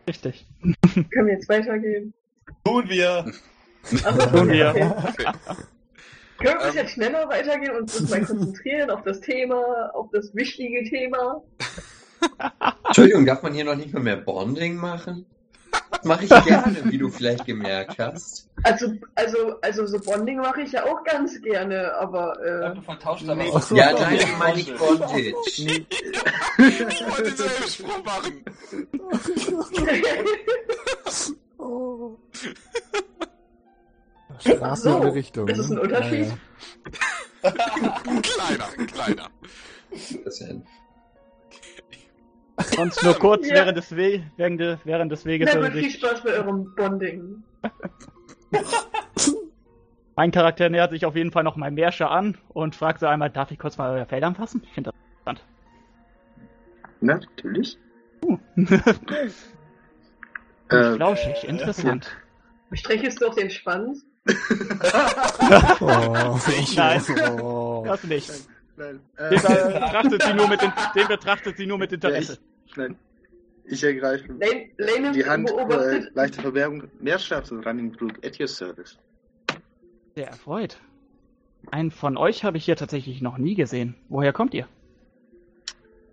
Richtig. 0.07 0.47
können 1.11 1.27
wir 1.27 1.35
jetzt 1.35 1.49
weitergehen? 1.49 2.13
Tun 2.65 2.89
wir! 2.89 3.33
Achso, 4.05 4.31
Tun 4.37 4.51
wir. 4.51 4.71
Okay. 4.71 5.27
Können 6.39 6.59
wir 6.61 6.69
Ähm. 6.69 6.75
jetzt 6.75 6.93
schneller 6.93 7.29
weitergehen 7.29 7.77
und 7.77 7.83
uns 7.83 8.11
mal 8.11 8.25
konzentrieren 8.25 8.91
auf 8.91 9.03
das 9.03 9.21
Thema, 9.21 9.91
auf 9.95 10.11
das 10.13 10.35
wichtige 10.35 10.85
Thema? 10.89 11.43
Entschuldigung, 12.87 13.27
darf 13.27 13.43
man 13.43 13.55
hier 13.55 13.65
noch 13.65 13.77
nicht 13.77 13.93
mal 13.93 14.03
mehr 14.03 14.17
Bonding 14.17 14.77
machen? 14.77 15.27
Das 15.91 16.05
mache 16.05 16.25
ich 16.25 16.31
gerne, 16.31 16.77
wie 16.85 16.99
du 16.99 17.09
vielleicht 17.11 17.47
gemerkt 17.47 17.99
hast. 17.99 18.49
Also, 18.65 18.87
also, 19.15 19.61
also 19.61 19.87
so 19.87 19.99
Bonding 20.01 20.39
mache 20.39 20.63
ich 20.63 20.73
ja 20.73 20.85
auch 20.85 21.05
ganz 21.05 21.41
gerne, 21.43 21.95
aber 21.97 22.41
äh, 22.43 22.75
Du 22.75 22.81
vertauscht 22.81 23.29
aber 23.29 23.43
Nee. 23.43 23.51
auch. 23.51 23.71
Ja, 23.71 23.93
nein, 23.93 24.15
ich 24.17 24.39
meine 24.39 24.57
nicht 24.57 24.77
Bondage. 24.79 25.35
Ich 25.47 25.87
wollte 27.07 27.23
denselben 27.25 27.69
Spruch 27.69 28.05
machen. 28.05 28.45
Oh. 31.59 32.17
Strafen 34.39 34.77
so, 34.77 34.89
in 34.91 35.03
alle 35.03 35.15
Richtungen. 35.15 35.47
das 35.47 35.59
ist 35.59 35.71
ein 35.71 35.75
ne? 35.77 35.81
Unterschied. 35.83 36.27
Ja, 37.43 37.53
ja. 37.83 38.01
Ein 38.07 38.23
kleiner, 38.23 38.69
ein 38.79 38.87
kleiner. 38.87 39.31
Das 39.91 40.11
ist 40.11 40.41
ja 40.41 40.49
Sonst 42.77 43.03
nur 43.03 43.15
kurz 43.15 43.47
Ja. 43.49 43.55
während, 43.57 43.77
des 43.79 43.95
We 43.97 44.23
während, 44.37 44.61
de 44.61 44.77
während 44.85 45.13
des 45.13 45.25
Weges. 45.25 45.53
Gut, 45.55 45.73
viel 45.73 45.91
Spaß 45.91 46.23
bei 46.23 46.33
eurem 46.35 46.75
Bonding. 46.75 47.43
mein 50.17 50.31
Charakter 50.31 50.69
nähert 50.69 50.91
sich 50.91 51.05
auf 51.07 51.17
jeden 51.17 51.33
Fall 51.33 51.43
noch 51.45 51.57
mal 51.57 51.71
Mersche 51.71 52.09
an 52.09 52.37
und 52.49 52.75
fragt 52.77 53.01
so 53.01 53.07
einmal, 53.07 53.31
darf 53.31 53.51
ich 53.51 53.59
kurz 53.59 53.77
mal 53.79 53.91
euer 53.97 54.07
Fell 54.07 54.23
anfassen? 54.25 54.63
Ich 54.65 54.73
finde 54.73 54.91
das 55.25 55.37
Natürlich. 57.01 57.79
interessant. 58.57 59.01
Äh, 60.71 60.95
Flauschig, 60.95 61.45
interessant. 61.45 62.17
Strechelst 62.73 63.21
du 63.21 63.27
auf 63.29 63.35
den 63.35 63.51
Schwanz? 63.51 64.03
Oh. 65.81 66.39
Nein. 66.75 67.03
Oh. 67.43 67.85
Das 67.87 68.03
nicht. 68.05 68.33
nein. 68.77 68.99
Den 69.19 69.33
Äh, 69.39 69.79
betrachtet, 69.79 70.23
sie 70.23 70.33
nur 70.33 70.49
mit, 70.49 70.63
in- 70.63 70.73
den 70.97 71.07
betrachtet 71.09 71.57
sie 71.59 71.67
nur 71.67 71.77
mit 71.79 71.93
Interesse. 71.93 72.39
nein. 72.77 72.97
Ich 73.67 73.83
ergreife 73.83 74.29
Lane, 74.33 74.69
Lane 74.77 75.13
die 75.13 75.25
Hand, 75.25 75.51
äh, 75.51 76.01
leichte 76.15 76.43
Verbergung, 76.43 76.85
Meerstabs 77.01 77.51
und 77.51 77.67
Running 77.67 77.93
Brook 77.93 78.25
at 78.25 78.39
your 78.39 78.47
service. 78.49 78.99
Sehr 80.15 80.29
erfreut. 80.29 80.79
Einen 81.71 81.91
von 81.91 82.17
euch 82.19 82.45
habe 82.45 82.59
ich 82.59 82.67
hier 82.67 82.77
tatsächlich 82.77 83.23
noch 83.23 83.39
nie 83.39 83.55
gesehen. 83.55 83.95
Woher 84.11 84.33
kommt 84.35 84.53
ihr? 84.53 84.69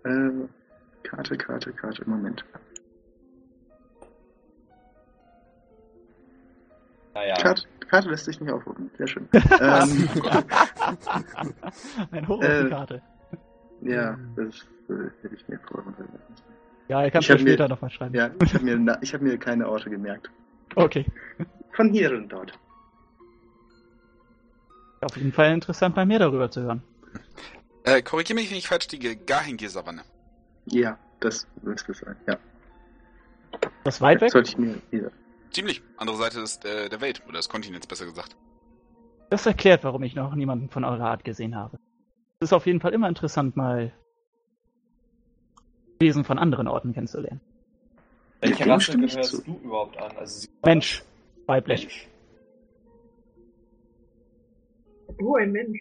Äh, 0.04 0.30
Karte, 1.02 1.36
Karte, 1.36 1.72
Karte, 1.72 2.08
Moment. 2.08 2.42
Naja. 7.14 7.34
Karte, 7.36 7.64
Karte 7.90 8.08
lässt 8.08 8.24
sich 8.24 8.40
nicht 8.40 8.50
aufrufen. 8.50 8.90
Sehr 8.96 9.06
schön. 9.06 9.28
ähm, 9.60 10.08
Ein 12.10 12.28
Hoch 12.28 12.38
auf 12.38 12.40
die 12.40 12.46
Äh, 12.46 12.68
Karte. 12.70 13.02
ja, 13.82 14.18
das 14.36 14.54
äh, 14.88 15.10
hätte 15.22 15.34
ich 15.34 15.46
mir 15.48 15.60
vorher 15.68 15.92
Ja, 16.92 17.06
ich 17.06 17.14
hab 17.14 17.26
mir- 17.26 17.38
später 17.38 17.68
noch 17.68 17.80
mal 17.80 17.88
schreiben. 17.88 18.14
Ja, 18.14 18.30
ich 18.44 18.52
habe 18.52 18.64
mir, 18.64 18.98
ich 19.00 19.14
hab 19.14 19.22
mir 19.22 19.38
keine 19.38 19.66
Orte 19.66 19.88
gemerkt. 19.88 20.30
Okay. 20.74 21.06
Von 21.72 21.90
hier 21.90 22.10
und 22.12 22.28
dort. 22.28 22.52
Auf 25.00 25.16
jeden 25.16 25.32
Fall 25.32 25.54
interessant, 25.54 25.96
mal 25.96 26.04
mehr 26.04 26.18
darüber 26.18 26.50
zu 26.50 26.60
hören. 26.60 26.82
Äh, 27.84 28.02
korrigier 28.02 28.34
mich, 28.36 28.50
wenn 28.50 28.58
ich 28.58 28.68
falsch 28.68 28.88
liege. 28.90 29.16
Gahingir-Savanne. 29.16 30.02
Ja, 30.66 30.98
das 31.20 31.46
müsste 31.62 31.92
es 31.92 31.98
sein. 32.00 32.14
Ja. 32.28 32.36
Das 33.84 33.94
ist 33.96 34.00
weit 34.02 34.20
weg? 34.20 34.30
Sollte 34.30 34.50
ich 34.50 34.58
mir 34.58 34.76
hier. 34.90 35.10
Ziemlich. 35.50 35.82
Andere 35.96 36.16
Seite 36.18 36.40
des, 36.40 36.58
äh, 36.64 36.90
der 36.90 37.00
Welt. 37.00 37.22
Oder 37.26 37.38
des 37.38 37.48
Kontinents, 37.48 37.86
besser 37.86 38.04
gesagt. 38.04 38.36
Das 39.30 39.46
erklärt, 39.46 39.82
warum 39.82 40.02
ich 40.02 40.14
noch 40.14 40.34
niemanden 40.34 40.68
von 40.68 40.84
eurer 40.84 41.06
Art 41.08 41.24
gesehen 41.24 41.56
habe. 41.56 41.78
Es 42.40 42.48
ist 42.50 42.52
auf 42.52 42.66
jeden 42.66 42.80
Fall 42.80 42.92
immer 42.92 43.08
interessant, 43.08 43.56
mal 43.56 43.92
Wesen 46.02 46.24
von 46.24 46.38
anderen 46.38 46.68
Orten 46.68 46.92
kennenzulernen. 46.92 47.40
Welche 48.40 48.66
Rasse 48.66 48.98
gehörst 48.98 49.30
zu. 49.30 49.42
du 49.42 49.56
überhaupt 49.62 49.96
an? 49.98 50.16
Also 50.18 50.48
Mensch, 50.64 51.02
weiblich. 51.46 51.82
Mensch. 51.82 52.08
Oh, 55.20 55.36
ein 55.36 55.52
Mensch. 55.52 55.78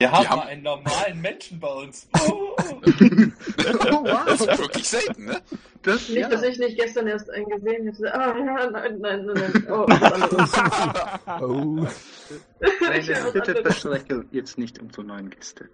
Wir 0.00 0.12
haben 0.12 0.28
haben- 0.28 0.40
einen 0.42 0.62
normalen 0.62 1.20
Menschen 1.20 1.58
bei 1.58 1.72
uns. 1.72 2.08
Oh, 2.30 2.54
Das 4.26 4.40
ist 4.40 4.58
wirklich 4.58 4.88
selten, 4.88 5.24
ne? 5.24 5.40
Das, 5.82 6.08
Nicht, 6.08 6.18
ja. 6.18 6.28
dass 6.28 6.42
ich 6.44 6.58
nicht 6.58 6.78
gestern 6.78 7.08
erst 7.08 7.28
einen 7.30 7.46
gesehen 7.46 7.86
hätte. 7.86 8.14
Ah, 8.14 8.36
ja, 8.38 8.70
nein, 8.70 8.98
nein, 9.00 9.26
nein, 9.26 9.34
nein. 9.52 9.66
Oh, 9.70 9.86
was 9.88 10.12
anderes. 10.12 11.42
Oh. 11.42 11.86
Nein, 12.80 13.08
was 13.08 13.32
bitte 13.32 13.62
bestrecke 13.62 14.24
jetzt 14.32 14.58
nicht 14.58 14.78
um 14.80 14.90
so 14.90 15.02
neuen 15.02 15.30
Gäste. 15.30 15.68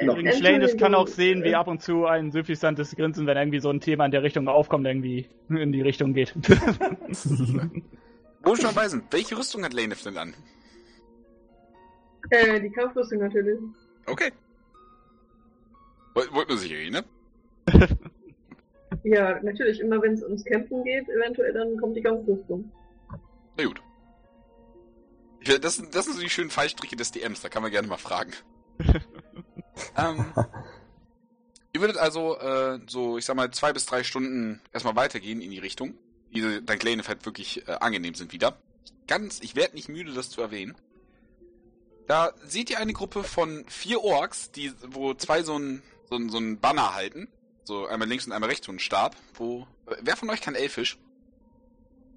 Äh, 0.00 0.06
Noch. 0.06 0.14
Übrigens, 0.14 0.38
Schlandes 0.38 0.76
kann 0.76 0.94
auch 0.94 1.06
sehen, 1.08 1.44
wie 1.44 1.50
äh, 1.50 1.54
ab 1.54 1.68
und 1.68 1.82
zu 1.82 2.06
ein 2.06 2.30
suffisantes 2.32 2.96
Grinsen, 2.96 3.26
wenn 3.26 3.36
irgendwie 3.36 3.60
so 3.60 3.70
ein 3.70 3.80
Thema 3.80 4.04
in 4.06 4.10
der 4.10 4.22
Richtung 4.22 4.48
aufkommt, 4.48 4.86
irgendwie 4.86 5.28
in 5.48 5.72
die 5.72 5.82
Richtung 5.82 6.14
geht. 6.14 6.34
Wo 8.42 8.56
schon 8.56 8.64
dabei 8.74 8.88
sind, 8.88 9.04
welche 9.10 9.36
Rüstung 9.36 9.64
hat 9.64 9.74
Lanef 9.74 10.02
denn 10.02 10.16
an? 10.16 10.34
Äh, 12.30 12.60
die 12.60 12.70
Kampfrüstung 12.70 13.18
natürlich. 13.18 13.58
Okay. 14.06 14.32
Woll- 16.14 16.28
Wollt 16.32 16.48
nur 16.48 16.58
sicher 16.58 16.76
gehen, 16.76 16.92
ne? 16.92 17.04
Ja, 19.04 19.40
natürlich, 19.42 19.80
immer 19.80 20.00
wenn 20.02 20.14
es 20.14 20.22
ums 20.22 20.44
Campen 20.44 20.82
geht, 20.84 21.08
eventuell 21.08 21.52
dann 21.52 21.76
kommt 21.78 21.96
die 21.96 22.02
Kampfrüstung. 22.02 22.70
Na 23.56 23.64
gut. 23.64 23.80
Ich 25.40 25.60
Das, 25.60 25.76
sind- 25.76 25.94
das 25.94 26.06
sind 26.06 26.14
so 26.16 26.22
die 26.22 26.30
schönen 26.30 26.50
Fallstricke 26.50 26.96
des 26.96 27.12
DMs, 27.12 27.40
da 27.42 27.48
kann 27.48 27.62
man 27.62 27.70
gerne 27.70 27.88
mal 27.88 27.96
fragen. 27.98 28.32
ähm, 29.96 30.24
ihr 31.72 31.80
würdet 31.80 31.96
also 31.96 32.38
äh, 32.38 32.80
so, 32.88 33.18
ich 33.18 33.24
sag 33.24 33.36
mal, 33.36 33.50
zwei 33.50 33.72
bis 33.72 33.86
drei 33.86 34.02
Stunden 34.02 34.60
erstmal 34.72 34.96
weitergehen 34.96 35.40
in 35.40 35.50
die 35.50 35.58
Richtung. 35.58 35.94
Diese 36.32 36.62
dank 36.62 36.82
Lanefeld 36.82 37.24
wirklich 37.26 37.66
äh, 37.68 37.72
angenehm 37.72 38.14
sind 38.14 38.32
wieder. 38.32 38.56
Ganz, 39.06 39.40
ich 39.40 39.56
werde 39.56 39.74
nicht 39.74 39.88
müde, 39.88 40.12
das 40.12 40.30
zu 40.30 40.40
erwähnen. 40.40 40.76
Da 42.06 42.32
seht 42.44 42.70
ihr 42.70 42.78
eine 42.78 42.92
Gruppe 42.92 43.22
von 43.24 43.64
vier 43.68 44.02
Orks, 44.02 44.50
die, 44.52 44.72
wo 44.88 45.14
zwei 45.14 45.42
so 45.42 45.58
ein, 45.58 45.82
so 46.08 46.16
ein, 46.16 46.28
so 46.28 46.38
ein 46.38 46.58
Banner 46.60 46.94
halten. 46.94 47.28
So 47.64 47.86
einmal 47.86 48.08
links 48.08 48.26
und 48.26 48.32
einmal 48.32 48.48
rechts 48.50 48.66
so 48.66 48.72
ein 48.72 48.78
Stab. 48.78 49.16
Wo, 49.34 49.66
äh, 49.86 49.96
wer 50.02 50.16
von 50.16 50.30
euch 50.30 50.40
kann 50.40 50.54
Elfisch? 50.54 50.98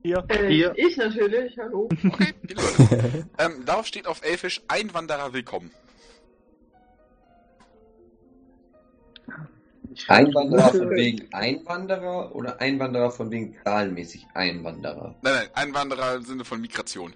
Hier. 0.04 0.24
Äh, 0.28 0.48
Hier. 0.50 0.74
Ich 0.76 0.98
natürlich, 0.98 1.58
hallo. 1.58 1.88
Okay, 2.06 2.34
viele 2.46 2.62
Leute. 2.90 3.28
ähm, 3.38 3.66
darauf 3.66 3.86
steht 3.88 4.06
auf 4.06 4.24
Elfisch 4.24 4.62
Einwanderer 4.68 5.32
willkommen. 5.34 5.72
Einwanderer 10.08 10.70
von 10.70 10.90
wegen 10.92 11.34
Einwanderer 11.34 12.36
oder 12.36 12.62
Einwanderer 12.62 13.12
von 13.12 13.32
wegen 13.32 13.56
zahlenmäßig 13.64 14.28
Einwanderer? 14.34 15.16
Nein, 15.22 15.34
nein, 15.34 15.48
Einwanderer 15.54 16.16
im 16.16 16.24
Sinne 16.24 16.46
von 16.46 16.62
Migration. 16.62 17.14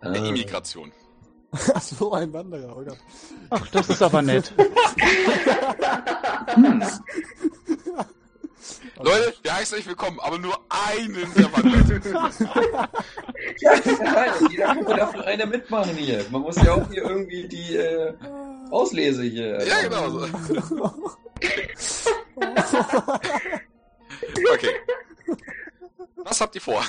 Ah. 0.00 0.12
Äh, 0.12 0.28
Immigration. 0.28 0.90
Ach 1.52 1.80
so, 1.80 2.12
ein 2.12 2.32
Wanderer, 2.32 2.76
oh 2.76 2.84
Gott. 2.84 2.98
Ach, 3.50 3.68
das 3.68 3.90
ist 3.90 4.02
aber 4.02 4.22
nett. 4.22 4.52
Leute, 9.02 9.34
wir 9.42 9.54
heißen 9.54 9.78
euch 9.78 9.86
willkommen, 9.86 10.20
aber 10.20 10.38
nur 10.38 10.58
einen 10.68 11.32
der 11.34 11.50
Wanderer. 11.52 12.88
Ja, 13.60 13.76
das 13.76 13.86
ist 13.86 14.00
ja 14.00 14.12
geil. 14.12 14.32
Jeder 14.50 14.66
kann 14.66 14.96
davon 14.96 15.22
einer 15.22 15.46
mitmachen 15.46 15.96
hier. 15.96 16.24
Man 16.30 16.42
muss 16.42 16.56
ja 16.56 16.74
auch 16.74 16.86
hier 16.90 17.04
irgendwie 17.04 17.48
die 17.48 17.76
äh, 17.76 18.12
Auslese 18.70 19.22
hier. 19.24 19.64
ja, 19.66 19.82
genau 19.82 20.08
so. 20.10 20.26
Okay. 24.54 24.70
Was 26.16 26.40
habt 26.40 26.54
ihr 26.54 26.60
vor? 26.60 26.82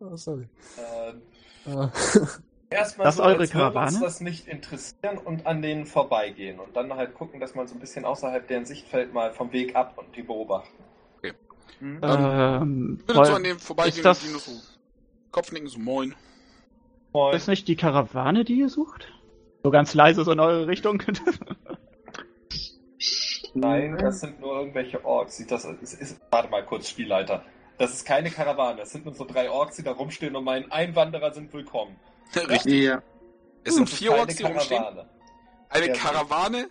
oh, 0.00 0.16
sorry. 0.16 0.48
Äh, 0.76 1.12
Ah. 1.66 1.90
erstmal 2.68 3.06
Das 3.06 3.16
so, 3.16 3.22
eure 3.22 3.32
würde 3.32 3.42
uns 3.44 3.50
Karawane? 3.52 3.98
das 4.00 4.20
nicht 4.20 4.46
interessieren 4.48 5.16
und 5.16 5.46
an 5.46 5.62
denen 5.62 5.86
vorbeigehen. 5.86 6.60
Und 6.60 6.76
dann 6.76 6.92
halt 6.94 7.14
gucken, 7.14 7.40
dass 7.40 7.54
man 7.54 7.66
so 7.66 7.72
ein 7.74 7.80
bisschen 7.80 8.04
außerhalb 8.04 8.46
deren 8.46 8.66
Sichtfeld 8.66 9.14
mal 9.14 9.32
vom 9.32 9.50
Weg 9.52 9.74
ab 9.74 9.94
und 9.96 10.14
die 10.14 10.22
beobachten. 10.22 10.74
Hm? 11.80 11.98
ähm, 12.02 12.98
Ich 13.00 13.08
würde 13.08 13.18
so 13.18 13.24
voll- 13.24 13.34
an 13.36 13.42
dem 13.44 13.58
vorbeigehen 13.58 13.96
ist 13.96 14.04
das- 14.04 14.18
und 14.20 14.26
die 14.28 14.32
nur 14.32 14.40
so 14.40 14.50
Kopfnicken, 15.30 15.68
so 15.68 15.78
moin. 15.78 16.14
Moin. 17.14 17.34
ist 17.34 17.48
nicht 17.48 17.66
die 17.66 17.76
Karawane, 17.76 18.44
die 18.44 18.58
ihr 18.58 18.68
sucht? 18.68 19.08
So 19.64 19.70
ganz 19.70 19.94
leise 19.94 20.24
so 20.24 20.32
in 20.32 20.40
eure 20.40 20.66
Richtung. 20.68 21.02
Nein, 23.54 23.96
das 23.96 24.20
sind 24.20 24.38
nur 24.38 24.58
irgendwelche 24.58 25.02
Orks. 25.06 25.38
Sieht 25.38 25.50
das, 25.50 25.64
ist, 25.64 25.94
ist, 25.94 26.20
warte 26.30 26.50
mal 26.50 26.62
kurz, 26.66 26.90
Spielleiter. 26.90 27.42
Das 27.78 27.94
ist 27.94 28.04
keine 28.04 28.30
Karawane. 28.30 28.76
Das 28.80 28.90
sind 28.90 29.06
nur 29.06 29.14
so 29.14 29.24
drei 29.24 29.50
Orks, 29.50 29.76
die 29.76 29.82
da 29.82 29.92
rumstehen 29.92 30.36
und 30.36 30.44
meinen 30.44 30.70
Einwanderer 30.70 31.32
sind 31.32 31.50
willkommen. 31.54 31.96
Richtig. 32.36 32.84
Ja. 32.84 33.02
Es 33.64 33.76
sind 33.76 33.88
ist 33.88 33.96
vier 33.96 34.10
keine 34.10 34.20
Orks, 34.20 34.36
die 34.36 34.42
rumstehen. 34.42 34.82
Karawane. 34.82 35.08
Eine 35.70 35.86
Ja, 35.88 35.92
Karawane, 35.94 36.68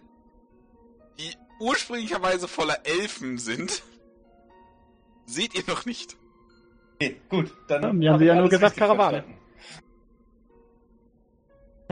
die 1.20 1.34
ursprünglicherweise 1.60 2.48
voller 2.48 2.78
Elfen 2.86 3.40
sind, 3.40 3.82
seht 5.26 5.56
ihr 5.56 5.64
noch 5.68 5.86
nicht. 5.88 6.16
Okay, 7.02 7.20
gut. 7.28 7.52
Dann 7.68 7.82
Ja, 8.04 8.12
haben 8.12 8.14
hab 8.14 8.20
sie 8.20 8.26
ich 8.26 8.28
ja 8.28 8.36
nur 8.36 8.50
gesagt 8.50 8.78
Karawane. 8.78 9.24
verstanden. 9.24 9.43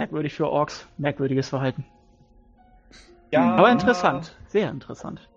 Merkwürdig 0.02 0.34
für 0.34 0.48
Orks. 0.50 0.88
Merkwürdiges 0.98 1.50
Verhalten. 1.50 1.86
Ja, 3.32 3.52
Aber 3.56 3.70
interessant. 3.72 4.36
Sehr 4.48 4.68
interessant. 4.72 5.30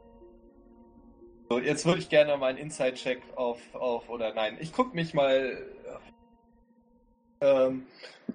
So, 1.50 1.58
jetzt 1.58 1.84
würde 1.84 1.98
ich 1.98 2.08
gerne 2.08 2.34
mal 2.38 2.46
einen 2.46 2.56
Inside-Check 2.58 3.20
auf, 3.36 3.58
auf, 3.74 4.08
oder 4.08 4.32
nein, 4.32 4.56
ich 4.58 4.72
gucke 4.72 4.96
mich 4.96 5.12
mal. 5.12 5.62
Ähm, 7.42 7.86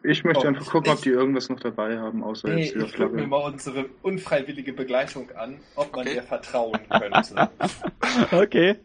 Ich 0.03 0.23
möchte 0.23 0.45
Oh, 0.45 0.49
einfach 0.49 0.69
gucken, 0.69 0.91
ob 0.91 0.97
ich- 0.99 1.03
die 1.03 1.09
irgendwas 1.09 1.49
noch 1.49 1.59
dabei 1.59 1.97
haben, 1.97 2.23
außer 2.23 2.47
nee, 2.49 2.65
jetzt 2.65 2.75
wieder 2.75 2.85
ich 2.85 2.93
gucke 2.95 3.15
mir 3.15 3.25
mal 3.25 3.37
unsere 3.51 3.85
unfreiwillige 4.03 4.71
Begleitung 4.73 5.31
an, 5.31 5.59
ob 5.75 5.91
man 5.95 6.01
Okay. 6.05 6.15
ihr 6.17 6.23
vertrauen 6.23 6.79
könnte. 6.89 7.49
Okay. 8.31 8.75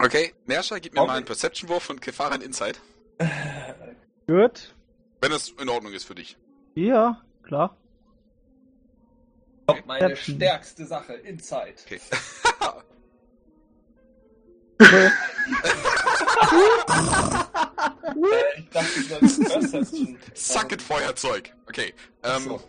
Okay, 0.00 0.34
Mersha, 0.46 0.78
gib 0.80 0.92
mir 0.94 1.00
Okay. 1.02 1.06
mal 1.08 1.16
einen 1.18 1.24
Perception-Wurf 1.26 1.88
und 1.90 2.00
Kefara 2.02 2.34
einen 2.34 2.42
Insight. 2.42 2.80
Gut. 4.26 4.74
Wenn 5.20 5.30
das 5.30 5.50
in 5.50 5.68
Ordnung 5.68 5.92
ist 5.92 6.04
für 6.04 6.16
dich. 6.16 6.36
Ja, 6.74 7.20
klar. 7.42 7.76
Kommt 9.66 9.86
meine 9.86 10.08
Perception. 10.08 10.36
stärkste 10.36 10.86
Sache, 10.86 11.14
Inside. 11.14 11.74
Okay. 11.86 12.00
Okay. 14.78 15.10
Äh, 18.14 18.58
ich 18.58 18.68
dachte, 18.70 19.00
ist 19.24 19.44
Perception. 19.48 20.18
Suck 20.34 20.72
it, 20.72 20.82
Feuerzeug. 20.82 21.52
Okay. 21.68 21.94
Ähm, 22.22 22.42
So. 22.42 22.62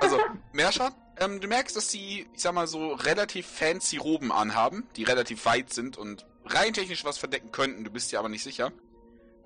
Also, 0.00 0.18
Mersha, 0.52 0.90
ähm, 1.18 1.40
du 1.40 1.48
merkst, 1.48 1.76
dass 1.76 1.90
sie, 1.90 2.26
ich 2.34 2.42
sag 2.42 2.52
mal 2.52 2.66
so, 2.66 2.92
relativ 2.92 3.46
fancy 3.46 3.96
Roben 3.96 4.30
anhaben, 4.32 4.86
die 4.96 5.04
relativ 5.04 5.46
weit 5.46 5.72
sind 5.72 5.96
und 5.96 6.26
rein 6.44 6.72
technisch 6.74 7.04
was 7.04 7.16
verdecken 7.16 7.50
könnten, 7.52 7.84
du 7.84 7.90
bist 7.90 8.12
dir 8.12 8.18
aber 8.18 8.28
nicht 8.28 8.42
sicher. 8.42 8.72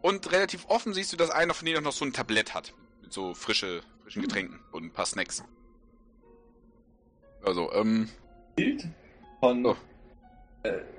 Und 0.03 0.33
relativ 0.33 0.65
offen 0.67 0.95
siehst 0.95 1.13
du, 1.13 1.17
dass 1.17 1.31
einer 1.31 1.55
von 1.55 1.67
denen 1.67 1.79
auch 1.79 1.83
noch 1.83 1.93
so 1.93 2.05
ein 2.05 2.13
Tablett 2.13 2.55
hat. 2.55 2.73
So 3.11 3.35
frische, 3.35 3.83
frischen 4.03 4.23
Getränken 4.23 4.61
und 4.73 4.85
ein 4.85 4.93
paar 4.93 5.07
Snacks. 5.07 5.45
Also, 7.45 7.73
ähm, 7.73 8.09
Bild 8.57 8.87
von 9.41 9.67
Oh. 9.67 9.77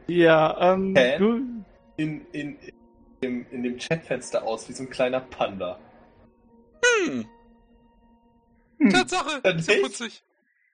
Ja, 0.07 0.73
ähm, 0.73 0.95
du, 0.95 1.35
in, 1.97 2.25
in, 2.31 2.57
in, 2.59 2.73
dem, 3.21 3.45
in 3.51 3.63
dem 3.63 3.77
Chatfenster 3.77 4.43
aus 4.43 4.67
wie 4.67 4.73
so 4.73 4.83
ein 4.83 4.89
kleiner 4.89 5.19
Panda. 5.21 5.79
hm, 7.05 7.25
Hm. 8.79 8.89
Tatsache, 8.89 9.39
Dann 9.43 9.59
ist 9.59 9.69
ja 9.69 9.75
putzig. 9.81 10.23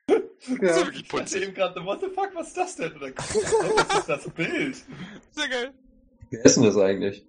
Ist 0.07 0.47
ja 0.47 0.55
Ja. 0.61 0.75
wirklich 0.77 1.01
Ich 1.01 1.07
dachte 1.09 1.23
putzig. 1.23 1.43
eben 1.43 1.53
gerade, 1.53 1.83
what 1.85 1.99
the 1.99 2.07
fuck, 2.07 2.31
was 2.33 2.47
ist 2.47 2.57
das 2.57 2.75
denn? 2.77 2.93
Das 2.99 3.35
ist 3.35 4.07
das 4.09 4.29
Bild. 4.29 4.77
Sehr 5.31 5.49
geil. 5.49 5.73
Wer 6.29 6.45
ist 6.45 6.55
denn 6.55 6.63
das 6.63 6.77
eigentlich? 6.77 7.25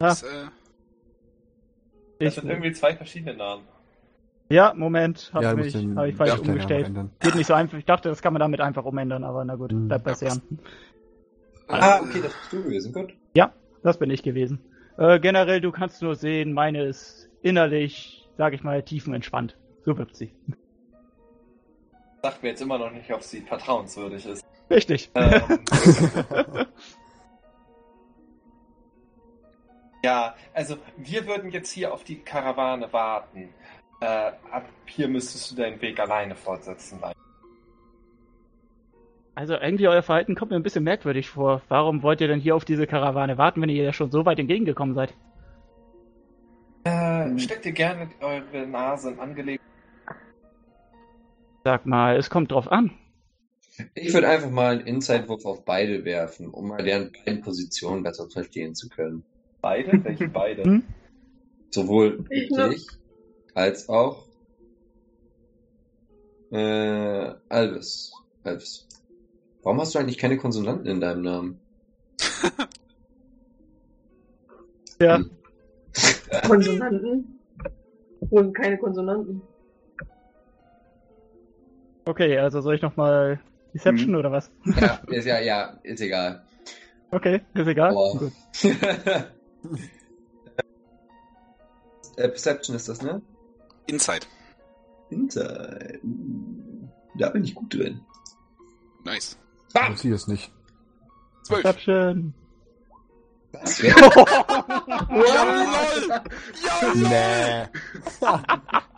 Das, 0.00 0.24
äh, 0.24 0.46
Das 2.18 2.28
ich, 2.28 2.34
sind 2.34 2.48
irgendwie 2.50 2.72
zwei 2.72 2.94
verschiedene 2.96 3.34
Namen. 3.34 3.64
ja, 4.48 4.72
Moment, 4.74 5.30
hab, 5.34 5.42
Ja, 5.42 5.54
mich, 5.54 5.72
den 5.72 5.96
hab 5.96 6.06
ich 6.06 6.16
falsch 6.16 6.34
Ja. 6.34 6.38
Umgestellt. 6.40 6.92
Geht 7.20 7.34
nicht 7.34 7.46
so 7.46 7.54
einfach. 7.54 7.78
Ich 7.78 7.84
dachte, 7.84 8.08
das 8.08 8.22
kann 8.22 8.32
man 8.32 8.40
damit 8.40 8.60
einfach 8.60 8.84
umändern, 8.84 9.24
aber 9.24 9.44
na 9.44 9.56
gut, 9.56 9.72
Hm. 9.72 9.88
bleibt 9.88 10.04
bei 10.04 10.12
Ja, 10.12 10.16
Sean. 10.16 10.42
Ah, 11.66 12.00
okay, 12.00 12.20
das 12.22 12.32
bist 12.34 12.52
du 12.52 12.62
gewesen, 12.62 12.92
gut. 12.92 13.14
Das 13.84 13.98
bin 13.98 14.08
ich 14.08 14.22
gewesen. 14.22 14.64
Äh, 14.96 15.20
generell, 15.20 15.60
du 15.60 15.70
kannst 15.70 16.00
nur 16.00 16.14
sehen, 16.16 16.54
meine 16.54 16.84
ist 16.84 17.28
innerlich, 17.42 18.26
sag 18.38 18.54
ich 18.54 18.62
mal, 18.62 18.82
tiefenentspannt. 18.82 19.58
So 19.84 19.98
wirkt 19.98 20.16
sie. 20.16 20.32
Sagt 22.22 22.42
mir 22.42 22.48
jetzt 22.48 22.62
immer 22.62 22.78
noch 22.78 22.90
nicht, 22.90 23.12
ob 23.12 23.22
sie 23.22 23.42
vertrauenswürdig 23.42 24.24
ist. 24.24 24.42
Richtig. 24.70 25.10
Ähm, 25.14 25.42
ja, 30.04 30.34
also 30.52 30.76
wir 30.98 31.26
würden 31.26 31.50
jetzt 31.50 31.70
hier 31.70 31.92
auf 31.92 32.04
die 32.04 32.16
Karawane 32.16 32.92
warten. 32.92 33.48
Äh, 34.00 34.32
ab 34.50 34.66
hier 34.84 35.08
müsstest 35.08 35.50
du 35.50 35.56
deinen 35.56 35.80
Weg 35.80 35.98
alleine 35.98 36.34
fortsetzen. 36.34 37.00
Also 39.34 39.54
irgendwie 39.54 39.88
euer 39.88 40.02
Verhalten 40.02 40.34
kommt 40.34 40.50
mir 40.50 40.58
ein 40.58 40.62
bisschen 40.62 40.84
merkwürdig 40.84 41.30
vor. 41.30 41.62
Warum 41.68 42.02
wollt 42.02 42.20
ihr 42.20 42.28
denn 42.28 42.38
hier 42.38 42.54
auf 42.54 42.66
diese 42.66 42.86
Karawane 42.86 43.38
warten, 43.38 43.62
wenn 43.62 43.70
ihr 43.70 43.82
ja 43.82 43.94
schon 43.94 44.10
so 44.10 44.26
weit 44.26 44.38
entgegengekommen 44.38 44.94
seid? 44.94 45.14
Äh, 46.84 47.38
steckt 47.38 47.64
ihr 47.64 47.72
gerne 47.72 48.10
eure 48.20 48.66
Nase 48.66 49.10
in 49.10 49.18
Angelegenheiten. 49.18 49.64
Sag 51.64 51.86
mal, 51.86 52.16
es 52.18 52.28
kommt 52.28 52.52
drauf 52.52 52.70
an. 52.70 52.90
Ich 53.94 54.12
würde 54.12 54.28
einfach 54.28 54.50
mal 54.50 54.72
einen 54.72 54.86
Inside-Wurf 54.86 55.46
auf 55.46 55.64
beide 55.64 56.04
werfen, 56.04 56.50
um 56.50 56.68
mal 56.68 56.84
deren 56.84 57.10
beiden 57.10 57.40
Positionen 57.40 58.02
besser 58.02 58.28
verstehen 58.28 58.74
zu 58.74 58.90
können. 58.90 59.24
Beide? 59.64 60.04
Welche 60.04 60.28
beide? 60.28 60.62
Hm? 60.64 60.82
Sowohl 61.70 62.26
Ich 62.28 62.50
ich 62.50 62.86
als 63.54 63.88
auch 63.88 64.28
äh, 66.50 67.32
Alvis. 67.48 68.12
Alvis. 68.42 68.86
Warum 69.62 69.80
hast 69.80 69.94
du 69.94 70.00
eigentlich 70.00 70.18
keine 70.18 70.36
Konsonanten 70.36 70.86
in 70.86 71.00
deinem 71.00 71.22
Namen? 71.22 71.60
Ja. 75.00 75.16
Hm. 75.16 75.30
Konsonanten? 76.46 77.40
Und 78.30 78.52
keine 78.54 78.78
Konsonanten. 78.78 79.42
Okay, 82.04 82.38
also 82.38 82.60
soll 82.60 82.76
ich 82.76 82.82
nochmal 82.82 83.40
Deception 83.72 84.10
Mhm. 84.10 84.16
oder 84.18 84.30
was? 84.30 84.50
Ja, 84.78 85.00
ist 85.08 85.24
ja, 85.24 85.40
ja, 85.40 85.80
ist 85.82 86.00
egal. 86.02 86.46
Okay, 87.10 87.40
ist 87.54 87.66
egal. 87.66 87.94
Boah. 87.94 88.30
Gut. 89.64 89.80
Äh, 92.16 92.28
Perception 92.28 92.76
ist 92.76 92.88
das, 92.88 93.02
ne? 93.02 93.20
Inside. 93.86 94.26
Inside. 95.10 96.00
Uh, 96.04 96.88
Da 97.16 97.30
bin 97.30 97.44
ich 97.44 97.54
gut 97.54 97.72
drin. 97.74 98.00
Nice. 99.04 99.36
Ich 99.92 99.98
sehe 100.00 100.14
es 100.14 100.26
nicht. 100.28 100.52
Zwölf. 101.42 101.62
Perception. 101.62 102.34
Wär- 103.52 103.96
Ja, 105.26 105.44
lol. 105.44 106.08
Ja, 106.64 106.92
lol. 106.92 106.96
Nee. 106.96 107.68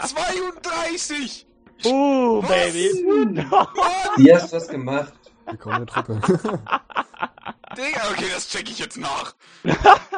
32. 0.06 1.46
Uh, 1.84 2.42
Was? 2.42 2.48
Baby. 2.48 3.06
Wie 4.16 4.34
hast 4.34 4.52
du 4.52 4.56
das 4.56 4.68
gemacht? 4.68 5.12
Willkommen 5.46 5.76
in 5.82 5.86
der 5.86 5.94
Truppe. 5.94 6.20
Digga, 7.76 8.10
okay, 8.10 8.26
das 8.32 8.48
check 8.48 8.70
ich 8.70 8.78
jetzt 8.78 8.96
nach. 8.98 9.34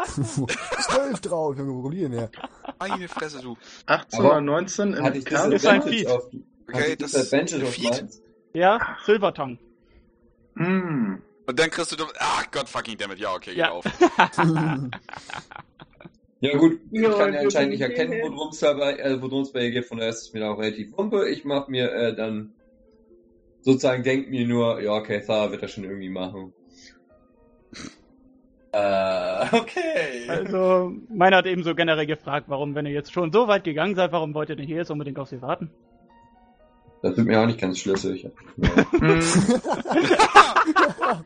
Zwölf 0.06 1.20
drauf, 1.22 1.56
Junge, 1.56 1.72
wo 1.74 1.82
kommen 1.82 1.94
die 1.94 2.02
denn 2.02 2.12
her? 2.12 2.30
Meine 2.78 3.08
Fresse, 3.08 3.40
du. 3.40 3.56
18 3.86 4.20
Aber 4.20 4.30
oder 4.30 4.40
19 4.40 4.94
im 4.94 5.04
Hatte 5.04 5.18
ich 5.18 5.24
Kampf? 5.24 5.54
ist 5.54 5.66
ein 5.66 5.82
Feed. 5.82 6.06
Auf, 6.06 6.22
Okay, 6.70 6.92
ich 6.92 6.98
das 6.98 7.12
Disadvantage 7.12 7.64
auf 7.64 7.74
Feed? 7.74 7.90
meins? 7.90 8.22
Ja, 8.52 8.96
Silvertongue. 9.04 9.58
Hm. 10.56 11.22
Und 11.46 11.58
dann 11.58 11.70
kriegst 11.70 11.92
du... 11.98 12.04
Ach 12.18 12.50
Gott 12.50 12.68
fucking 12.68 12.98
dammit. 12.98 13.18
Ja, 13.18 13.34
okay, 13.34 13.50
geht 13.50 13.58
Ja. 13.58 13.70
auf. 13.70 13.84
Ja 16.40 16.56
gut, 16.56 16.78
ich 16.92 17.00
Ja, 17.02 17.10
kann 17.14 17.34
ja 17.34 17.40
anscheinend 17.40 17.72
nicht 17.72 17.80
erkennen, 17.80 18.20
worum 18.22 18.50
es 18.50 18.60
dabei, 18.60 18.96
äh, 18.98 19.20
worum 19.20 19.42
es 19.42 19.50
bei 19.50 19.64
ihr 19.64 19.70
geht, 19.72 19.86
von 19.86 19.98
daher 19.98 20.10
ist 20.12 20.22
es 20.22 20.32
mir 20.32 20.48
auch 20.48 20.56
relativ 20.58 20.96
wumpe. 20.96 21.28
Ich 21.28 21.44
mach 21.44 21.66
mir 21.66 21.90
äh, 21.92 22.14
dann 22.14 22.52
sozusagen 23.62 24.04
denk 24.04 24.30
mir 24.30 24.46
nur, 24.46 24.80
ja 24.80 24.92
okay, 24.92 25.20
Thar 25.26 25.50
wird 25.50 25.64
das 25.64 25.72
schon 25.72 25.82
irgendwie 25.82 26.10
machen. 26.10 26.52
Äh, 28.72 29.46
okay. 29.56 30.28
Also, 30.28 30.92
meiner 31.08 31.38
hat 31.38 31.46
eben 31.46 31.62
so 31.62 31.74
generell 31.74 32.06
gefragt, 32.06 32.46
warum, 32.48 32.74
wenn 32.74 32.86
ihr 32.86 32.92
jetzt 32.92 33.12
schon 33.12 33.32
so 33.32 33.48
weit 33.48 33.64
gegangen 33.64 33.94
seid, 33.94 34.12
warum 34.12 34.34
wollt 34.34 34.50
ihr 34.50 34.56
denn 34.56 34.66
hier 34.66 34.76
jetzt 34.76 34.90
unbedingt 34.90 35.18
auf 35.18 35.28
sie 35.28 35.40
warten? 35.40 35.70
Das 37.02 37.16
wird 37.16 37.28
mir 37.28 37.40
auch 37.40 37.46
nicht 37.46 37.60
ganz 37.60 37.78
schlüssig. 37.78 38.28
Ja. 38.60 38.84
Hm. 38.98 39.22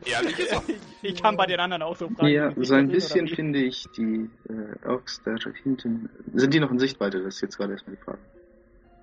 Ehrlich 0.05 0.39
ist 0.39 0.55
auch. 0.55 0.63
Ich 1.01 1.21
kann 1.21 1.35
bei 1.35 1.45
den 1.45 1.59
anderen 1.59 1.81
auch 1.81 1.97
so 1.97 2.07
fragen. 2.07 2.27
Ja, 2.27 2.53
so 2.55 2.75
ein 2.75 2.87
bisschen 2.87 3.27
finde 3.27 3.59
ich 3.59 3.85
die 3.97 4.29
äh, 4.47 4.87
Orks 4.87 5.21
da 5.25 5.35
hinten. 5.63 6.09
Sind 6.33 6.53
die 6.53 6.59
noch 6.59 6.71
in 6.71 6.79
Sichtweite? 6.79 7.21
Das 7.21 7.35
ist 7.35 7.41
jetzt 7.41 7.57
gerade 7.57 7.73
erstmal 7.73 7.97
die 7.97 8.01
Frage. 8.01 8.19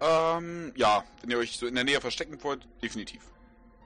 Ähm, 0.01 0.73
ja, 0.77 1.05
wenn 1.21 1.31
ihr 1.31 1.39
euch 1.39 1.59
so 1.59 1.67
in 1.67 1.75
der 1.75 1.85
Nähe 1.85 2.01
verstecken 2.01 2.39
wollt, 2.43 2.67
definitiv. 2.83 3.21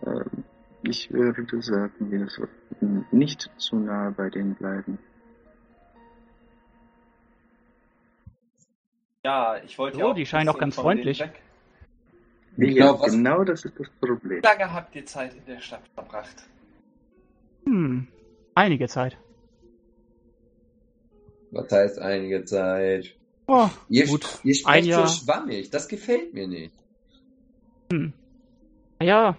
Ähm, 0.06 0.43
ich 0.86 1.10
würde 1.12 1.62
sagen, 1.62 2.10
wir 2.10 2.28
sollten 2.28 3.06
nicht 3.10 3.50
zu 3.56 3.76
nah 3.76 4.10
bei 4.10 4.30
denen 4.30 4.54
bleiben. 4.54 4.98
Ja, 9.24 9.56
ich 9.64 9.78
wollte 9.78 9.98
ja 9.98 10.04
So, 10.04 10.10
auch 10.10 10.14
die 10.14 10.26
scheinen 10.26 10.48
ein 10.48 10.54
auch 10.54 10.58
ganz 10.58 10.74
freundlich. 10.74 11.20
Ich 12.56 12.74
ja, 12.76 12.86
glaub, 12.86 13.00
was- 13.00 13.12
genau 13.12 13.42
das 13.42 13.64
ist 13.64 13.78
das 13.80 13.88
Problem. 14.00 14.42
Wie 14.42 14.46
lange 14.46 14.72
habt 14.72 14.94
ihr 14.94 15.06
Zeit 15.06 15.34
in 15.34 15.44
der 15.46 15.60
Stadt 15.60 15.82
verbracht? 15.94 16.46
Hm, 17.64 18.06
einige 18.54 18.86
Zeit. 18.88 19.16
Was 21.50 21.70
heißt 21.72 21.98
einige 22.00 22.44
Zeit? 22.44 23.16
Oh, 23.46 23.68
Ihr, 23.88 24.06
Gut, 24.06 24.40
ihr 24.42 24.52
ein 24.52 24.54
sprecht 24.54 24.86
Jahr. 24.88 25.06
so 25.08 25.24
schwammig, 25.24 25.70
das 25.70 25.88
gefällt 25.88 26.32
mir 26.34 26.46
nicht. 26.46 26.74
ja. 29.00 29.36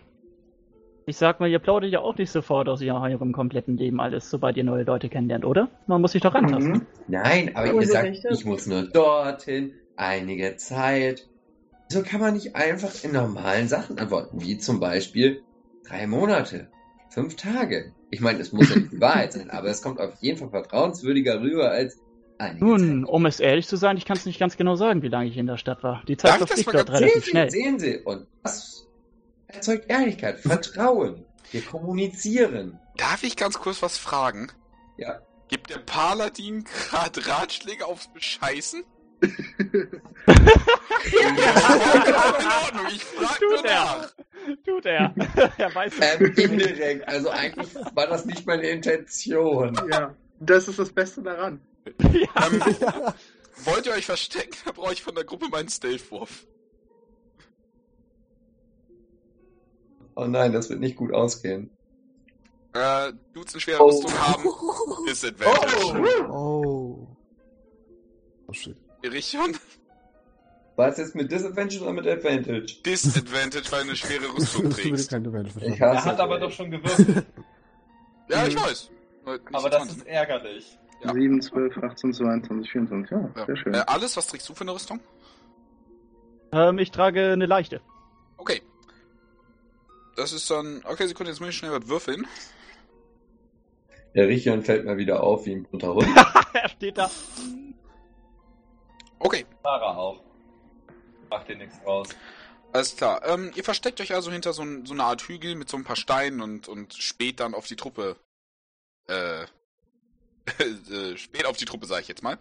Ich 1.08 1.18
sag 1.18 1.40
mal, 1.40 1.48
ihr 1.50 1.60
plaudert 1.60 1.92
ja 1.92 2.00
auch 2.00 2.18
nicht 2.18 2.32
sofort 2.32 2.68
aus 2.68 2.82
eurem 2.82 3.32
kompletten 3.32 3.78
Leben 3.78 4.00
alles, 4.02 4.30
sobald 4.30 4.58
ihr 4.58 4.64
neue 4.64 4.84
Leute 4.84 5.08
kennenlernt, 5.08 5.46
oder? 5.46 5.70
Man 5.86 6.02
muss 6.02 6.14
sich 6.14 6.22
doch 6.22 6.34
rantasten. 6.34 6.72
Mhm. 6.74 6.86
Nein, 7.08 7.52
aber 7.56 7.74
Oh, 7.76 7.80
ihr 7.80 7.88
sagt, 7.88 8.06
recht, 8.08 8.26
ich 8.32 8.44
muss 8.46 8.66
nur 8.66 8.84
dorthin, 8.88 9.74
einige 9.96 10.56
Zeit. 10.58 11.28
So 11.90 12.02
kann 12.02 12.20
man 12.22 12.34
nicht 12.34 12.56
einfach 12.56 12.92
in 13.04 13.12
normalen 13.12 13.68
Sachen 13.68 14.00
antworten, 14.00 14.42
wie 14.42 14.58
zum 14.58 14.80
Beispiel 14.80 15.44
drei 15.88 16.08
Monate, 16.08 16.70
fünf 17.12 17.36
Tage. 17.36 17.94
Ich 18.10 18.20
meine, 18.22 18.40
es 18.40 18.52
muss 18.52 18.70
ja 18.72 18.78
nicht 18.78 18.94
die 18.94 19.00
Wahrheit 19.02 19.34
sein, 19.34 19.52
aber 19.52 19.68
es 19.68 19.84
kommt 19.84 20.00
auf 20.00 20.16
jeden 20.22 20.40
Fall 20.40 20.50
vertrauenswürdiger 20.50 21.40
rüber 21.40 21.70
als 21.70 22.00
einige 22.40 22.66
Nun, 22.66 23.02
Zeit. 23.06 23.14
um 23.14 23.26
es 23.28 23.40
ehrlich 23.40 23.68
zu 23.68 23.76
sein, 23.76 23.98
ich 23.98 24.06
kann 24.06 24.18
es 24.18 24.26
nicht 24.26 24.40
ganz 24.40 24.58
genau 24.58 24.74
sagen, 24.74 25.04
wie 25.04 25.10
lange 25.10 25.30
ich 25.30 25.38
in 25.38 25.46
der 25.46 25.58
Stadt 25.58 25.84
war. 25.84 26.02
Die 26.08 26.18
Zeit 26.18 26.38
verfliegt 26.38 26.74
dort 26.74 26.88
ganz- 26.88 26.98
Sehen 26.98 27.04
relativ 27.08 27.24
Sie, 27.26 27.30
schnell. 27.30 27.50
sehen 27.52 27.78
Sie, 27.80 27.98
und 28.04 28.26
das 28.42 28.85
erzeugt 29.56 29.90
Ehrlichkeit, 29.90 30.40
Vertrauen. 30.40 31.26
Wir 31.52 31.62
kommunizieren. 31.62 32.80
Darf 32.98 33.24
ich 33.24 33.36
ganz 33.36 33.60
kurz 33.60 33.82
was 33.82 33.98
fragen? 33.98 34.52
Ja. 34.98 35.22
Gibt 35.48 35.70
der 35.70 35.78
Paladin 35.78 36.64
gerade 36.64 37.28
Ratschläge 37.28 37.86
aufs 37.86 38.12
Bescheißen? 38.12 38.84
ja, 39.22 39.30
in 42.06 42.46
Ordnung, 42.46 42.88
ich 42.90 43.04
frag 43.04 43.42
nur 43.42 43.56
Tut 43.58 43.66
er. 43.66 43.72
nach. 43.72 44.14
Tut 44.66 44.86
er. 44.86 45.16
er 45.58 45.76
weiß 45.76 45.94
es. 45.98 46.20
Ähm, 46.20 46.34
indirekt, 46.36 47.08
also 47.08 47.30
eigentlich 47.30 47.74
war 47.94 48.08
das 48.08 48.26
nicht 48.26 48.46
meine 48.46 48.68
Intention. 48.68 49.80
Ja, 49.92 50.16
das 50.40 50.68
ist 50.68 50.80
das 50.80 50.92
Beste 50.92 51.22
daran. 51.24 51.62
ja. 52.00 52.48
Ähm, 52.48 52.62
wollt 53.64 53.86
ihr 53.86 53.94
euch 53.94 54.06
verstecken? 54.06 54.58
Da 54.66 54.72
brauche 54.72 54.94
ich 54.94 55.02
von 55.02 55.16
der 55.16 55.24
Gruppe 55.24 55.48
meinen 55.50 55.70
Stealth-Wurf. 55.70 56.46
Oh 60.16 60.26
nein, 60.26 60.54
das 60.54 60.70
wird 60.70 60.80
nicht 60.80 60.96
gut 60.96 61.14
ausgehen. 61.14 61.70
Äh, 62.74 63.14
Dudes 63.34 63.54
in 63.54 63.60
schwerer 63.60 63.82
Oh. 63.82 63.88
Rüstung 63.90 64.12
haben 64.20 64.44
Disadvantage. 65.08 66.30
Oh. 66.30 67.08
Oh 68.48 68.54
shit. 68.54 68.76
Irichon? 69.02 69.56
War 70.76 70.90
es 70.90 70.98
jetzt 70.98 71.16
mit 71.16 71.32
Disadvantage 71.32 71.82
oder 71.82 71.94
mit 71.94 72.06
Advantage? 72.08 72.82
Disadvantage, 72.86 73.72
weil 73.72 73.84
du 73.84 73.88
eine 73.90 73.96
schwere 73.96 74.26
Rüstung 74.38 74.70
trägst. 74.70 75.10
kein 75.10 75.26
Advantage 75.26 75.66
Ich 75.66 75.80
Er 75.80 76.04
hat 76.04 76.20
aber 76.20 76.36
ey. 76.36 76.42
doch 76.42 76.52
schon 76.52 76.72
gewürfelt. 76.72 77.26
Ja, 78.28 78.48
ich 78.48 78.56
weiß. 78.60 78.90
Aber 79.54 79.70
das 79.70 79.84
20. 79.84 79.98
ist 79.98 80.08
ärgerlich. 80.08 80.80
Ja. 81.04 81.14
7, 81.14 81.40
12, 81.44 81.78
18, 81.78 82.14
22, 82.14 82.72
24. 82.72 83.12
Ja, 83.12 83.30
Ja. 83.36 83.46
sehr 83.46 83.56
schön. 83.56 83.74
Äh, 83.76 83.84
alles, 83.86 84.18
was 84.18 84.26
trägst 84.28 84.50
du 84.50 84.56
für 84.56 84.62
eine 84.62 84.74
Rüstung? 84.74 85.00
ähm, 86.52 86.80
ich 86.80 86.90
trage 86.90 87.32
eine 87.34 87.46
leichte. 87.46 87.82
Das 90.16 90.32
ist 90.32 90.50
dann. 90.50 90.82
Okay, 90.86 91.08
Sekunde, 91.08 91.32
jetzt 91.32 91.40
muss 91.40 91.50
ich 91.50 91.58
schnell 91.58 91.72
was 91.72 91.88
würfeln. 91.88 92.28
Der 94.14 94.28
Richion 94.28 94.64
fällt 94.64 94.86
mal 94.86 94.98
wieder 94.98 95.22
auf 95.22 95.46
wie 95.46 95.54
ein 95.54 95.64
bunter 95.64 95.94
Hund. 95.94 96.08
er 96.54 96.70
steht 96.70 96.98
da. 96.98 97.12
Okay, 99.20 99.46
Sarah 99.62 99.98
auch. 99.98 100.22
Macht 101.30 101.50
dir 101.50 101.58
nichts 101.58 101.76
raus. 101.86 102.10
alles 102.72 102.96
klar. 102.96 103.22
Ähm, 103.26 103.52
ihr 103.56 103.64
versteckt 103.64 104.00
euch 104.00 104.14
also 104.14 104.32
hinter 104.32 104.54
so, 104.54 104.62
ein, 104.62 104.86
so 104.86 104.94
einer 104.94 105.06
Art 105.06 105.24
Hügel 105.24 105.56
mit 105.56 105.68
so 105.68 105.76
ein 105.76 105.84
paar 105.84 105.96
Steinen 105.98 106.42
und, 106.42 106.68
und 106.70 106.94
spät 106.94 107.40
dann 107.40 107.54
auf 107.54 107.68
die 107.68 107.76
Truppe. 107.76 108.16
Äh. 109.08 109.44
äh, 110.60 111.18
spät 111.18 111.46
auf 111.46 111.58
die 111.58 111.66
Truppe, 111.66 111.88
sag 111.88 112.02
ich 112.02 112.08
jetzt 112.08 112.24
mal. 112.24 112.38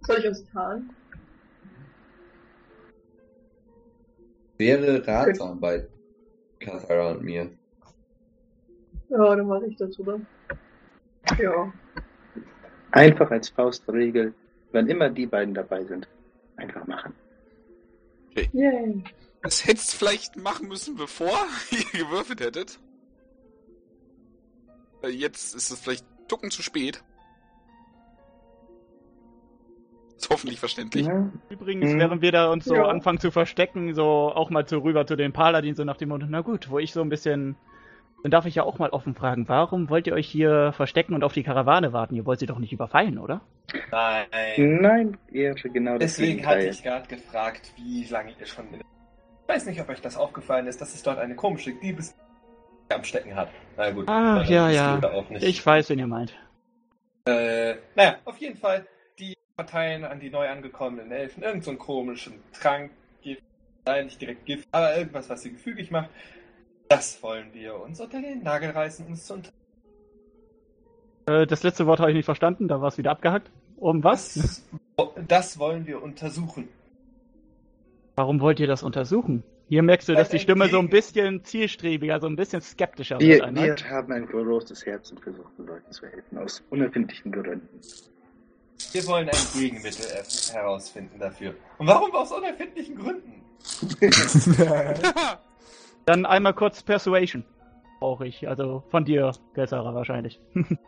Soll 0.00 0.18
ich 0.18 0.26
uns 0.26 0.44
tarnen? 0.52 0.90
Wäre 4.58 5.06
ratsam 5.06 5.60
bei 5.60 5.86
Kathara 6.58 7.12
und 7.12 7.22
mir. 7.22 7.50
Ja, 9.08 9.36
dann 9.36 9.46
mache 9.46 9.66
ich 9.66 9.76
das, 9.76 9.98
oder? 9.98 10.20
Ja. 11.38 11.72
Einfach 12.90 13.30
als 13.30 13.48
Faustregel, 13.48 14.34
wenn 14.72 14.88
immer 14.88 15.08
die 15.08 15.26
beiden 15.26 15.54
dabei 15.54 15.84
sind, 15.84 16.08
einfach 16.56 16.86
machen. 16.86 17.14
Yay. 18.52 19.04
Das 19.42 19.66
hättest 19.66 19.92
du 19.92 19.98
vielleicht 19.98 20.36
machen 20.36 20.68
müssen, 20.68 20.96
bevor 20.96 21.38
ihr 21.70 22.00
gewürfelt 22.00 22.40
hättet. 22.40 22.80
Weil 25.00 25.12
Jetzt 25.12 25.54
ist 25.54 25.70
es 25.70 25.78
vielleicht 25.78 26.04
tucken 26.28 26.50
zu 26.50 26.62
spät. 26.62 27.02
Ist 30.20 30.30
hoffentlich 30.30 30.58
verständlich. 30.58 31.06
Ja, 31.06 31.30
Übrigens, 31.48 31.92
Mhm. 31.94 31.98
während 32.00 32.22
wir 32.22 32.32
da 32.32 32.50
uns 32.50 32.64
so 32.64 32.74
Ja. 32.74 32.86
anfangen 32.86 33.18
zu 33.20 33.30
verstecken, 33.30 33.94
so 33.94 34.04
auch 34.34 34.50
mal 34.50 34.66
so 34.66 34.78
rüber 34.78 35.06
zu 35.06 35.14
den 35.16 35.32
Paladin, 35.32 35.74
so 35.76 35.84
nach 35.84 35.96
dem 35.96 36.08
Motto, 36.08 36.26
na 36.28 36.40
gut, 36.40 36.70
wo 36.70 36.78
ich 36.78 36.92
so 36.92 37.00
ein 37.02 37.08
bisschen. 37.08 37.56
Dann 38.24 38.32
darf 38.32 38.46
ich 38.46 38.56
ja 38.56 38.64
auch 38.64 38.80
mal 38.80 38.90
offen 38.90 39.14
fragen, 39.14 39.48
warum 39.48 39.88
wollt 39.90 40.08
ihr 40.08 40.12
euch 40.14 40.26
hier 40.26 40.72
verstecken 40.72 41.14
und 41.14 41.22
auf 41.22 41.34
die 41.34 41.44
Karawane 41.44 41.92
warten? 41.92 42.16
Ihr 42.16 42.26
wollt 42.26 42.40
sie 42.40 42.46
doch 42.46 42.58
nicht 42.58 42.72
überfallen, 42.72 43.16
oder? 43.16 43.42
Nein. 43.92 44.26
Nein, 44.56 45.16
eher 45.32 45.54
genau 45.54 45.92
das 45.98 46.16
Deswegen 46.16 46.44
hatte 46.44 46.66
ich 46.66 46.82
gerade 46.82 47.06
gefragt, 47.06 47.72
wie 47.76 48.04
lange 48.10 48.32
ihr 48.40 48.46
schon. 48.46 48.64
Ich 48.74 48.80
weiß 49.54 49.66
nicht, 49.66 49.80
ob 49.80 49.88
euch 49.88 50.00
das 50.00 50.16
aufgefallen 50.16 50.66
ist, 50.66 50.80
dass 50.80 50.94
es 50.96 51.02
dort 51.04 51.18
eine 51.18 51.36
komische 51.36 51.72
Diebes 51.74 52.16
am 52.92 53.04
Stecken 53.04 53.36
hat. 53.36 53.50
Na 53.76 53.90
gut. 53.92 54.08
Ah, 54.08 54.40
dann 54.40 54.48
ja, 54.48 54.68
ja. 54.68 54.94
ihr 54.96 55.00
da 55.00 55.12
Auch 55.12 55.30
nicht. 55.30 55.44
Ich 55.44 55.64
weiß, 55.64 55.88
wen 55.90 56.00
ihr 56.00 56.08
meint. 56.08 56.34
Äh, 57.24 57.76
naja, 57.94 58.16
auf 58.24 58.38
jeden 58.38 58.56
Fall, 58.56 58.84
verteilen 59.58 60.04
an 60.04 60.20
die 60.20 60.30
neu 60.30 60.48
angekommenen 60.48 61.10
Elfen 61.10 61.42
irgend 61.42 61.64
so 61.64 61.70
einen 61.70 61.80
komischen 61.80 62.34
Trank, 62.52 62.92
Gift, 63.22 63.42
nein, 63.84 64.04
nicht 64.04 64.20
direkt 64.20 64.46
Gift, 64.46 64.68
aber 64.70 64.96
irgendwas, 64.96 65.28
was 65.28 65.42
sie 65.42 65.50
gefügig 65.50 65.90
macht. 65.90 66.10
Das 66.88 67.20
wollen 67.24 67.52
wir 67.52 67.74
uns 67.74 68.00
unter 68.00 68.22
den 68.22 68.44
Nagel 68.44 68.70
reißen, 68.70 69.04
uns 69.06 69.26
zu 69.26 69.34
unter 69.34 69.50
Äh, 71.26 71.46
das 71.48 71.64
letzte 71.64 71.86
Wort 71.86 71.98
habe 71.98 72.12
ich 72.12 72.16
nicht 72.16 72.24
verstanden, 72.24 72.68
da 72.68 72.80
war 72.80 72.88
es 72.88 72.98
wieder 72.98 73.10
abgehackt. 73.10 73.50
Um 73.76 74.04
was? 74.04 74.34
Das, 74.34 74.64
das 75.26 75.58
wollen 75.58 75.88
wir 75.88 76.02
untersuchen. 76.04 76.68
Warum 78.14 78.40
wollt 78.40 78.60
ihr 78.60 78.68
das 78.68 78.84
untersuchen? 78.84 79.42
Hier 79.68 79.82
merkst 79.82 80.08
du, 80.08 80.14
dass 80.14 80.28
die 80.28 80.38
Stimme 80.38 80.68
so 80.68 80.78
ein 80.78 80.88
bisschen 80.88 81.42
zielstrebiger, 81.44 82.20
so 82.20 82.28
ein 82.28 82.36
bisschen 82.36 82.60
skeptischer 82.60 83.18
Wir, 83.18 83.40
wird. 83.40 83.84
wir 83.84 83.90
haben 83.90 84.12
ein 84.12 84.26
großes 84.26 84.86
Herz 84.86 85.10
und 85.10 85.20
versuchen 85.20 85.66
Leuten 85.66 85.90
zu 85.90 86.06
helfen, 86.06 86.38
aus 86.38 86.62
unerfindlichen 86.70 87.32
Gründen. 87.32 87.80
Wir 88.92 89.06
wollen 89.06 89.28
ein 89.28 89.36
Gegenmittel 89.54 90.06
er- 90.06 90.54
herausfinden 90.54 91.18
dafür. 91.18 91.54
Und 91.78 91.86
warum 91.86 92.14
aus 92.14 92.32
unerfindlichen 92.32 92.96
Gründen? 92.96 93.42
Dann 96.06 96.24
einmal 96.26 96.54
kurz 96.54 96.82
Persuasion. 96.82 97.44
Brauche 98.00 98.26
ich. 98.26 98.48
Also 98.48 98.84
von 98.90 99.04
dir, 99.04 99.32
Gelsara, 99.54 99.94
wahrscheinlich. 99.94 100.40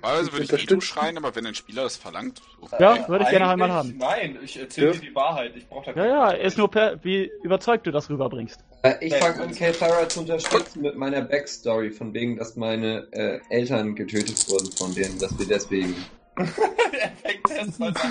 Also 0.00 0.32
würde 0.32 0.44
ich 0.44 0.52
nicht 0.52 0.68
zuschreien, 0.70 1.18
aber 1.18 1.34
wenn 1.36 1.44
ein 1.46 1.54
Spieler 1.54 1.82
das 1.82 1.96
verlangt. 1.96 2.40
So. 2.60 2.76
Ja, 2.78 3.06
würde 3.08 3.24
ich 3.24 3.30
gerne 3.30 3.48
einmal 3.48 3.70
haben. 3.70 3.96
Nein, 3.98 4.38
ich 4.42 4.58
erzähle 4.58 4.92
dir 4.92 5.00
die 5.00 5.14
Wahrheit. 5.14 5.54
Ich 5.56 5.68
brauche 5.68 5.92
da 5.92 6.00
Ja, 6.00 6.06
ja, 6.06 6.30
ist 6.30 6.56
nur 6.56 6.70
per, 6.70 7.02
wie 7.04 7.30
überzeugt 7.42 7.86
du 7.86 7.90
das 7.90 8.08
rüberbringst. 8.08 8.64
Äh, 8.82 8.94
Ich 9.00 9.14
fange 9.16 9.42
an, 9.42 9.52
Kelthara 9.52 10.08
zu 10.08 10.20
unterstützen 10.20 10.80
mit 10.80 10.96
meiner 10.96 11.20
Backstory, 11.22 11.90
von 11.90 12.14
wegen, 12.14 12.36
dass 12.36 12.56
meine 12.56 13.08
äh, 13.12 13.40
Eltern 13.50 13.94
getötet 13.94 14.48
wurden 14.48 14.70
von 14.72 14.94
denen, 14.94 15.18
dass 15.18 15.36
wir 15.38 15.46
deswegen. 15.46 15.94
Er 16.36 17.12
fängt 17.22 17.50
erst 17.50 17.78
mal 17.78 17.92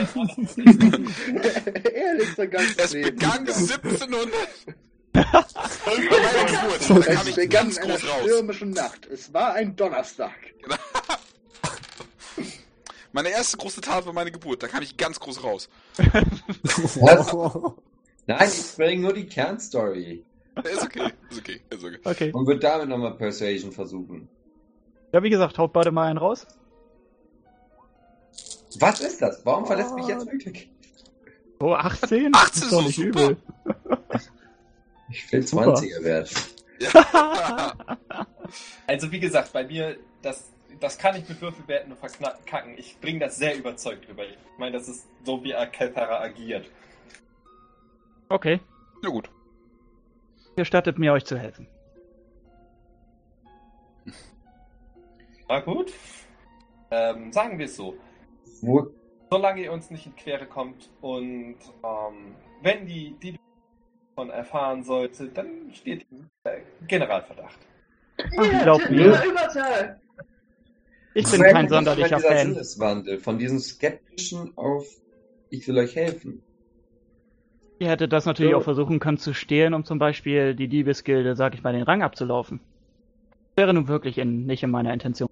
er 1.94 2.16
liegt 2.16 2.36
so 2.36 2.48
ganz 2.48 2.76
Es 2.78 2.94
neben 2.94 3.16
begann 3.16 3.44
mir. 3.44 3.54
1700. 3.54 4.34
Bei 5.14 5.22
meiner 5.22 6.46
Geburt. 6.46 6.90
Da 6.90 6.98
Es 6.98 7.36
begann 7.36 7.50
ganz 7.50 7.78
in 7.78 7.84
einer 7.84 8.00
stürmischen 8.00 8.72
Nacht. 8.72 9.06
Es 9.08 9.34
war 9.34 9.54
ein 9.54 9.76
Donnerstag. 9.76 10.36
Meine 13.12 13.30
erste 13.30 13.58
große 13.58 13.82
Tat 13.82 14.08
war 14.08 14.14
meine 14.14 14.32
Geburt. 14.32 14.64
Da 14.64 14.68
kam 14.68 14.82
ich 14.82 14.98
ganz 14.98 15.20
groß 15.20 15.44
raus. 15.44 15.70
Nein, 18.26 18.50
ich 18.50 18.76
bringe 18.76 19.04
nur 19.04 19.14
die 19.14 19.28
Kernstory. 19.28 20.24
Ist 20.64 20.82
okay. 20.82 21.12
Ist 21.30 21.40
okay. 21.40 21.62
Ist 21.70 21.84
okay. 21.84 22.00
Okay. 22.04 22.32
Und 22.34 22.48
wird 22.48 22.64
damit 22.64 22.90
nochmal 22.90 23.14
Persuasion 23.14 23.72
versuchen. 23.72 24.28
Ja, 25.12 25.22
wie 25.22 25.30
gesagt, 25.30 25.60
haut 25.60 25.74
beide 25.74 25.92
mal 25.92 26.08
einen 26.08 26.18
raus. 26.18 26.48
Was 28.80 29.00
ist 29.02 29.22
das? 29.22 29.46
Warum 29.46 29.66
verlässt 29.66 29.94
mich 29.96 30.08
jetzt 30.08 30.26
wirklich? 30.26 30.70
Oh, 31.60 31.74
18? 31.74 32.32
18 32.32 32.32
Das 32.32 32.58
ist 32.58 32.72
doch 32.72 32.82
nicht 32.86 32.96
super. 32.96 33.30
übel. 33.30 33.38
Ich 35.10 35.32
will 35.32 35.46
Super. 35.46 35.76
20er 35.76 36.04
wert. 36.04 36.32
Ja. 36.80 37.74
Also 38.86 39.12
wie 39.12 39.20
gesagt, 39.20 39.52
bei 39.54 39.64
mir, 39.64 39.98
das, 40.22 40.52
das 40.80 40.98
kann 40.98 41.16
ich 41.16 41.28
mit 41.28 41.42
Würfelwerten 41.42 41.90
nur 41.90 41.98
verkacken. 41.98 42.78
Ich 42.78 43.00
bringe 43.00 43.20
das 43.20 43.38
sehr 43.38 43.56
überzeugt 43.58 44.08
rüber. 44.08 44.26
Ich 44.26 44.38
meine, 44.60 44.78
das 44.78 44.88
ist 44.88 45.08
so, 45.24 45.44
wie 45.44 45.56
Kelpara 45.72 46.20
agiert. 46.20 46.70
Okay. 48.30 48.60
Na 49.02 49.10
gut. 49.10 49.30
Gestattet 50.56 51.00
mir, 51.00 51.14
euch 51.14 51.26
zu 51.26 51.38
helfen. 51.38 51.68
Na 55.48 55.60
gut. 55.62 55.92
Ähm, 56.92 57.32
sagen 57.32 57.58
wir 57.58 57.66
es 57.66 57.76
so. 57.76 57.96
Wo, 58.62 58.92
Solange 59.30 59.64
ihr 59.64 59.72
uns 59.72 59.90
nicht 59.90 60.06
in 60.06 60.16
Quere 60.16 60.46
kommt 60.46 60.92
und 61.02 61.58
ähm, 61.84 62.36
wenn 62.62 62.86
die, 62.86 63.16
die 63.22 63.36
davon 64.16 64.30
erfahren 64.30 64.84
sollte, 64.84 65.28
dann 65.30 65.74
steht 65.74 66.06
äh, 66.44 66.60
Generalverdacht. 66.88 67.58
Ach, 68.38 68.64
glaub 68.64 68.90
mir. 68.92 69.20
Ich 71.16 71.30
bin 71.32 71.40
Woher 71.40 71.52
kein 71.52 71.68
sonderlicher 71.68 72.20
Fan. 72.20 72.54
Sinneswandel 72.54 73.20
von 73.20 73.40
diesem 73.40 73.58
skeptischen 73.58 74.56
auf 74.56 74.86
ich 75.50 75.68
will 75.68 75.78
euch 75.80 75.96
helfen. 75.96 76.44
Ihr 77.80 77.90
hättet 77.90 78.14
das 78.14 78.26
natürlich 78.26 78.54
So. 78.54 78.60
auch 78.60 78.64
versuchen 78.64 79.00
können 79.00 79.18
zu 79.18 79.34
stehlen, 79.34 79.74
um 79.74 79.84
zum 79.84 80.00
Beispiel 80.00 80.56
die 80.56 80.68
Diebesgilde, 80.68 81.36
sag 81.36 81.56
ich 81.56 81.64
mal, 81.64 81.74
den 81.74 81.84
Rang 81.84 82.04
abzulaufen. 82.04 82.60
Wäre 83.56 83.74
nun 83.74 83.88
wirklich 83.88 84.20
in, 84.20 84.46
nicht 84.46 84.64
in 84.64 84.72
meiner 84.72 84.94
Intention. 84.94 85.30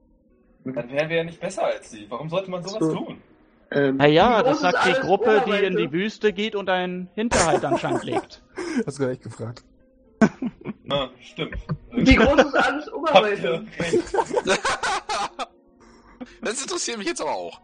Dann 0.64 0.90
wären 0.92 1.10
wir 1.10 1.18
ja 1.18 1.24
nicht 1.24 1.40
besser 1.40 1.66
als 1.66 1.90
sie. 1.92 2.06
Warum 2.10 2.30
sollte 2.30 2.52
man 2.52 2.64
sowas 2.64 2.80
So. 2.80 2.94
tun? 2.96 3.22
Ähm, 3.72 3.98
Naja, 3.98 4.44
das 4.44 4.60
sagt 4.62 4.86
die 4.86 5.00
Gruppe, 5.02 5.44
die 5.48 5.66
in 5.66 5.78
die 5.78 5.92
Wüste 5.92 6.34
geht 6.34 6.56
und 6.56 6.70
einen 6.70 7.10
Hinterhalt 7.16 7.64
anscheinend 7.64 8.04
legt. 8.04 8.44
Hast 8.86 9.00
du 9.00 9.04
gleich 9.06 9.20
gefragt. 9.22 9.64
Na, 10.84 11.10
stimmt. 11.22 11.56
Wie 11.92 12.16
groß 12.16 12.44
ist 12.44 12.56
alles 12.56 12.92
Oberweite? 12.94 13.66
Das 16.42 16.62
interessiert 16.62 16.98
mich 17.00 17.08
jetzt 17.08 17.22
aber 17.22 17.32
auch. 17.32 17.60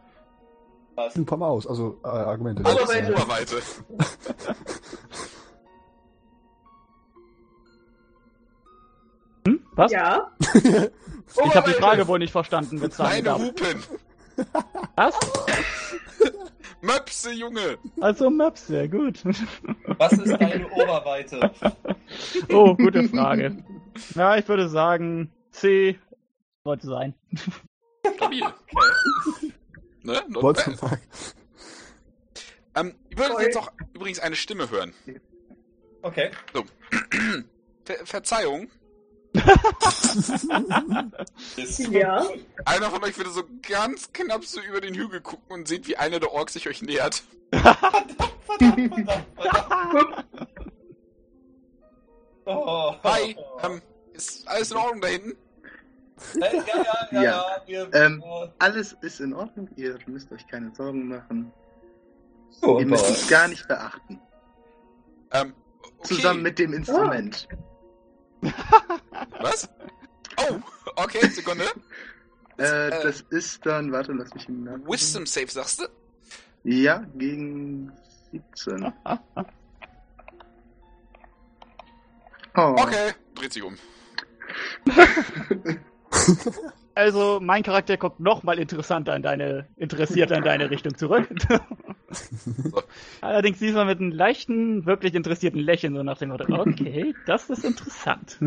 Was? 0.96 1.16
Ein 1.16 1.26
paar 1.28 1.38
Mal 1.38 1.50
aus, 1.50 1.68
also 1.68 2.00
äh, 2.04 2.08
Argumente. 2.08 2.66
Alles 2.66 2.82
Oberweite. 2.84 3.14
Oberweite. 3.14 3.56
Hm? 9.46 9.60
Was? 9.76 9.92
Ja. 9.92 10.32
Ich 11.46 11.56
habe 11.56 11.70
die 11.72 11.76
Frage 11.76 12.08
wohl 12.08 12.20
nicht 12.20 12.32
verstanden, 12.32 12.82
wenn 12.82 12.90
es 12.90 12.98
Meine. 12.98 13.36
Hupen. 13.38 13.84
Was? 14.96 15.16
Möpse, 16.82 17.32
Junge. 17.32 17.78
Also 18.00 18.30
Maps, 18.30 18.68
sehr 18.68 18.88
gut. 18.88 19.24
Was 19.98 20.14
ist 20.14 20.40
deine 20.40 20.70
Oberweite? 20.72 21.52
Oh, 22.50 22.74
gute 22.74 23.04
Frage. 23.10 23.62
Ja, 24.16 24.38
ich 24.38 24.48
würde 24.48 24.70
sagen, 24.70 25.30
C 25.52 26.00
sollte 26.64 26.88
sein. 26.88 27.14
Stabil. 28.16 28.44
Ne? 30.04 30.24
Not 30.30 30.44
Wollte. 30.44 30.78
Ähm, 32.76 32.96
ihr 33.10 33.18
würdet 33.18 33.34
Voll. 33.34 33.44
jetzt 33.44 33.58
auch 33.58 33.72
übrigens 33.94 34.20
eine 34.20 34.36
Stimme 34.36 34.70
hören. 34.70 34.94
Okay. 36.02 36.32
Ver 37.84 38.06
Verzeihung. 38.06 38.70
Ist 41.58 41.80
Ja. 41.80 42.26
Einer 42.66 42.90
von 42.90 43.04
euch 43.04 43.18
würde 43.18 43.30
so 43.32 43.44
ganz 43.68 44.12
knapp 44.14 44.46
so 44.46 44.62
über 44.62 44.82
den 44.82 44.94
Hügel 44.96 45.22
gucken 45.22 45.46
und 45.50 45.68
seht, 45.68 45.88
wie 45.88 45.98
einer 45.98 46.20
der 46.20 46.32
Orks 46.32 46.54
sich 46.54 46.68
euch 46.68 46.82
nähert. 46.82 47.24
Oh. 52.46 52.94
Hi, 53.04 53.36
ähm, 53.64 53.82
ist 54.14 54.48
alles 54.48 54.72
in 54.72 54.78
Ordnung 54.78 55.02
da 55.02 55.08
hinten? 55.10 55.32
Äh, 56.42 56.56
ja, 56.56 56.64
ja, 56.66 57.08
ja, 57.12 57.22
Ja. 57.22 57.44
ja. 57.68 57.88
Ähm, 58.06 58.24
äh, 58.26 58.48
alles 58.60 58.96
ist 59.02 59.20
in 59.20 59.34
Ordnung. 59.34 59.70
Ihr 59.76 59.98
müsst 60.08 60.32
euch 60.32 60.48
keine 60.48 60.74
Sorgen 60.74 61.10
machen. 61.10 61.52
So, 62.50 62.80
Ihr 62.80 62.88
müsst 62.88 63.10
es 63.10 63.28
gar 63.28 63.48
nicht 63.48 63.68
beachten. 63.68 64.20
Ähm, 65.32 65.54
okay. 65.82 66.08
Zusammen 66.16 66.42
mit 66.42 66.58
dem 66.58 66.74
Instrument. 66.74 67.48
Was? 69.40 69.70
Oh, 70.38 70.60
okay, 70.96 71.28
Sekunde. 71.30 71.66
Äh, 72.58 72.88
äh, 72.88 73.04
das 73.04 73.22
ist 73.30 73.66
dann, 73.66 73.92
warte, 73.92 74.14
lass 74.14 74.34
mich 74.34 74.48
im 74.50 74.64
Namen. 74.64 74.88
Wisdom 74.88 75.26
Save, 75.26 75.48
sagst 75.48 75.80
du? 75.80 75.88
Ja, 76.64 77.06
gegen 77.16 77.92
17. 78.32 78.94
Oh. 82.56 82.76
Okay, 82.80 83.14
dreht 83.36 83.54
sich 83.54 83.64
um. 83.64 83.78
Also, 86.98 87.40
mein 87.40 87.62
Charakter 87.62 87.96
guckt 87.96 88.20
noch 88.20 88.42
mal 88.42 88.58
interessanter 88.58 89.16
in 89.16 89.22
deine, 89.22 89.68
interessierter 89.76 90.38
in 90.38 90.44
deine 90.44 90.72
Richtung 90.72 90.98
zurück. 90.98 91.30
Allerdings 93.22 93.60
diesmal 93.60 93.86
mit 93.86 94.00
einem 94.00 94.12
leichten, 94.12 94.88
wirklich 94.88 95.14
interessierten 95.14 95.60
Lächeln, 95.60 95.94
so 95.94 96.02
nach 96.02 96.18
dem 96.18 96.30
Motto, 96.30 96.52
okay, 96.52 97.14
das 97.28 97.52
ist 97.52 97.64
interessant. 97.64 98.40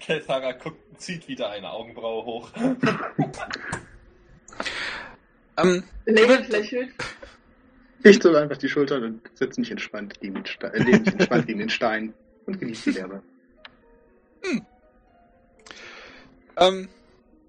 Keltara 0.00 0.52
guckt, 0.52 0.80
zieht 0.96 1.28
wieder 1.28 1.50
eine 1.50 1.70
Augenbraue 1.70 2.24
hoch. 2.24 2.50
Ähm, 5.58 5.84
Lächelt, 6.04 6.50
lächelt. 6.50 6.90
Ich 8.02 8.20
zucke 8.20 8.38
einfach 8.38 8.58
die 8.58 8.68
Schultern 8.68 9.04
und 9.04 9.22
setze 9.32 9.58
mich 9.58 9.70
entspannt 9.70 10.20
gegen 10.20 10.34
den 10.34 10.44
Stein, 10.44 10.74
äh, 10.74 10.84
mich 10.84 11.06
entspannt 11.06 11.46
gegen 11.46 11.58
den 11.60 11.70
Stein 11.70 12.12
und 12.44 12.60
genieße 12.60 12.90
die 12.90 12.96
Wärme. 12.98 13.22
Ähm, 16.56 16.88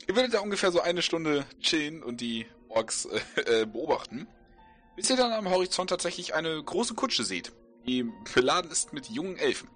ihr 0.07 0.15
würdet 0.15 0.33
da 0.33 0.39
ungefähr 0.39 0.71
so 0.71 0.81
eine 0.81 1.01
Stunde 1.01 1.45
chillen 1.61 2.03
und 2.03 2.21
die 2.21 2.45
Orks 2.69 3.05
äh, 3.35 3.61
äh, 3.61 3.65
beobachten, 3.65 4.27
bis 4.95 5.09
ihr 5.09 5.15
dann 5.17 5.31
am 5.31 5.49
Horizont 5.49 5.89
tatsächlich 5.89 6.33
eine 6.33 6.61
große 6.61 6.93
Kutsche 6.95 7.23
seht, 7.23 7.51
die 7.85 8.09
beladen 8.33 8.69
ist 8.71 8.93
mit 8.93 9.07
jungen 9.09 9.37
Elfen. 9.37 9.69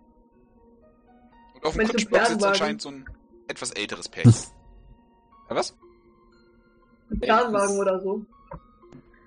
Und 1.53 1.65
auf 1.65 1.75
dem 1.77 1.87
Kutschbock 1.87 2.25
sitzt 2.25 2.43
anscheinend 2.43 2.81
so 2.81 2.89
ein 2.89 3.05
etwas 3.47 3.71
älteres 3.71 4.09
Pärchen. 4.09 4.33
ja, 5.49 5.55
was? 5.55 5.75
Ein 7.11 7.19
Planwagen 7.19 7.79
oder 7.79 7.99
so. 8.01 8.25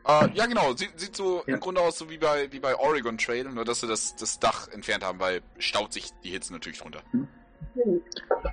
Äh, 0.07 0.31
ja, 0.35 0.47
genau. 0.47 0.75
Sieht, 0.75 0.99
sieht 0.99 1.17
so 1.17 1.43
Ja. 1.47 1.55
im 1.55 1.61
Grunde 1.61 1.81
aus 1.81 1.97
so 1.99 2.11
wie 2.11 2.19
bei, 2.19 2.51
wie 2.53 2.61
bei 2.61 2.77
Oregon 2.77 3.17
Trail, 3.17 3.45
nur 3.45 3.65
dass 3.65 3.81
sie 3.81 3.87
das, 3.87 4.17
das 4.17 4.39
Dach 4.39 4.69
entfernt 4.69 5.03
haben, 5.05 5.19
weil 5.19 5.43
staut 5.59 5.93
sich 5.93 6.11
die 6.23 6.31
Hitze 6.31 6.53
natürlich 6.53 6.79
drunter. 6.79 7.03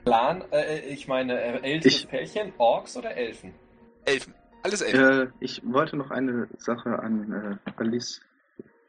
Plan, 0.04 0.44
äh, 0.52 0.80
ich 0.90 1.08
meine, 1.08 1.40
äh, 1.40 1.62
älteres 1.74 1.96
Ich- 2.04 2.08
Pärchen, 2.08 2.54
Orks 2.58 2.98
oder 2.98 3.16
Elfen? 3.16 3.54
Elfen. 4.06 4.34
Alles 4.64 4.82
Elfen. 4.82 5.28
Äh, 5.28 5.28
ich 5.40 5.62
wollte 5.66 5.96
noch 5.98 6.12
eine 6.12 6.48
Sache 6.58 7.00
an 7.00 7.60
äh, 7.66 7.72
Alice 7.78 8.22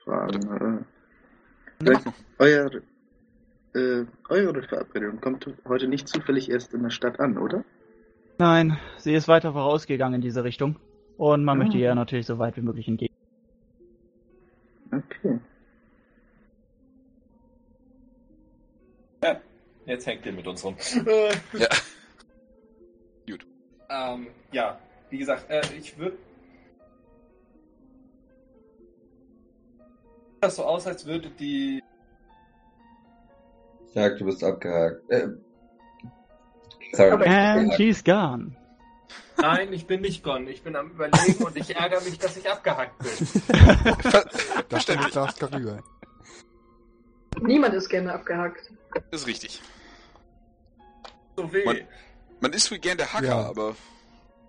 fragen. 0.05 0.86
Äh, 1.85 1.94
euer, 2.39 2.70
äh, 3.75 4.05
eure 4.28 4.62
Verabredung 4.62 5.20
kommt 5.20 5.47
heute 5.67 5.89
nicht 5.89 6.09
zufällig 6.09 6.51
erst 6.51 6.73
in 6.75 6.83
der 6.83 6.91
Stadt 6.91 7.19
an, 7.20 7.36
oder? 7.39 7.65
Nein, 8.39 8.78
sie 8.99 9.15
ist 9.15 9.28
weiter 9.28 9.52
vorausgegangen 9.52 10.17
in 10.17 10.20
diese 10.20 10.44
Richtung. 10.44 10.77
Und 11.19 11.44
man 11.44 11.59
Ah. 11.61 11.65
möchte 11.65 11.78
ihr 11.78 11.94
natürlich 11.94 12.27
so 12.27 12.39
weit 12.39 12.57
wie 12.57 12.62
möglich 12.62 12.89
entgegen. 12.89 13.15
Okay. 14.93 15.39
Jetzt 19.86 20.07
hängt 20.07 20.25
ihr 20.27 20.33
mit 20.33 20.47
uns 20.47 20.65
rum. 20.65 20.77
Äh, 21.07 21.33
Ja. 21.59 21.69
Gut. 23.28 23.47
Ähm, 23.91 24.28
ja, 24.52 24.78
wie 25.11 25.19
gesagt, 25.19 25.51
äh, 25.51 25.62
ich 25.78 25.97
würde. 25.99 26.17
Das 30.41 30.57
so 30.57 30.65
aus, 30.65 30.86
als 30.86 31.07
würde 31.07 31.31
die. 31.31 31.83
Sag, 33.94 34.19
du 34.19 34.25
bist 34.25 34.43
abgehakt. 34.43 35.09
Äh, 35.11 35.28
sorry. 36.93 37.11
And 37.12 37.20
abgehakt. 37.23 37.75
she's 37.77 38.02
gone. 38.02 38.57
Nein, 39.41 39.73
ich 39.73 39.86
bin 39.86 40.01
nicht 40.01 40.23
gone. 40.23 40.49
Ich 40.51 40.62
bin 40.62 40.77
am 40.77 40.91
Überlegen 40.91 41.44
und 41.44 41.57
ich 41.57 41.75
ärgere 41.75 42.01
mich, 42.02 42.19
dass 42.19 42.36
ich 42.36 42.49
abgehackt 42.51 42.99
bin. 42.99 43.09
Das 43.09 43.23
stimmt 43.23 44.69
Verständlich. 44.69 45.12
glasklar 45.12 45.52
rüber. 45.52 45.83
Niemand 47.41 47.75
ist 47.75 47.89
gerne 47.89 48.12
abgehackt. 48.12 48.70
Ist 49.11 49.27
richtig. 49.27 49.61
So 51.36 51.52
weh. 51.52 51.65
Man- 51.65 51.86
Man 52.41 52.52
ist 52.52 52.70
wohl 52.70 52.78
gern 52.78 52.99
der 52.99 53.12
Hacker, 53.12 53.27
Ja. 53.27 53.47
aber 53.49 53.77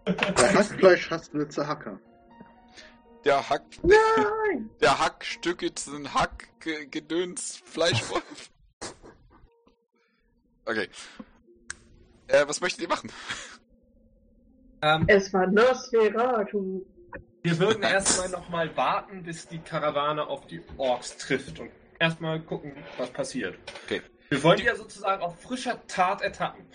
Der 0.08 0.54
Hackfleisch 0.54 1.10
zu 1.50 1.68
Hacker. 1.68 2.00
der 3.24 3.50
Hack, 3.50 3.64
Nein! 3.84 4.70
der 4.82 5.00
Hackstücke 5.00 5.70
sind 5.78 6.14
Hack, 6.14 6.48
Ge- 6.60 6.86
Gedöns, 6.88 7.62
Fleischwolf. 7.66 8.50
Okay. 10.66 10.88
Äh, 12.28 12.48
was 12.48 12.62
möchtet 12.62 12.84
ihr 12.84 12.88
machen? 12.88 13.12
Ähm, 14.82 15.04
Es 15.08 15.34
war 15.34 15.46
Nosferatu. 15.48 16.86
wir 17.42 17.60
würden 17.60 17.84
erstmal 17.84 18.30
nochmal 18.30 18.76
warten, 18.78 19.24
bis 19.24 19.46
die 19.48 19.60
Karawane 19.60 20.26
auf 20.26 20.48
die 20.48 20.62
Orks 20.78 21.18
trifft 21.18 21.60
und 21.60 21.70
erstmal 22.00 22.40
gucken, 22.42 22.76
was 22.98 23.12
passiert. 23.12 23.58
Okay. 23.86 24.02
Wir 24.34 24.44
wollen 24.44 24.58
die 24.58 24.66
ja 24.66 24.76
sozusagen 24.76 25.22
auf 25.22 25.40
frischer 25.42 25.86
Tat 25.88 26.22
ertappen. 26.22 26.66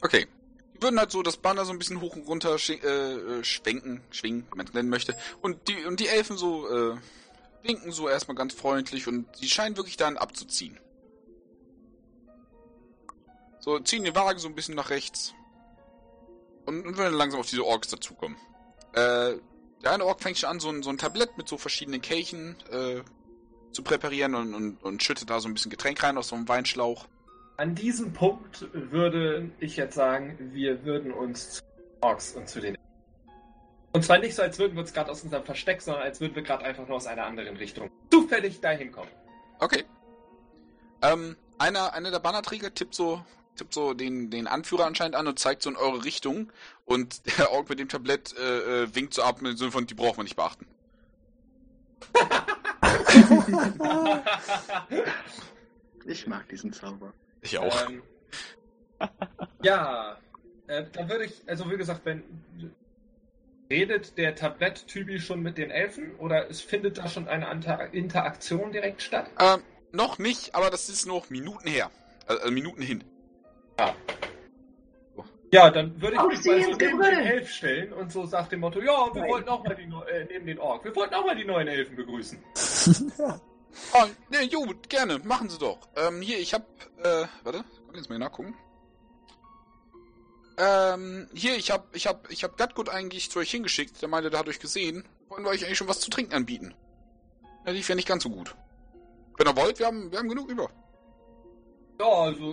Okay. 0.00 0.26
Wir 0.74 0.82
würden 0.82 0.98
halt 0.98 1.12
so 1.12 1.22
das 1.22 1.36
Banner 1.36 1.64
so 1.64 1.72
ein 1.72 1.78
bisschen 1.78 2.00
hoch 2.00 2.16
und 2.16 2.26
runter 2.26 2.56
äh, 2.68 2.74
äh, 2.74 3.44
schwenken, 3.44 4.02
schwingen, 4.10 4.46
wie 4.50 4.56
man 4.56 4.66
es 4.66 4.74
nennen 4.74 4.88
möchte. 4.88 5.16
Und 5.40 5.68
die, 5.68 5.84
und 5.84 6.00
die 6.00 6.08
Elfen 6.08 6.36
so, 6.36 6.68
äh, 6.68 6.96
winken 7.62 7.92
so 7.92 8.08
erstmal 8.08 8.34
ganz 8.34 8.54
freundlich 8.54 9.06
und 9.06 9.26
die 9.40 9.48
scheinen 9.48 9.76
wirklich 9.76 9.96
dann 9.96 10.16
abzuziehen. 10.16 10.78
So, 13.60 13.78
ziehen 13.78 14.04
den 14.04 14.14
Wagen 14.14 14.38
so 14.38 14.48
ein 14.48 14.54
bisschen 14.54 14.74
nach 14.74 14.90
rechts. 14.90 15.32
Und, 16.66 16.84
und 16.84 16.96
würden 16.96 17.14
langsam 17.14 17.40
auf 17.40 17.48
diese 17.48 17.64
Orks 17.64 17.88
dazukommen. 17.88 18.36
Äh, 18.92 19.36
der 19.82 19.92
eine 19.92 20.04
Ork 20.04 20.20
fängt 20.20 20.38
schon 20.38 20.50
an, 20.50 20.60
so 20.60 20.70
ein, 20.70 20.82
so 20.82 20.90
ein 20.90 20.98
Tablett 20.98 21.38
mit 21.38 21.48
so 21.48 21.56
verschiedenen 21.56 22.02
Kelchen, 22.02 22.56
äh, 22.70 23.02
zu 23.74 23.82
präparieren 23.82 24.34
und, 24.34 24.54
und, 24.54 24.82
und 24.82 25.02
schüttet 25.02 25.28
da 25.28 25.40
so 25.40 25.48
ein 25.48 25.54
bisschen 25.54 25.70
Getränk 25.70 26.02
rein 26.02 26.16
aus 26.16 26.28
so 26.28 26.36
einem 26.36 26.48
Weinschlauch. 26.48 27.06
An 27.56 27.74
diesem 27.74 28.12
Punkt 28.12 28.66
würde 28.72 29.50
ich 29.60 29.76
jetzt 29.76 29.94
sagen, 29.94 30.36
wir 30.52 30.84
würden 30.84 31.12
uns 31.12 31.54
zu 31.54 31.62
den 31.62 32.02
Orks 32.02 32.32
und 32.32 32.48
zu 32.48 32.60
den. 32.60 32.76
Und 33.92 34.04
zwar 34.04 34.18
nicht 34.18 34.34
so, 34.34 34.42
als 34.42 34.58
würden 34.58 34.74
wir 34.74 34.80
uns 34.80 34.92
gerade 34.92 35.10
aus 35.10 35.22
unserem 35.22 35.44
Versteck, 35.44 35.80
sondern 35.80 36.02
als 36.02 36.20
würden 36.20 36.34
wir 36.34 36.42
gerade 36.42 36.64
einfach 36.64 36.86
nur 36.86 36.96
aus 36.96 37.06
einer 37.06 37.26
anderen 37.26 37.56
Richtung 37.56 37.90
zufällig 38.10 38.60
dahin 38.60 38.90
kommen. 38.90 39.10
Okay. 39.60 39.84
Ähm, 41.02 41.36
einer, 41.58 41.92
einer 41.92 42.10
der 42.10 42.18
Bannerträger 42.18 42.74
tippt 42.74 42.94
so, 42.94 43.24
tippt 43.56 43.72
so 43.72 43.94
den, 43.94 44.30
den 44.30 44.48
Anführer 44.48 44.86
anscheinend 44.86 45.14
an 45.14 45.28
und 45.28 45.38
zeigt 45.38 45.62
so 45.62 45.70
in 45.70 45.76
eure 45.76 46.04
Richtung. 46.04 46.50
Und 46.84 47.22
der 47.38 47.52
Ork 47.52 47.68
mit 47.68 47.78
dem 47.78 47.88
Tablett 47.88 48.34
äh, 48.36 48.82
äh, 48.82 48.94
winkt 48.94 49.14
so 49.14 49.22
ab 49.22 49.42
mit 49.42 49.58
so 49.58 49.70
von, 49.70 49.86
die 49.86 49.94
braucht 49.94 50.16
man 50.16 50.24
nicht 50.24 50.36
beachten. 50.36 50.66
Ich 56.06 56.26
mag 56.26 56.46
diesen 56.50 56.72
Zauber. 56.72 57.14
Ich 57.40 57.56
auch. 57.56 57.88
Ähm, 57.88 58.02
ja, 59.62 60.18
äh, 60.66 60.84
dann 60.92 61.08
würde 61.08 61.24
ich, 61.24 61.42
also 61.46 61.70
wie 61.70 61.78
gesagt, 61.78 62.02
wenn 62.04 62.22
redet 63.70 64.18
der 64.18 64.34
Tablett-Typi 64.34 65.18
schon 65.18 65.42
mit 65.42 65.56
den 65.56 65.70
Elfen 65.70 66.14
oder 66.16 66.50
es 66.50 66.60
findet 66.60 66.98
da 66.98 67.08
schon 67.08 67.26
eine 67.26 67.50
Anta- 67.50 67.90
Interaktion 67.92 68.70
direkt 68.72 69.00
statt? 69.02 69.30
Ähm, 69.38 69.62
noch 69.92 70.18
nicht, 70.18 70.54
aber 70.54 70.68
das 70.70 70.88
ist 70.90 71.06
noch 71.06 71.30
Minuten 71.30 71.66
her. 71.68 71.90
Äh, 72.28 72.34
äh, 72.34 72.50
Minuten 72.50 72.82
hin. 72.82 73.02
Ja, 73.78 73.96
dann 75.70 76.00
würde 76.00 76.14
ich 76.14 76.20
Auf 76.20 76.28
mich 76.28 76.40
sie 76.42 76.50
mal 76.50 76.62
so 76.62 76.70
Gebrüll! 76.78 77.10
den 77.10 77.26
Elf 77.26 77.50
stellen 77.50 77.92
und 77.92 78.10
so 78.12 78.24
nach 78.24 78.48
dem 78.48 78.60
Motto, 78.60 78.80
ja, 78.80 79.14
wir 79.14 79.20
Nein. 79.22 79.30
wollten 79.30 79.48
auch 79.48 79.64
mal 79.64 79.74
die 79.76 79.86
Neu- 79.86 80.04
äh, 80.04 80.24
neben 80.30 80.46
den 80.46 80.58
Ork, 80.58 80.84
wir 80.84 80.94
wollten 80.96 81.14
auch 81.14 81.24
mal 81.26 81.36
die 81.36 81.44
neuen 81.44 81.68
Elfen 81.68 81.96
begrüßen. 81.96 82.42
Oh, 83.92 84.04
ne, 84.30 84.48
gut, 84.48 84.88
gerne, 84.88 85.18
machen 85.20 85.48
Sie 85.48 85.58
doch. 85.58 85.78
Ähm, 85.96 86.20
hier, 86.20 86.38
ich 86.38 86.54
hab, 86.54 86.62
äh, 87.02 87.26
warte, 87.42 87.58
kann 87.58 87.64
ich 87.92 87.96
jetzt 87.98 88.08
mal 88.10 88.18
nachgucken. 88.18 88.54
Ähm, 90.56 91.28
hier, 91.34 91.56
ich 91.56 91.70
hab, 91.72 91.94
ich 91.96 92.06
hab, 92.06 92.30
ich 92.30 92.44
hab 92.44 92.56
Gatgut 92.56 92.88
eigentlich 92.88 93.30
zu 93.30 93.40
euch 93.40 93.50
hingeschickt. 93.50 94.00
Der 94.00 94.08
meinte, 94.08 94.30
der 94.30 94.38
hat 94.38 94.48
euch 94.48 94.60
gesehen. 94.60 95.04
Wollen 95.28 95.42
wir 95.44 95.50
euch 95.50 95.64
eigentlich 95.64 95.78
schon 95.78 95.88
was 95.88 95.98
zu 96.00 96.10
trinken 96.10 96.32
anbieten? 96.34 96.74
Ja, 97.66 97.72
lief 97.72 97.88
ja 97.88 97.96
nicht 97.96 98.06
ganz 98.06 98.22
so 98.22 98.30
gut. 98.30 98.54
Wenn 99.36 99.48
ihr 99.48 99.56
wollt, 99.56 99.80
wir 99.80 99.86
haben, 99.86 100.12
wir 100.12 100.18
haben 100.20 100.28
genug 100.28 100.48
über. 100.48 100.70
Ja, 101.98 102.06
also, 102.06 102.52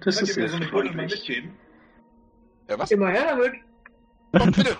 Das 0.00 0.16
könnt 0.16 0.28
ist 0.30 0.36
ihr 0.36 0.42
mir 0.44 0.48
so 0.48 0.56
eine 0.56 0.66
Buddel 0.68 0.94
mal 0.94 1.04
mitgeben? 1.06 1.54
Ja, 2.68 2.78
was? 2.78 2.90
Immer 2.90 3.10
her 3.10 3.24
damit. 3.26 3.54
Komm, 4.32 4.52
bitte. 4.52 4.76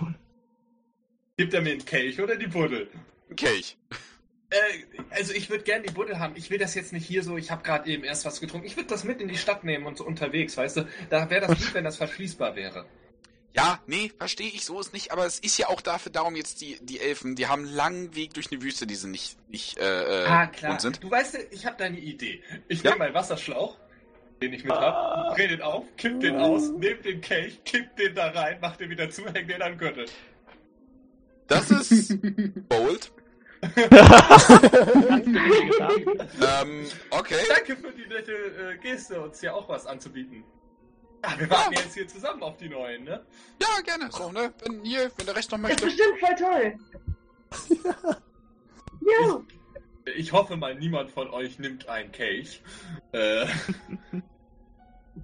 Gibt 1.37 1.53
er 1.53 1.61
mir 1.61 1.71
einen 1.73 1.85
Kelch 1.85 2.19
oder 2.21 2.35
die 2.35 2.47
Buddel? 2.47 2.89
Ein 3.29 3.35
Kelch. 3.35 3.77
Äh, 4.49 4.55
also 5.09 5.33
ich 5.33 5.49
würde 5.49 5.63
gerne 5.63 5.85
die 5.87 5.93
Buddel 5.93 6.19
haben. 6.19 6.35
Ich 6.35 6.49
will 6.49 6.59
das 6.59 6.75
jetzt 6.75 6.93
nicht 6.93 7.05
hier 7.07 7.23
so, 7.23 7.37
ich 7.37 7.49
habe 7.51 7.63
gerade 7.63 7.89
eben 7.89 8.03
erst 8.03 8.25
was 8.25 8.39
getrunken. 8.39 8.67
Ich 8.67 8.75
würde 8.77 8.89
das 8.89 9.03
mit 9.03 9.19
in 9.21 9.27
die 9.27 9.37
Stadt 9.37 9.63
nehmen 9.63 9.85
und 9.85 9.97
so 9.97 10.05
unterwegs, 10.05 10.55
weißt 10.57 10.77
du? 10.77 10.87
Da 11.09 11.29
wäre 11.29 11.47
das 11.47 11.59
lieb, 11.59 11.73
wenn 11.73 11.83
das 11.83 11.97
verschließbar 11.97 12.55
wäre. 12.55 12.85
Ja, 13.55 13.79
nee, 13.85 14.11
verstehe 14.17 14.47
ich, 14.47 14.65
so 14.65 14.79
ist 14.79 14.93
nicht, 14.93 15.11
aber 15.11 15.27
es 15.27 15.37
ist 15.37 15.59
ja 15.59 15.67
auch 15.69 15.81
dafür 15.81 16.11
darum 16.11 16.35
jetzt 16.35 16.61
die, 16.61 16.79
die 16.81 16.99
Elfen, 16.99 17.35
die 17.35 17.45
haben 17.45 17.65
einen 17.65 17.75
langen 17.75 18.15
Weg 18.15 18.33
durch 18.33 18.51
eine 18.51 18.59
Wüste, 18.63 18.87
die 18.87 18.95
sie 18.95 19.07
nicht, 19.07 19.37
nicht, 19.47 19.77
äh, 19.77 20.23
äh, 20.23 20.25
ah, 20.25 20.47
klar. 20.47 20.79
sind. 20.79 21.03
Du 21.03 21.11
weißt, 21.11 21.37
ich 21.51 21.67
habe 21.67 21.75
da 21.77 21.85
eine 21.85 21.99
Idee. 21.99 22.41
Ich 22.67 22.81
Ja. 22.81 22.91
nehme 22.91 23.05
meinen 23.05 23.13
Wasserschlauch, 23.13 23.77
den 24.41 24.53
ich 24.53 24.63
mit 24.63 24.73
hab, 24.73 25.35
dreh 25.35 25.47
den 25.47 25.61
auf, 25.61 25.85
kipp 25.97 26.19
den 26.19 26.35
aus, 26.37 26.69
nehm 26.71 27.01
den 27.01 27.21
Kelch, 27.21 27.63
kipp 27.63 27.95
den 27.95 28.13
da 28.15 28.27
rein, 28.29 28.57
mach 28.61 28.75
den 28.77 28.89
wieder 28.89 29.09
zu, 29.09 29.25
häng 29.33 29.47
den 29.47 29.61
an 29.61 29.73
den 29.73 29.77
Gürtel. 29.77 30.05
Das 31.47 31.69
ist 31.71 32.17
bold. 32.69 33.11
Ähm, 36.41 36.85
okay. 37.11 37.35
Danke 37.47 37.75
für 37.77 37.91
die 37.91 38.05
nette 38.07 38.31
äh, 38.33 38.77
Geste, 38.81 39.21
uns 39.21 39.39
hier 39.39 39.55
auch 39.55 39.67
was 39.69 39.85
anzubieten. 39.85 40.43
Ah, 41.21 41.33
wir 41.37 41.49
warten 41.49 41.73
Ja. 41.73 41.79
jetzt 41.81 41.93
hier 41.93 42.07
zusammen 42.07 42.43
auf 42.43 42.57
die 42.57 42.67
neuen, 42.69 43.03
ne? 43.05 43.25
Ja, 43.61 43.67
gerne. 43.85 44.09
So, 44.11 44.31
ne? 44.31 44.53
Wenn 44.63 44.83
hier, 44.83 45.09
wenn 45.15 45.25
der 45.25 45.35
Rest 45.35 45.51
noch 45.51 45.57
Ist 45.59 45.63
möchte. 45.63 45.85
bestimmt 45.85 46.19
voll 46.19 46.35
toll. 46.35 46.73
ja. 49.01 49.39
Ich 49.47 49.62
hoffe 50.31 50.57
mal, 50.57 50.75
niemand 50.75 51.11
von 51.11 51.29
euch 51.29 51.59
nimmt 51.59 51.87
einen 51.89 52.11
Kelch. 52.11 52.61
Äh, 53.11 53.45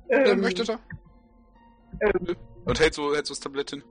Äh, 0.08 0.30
Ähm, 0.32 0.42
möchte 0.42 0.64
er? 0.70 0.80
ähm, 2.02 2.36
Und 2.66 2.80
hält 2.80 2.94
so, 2.94 3.16
hält 3.16 3.26
so 3.26 3.34
das 3.34 3.40
Tablett 3.40 3.72
hin. 3.72 3.84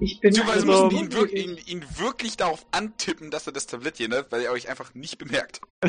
ich 0.00 0.20
bin 0.20 0.30
Beziehungsweise 0.30 0.66
also 0.70 0.86
müssen 0.86 0.96
ihn, 1.04 1.12
wirklich, 1.12 1.46
wirklich- 1.46 1.68
ihn, 1.70 1.82
ihn 1.82 1.98
wirklich 1.98 2.36
darauf 2.38 2.64
antippen, 2.70 3.30
dass 3.30 3.46
er 3.46 3.52
das 3.52 3.66
Tablett 3.66 3.98
hier 3.98 4.08
nimmt, 4.08 4.28
weil 4.32 4.40
er 4.42 4.52
euch 4.52 4.70
einfach 4.70 4.94
nicht 4.94 5.18
bemerkt. 5.18 5.60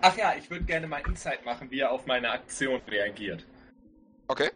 ach 0.00 0.16
ja, 0.16 0.34
ich 0.38 0.48
würde 0.50 0.64
gerne 0.64 0.86
mal 0.86 1.02
Insight 1.06 1.44
machen, 1.44 1.70
wie 1.70 1.80
er 1.80 1.90
auf 1.92 2.06
meine 2.06 2.30
Aktion 2.30 2.80
reagiert. 2.88 3.46
Okay? 4.28 4.50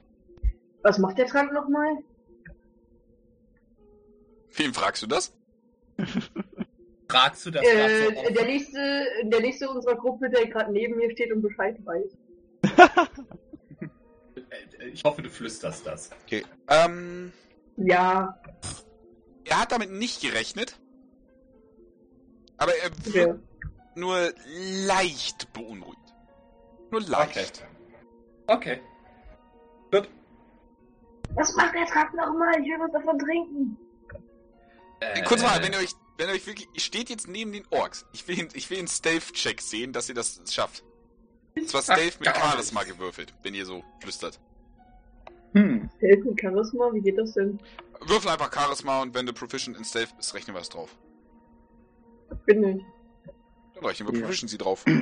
Was 0.83 0.97
macht 0.99 1.19
der 1.19 1.27
Trank 1.27 1.53
nochmal? 1.53 1.99
Wem 4.55 4.73
fragst 4.73 5.03
du 5.03 5.07
das? 5.07 5.36
Fragst 7.09 7.47
du 7.47 7.51
das 7.51 7.63
so 7.63 7.69
Äh, 7.69 8.07
offen? 8.17 8.35
der 8.35 8.45
nächste, 8.47 9.05
der 9.25 9.41
nächste 9.41 9.71
unserer 9.71 9.97
Gruppe, 9.97 10.29
der 10.29 10.47
gerade 10.49 10.73
neben 10.73 10.97
mir 10.97 11.11
steht 11.13 11.33
und 11.33 11.43
Bescheid 11.43 11.77
weiß. 11.85 12.17
Äh, 14.81 14.89
Ich 14.93 15.05
hoffe, 15.05 15.23
du 15.23 15.31
flüsterst 15.31 15.87
das. 15.87 16.11
Okay. 16.27 16.45
Ähm, 16.69 17.33
Ja, 17.77 18.41
er 19.45 19.61
hat 19.61 19.73
damit 19.73 19.91
nicht 19.93 20.21
gerechnet. 20.21 20.79
Aber 22.59 22.73
er 22.75 22.91
ja. 23.05 23.15
wird 23.15 23.41
nur 23.95 24.33
leicht 24.87 25.53
beunruhigt. 25.53 26.01
Nur 26.91 27.03
leicht. 27.03 27.65
Okay. 28.47 28.81
Gut. 29.93 30.09
Was 31.35 31.55
macht 31.55 31.75
der 31.75 31.85
Trank 31.87 32.15
nochmal? 32.15 32.53
Ich 32.61 32.67
will 32.67 32.79
was 32.81 32.93
davon 32.93 33.19
trinken. 33.19 33.77
Äh, 35.01 35.23
Kurz 35.23 35.43
mal, 35.43 35.63
wenn 35.63 35.73
ihr 35.73 35.79
euch, 35.79 35.93
wenn 36.17 36.29
ihr 36.29 36.35
euch 36.35 36.47
wirklich, 36.47 36.69
ihr 36.73 36.81
steht 36.81 37.11
jetzt 37.11 37.29
neben 37.29 37.53
den 37.53 37.65
Orks. 37.71 38.07
Ich 38.13 38.27
will, 38.29 38.49
ich 38.55 38.71
will 38.71 38.79
einen 38.79 38.89
Stealth-Check 38.89 39.61
sehen, 39.61 39.93
dass 39.93 40.09
ihr 40.09 40.15
das 40.15 40.41
schafft. 40.51 40.83
Und 41.57 41.69
zwar 41.69 41.83
Stealth 41.83 42.21
mit. 42.21 42.29
Charisma 42.29 42.85
gewürfelt, 42.85 43.35
wenn 43.43 43.55
ihr 43.55 43.67
so 43.67 43.83
flüstert. 44.01 44.39
Hm. 45.55 45.91
Stealth 45.99 46.25
mit 46.25 46.41
Charisma, 46.41 46.93
wie 46.93 47.01
geht 47.01 47.19
das 47.19 47.33
denn? 47.33 47.59
Würfel 48.01 48.31
einfach 48.31 48.53
Charisma 48.53 49.03
und 49.03 49.15
wenn 49.15 49.27
du 49.27 49.33
Proficient 49.33 49.77
in 49.77 49.85
Stealth 49.85 50.17
bist, 50.17 50.35
rechnen 50.35 50.55
wir 50.55 50.61
es 50.61 50.69
drauf. 50.69 50.95
Bin 52.45 52.63
ich. 52.65 52.83
Dann 53.75 53.85
rechnen 53.85 54.09
wir 54.09 54.19
Ja. 54.19 54.27
Proficiency 54.27 54.59
drauf. 54.59 54.85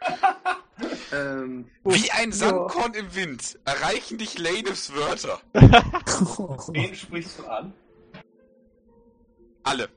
ähm, 1.12 1.66
Wie 1.84 2.10
ein 2.12 2.32
Sandkorn 2.32 2.94
im 2.94 3.14
Wind 3.14 3.58
erreichen 3.64 4.18
dich 4.18 4.38
Lanevs 4.38 4.92
Wörter. 4.94 5.40
Wen 5.54 6.94
sprichst 6.94 7.38
du 7.38 7.44
an? 7.46 7.72
Alle. 9.62 9.88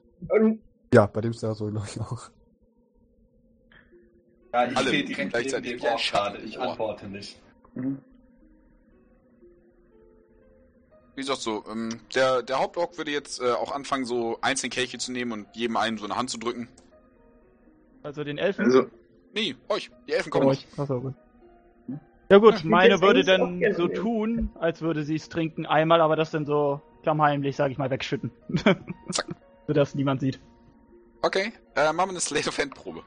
Ja, 0.93 1.06
bei 1.08 1.22
dem 1.22 1.33
Star 1.33 1.56
so 1.56 1.67
glaube 1.69 1.88
ich 1.90 2.00
auch. 2.00 2.30
Ja, 4.53 4.67
ich 4.69 4.77
Alle 4.77 4.88
stehe 4.90 5.03
direkt 5.03 5.17
neben 5.17 5.30
gleichzeitig 5.32 5.82
dem 5.82 5.98
Schatten 5.98 6.33
gerade. 6.33 6.38
im 6.40 6.48
Ich 6.48 6.59
Ohr. 6.59 6.69
antworte 6.69 7.08
nicht. 7.08 7.42
mhm. 7.75 8.00
Wie 11.16 11.22
gesagt, 11.22 11.42
so, 11.42 11.64
ähm, 11.69 12.00
der, 12.16 12.42
der 12.42 12.59
Hauptork 12.59 12.98
würde 12.98 13.11
jetzt 13.11 13.40
äh, 13.40 13.51
auch 13.51 13.72
anfangen, 13.72 14.03
so 14.06 14.40
einzelne 14.42 14.72
Kelche 14.72 14.98
zu 14.98 15.11
nehmen 15.11 15.32
und 15.32 15.48
jedem 15.56 15.77
einen 15.77 16.00
so 16.00 16.06
eine 16.06 16.16
Hand 16.16 16.32
zu 16.32 16.40
drücken. 16.40 16.67
Also 18.01 18.24
den 18.24 18.40
Elfen? 18.40 18.66
also, 18.66 18.88
Nee, 19.34 19.56
euch. 19.70 19.92
Die 20.08 20.14
Elfen 20.14 20.32
kommen 20.32 20.48
euch. 20.48 20.68
Achso, 20.78 21.00
gut. 21.02 21.14
Ja 22.30 22.38
gut, 22.38 22.56
Ich 22.56 22.64
meine 22.64 22.94
würd 23.02 23.02
würde 23.02 23.24
dann 23.24 23.62
so 23.74 23.84
nehmen. 23.88 23.94
tun, 23.95 24.50
als 24.60 24.82
würde 24.82 25.03
sie 25.03 25.16
es 25.16 25.30
trinken 25.30 25.66
einmal, 25.66 26.02
aber 26.02 26.16
das 26.16 26.32
dann 26.32 26.45
so 26.45 26.82
klammheimlich, 27.03 27.56
sag 27.56 27.70
ich 27.72 27.78
mal, 27.78 27.90
wegschütten. 27.90 28.32
Zack. 29.12 29.26
Sodass 29.68 29.94
niemand 29.95 30.22
sieht. 30.22 30.40
Okay, 31.22 31.52
äh, 31.76 31.92
machen 31.94 32.10
wir 32.10 32.12
eine 32.12 32.20
Slate 32.20 32.50
of 32.50 32.58
Hand 32.58 32.74
Probe. 32.76 33.02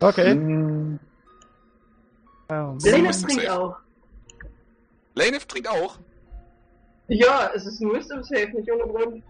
Okay. 0.00 0.30
Ähm, 0.32 0.98
Lena 2.48 3.08
Wisdom 3.08 3.28
trinkt 3.28 3.44
Save. 3.46 3.60
auch. 3.60 3.76
Lanev 5.14 5.46
trinkt 5.46 5.68
auch. 5.68 5.98
Ja, 7.08 7.50
es 7.54 7.64
ist 7.66 7.80
ein 7.80 7.92
Wisdom 7.92 8.22
Safe, 8.22 8.50
nicht 8.54 8.70
ohne 8.70 8.92
Grund. 8.92 9.22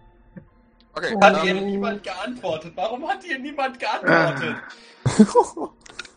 Okay, 0.95 1.15
Hat 1.21 1.41
hier 1.43 1.55
ähm, 1.55 1.65
niemand 1.65 2.03
geantwortet? 2.03 2.73
Warum 2.75 3.07
hat 3.07 3.23
hier 3.23 3.39
niemand 3.39 3.79
geantwortet? 3.79 4.55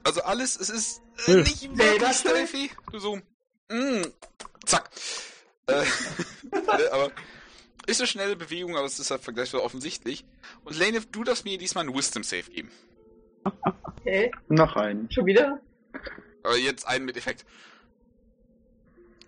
also 0.04 0.22
alles, 0.22 0.58
es 0.58 0.70
ist 0.70 1.02
äh, 1.26 1.32
Äh. 1.32 1.42
nicht 1.42 1.60
Selber 1.76 2.08
wirklich. 2.24 2.70
Du 2.90 2.98
so, 2.98 3.16
mm, 3.16 4.02
zack. 4.64 4.90
Äh, 5.66 5.82
äh, 5.82 6.88
aber 6.90 7.12
ist 7.86 8.00
eine 8.00 8.06
schnelle 8.06 8.36
Bewegung, 8.36 8.76
aber 8.76 8.86
es 8.86 8.98
ist 8.98 9.10
halt 9.10 9.22
vergleichsweise 9.22 9.64
offensichtlich. 9.64 10.24
Und 10.64 10.78
Lanev, 10.78 11.06
du 11.10 11.24
darfst 11.24 11.44
mir 11.44 11.58
diesmal 11.58 11.84
einen 11.84 11.96
Wisdom 11.96 12.22
Save 12.22 12.44
geben. 12.44 12.70
Okay, 13.44 14.30
noch 14.48 14.76
ein. 14.76 15.08
schon 15.10 15.26
wieder? 15.26 15.60
Aber 16.44 16.56
jetzt 16.56 16.86
einen 16.86 17.04
mit 17.04 17.16
Effekt. 17.16 17.44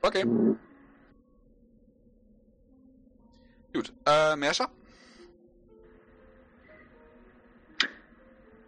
Okay, 0.03 0.25
gut. 3.73 3.93
Äh, 4.07 4.37
Merscher? 4.37 4.71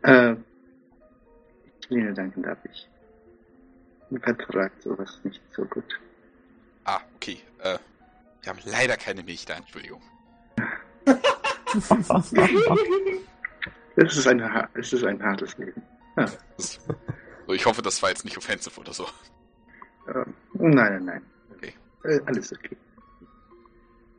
Äh, 0.02 0.36
vielen 1.89 2.15
Dank, 2.15 2.34
darf 2.42 2.58
ich. 2.65 2.89
Mir 4.10 4.20
vertragt 4.20 4.82
sowas 4.82 5.20
nicht 5.24 5.40
so 5.52 5.65
gut. 5.65 6.00
Ah, 6.84 7.00
okay. 7.16 7.40
Äh, 7.58 7.78
wir 8.42 8.50
haben 8.50 8.60
leider 8.65 8.97
keine 8.97 9.23
Milch 9.23 9.44
da, 9.44 9.55
Entschuldigung. 9.55 10.00
Es 13.97 14.16
ist 14.16 14.28
ein, 14.28 14.40
es 14.74 14.92
ist 14.92 15.05
ein 15.05 15.23
hartes 15.23 15.58
Leben. 15.58 15.82
So, 16.56 17.52
ich 17.52 17.66
hoffe, 17.66 17.82
das 17.82 18.02
war 18.02 18.10
jetzt 18.10 18.24
nicht 18.24 18.36
offensive 18.36 18.78
oder 18.81 18.92
so. 18.92 19.06
Ähm, 20.08 20.34
nein, 20.55 20.74
nein, 20.74 21.05
nein. 21.05 21.23
Okay. 21.55 21.74
Äh, 22.05 22.20
alles 22.26 22.52
okay. 22.52 22.76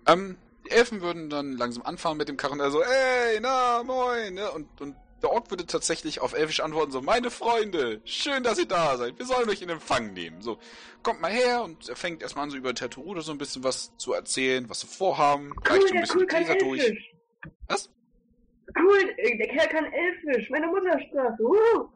Ähm, 0.08 0.38
die 0.66 0.72
Elfen 0.72 1.02
würden 1.02 1.30
dann 1.30 1.54
langsam 1.54 1.84
anfangen 1.84 2.18
mit 2.18 2.28
dem 2.28 2.38
Karren, 2.38 2.60
also, 2.60 2.82
ey, 2.82 3.40
na, 3.42 3.84
moin, 3.84 4.34
ne? 4.34 4.52
Und, 4.52 4.82
und 4.82 4.96
der 5.22 5.32
Ork 5.32 5.50
würde 5.50 5.66
tatsächlich 5.66 6.22
auf 6.22 6.34
Elfisch 6.34 6.60
antworten, 6.60 6.92
so, 6.92 7.02
meine 7.02 7.32
Freunde, 7.32 8.02
schön, 8.06 8.44
dass 8.44 8.60
ihr 8.60 8.68
da 8.68 8.98
seid, 8.98 9.18
wir 9.18 9.26
sollen 9.26 9.50
euch 9.50 9.62
in 9.62 9.70
Empfang 9.70 10.14
nehmen. 10.14 10.42
So, 10.42 10.60
kommt 11.04 11.22
mal 11.22 11.32
her 11.32 11.64
und 11.64 11.90
er 11.90 11.96
fängt 11.96 12.22
erstmal 12.22 12.44
an, 12.46 12.50
so 12.52 12.58
über 12.58 12.74
Terturude 12.76 13.22
so 13.22 13.32
ein 13.32 13.38
bisschen 13.38 13.64
was 13.64 13.96
zu 13.98 14.14
erzählen, 14.14 14.70
was 14.70 14.82
sie 14.82 14.88
vorhaben, 14.88 15.54
reicht 15.66 15.88
so 15.88 15.94
ein 15.96 16.02
bisschen 16.02 16.20
die 16.20 16.26
kann 16.28 16.44
Gläser 16.46 16.60
durch. 16.60 16.82
Elfisch. 16.84 17.14
Was? 17.68 17.90
Cool, 18.78 19.14
äh, 19.18 19.38
der 19.38 19.48
Kerl 19.48 19.68
kann 19.70 19.86
Elfisch, 19.86 20.50
meine 20.50 20.68
Muttersprache. 20.68 21.38
Uh. 21.44 21.90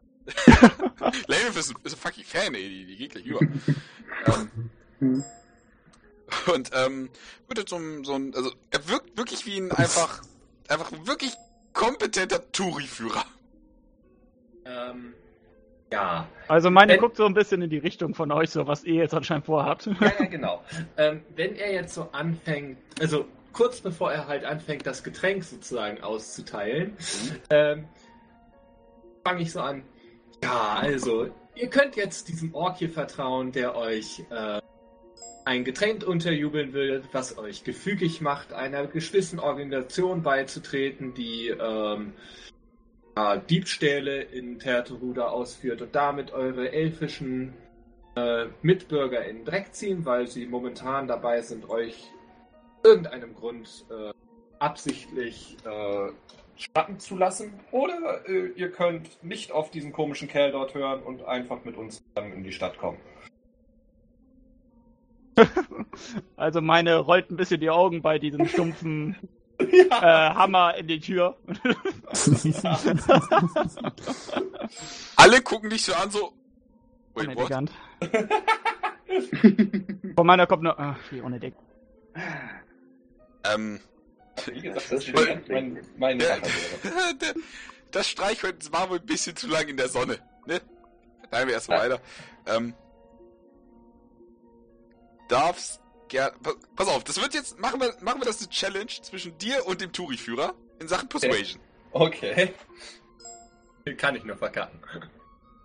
Ist, 1.28 1.70
ein- 1.70 1.76
ist 1.84 1.94
ein 1.94 1.98
fucking 1.98 2.24
Fan, 2.24 2.54
ey, 2.54 2.68
die, 2.68 2.86
die 2.86 2.96
geht 2.96 3.10
gleich 3.12 3.26
über. 3.26 3.40
ähm, 4.26 4.70
Hm. 5.00 5.24
Und 6.54 6.70
ähm, 6.74 7.10
wird 7.48 7.58
jetzt 7.58 7.70
so 7.70 7.78
so 8.04 8.14
ein, 8.14 8.34
also 8.34 8.52
er 8.70 8.88
wirkt 8.88 9.16
wirklich 9.18 9.44
wie 9.46 9.58
ein 9.58 9.72
einfach, 9.72 10.22
einfach 10.68 10.90
wirklich 11.06 11.34
kompetenter 11.72 12.50
Touri-Führer. 12.52 13.24
Ähm, 14.64 15.14
ja. 15.92 16.26
Also 16.48 16.70
meine 16.70 16.94
Wenn- 16.94 17.00
guckt 17.00 17.16
so 17.16 17.26
ein 17.26 17.34
bisschen 17.34 17.62
in 17.62 17.70
die 17.70 17.78
Richtung 17.78 18.14
von 18.14 18.30
euch, 18.32 18.50
so 18.50 18.66
was 18.66 18.84
ihr 18.84 18.94
jetzt 18.94 19.14
anscheinend 19.14 19.46
vorhabt. 19.46 19.86
Ja, 19.86 20.12
ja, 20.18 20.24
genau. 20.26 20.62
ähm, 20.96 21.22
wenn 21.36 21.54
er 21.56 21.72
jetzt 21.72 21.94
so 21.94 22.08
anfängt, 22.12 22.78
also 23.00 23.26
kurz 23.52 23.80
bevor 23.80 24.12
er 24.12 24.26
halt 24.28 24.44
anfängt, 24.44 24.86
das 24.86 25.02
Getränk 25.04 25.44
sozusagen 25.44 26.02
auszuteilen, 26.02 26.96
ähm, 27.50 27.86
fange 29.24 29.42
ich 29.42 29.52
so 29.52 29.60
an. 29.60 29.82
Ja, 30.42 30.76
also, 30.80 31.28
ihr 31.54 31.68
könnt 31.68 31.94
jetzt 31.96 32.28
diesem 32.28 32.54
Ork 32.54 32.78
hier 32.78 32.90
vertrauen, 32.90 33.52
der 33.52 33.76
euch 33.76 34.24
äh, 34.30 34.60
ein 35.44 35.64
Getränk 35.64 36.06
unterjubeln 36.06 36.72
will, 36.72 37.02
was 37.12 37.38
euch 37.38 37.64
gefügig 37.64 38.20
macht, 38.20 38.52
einer 38.52 38.86
gewissen 38.86 39.38
Organisation 39.38 40.22
beizutreten, 40.22 41.14
die 41.14 41.48
ähm, 41.48 42.12
ja, 43.16 43.36
Diebstähle 43.36 44.22
in 44.22 44.58
Terteruda 44.58 45.28
ausführt 45.28 45.82
und 45.82 45.94
damit 45.94 46.32
eure 46.32 46.72
elfischen 46.72 47.54
äh, 48.16 48.46
Mitbürger 48.62 49.24
in 49.24 49.38
den 49.38 49.44
Dreck 49.44 49.74
ziehen, 49.74 50.04
weil 50.04 50.26
sie 50.26 50.46
momentan 50.46 51.08
dabei 51.08 51.40
sind, 51.42 51.68
euch 51.68 52.10
irgendeinem 52.84 53.34
Grund 53.34 53.84
äh, 53.90 54.12
absichtlich 54.58 55.56
äh, 55.64 56.12
schnappen 56.56 56.98
zu 56.98 57.16
lassen. 57.16 57.54
Oder 57.70 58.28
äh, 58.28 58.48
ihr 58.54 58.70
könnt 58.70 59.22
nicht 59.22 59.52
auf 59.52 59.70
diesen 59.70 59.92
komischen 59.92 60.28
Kerl 60.28 60.52
dort 60.52 60.74
hören 60.74 61.02
und 61.02 61.24
einfach 61.24 61.64
mit 61.64 61.76
uns 61.76 62.02
zusammen 62.14 62.32
in 62.32 62.44
die 62.44 62.52
Stadt 62.52 62.78
kommen. 62.78 62.98
Also 66.36 66.60
meine 66.60 66.96
rollt 66.96 67.30
ein 67.30 67.36
bisschen 67.36 67.60
die 67.60 67.70
Augen 67.70 68.02
bei 68.02 68.18
diesem 68.18 68.46
stumpfen 68.46 69.16
ja, 69.60 70.30
äh, 70.30 70.34
Hammer 70.34 70.74
in 70.76 70.88
die 70.88 71.00
Tür. 71.00 71.36
Alle 75.16 75.42
gucken 75.42 75.70
dich 75.70 75.84
so 75.84 75.94
an, 75.94 76.10
so. 76.10 76.32
Wait, 77.14 77.28
what? 77.28 77.50
Unelegant. 77.50 77.70
Von 80.16 80.26
meiner 80.26 80.46
kommt 80.46 80.62
nur, 80.62 80.78
ach, 80.78 80.96
wie 81.10 81.20
unelegant. 81.20 81.62
Ähm, 83.44 83.80
wie 84.46 84.60
gesagt, 84.60 84.92
Das 84.92 85.04
schön. 85.04 85.42
mein, 85.48 85.80
meine 85.98 86.18
der, 86.18 86.38
der, 86.40 87.34
das 87.90 88.08
Streichholz 88.08 88.72
war 88.72 88.88
wohl 88.90 88.98
ein 88.98 89.06
bisschen 89.06 89.36
zu 89.36 89.48
lang 89.48 89.68
in 89.68 89.76
der 89.76 89.88
Sonne, 89.88 90.18
ne? 90.46 90.60
Verteilen 91.20 91.48
wir 91.48 91.54
erstmal 91.54 91.78
weiter. 91.90 92.00
Ähm, 92.46 92.74
darfst 95.32 95.80
gern, 96.08 96.32
pass, 96.76 96.88
auf, 96.88 97.04
das 97.04 97.20
wird 97.20 97.34
jetzt, 97.34 97.58
machen 97.58 97.80
wir, 97.80 97.94
machen 98.00 98.20
wir 98.20 98.26
das 98.26 98.40
eine 98.40 98.50
Challenge 98.50 98.86
zwischen 98.86 99.36
dir 99.38 99.66
und 99.66 99.80
dem 99.80 99.92
Touri-Führer 99.92 100.54
in 100.78 100.88
Sachen 100.88 101.08
Persuasion. 101.08 101.60
Okay. 101.92 102.52
Kann 103.96 104.14
ich 104.14 104.24
nur 104.24 104.36
verkacken. 104.36 104.80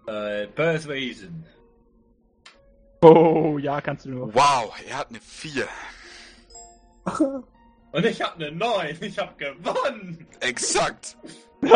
Äh, 0.07 0.47
Persuasion. 0.47 1.45
Oh, 3.01 3.57
ja, 3.59 3.81
kannst 3.81 4.05
du 4.05 4.09
nur. 4.09 4.33
Wow, 4.33 4.73
er 4.87 4.97
hat 4.97 5.09
eine 5.09 5.19
4. 5.19 5.67
Und 7.91 8.05
ich 8.05 8.21
habe 8.21 8.35
eine 8.35 8.51
9. 8.51 8.97
Ich 9.01 9.17
habe 9.19 9.33
gewonnen. 9.37 10.27
Exakt. 10.39 11.17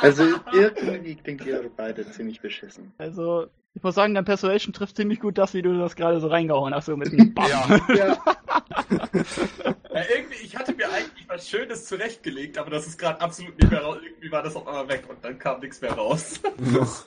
Also 0.00 0.22
irgendwie 0.52 1.16
klingt 1.16 1.44
ihr 1.44 1.68
beide 1.76 2.08
ziemlich 2.12 2.40
beschissen. 2.40 2.92
also, 2.98 3.48
ich 3.76 3.82
muss 3.82 3.94
sagen, 3.94 4.14
dein 4.14 4.24
Persuasion 4.24 4.72
trifft 4.72 4.96
ziemlich 4.96 5.20
gut 5.20 5.36
das, 5.36 5.52
wie 5.52 5.60
du 5.60 5.78
das 5.78 5.96
gerade 5.96 6.18
so 6.18 6.28
reingehauen 6.28 6.74
hast, 6.74 6.86
so 6.86 6.96
mit 6.96 7.12
dem 7.12 7.34
Bam. 7.34 7.46
Ja. 7.46 7.94
Ja, 7.94 8.18
Ja, 9.92 10.02
irgendwie, 10.14 10.42
ich 10.42 10.56
hatte 10.56 10.74
mir 10.74 10.90
eigentlich 10.90 11.28
was 11.28 11.48
Schönes 11.48 11.84
zurechtgelegt, 11.84 12.56
aber 12.56 12.70
das 12.70 12.86
ist 12.86 12.98
gerade 12.98 13.20
absolut 13.20 13.58
nicht 13.58 13.70
mehr 13.70 13.82
raus. 13.82 13.98
Irgendwie 14.02 14.30
war 14.30 14.42
das 14.42 14.56
auf 14.56 14.66
einmal 14.66 14.88
weg 14.88 15.04
und 15.08 15.22
dann 15.22 15.38
kam 15.38 15.60
nichts 15.60 15.80
mehr 15.80 15.92
raus. 15.92 16.40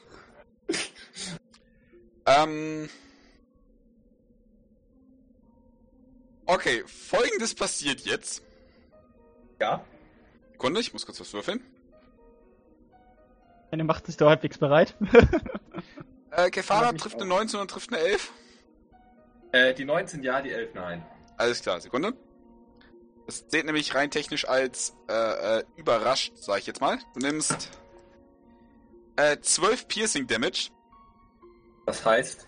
Ähm. 2.26 2.88
Okay, 6.46 6.84
folgendes 6.86 7.56
passiert 7.56 8.02
jetzt. 8.02 8.44
Ja. 9.60 9.84
Sekunde, 10.52 10.80
ich 10.80 10.94
muss 10.94 11.08
kurz 11.08 11.20
was 11.20 11.34
würfeln. 11.34 11.64
Eine 13.72 13.84
macht 13.84 14.06
sich 14.06 14.18
da 14.18 14.30
halbwegs 14.30 14.60
bereit. 14.60 14.96
Äh, 16.32 16.50
ich 16.50 17.02
trifft 17.02 17.16
eine 17.16 17.26
19 17.26 17.60
und 17.60 17.72
trifft 17.72 17.94
eine 17.94 18.02
11. 18.02 18.32
Äh, 19.52 19.74
die 19.74 19.86
19 19.86 20.24
ja, 20.24 20.42
die 20.42 20.52
11 20.52 20.74
nein. 20.74 21.06
Alles 21.38 21.62
klar, 21.62 21.80
Sekunde. 21.82 22.14
Das 23.26 23.48
zählt 23.48 23.66
nämlich 23.66 23.94
rein 23.94 24.10
technisch 24.10 24.48
als 24.48 24.96
äh, 25.08 25.60
äh, 25.60 25.64
überrascht, 25.76 26.34
sag 26.36 26.60
ich 26.60 26.68
jetzt 26.68 26.82
mal. 26.82 26.98
Du 27.14 27.20
nimmst 27.20 27.70
äh, 29.16 29.38
12 29.40 29.88
Piercing 29.88 30.28
Damage. 30.28 30.70
Das 31.86 32.06
heißt? 32.06 32.48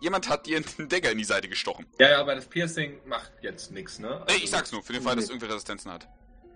Jemand 0.00 0.28
hat 0.28 0.46
dir 0.46 0.56
einen 0.56 0.88
Dagger 0.88 1.12
in 1.12 1.18
die 1.18 1.24
Seite 1.24 1.48
gestochen. 1.48 1.86
Ja, 1.98 2.10
ja, 2.10 2.20
aber 2.20 2.34
das 2.34 2.46
Piercing 2.46 3.00
macht 3.06 3.32
jetzt 3.42 3.70
nichts, 3.70 3.98
ne? 3.98 4.24
Nee, 4.28 4.36
ich 4.36 4.50
sag's 4.50 4.72
nur, 4.72 4.82
für 4.82 4.92
den 4.92 5.02
Fall, 5.02 5.14
dass 5.16 5.24
es 5.24 5.30
irgendwie 5.30 5.46
Resistenzen 5.46 5.92
hat. 5.92 6.08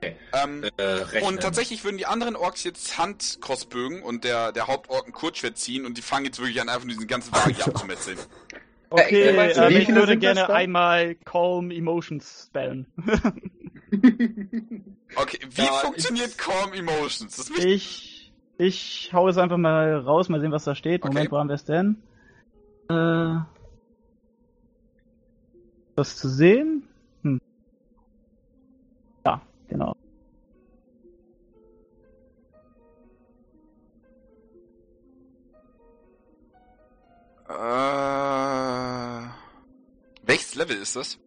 Okay. 0.02 0.16
Ähm, 0.32 0.64
Äh, 0.76 1.22
und 1.22 1.40
tatsächlich 1.40 1.84
würden 1.84 1.96
die 1.98 2.06
anderen 2.06 2.36
Orks 2.36 2.64
jetzt 2.64 2.98
Handcrossbögen 2.98 4.02
und 4.02 4.24
der, 4.24 4.52
der 4.52 4.66
Hauptork 4.66 5.06
ein 5.06 5.12
Kurzschwert 5.12 5.56
ziehen 5.58 5.86
und 5.86 5.96
die 5.96 6.02
fangen 6.02 6.26
jetzt 6.26 6.38
wirklich 6.38 6.60
an, 6.60 6.68
einfach 6.68 6.84
nur 6.84 6.94
diesen 6.94 7.06
ganzen 7.06 7.32
Wagen 7.34 7.54
hier 7.54 7.66
abzumetzeln. 7.66 8.18
Okay, 8.90 9.22
Äh, 9.22 9.54
du, 9.54 9.60
ähm, 9.62 9.76
ich 9.76 9.86
viele 9.86 9.96
würde 10.00 10.12
sind 10.12 10.22
das 10.24 10.34
gerne 10.36 10.52
einmal 10.54 11.14
Calm 11.24 11.70
Emotions 11.70 12.46
spellen. 12.48 12.86
Okay, 15.16 15.38
wie 15.50 15.62
Ja, 15.62 15.72
funktioniert 15.74 16.28
ich- 16.30 16.36
Calm 16.36 16.72
Emotions? 16.72 17.50
Ich, 17.58 18.32
ich 18.58 19.10
hau 19.12 19.28
es 19.28 19.38
einfach 19.38 19.56
mal 19.56 19.98
raus, 20.00 20.28
mal 20.28 20.40
sehen, 20.40 20.50
was 20.50 20.64
da 20.64 20.74
steht. 20.74 21.02
Okay. 21.02 21.08
Moment, 21.14 21.30
wo 21.30 21.38
haben 21.38 21.48
wir 21.48 21.54
es 21.54 21.64
denn? 21.64 22.02
Äh, 22.88 23.36
das 25.96 26.16
zu 26.16 26.28
sehen? 26.28 26.88
Genau. 29.68 29.96
Äh, 37.48 39.28
welches 40.22 40.54
Level 40.54 40.76
ist 40.76 40.96
das? 40.96 41.18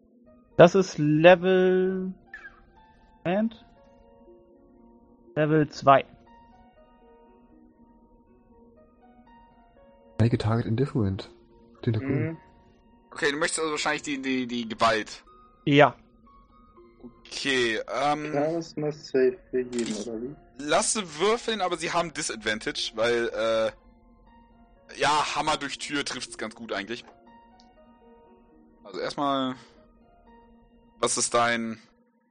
Das 0.58 0.76
ist 0.76 0.98
Level. 0.98 2.14
Moment. 3.24 3.66
Level 5.36 5.70
2. 5.70 6.06
Make 10.20 10.34
a 10.34 10.38
target 10.38 10.66
indifferent. 10.66 11.30
Cool. 11.86 11.94
Mhm. 12.00 12.38
Okay, 13.12 13.32
du 13.32 13.38
möchtest 13.38 13.60
also 13.60 13.72
wahrscheinlich 13.72 14.02
die, 14.02 14.22
die, 14.22 14.48
die 14.48 14.68
Gewalt. 14.68 15.24
Ja. 15.66 15.96
Okay, 17.32 17.80
ähm, 17.94 18.32
Charisma 18.32 18.92
Save 18.92 19.38
für 19.52 19.60
jeden, 19.62 19.96
oder 19.96 20.22
wie? 20.22 20.36
lasse 20.60 21.04
würfeln, 21.20 21.62
aber 21.62 21.78
sie 21.78 21.92
haben 21.92 22.14
Disadvantage, 22.14 22.92
weil, 22.96 23.30
äh, 23.30 25.00
ja, 25.00 25.36
Hammer 25.36 25.58
durch 25.58 25.78
Tür 25.78 26.04
trifft's 26.06 26.38
ganz 26.38 26.56
gut 26.56 26.72
eigentlich. 26.74 27.06
Also 28.84 29.00
erstmal, 29.00 29.56
was 31.00 31.18
ist 31.18 31.34
dein 31.34 31.80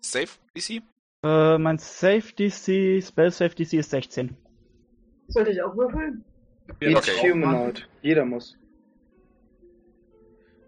Safe 0.00 0.28
DC? 0.57 0.83
Äh, 1.23 1.58
mein 1.58 1.78
Safe 1.78 2.33
DC, 2.33 3.02
Spell 3.02 3.31
Safe 3.31 3.55
DC 3.55 3.75
ist 3.75 3.91
16. 3.91 4.36
Sollte 5.28 5.50
ich 5.50 5.62
auch 5.62 5.76
würfeln? 5.76 6.25
Each 6.81 6.97
Okay. 6.97 7.31
Humanoid. 7.33 7.89
Jeder 8.02 8.25
muss. 8.25 8.57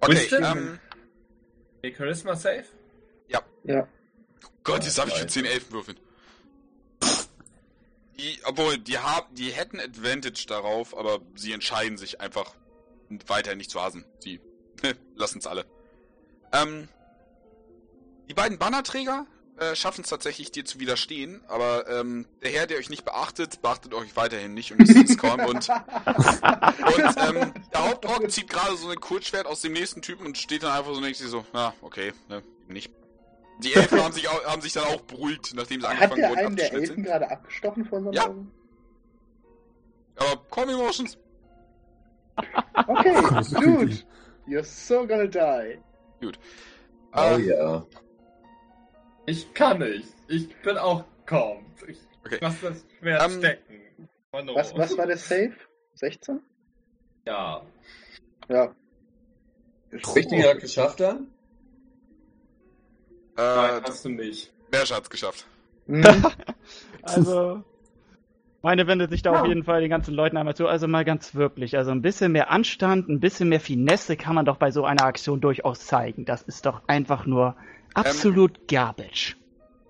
Okay, 0.00 0.12
Wisdom? 0.14 0.44
ähm, 0.44 0.78
Die 1.82 1.94
Charisma 1.94 2.36
Safe? 2.36 2.64
Ja. 3.64 3.86
Gott, 4.64 4.84
jetzt 4.84 4.98
darf 4.98 5.08
ich 5.08 5.14
für 5.14 5.24
weiß. 5.24 5.32
10 5.32 5.44
Elfen 5.44 5.72
würfeln. 5.72 6.00
Die, 8.18 8.40
obwohl, 8.44 8.78
die 8.78 8.98
haben, 8.98 9.32
die 9.34 9.50
hätten 9.50 9.78
Advantage 9.78 10.46
darauf, 10.48 10.96
aber 10.96 11.20
sie 11.36 11.52
entscheiden 11.52 11.96
sich 11.96 12.20
einfach 12.20 12.54
weiter 13.26 13.54
nicht 13.54 13.70
zu 13.70 13.80
hasen. 13.80 14.04
Sie 14.18 14.40
lassen 15.14 15.38
es 15.38 15.46
alle. 15.46 15.64
Ähm, 16.52 16.88
die 18.28 18.34
beiden 18.34 18.58
Bannerträger 18.58 19.26
äh, 19.58 19.74
schaffen 19.74 20.02
es 20.02 20.10
tatsächlich, 20.10 20.52
dir 20.52 20.64
zu 20.64 20.78
widerstehen, 20.78 21.42
aber 21.48 21.88
ähm, 21.88 22.26
der 22.42 22.50
Herr, 22.50 22.66
der 22.66 22.78
euch 22.78 22.90
nicht 22.90 23.04
beachtet, 23.04 23.62
beachtet 23.62 23.94
euch 23.94 24.14
weiterhin 24.16 24.54
nicht 24.54 24.72
und 24.72 24.80
ist 24.80 25.18
kaum 25.18 25.40
und, 25.40 25.68
und 25.68 25.68
ähm, 25.68 27.52
der 27.72 27.88
Hauptorg 27.88 28.30
zieht 28.30 28.48
gerade 28.48 28.76
so 28.76 28.88
ein 28.88 29.00
Kurzschwert 29.00 29.46
aus 29.46 29.60
dem 29.60 29.72
nächsten 29.72 30.02
Typen 30.02 30.26
und 30.26 30.38
steht 30.38 30.62
dann 30.62 30.72
einfach 30.72 30.94
so 30.94 31.02
sich 31.02 31.18
so, 31.18 31.44
ja, 31.54 31.74
okay, 31.82 32.12
ne, 32.28 32.42
nicht. 32.68 32.92
Die 33.64 33.74
Elfen 33.74 34.02
haben 34.02 34.12
sich, 34.12 34.28
auch, 34.28 34.44
haben 34.44 34.62
sich 34.62 34.72
dann 34.72 34.84
auch 34.84 35.00
beruhigt, 35.02 35.52
nachdem 35.54 35.80
sie 35.80 35.86
Hat 35.86 35.94
angefangen 35.96 36.20
der 36.20 36.30
wurden 36.30 36.38
einen 36.46 36.56
der 36.56 36.64
Elfen 36.66 36.76
abzuschnitzen. 36.80 37.04
gerade 37.04 37.30
abgestochen 37.30 37.84
vor 37.84 38.00
seinen 38.02 38.12
Ja. 38.12 38.26
Augen? 38.26 38.52
Aber 40.16 40.42
Calm 40.50 40.68
Emotions. 40.70 41.18
Okay, 42.86 43.14
gut. 43.54 43.54
creepy. 43.54 44.04
You're 44.46 44.62
so 44.64 45.06
gonna 45.06 45.26
die. 45.26 45.78
Oh 47.12 47.18
Äh, 47.18 47.40
ja. 47.42 47.86
Ich 49.26 49.52
kann 49.54 49.78
nicht. 49.80 50.08
Ich 50.28 50.48
bin 50.62 50.78
auch 50.78 51.04
kaum. 51.26 51.66
Ich 51.86 51.98
Okay. 52.24 52.38
lass 52.40 52.60
das 52.60 52.84
Schwert 52.98 53.22
Ähm, 53.24 53.38
stecken. 53.38 54.08
Was, 54.54 54.76
was 54.76 54.96
war 54.98 55.06
der 55.06 55.16
Save? 55.18 55.54
16? 55.94 56.40
Ja. 57.26 57.62
Ja. 58.48 58.74
Richtiger 59.92 60.54
geschafft 60.56 61.00
dann? 61.00 61.28
Nein, 63.38 63.82
äh, 63.82 63.86
hast 63.88 64.04
du 64.04 64.08
nicht. 64.10 64.52
Berge 64.70 64.94
hat's 64.94 65.08
geschafft. 65.10 65.46
Mhm. 65.86 66.04
Also, 67.02 67.62
meine 68.60 68.86
wendet 68.86 69.10
sich 69.10 69.22
da 69.22 69.30
auf 69.30 69.42
Ja. 69.44 69.46
jeden 69.46 69.64
Fall 69.64 69.80
den 69.80 69.88
ganzen 69.88 70.12
Leuten 70.12 70.36
einmal 70.36 70.54
zu. 70.54 70.66
Also 70.66 70.86
mal 70.88 71.04
ganz 71.06 71.34
wirklich. 71.34 71.78
Also 71.78 71.90
ein 71.92 72.02
bisschen 72.02 72.32
mehr 72.32 72.50
Anstand, 72.50 73.08
ein 73.08 73.20
bisschen 73.20 73.48
mehr 73.48 73.60
Finesse 73.60 74.16
kann 74.16 74.34
man 74.34 74.44
doch 74.44 74.56
bei 74.58 74.70
so 74.70 74.84
einer 74.84 75.04
Aktion 75.04 75.40
durchaus 75.40 75.86
zeigen. 75.86 76.26
Das 76.26 76.42
ist 76.42 76.66
doch 76.66 76.82
einfach 76.86 77.24
nur 77.24 77.56
absolut 77.94 78.68
garbage. 78.68 79.36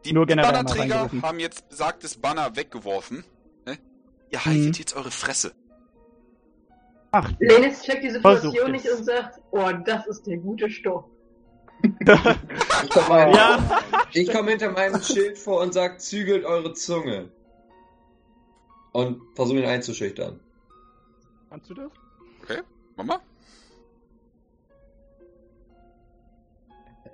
Die, 0.04 0.12
Nur 0.12 0.26
die 0.26 0.30
generell 0.34 0.52
mal 0.52 0.62
Bannerträger 0.62 1.10
haben 1.22 1.40
jetzt 1.40 1.68
besagtes 1.68 2.16
Banner 2.18 2.54
weggeworfen. 2.54 3.24
Ne? 3.66 3.78
Ihr 4.30 4.44
haltet 4.44 4.64
Mhm. 4.66 4.72
jetzt 4.74 4.94
eure 4.94 5.10
Fresse. 5.10 5.52
Ach, 7.10 7.32
Lenis 7.40 7.82
checkt 7.82 8.04
die 8.04 8.10
Situation 8.10 8.70
nicht 8.70 8.86
und 8.88 9.02
sagt, 9.04 9.40
oh, 9.50 9.70
das 9.84 10.06
ist 10.06 10.26
der 10.26 10.36
gute 10.36 10.70
Stoff. 10.70 11.04
Ich 11.82 12.90
komme 12.90 13.32
ja. 13.34 13.82
ich 14.12 14.32
komm 14.32 14.48
hinter 14.48 14.70
meinem 14.72 15.00
Schild 15.02 15.38
vor 15.38 15.60
und 15.62 15.72
sag, 15.74 16.00
zügelt 16.00 16.44
eure 16.44 16.72
Zunge. 16.74 17.30
Und 18.92 19.20
versuche 19.36 19.58
ihn 19.60 19.64
einzuschüchtern. 19.68 20.40
Kannst 21.50 21.70
du 21.70 21.74
das? 21.74 21.90
Mama? 22.96 23.20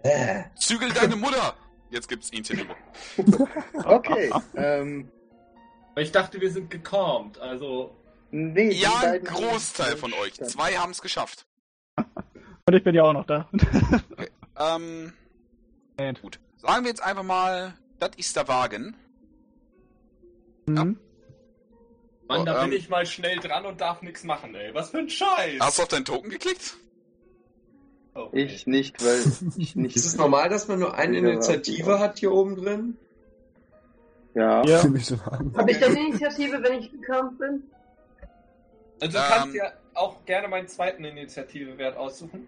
Äh. 0.03 0.45
Zügel 0.57 0.91
deine 0.93 1.17
Mutter! 1.17 1.55
Jetzt 1.91 2.09
gibt's 2.09 2.31
Initiative. 2.31 2.75
Okay. 3.85 4.33
ähm, 4.57 5.09
Ich 5.97 6.11
dachte, 6.13 6.41
wir 6.41 6.51
sind 6.51 6.71
gecalmt. 6.71 7.39
Also, 7.39 7.95
nee, 8.31 8.71
Ja, 8.73 8.91
ein 9.01 9.23
Großteil 9.25 9.93
haben- 9.93 9.99
von 9.99 10.13
euch. 10.15 10.35
Zwei 10.35 10.73
haben's 10.77 11.01
geschafft. 11.03 11.47
Und 11.97 12.75
ich 12.75 12.83
bin 12.83 12.95
ja 12.95 13.03
auch 13.05 13.13
noch 13.13 13.27
da. 13.27 13.49
Ähm, 14.59 15.13
Moment. 15.99 16.23
gut. 16.23 16.39
Sagen 16.59 16.85
wir 16.85 16.91
jetzt 16.91 17.03
einfach 17.03 17.23
mal, 17.23 17.75
das 17.99 18.11
ist 18.17 18.37
der 18.37 18.49
Wagen. 18.49 18.97
Mhm. 20.67 20.75
Mann, 22.27 22.41
Oh, 22.41 22.45
da 22.45 22.65
ähm, 22.65 22.71
bin 22.71 22.79
ich 22.79 22.89
mal 22.89 23.05
schnell 23.05 23.37
dran 23.39 23.67
und 23.67 23.81
darf 23.81 24.01
nichts 24.01 24.25
machen, 24.25 24.55
ey. 24.55 24.73
Was 24.73 24.91
für 24.91 24.99
ein 24.99 25.11
Scheiß. 25.11 25.61
Hast 25.61 25.79
du 25.79 25.83
auf 25.83 25.89
deinen 25.89 26.07
Token 26.07 26.31
geklickt? 26.31 26.77
Oh, 28.15 28.29
Ich 28.33 28.67
nicht, 28.67 29.05
weil 29.05 29.21
ich 29.59 29.77
nicht. 29.77 29.95
Ist 29.97 30.07
es 30.07 30.17
normal, 30.17 30.49
dass 30.49 30.67
man 30.69 30.79
nur 30.79 30.95
eine 30.95 31.19
Ja, 31.19 31.29
Initiative 31.31 31.99
hat 31.99 32.19
hier 32.19 32.33
oben 32.33 32.57
drin? 32.57 32.97
Ja. 34.35 34.65
Ja. 34.65 34.83
So. 35.01 35.19
Habe 35.27 35.71
ich 35.71 35.79
denn 35.79 35.97
Initiative, 35.97 36.63
wenn 36.63 36.81
ich 36.81 36.91
gekämpft 36.91 37.39
bin? 37.39 37.63
Also 39.01 39.19
du 39.19 39.25
Ähm, 39.25 39.31
kannst 39.31 39.55
ja 39.57 39.73
auch 39.95 40.25
gerne 40.25 40.49
meinen 40.49 40.69
zweiten 40.69 41.05
Initiative-Wert 41.05 41.97
aussuchen. 41.97 42.47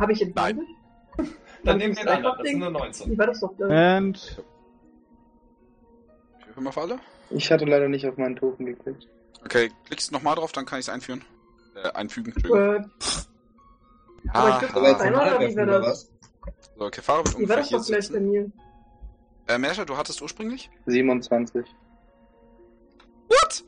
Habe 0.00 0.12
ich 0.12 0.20
Nein. 0.20 0.30
Advantage? 0.30 0.66
Dann 1.64 1.78
nehmen 1.78 1.94
wir 1.96 2.02
den 2.04 2.08
anderen. 2.08 2.38
Das 2.38 2.48
sind 2.48 2.58
nur 2.58 2.70
19. 2.70 3.12
Wie 3.12 3.18
war 3.18 3.26
das 3.26 3.40
doch? 3.40 3.52
da? 3.58 3.98
Und 3.98 4.42
Ich 6.40 6.46
würfel 6.46 6.62
mal 6.62 6.72
für 6.72 6.80
alle. 6.80 6.98
Ich 7.30 7.52
hatte 7.52 7.64
leider 7.66 7.88
nicht 7.88 8.06
auf 8.06 8.16
meinen 8.16 8.34
Token 8.36 8.66
geklickt. 8.66 9.06
Okay, 9.44 9.70
klickst 9.86 10.10
nochmal 10.12 10.34
drauf, 10.34 10.52
dann 10.52 10.66
kann 10.66 10.78
ich 10.80 10.86
es 10.86 10.92
einführen. 10.92 11.24
Äh, 11.76 11.90
einfügen, 11.92 12.32
Entschuldigung. 12.32 12.84
Äh, 12.84 12.84
aber 14.32 14.48
ich 14.50 14.58
glaub, 14.58 14.76
Aber 14.76 14.88
jetzt 14.88 15.00
Einer 15.00 15.10
normal 15.16 15.36
oder 15.36 15.48
wie 15.48 15.52
oder 15.60 15.80
das? 15.80 15.86
was? 15.86 16.10
So, 16.78 16.90
Kefara 16.90 17.18
wird 17.18 17.28
wie 17.38 17.48
war 17.48 17.56
ungefähr 17.56 17.56
das 17.58 17.68
hier 17.68 17.78
doch 17.78 17.86
gleich 17.86 17.98
bei 18.08 18.14
sitzen. 18.18 18.30
mir? 18.30 18.52
Äh, 19.48 19.58
Mersha, 19.58 19.84
du 19.84 19.96
hattest 19.96 20.20
ursprünglich? 20.22 20.70
27. 20.86 21.64
What? 23.28 23.64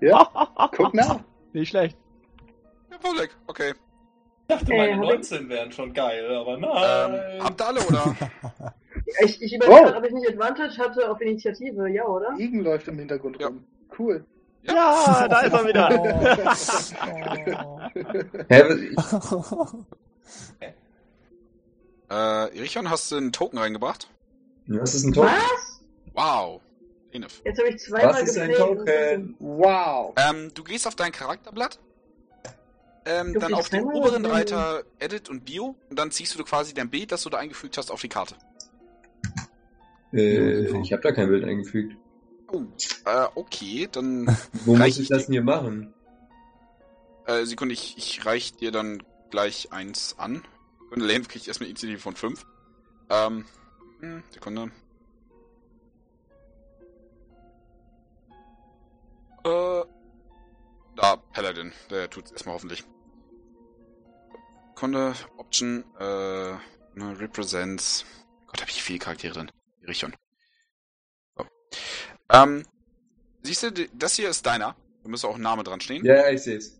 Ja, 0.00 0.68
guck 0.76 0.94
nach. 0.94 1.20
Nicht 1.52 1.70
schlecht. 1.70 1.96
Ja, 2.90 2.98
Volek, 3.00 3.30
okay. 3.46 3.74
Ich 4.48 4.54
dachte, 4.56 4.72
Äh, 4.72 4.76
meine 4.76 4.92
ich- 4.92 4.96
19 4.98 5.48
wären 5.48 5.72
schon 5.72 5.92
geil, 5.92 6.32
aber 6.34 6.56
nein. 6.56 7.20
Ähm, 7.36 7.42
habt 7.44 7.60
ihr 7.60 7.66
alle 7.66 7.80
oder? 7.86 8.14
Ich, 9.22 9.40
ich 9.42 9.54
überlege, 9.54 9.92
Oh. 9.94 9.98
ob 9.98 10.04
ich 10.04 10.12
nicht 10.12 10.28
Advantage 10.28 10.78
hatte 10.78 11.10
auf 11.10 11.20
Initiative, 11.20 11.88
ja, 11.88 12.04
oder? 12.06 12.34
Igen 12.38 12.60
läuft 12.60 12.88
im 12.88 12.98
Hintergrund 12.98 13.38
Ja. 13.40 13.48
rum. 13.48 13.64
Cool. 13.98 14.24
Ja, 14.62 15.28
da 15.28 15.40
ist 15.42 15.52
er 15.52 15.66
wieder. 15.66 15.88
Ich, 20.60 20.68
äh, 22.10 22.56
Irichon, 22.56 22.88
hast 22.90 23.10
du 23.12 23.16
einen 23.16 23.32
Token 23.32 23.58
reingebracht? 23.58 24.08
was 24.68 24.94
ist 24.94 25.04
ein 25.04 25.12
Token? 25.12 25.28
Was? 25.30 25.82
Wow. 26.14 26.60
Jetzt 27.12 27.58
habe 27.58 27.68
ich 27.70 27.78
zweimal 27.78 28.12
Was 28.14 28.22
ist 28.24 28.38
ein. 28.38 28.52
Token? 28.52 29.34
Wow. 29.38 30.12
Ähm, 30.18 30.50
du 30.54 30.62
gehst 30.64 30.86
auf 30.86 30.94
dein 30.96 31.12
Charakterblatt, 31.12 31.78
ähm, 33.06 33.34
dann 33.38 33.52
ich 33.52 33.56
auf 33.56 33.68
den 33.68 33.84
oberen 33.84 34.26
Reiter 34.26 34.84
Edit 34.98 35.28
und 35.28 35.44
Bio 35.44 35.76
und 35.88 35.98
dann 35.98 36.10
ziehst 36.10 36.38
du 36.38 36.44
quasi 36.44 36.74
dein 36.74 36.90
Bild, 36.90 37.12
das 37.12 37.22
du 37.22 37.30
da 37.30 37.38
eingefügt 37.38 37.78
hast, 37.78 37.90
auf 37.90 38.00
die 38.00 38.08
Karte. 38.08 38.34
Äh, 40.12 40.80
ich 40.80 40.92
habe 40.92 41.02
da 41.02 41.12
kein 41.12 41.28
Bild 41.28 41.44
eingefügt. 41.44 41.96
Oh, 42.52 42.62
äh, 43.04 43.26
okay, 43.34 43.88
dann, 43.90 44.26
Wo 44.64 44.76
muss 44.76 44.98
ich 44.98 45.08
das 45.08 45.26
denn 45.26 45.32
hier 45.32 45.42
machen? 45.42 45.94
äh, 47.26 47.44
Sekunde, 47.44 47.74
ich, 47.74 47.96
ich 47.98 48.24
reich 48.24 48.54
dir 48.54 48.70
dann 48.70 49.02
gleich 49.30 49.72
eins 49.72 50.16
an. 50.18 50.42
Und 50.90 51.00
Lane 51.00 51.24
kriegt 51.24 51.48
erstmal 51.48 51.68
Initiative 51.68 51.98
von 51.98 52.14
5. 52.14 52.46
Ähm, 53.10 53.44
hm, 54.00 54.22
Sekunde. 54.30 54.70
Äh, 59.44 59.82
da, 60.96 61.16
Paladin, 61.32 61.72
der 61.90 62.08
tut's 62.08 62.30
erstmal 62.30 62.54
hoffentlich. 62.54 62.84
Sekunde, 64.76 65.14
Option, 65.38 65.84
äh, 65.98 66.04
ne, 66.04 67.18
Represents. 67.18 68.04
Gott, 68.46 68.60
hab 68.60 68.68
ich 68.68 68.82
viele 68.82 68.98
Charaktere 68.98 69.32
drin. 69.32 69.50
Die 69.80 69.86
Richtung. 69.86 70.12
So. 71.34 71.46
Ähm, 72.30 72.62
siehst 73.42 73.62
du, 73.62 73.70
das 73.94 74.16
hier 74.16 74.28
ist 74.28 74.44
deiner. 74.44 74.76
Da 75.02 75.08
müsste 75.08 75.28
auch 75.28 75.36
ein 75.36 75.40
Name 75.40 75.64
dran 75.64 75.80
stehen. 75.80 76.04
Ja, 76.04 76.16
ja, 76.16 76.28
ich 76.30 76.42
sehe 76.42 76.58
es. 76.58 76.78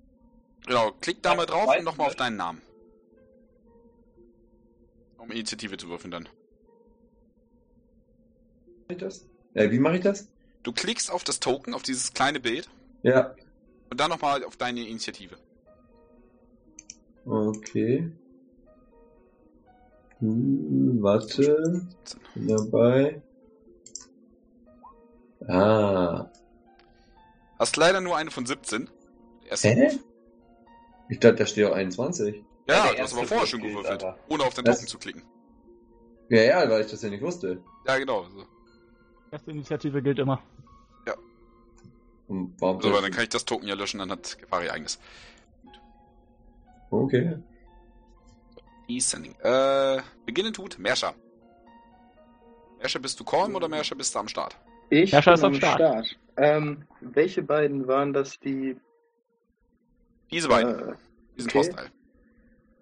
Genau, 0.66 0.92
klick 1.00 1.23
da 1.23 1.31
Ja, 1.31 1.36
mal 1.36 1.47
drauf 1.47 1.75
und 1.75 1.84
nochmal 1.84 2.08
auf 2.08 2.16
deinen 2.16 2.36
Namen. 2.36 2.60
Um 5.16 5.31
Initiative 5.31 5.78
zu 5.78 5.89
würfeln 5.89 6.10
dann. 6.10 6.28
ich 8.91 8.99
das? 8.99 9.26
Äh, 9.55 9.70
wie 9.70 9.78
mache 9.78 9.97
ich 9.97 10.02
das? 10.02 10.28
Du 10.65 10.73
klickst 10.73 11.10
auf 11.10 11.25
das 11.25 11.41
Token, 11.41 11.73
auf 11.73 11.83
dieses 11.83 12.12
kleine 12.12 12.41
Bild 12.41 12.68
Ja. 13.02 13.34
und 13.89 13.99
dann 13.99 14.10
nochmal 14.10 14.44
auf 14.44 14.58
deine 14.58 14.86
Initiative. 14.86 15.39
Okay. 17.26 18.10
Hm, 20.20 20.98
warte. 21.02 21.86
Bin 22.34 22.48
dabei. 22.48 23.20
Ah. 25.46 26.30
Hast 27.58 27.76
leider 27.76 28.00
nur 28.00 28.16
eine 28.16 28.30
von 28.30 28.46
17. 28.46 28.88
Der 29.44 29.50
erste 29.50 29.68
Hä? 29.68 29.82
Wurf. 29.84 29.98
Ich 31.08 31.20
dachte, 31.20 31.36
da 31.36 31.46
steht 31.46 31.66
auch 31.66 31.72
21. 31.74 32.42
Ja, 32.68 32.86
Ja, 32.86 32.92
du 32.94 33.02
hast 33.02 33.12
aber 33.14 33.26
vorher 33.26 33.46
schon 33.46 33.62
gewürfelt, 33.62 34.02
aber. 34.02 34.18
ohne 34.28 34.44
auf 34.44 34.55
den 34.55 34.64
Das- 34.64 34.76
Token 34.76 34.88
zu 34.88 34.98
klicken. 34.98 35.22
Ja, 36.28 36.42
ja, 36.42 36.68
weil 36.70 36.80
ich 36.84 36.90
das 36.90 37.02
ja 37.02 37.08
nicht 37.10 37.22
wusste. 37.22 37.62
Ja, 37.86 37.96
genau. 37.98 38.24
So, 38.28 38.44
Erste 39.30 39.50
Initiative 39.52 40.02
gilt 40.02 40.18
immer. 40.18 40.42
Und 42.28 42.55
warum 42.60 42.82
so 42.82 42.88
aber 42.88 43.02
dann 43.02 43.12
kann 43.12 43.22
ich 43.22 43.28
das 43.28 43.44
Token 43.44 43.68
ja 43.68 43.76
löschen, 43.76 43.98
dann 44.00 44.10
hat 44.10 44.36
Gefari 44.40 44.68
eigenes. 44.68 44.98
Okay. 47.05 47.36
Descending. 48.89 49.34
Äh, 49.42 50.00
beginnen 50.25 50.52
tut 50.52 50.78
Merscher. 50.78 51.15
Merscher, 52.78 53.00
bist 53.00 53.18
du 53.18 53.25
Korn 53.25 53.55
oder 53.55 53.68
Merscher 53.68 53.97
bist 53.97 54.15
du 54.15 54.18
am 54.18 54.28
Start? 54.28 54.57
Ich 54.91 55.10
bin 55.10 55.18
ist 55.20 55.44
am 55.44 55.55
Start. 55.55 55.76
Start. 55.78 56.18
Ähm, 56.36 56.84
welche 57.00 57.42
beiden 57.42 57.86
waren 57.89 58.12
das, 58.12 58.39
die... 58.39 58.76
Diese 60.31 60.49
beiden. 60.49 60.78
Äh, 60.91 60.94
Die 61.36 61.42
sind 61.42 61.50
okay. 61.50 61.58
hostile. 61.58 61.86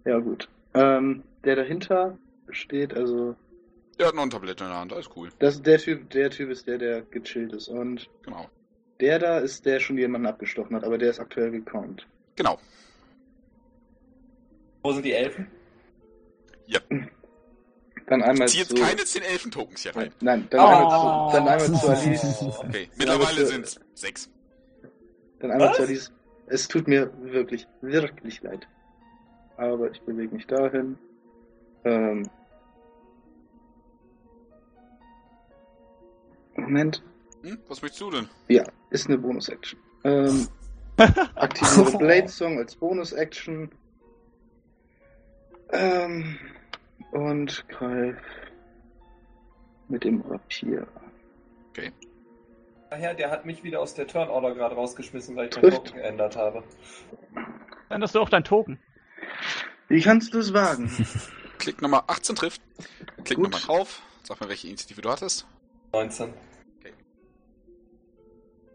ja 0.05 0.19
gut. 0.19 0.49
Ähm, 0.75 1.23
der 1.45 1.57
dahinter 1.57 2.19
steht, 2.51 2.95
also... 2.95 3.37
Der 3.99 4.09
hat 4.09 4.15
noch 4.15 4.25
ein 4.25 4.31
Tablett 4.31 4.61
in 4.61 4.67
der 4.67 4.77
Hand, 4.77 4.93
alles 4.93 5.09
cool. 5.17 5.31
Das, 5.39 5.63
der, 5.63 5.79
typ, 5.79 6.11
der 6.11 6.29
Typ 6.31 6.51
ist 6.51 6.67
der, 6.67 6.79
der 6.79 7.03
gechillt 7.03 7.53
ist. 7.53 7.69
Und 7.69 8.11
Genau. 8.23 8.49
der 9.01 9.19
da 9.21 9.39
ist, 9.39 9.65
der 9.65 9.79
schon 9.79 9.97
jemanden 9.97 10.27
abgestochen 10.27 10.75
hat, 10.75 10.85
aber 10.85 10.99
der 10.99 11.11
ist 11.11 11.21
aktuell 11.21 11.53
gekonnt. 11.53 12.07
Genau. 12.37 12.59
Wo 14.85 14.93
sind 14.93 15.05
die 15.05 15.13
Elfen? 15.13 15.51
Dann 18.07 18.23
einmal 18.23 18.49
Zieh 18.49 18.59
jetzt 18.59 18.77
zu... 18.77 18.83
keine 18.83 19.03
10 19.03 19.23
Elfen-Tokens 19.23 19.81
hier 19.81 19.97
rein. 19.97 20.13
Nein, 20.21 20.47
dann, 20.51 20.61
Oh. 20.61 20.67
einmal 20.67 20.91
zu, 20.91 21.37
dann 21.39 21.49
einmal 21.49 21.81
zu 21.81 21.89
Alice. 21.89 22.43
Okay, 22.59 22.83
Ja, 22.83 22.89
mittlerweile 22.99 23.47
sind 23.47 23.65
es 23.65 23.81
6. 23.95 24.31
Dann 25.41 25.53
einmal 25.53 25.71
Was? 25.71 25.77
zu 25.79 25.83
Alice. 25.85 26.13
Es 26.49 26.69
tut 26.69 26.87
mir 26.87 27.11
wirklich, 27.23 27.67
wirklich 27.81 28.43
leid. 28.43 28.69
Aber 29.57 29.91
ich 29.91 30.03
bewege 30.03 30.35
mich 30.35 30.47
dahin. 30.47 30.99
Ähm. 31.85 32.29
Moment. 36.57 37.03
Hm? 37.43 37.59
Was 37.69 37.81
möchtest 37.81 38.03
du 38.03 38.11
denn? 38.11 38.29
Ja, 38.49 38.65
ist 38.91 39.07
eine 39.07 39.17
Bonus-Action. 39.17 39.79
Ähm, 40.05 40.49
aktiviere 41.37 41.97
Blade 41.97 42.29
Song 42.29 42.59
als 42.59 42.77
Bonus-Action. 42.77 43.71
Ähm, 45.75 46.39
und 47.11 47.69
greif 47.69 48.17
mit 49.89 50.05
dem 50.05 50.21
Rapier. 50.23 50.87
Daher, 52.91 53.15
der 53.15 53.31
hat 53.31 53.45
mich 53.45 53.65
wieder 53.65 53.81
aus 53.81 53.95
der 53.95 54.07
Turnorder 54.07 54.55
gerade 54.55 54.77
rausgeschmissen, 54.77 55.35
weil 55.35 55.49
ich 55.49 55.57
meinen 55.57 55.63
Trifft. 55.63 55.87
Token 55.87 56.01
geändert 56.01 56.37
habe. 56.37 56.63
Dann 57.89 58.01
hast 58.01 58.15
du 58.15 58.21
auch 58.21 58.29
dein 58.29 58.45
Token. 58.45 58.79
Wie 59.89 60.01
kannst 60.01 60.33
du 60.33 60.39
es 60.39 60.55
wagen? 60.55 60.89
Klick 61.59 61.83
Nummer 61.83 62.05
18 62.07 62.37
trifft. 62.37 62.63
Klick 63.25 63.37
Gut. 63.37 63.51
nochmal 63.51 63.61
drauf. 63.63 64.01
Sag 64.23 64.41
mal, 64.41 64.49
welche 64.49 64.69
Initiative 64.69 65.03
du 65.03 65.11
hattest. 65.11 65.45
19. 65.93 66.33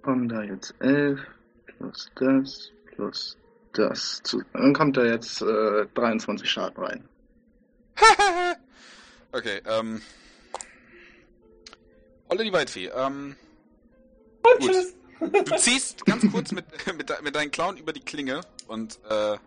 Kommen 0.02 0.28
da 0.28 0.44
jetzt 0.44 0.76
11 0.82 1.22
plus 1.66 2.12
das 2.16 2.72
plus 2.94 3.38
das 3.74 4.22
zu. 4.24 4.42
Dann 4.54 4.74
kommt 4.74 4.98
da 4.98 5.06
jetzt 5.06 5.42
äh, 5.42 5.86
23 5.96 6.50
Schaden 6.50 6.84
rein. 6.84 7.10
okay, 9.32 9.62
ähm. 9.66 10.02
Olle 12.30 12.44
die 12.44 12.54
Waldfee, 12.54 12.88
ähm. 12.88 13.36
Und 14.44 14.60
Gut. 14.62 14.72
tschüss. 14.72 14.94
Du 15.46 15.56
ziehst 15.58 16.06
ganz 16.06 16.32
kurz 16.32 16.52
mit, 16.52 16.66
mit, 16.98 17.10
de- 17.10 17.22
mit 17.22 17.36
deinen 17.36 17.52
Clown 17.52 17.78
über 17.78 17.92
die 17.92 18.00
Klinge 18.00 18.42
und 18.68 19.00
äh, 19.10 19.38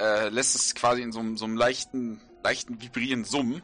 äh, 0.00 0.28
lässt 0.30 0.54
es 0.54 0.74
quasi 0.74 1.02
in 1.02 1.12
so, 1.12 1.20
einem- 1.20 1.36
so 1.36 1.44
einem 1.44 1.56
leichten, 1.56 2.20
leichten 2.42 2.80
vibrieren 2.80 3.24
Summen. 3.24 3.62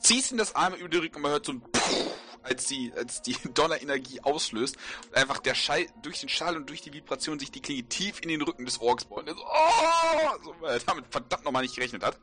Ziehst 0.00 0.32
ihn 0.32 0.38
das 0.38 0.56
einmal 0.56 0.80
über 0.80 0.88
die 0.88 0.96
Rücken 0.98 1.16
und 1.16 1.22
man 1.22 1.30
hört 1.32 1.46
so 1.46 1.52
ein 1.52 1.60
Puff, 1.60 2.14
als 2.42 2.66
die, 2.66 2.92
als 2.96 3.22
die 3.22 3.36
Donnerenergie 3.54 4.20
auslöst 4.20 4.76
und 5.08 5.16
einfach 5.16 5.38
der 5.38 5.54
Schall, 5.54 5.86
durch 6.02 6.20
den 6.20 6.28
Schall 6.28 6.56
und 6.56 6.68
durch 6.68 6.82
die 6.82 6.92
Vibration 6.92 7.38
sich 7.38 7.50
die 7.50 7.60
Klinge 7.60 7.84
tief 7.84 8.20
in 8.22 8.28
den 8.28 8.42
Rücken 8.42 8.64
des 8.64 8.80
Orks 8.80 9.04
bohrt. 9.04 9.28
So, 9.28 9.36
oh, 9.36 10.44
so, 10.44 10.54
weil 10.60 10.74
er 10.74 10.80
damit 10.80 11.06
verdammt 11.10 11.44
nochmal 11.44 11.62
nicht 11.62 11.74
gerechnet 11.74 12.04
hat. 12.04 12.18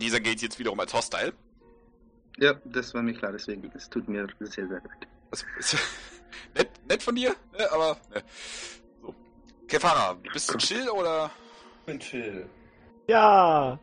Dieser 0.00 0.20
gilt 0.20 0.42
jetzt 0.42 0.58
wiederum 0.58 0.78
als 0.80 0.94
Hostile. 0.94 1.32
Ja, 2.38 2.54
das 2.64 2.94
war 2.94 3.02
mir 3.02 3.14
klar, 3.14 3.32
deswegen. 3.32 3.70
Es 3.74 3.90
tut 3.90 4.08
mir 4.08 4.28
sehr, 4.40 4.68
sehr 4.68 4.80
leid. 4.80 5.08
Ist 5.58 5.76
nett, 6.54 6.70
nett 6.88 7.02
von 7.02 7.14
dir, 7.14 7.34
ne, 7.52 7.72
aber 7.72 7.98
ne. 8.14 8.22
So. 9.02 9.14
Kefara, 9.66 10.14
bist 10.32 10.52
du 10.52 10.58
chill 10.58 10.88
oder? 10.88 11.30
Ich 11.80 11.86
bin 11.86 11.98
chill. 11.98 12.48
Ja. 13.08 13.78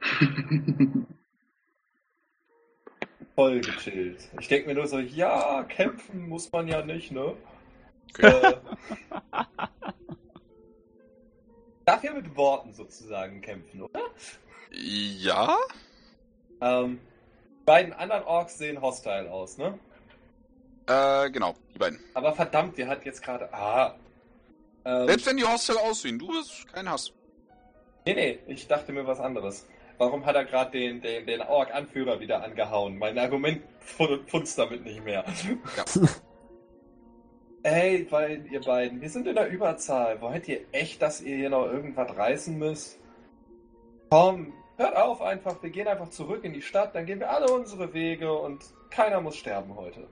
Voll 3.34 3.60
gechillt. 3.60 4.28
Ich 4.40 4.48
denke 4.48 4.68
mir 4.68 4.74
nur 4.74 4.86
so, 4.86 4.98
ja, 4.98 5.62
kämpfen 5.64 6.28
muss 6.28 6.50
man 6.52 6.68
ja 6.68 6.84
nicht, 6.84 7.12
ne? 7.12 7.34
Okay. 8.10 8.26
Äh, 8.26 8.54
darf 11.84 12.04
ja 12.04 12.12
mit 12.12 12.36
Worten 12.36 12.72
sozusagen 12.72 13.40
kämpfen, 13.40 13.82
oder? 13.82 14.00
Ja? 14.70 15.56
Ähm, 16.60 17.00
die 17.60 17.64
beiden 17.64 17.92
anderen 17.92 18.24
Orks 18.24 18.58
sehen 18.58 18.80
hostile 18.80 19.30
aus, 19.30 19.58
ne? 19.58 19.78
Äh, 20.86 21.30
genau, 21.30 21.54
die 21.74 21.78
beiden. 21.78 22.00
Aber 22.14 22.34
verdammt, 22.34 22.76
wir 22.76 22.88
hatten 22.88 23.04
jetzt 23.04 23.22
gerade. 23.22 23.52
Ah. 23.54 23.94
Ähm, 24.84 25.06
Selbst 25.06 25.26
wenn 25.26 25.36
die 25.36 25.44
Hostel 25.44 25.76
aussehen, 25.78 26.18
du 26.18 26.28
bist 26.28 26.66
kein 26.72 26.88
Hass. 26.90 27.12
nee, 28.06 28.14
nee, 28.14 28.38
ich 28.48 28.66
dachte 28.66 28.92
mir 28.92 29.06
was 29.06 29.20
anderes. 29.20 29.66
Warum 30.00 30.24
hat 30.24 30.34
er 30.34 30.46
gerade 30.46 30.70
den, 30.70 31.02
den, 31.02 31.26
den 31.26 31.42
Ork-Anführer 31.42 32.20
wieder 32.20 32.42
angehauen? 32.42 32.96
Mein 32.96 33.18
Argument 33.18 33.60
fun- 33.80 34.26
funzt 34.26 34.58
damit 34.58 34.82
nicht 34.82 35.04
mehr. 35.04 35.24
Ja. 35.76 35.84
Hey, 37.62 38.06
weil 38.08 38.46
ihr 38.50 38.62
beiden, 38.62 39.02
wir 39.02 39.10
sind 39.10 39.26
in 39.26 39.34
der 39.34 39.50
Überzahl. 39.50 40.18
Wollt 40.22 40.48
ihr 40.48 40.62
echt, 40.72 41.02
dass 41.02 41.20
ihr 41.20 41.36
hier 41.36 41.50
noch 41.50 41.66
irgendwas 41.66 42.16
reißen 42.16 42.56
müsst? 42.56 42.98
Komm, 44.08 44.54
hört 44.78 44.96
auf 44.96 45.20
einfach. 45.20 45.62
Wir 45.62 45.68
gehen 45.68 45.86
einfach 45.86 46.08
zurück 46.08 46.42
in 46.44 46.54
die 46.54 46.62
Stadt, 46.62 46.94
dann 46.94 47.04
gehen 47.04 47.20
wir 47.20 47.28
alle 47.30 47.52
unsere 47.52 47.92
Wege 47.92 48.32
und 48.32 48.64
keiner 48.88 49.20
muss 49.20 49.36
sterben 49.36 49.76
heute. 49.76 50.08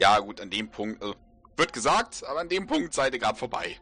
Ja, 0.00 0.18
gut, 0.20 0.40
an 0.40 0.48
dem 0.48 0.70
Punkt, 0.70 1.02
also, 1.02 1.14
wird 1.58 1.74
gesagt, 1.74 2.24
aber 2.26 2.40
an 2.40 2.48
dem 2.48 2.66
Punkt 2.66 2.94
seid 2.94 3.12
ihr 3.12 3.20
gerade 3.20 3.36
vorbei. 3.38 3.76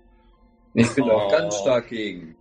Ich 0.75 0.93
bin 0.97 1.09
auch 1.09 1.29
Oh. 1.29 1.31
ganz 1.31 1.57
stark 1.61 1.87
gegen. 1.91 2.35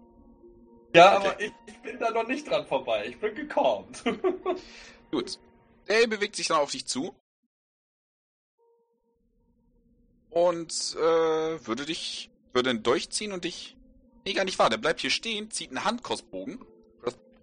Ja, 0.93 1.17
Okay. 1.17 1.27
aber 1.27 1.39
ich, 1.41 1.51
ich 1.65 1.81
bin 1.81 1.99
da 1.99 2.11
noch 2.11 2.27
nicht 2.27 2.47
dran 2.47 2.65
vorbei. 2.67 3.07
Ich 3.07 3.19
bin 3.19 3.33
gekommt. 3.35 4.03
Gut. 5.11 5.39
Der 5.87 6.07
bewegt 6.07 6.35
sich 6.35 6.47
dann 6.47 6.57
auf 6.59 6.71
dich 6.71 6.85
zu. 6.85 7.15
Und 10.29 10.95
äh, 10.97 11.67
würde 11.67 11.85
dich, 11.85 12.29
würde 12.53 12.71
ihn 12.71 12.83
durchziehen 12.83 13.31
und 13.33 13.43
dich. 13.43 13.75
Nee, 14.25 14.33
gar 14.33 14.45
nicht 14.45 14.57
wahr. 14.59 14.69
Der 14.69 14.77
bleibt 14.77 15.01
hier 15.01 15.09
stehen, 15.09 15.51
zieht 15.51 15.69
einen 15.69 15.83
Handkostbogen. 15.83 16.63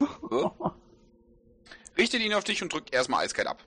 Richtet 1.99 2.23
ihn 2.23 2.33
auf 2.35 2.45
dich 2.45 2.63
und 2.63 2.73
drückt 2.73 2.93
erstmal 2.93 3.25
eiskalt 3.25 3.49
ab. 3.49 3.63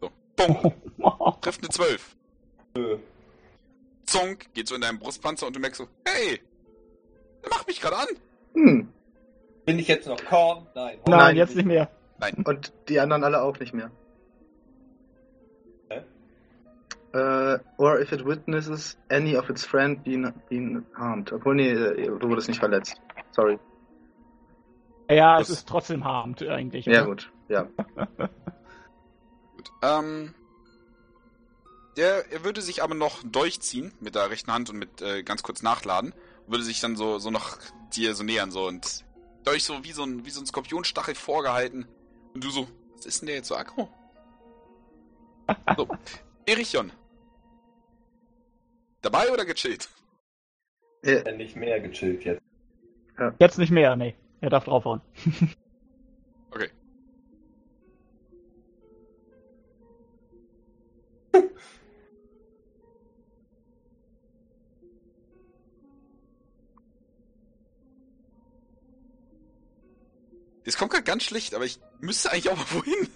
So. 0.00 0.10
Bumm. 0.36 0.72
Trifft 1.40 1.60
eine 1.62 1.70
12. 1.70 2.16
Nö. 2.76 2.98
Zonk, 4.04 4.52
geht 4.54 4.68
so 4.68 4.74
in 4.74 4.80
deinen 4.80 4.98
Brustpanzer 4.98 5.46
und 5.46 5.56
du 5.56 5.60
merkst 5.60 5.78
so, 5.78 5.88
hey, 6.04 6.40
der 7.42 7.50
macht 7.50 7.66
mich 7.66 7.80
gerade 7.80 7.96
an. 7.96 8.08
Hm. 8.54 8.88
bin 9.64 9.78
ich 9.78 9.88
jetzt 9.88 10.06
noch 10.08 10.22
Korn? 10.24 10.66
Nein. 10.74 10.98
Nein, 11.06 11.18
Nein. 11.18 11.36
jetzt 11.36 11.54
nicht 11.56 11.66
mehr. 11.66 11.90
Und 12.44 12.72
die 12.88 13.00
anderen 13.00 13.24
alle 13.24 13.42
auch 13.42 13.58
nicht 13.58 13.72
mehr. 13.72 13.90
Hä? 15.88 16.02
Äh, 17.12 17.58
or 17.78 17.98
if 18.00 18.12
it 18.12 18.24
witnesses 18.26 18.98
any 19.08 19.36
of 19.36 19.48
its 19.48 19.64
friend 19.64 20.02
being, 20.04 20.32
being 20.48 20.84
harmed. 20.94 21.32
Obwohl, 21.32 21.54
nee, 21.54 21.70
äh, 21.72 22.06
du 22.06 22.28
wurdest 22.28 22.48
nicht 22.48 22.60
verletzt. 22.60 23.00
Sorry. 23.32 23.58
Ja, 25.08 25.38
Das- 25.38 25.48
es 25.48 25.58
ist 25.58 25.68
trotzdem 25.68 26.04
harmt 26.04 26.42
eigentlich. 26.42 26.86
Ja, 26.86 27.00
oder? 27.02 27.06
gut. 27.06 27.32
Ja. 27.48 27.66
Gut. 29.56 29.70
Ähm, 29.82 30.34
der, 31.96 32.30
er 32.32 32.44
würde 32.44 32.60
sich 32.62 32.82
aber 32.82 32.94
noch 32.94 33.22
durchziehen 33.24 33.92
mit 34.00 34.14
der 34.14 34.30
rechten 34.30 34.52
Hand 34.52 34.70
und 34.70 34.78
mit 34.78 35.02
äh, 35.02 35.22
ganz 35.24 35.42
kurz 35.42 35.62
nachladen. 35.62 36.14
Würde 36.50 36.64
sich 36.64 36.80
dann 36.80 36.96
so, 36.96 37.18
so 37.18 37.30
noch 37.30 37.58
dir 37.94 38.14
so 38.14 38.24
nähern 38.24 38.50
so 38.50 38.66
und 38.66 39.04
durch 39.44 39.64
so 39.64 39.84
wie 39.84 39.92
so 39.92 40.02
ein, 40.02 40.24
wie 40.26 40.30
so 40.30 40.40
ein 40.40 40.46
Skorpionstachel 40.46 41.14
vorgehalten. 41.14 41.86
Und 42.34 42.44
du 42.44 42.50
so, 42.50 42.68
was 42.96 43.06
ist 43.06 43.20
denn 43.20 43.28
der 43.28 43.36
jetzt 43.36 43.48
so 43.48 43.56
aggro? 43.56 43.88
so, 45.76 45.88
Erichon. 46.46 46.92
Dabei 49.02 49.30
oder 49.32 49.44
gechillt? 49.44 49.88
Äh, 51.02 51.22
Ja, 51.24 51.32
nicht 51.32 51.56
mehr 51.56 51.80
gechillt 51.80 52.24
jetzt. 52.24 52.42
Jetzt 53.38 53.58
nicht 53.58 53.70
mehr, 53.70 53.96
nee. 53.96 54.14
Er 54.40 54.50
darf 54.50 54.64
draufhauen. 54.64 55.00
Okay. 56.52 56.68
Das 70.64 70.76
kommt 70.76 70.92
gerade 70.92 71.04
ganz 71.04 71.22
schlecht, 71.24 71.54
aber 71.54 71.64
ich 71.64 71.80
müsste 72.00 72.30
eigentlich 72.30 72.50
auch 72.50 72.56
mal 72.56 72.66
wohin. 72.70 73.08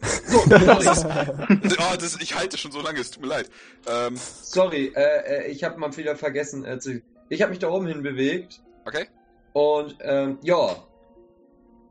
das 0.48 0.98
ist, 0.98 1.06
oh, 1.06 1.96
das, 1.98 2.20
ich 2.20 2.34
halte 2.36 2.56
schon 2.56 2.72
so 2.72 2.80
lange, 2.80 3.00
es 3.00 3.10
tut 3.10 3.22
mir 3.22 3.28
leid. 3.28 3.50
Ähm, 3.86 4.16
Sorry, 4.16 4.92
äh, 4.94 5.46
äh, 5.46 5.50
ich 5.50 5.64
habe 5.64 5.78
mal 5.78 5.94
wieder 5.96 6.16
vergessen. 6.16 6.64
Äh, 6.64 6.78
ich 7.28 7.42
habe 7.42 7.50
mich 7.50 7.58
da 7.58 7.68
oben 7.68 7.86
hin 7.86 8.02
bewegt 8.02 8.62
okay. 8.84 9.08
und 9.52 9.96
ähm, 10.00 10.38
ja, 10.42 10.76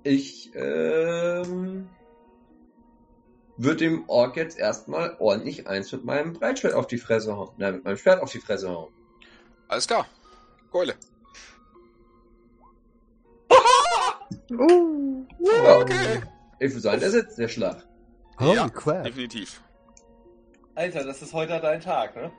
ich 0.03 0.51
ähm, 0.55 1.89
würde 3.57 3.77
dem 3.77 4.09
Ork 4.09 4.37
jetzt 4.37 4.57
erstmal 4.57 5.15
ordentlich 5.19 5.67
eins 5.67 5.91
mit 5.91 6.05
meinem 6.05 6.33
Breitschwert 6.33 6.73
auf 6.73 6.87
die 6.87 6.97
Fresse 6.97 7.35
hauen. 7.35 7.53
Nein, 7.57 7.75
mit 7.75 7.85
meinem 7.85 7.97
Schwert 7.97 8.21
auf 8.21 8.31
die 8.31 8.39
Fresse 8.39 8.69
hauen. 8.69 8.93
Alles 9.67 9.87
klar. 9.87 10.07
Keule. 10.71 10.95
Uh, 14.51 15.25
Ja, 15.39 15.77
Okay. 15.79 16.21
Ich 16.59 16.71
würde 16.71 16.81
sagen, 16.81 16.99
der 17.01 17.11
sitzt 17.11 17.37
der 17.37 17.47
Schlag. 17.47 17.85
Holy 18.39 18.55
Ja, 18.55 18.69
crap. 18.69 19.03
Definitiv. 19.03 19.61
Alter, 20.75 21.03
das 21.03 21.21
ist 21.21 21.33
heute 21.33 21.59
dein 21.59 21.81
Tag, 21.81 22.15
ne? 22.15 22.31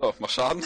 So, 0.00 0.14
mach 0.18 0.28
Schaden. 0.28 0.62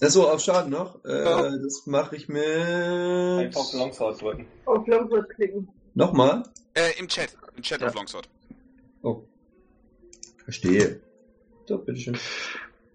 Das 0.00 0.12
so 0.12 0.28
auf 0.28 0.40
Schaden 0.40 0.70
noch. 0.70 1.02
Äh, 1.04 1.24
Ja. 1.24 1.50
Das 1.58 1.86
mache 1.86 2.16
ich 2.16 2.28
mit. 2.28 2.44
Einfach 2.46 3.60
auf 3.60 3.72
Longsword 3.72 4.20
drücken. 4.20 4.46
Auf 4.66 4.86
Longboard 4.86 5.30
klicken. 5.30 5.68
Nochmal. 5.94 6.42
Äh, 6.74 6.98
im 6.98 7.08
Chat. 7.08 7.36
Im 7.56 7.62
Chat 7.62 7.80
Ja. 7.80 7.88
auf 7.88 7.94
Longsword. 7.94 8.28
Oh. 9.02 9.22
Verstehe. 10.44 11.00
So, 11.66 11.78
bitteschön. 11.78 12.18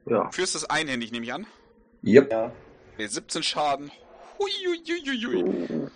ja. 0.05 0.29
Führst 0.31 0.55
es 0.55 0.65
einhändig, 0.69 1.11
nehme 1.11 1.25
ich 1.25 1.33
an. 1.33 1.47
Yep. 2.03 2.31
Ja. 2.31 2.51
Okay, 2.93 3.07
17 3.07 3.43
Schaden. 3.43 3.91
Huiuiuiui. 4.39 5.89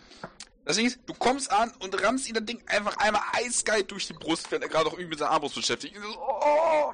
Das 0.65 0.77
Ding 0.77 0.85
ist, 0.85 0.99
du 1.05 1.13
kommst 1.13 1.51
an 1.51 1.71
und 1.79 2.01
rammst 2.03 2.27
ihm 2.29 2.35
das 2.35 2.45
Ding 2.45 2.61
einfach 2.67 2.95
einmal 2.97 3.21
eiskalt 3.33 3.91
durch 3.91 4.07
die 4.07 4.13
Brust, 4.13 4.51
wenn 4.51 4.61
er 4.61 4.69
gerade 4.69 4.87
auch 4.87 4.93
irgendwie 4.93 5.09
mit 5.09 5.19
seiner 5.19 5.31
Armbrust 5.31 5.55
beschäftigt 5.55 5.95
ist. 5.95 6.03
Oh, 6.17 6.91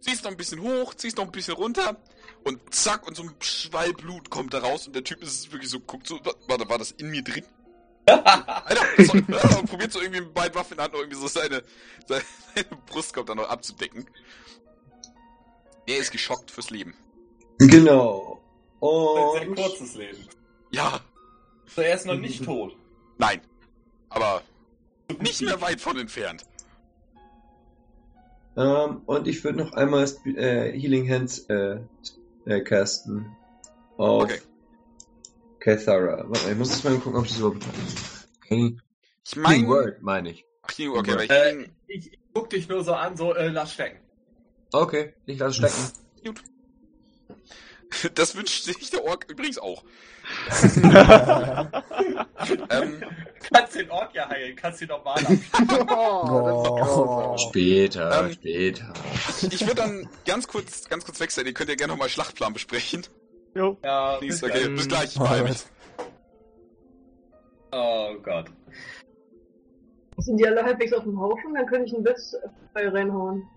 ziehst 0.00 0.22
noch 0.24 0.30
ein 0.30 0.36
bisschen 0.36 0.60
hoch, 0.62 0.94
ziehst 0.94 1.16
noch 1.16 1.24
ein 1.24 1.32
bisschen 1.32 1.54
runter 1.54 1.96
und 2.44 2.60
zack, 2.72 3.06
und 3.08 3.16
so 3.16 3.24
ein 3.24 3.34
Schwall 3.40 3.92
Blut 3.92 4.30
kommt 4.30 4.54
da 4.54 4.60
raus 4.60 4.86
und 4.86 4.94
der 4.94 5.02
Typ 5.02 5.20
ist 5.22 5.50
wirklich 5.50 5.70
so, 5.70 5.80
guckt 5.80 6.06
so, 6.06 6.24
wa- 6.24 6.34
warte, 6.46 6.68
war 6.68 6.78
das 6.78 6.92
in 6.92 7.10
mir 7.10 7.22
drin? 7.22 7.44
Alter, 8.06 8.86
so, 9.04 9.16
äh, 9.16 9.58
und 9.58 9.68
probiert 9.68 9.92
so 9.92 10.00
irgendwie 10.00 10.20
mit 10.20 10.32
beiden 10.32 10.54
Waffen 10.54 10.72
in 10.72 10.76
der 10.76 10.84
Hand 10.84 10.94
noch 10.94 11.00
irgendwie 11.00 11.18
so 11.20 11.26
seine, 11.26 11.62
seine, 12.06 12.22
Brust 12.86 13.12
kommt 13.12 13.28
dann 13.28 13.36
noch 13.38 13.48
abzudecken. 13.48 14.08
Er 15.86 15.98
ist 15.98 16.10
geschockt 16.12 16.50
fürs 16.50 16.70
Leben. 16.70 16.94
Genau. 17.58 18.40
Ein 18.80 19.40
sehr 19.40 19.48
Und 19.48 19.56
kurzes 19.56 19.94
Leben. 19.96 20.28
Ja, 20.70 21.00
So, 21.66 21.80
er 21.82 21.94
ist 21.94 22.06
noch 22.06 22.16
nicht 22.16 22.44
tot. 22.44 22.76
nein. 23.18 23.40
Aber 24.10 24.42
nicht 25.20 25.40
mehr 25.42 25.60
weit 25.60 25.80
von 25.80 25.98
entfernt. 25.98 26.44
Ähm, 28.56 29.02
und 29.06 29.28
ich 29.28 29.42
würde 29.44 29.58
noch 29.58 29.72
einmal 29.72 30.04
Sp- 30.08 30.36
äh, 30.36 30.72
Healing 30.78 31.08
Hands 31.10 31.38
äh, 31.48 31.78
äh, 32.46 32.60
casten. 32.62 33.36
Auf 33.96 34.24
Okay. 34.24 34.40
Cathara. 35.60 36.24
Warte 36.28 36.44
mal, 36.44 36.52
ich 36.52 36.58
muss 36.58 36.70
jetzt 36.70 36.84
mal 36.84 36.96
gucken, 36.98 37.18
ob 37.18 37.24
ich 37.26 37.32
das 37.32 37.40
überhaupt 37.40 37.64
Okay. 38.44 38.76
Ich 39.26 39.36
Mein 39.36 39.62
meine. 39.62 39.68
Word, 39.68 40.02
meine 40.02 40.30
ich. 40.30 40.44
Ach, 40.62 40.70
hier, 40.72 40.92
okay, 40.92 41.14
weil 41.14 41.24
ich. 41.24 41.30
Äh, 41.30 41.68
ich, 41.86 42.12
ich 42.12 42.18
guck 42.32 42.50
dich 42.50 42.68
nur 42.68 42.82
so 42.82 42.94
an, 42.94 43.16
so, 43.16 43.34
äh, 43.34 43.48
lass 43.48 43.72
stecken. 43.74 43.98
Okay, 44.72 45.14
ich 45.26 45.38
lasse 45.38 45.54
stecken. 45.54 45.92
Das 48.14 48.36
wünscht 48.36 48.64
sich 48.64 48.90
der 48.90 49.04
Ork 49.04 49.26
übrigens 49.28 49.58
auch. 49.58 49.82
ähm, 52.70 53.02
Kannst 53.52 53.74
den 53.76 53.90
Ork 53.90 54.14
ja 54.14 54.28
heilen, 54.28 54.54
kannst 54.56 54.82
ihn 54.82 54.88
normal. 54.88 55.22
Oh, 55.90 56.24
grausam. 56.26 57.38
Später, 57.38 58.24
Ähm, 58.26 58.32
später. 58.32 58.92
ich 59.50 59.60
würde 59.62 59.76
dann 59.76 60.08
ganz 60.26 60.46
kurz, 60.46 60.88
ganz 60.88 61.04
kurz 61.04 61.18
wechseln. 61.20 61.46
Ihr 61.46 61.54
könnt 61.54 61.70
ja 61.70 61.76
gerne 61.76 61.92
nochmal 61.92 62.08
Schlachtplan 62.08 62.52
besprechen. 62.52 63.06
Jo. 63.54 63.78
Ja, 63.82 64.16
Please, 64.18 64.40
bis 64.40 64.50
okay, 64.50 64.62
gleich. 64.64 64.76
bis 64.76 64.88
gleich, 64.88 65.12
ich 65.14 65.18
beeil 65.18 65.42
mich. 65.44 65.64
Oh 67.72 68.14
Gott. 68.22 68.46
Sind 70.18 70.36
die 70.38 70.46
alle 70.46 70.62
halbwegs 70.62 70.92
auf 70.92 71.04
dem 71.04 71.18
Haufen? 71.18 71.54
Dann 71.54 71.66
könnte 71.66 71.86
ich 71.86 71.94
einen 71.94 72.04
Witz 72.04 72.34
bei 72.74 72.88
reinhauen. 72.88 73.48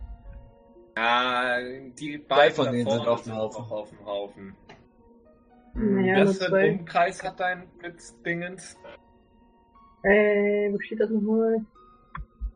Ja, 0.97 1.59
die 1.99 2.17
beiden 2.17 2.55
von 2.55 2.71
denen 2.71 2.89
sind 2.89 3.07
auf 3.07 3.23
dem 3.23 3.35
Haufen. 3.35 3.63
auf 3.63 3.89
dem 3.89 4.05
Haufen. 4.05 4.55
Naja, 5.73 6.25
für 6.25 6.33
zwei. 6.33 6.59
einen 6.59 6.79
Umkreis 6.79 7.23
hat 7.23 7.39
dein 7.39 7.67
Blitzdingens? 7.77 8.75
Äh, 10.03 10.71
wo 10.71 10.79
steht 10.79 10.99
das 10.99 11.09
nochmal? 11.09 11.65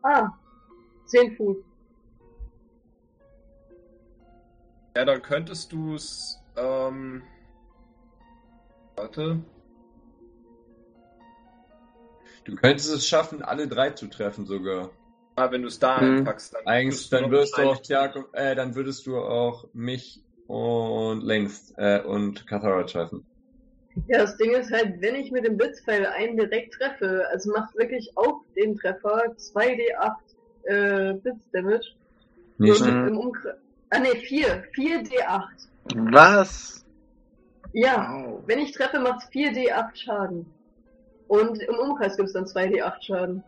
Ah, 0.02 0.30
10 1.06 1.36
Fuß. 1.36 1.56
Ja, 4.96 5.04
dann 5.04 5.22
könntest 5.22 5.72
du 5.72 5.94
es, 5.94 6.42
ähm, 6.56 7.22
warte. 8.96 9.40
Du 12.44 12.54
könntest 12.54 12.90
es 12.90 13.06
schaffen, 13.06 13.42
alle 13.42 13.66
drei 13.68 13.90
zu 13.90 14.06
treffen 14.06 14.46
sogar. 14.46 14.90
Ah, 15.36 15.50
wenn 15.50 15.62
du 15.62 15.68
es 15.68 15.78
da 15.78 16.00
Hm. 16.00 16.18
einpackst, 16.18 16.54
dann 16.54 16.66
Eigentlich, 16.66 17.10
dann 17.10 17.30
wirst 17.30 17.58
du 17.58 17.62
auch 17.62 17.80
Thiago, 17.82 18.24
äh, 18.32 18.54
dann 18.54 18.74
würdest 18.74 19.06
du 19.06 19.18
auch 19.18 19.68
mich 19.74 20.22
und 20.46 21.22
Length 21.22 21.74
äh, 21.76 22.00
und 22.00 22.46
Kathara 22.46 22.84
treffen. 22.84 23.26
Ja, 24.08 24.18
das 24.18 24.36
Ding 24.38 24.52
ist 24.52 24.72
halt, 24.72 25.00
wenn 25.00 25.14
ich 25.14 25.30
mit 25.30 25.44
dem 25.44 25.56
Blitzpfeil 25.56 26.06
einen 26.06 26.36
direkt 26.36 26.74
treffe, 26.74 27.26
also 27.30 27.50
macht 27.52 27.74
wirklich 27.76 28.10
auf 28.14 28.42
den 28.54 28.76
Treffer 28.76 29.24
2d8 29.36 30.14
äh, 30.64 31.14
Blitzdamage. 31.14 31.84
Nee, 32.58 32.70
Und 32.70 32.76
stimmt. 32.76 33.02
Mhm. 33.02 33.08
im 33.08 33.18
Umkreis. 33.18 33.54
Ah 33.90 33.98
ne, 33.98 34.08
4. 34.16 34.64
4 34.74 35.02
D8. 35.04 35.42
Was? 36.12 36.84
Ja, 37.72 38.10
Au. 38.10 38.42
wenn 38.46 38.58
ich 38.58 38.72
treffe, 38.72 38.98
macht's 39.00 39.26
4 39.32 39.52
D8 39.52 39.94
Schaden. 39.96 40.46
Und 41.28 41.60
im 41.62 41.74
Umkreis 41.78 42.16
gibt's 42.16 42.32
dann 42.32 42.46
2 42.46 42.68
D8 42.68 43.02
Schaden. 43.02 43.42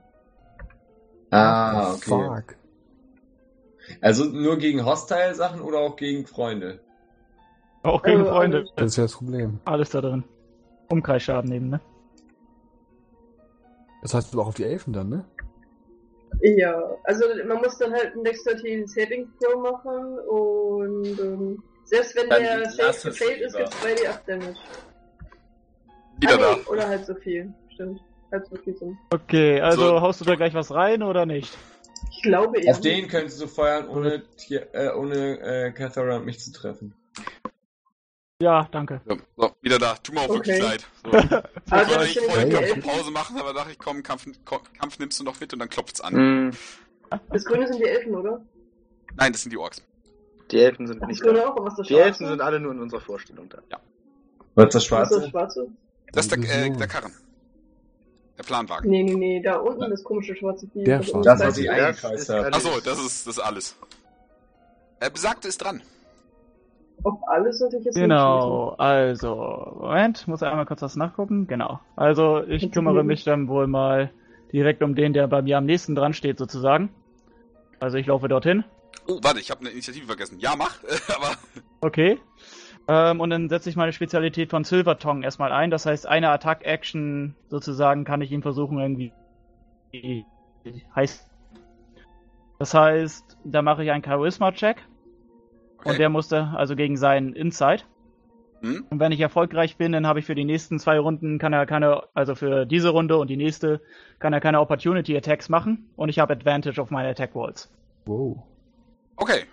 Ah, 1.30 1.92
okay. 1.94 2.10
Fuck. 2.10 2.56
Also 4.00 4.24
nur 4.24 4.58
gegen 4.58 4.84
Hostile-Sachen 4.84 5.60
oder 5.60 5.78
auch 5.78 5.96
gegen 5.96 6.26
Freunde? 6.26 6.80
Auch 7.82 8.02
gegen 8.02 8.22
Äh, 8.22 8.28
Freunde. 8.28 8.56
alles. 8.58 8.70
Das 8.76 8.86
ist 8.86 8.96
ja 8.96 9.02
das 9.04 9.12
Problem. 9.14 9.60
Alles 9.64 9.90
da 9.90 10.00
drin. 10.00 10.24
Umkreisschaden 10.90 11.50
nehmen, 11.50 11.70
ne? 11.70 11.80
Das 14.02 14.14
heißt 14.14 14.32
aber 14.32 14.42
auch 14.42 14.48
auf 14.48 14.54
die 14.54 14.64
Elfen 14.64 14.92
dann, 14.92 15.08
ne? 15.08 15.24
Ja, 16.42 16.80
also 17.04 17.24
man 17.46 17.58
muss 17.58 17.78
dann 17.78 17.92
halt 17.92 18.14
ein 18.14 18.22
Dexterity 18.22 18.86
Saving 18.86 19.28
Throw 19.40 19.60
machen 19.72 20.18
und 20.28 21.18
ähm, 21.18 21.62
selbst 21.84 22.14
wenn 22.16 22.28
Dann 22.28 22.42
der 22.42 22.70
Save 22.70 22.88
es 22.90 23.02
gefailt 23.02 23.40
ist, 23.40 23.56
lieber. 23.56 23.64
gibt's 23.64 23.80
2 23.80 23.94
D8 23.94 24.26
Damage. 24.26 24.58
Wieder 26.20 26.34
ah, 26.34 26.36
da. 26.36 26.54
nee, 26.56 26.62
oder 26.70 26.88
halt 26.88 27.06
so 27.06 27.14
viel. 27.14 27.52
Stimmt. 27.74 28.00
Okay, 29.10 29.60
also 29.60 29.82
So. 29.88 30.00
haust 30.00 30.20
du 30.20 30.24
da 30.24 30.34
gleich 30.34 30.54
was 30.54 30.72
rein 30.72 31.02
oder 31.02 31.26
nicht? 31.26 31.56
Ich 32.10 32.22
glaube 32.22 32.60
eher. 32.60 32.72
Auf 32.72 32.80
den 32.80 33.08
könntest 33.08 33.40
du 33.40 33.46
feuern, 33.46 33.88
ohne, 33.88 34.22
Tier, 34.36 34.68
äh, 34.74 34.90
ohne 34.92 35.40
äh, 35.40 35.72
Cathara 35.72 36.16
und 36.16 36.26
mich 36.26 36.38
zu 36.40 36.52
treffen. 36.52 36.94
Ja, 38.40 38.68
danke. 38.70 39.00
So, 39.06 39.16
so, 39.36 39.50
wieder 39.62 39.78
da. 39.78 39.94
Tut 39.96 40.14
mir 40.14 40.20
auch 40.20 40.28
wirklich 40.28 40.54
Okay. 40.56 40.62
leid. 40.62 40.86
So. 41.04 41.10
Aber 41.12 42.04
Ich 42.04 42.16
wollte 42.20 42.32
eigentlich 42.34 42.52
Ja, 42.52 42.60
ja. 42.60 42.66
Elfen. 42.66 42.82
Pause 42.82 43.10
machen, 43.10 43.36
aber 43.38 43.52
dachte 43.52 43.72
ich, 43.72 43.78
komm, 43.78 44.02
Kampf, 44.02 44.26
Kampf 44.78 44.98
nimmst 44.98 45.18
du 45.20 45.24
noch 45.24 45.40
mit 45.40 45.52
und 45.52 45.58
dann 45.58 45.68
klopft's 45.68 46.00
an. 46.00 46.14
Hm, 46.14 46.50
Das 47.30 47.44
Grüne 47.44 47.66
sind 47.66 47.78
die 47.78 47.84
Elfen, 47.88 48.14
oder? 48.14 48.44
Nein, 49.16 49.32
das 49.32 49.42
sind 49.42 49.50
die 49.52 49.56
Orks. 49.58 49.82
die 50.50 50.58
Elfen 50.60 50.86
sind 50.86 50.98
Ach, 50.98 51.00
das 51.02 51.08
nicht 51.08 51.22
Grüne 51.22 51.40
da. 51.40 51.48
auch, 51.48 51.56
Die 51.56 51.84
Schwarze? 51.84 52.02
Elfen 52.02 52.26
sind 52.28 52.40
alle 52.40 52.60
nur 52.60 52.72
in 52.72 52.80
unserer 52.80 53.00
Vorstellung 53.00 53.48
da. 53.48 53.58
Was 54.54 54.66
ist 54.66 54.74
das 54.74 54.74
Was 54.74 54.74
ist 54.74 54.74
das 54.74 54.84
Schwarze? 54.84 55.30
Schwarze? 55.30 55.72
Das 56.12 56.26
ist 56.26 56.32
der, 56.36 56.66
äh, 56.66 56.70
der 56.70 56.86
Karren. 56.88 57.12
Der 58.38 58.44
Planwagen. 58.44 58.88
Nee, 58.88 59.02
nee, 59.02 59.14
nee, 59.16 59.42
da 59.42 59.56
unten 59.56 59.90
das 59.90 60.04
komische 60.04 60.34
schwarze 60.36 60.68
Vieh. 60.68 60.84
Der 60.84 60.98
das 60.98 61.08
Schwarze. 61.08 61.28
Das, 61.28 61.40
was 61.40 61.58
ich 61.58 61.64
ist- 61.64 61.70
eingekreist 61.70 62.22
ist 62.22 62.28
habe. 62.30 62.46
Achso, 62.52 62.80
das 62.80 62.98
ist, 63.04 63.26
das 63.26 63.36
ist 63.36 63.40
alles. 63.42 63.76
Äh, 65.00 65.10
Besagte 65.10 65.48
ist 65.48 65.58
dran. 65.58 65.82
Auf 67.04 67.18
alles 67.28 67.58
sollte 67.58 67.76
ich 67.78 67.84
jetzt 67.84 67.94
Genau, 67.94 68.70
also, 68.78 69.76
Moment, 69.80 70.26
muss 70.26 70.42
einmal 70.42 70.66
kurz 70.66 70.82
was 70.82 70.96
nachgucken. 70.96 71.46
Genau. 71.46 71.78
Also, 71.96 72.42
ich 72.42 72.72
kümmere 72.72 73.04
mich 73.04 73.22
dann 73.24 73.46
wohl 73.48 73.66
mal 73.68 74.10
direkt 74.52 74.82
um 74.82 74.94
den, 74.96 75.12
der 75.12 75.28
bei 75.28 75.42
mir 75.42 75.58
am 75.58 75.64
nächsten 75.64 75.94
dran 75.94 76.12
steht, 76.12 76.38
sozusagen. 76.38 76.90
Also, 77.78 77.98
ich 77.98 78.06
laufe 78.06 78.26
dorthin. 78.28 78.64
Oh, 79.06 79.18
warte, 79.22 79.38
ich 79.40 79.50
habe 79.50 79.60
eine 79.60 79.70
Initiative 79.70 80.06
vergessen. 80.06 80.40
Ja, 80.40 80.54
mach. 80.56 80.78
aber 81.16 81.36
Okay. 81.80 82.18
Ähm, 82.88 83.20
und 83.20 83.28
dann 83.30 83.50
setze 83.50 83.68
ich 83.68 83.76
meine 83.76 83.92
Spezialität 83.92 84.50
von 84.50 84.64
Silver 84.64 84.98
Tongue 84.98 85.22
erstmal 85.22 85.52
ein. 85.52 85.70
Das 85.70 85.84
heißt, 85.84 86.06
eine 86.08 86.30
Attack-Action 86.30 87.36
sozusagen 87.48 88.04
kann 88.04 88.22
ich 88.22 88.32
ihn 88.32 88.42
versuchen 88.42 88.78
irgendwie 88.78 89.12
heißt. 90.96 91.28
Das 92.58 92.74
heißt, 92.74 93.36
da 93.44 93.62
mache 93.62 93.84
ich 93.84 93.90
einen 93.90 94.02
Charisma-Check. 94.02 94.78
okay. 95.78 95.88
Und 95.90 95.98
der 95.98 96.08
musste 96.08 96.48
also 96.56 96.74
gegen 96.76 96.96
seinen 96.96 97.34
Insight. 97.34 97.86
hm? 98.62 98.86
Und 98.90 99.00
wenn 99.00 99.12
ich 99.12 99.20
erfolgreich 99.20 99.76
bin, 99.76 99.92
dann 99.92 100.06
habe 100.06 100.18
ich 100.18 100.24
für 100.24 100.34
die 100.34 100.44
nächsten 100.44 100.78
zwei 100.78 100.98
Runden 100.98 101.38
kann 101.38 101.52
er 101.52 101.66
keine, 101.66 102.04
also 102.14 102.34
für 102.34 102.64
diese 102.64 102.88
Runde 102.88 103.18
und 103.18 103.28
die 103.28 103.36
nächste, 103.36 103.80
kann 104.18 104.32
er 104.32 104.40
keine 104.40 104.60
Opportunity 104.60 105.16
Attacks 105.16 105.48
machen 105.48 105.90
und 105.94 106.08
ich 106.08 106.18
habe 106.18 106.32
Advantage 106.32 106.80
auf 106.80 106.90
meine 106.90 107.10
Attack 107.10 107.34
Rolls. 107.34 107.70
Wow. 108.06 108.42
Okay. 109.16 109.44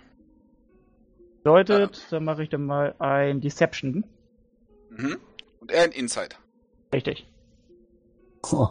Bedeutet, 1.50 2.08
dann 2.10 2.24
mache 2.24 2.42
ich 2.42 2.48
dann 2.48 2.66
mal 2.66 2.96
ein 2.98 3.40
Deception. 3.40 4.02
Mhm. 4.90 5.18
Und 5.60 5.70
er 5.70 5.84
ein 5.84 5.92
Insight. 5.92 6.40
Richtig. 6.92 7.24
Oh, 8.50 8.70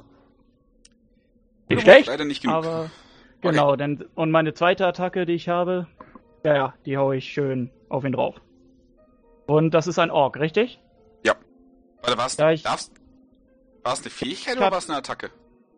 Nicht 1.70 1.84
schlecht, 1.84 2.08
Leider 2.08 2.26
nicht 2.26 2.42
genug. 2.42 2.58
aber 2.58 2.92
genau, 3.40 3.78
denn 3.78 4.04
und 4.16 4.30
meine 4.30 4.54
zweite 4.54 4.86
Attacke, 4.86 5.26
die 5.26 5.34
ich 5.36 5.48
habe, 5.48 5.88
ja, 6.44 6.54
ja, 6.54 6.74
die 6.86 6.98
hau 6.98 7.14
ich 7.14 7.32
schön 7.32 7.72
auf 7.88 8.04
ihn 8.04 8.12
drauf. 8.12 8.36
Und 9.48 9.74
das 9.74 9.88
ist 9.88 9.98
ein 9.98 10.12
Ork, 10.12 10.38
richtig? 10.38 10.82
Warte, 12.02 12.18
war's, 12.20 12.38
Ja, 12.38 12.52
ich- 12.52 12.62
darfst, 12.64 12.92
war 13.84 13.94
es 13.94 14.02
eine 14.02 14.10
Fähigkeit 14.12 14.58
oder 14.58 14.70
war 14.70 14.78
es 14.78 14.88
eine 14.90 15.00
Attacke? 15.00 15.32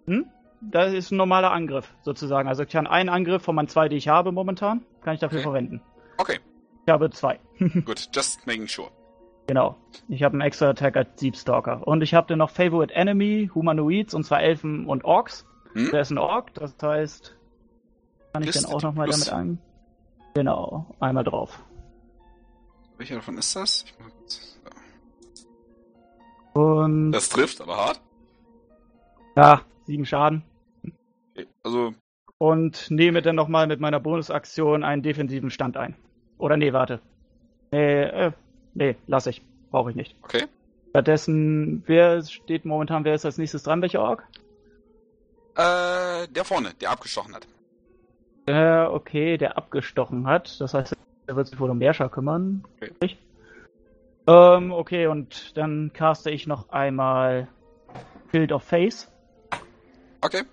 Hm? 0.07 0.25
Das 0.59 0.91
ist 0.93 1.11
ein 1.11 1.17
normaler 1.17 1.51
Angriff, 1.53 1.93
sozusagen. 2.01 2.49
Also 2.49 2.63
ich 2.63 2.69
kann 2.69 2.85
einen 2.85 3.07
Angriff 3.07 3.43
von 3.43 3.55
meinen 3.55 3.69
zwei, 3.69 3.87
die 3.87 3.95
ich 3.95 4.09
habe 4.09 4.33
momentan, 4.33 4.83
kann 5.03 5.13
ich 5.13 5.21
dafür 5.21 5.37
Okay. 5.37 5.43
verwenden. 5.43 5.81
Okay, 6.17 6.39
Ich 6.87 6.91
habe 6.93 7.09
zwei. 7.09 7.37
gut. 7.85 8.07
Just 8.15 8.47
making 8.47 8.65
sure. 8.69 8.89
Genau. 9.47 9.75
Ich 10.07 10.23
habe 10.23 10.33
einen 10.33 10.41
extra 10.41 10.69
Attack 10.69 10.95
als 10.95 11.15
Deepstalker. 11.15 11.85
Und 11.85 12.01
ich 12.01 12.13
habe 12.13 12.27
dann 12.27 12.39
noch 12.39 12.49
Favorite 12.49 12.93
Enemy, 12.93 13.51
Humanoids, 13.53 14.13
und 14.13 14.23
zwar 14.23 14.41
Elfen 14.41 14.85
und 14.85 15.03
Orks. 15.03 15.45
Hm? 15.73 15.91
Der 15.91 15.99
ist 15.99 16.11
ein 16.11 16.17
Ork, 16.17 16.53
das 16.53 16.73
heißt, 16.81 17.35
kann 18.31 18.43
ich 18.43 18.51
dann 18.51 18.65
auch 18.65 18.81
nochmal 18.81 19.09
damit 19.09 19.27
an. 19.33 19.59
Genau, 20.33 20.85
einmal 21.01 21.25
drauf. 21.25 21.61
Welcher 22.97 23.15
davon 23.15 23.37
ist 23.37 23.53
das? 23.53 23.83
Ich 23.85 23.93
mach 23.99 24.09
kurz- 24.09 24.57
so. 26.53 26.61
Und 26.61 27.11
Das 27.11 27.27
trifft, 27.27 27.59
aber 27.59 27.75
hart. 27.75 28.01
ja, 29.35 29.61
sieben 29.85 30.05
Schaden. 30.05 30.41
Okay. 31.35 31.47
Also, 31.63 31.93
Und 32.37 32.89
nehme 32.89 33.21
dann 33.21 33.35
nochmal 33.35 33.67
mit 33.67 33.81
meiner 33.81 33.99
Bonusaktion 33.99 34.85
einen 34.85 35.03
defensiven 35.03 35.49
Stand 35.49 35.75
ein. 35.75 35.95
Oder 36.37 36.57
nee, 36.57 36.73
warte. 36.73 37.01
Nee, 37.71 38.03
äh, 38.03 38.31
nee, 38.73 38.95
lass 39.07 39.27
ich. 39.27 39.41
Brauche 39.71 39.89
ich 39.89 39.95
nicht. 39.95 40.15
okay. 40.23 40.45
Stattdessen, 40.91 41.83
wer 41.85 42.23
steht 42.23 42.65
momentan, 42.65 43.03
wer 43.03 43.13
ist 43.13 43.25
als 43.25 43.37
nächstes 43.37 43.63
dran, 43.63 43.81
welcher 43.81 44.01
Ork? 44.01 44.23
Äh, 45.55 46.27
der 46.29 46.43
vorne, 46.43 46.73
der 46.81 46.91
abgestochen 46.91 47.35
hat. 47.35 47.47
Äh, 48.47 48.85
okay, 48.85 49.37
der 49.37 49.57
abgestochen 49.57 50.25
hat. 50.25 50.59
Das 50.61 50.73
heißt, 50.73 50.95
er 51.27 51.35
wird 51.35 51.47
sich 51.47 51.59
wohl 51.59 51.69
um 51.69 51.77
Merscher 51.77 52.09
kümmern. 52.09 52.63
Okay. 52.77 53.17
Ähm, 54.27 54.71
okay, 54.71 55.07
und 55.07 55.57
dann 55.57 55.91
caste 55.93 56.31
ich 56.31 56.47
noch 56.47 56.69
einmal 56.69 57.47
Shield 58.31 58.51
of 58.51 58.63
Face. 58.63 59.11
Okay. 60.21 60.43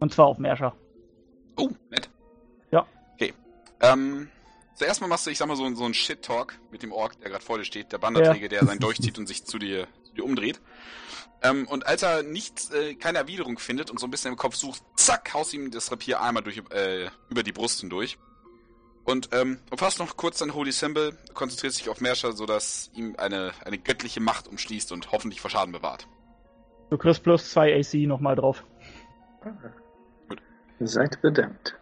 Und 0.00 0.12
zwar 0.12 0.26
auf 0.26 0.38
Merscher. 0.38 0.74
Oh, 1.56 1.70
nett. 1.90 2.10
Ja. 2.70 2.86
Okay. 3.14 3.32
Ähm, 3.80 4.28
zuerst 4.76 5.00
mal 5.00 5.08
machst 5.08 5.26
du, 5.26 5.30
ich 5.30 5.38
sag 5.38 5.48
mal, 5.48 5.56
so, 5.56 5.74
so 5.74 5.84
einen 5.84 5.94
Shit-Talk 5.94 6.58
mit 6.70 6.82
dem 6.82 6.92
Ork, 6.92 7.18
der 7.20 7.30
gerade 7.30 7.44
vor 7.44 7.58
dir 7.58 7.64
steht, 7.64 7.92
der 7.92 7.98
Bannerträger, 7.98 8.48
der 8.48 8.64
seinen 8.64 8.78
Dolch 8.78 9.00
zieht 9.00 9.18
und 9.18 9.26
sich 9.26 9.44
zu 9.44 9.58
dir, 9.58 9.88
zu 10.04 10.14
dir 10.14 10.24
umdreht. 10.24 10.60
Ähm, 11.42 11.66
und 11.68 11.86
als 11.86 12.02
er 12.02 12.22
nicht, 12.22 12.72
äh, 12.72 12.94
keine 12.94 13.18
Erwiderung 13.18 13.58
findet 13.58 13.90
und 13.90 13.98
so 13.98 14.06
ein 14.06 14.10
bisschen 14.10 14.32
im 14.32 14.36
Kopf 14.36 14.54
sucht, 14.54 14.82
zack, 14.96 15.34
haust 15.34 15.52
ihm 15.54 15.70
das 15.70 15.90
Rapier 15.90 16.20
einmal 16.20 16.42
durch, 16.42 16.62
äh, 16.70 17.08
über 17.28 17.42
die 17.42 17.52
Brust 17.52 17.80
hindurch. 17.80 18.18
Und 19.04 19.28
ähm, 19.32 19.60
umfasst 19.70 19.98
noch 20.00 20.16
kurz 20.16 20.38
sein 20.38 20.54
Holy 20.54 20.72
Symbol, 20.72 21.16
konzentriert 21.32 21.72
sich 21.74 21.88
auf 21.88 22.00
Merscher, 22.00 22.32
sodass 22.32 22.90
ihm 22.94 23.14
eine, 23.18 23.52
eine 23.64 23.78
göttliche 23.78 24.20
Macht 24.20 24.48
umschließt 24.48 24.90
und 24.92 25.12
hoffentlich 25.12 25.40
vor 25.40 25.50
Schaden 25.50 25.72
bewahrt. 25.72 26.08
Du 26.90 26.98
kriegst 26.98 27.22
plus 27.22 27.50
2 27.50 27.78
AC 27.78 27.94
nochmal 28.06 28.34
drauf. 28.34 28.64
Seid 30.80 31.22
bedankt. 31.22 31.76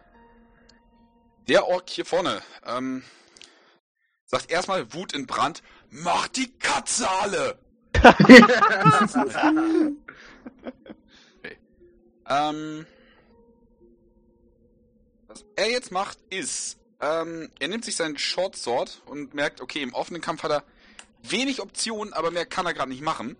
Der 1.47 1.67
Ork 1.67 1.89
hier 1.89 2.05
vorne, 2.05 2.41
ähm, 2.65 3.03
sagt 4.25 4.49
erstmal 4.49 4.93
Wut 4.93 5.13
in 5.13 5.27
Brand, 5.27 5.61
mach 5.91 6.27
die 6.27 6.51
Katze 6.57 7.07
alle! 7.09 7.59
okay. 11.37 11.57
Ähm, 12.27 12.87
was 15.27 15.45
er 15.55 15.69
jetzt 15.69 15.91
macht, 15.91 16.17
ist, 16.31 16.77
ähm, 16.99 17.51
er 17.59 17.67
nimmt 17.67 17.85
sich 17.85 17.95
seinen 17.95 18.17
Short 18.17 18.55
Sword 18.55 19.03
und 19.05 19.35
merkt, 19.35 19.61
okay, 19.61 19.83
im 19.83 19.93
offenen 19.93 20.21
Kampf 20.21 20.41
hat 20.41 20.51
er 20.51 20.63
wenig 21.21 21.61
Optionen, 21.61 22.13
aber 22.13 22.31
mehr 22.31 22.47
kann 22.47 22.65
er 22.65 22.73
gerade 22.73 22.89
nicht 22.89 23.03
machen. 23.03 23.37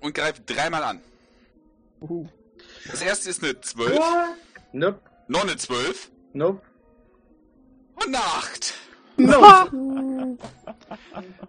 Und 0.00 0.14
greift 0.14 0.48
dreimal 0.48 0.84
an. 0.84 1.02
Das 2.86 3.02
erste 3.02 3.28
ist 3.28 3.42
eine 3.42 3.60
12, 3.60 3.98
What? 3.98 4.36
nope, 4.72 5.00
noch 5.28 5.42
eine 5.42 5.56
12 5.56 6.10
nope. 6.32 6.62
und 7.96 8.06
eine 8.06 8.18
8. 8.18 8.74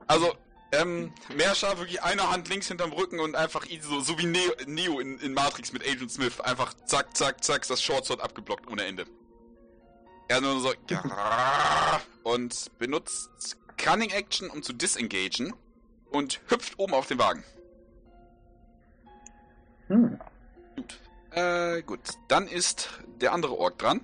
Also, 0.07 0.33
ähm, 0.73 1.11
Merscher 1.35 1.77
wirklich 1.77 2.01
eine 2.01 2.29
Hand 2.29 2.49
links 2.49 2.67
hinterm 2.67 2.91
Rücken 2.93 3.19
und 3.19 3.35
einfach 3.35 3.65
so, 3.81 3.99
so 3.99 4.17
wie 4.17 4.25
Neo, 4.25 4.51
Neo 4.67 4.99
in, 4.99 5.19
in 5.19 5.33
Matrix 5.33 5.73
mit 5.73 5.87
Agent 5.87 6.11
Smith. 6.11 6.39
Einfach 6.41 6.73
zack, 6.85 7.15
zack, 7.15 7.43
zack, 7.43 7.67
das 7.67 7.81
Shortsword 7.81 8.21
abgeblockt 8.21 8.69
ohne 8.69 8.85
Ende. 8.85 9.05
Er 10.27 10.39
nur 10.39 10.61
so 10.61 10.71
und 12.23 12.77
benutzt 12.77 13.57
Cunning 13.77 14.11
Action, 14.11 14.49
um 14.49 14.63
zu 14.63 14.71
disengagen 14.73 15.53
und 16.09 16.39
hüpft 16.47 16.79
oben 16.79 16.93
auf 16.93 17.07
den 17.07 17.19
Wagen. 17.19 17.43
Hm. 19.87 20.19
Gut. 20.77 20.99
Äh, 21.31 21.81
gut. 21.81 21.99
Dann 22.29 22.47
ist 22.47 22.89
der 23.19 23.33
andere 23.33 23.57
Ork 23.57 23.77
dran. 23.77 24.01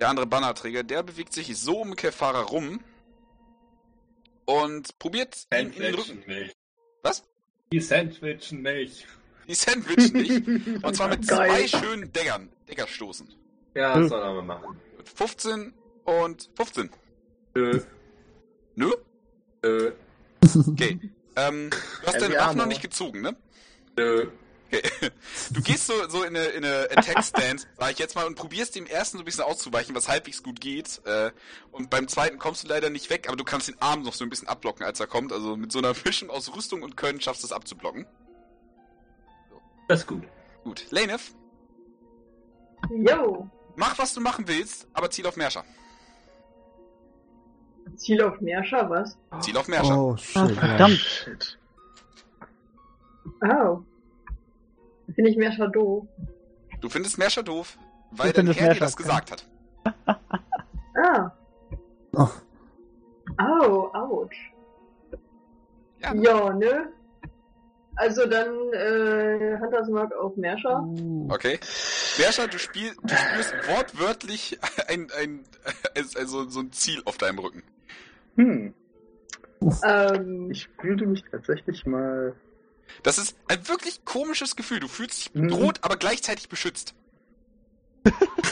Der 0.00 0.08
andere 0.08 0.26
Bannerträger, 0.26 0.82
der 0.82 1.02
bewegt 1.02 1.32
sich 1.32 1.56
so 1.56 1.80
um 1.80 1.96
Kefara 1.96 2.40
rum 2.42 2.80
und 4.44 4.98
probiert 4.98 5.46
ihn 5.52 5.72
in 5.72 5.72
den 5.72 5.94
Rücken. 5.94 6.06
Sandwichen 6.22 6.40
nicht. 6.42 6.56
Was? 7.02 7.24
Die 7.72 7.80
Sandwichen 7.80 8.62
nicht. 8.62 9.06
Die 9.48 9.54
Sandwich 9.54 10.12
nicht. 10.12 10.46
Und 10.84 10.96
zwar 10.96 11.08
mit 11.08 11.26
Geil. 11.28 11.66
zwei 11.68 11.78
schönen 11.78 12.12
Deckern. 12.12 12.48
Decker 12.68 12.86
stoßen. 12.88 13.28
Ja, 13.74 13.94
Hm. 13.94 14.08
soll 14.08 14.20
er 14.20 14.32
mal 14.34 14.42
machen. 14.42 14.80
Mit 14.96 15.08
15 15.08 15.72
und 16.04 16.50
15. 16.56 16.90
Nö, 17.54 17.80
Nö? 18.74 18.90
nö, 19.62 19.92
Okay. 20.68 20.98
Ähm, 21.36 21.70
du 21.70 22.06
hast 22.06 22.20
deine 22.20 22.34
Waffe 22.36 22.56
noch 22.58 22.66
nicht 22.66 22.82
gezogen, 22.82 23.20
ne? 23.20 23.36
nö. 23.96 24.26
Okay. 24.72 24.82
Du 25.50 25.62
gehst 25.62 25.86
so, 25.86 25.92
so 26.08 26.22
in 26.24 26.36
eine, 26.36 26.46
in 26.46 26.64
eine 26.64 26.88
Attack-Stance, 26.96 27.66
sag 27.78 27.92
ich 27.92 27.98
jetzt 27.98 28.14
mal, 28.16 28.26
und 28.26 28.34
probierst 28.34 28.74
dem 28.74 28.86
ersten 28.86 29.18
so 29.18 29.22
ein 29.22 29.24
bisschen 29.24 29.44
auszuweichen, 29.44 29.94
was 29.94 30.08
halbwegs 30.08 30.42
gut 30.42 30.60
geht. 30.60 31.00
Äh, 31.04 31.30
und 31.70 31.88
beim 31.90 32.08
zweiten 32.08 32.38
kommst 32.38 32.64
du 32.64 32.68
leider 32.68 32.90
nicht 32.90 33.08
weg, 33.10 33.28
aber 33.28 33.36
du 33.36 33.44
kannst 33.44 33.68
den 33.68 33.80
Arm 33.80 34.02
noch 34.02 34.14
so 34.14 34.24
ein 34.24 34.30
bisschen 34.30 34.48
abblocken, 34.48 34.84
als 34.84 34.98
er 34.98 35.06
kommt. 35.06 35.32
Also 35.32 35.56
mit 35.56 35.70
so 35.70 35.78
einer 35.78 35.94
Mischung 36.04 36.30
aus 36.30 36.54
Rüstung 36.54 36.82
und 36.82 36.96
Können 36.96 37.20
schaffst 37.20 37.42
du 37.42 37.46
es 37.46 37.52
abzublocken. 37.52 38.06
Das 39.88 40.00
ist 40.00 40.06
gut. 40.06 40.24
Gut. 40.64 40.86
Lanef, 40.90 41.32
Jo, 42.90 43.48
mach 43.76 43.98
was 43.98 44.14
du 44.14 44.20
machen 44.20 44.46
willst, 44.48 44.86
aber 44.92 45.10
ziel 45.10 45.26
auf 45.26 45.36
Merscher. 45.36 45.64
Ziel 47.96 48.20
auf 48.22 48.40
Meerscher, 48.40 48.90
was? 48.90 49.16
Ziel 49.40 49.56
auf 49.56 49.68
Merscher. 49.68 49.98
Oh, 49.98 50.16
shit. 50.16 50.50
verdammt. 50.52 50.98
Shit. 50.98 51.58
Oh. 53.42 53.80
Finde 55.14 55.30
ich 55.30 55.36
Meerscher 55.36 55.68
doof. 55.68 56.06
Du 56.80 56.88
findest 56.88 57.18
Merscher 57.18 57.42
doof, 57.42 57.78
weil 58.10 58.32
findest 58.32 58.58
Herr 58.58 58.68
dir 58.68 58.80
Merscher 58.80 58.84
das 58.84 58.96
gesagt 58.96 59.30
hat. 59.32 59.46
Ah. 60.98 61.30
Oh. 62.14 62.28
Au, 63.36 63.90
ouch. 63.92 64.30
Ja. 66.00 66.14
Ja, 66.14 66.54
ne? 66.54 66.88
Also 67.96 68.26
dann 68.26 68.48
äh, 68.72 69.58
Hunters 69.60 69.88
Mark 69.88 70.14
auf 70.14 70.36
Meerscher. 70.36 70.82
Uh. 70.82 71.28
Okay. 71.30 71.58
Merscher, 72.18 72.48
du, 72.48 72.58
spiel, 72.58 72.92
du 73.02 73.14
spürst 73.14 73.54
wortwörtlich 73.68 74.58
ein, 74.88 75.08
ein, 75.18 75.44
also 76.16 76.48
so 76.48 76.60
ein 76.60 76.72
Ziel 76.72 77.02
auf 77.04 77.18
deinem 77.18 77.38
Rücken. 77.38 77.62
Hm. 78.36 78.74
Ähm, 79.84 80.50
Ich 80.50 80.68
fühlte 80.80 81.06
mich 81.06 81.24
tatsächlich 81.30 81.86
mal. 81.86 82.34
Das 83.02 83.18
ist 83.18 83.36
ein 83.48 83.68
wirklich 83.68 84.04
komisches 84.04 84.56
Gefühl. 84.56 84.80
Du 84.80 84.88
fühlst 84.88 85.18
dich 85.26 85.34
Mhm. 85.34 85.48
bedroht, 85.48 85.78
aber 85.82 85.96
gleichzeitig 85.96 86.48
beschützt. 86.48 86.94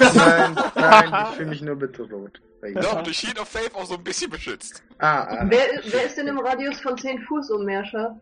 Nein, 0.00 0.56
nein, 0.74 1.26
ich 1.30 1.36
fühle 1.36 1.48
mich 1.50 1.62
nur 1.62 1.76
bedroht. 1.76 2.40
Doch, 2.74 3.02
durch 3.02 3.18
Shield 3.18 3.38
of 3.38 3.48
Faith 3.48 3.74
auch 3.74 3.84
so 3.86 3.94
ein 3.94 4.02
bisschen 4.02 4.30
beschützt. 4.30 4.82
Ah, 4.98 5.20
ah. 5.22 5.44
wer, 5.48 5.64
wer 5.84 6.06
ist 6.06 6.16
denn 6.16 6.26
im 6.28 6.38
Radius 6.38 6.80
von 6.80 6.96
10 6.96 7.20
Fuß 7.22 7.50
um 7.50 7.64
Meerscher? 7.64 8.18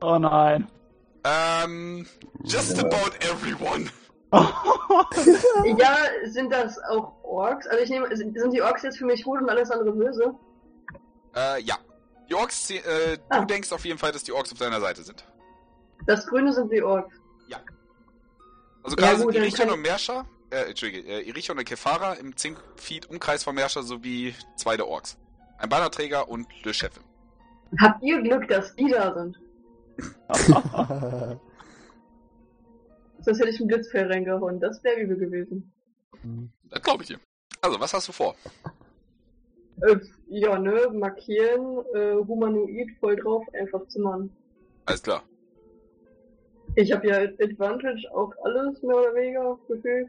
Oh 0.00 0.18
nein. 0.18 0.66
Ähm, 1.24 2.06
just 2.44 2.78
about 2.82 3.12
everyone. 3.20 3.88
Ja, 5.78 5.96
sind 6.24 6.50
das 6.52 6.78
auch 6.90 7.12
Orks? 7.22 7.66
Also 7.66 7.82
ich 7.84 7.90
nehme, 7.90 8.14
sind 8.16 8.38
sind 8.38 8.52
die 8.52 8.62
Orks 8.62 8.82
jetzt 8.82 8.98
für 8.98 9.04
mich 9.06 9.22
gut 9.24 9.40
und 9.40 9.48
alles 9.48 9.70
andere 9.70 9.92
böse? 9.92 10.34
Äh, 11.36 11.62
ja. 11.62 11.76
Die 12.28 12.34
Orks, 12.34 12.70
äh, 12.70 13.16
du 13.16 13.22
Ah. 13.28 13.44
denkst 13.44 13.72
auf 13.72 13.84
jeden 13.84 13.98
Fall, 13.98 14.12
dass 14.12 14.22
die 14.24 14.32
Orks 14.32 14.52
auf 14.52 14.58
deiner 14.58 14.80
Seite 14.80 15.02
sind. 15.02 15.24
Das 16.06 16.26
Grüne 16.26 16.52
sind 16.52 16.70
die 16.72 16.82
Orks. 16.82 17.14
Also 18.84 18.96
Ja, 18.96 19.02
gerade 19.04 19.16
sind 19.18 19.26
gut, 19.26 19.36
dann 19.36 19.44
Irichon 19.44 19.70
und 19.70 19.80
Merscher, 19.80 20.26
äh, 20.50 20.62
Entschuldige, 20.70 21.06
äh, 21.08 21.20
Irichon 21.28 21.56
und 21.56 21.64
Kefara 21.64 22.14
im 22.14 22.36
10 22.36 22.56
Feet 22.74 23.06
Umkreis 23.08 23.44
von 23.44 23.54
Merscher 23.54 23.84
sowie 23.84 24.34
zwei 24.56 24.76
der 24.76 24.88
Orks. 24.88 25.16
Ein 25.58 25.68
Bannerträger 25.68 26.28
und 26.28 26.48
Le 26.64 26.74
Chef. 26.74 26.90
Habt 27.78 28.02
ihr 28.02 28.20
Glück, 28.22 28.48
dass 28.48 28.74
die 28.74 28.88
da 28.90 29.14
sind? 29.14 29.38
Sonst 33.20 33.38
hätte 33.38 33.50
ich 33.50 33.60
einen 33.60 33.68
Blitzpfeil 33.68 34.10
reingehauen. 34.10 34.58
Das 34.58 34.82
wäre 34.82 34.98
übel 35.00 35.16
gewesen. 35.16 35.72
Das 36.70 36.82
glaube 36.82 37.02
ich 37.04 37.08
dir. 37.10 37.20
Also, 37.60 37.78
was 37.78 37.94
hast 37.94 38.08
du 38.08 38.12
vor? 38.12 38.34
Äh, 39.82 39.96
ja, 40.28 40.58
ne, 40.58 40.88
markieren, 40.92 41.84
äh, 41.94 42.14
humanoid 42.14 42.90
voll 43.00 43.16
drauf, 43.16 43.44
einfach 43.52 43.86
zimmern. 43.88 44.30
Alles 44.86 45.02
klar. 45.02 45.22
Ich 46.76 46.92
habe 46.92 47.06
ja 47.08 47.16
Advantage 47.18 48.02
auf 48.12 48.32
alles, 48.44 48.80
mehr 48.82 48.96
oder 48.96 49.14
weniger, 49.14 49.58
gefühlt. 49.68 50.08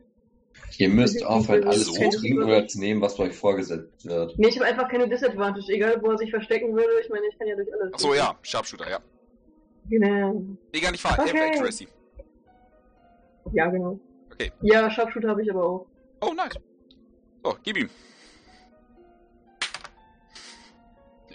Ihr 0.77 0.89
müsst 0.89 1.25
aufhören, 1.25 1.63
alles 1.63 1.85
So? 1.85 1.93
zu 1.93 2.09
trinken 2.19 2.43
oder 2.43 2.67
zu 2.67 2.79
nehmen, 2.79 3.01
was 3.01 3.19
euch 3.19 3.35
vorgesetzt 3.35 4.05
wird. 4.05 4.37
Nee, 4.37 4.47
ich 4.49 4.55
habe 4.57 4.67
einfach 4.67 4.87
keine 4.89 5.09
Disadvantage, 5.09 5.73
egal 5.73 5.99
wo 6.01 6.11
er 6.11 6.17
sich 6.17 6.29
verstecken 6.29 6.73
würde. 6.75 6.91
Ich 7.01 7.09
meine, 7.09 7.25
ich 7.27 7.37
kann 7.37 7.47
ja 7.47 7.55
durch 7.55 7.73
alles. 7.73 7.93
Achso, 7.93 8.13
ja, 8.13 8.37
Sharpshooter, 8.43 8.89
ja. 8.89 8.99
Genau. 9.89 10.45
Nee, 10.71 10.79
gar 10.79 10.91
nicht 10.91 11.03
wahr. 11.03 11.17
Okay. 11.19 11.49
Accuracy. 11.51 11.87
Ja, 13.51 13.67
genau. 13.67 13.99
Okay. 14.31 14.51
Ja, 14.61 14.89
Sharpshooter 14.89 15.29
habe 15.29 15.41
ich 15.41 15.51
aber 15.51 15.63
auch. 15.63 15.87
Oh, 16.21 16.33
nice. 16.33 16.53
So, 17.43 17.55
gib 17.63 17.77
ihm. 17.77 17.89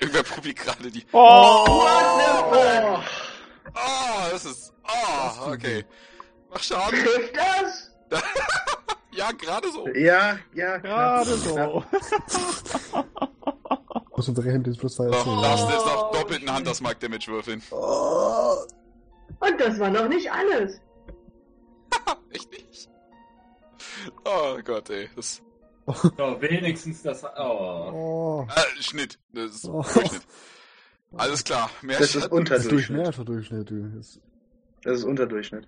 Irgendwer 0.00 0.22
probiert 0.22 0.56
gerade 0.56 0.90
die. 0.90 1.04
Oh! 1.12 1.64
Oh, 1.68 2.98
Oh, 3.74 4.30
das 4.30 4.44
ist. 4.44 4.72
Oh, 4.86 5.50
okay. 5.52 5.84
Mach 6.50 6.62
Schaden. 6.62 7.04
Trifft 7.04 7.36
das? 7.36 7.90
Ja, 9.10 9.32
gerade 9.32 9.68
so. 9.72 9.88
ja, 9.88 10.38
ja, 10.54 10.76
Gerade 10.78 11.34
so. 11.36 11.82
Muss 14.16 14.28
unsere 14.28 14.52
Hände 14.52 14.70
plus 14.78 14.94
zwei 14.94 15.06
Doch, 15.06 15.16
erzählen. 15.18 15.42
darfst 15.42 15.64
du 15.64 15.68
jetzt 15.72 15.86
noch 15.86 16.12
doppelten 16.12 16.54
Huntersmark 16.56 17.00
Damage 17.00 17.26
würfeln. 17.26 17.60
Oh. 17.72 18.54
Und 19.40 19.60
das 19.60 19.78
war 19.80 19.90
noch 19.90 20.06
nicht 20.08 20.30
alles. 20.30 20.80
Echt 22.30 22.52
nicht? 22.52 22.88
Oh 24.24 24.58
Gott, 24.64 24.88
ey. 24.90 25.10
Das, 25.16 25.42
So, 25.94 26.36
wenigstens 26.40 27.02
das. 27.02 27.24
Oh. 27.24 27.90
Oh. 27.92 28.46
äh, 28.54 28.82
Schnitt. 28.82 29.18
Das 29.32 29.54
ist 29.54 29.64
Oh. 29.66 29.82
Durchschnitt. 29.82 30.22
Alles 31.16 31.42
klar. 31.44 31.70
Mehr 31.82 31.98
Das 31.98 32.14
ist 32.14 32.22
Schaden. 32.22 32.38
unter- 32.38 32.54
Das 32.56 32.64
ist 32.64 32.70
durch 32.72 32.86
Durchschnitt. 32.88 33.28
Durchschnitt, 33.28 33.70
du. 33.70 34.02
Das 34.82 34.98
ist 34.98 35.04
Unterdurchschnitt. 35.04 35.66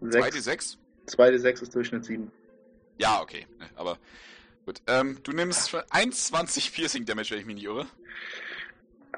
2d6? 0.00 0.40
6. 0.40 0.78
2d6 1.08 1.62
ist 1.62 1.74
Durchschnitt 1.74 2.04
7. 2.04 2.30
Ja, 2.98 3.20
okay. 3.20 3.46
Ne, 3.58 3.66
Aber 3.76 3.98
gut. 4.66 4.80
Ähm, 4.86 5.18
du 5.24 5.32
nimmst 5.32 5.74
1,20 5.74 6.72
Piercing 6.72 7.04
Damage, 7.04 7.30
wenn 7.32 7.40
ich 7.40 7.46
mich 7.46 7.56
nicht 7.56 7.64
irre. 7.64 7.86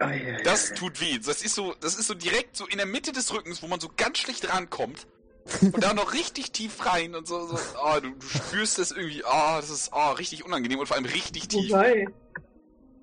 Ja, 0.00 0.12
ja, 0.12 0.42
Das 0.42 0.70
ja. 0.70 0.74
tut 0.76 1.00
weh. 1.00 1.18
Das 1.18 1.42
ist 1.42 1.54
so, 1.54 1.74
das 1.80 1.96
ist 1.96 2.06
so 2.06 2.14
direkt 2.14 2.56
so 2.56 2.66
in 2.66 2.78
der 2.78 2.86
Mitte 2.86 3.12
des 3.12 3.32
Rückens, 3.34 3.62
wo 3.62 3.66
man 3.66 3.80
so 3.80 3.90
ganz 3.94 4.18
schlecht 4.18 4.48
rankommt. 4.52 5.06
Und 5.62 5.82
da 5.82 5.94
noch 5.94 6.12
richtig 6.12 6.52
tief 6.52 6.84
rein 6.86 7.14
und 7.14 7.26
so, 7.26 7.46
so 7.46 7.56
oh, 7.82 8.00
du, 8.00 8.10
du 8.10 8.26
spürst 8.26 8.78
das 8.78 8.92
irgendwie, 8.92 9.22
oh, 9.24 9.56
das 9.56 9.70
ist 9.70 9.90
oh, 9.92 10.12
richtig 10.12 10.44
unangenehm 10.44 10.78
und 10.78 10.86
vor 10.86 10.96
allem 10.96 11.06
richtig 11.06 11.48
tief. 11.48 11.70
Wobei. 11.72 12.06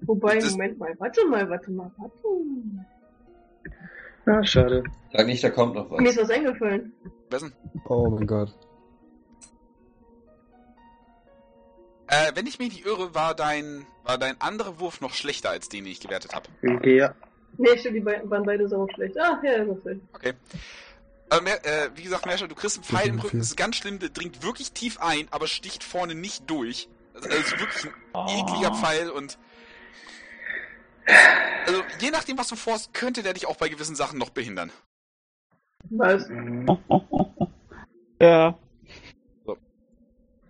Wobei, 0.01 0.35
Das- 0.35 0.51
Moment 0.51 0.77
mal, 0.77 0.93
warte 0.99 1.25
mal, 1.27 1.49
warte 1.49 1.71
mal, 1.71 1.91
warte. 1.97 2.13
Ah, 4.25 4.43
schade. 4.43 4.83
Sag 5.13 5.25
nicht, 5.25 5.43
da 5.43 5.49
kommt 5.49 5.75
noch 5.75 5.89
Mir 5.89 6.05
was. 6.07 6.15
ist 6.15 6.21
was 6.23 6.29
eingefallen. 6.29 6.93
Wessen? 7.29 7.53
Oh 7.85 8.09
mein 8.09 8.27
Gott. 8.27 8.53
Äh, 12.07 12.31
wenn 12.35 12.47
ich 12.47 12.59
mich 12.59 12.69
nicht 12.73 12.85
irre, 12.85 13.13
war 13.15 13.35
dein, 13.35 13.85
war 14.03 14.17
dein 14.17 14.39
anderer 14.39 14.79
Wurf 14.79 15.01
noch 15.01 15.13
schlechter 15.13 15.49
als 15.49 15.67
den, 15.69 15.83
den 15.83 15.91
ich 15.91 15.99
gewertet 15.99 16.33
habe. 16.33 16.47
Okay, 16.75 16.97
ja. 16.97 17.13
Nee, 17.57 17.77
stimmt, 17.77 17.95
die 17.95 18.01
beiden 18.01 18.29
waren 18.29 18.43
beide 18.43 18.67
sau 18.67 18.87
schlecht. 18.93 19.17
Ah, 19.19 19.39
ja, 19.43 19.63
das 19.65 19.77
ist 19.77 20.01
Okay. 20.13 20.33
Äh, 21.29 21.41
Mer 21.41 21.65
äh, 21.65 21.89
wie 21.95 22.03
gesagt, 22.03 22.25
Merscher, 22.25 22.47
du 22.47 22.55
kriegst 22.55 22.77
einen 22.77 22.83
Pfeil 22.85 23.09
im 23.09 23.19
Rücken, 23.19 23.39
das 23.39 23.49
ist 23.49 23.57
ganz 23.57 23.75
schlimm, 23.75 23.99
der 23.99 24.09
dringt 24.09 24.43
wirklich 24.43 24.71
tief 24.71 24.99
ein, 24.99 25.27
aber 25.31 25.47
sticht 25.47 25.83
vorne 25.83 26.15
nicht 26.15 26.49
durch. 26.49 26.87
Also, 27.13 27.29
also 27.29 27.41
ist 27.41 27.59
wirklich 27.59 27.93
ein 28.13 28.27
ekliger 28.39 28.75
Pfeil 28.75 29.09
und. 29.09 29.37
Also, 31.65 31.83
je 31.99 32.11
nachdem, 32.11 32.37
was 32.37 32.47
du 32.47 32.55
vorhast, 32.55 32.93
könnte 32.93 33.23
der 33.23 33.33
dich 33.33 33.45
auch 33.45 33.57
bei 33.57 33.69
gewissen 33.69 33.95
Sachen 33.95 34.19
noch 34.19 34.29
behindern. 34.29 34.71
Was? 35.89 36.27
Ja. 38.19 38.57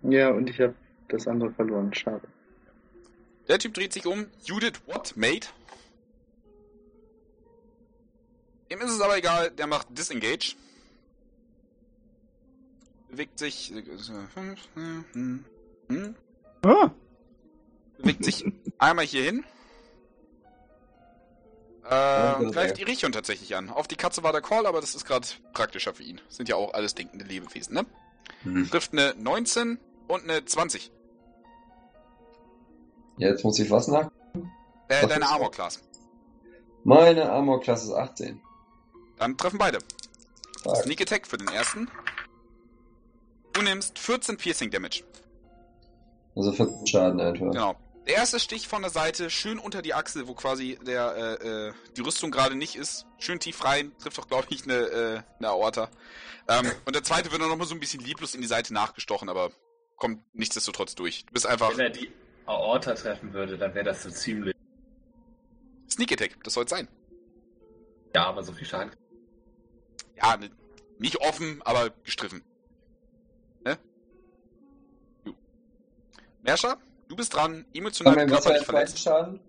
Ja, 0.02 0.30
und 0.30 0.48
ich 0.48 0.58
habe 0.58 0.74
das 1.08 1.28
andere 1.28 1.50
verloren. 1.52 1.92
Schade. 1.92 2.26
Der 3.46 3.58
Typ 3.58 3.74
dreht 3.74 3.92
sich 3.92 4.06
um. 4.06 4.26
Judith, 4.42 4.80
what, 4.86 5.14
mate? 5.16 5.48
Ihm 8.70 8.80
ist 8.80 8.92
es 8.92 9.00
aber 9.02 9.18
egal, 9.18 9.50
der 9.50 9.66
macht 9.66 9.86
Disengage. 9.90 10.56
Bewegt 13.10 13.38
sich. 13.38 13.72
Hm? 14.74 15.44
Ah. 16.62 16.90
Bewegt 17.98 18.24
sich 18.24 18.44
einmal 18.78 19.04
hier 19.04 19.22
hin. 19.22 19.44
Äh, 21.88 22.34
und 22.34 22.52
greift 22.52 22.76
die 22.76 22.82
Richion 22.82 23.12
tatsächlich 23.12 23.56
an. 23.56 23.70
Auf 23.70 23.88
die 23.88 23.96
Katze 23.96 24.22
war 24.22 24.32
der 24.32 24.42
Call, 24.42 24.66
aber 24.66 24.80
das 24.80 24.94
ist 24.94 25.06
gerade 25.06 25.26
praktischer 25.54 25.94
für 25.94 26.02
ihn. 26.02 26.20
Sind 26.28 26.48
ja 26.48 26.56
auch 26.56 26.74
alles 26.74 26.94
denkende 26.94 27.24
Lebewesen, 27.24 27.74
ne? 27.74 27.86
Hm. 28.42 28.68
Trifft 28.70 28.92
eine 28.92 29.14
19 29.16 29.78
und 30.06 30.24
eine 30.24 30.44
20. 30.44 30.92
Jetzt 33.16 33.42
muss 33.42 33.58
ich 33.58 33.70
was 33.70 33.88
nach? 33.88 34.10
Äh, 34.88 35.02
Was 35.02 35.08
deine 35.08 35.28
Armor-Class. 35.28 35.82
Meine 36.84 37.30
Armor-Klasse 37.30 37.86
ist 37.86 37.94
18. 37.94 38.40
Dann 39.18 39.36
treffen 39.36 39.58
beide. 39.58 39.78
Sneak 40.82 41.00
Attack 41.00 41.26
für 41.26 41.38
den 41.38 41.48
ersten. 41.48 41.90
Du 43.52 43.62
nimmst 43.62 43.98
14 43.98 44.36
Piercing 44.36 44.70
Damage. 44.70 45.02
Also 46.36 46.52
14 46.52 46.86
Schaden 46.86 47.20
einfach. 47.20 47.50
Genau. 47.50 47.76
Der 48.06 48.16
erste 48.16 48.40
Stich 48.40 48.68
von 48.68 48.80
der 48.80 48.90
Seite, 48.90 49.28
schön 49.28 49.58
unter 49.58 49.82
die 49.82 49.92
Achsel, 49.92 50.28
wo 50.28 50.34
quasi 50.34 50.78
der, 50.86 51.38
äh, 51.42 51.68
äh, 51.68 51.72
die 51.96 52.00
Rüstung 52.00 52.30
gerade 52.30 52.54
nicht 52.54 52.74
ist. 52.76 53.04
Schön 53.18 53.38
tief 53.38 53.62
rein, 53.64 53.92
trifft 53.98 54.18
auch, 54.18 54.28
glaube 54.28 54.46
ich, 54.48 54.64
eine, 54.64 54.74
äh, 54.74 55.20
eine 55.38 55.48
Aorta. 55.48 55.90
Ähm, 56.48 56.70
und 56.86 56.94
der 56.94 57.02
zweite 57.02 57.30
wird 57.30 57.42
dann 57.42 57.50
noch 57.50 57.56
mal 57.56 57.66
so 57.66 57.74
ein 57.74 57.80
bisschen 57.80 58.00
lieblos 58.00 58.34
in 58.34 58.40
die 58.40 58.46
Seite 58.46 58.72
nachgestochen, 58.72 59.28
aber 59.28 59.50
kommt 59.96 60.22
nichtsdestotrotz 60.32 60.94
durch. 60.94 61.26
Du 61.26 61.34
bist 61.34 61.46
einfach 61.46 61.70
Wenn 61.72 61.80
er 61.80 61.90
die 61.90 62.10
Aorta 62.46 62.94
treffen 62.94 63.34
würde, 63.34 63.58
dann 63.58 63.74
wäre 63.74 63.84
das 63.84 64.02
so 64.02 64.10
ziemlich. 64.10 64.54
Sneak 65.90 66.12
Attack, 66.12 66.42
das 66.44 66.54
soll 66.54 66.64
es 66.64 66.70
sein. 66.70 66.88
Ja, 68.14 68.26
aber 68.26 68.42
so 68.42 68.52
viel 68.52 68.66
Schaden. 68.66 68.92
Ja, 70.16 70.38
nicht 70.98 71.20
offen, 71.20 71.60
aber 71.62 71.90
gestriffen. 72.04 72.42
Ne? 73.64 73.78
Jo. 75.24 75.34
Merscher, 76.42 76.76
du 77.08 77.16
bist 77.16 77.34
dran, 77.34 77.64
emotional 77.74 78.14
Moment, 78.14 78.30
was 78.32 78.44
war 78.46 78.52
der 78.54 78.62
körperlich 78.62 78.94
zweite 78.94 78.96
verletzt. 78.96 78.98
Schaden? 79.02 79.40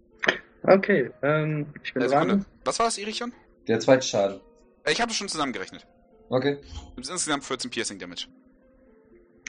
Okay, 0.64 1.12
ähm, 1.22 1.68
ich 1.84 1.94
bin 1.94 2.04
Äh, 2.04 2.08
dran. 2.08 2.46
Was 2.66 2.80
war 2.80 2.88
das, 2.88 2.98
Irichon? 2.98 3.34
Der 3.68 3.80
zweite 3.80 4.06
Schaden. 4.06 4.40
Äh, 4.84 4.92
Ich 4.92 5.02
habe 5.02 5.14
schon 5.14 5.30
zusammengerechnet. 5.30 5.86
Okay. 6.30 6.58
Du 6.92 6.96
bist 6.98 7.10
insgesamt 7.12 7.44
14 7.44 7.72
Piercing 7.72 7.98
Damage. 8.00 8.28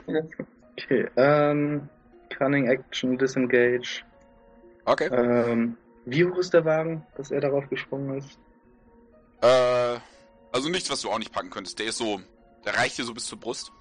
Okay, 0.07 1.09
ähm, 1.17 1.89
Cunning 2.37 2.67
Action, 2.69 3.19
Disengage. 3.19 4.03
Okay. 4.87 5.09
Ähm, 5.13 5.77
wie 6.07 6.25
hoch 6.25 6.37
ist 6.39 6.55
der 6.55 6.65
Wagen, 6.65 7.07
dass 7.17 7.31
er 7.31 7.41
darauf 7.41 7.69
gesprungen 7.69 8.19
ist? 8.19 8.39
Äh, 9.43 9.99
also 10.53 10.69
nichts, 10.69 10.91
was 10.91 11.03
du 11.03 11.11
auch 11.11 11.19
nicht 11.19 11.33
packen 11.33 11.51
könntest. 11.51 11.79
Der 11.79 11.87
ist 11.87 11.99
so, 11.99 12.21
der 12.65 12.77
reicht 12.77 12.99
dir 12.99 13.05
so 13.05 13.13
bis 13.15 13.27
zur 13.27 13.39
Brust. 13.39 13.73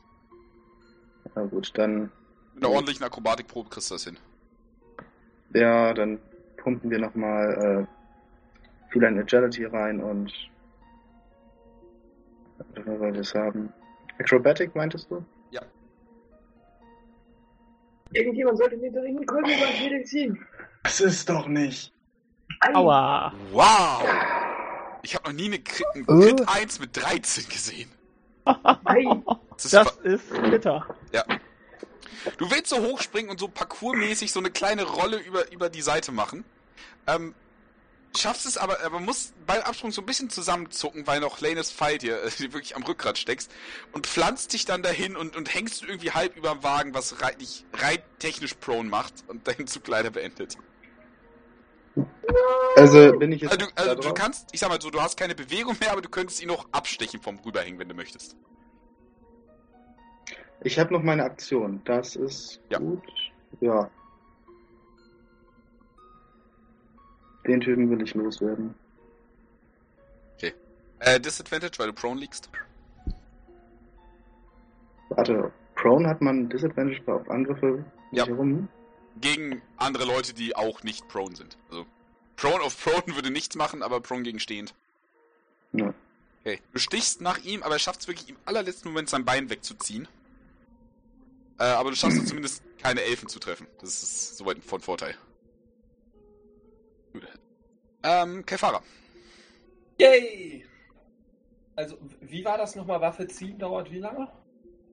Na 1.35 1.43
gut, 1.43 1.71
dann, 1.75 2.11
Mit 2.59 2.65
einer 2.65 2.75
ordentlichen 2.75 3.05
Akrobatikprobe 3.05 3.69
kriegst 3.69 3.89
du 3.89 3.95
das 3.95 4.03
hin. 4.03 4.17
ja, 5.53 5.93
dann 5.93 6.19
pumpen 6.57 6.91
wir 6.91 6.99
nochmal 6.99 7.87
äh, 7.87 8.91
viel 8.91 9.05
an 9.05 9.17
Agility 9.17 9.63
rein 9.63 10.03
und 10.03 10.33
was 12.57 12.99
wir 12.99 13.11
das 13.13 13.33
haben. 13.33 13.71
Acrobatic 14.19 14.75
meintest 14.75 15.09
du? 15.09 15.23
Irgendjemand 18.11 18.57
sollte 18.57 18.75
mir 18.75 18.91
dringend 18.91 19.25
Kolben 19.27 19.49
über 19.51 20.03
ziehen. 20.03 20.45
Das 20.83 20.99
ist 20.99 21.29
doch 21.29 21.47
nicht. 21.47 21.93
Aua. 22.73 23.31
Wow! 23.51 24.03
Ich 25.03 25.15
habe 25.15 25.29
noch 25.29 25.35
nie 25.35 25.45
eine 25.45 25.59
Crit, 25.59 25.85
einen 25.93 26.23
Äh? 26.23 26.33
Crit 26.35 26.49
1 26.49 26.79
mit 26.79 26.97
13 26.97 27.47
gesehen. 27.47 27.89
Ei. 28.45 29.05
Das 29.51 29.65
ist 29.65 29.73
Das 29.73 29.97
ist 30.03 30.41
bitter. 30.49 30.85
Du 32.37 32.51
willst 32.51 32.67
so 32.67 32.77
hochspringen 32.81 33.29
und 33.29 33.39
so 33.39 33.47
parkourmäßig 33.47 34.31
so 34.31 34.39
eine 34.39 34.51
kleine 34.51 34.83
Rolle 34.83 35.17
über, 35.17 35.51
über 35.51 35.69
die 35.69 35.81
Seite 35.81 36.11
machen. 36.11 36.43
Ähm, 37.07 37.33
schaffst 38.17 38.45
es 38.45 38.57
aber, 38.57 38.83
aber 38.83 38.99
musst 38.99 39.33
beim 39.45 39.61
Absprung 39.61 39.91
so 39.91 40.01
ein 40.01 40.05
bisschen 40.05 40.29
zusammenzucken, 40.29 41.05
weil 41.07 41.19
noch 41.19 41.41
Lanes 41.41 41.71
Pfeil 41.71 41.97
dir 41.97 42.23
äh, 42.23 42.39
wirklich 42.39 42.75
am 42.75 42.83
Rückgrat 42.83 43.17
steckst 43.17 43.51
und 43.91 44.07
pflanzt 44.07 44.53
dich 44.53 44.65
dann 44.65 44.81
dahin 44.81 45.15
und, 45.15 45.35
und 45.35 45.53
hängst 45.53 45.83
irgendwie 45.83 46.11
halb 46.11 46.35
über 46.35 46.51
dem 46.51 46.63
Wagen, 46.63 46.93
was 46.93 47.21
rei 47.21 47.33
dich 47.33 47.65
rein 47.73 47.99
technisch 48.19 48.55
prone 48.55 48.89
macht 48.89 49.13
und 49.27 49.47
deinen 49.47 49.67
Zug 49.67 49.87
leider 49.87 50.09
beendet. 50.09 50.57
Also 52.75 53.13
bin 53.17 53.31
ich 53.31 53.41
jetzt. 53.41 53.51
Also, 53.51 53.65
du, 53.65 53.71
also 53.75 53.95
du 53.95 54.13
kannst, 54.13 54.49
ich 54.51 54.59
sag 54.59 54.69
mal 54.69 54.81
so, 54.81 54.89
du 54.89 55.01
hast 55.01 55.17
keine 55.17 55.35
Bewegung 55.35 55.75
mehr, 55.79 55.91
aber 55.91 56.01
du 56.01 56.09
könntest 56.09 56.41
ihn 56.41 56.47
noch 56.47 56.67
abstechen 56.71 57.21
vom 57.21 57.39
Rüberhängen, 57.39 57.79
wenn 57.79 57.89
du 57.89 57.95
möchtest. 57.95 58.35
Ich 60.63 60.77
habe 60.77 60.93
noch 60.93 61.03
meine 61.03 61.23
Aktion. 61.23 61.81
Das 61.85 62.15
ist 62.15 62.59
Ja. 62.69 62.79
gut. 62.79 63.01
Ja. 63.61 63.89
Den 67.47 67.61
Typen 67.61 67.89
will 67.89 68.01
ich 68.01 68.13
loswerden. 68.13 68.75
Äh, 71.01 71.19
Disadvantage, 71.19 71.79
weil 71.79 71.87
du 71.87 71.93
prone 71.93 72.19
liegst. 72.19 72.49
Warte, 75.09 75.51
Prone 75.75 76.07
hat 76.09 76.21
man 76.21 76.49
Disadvantage 76.49 77.01
auf 77.07 77.29
Angriffe 77.29 77.85
Ja. 78.11 78.25
herum? 78.27 78.67
Gegen 79.21 79.61
andere 79.77 80.03
Leute, 80.03 80.33
die 80.33 80.57
auch 80.57 80.83
nicht 80.83 81.07
prone 81.07 81.37
sind. 81.37 81.57
Also, 81.69 81.85
prone 82.35 82.61
auf 82.61 82.77
prone 82.83 83.15
würde 83.15 83.31
nichts 83.31 83.55
machen, 83.55 83.81
aber 83.81 84.01
prone 84.01 84.23
gegen 84.23 84.39
stehend. 84.41 84.75
Ja. 85.71 85.93
Okay. 86.41 86.59
Du 86.73 86.79
stichst 86.79 87.21
nach 87.21 87.37
ihm, 87.45 87.63
aber 87.63 87.75
er 87.75 87.79
schafft 87.79 88.01
es 88.01 88.07
wirklich 88.09 88.29
im 88.29 88.35
allerletzten 88.43 88.91
Moment 88.91 89.09
sein 89.09 89.23
Bein 89.23 89.49
wegzuziehen. 89.49 90.05
Äh, 91.59 91.63
aber 91.63 91.89
du 91.89 91.95
schaffst 91.95 92.17
es 92.17 92.27
zumindest 92.27 92.63
keine 92.81 93.01
Elfen 93.01 93.27
zu 93.27 93.39
treffen. 93.39 93.67
Das 93.81 94.01
ist 94.01 94.37
soweit 94.37 94.63
von 94.63 94.79
Vorteil. 94.79 95.15
Gut. 97.11 97.27
Ähm, 98.03 98.45
Kefara. 98.45 98.81
Yay! 99.99 100.65
Also, 101.75 101.97
wie 102.21 102.43
war 102.45 102.57
das 102.57 102.75
nochmal? 102.75 103.01
Waffe 103.01 103.27
ziehen 103.27 103.57
dauert 103.57 103.91
wie 103.91 103.99
lange? 103.99 104.29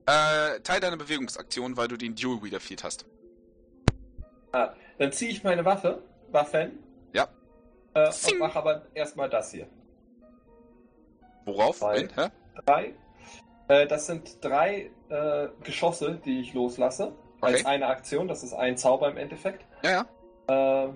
Äh, 0.05 0.59
Teil 0.61 0.79
deiner 0.79 0.97
Bewegungsaktion, 0.97 1.75
weil 1.77 1.87
du 1.87 1.97
den 1.97 2.15
Dual 2.15 2.41
Wheeler 2.41 2.59
Field 2.59 2.83
hast. 2.83 3.05
Ah, 4.51 4.73
dann 4.97 5.11
ziehe 5.11 5.31
ich 5.31 5.43
meine 5.43 5.63
Waffe, 5.65 6.01
Waffen. 6.31 6.79
Ja. 7.13 7.27
Äh, 7.93 8.09
Zing. 8.11 8.33
und 8.33 8.39
mache 8.39 8.59
aber 8.59 8.85
erstmal 8.93 9.29
das 9.29 9.51
hier. 9.51 9.67
Worauf? 11.45 11.79
Zwei. 11.79 12.07
Hä? 12.15 12.29
Drei. 12.65 12.95
Äh, 13.67 13.87
das 13.87 14.07
sind 14.07 14.43
drei 14.43 14.91
äh, 15.09 15.47
Geschosse, 15.63 16.19
die 16.25 16.39
ich 16.41 16.53
loslasse. 16.53 17.13
Als 17.39 17.59
Okay. 17.61 17.65
eine 17.67 17.87
Aktion. 17.87 18.27
Das 18.27 18.43
ist 18.43 18.53
ein 18.53 18.77
Zauber 18.77 19.09
im 19.09 19.17
Endeffekt. 19.17 19.65
Ja, 19.83 20.05
ja. 20.49 20.85
Äh, 20.87 20.93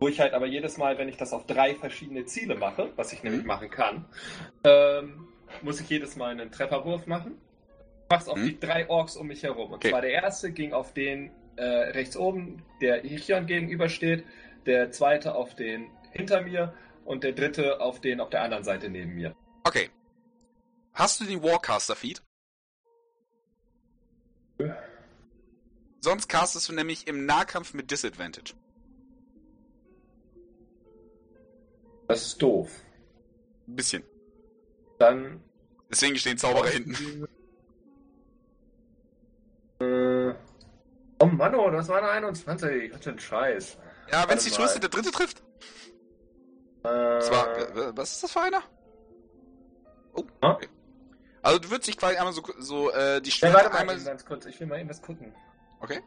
wo 0.00 0.08
ich 0.08 0.20
halt 0.20 0.32
aber 0.34 0.46
jedes 0.46 0.76
Mal, 0.78 0.98
wenn 0.98 1.08
ich 1.08 1.16
das 1.16 1.32
auf 1.32 1.46
drei 1.46 1.74
verschiedene 1.74 2.24
Ziele 2.24 2.54
mache, 2.56 2.90
was 2.96 3.12
ich 3.12 3.22
nämlich 3.22 3.42
Mhm. 3.42 3.48
machen 3.48 3.70
kann, 3.70 4.04
ähm, 4.64 5.28
muss 5.62 5.80
ich 5.80 5.88
jedes 5.88 6.16
Mal 6.16 6.30
einen 6.32 6.50
Trefferwurf 6.50 7.06
machen. 7.06 7.38
Ich 7.68 8.10
mach's 8.10 8.28
auf 8.28 8.36
Mhm. 8.36 8.44
die 8.46 8.60
drei 8.60 8.88
Orks 8.88 9.16
um 9.16 9.26
mich 9.28 9.42
herum. 9.42 9.68
Und 9.68 9.76
Okay. 9.76 9.90
zwar 9.90 10.00
der 10.00 10.10
erste 10.10 10.52
ging 10.52 10.72
auf 10.72 10.92
den 10.92 11.30
äh, 11.56 11.62
rechts 11.62 12.16
oben, 12.16 12.62
der 12.80 13.04
Irion 13.04 13.46
gegenübersteht, 13.46 14.24
der 14.66 14.90
zweite 14.90 15.36
auf 15.36 15.54
den 15.54 15.86
hinter 16.10 16.40
mir 16.40 16.74
und 17.04 17.22
der 17.22 17.30
dritte 17.32 17.80
auf 17.80 18.00
den 18.00 18.20
auf 18.20 18.28
der 18.30 18.42
anderen 18.42 18.64
Seite 18.64 18.88
neben 18.90 19.14
mir. 19.14 19.34
Okay. 19.62 19.88
Hast 20.94 21.20
du 21.20 21.24
den 21.24 21.42
Warcaster 21.42 21.96
Feed? 21.96 22.22
Sonst 26.00 26.28
castest 26.28 26.68
du 26.68 26.72
nämlich 26.72 27.08
im 27.08 27.26
Nahkampf 27.26 27.74
mit 27.74 27.90
Disadvantage. 27.90 28.54
Das 32.06 32.26
ist 32.26 32.40
doof. 32.40 32.70
Ein 33.66 33.76
bisschen. 33.76 34.04
Dann 34.98 35.42
Deswegen 35.90 36.16
stehen 36.16 36.38
Zauberer 36.38 36.68
hinten. 36.68 37.26
Äh, 39.80 40.34
oh 41.18 41.26
Mann, 41.26 41.54
oh, 41.54 41.70
das 41.70 41.88
war 41.88 41.98
eine 41.98 42.10
21. 42.10 42.92
Was 42.92 43.02
für 43.02 43.10
ein 43.10 43.18
Scheiß. 43.18 43.78
Ja, 44.12 44.28
wenn 44.28 44.38
es 44.38 44.44
die. 44.44 44.50
Größe 44.50 44.80
der 44.80 44.88
dritte 44.90 45.10
trifft. 45.10 45.42
Äh, 46.84 46.88
war, 46.88 47.58
äh, 47.58 47.96
was 47.96 48.12
ist 48.12 48.22
das 48.22 48.32
für 48.32 48.40
einer? 48.40 48.62
Oh, 50.14 50.24
okay. 50.42 50.68
Also 51.44 51.58
du 51.58 51.70
würdest 51.70 51.88
dich 51.88 51.98
quasi 51.98 52.16
einmal 52.16 52.32
so, 52.32 52.42
so 52.58 52.90
äh, 52.90 53.20
die 53.20 53.28
ja, 53.28 53.36
Schwerter 53.36 53.54
warte 53.56 53.68
mal 53.68 53.78
einmal... 53.80 53.96
eben 53.96 54.04
ganz 54.06 54.24
kurz. 54.24 54.46
Ich 54.46 54.58
will 54.58 54.66
mal 54.66 54.80
eben 54.80 54.88
was 54.88 55.02
gucken. 55.02 55.34
Okay. 55.78 56.02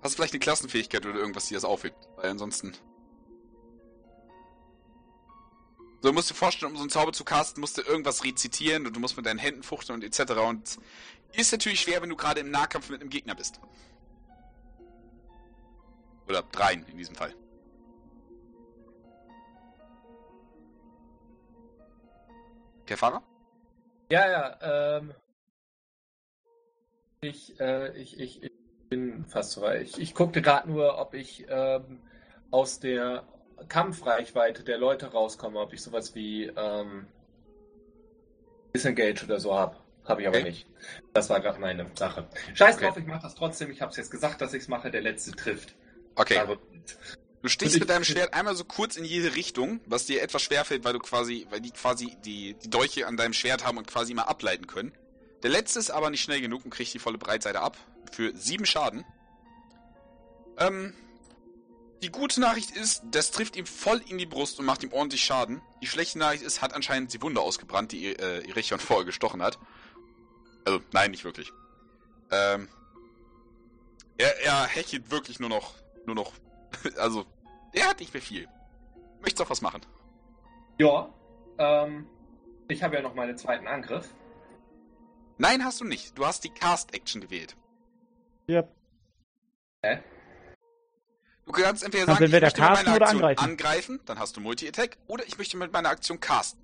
Hast 0.00 0.14
du 0.14 0.16
vielleicht 0.16 0.32
eine 0.32 0.40
Klassenfähigkeit 0.40 1.04
oder 1.04 1.18
irgendwas, 1.18 1.46
die 1.46 1.54
das 1.54 1.66
aufhebt? 1.66 2.08
Weil 2.16 2.30
ansonsten... 2.30 2.72
So, 6.00 6.08
du 6.08 6.12
musst 6.14 6.30
dir 6.30 6.34
vorstellen, 6.34 6.72
um 6.72 6.76
so 6.76 6.84
einen 6.84 6.90
Zauber 6.90 7.12
zu 7.12 7.24
casten, 7.24 7.60
musst 7.60 7.76
du 7.76 7.82
irgendwas 7.82 8.24
rezitieren 8.24 8.86
und 8.86 8.96
du 8.96 9.00
musst 9.00 9.16
mit 9.18 9.26
deinen 9.26 9.38
Händen 9.38 9.62
fuchteln 9.62 10.00
und 10.00 10.04
etc. 10.04 10.32
Und 10.40 10.78
ist 11.34 11.52
natürlich 11.52 11.80
schwer, 11.80 12.00
wenn 12.00 12.08
du 12.08 12.16
gerade 12.16 12.40
im 12.40 12.50
Nahkampf 12.50 12.88
mit 12.88 13.02
einem 13.02 13.10
Gegner 13.10 13.34
bist. 13.34 13.60
Oder 16.26 16.44
dreien 16.44 16.86
in 16.86 16.96
diesem 16.96 17.14
Fall. 17.14 17.34
Kefara? 22.88 23.22
Ja, 24.10 24.26
ja, 24.30 24.96
ähm. 24.98 25.14
Ich, 27.20 27.60
äh, 27.60 27.94
ich, 27.98 28.18
ich, 28.18 28.42
ich 28.42 28.50
bin 28.88 29.26
fast 29.26 29.52
so 29.52 29.60
weit. 29.60 29.82
Ich, 29.82 30.00
ich 30.00 30.14
guckte 30.14 30.40
gerade 30.40 30.70
nur, 30.70 30.98
ob 30.98 31.12
ich 31.12 31.44
ähm, 31.48 32.00
aus 32.50 32.80
der 32.80 33.24
Kampfreichweite 33.68 34.64
der 34.64 34.78
Leute 34.78 35.12
rauskomme, 35.12 35.60
ob 35.60 35.74
ich 35.74 35.82
sowas 35.82 36.14
wie 36.14 36.46
ähm, 36.46 37.06
Disengage 38.74 39.24
oder 39.24 39.38
so 39.38 39.54
habe. 39.54 39.76
Habe 40.04 40.22
ich 40.22 40.28
aber 40.28 40.38
Okay. 40.38 40.48
nicht. 40.48 40.66
Das 41.12 41.28
war 41.28 41.40
gerade 41.40 41.58
meine 41.58 41.90
Sache. 41.94 42.26
Scheiß 42.54 42.76
Okay. 42.76 42.86
drauf, 42.86 42.96
ich 42.96 43.06
mache 43.06 43.22
das 43.22 43.34
trotzdem. 43.34 43.70
Ich 43.70 43.82
habe 43.82 43.90
es 43.90 43.98
jetzt 43.98 44.10
gesagt, 44.10 44.40
dass 44.40 44.54
ich 44.54 44.62
es 44.62 44.68
mache. 44.68 44.90
Der 44.90 45.02
letzte 45.02 45.32
trifft. 45.32 45.74
Okay. 46.14 46.38
Also, 46.38 46.56
Du 47.42 47.48
stichst 47.48 47.78
mit 47.78 47.88
deinem 47.88 48.04
Schwert 48.04 48.34
einmal 48.34 48.56
so 48.56 48.64
kurz 48.64 48.96
in 48.96 49.04
jede 49.04 49.34
Richtung, 49.34 49.80
was 49.86 50.06
dir 50.06 50.22
etwas 50.22 50.42
schwerfällt, 50.42 50.84
weil 50.84 50.92
du 50.92 50.98
quasi, 50.98 51.46
weil 51.50 51.60
die 51.60 51.70
quasi 51.70 52.16
die, 52.24 52.54
die 52.54 52.70
Dolche 52.70 53.06
an 53.06 53.16
deinem 53.16 53.32
Schwert 53.32 53.64
haben 53.64 53.78
und 53.78 53.86
quasi 53.86 54.12
immer 54.12 54.28
ableiten 54.28 54.66
können. 54.66 54.92
Der 55.42 55.50
letzte 55.50 55.78
ist 55.78 55.90
aber 55.90 56.10
nicht 56.10 56.22
schnell 56.22 56.40
genug 56.40 56.64
und 56.64 56.70
kriegt 56.70 56.92
die 56.92 56.98
volle 56.98 57.18
Breitseite 57.18 57.60
ab. 57.60 57.76
Für 58.10 58.36
sieben 58.36 58.66
Schaden. 58.66 59.04
Ähm, 60.58 60.94
die 62.02 62.10
gute 62.10 62.40
Nachricht 62.40 62.70
ist, 62.72 63.02
das 63.10 63.30
trifft 63.30 63.56
ihm 63.56 63.66
voll 63.66 64.00
in 64.08 64.18
die 64.18 64.26
Brust 64.26 64.58
und 64.58 64.66
macht 64.66 64.82
ihm 64.82 64.92
ordentlich 64.92 65.24
Schaden. 65.24 65.60
Die 65.82 65.86
schlechte 65.86 66.18
Nachricht 66.18 66.42
ist, 66.42 66.60
hat 66.60 66.74
anscheinend 66.74 67.12
die 67.12 67.22
Wunde 67.22 67.40
ausgebrannt, 67.40 67.92
die 67.92 68.06
äh, 68.06 68.48
Irichion 68.48 68.80
vorher 68.80 69.04
gestochen 69.04 69.42
hat. 69.42 69.58
Also, 70.64 70.80
nein, 70.92 71.12
nicht 71.12 71.24
wirklich. 71.24 71.52
Ähm, 72.30 72.68
er, 74.16 74.40
er 74.42 74.66
hechelt 74.66 75.10
wirklich 75.10 75.38
nur 75.38 75.48
noch, 75.48 75.74
nur 76.04 76.16
noch 76.16 76.32
also, 76.98 77.24
der 77.74 77.88
hat 77.88 78.00
nicht 78.00 78.12
mehr 78.12 78.22
viel. 78.22 78.48
Möchtest 79.20 79.42
auch 79.42 79.50
was 79.50 79.62
machen? 79.62 79.82
ja. 80.78 81.12
Ähm, 81.58 82.06
ich 82.68 82.82
habe 82.82 82.94
ja 82.96 83.02
noch 83.02 83.14
meinen 83.14 83.36
zweiten 83.36 83.66
Angriff. 83.66 84.14
Nein, 85.38 85.64
hast 85.64 85.80
du 85.80 85.84
nicht. 85.84 86.16
Du 86.16 86.24
hast 86.24 86.44
die 86.44 86.50
Cast-Action 86.50 87.20
gewählt. 87.20 87.56
Yep. 88.48 88.68
Hä? 89.82 90.02
Du 91.46 91.52
kannst 91.52 91.82
entweder 91.82 92.04
Kannst 92.04 92.20
sagen, 92.20 92.32
ich 92.32 92.40
möchte 92.40 92.60
mit 92.60 92.74
meiner 92.74 92.92
Aktion 92.92 93.22
angreifen. 93.22 93.44
angreifen, 93.44 94.00
dann 94.04 94.18
hast 94.18 94.36
du 94.36 94.40
Multi-Attack, 94.40 94.98
oder 95.06 95.24
ich 95.26 95.38
möchte 95.38 95.56
mit 95.56 95.72
meiner 95.72 95.88
Aktion 95.88 96.20
casten. 96.20 96.60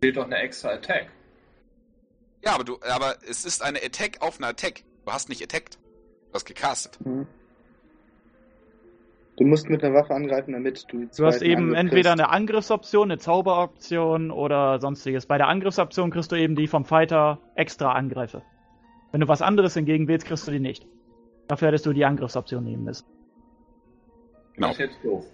Fehlt 0.00 0.16
doch 0.16 0.24
eine 0.24 0.36
extra 0.36 0.70
Attack. 0.70 1.10
Ja, 2.44 2.54
aber 2.54 2.64
du, 2.64 2.78
aber 2.82 3.16
es 3.28 3.44
ist 3.44 3.62
eine 3.62 3.78
Attack 3.82 4.18
auf 4.20 4.38
eine 4.38 4.48
Attack. 4.48 4.82
Du 5.04 5.12
hast 5.12 5.28
nicht 5.28 5.42
attacked. 5.42 5.74
Du 5.74 6.34
hast 6.34 6.44
gecastet. 6.44 6.98
Mhm. 7.04 7.26
Du 9.36 9.46
musst 9.46 9.68
mit 9.70 9.82
einer 9.82 9.94
Waffe 9.94 10.14
angreifen, 10.14 10.52
damit 10.52 10.84
du 10.92 10.98
die 10.98 11.08
Du 11.16 11.24
hast 11.24 11.40
eben 11.40 11.68
Angriff 11.70 11.78
entweder 11.78 12.10
kriegst. 12.10 12.24
eine 12.24 12.28
Angriffsoption, 12.28 13.10
eine 13.10 13.18
Zauberoption 13.18 14.30
oder 14.30 14.78
sonstiges. 14.80 15.24
Bei 15.26 15.38
der 15.38 15.48
Angriffsoption 15.48 16.10
kriegst 16.10 16.30
du 16.30 16.36
eben 16.36 16.56
die 16.56 16.66
vom 16.66 16.84
Fighter 16.84 17.38
extra 17.54 17.92
Angriffe. 17.92 18.42
Wenn 19.12 19.22
du 19.22 19.28
was 19.28 19.40
anderes 19.40 19.74
hingegen 19.74 20.08
willst, 20.08 20.26
kriegst 20.26 20.46
du 20.46 20.52
die 20.52 20.60
nicht. 20.60 20.86
Dafür 21.48 21.68
hättest 21.68 21.86
du 21.86 21.92
die 21.94 22.04
Angriffsoption 22.04 22.64
nehmen 22.64 22.84
müssen. 22.84 23.06
Genau. 24.54 24.68
Das 24.68 24.78
ist 24.78 24.80
jetzt 24.80 25.04
doof. 25.04 25.24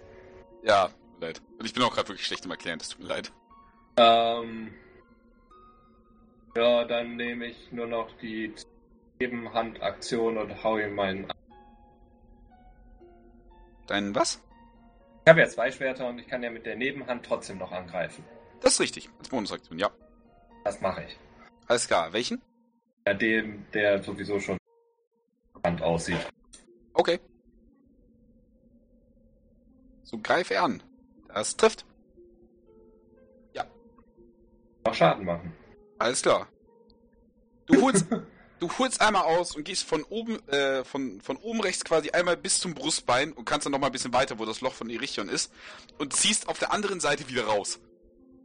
Ja, 0.63 0.85
tut 0.87 1.19
mir 1.19 1.25
leid. 1.27 1.41
Und 1.59 1.65
ich 1.65 1.73
bin 1.73 1.83
auch 1.83 1.93
gerade 1.93 2.07
wirklich 2.07 2.25
schlecht 2.25 2.45
im 2.45 2.51
Erklären, 2.51 2.79
das 2.79 2.89
tut 2.89 3.01
mir 3.01 3.09
leid. 3.09 3.31
Ähm, 3.97 4.69
ja, 6.57 6.83
dann 6.85 7.15
nehme 7.15 7.45
ich 7.45 7.71
nur 7.71 7.87
noch 7.87 8.11
die 8.17 8.53
Nebenhandaktion 9.19 10.37
und 10.37 10.63
hau 10.63 10.77
ihm 10.77 10.95
meinen. 10.95 11.27
Dein 13.85 14.13
was? 14.15 14.41
Ich 15.25 15.29
habe 15.29 15.41
ja 15.41 15.47
zwei 15.47 15.71
Schwerter 15.71 16.07
und 16.07 16.19
ich 16.19 16.27
kann 16.27 16.41
ja 16.41 16.49
mit 16.49 16.65
der 16.65 16.75
Nebenhand 16.75 17.25
trotzdem 17.25 17.57
noch 17.57 17.71
angreifen. 17.71 18.23
Das 18.61 18.73
ist 18.73 18.79
richtig. 18.79 19.09
Als 19.19 19.29
Bonusaktion, 19.29 19.77
ja. 19.77 19.91
Das 20.63 20.81
mache 20.81 21.03
ich. 21.03 21.17
Alles 21.67 21.87
klar. 21.87 22.11
Welchen? 22.11 22.41
Ja, 23.05 23.13
dem, 23.13 23.65
der 23.73 24.01
sowieso 24.03 24.39
schon 24.39 24.57
Hand 25.63 25.81
aussieht. 25.81 26.25
Okay. 26.93 27.19
So 30.03 30.17
greife 30.17 30.55
er 30.55 30.63
an. 30.63 30.83
Das 31.27 31.55
trifft. 31.55 31.85
Noch 34.87 34.93
Schaden 34.93 35.25
machen. 35.25 35.51
Alles 35.99 36.21
klar. 36.21 36.47
Du 37.65 37.81
holst, 37.81 38.05
du 38.59 38.69
holst 38.77 39.01
einmal 39.01 39.23
aus 39.23 39.55
und 39.55 39.63
gehst 39.63 39.83
von 39.83 40.03
oben, 40.03 40.47
äh, 40.47 40.83
von, 40.83 41.21
von 41.21 41.37
oben 41.37 41.61
rechts 41.61 41.83
quasi 41.83 42.11
einmal 42.11 42.37
bis 42.37 42.59
zum 42.59 42.73
Brustbein 42.73 43.33
und 43.33 43.45
kannst 43.45 43.65
dann 43.65 43.71
noch 43.71 43.79
mal 43.79 43.87
ein 43.87 43.91
bisschen 43.91 44.13
weiter, 44.13 44.39
wo 44.39 44.45
das 44.45 44.61
Loch 44.61 44.73
von 44.73 44.89
Erichion 44.89 45.29
ist, 45.29 45.51
und 45.97 46.13
ziehst 46.13 46.47
auf 46.47 46.59
der 46.59 46.71
anderen 46.71 46.99
Seite 46.99 47.27
wieder 47.29 47.45
raus. 47.45 47.79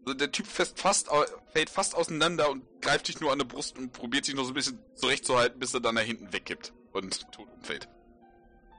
Also 0.04 0.14
der 0.14 0.32
Typ 0.32 0.46
fest 0.46 0.80
fast, 0.80 1.08
fällt 1.52 1.70
fast 1.70 1.94
auseinander 1.94 2.50
und 2.50 2.64
greift 2.80 3.06
dich 3.06 3.20
nur 3.20 3.30
an 3.30 3.38
der 3.38 3.46
Brust 3.46 3.78
und 3.78 3.92
probiert 3.92 4.24
sich 4.24 4.34
noch 4.34 4.44
so 4.44 4.50
ein 4.50 4.54
bisschen 4.54 4.80
zurechtzuhalten, 4.96 5.60
bis 5.60 5.74
er 5.74 5.80
dann 5.80 5.94
da 5.94 6.02
hinten 6.02 6.32
wegkippt 6.32 6.72
und 6.92 7.30
tot 7.32 7.48
umfällt. 7.56 7.88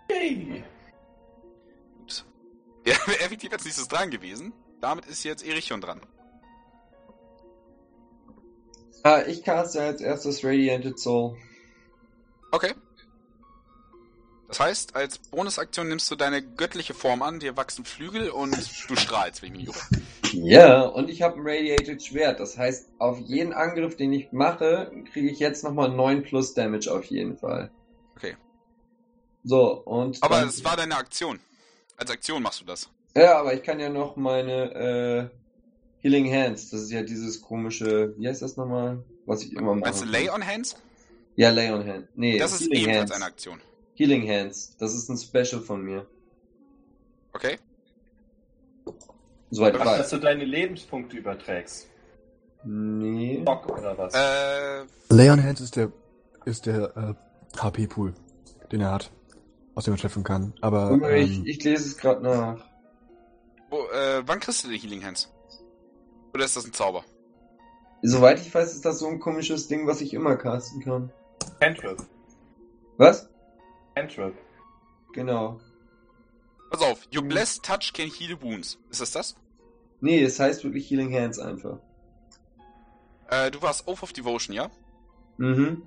Yay! 0.09 0.63
Gut. 1.97 2.25
Ja, 2.85 2.95
wäre 3.05 3.19
effektiv 3.21 3.53
als 3.53 3.63
nächstes 3.63 3.87
dran 3.87 4.11
gewesen. 4.11 4.51
Damit 4.81 5.05
ist 5.05 5.23
jetzt 5.23 5.45
Erichion 5.45 5.79
dran. 5.79 6.01
Ah, 9.03 9.21
ich 9.27 9.43
caste 9.43 9.81
als 9.81 10.01
erstes 10.01 10.43
Radianted 10.43 10.97
Soul. 10.97 11.37
Okay. 12.51 12.73
Das 14.47 14.59
heißt, 14.59 14.95
als 14.95 15.17
Bonusaktion 15.17 15.87
nimmst 15.87 16.09
du 16.11 16.15
deine 16.15 16.41
göttliche 16.43 16.93
Form 16.93 17.21
an, 17.21 17.39
dir 17.39 17.57
wachsen 17.57 17.85
Flügel 17.85 18.29
und 18.29 18.55
du 18.87 18.95
strahlst, 18.95 19.41
wenn 19.41 19.55
ich 19.55 19.65
mich 19.65 19.67
nicht 19.67 19.75
irre. 19.75 20.03
Ja, 20.33 20.81
und 20.81 21.09
ich 21.09 21.21
habe 21.21 21.37
ein 21.37 21.41
Radiated 21.43 22.03
Schwert. 22.03 22.39
Das 22.39 22.57
heißt, 22.57 22.89
auf 22.99 23.19
jeden 23.19 23.51
Angriff, 23.51 23.97
den 23.97 24.13
ich 24.13 24.31
mache, 24.31 24.91
kriege 25.11 25.29
ich 25.29 25.39
jetzt 25.39 25.63
nochmal 25.63 25.89
9 25.89 26.23
plus 26.23 26.53
Damage 26.53 26.91
auf 26.91 27.05
jeden 27.05 27.37
Fall. 27.37 27.71
Okay. 28.15 28.37
So, 29.43 29.81
und. 29.81 30.21
Aber 30.21 30.43
es 30.43 30.63
war 30.63 30.77
deine 30.77 30.95
Aktion. 30.95 31.39
Als 31.97 32.09
Aktion 32.09 32.41
machst 32.41 32.61
du 32.61 32.65
das. 32.65 32.89
Ja, 33.15 33.39
aber 33.39 33.53
ich 33.53 33.63
kann 33.63 33.79
ja 33.79 33.89
noch 33.89 34.15
meine 34.15 35.31
äh, 35.31 35.42
Healing 36.03 36.31
Hands. 36.31 36.69
Das 36.69 36.81
ist 36.81 36.91
ja 36.91 37.01
dieses 37.01 37.41
komische. 37.41 38.13
Wie 38.17 38.27
heißt 38.27 38.41
das 38.41 38.57
nochmal? 38.57 39.03
Was 39.25 39.41
ich 39.43 39.53
immer 39.53 39.73
mache. 39.73 39.79
Meinst 39.89 40.01
du 40.01 40.05
Lay 40.05 40.29
on 40.29 40.45
Hands? 40.45 40.75
Ja, 41.35 41.49
Lay 41.49 41.71
on 41.71 41.87
Hand. 41.87 42.07
Nee, 42.15 42.37
Das 42.37 42.53
ist 42.53 42.63
Healing 42.63 42.83
ebenfalls 42.83 42.99
Hands. 43.11 43.11
eine 43.15 43.25
Aktion. 43.25 43.59
Healing 43.95 44.29
Hands. 44.29 44.75
Das 44.77 44.93
ist 44.93 45.09
ein 45.09 45.17
Special 45.17 45.61
von 45.61 45.81
mir. 45.81 46.05
Okay? 47.33 47.57
Soweit 49.49 49.75
ich 49.75 49.81
Ach, 49.81 49.97
dass 49.97 50.09
du 50.09 50.17
deine 50.17 50.45
Lebenspunkte 50.45 51.15
überträgst. 51.17 51.87
Nee. 52.65 53.41
Bock 53.45 53.69
oder 53.69 53.97
was? 53.97 54.13
Äh, 54.13 54.85
Leon 55.09 55.41
Hands 55.43 55.59
ist 55.61 55.75
der, 55.75 55.91
ist 56.45 56.65
der 56.65 57.15
äh, 57.55 57.59
HP-Pool, 57.59 58.13
den 58.71 58.81
er 58.81 58.91
hat, 58.91 59.11
aus 59.75 59.85
dem 59.85 59.93
er 59.93 59.97
schöpfen 59.97 60.23
kann. 60.23 60.53
Aber 60.61 60.91
ich, 61.15 61.37
ähm, 61.37 61.43
ich 61.45 61.63
lese 61.63 61.85
es 61.87 61.97
gerade 61.97 62.21
nach. 62.23 62.65
wo, 63.69 63.77
äh, 63.89 64.21
wann 64.25 64.39
kriegst 64.39 64.63
du 64.63 64.69
die 64.69 64.77
Healing 64.77 65.03
Hands? 65.05 65.29
Oder 66.33 66.45
ist 66.45 66.55
das 66.57 66.65
ein 66.65 66.73
Zauber? 66.73 67.03
Soweit 68.01 68.39
ich 68.39 68.53
weiß, 68.53 68.73
ist 68.73 68.85
das 68.85 68.99
so 68.99 69.07
ein 69.07 69.19
komisches 69.19 69.67
Ding, 69.67 69.87
was 69.87 70.01
ich 70.01 70.13
immer 70.13 70.35
casten 70.35 70.81
kann. 70.81 71.11
Cantrip. 71.59 71.97
Was? 72.97 73.29
Cantrip. 73.95 74.33
Genau. 75.13 75.59
Pass 76.69 76.81
auf, 76.81 77.07
your 77.15 77.23
blessed 77.23 77.63
touch 77.63 77.93
can 77.93 78.09
heal 78.09 78.35
wounds. 78.41 78.79
Ist 78.89 79.01
das 79.01 79.11
das? 79.11 79.35
Nee, 80.01 80.21
es 80.21 80.39
heißt 80.39 80.63
wirklich 80.63 80.89
Healing 80.89 81.13
Hands 81.13 81.37
einfach. 81.39 81.79
Äh, 83.29 83.51
du 83.51 83.61
warst 83.61 83.87
Oath 83.87 84.03
of 84.03 84.11
Devotion, 84.11 84.55
ja? 84.55 84.69
Mhm. 85.37 85.83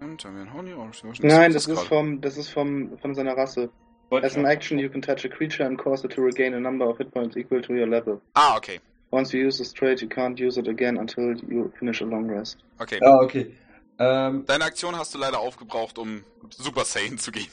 Devotion. 0.00 1.28
Nein, 1.28 1.52
das 1.52 1.66
ist 1.66 1.80
vom, 1.82 2.20
das 2.20 2.36
ist 2.36 2.48
vom, 2.48 2.98
von 2.98 3.14
seiner 3.14 3.36
Rasse. 3.36 3.70
As 4.12 4.36
an 4.36 4.46
action, 4.46 4.78
you 4.78 4.88
can 4.88 5.00
touch 5.02 5.24
a 5.24 5.28
creature 5.28 5.64
and 5.64 5.78
cause 5.78 6.04
it 6.04 6.12
to 6.12 6.22
regain 6.22 6.54
a 6.54 6.60
number 6.60 6.88
of 6.88 6.96
hit 6.98 7.12
points 7.12 7.36
equal 7.36 7.60
to 7.62 7.74
your 7.74 7.88
level. 7.88 8.20
Ah, 8.34 8.56
okay. 8.56 8.78
Once 9.10 9.32
you 9.32 9.40
use 9.40 9.58
this 9.58 9.72
trait, 9.72 10.00
you 10.02 10.08
can't 10.08 10.38
use 10.38 10.58
it 10.58 10.68
again 10.68 10.96
until 10.96 11.34
you 11.48 11.72
finish 11.78 12.00
a 12.00 12.04
long 12.04 12.26
rest. 12.28 12.58
Okay. 12.80 13.00
Ah, 13.02 13.18
okay. 13.24 13.54
Ähm, 13.98 14.44
Deine 14.46 14.64
Aktion 14.64 14.96
hast 14.96 15.14
du 15.14 15.18
leider 15.18 15.38
aufgebraucht, 15.40 15.98
um 15.98 16.22
Super 16.50 16.84
Saiyan 16.84 17.18
zu 17.18 17.32
gehen. 17.32 17.48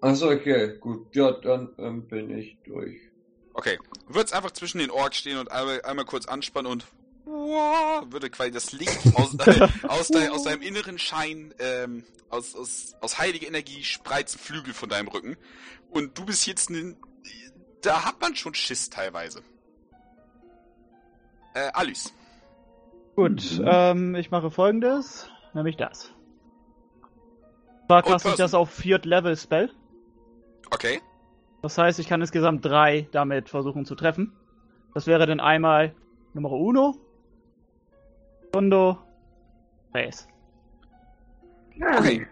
achso, 0.00 0.30
okay, 0.30 0.76
gut. 0.80 1.14
Ja, 1.14 1.30
dann 1.32 1.68
ähm, 1.78 2.06
bin 2.08 2.36
ich 2.36 2.56
durch. 2.64 2.98
Okay. 3.54 3.78
Du 4.08 4.14
würdest 4.14 4.34
einfach 4.34 4.50
zwischen 4.50 4.78
den 4.78 4.90
Orks 4.90 5.18
stehen 5.18 5.38
und 5.38 5.50
einmal, 5.50 5.80
einmal 5.82 6.04
kurz 6.04 6.26
anspannen 6.26 6.70
und 6.70 6.86
würde 7.40 8.30
quasi 8.30 8.50
das 8.50 8.72
Licht 8.72 9.00
aus, 9.14 9.34
äh, 9.34 9.68
aus, 9.88 10.08
dein, 10.08 10.30
aus 10.30 10.44
deinem 10.44 10.62
inneren 10.62 10.98
Schein, 10.98 11.54
ähm, 11.58 12.04
aus, 12.28 12.54
aus, 12.54 12.94
aus 13.00 13.18
heiliger 13.18 13.46
Energie 13.46 13.82
spreizen 13.82 14.38
Flügel 14.38 14.74
von 14.74 14.88
deinem 14.88 15.08
Rücken. 15.08 15.36
Und 15.90 16.16
du 16.18 16.24
bist 16.24 16.46
jetzt 16.46 16.70
ein, 16.70 16.96
da 17.82 18.04
hat 18.04 18.20
man 18.20 18.36
schon 18.36 18.54
Schiss 18.54 18.90
teilweise. 18.90 19.42
Äh, 21.54 21.70
Alice. 21.72 22.12
Gut, 23.16 23.60
ähm, 23.64 24.14
ich 24.14 24.30
mache 24.30 24.50
folgendes, 24.50 25.28
nämlich 25.52 25.76
das. 25.76 26.12
Zwar 27.86 28.02
kaste 28.02 28.28
ich 28.28 28.34
das 28.36 28.54
auf 28.54 28.70
Viert 28.70 29.04
Level 29.04 29.36
Spell. 29.36 29.70
Okay. 30.70 31.00
Das 31.62 31.76
heißt, 31.76 31.98
ich 31.98 32.08
kann 32.08 32.20
insgesamt 32.20 32.64
drei 32.64 33.08
damit 33.10 33.48
versuchen 33.48 33.84
zu 33.84 33.94
treffen. 33.94 34.32
Das 34.94 35.06
wäre 35.06 35.26
dann 35.26 35.40
einmal 35.40 35.94
Nummer 36.32 36.52
Uno, 36.52 36.96
Tondo, 38.52 38.98
Race. 39.94 40.26
Okay. 41.98 42.26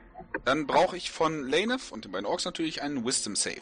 Dann 0.45 0.67
brauche 0.67 0.97
ich 0.97 1.11
von 1.11 1.49
Lanef 1.49 1.91
und 1.93 2.05
den 2.05 2.13
beiden 2.13 2.27
Orks 2.27 2.45
natürlich 2.45 2.83
einen 2.83 3.05
Wisdom 3.05 3.35
Save. 3.37 3.61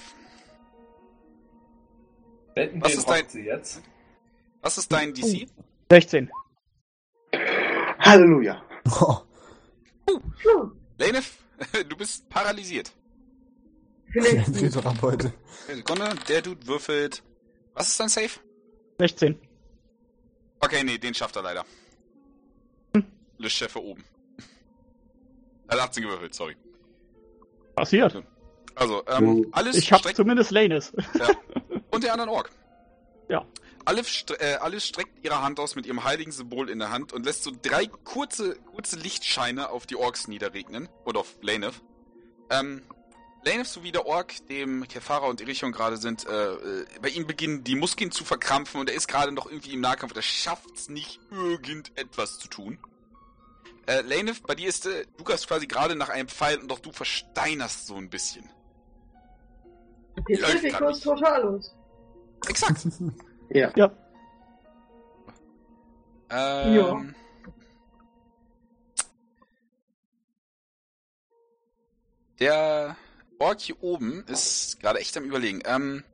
Wetten, 2.54 2.80
Was 2.82 2.94
ist 2.94 3.08
dein- 3.08 3.26
jetzt? 3.44 3.82
Was 4.62 4.78
ist 4.78 4.90
dein 4.90 5.12
DC? 5.14 5.48
16. 5.90 6.30
Halleluja. 8.00 8.62
Oh, 10.08 10.70
Lanef, 10.98 11.38
du 11.88 11.96
bist 11.96 12.28
paralysiert. 12.28 12.92
vielleicht 14.12 14.54
Sekunde, 14.54 16.14
der 16.28 16.42
Dude 16.42 16.64
würfelt. 16.68 17.24
Was 17.74 17.88
ist 17.88 17.98
dein 17.98 18.08
Save? 18.08 18.30
16. 19.00 19.36
Okay, 20.60 20.84
nee, 20.84 20.98
den 20.98 21.12
schafft 21.14 21.34
er 21.34 21.42
leider. 21.42 21.64
Le 23.38 23.50
Chef 23.50 23.76
oben. 23.76 24.04
Er 25.68 25.78
hat 25.78 25.88
18 25.90 26.04
gewürfelt, 26.04 26.32
sorry. 26.34 26.56
Passiert. 27.74 28.22
Also, 28.76 29.02
ähm, 29.08 29.46
alles 29.52 29.76
Ich 29.76 29.90
hab 29.92 30.00
streckt- 30.00 30.16
zumindest 30.16 30.50
Lanes. 30.52 30.92
und 31.90 32.04
der 32.04 32.12
anderen 32.12 32.30
Ork. 32.30 32.50
Ja. 33.28 33.44
Alif, 33.84 34.06
stre 34.08 34.38
äh, 34.40 34.54
Alif 34.56 34.84
streckt 34.84 35.24
ihre 35.24 35.42
Hand 35.42 35.58
aus 35.58 35.74
mit 35.74 35.86
ihrem 35.86 36.04
heiligen 36.04 36.30
Symbol 36.30 36.70
in 36.70 36.78
der 36.78 36.90
Hand 36.90 37.12
und 37.12 37.24
lässt 37.24 37.42
so 37.42 37.50
drei 37.62 37.86
kurze, 38.04 38.56
kurze 38.74 38.96
Lichtscheine 38.96 39.70
auf 39.70 39.86
die 39.86 39.96
Orks 39.96 40.28
niederregnen. 40.28 40.88
Oder 41.04 41.20
auf 41.20 41.34
Lanef. 41.40 41.82
Ähm, 42.50 42.82
Lanef 43.44 43.66
sowie 43.68 43.90
der 43.92 44.06
Ork, 44.06 44.46
dem 44.48 44.86
Kefara 44.88 45.26
und 45.26 45.40
Irichon 45.40 45.72
gerade 45.72 45.96
sind, 45.96 46.26
äh, 46.26 46.52
äh, 46.52 46.86
bei 47.02 47.08
ihm 47.10 47.26
beginnen 47.26 47.64
die 47.64 47.74
Muskeln 47.76 48.10
zu 48.12 48.24
verkrampfen 48.24 48.80
und 48.80 48.88
er 48.90 48.94
ist 48.96 49.08
gerade 49.08 49.32
noch 49.32 49.46
irgendwie 49.50 49.72
im 49.74 49.80
Nahkampf 49.80 50.12
und 50.12 50.16
er 50.18 50.22
schafft's 50.22 50.88
nicht, 50.88 51.18
irgendetwas 51.30 52.38
zu 52.38 52.48
tun. 52.48 52.78
Äh, 53.86 54.00
Lanef, 54.02 54.42
bei 54.42 54.54
dir 54.54 54.68
ist, 54.68 54.86
äh, 54.86 55.06
du 55.16 55.24
quasi 55.24 55.66
gerade 55.66 55.94
nach 55.94 56.08
einem 56.08 56.28
Pfeil 56.28 56.58
und 56.58 56.68
doch 56.68 56.80
du 56.80 56.92
versteinerst 56.92 57.86
so 57.86 57.94
ein 57.96 58.10
bisschen. 58.10 58.48
Läuft 60.28 60.42
Pacificus 60.42 60.94
nicht. 60.96 61.04
Totalus. 61.04 61.74
Exakt. 62.48 62.86
Ja. 63.48 63.70
Ja. 63.76 63.92
Ähm, 66.30 67.14
Der 72.38 72.96
Ork 73.38 73.60
hier 73.60 73.82
oben 73.82 74.24
ist 74.26 74.80
gerade 74.80 74.98
echt 74.98 75.16
am 75.16 75.24
überlegen. 75.24 75.62
Ähm, 75.64 76.04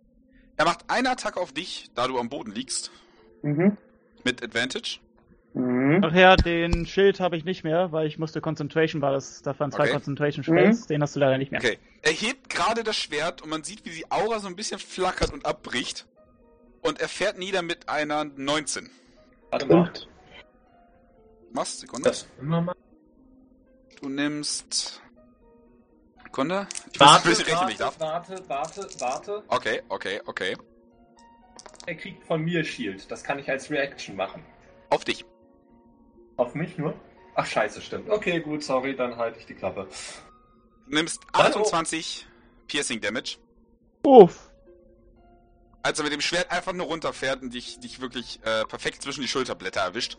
er 0.57 0.65
macht 0.65 0.85
eine 0.89 1.11
Attacke 1.11 1.41
auf 1.41 1.53
dich, 1.53 1.91
da 1.95 2.07
du 2.07 2.19
am 2.19 2.29
Boden 2.29 2.53
liegst. 2.53 2.91
Mhm. 3.43 3.77
Mit 4.25 4.43
Advantage. 4.43 5.01
Mhm. 5.55 6.03
Ach 6.03 6.15
ja, 6.15 6.35
den 6.37 6.87
Schild 6.87 7.21
habe 7.21 7.37
ich 7.37 7.45
nicht 7.45 7.63
mehr, 7.63 7.93
weil 7.93 8.07
ich 8.07 8.19
musste 8.19 8.41
Concentration, 8.41 9.03
war 9.03 9.13
das, 9.13 9.43
da 9.43 9.59
waren 9.59 9.71
zwei 9.71 9.85
Okay. 9.85 9.93
Concentration 9.93 10.45
Spells, 10.45 10.87
den 10.87 11.03
hast 11.03 11.15
du 11.15 11.21
leider 11.21 11.37
nicht 11.37 11.53
mehr. 11.53 11.61
Okay. 11.61 11.79
Er 12.01 12.13
hebt 12.13 12.49
gerade 12.49 12.83
das 12.85 12.97
Schwert 12.97 13.43
und 13.43 13.51
man 13.51 13.63
sieht, 13.63 13.85
wie 13.85 13.91
die 13.91 14.11
Aura 14.11 14.39
so 14.39 14.49
ein 14.49 14.57
bisschen 14.57 14.79
flackert 14.79 15.33
und 15.33 15.45
abbricht. 15.45 16.07
Und 16.81 17.01
er 17.01 17.09
fährt 17.09 17.39
nieder 17.39 17.63
mit 17.63 17.89
einer 17.89 18.25
19. 18.25 18.91
Warte 19.51 19.67
mal. 19.67 19.93
Machst 21.53 21.81
Sekunde. 21.81 22.09
Das 22.09 22.27
immer 22.41 22.63
mal. 22.63 22.75
Du 24.01 24.09
nimmst. 24.09 25.01
Sekunde. 26.25 26.67
Ich 26.93 26.99
muss 26.99 27.09
ein 27.09 27.23
bisschen 27.23 27.45
rechnen, 27.45 27.69
ich 27.69 27.77
darf. 27.77 28.01
warte, 28.01 28.43
warte, 28.49 28.89
warte. 28.99 29.43
Okay, 29.49 29.83
okay, 29.91 30.21
okay. 30.25 30.57
Er 31.87 31.95
kriegt 31.95 32.25
von 32.25 32.43
mir 32.43 32.65
Shield. 32.65 33.09
Das 33.11 33.23
kann 33.23 33.39
ich 33.39 33.51
als 33.51 33.71
Reaction 33.71 34.17
machen. 34.17 34.43
Auf 34.89 35.05
dich. 35.05 35.25
Auf 36.43 36.57
mich 36.57 36.77
nur? 36.77 36.93
Ach 37.37 37.47
scheiße, 37.47 37.81
stimmt. 37.81 38.11
Okay, 38.11 38.41
gut, 38.41 38.65
sorry, 38.65 38.97
dann 38.97 39.17
halte 39.17 39.39
ich 39.39 39.47
die 39.47 39.55
Klappe. 39.55 39.87
Du 40.89 40.95
nimmst 40.97 41.23
Hallo. 41.33 41.61
28 41.61 42.27
Piercing 42.67 43.01
Damage. 43.01 43.37
Uff. 44.05 44.51
als 45.85 46.01
er 46.01 46.03
mit 46.03 46.13
dem 46.13 46.21
Schwert 46.21 46.51
einfach 46.51 46.73
nur 46.73 46.87
runterfährt 46.87 47.43
und 47.43 47.55
dich, 47.55 47.79
dich 47.79 48.01
wirklich 48.01 48.41
äh, 48.43 48.65
perfekt 48.65 49.03
zwischen 49.03 49.21
die 49.21 49.29
Schulterblätter 49.29 49.83
erwischt. 49.83 50.19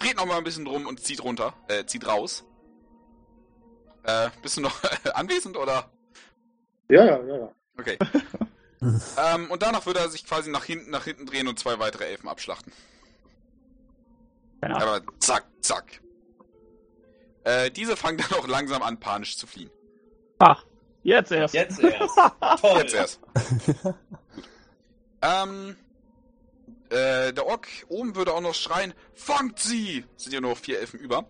Dreht 0.00 0.16
noch 0.16 0.26
mal 0.26 0.36
ein 0.36 0.42
bisschen 0.42 0.64
drum 0.64 0.84
und 0.88 0.98
zieht 1.00 1.22
runter, 1.22 1.54
äh, 1.68 1.84
zieht 1.84 2.08
raus. 2.08 2.44
Äh, 4.02 4.30
bist 4.42 4.56
du 4.56 4.62
noch 4.62 4.82
anwesend 5.14 5.56
oder? 5.56 5.92
ja, 6.88 7.04
ja, 7.04 7.22
ja, 7.22 7.36
ja. 7.36 7.52
Okay. 7.78 7.98
ähm, 8.80 9.48
und 9.48 9.62
danach 9.62 9.86
würde 9.86 10.00
er 10.00 10.08
sich 10.08 10.26
quasi 10.26 10.50
nach 10.50 10.64
hinten, 10.64 10.90
nach 10.90 11.04
hinten 11.04 11.24
drehen 11.24 11.46
und 11.46 11.56
zwei 11.60 11.78
weitere 11.78 12.06
Elfen 12.06 12.28
abschlachten. 12.28 12.72
Genau. 14.62 14.78
Aber 14.78 15.02
zack, 15.18 15.44
zack. 15.60 16.00
Äh, 17.44 17.70
diese 17.70 17.96
fangen 17.96 18.18
dann 18.18 18.38
auch 18.38 18.46
langsam 18.46 18.82
an, 18.82 18.98
panisch 18.98 19.36
zu 19.36 19.46
fliehen. 19.46 19.70
Ach, 20.38 20.64
jetzt 21.02 21.32
erst. 21.32 21.54
Jetzt 21.54 21.80
erst. 21.80 22.18
Toll. 22.60 22.78
Jetzt 22.78 22.94
erst. 22.94 23.20
Ähm, 25.24 25.76
äh, 26.90 27.32
der 27.32 27.46
Ork 27.46 27.68
oben 27.88 28.16
würde 28.16 28.34
auch 28.34 28.40
noch 28.40 28.54
schreien, 28.54 28.92
fangt 29.14 29.60
sie! 29.60 30.04
Sind 30.16 30.32
ja 30.32 30.40
nur 30.40 30.50
noch 30.50 30.58
vier 30.58 30.80
Elfen 30.80 30.98
über. 30.98 31.26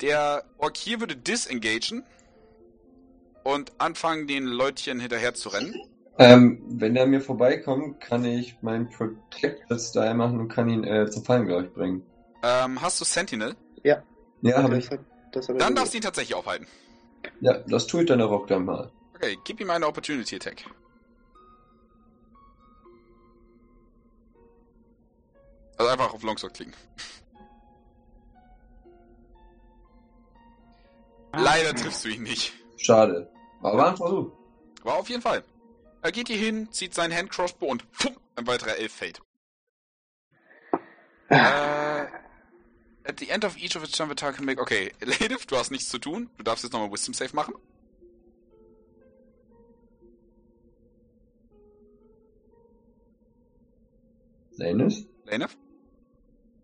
Der 0.00 0.44
Ork 0.56 0.78
hier 0.78 1.00
würde 1.00 1.14
disengagen 1.14 2.02
und 3.42 3.72
anfangen, 3.76 4.26
den 4.26 4.46
Leutchen 4.46 5.00
hinterher 5.00 5.34
zu 5.34 5.50
rennen. 5.50 5.74
Ähm, 6.18 6.62
wenn 6.66 6.96
er 6.96 7.06
mir 7.06 7.20
vorbeikommt, 7.20 8.00
kann 8.00 8.24
ich 8.24 8.56
meinen 8.62 8.88
Protected 8.88 9.80
Style 9.80 10.14
machen 10.14 10.40
und 10.40 10.48
kann 10.48 10.70
ihn 10.70 10.84
äh, 10.84 11.10
zum 11.10 11.24
Fallen, 11.24 11.46
glaube 11.46 11.64
ich, 11.64 11.74
bringen. 11.74 12.06
Ähm, 12.46 12.82
hast 12.82 13.00
du 13.00 13.06
Sentinel? 13.06 13.56
Ja, 13.82 14.02
habe 14.54 14.76
ich. 14.76 14.90
Dann 15.58 15.74
darfst 15.74 15.94
du 15.94 15.96
ihn 15.96 16.02
tatsächlich 16.02 16.34
aufhalten. 16.34 16.66
Ja, 17.40 17.54
das 17.66 17.86
tut 17.86 18.10
dann 18.10 18.18
der 18.18 18.26
Rock 18.26 18.48
dann 18.48 18.66
mal. 18.66 18.92
Okay, 19.14 19.38
gib 19.44 19.60
ihm 19.60 19.70
eine 19.70 19.86
Opportunity 19.86 20.36
Attack. 20.36 20.64
Also 25.78 25.90
einfach 25.90 26.12
auf 26.12 26.22
Longsword 26.22 26.52
klicken. 26.52 26.74
Leider 31.32 31.74
triffst 31.74 32.04
du 32.04 32.10
ihn 32.10 32.24
nicht. 32.24 32.52
Schade. 32.76 33.32
Aber 33.62 33.78
war 33.78 33.88
ein 33.88 33.96
Versuch. 33.96 34.30
Aber 34.82 34.98
auf 34.98 35.08
jeden 35.08 35.22
Fall. 35.22 35.42
Er 36.02 36.12
geht 36.12 36.28
hier 36.28 36.36
hin, 36.36 36.70
zieht 36.70 36.94
seinen 36.94 37.16
Handcrossbow 37.16 37.66
und 37.66 37.86
fumm, 37.90 38.14
ein 38.36 38.46
weiterer 38.46 38.76
Elf 38.76 38.92
fällt. 38.92 39.22
Äh, 41.30 42.04
at 43.04 43.18
the 43.18 43.30
end 43.30 43.44
of 43.44 43.56
each 43.56 43.76
of 43.76 43.82
its 43.82 43.92
turn, 43.92 44.08
the 44.08 44.14
target 44.14 44.38
can 44.38 44.46
make... 44.46 44.60
Okay, 44.60 44.92
Ladif, 45.00 45.46
du 45.46 45.56
hast 45.56 45.70
nichts 45.70 45.88
zu 45.88 45.98
tun. 45.98 46.30
Du 46.38 46.44
darfst 46.44 46.64
jetzt 46.64 46.72
nochmal 46.72 46.90
Wisdom 46.90 47.14
Save 47.14 47.34
machen. 47.34 47.54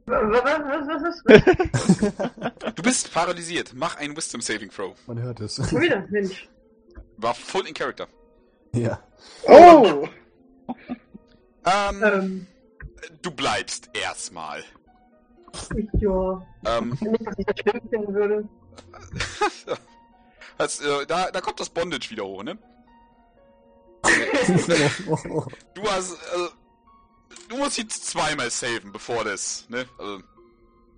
Was, 0.07 1.23
was? 1.27 2.75
Du 2.75 2.83
bist 2.83 3.13
paralysiert. 3.13 3.73
Mach 3.75 3.97
einen 3.97 4.17
Wisdom 4.17 4.41
Saving 4.41 4.71
Throw. 4.71 4.95
Man 5.07 5.21
hört 5.21 5.41
es. 5.41 5.57
Schon 5.57 5.81
wieder, 5.81 6.07
Mensch. 6.11 6.49
War 7.17 7.35
full 7.35 7.67
in 7.67 7.75
Character. 7.75 8.09
ja. 8.73 9.03
Oh! 9.47 10.09
Ähm, 11.67 12.03
Ähm, 12.03 12.47
du 13.23 13.31
bleibst 13.31 13.91
erstmal. 13.93 14.65
Ja. 16.01 16.47
Ähm, 16.67 16.91
Nicht, 17.01 17.27
dass 17.27 17.39
ich 17.39 17.47
das 17.47 17.59
schlimm 17.59 17.81
finden 17.89 18.15
würde. 18.15 18.49
das, 20.59 20.81
äh, 20.81 21.07
da, 21.07 21.31
da 21.31 21.41
kommt 21.41 21.61
das 21.61 21.71
Bondage 21.71 22.11
wieder 22.11 22.25
hoch, 22.25 22.43
ne? 22.43 22.59
Du 25.75 25.83
hast, 25.83 26.17
also, 26.33 26.49
du 27.49 27.57
musst 27.57 27.79
ihn 27.79 27.89
zweimal 27.89 28.51
saven, 28.51 28.93
bevor 28.93 29.25
das, 29.25 29.67
ne? 29.69 29.87
Also, 29.99 30.23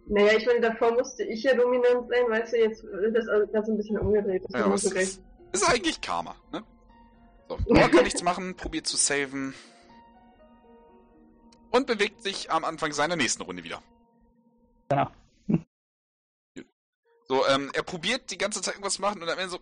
Naja, 0.07 0.37
ich 0.37 0.47
meine, 0.47 0.61
davor 0.61 0.93
musste 0.93 1.25
ich 1.25 1.43
ja 1.43 1.55
dominant 1.55 2.09
sein, 2.09 2.25
weißt 2.29 2.53
du, 2.53 2.59
jetzt 2.59 2.85
ist 2.85 3.17
das 3.17 3.29
alles 3.29 3.53
ganz 3.53 3.69
ein 3.69 3.77
bisschen 3.77 3.99
umgedreht. 3.99 4.45
Das 4.49 4.61
ja, 4.61 4.75
ist 4.75 4.87
okay. 4.87 5.03
ist, 5.03 5.23
ist 5.53 5.69
eigentlich 5.69 6.01
Karma, 6.01 6.37
ne? 6.53 6.65
So, 7.49 7.59
Noah 7.69 7.89
kann 7.89 8.05
nichts 8.05 8.23
machen, 8.23 8.55
probiert 8.57 8.87
zu 8.87 8.97
saven. 8.97 9.55
Und 11.71 11.87
bewegt 11.87 12.23
sich 12.23 12.51
am 12.51 12.65
Anfang 12.65 12.93
seiner 12.93 13.17
nächsten 13.17 13.43
Runde 13.43 13.65
wieder. 13.65 13.83
Ja. 14.93 15.11
So, 17.27 17.47
ähm, 17.49 17.71
er 17.73 17.83
probiert 17.83 18.31
die 18.31 18.37
ganze 18.37 18.61
Zeit 18.61 18.75
irgendwas 18.75 18.95
zu 18.95 19.01
machen 19.01 19.23
und 19.23 19.29
am 19.29 19.39
Ende 19.39 19.49
so, 19.51 19.59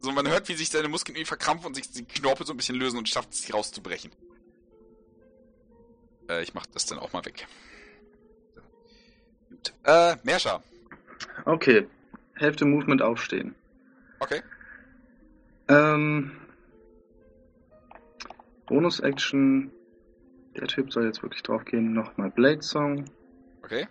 so, 0.00 0.10
man 0.10 0.26
hört, 0.26 0.48
wie 0.48 0.54
sich 0.54 0.68
seine 0.68 0.88
Muskeln 0.88 1.14
irgendwie 1.14 1.28
verkrampfen 1.28 1.68
und 1.68 1.74
sich 1.74 1.92
die 1.92 2.04
Knorpel 2.04 2.44
so 2.44 2.52
ein 2.52 2.56
bisschen 2.56 2.74
lösen 2.74 2.98
und 2.98 3.08
schafft 3.08 3.32
es, 3.32 3.42
sie 3.42 3.52
rauszubrechen. 3.52 4.10
Äh, 6.28 6.42
ich 6.42 6.54
mach 6.54 6.66
das 6.66 6.86
dann 6.86 6.98
auch 6.98 7.12
mal 7.12 7.24
weg. 7.24 7.46
Gut. 9.48 9.72
Äh, 9.84 10.16
Merscha. 10.24 10.60
Okay. 11.44 11.86
Hälfte 12.34 12.64
Movement 12.64 13.00
aufstehen. 13.00 13.54
Okay. 14.18 14.42
Ähm. 15.68 16.32
Bonus-Action. 18.66 19.70
Der 20.56 20.66
Typ 20.66 20.92
soll 20.92 21.04
jetzt 21.04 21.22
wirklich 21.22 21.44
drauf 21.44 21.64
gehen. 21.64 21.92
Nochmal 21.92 22.30
Blade 22.30 22.62
Song. 22.62 23.04
Okay. 23.62 23.86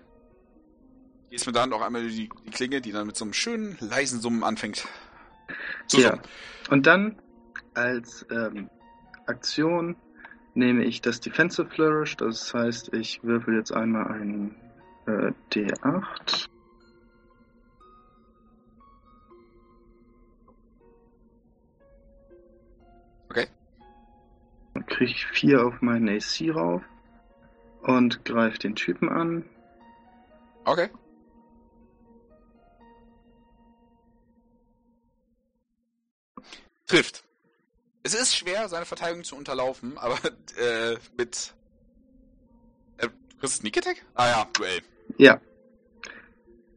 Gehst 1.30 1.45
mir 1.45 1.53
dann 1.53 1.73
auch 1.73 1.81
einmal 1.81 2.07
die, 2.07 2.30
die 2.45 2.51
Klinge, 2.51 2.80
die 2.80 2.91
dann 2.91 3.07
mit 3.07 3.17
so 3.17 3.25
einem 3.25 3.33
schönen, 3.33 3.77
leisen 3.81 4.22
Summen 4.22 4.43
anfängt. 4.43 4.88
So, 5.88 5.99
ja. 5.99 6.19
Und 6.69 6.85
dann 6.85 7.17
als 7.73 8.25
ähm, 8.31 8.69
Aktion 9.25 9.95
nehme 10.53 10.83
ich 10.83 11.01
das 11.01 11.19
Defensive 11.19 11.69
Flourish. 11.69 12.17
Das 12.17 12.53
heißt, 12.53 12.93
ich 12.93 13.23
würfel 13.23 13.56
jetzt 13.56 13.72
einmal 13.72 14.07
einen 14.07 14.56
äh, 15.06 15.31
D8. 15.51 16.47
Okay. 23.30 23.47
Dann 24.73 24.85
kriege 24.85 25.11
ich 25.11 25.25
4 25.27 25.65
auf 25.65 25.81
meinen 25.81 26.09
AC 26.09 26.56
rauf 26.56 26.81
und 27.81 28.25
greife 28.25 28.57
den 28.59 28.75
Typen 28.75 29.09
an. 29.09 29.45
Okay. 30.65 30.89
Trifft. 36.88 37.24
Es 38.03 38.14
ist 38.14 38.35
schwer, 38.35 38.69
seine 38.69 38.85
Verteidigung 38.85 39.24
zu 39.24 39.35
unterlaufen, 39.35 39.98
aber 39.98 40.17
äh, 40.57 40.95
mit. 41.17 41.53
Äh, 42.98 43.09
du 43.30 43.38
kriegst 43.40 43.57
Sneak 43.57 43.77
Attack? 43.77 44.06
Ah 44.16 44.27
ja, 44.27 44.49
Duell. 44.53 44.82
Ja. 45.17 45.40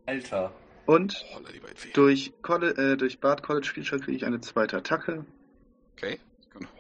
Alter. 0.06 0.52
Und 0.86 1.24
Oh, 1.36 1.40
die 1.52 1.60
beiden 1.60 1.76
Fee. 1.76 1.92
durch, 1.92 2.32
Colle 2.42 2.70
äh, 2.72 2.96
durch 2.96 3.20
Bart 3.20 3.44
College 3.44 3.70
Feature 3.72 4.00
kriege 4.00 4.16
ich 4.16 4.24
eine 4.26 4.40
zweite 4.40 4.76
Attacke. 4.78 5.24
Okay. 5.92 6.18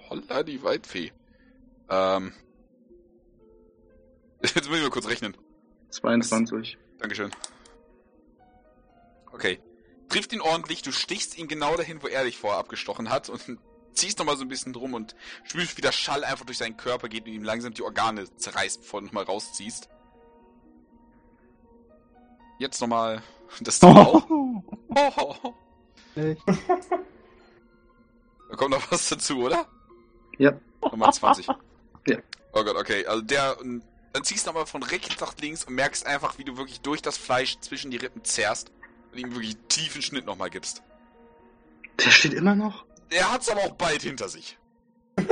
Holla 0.08 0.42
die 0.42 0.60
Waldfee. 0.64 1.12
Ähm. 1.88 2.32
Jetzt 4.42 4.68
muss 4.68 4.76
ich 4.76 4.82
mal 4.82 4.90
kurz 4.90 5.06
rechnen. 5.06 5.36
22. 5.90 6.76
Dankeschön. 6.98 7.30
Okay. 9.30 9.60
Trifft 10.10 10.32
ihn 10.32 10.40
ordentlich, 10.40 10.82
du 10.82 10.90
stichst 10.92 11.38
ihn 11.38 11.48
genau 11.48 11.76
dahin, 11.76 12.02
wo 12.02 12.08
er 12.08 12.24
dich 12.24 12.36
vorher 12.36 12.58
abgestochen 12.58 13.10
hat 13.10 13.28
und 13.28 13.40
ziehst 13.94 14.18
nochmal 14.18 14.36
so 14.36 14.42
ein 14.42 14.48
bisschen 14.48 14.72
drum 14.72 14.92
und 14.94 15.14
spürst, 15.44 15.76
wie 15.76 15.82
der 15.82 15.92
Schall 15.92 16.24
einfach 16.24 16.44
durch 16.44 16.58
seinen 16.58 16.76
Körper 16.76 17.08
geht 17.08 17.26
und 17.26 17.32
ihm 17.32 17.44
langsam 17.44 17.72
die 17.72 17.82
Organe 17.82 18.24
zerreißt, 18.36 18.80
bevor 18.80 19.00
du 19.00 19.06
nochmal 19.06 19.24
rausziehst. 19.24 19.88
Jetzt 22.58 22.80
nochmal 22.80 23.22
das 23.60 23.78
Tor 23.78 23.96
auch. 23.96 24.28
Oh, 24.28 25.54
Echt? 26.16 26.42
Da 28.48 28.56
kommt 28.56 28.72
noch 28.72 28.90
was 28.90 29.08
dazu, 29.08 29.38
oder? 29.44 29.66
Ja. 30.38 30.58
Nummer 30.82 31.12
20. 31.12 31.46
Ja. 31.46 32.16
Oh 32.52 32.64
Gott, 32.64 32.76
okay. 32.76 33.06
Also 33.06 33.22
der, 33.22 33.56
dann 34.12 34.24
ziehst 34.24 34.46
du 34.46 34.50
aber 34.50 34.66
von 34.66 34.82
rechts 34.82 35.20
nach 35.20 35.36
links 35.38 35.64
und 35.64 35.74
merkst 35.74 36.04
einfach, 36.04 36.36
wie 36.38 36.44
du 36.44 36.56
wirklich 36.56 36.80
durch 36.80 37.00
das 37.00 37.16
Fleisch 37.16 37.60
zwischen 37.60 37.92
die 37.92 37.96
Rippen 37.98 38.24
zerrst 38.24 38.72
und 39.12 39.18
ihm 39.18 39.32
wirklich 39.34 39.56
einen 39.56 39.68
tiefen 39.68 40.02
Schnitt 40.02 40.26
nochmal 40.26 40.50
gibst. 40.50 40.82
Der 42.04 42.10
steht 42.10 42.32
immer 42.34 42.54
noch? 42.54 42.84
Er 43.10 43.32
hat's 43.32 43.48
aber 43.48 43.60
auch 43.62 43.74
bald 43.76 44.02
hinter 44.02 44.28
sich. 44.28 44.58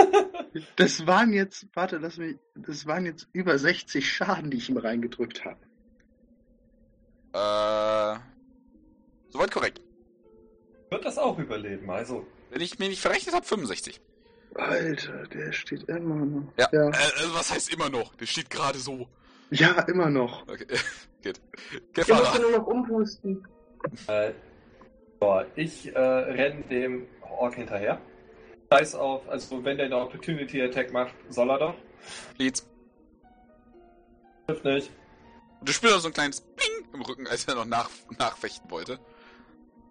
Das 0.76 1.06
waren 1.06 1.32
jetzt, 1.34 1.66
warte, 1.74 1.98
lass 1.98 2.16
mich, 2.16 2.36
das 2.56 2.86
waren 2.86 3.04
jetzt 3.04 3.28
über 3.32 3.58
60 3.58 4.10
Schaden, 4.10 4.50
die 4.50 4.56
ich 4.56 4.68
ihm 4.70 4.78
reingedrückt 4.78 5.44
habe. 5.44 5.58
Äh. 7.32 8.18
Soweit 9.30 9.50
korrekt. 9.52 9.80
Wird 10.90 11.04
das 11.04 11.18
auch 11.18 11.38
überleben, 11.38 11.88
also. 11.90 12.26
Wenn 12.50 12.62
ich 12.62 12.78
mir 12.78 12.88
nicht 12.88 13.02
verrechnet 13.02 13.34
habe, 13.34 13.44
65. 13.46 14.00
Alter, 14.54 15.26
der 15.28 15.52
steht 15.52 15.82
immer 15.84 16.24
noch. 16.24 16.52
Ja. 16.58 16.68
Ja, 16.72 16.88
Äh, 16.88 17.12
also 17.18 17.34
was 17.34 17.52
heißt 17.52 17.72
immer 17.72 17.90
noch? 17.90 18.14
Der 18.16 18.26
steht 18.26 18.48
gerade 18.50 18.78
so. 18.78 19.06
ja 19.50 19.82
immer 19.82 20.08
noch. 20.08 20.42
Okay. 20.48 20.66
Gut. 21.22 21.40
Der 21.94 22.04
musste 22.08 22.14
Gefahrer. 22.14 22.38
nur 22.40 22.50
noch 22.52 22.66
umpusten. 22.66 23.46
Äh, 24.06 24.32
so, 25.20 25.42
ich 25.56 25.94
äh, 25.94 25.98
renne 25.98 26.62
dem 26.62 27.06
Ork 27.22 27.54
hinterher. 27.54 28.00
Scheiß 28.72 28.94
auf, 28.94 29.28
also 29.28 29.64
wenn 29.64 29.76
der 29.76 29.86
eine 29.86 29.96
Opportunity 29.96 30.62
Attack 30.62 30.92
macht, 30.92 31.14
soll 31.28 31.50
er 31.50 31.58
doch. 31.58 31.74
Leads. 32.36 32.66
Trifft 34.46 34.64
nicht. 34.64 34.90
Du 35.62 35.72
spürst 35.72 35.94
noch 35.94 36.02
so 36.02 36.08
ein 36.08 36.14
kleines 36.14 36.40
Ping 36.40 36.88
im 36.92 37.02
Rücken, 37.02 37.26
als 37.26 37.46
er 37.46 37.56
noch 37.56 37.64
nach, 37.64 37.90
nachfechten 38.18 38.70
wollte. 38.70 38.98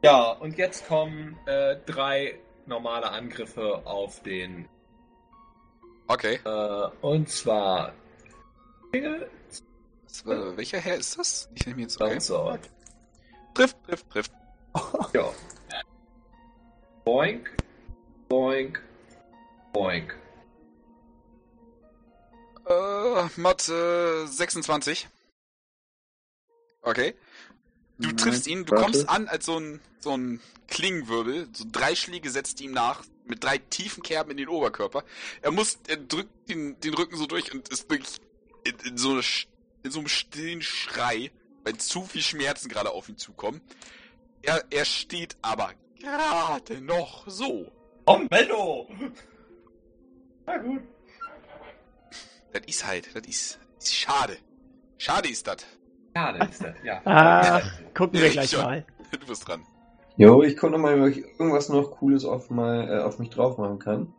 Ja, 0.03 0.31
und 0.31 0.57
jetzt 0.57 0.87
kommen 0.87 1.37
äh, 1.45 1.77
drei 1.85 2.39
normale 2.65 3.09
Angriffe 3.09 3.81
auf 3.85 4.21
den. 4.23 4.67
Okay. 6.07 6.39
Äh, 6.45 6.89
und 7.01 7.29
zwar. 7.29 7.93
Was, 8.91 10.25
äh, 10.25 10.57
welcher 10.57 10.77
Herr 10.77 10.97
ist 10.97 11.17
das? 11.17 11.49
Ich 11.55 11.65
nehme 11.65 11.81
jetzt 11.81 11.99
okay. 11.99 12.19
Trifft, 13.57 13.83
trifft, 13.85 14.09
trifft. 14.11 14.31
Ja. 15.13 15.33
Boink, 17.03 17.49
boink, 18.29 18.83
boink. 19.73 20.15
Äh, 22.67 23.23
Mathe 23.35 24.27
26. 24.27 25.07
Okay. 26.83 27.15
Du 27.97 28.09
Nein, 28.09 28.17
triffst 28.17 28.45
ihn, 28.45 28.63
du 28.63 28.73
warte. 28.73 28.83
kommst 28.83 29.09
an 29.09 29.27
als 29.27 29.47
so 29.47 29.59
ein, 29.59 29.81
so 30.01 30.15
ein 30.15 30.39
Klingenwirbel. 30.67 31.49
So 31.51 31.65
drei 31.71 31.95
Schläge 31.95 32.29
setzt 32.29 32.61
ihm 32.61 32.73
nach, 32.73 33.03
mit 33.25 33.43
drei 33.43 33.57
tiefen 33.57 34.03
Kerben 34.03 34.29
in 34.29 34.37
den 34.37 34.49
Oberkörper. 34.49 35.03
Er 35.41 35.49
muss, 35.49 35.79
er 35.87 35.97
drückt 35.97 36.47
den, 36.47 36.79
den 36.81 36.93
Rücken 36.93 37.17
so 37.17 37.25
durch 37.25 37.51
und 37.51 37.69
ist 37.69 37.89
wirklich 37.89 38.19
in, 38.65 38.75
in, 38.87 38.97
so, 38.99 39.13
eine, 39.13 39.23
in 39.81 39.89
so 39.89 39.97
einem 39.97 40.09
stillen 40.09 40.61
Schrei, 40.61 41.31
weil 41.67 41.75
zu 41.75 42.01
viel 42.03 42.21
Schmerzen 42.21 42.69
gerade 42.69 42.91
auf 42.91 43.09
ihn 43.09 43.17
zukommen. 43.17 43.59
Er, 44.41 44.63
er 44.69 44.85
steht 44.85 45.35
aber 45.41 45.71
gerade 45.99 46.79
noch 46.79 47.27
so. 47.27 47.69
Oh, 48.05 48.19
Menno! 48.29 48.87
Na 50.45 50.57
gut. 50.57 50.81
Das 52.53 52.61
ist 52.65 52.87
halt, 52.87 53.13
das 53.13 53.27
ist, 53.27 53.59
ist 53.79 53.93
schade. 53.93 54.37
Schade 54.97 55.27
ist 55.29 55.45
das. 55.45 55.57
Ja, 56.15 56.31
das 56.31 56.51
ist 56.51 56.63
das, 56.63 56.75
ja. 56.85 57.01
Ach, 57.03 57.69
gucken 57.93 58.21
wir 58.21 58.29
gleich 58.29 58.55
mal. 58.55 58.85
Du 59.11 59.27
bist 59.27 59.45
dran. 59.45 59.61
Jo, 60.15 60.43
ich 60.43 60.55
gucke 60.55 60.71
nochmal, 60.71 61.01
ob 61.01 61.09
ich 61.09 61.17
irgendwas 61.17 61.67
noch 61.67 61.91
Cooles 61.91 62.23
auf, 62.23 62.49
mal, 62.49 62.89
äh, 62.89 63.03
auf 63.03 63.19
mich 63.19 63.29
drauf 63.29 63.57
machen 63.57 63.79
kann. 63.79 64.13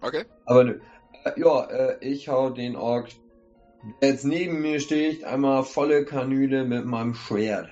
Okay. 0.00 0.24
Aber 0.46 0.64
nö. 0.64 0.80
Äh, 1.24 1.40
ja, 1.40 1.64
äh, 1.64 1.98
ich 2.00 2.28
hau 2.28 2.50
den 2.50 2.74
Ork, 2.74 3.10
der 4.00 4.10
jetzt 4.10 4.24
neben 4.24 4.60
mir 4.60 4.80
steht, 4.80 5.24
einmal 5.24 5.64
volle 5.64 6.04
Kanüle 6.04 6.64
mit 6.64 6.84
meinem 6.86 7.14
Schwert. 7.14 7.70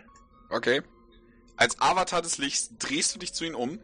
Okay. 0.51 0.83
Als 1.57 1.81
Avatar 1.81 2.23
des 2.23 2.39
Lichts 2.39 2.77
drehst 2.79 3.15
du 3.15 3.19
dich 3.19 3.33
zu 3.33 3.45
ihm 3.45 3.55
um, 3.55 3.79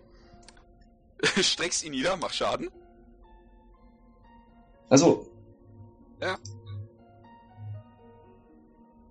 streckst 1.40 1.84
ihn 1.84 1.92
nieder, 1.92 2.16
mach 2.16 2.32
Schaden. 2.32 2.70
Also, 4.88 5.28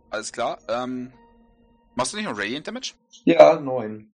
Alles 0.10 0.32
klar. 0.32 0.60
Ähm, 0.68 1.12
machst 1.96 2.14
du 2.14 2.18
nicht 2.18 2.26
noch 2.26 2.38
Radiant 2.38 2.68
Damage? 2.68 2.94
ja, 3.26 3.60
neun. 3.60 4.12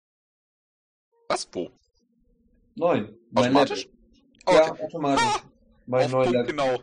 Was? 1.28 1.48
Wo? 1.52 1.70
Neun. 2.74 3.16
Automatisch? 3.34 3.88
Oh, 4.46 4.52
Ja, 4.52 4.72
okay. 4.72 4.82
automatisch. 4.84 5.24
Ah, 5.24 5.40
Mein 5.86 6.10
neuer 6.10 6.30
Level. 6.30 6.46
genau. 6.46 6.78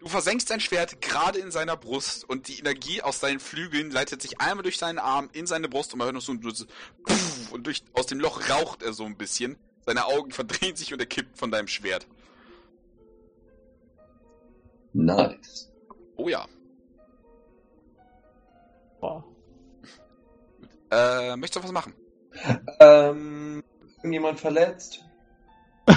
Du 0.00 0.08
versenkst 0.08 0.48
dein 0.48 0.60
Schwert 0.60 1.02
gerade 1.02 1.38
in 1.38 1.50
seiner 1.50 1.76
Brust 1.76 2.26
und 2.26 2.48
die 2.48 2.58
Energie 2.58 3.02
aus 3.02 3.20
seinen 3.20 3.38
Flügeln 3.38 3.90
leitet 3.90 4.22
sich 4.22 4.40
einmal 4.40 4.62
durch 4.62 4.78
seinen 4.78 4.98
Arm 4.98 5.28
in 5.34 5.46
seine 5.46 5.68
Brust 5.68 5.92
und 5.92 5.98
man 5.98 6.06
hört 6.06 6.14
noch 6.14 6.22
so 6.22 6.32
ein 6.32 6.40
so 6.42 6.64
Puff, 7.04 7.52
und 7.52 7.66
durch, 7.66 7.82
aus 7.92 8.06
dem 8.06 8.18
Loch 8.18 8.48
raucht 8.48 8.82
er 8.82 8.94
so 8.94 9.04
ein 9.04 9.18
bisschen. 9.18 9.58
Seine 9.84 10.06
Augen 10.06 10.30
verdrehen 10.32 10.74
sich 10.74 10.94
und 10.94 11.00
er 11.00 11.06
kippt 11.06 11.36
von 11.36 11.50
deinem 11.50 11.68
Schwert. 11.68 12.06
Nice. 14.94 15.70
Oh 16.16 16.28
ja. 16.28 16.46
Boah. 19.00 19.22
Äh, 20.90 21.36
möchtest 21.36 21.62
du 21.62 21.64
was 21.64 21.72
machen? 21.72 21.94
Ähm, 22.80 23.62
irgendjemand 23.98 24.40
verletzt? 24.40 25.04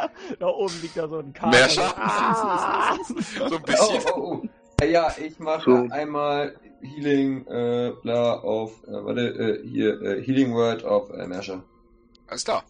Da 0.38 0.46
oben 0.46 0.74
liegt 0.82 0.96
da 0.96 1.08
so 1.08 1.18
ein 1.18 1.32
Kater. 1.32 1.50
Merscher? 1.50 1.94
Ah. 1.96 2.96
So 3.08 3.44
ein 3.44 3.52
Oh, 3.52 3.58
bisschen. 3.60 4.02
oh, 4.14 4.42
oh. 4.42 4.48
Äh, 4.82 4.90
Ja, 4.92 5.14
ich 5.18 5.38
mache 5.38 5.62
So. 5.64 5.88
einmal 5.92 6.58
Healing, 6.82 7.46
äh, 7.46 7.92
bla, 8.02 8.34
auf, 8.40 8.82
äh, 8.84 8.92
warte, 9.04 9.28
äh, 9.62 9.66
hier, 9.66 10.00
äh, 10.02 10.22
Healing 10.22 10.52
Word 10.54 10.84
auf 10.84 11.10
äh, 11.10 11.26
Merscher. 11.26 11.62
Alles 12.28 12.44
klar. 12.44 12.64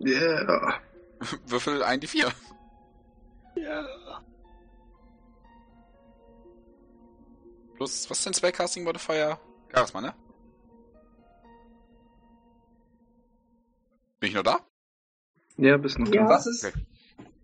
Yeah. 0.00 0.74
Würfel 1.46 1.82
ein 1.82 2.00
die 2.00 2.06
vier. 2.06 2.28
Ja. 3.56 3.84
Plus, 7.76 8.08
was 8.10 8.18
ist 8.18 8.26
denn 8.26 8.34
Spellcasting 8.34 8.84
Modifier? 8.84 9.38
Charisma, 9.72 10.00
ne? 10.00 10.14
Bin 14.20 14.30
ich 14.30 14.34
noch 14.34 14.42
da? 14.42 14.60
Ja, 15.58 15.76
bist 15.76 15.98
noch 15.98 16.12
Ja. 16.12 16.24
da. 16.24 16.28
Was 16.30 16.46
ist? 16.46 16.72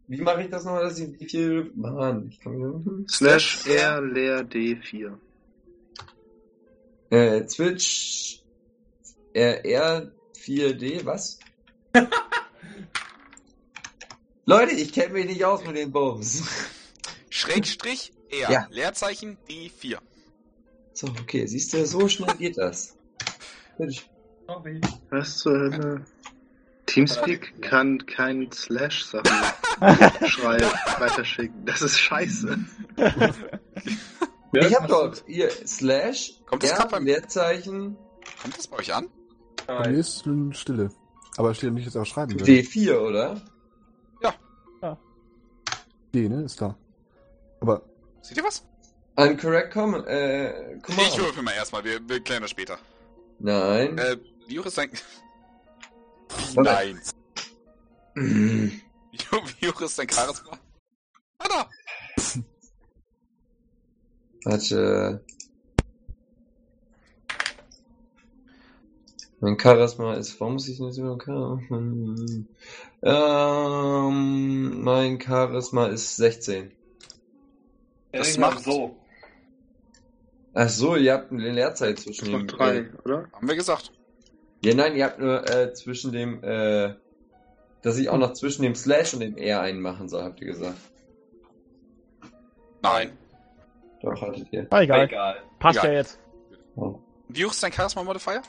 Wie 0.09 0.21
mache 0.21 0.43
ich 0.43 0.51
das 0.51 0.65
nochmal, 0.65 0.85
dass 0.85 0.99
ich 0.99 1.19
wie 1.19 1.27
viel. 1.27 1.73
Mann, 1.75 2.29
ich 2.29 2.41
kann 2.41 3.07
Slash 3.09 3.67
R 3.67 4.03
leer 4.03 4.43
D4. 4.45 5.13
Äh, 7.11 7.47
Switch 7.49 8.43
R, 9.35 9.65
R4D, 9.65 11.05
was? 11.05 11.39
Leute, 14.45 14.73
ich 14.75 14.93
kenne 14.93 15.15
mich 15.15 15.27
nicht 15.27 15.45
aus 15.45 15.65
mit 15.65 15.77
den 15.77 15.93
Bums. 15.93 16.43
Schrägstrich 17.31 18.13
R. 18.31 18.51
Ja. 18.51 18.67
Leerzeichen 18.71 19.39
D4. 19.49 19.99
So, 20.95 21.07
okay, 21.09 21.47
siehst 21.47 21.73
du, 21.73 21.87
so 21.87 22.09
schnell 22.09 22.35
geht 22.37 22.59
das. 22.59 22.97
Sorry. 24.47 24.81
Was 25.11 25.39
zur 25.39 25.53
Hölle? 25.59 26.05
Teamspeak 26.93 27.62
kann 27.62 28.05
kein 28.07 28.51
Slash-Sachen 28.53 29.31
schreiben, 30.29 30.71
weiterschicken. 30.99 31.65
Das 31.65 31.83
ist 31.83 31.99
scheiße. 31.99 32.59
Ich 34.53 34.75
hab 34.77 34.89
dort 34.89 35.25
hier 35.27 35.51
Slash, 35.51 36.41
Kommt 36.47 36.62
das 36.62 36.73
R, 36.73 37.01
Leerzeichen, 37.01 37.97
Kommt 38.43 38.59
das 38.59 38.67
bei 38.67 38.79
euch 38.79 38.95
an? 38.95 39.09
Bei 39.67 39.89
mir 39.89 39.99
ist 39.99 40.25
schon 40.25 40.53
Stille. 40.53 40.91
Aber 41.37 41.55
steht 41.55 41.73
nicht, 41.73 41.95
er 41.95 42.03
auch 42.03 42.07
schreiben 42.07 42.39
will. 42.39 42.47
D4, 42.47 42.99
oder? 42.99 43.41
D, 46.15 46.29
ne? 46.29 46.43
Ist 46.43 46.61
da. 46.61 46.77
Aber 47.61 47.81
Seht 48.21 48.37
ihr 48.37 48.45
was? 48.45 48.67
Uncorrect 49.17 49.73
com 49.73 49.95
äh, 49.95 50.75
Ich 50.77 50.83
Command. 50.83 51.19
würfel 51.19 51.43
mal 51.43 51.53
erstmal, 51.55 51.85
wir, 51.85 52.07
wir 52.07 52.21
klären 52.21 52.43
das 52.43 52.51
später. 52.51 52.79
Nein. 53.39 53.97
Äh, 53.97 54.19
wie 54.47 54.59
hoch 54.59 54.67
ist 54.67 54.77
dein... 54.77 54.89
Moment. 54.89 55.03
Nein. 56.57 57.01
Wie, 58.15 59.19
hoch- 59.31 59.49
wie 59.61 59.69
hoch 59.69 59.81
ist 59.83 59.99
dein 59.99 60.09
Charisma? 60.09 60.59
Ah, 61.39 61.49
da! 61.49 61.70
Warte. 64.44 65.25
Mein 69.41 69.59
Charisma 69.59 70.15
ist, 70.15 70.39
warum 70.41 70.55
muss 70.55 70.69
ich 70.69 70.78
nicht 70.78 70.94
so 70.94 71.19
Charisma? 71.19 71.81
Ähm, 73.05 74.81
mein 74.85 75.20
Charisma 75.20 75.86
ist 75.86 76.15
16. 76.17 76.70
Das 78.12 78.39
macht- 78.39 78.62
so. 78.62 78.97
Ach 80.55 80.69
so, 80.69 80.94
ihr 80.94 81.15
habt 81.15 81.33
eine 81.33 81.51
Leerzeit 81.51 81.99
zwischen 81.99 82.27
dem. 82.31 82.47
drei, 82.47 82.89
oder? 83.05 83.28
Haben 83.33 83.49
wir 83.49 83.57
gesagt. 83.57 83.91
Ja, 84.65 84.75
nein, 84.75 84.95
ihr 84.97 85.05
habt 85.05 85.19
nur 85.19 85.49
äh, 85.51 85.73
zwischen 85.75 86.13
dem, 86.13 86.43
äh, 86.45 86.95
dass 87.83 87.99
ich 87.99 88.09
auch 88.09 88.19
noch 88.19 88.33
zwischen 88.33 88.63
dem 88.63 88.75
Slash 88.75 89.15
und 89.15 89.21
dem 89.21 89.37
R 89.37 89.61
einen 89.61 89.81
machen 89.81 90.09
soll, 90.09 90.23
habt 90.23 90.41
ihr 90.41 90.47
gesagt. 90.47 90.77
Nein. 92.83 93.17
Doch, 94.03 94.21
hattet 94.21 94.47
ihr. 94.53 94.67
Ah, 94.71 94.83
egal. 94.83 95.05
Egal. 95.07 95.37
Passt 95.59 95.79
Egal. 95.79 95.93
ja 95.93 95.99
jetzt. 95.99 96.19
Wie 97.29 97.45
hoch 97.45 97.51
ist 97.53 97.63
dein 97.63 97.73
Charisma-Modifier? 97.73 98.43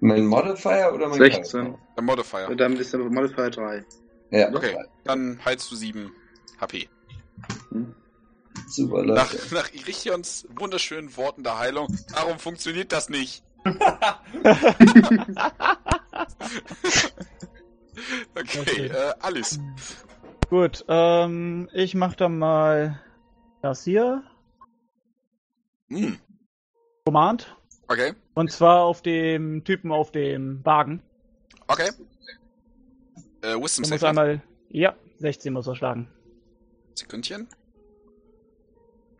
Mein 0.00 0.26
Modifier 0.26 0.92
oder 0.94 1.08
mein 1.08 1.18
16. 1.18 1.42
Charisma? 1.44 1.78
Der 1.96 2.04
Modifier. 2.04 2.54
Damit 2.56 2.80
ist 2.80 2.92
der 2.92 3.00
Modifier 3.00 3.50
3. 3.50 3.84
Ja, 4.30 4.48
Okay, 4.54 4.76
dann 5.04 5.42
heilst 5.44 5.70
du 5.70 5.76
7 5.76 6.12
HP. 6.60 6.88
super, 8.68 9.02
Nach, 9.04 9.32
Leute. 9.32 9.54
nach 9.54 9.72
Irichions 9.72 10.46
wunderschönen 10.54 11.16
Worten 11.16 11.42
der 11.42 11.58
Heilung. 11.58 11.88
Warum 12.12 12.38
funktioniert 12.38 12.92
das 12.92 13.08
nicht? 13.08 13.42
Okay, 18.36 18.60
Okay. 18.60 18.86
äh, 18.86 19.12
Alice. 19.20 19.58
Gut, 20.50 20.84
ähm, 20.88 21.68
ich 21.72 21.94
mach 21.94 22.14
dann 22.14 22.38
mal 22.38 23.00
das 23.62 23.84
hier. 23.84 24.22
Hm, 25.88 26.18
Command. 27.04 27.54
okay, 27.88 28.14
Und 28.34 28.50
zwar 28.52 28.82
auf 28.82 29.02
dem 29.02 29.64
Typen 29.64 29.90
auf 29.92 30.10
dem 30.12 30.64
Wagen. 30.64 31.02
okay. 31.66 31.90
Äh, 33.42 33.54
Wisdom 33.60 33.84
Der 33.84 33.92
muss 33.92 34.00
Save. 34.00 34.08
einmal. 34.08 34.42
Ja, 34.70 34.94
16 35.18 35.52
muss 35.52 35.66
er 35.66 35.76
schlagen. 35.76 36.08
Sekündchen. 36.94 37.46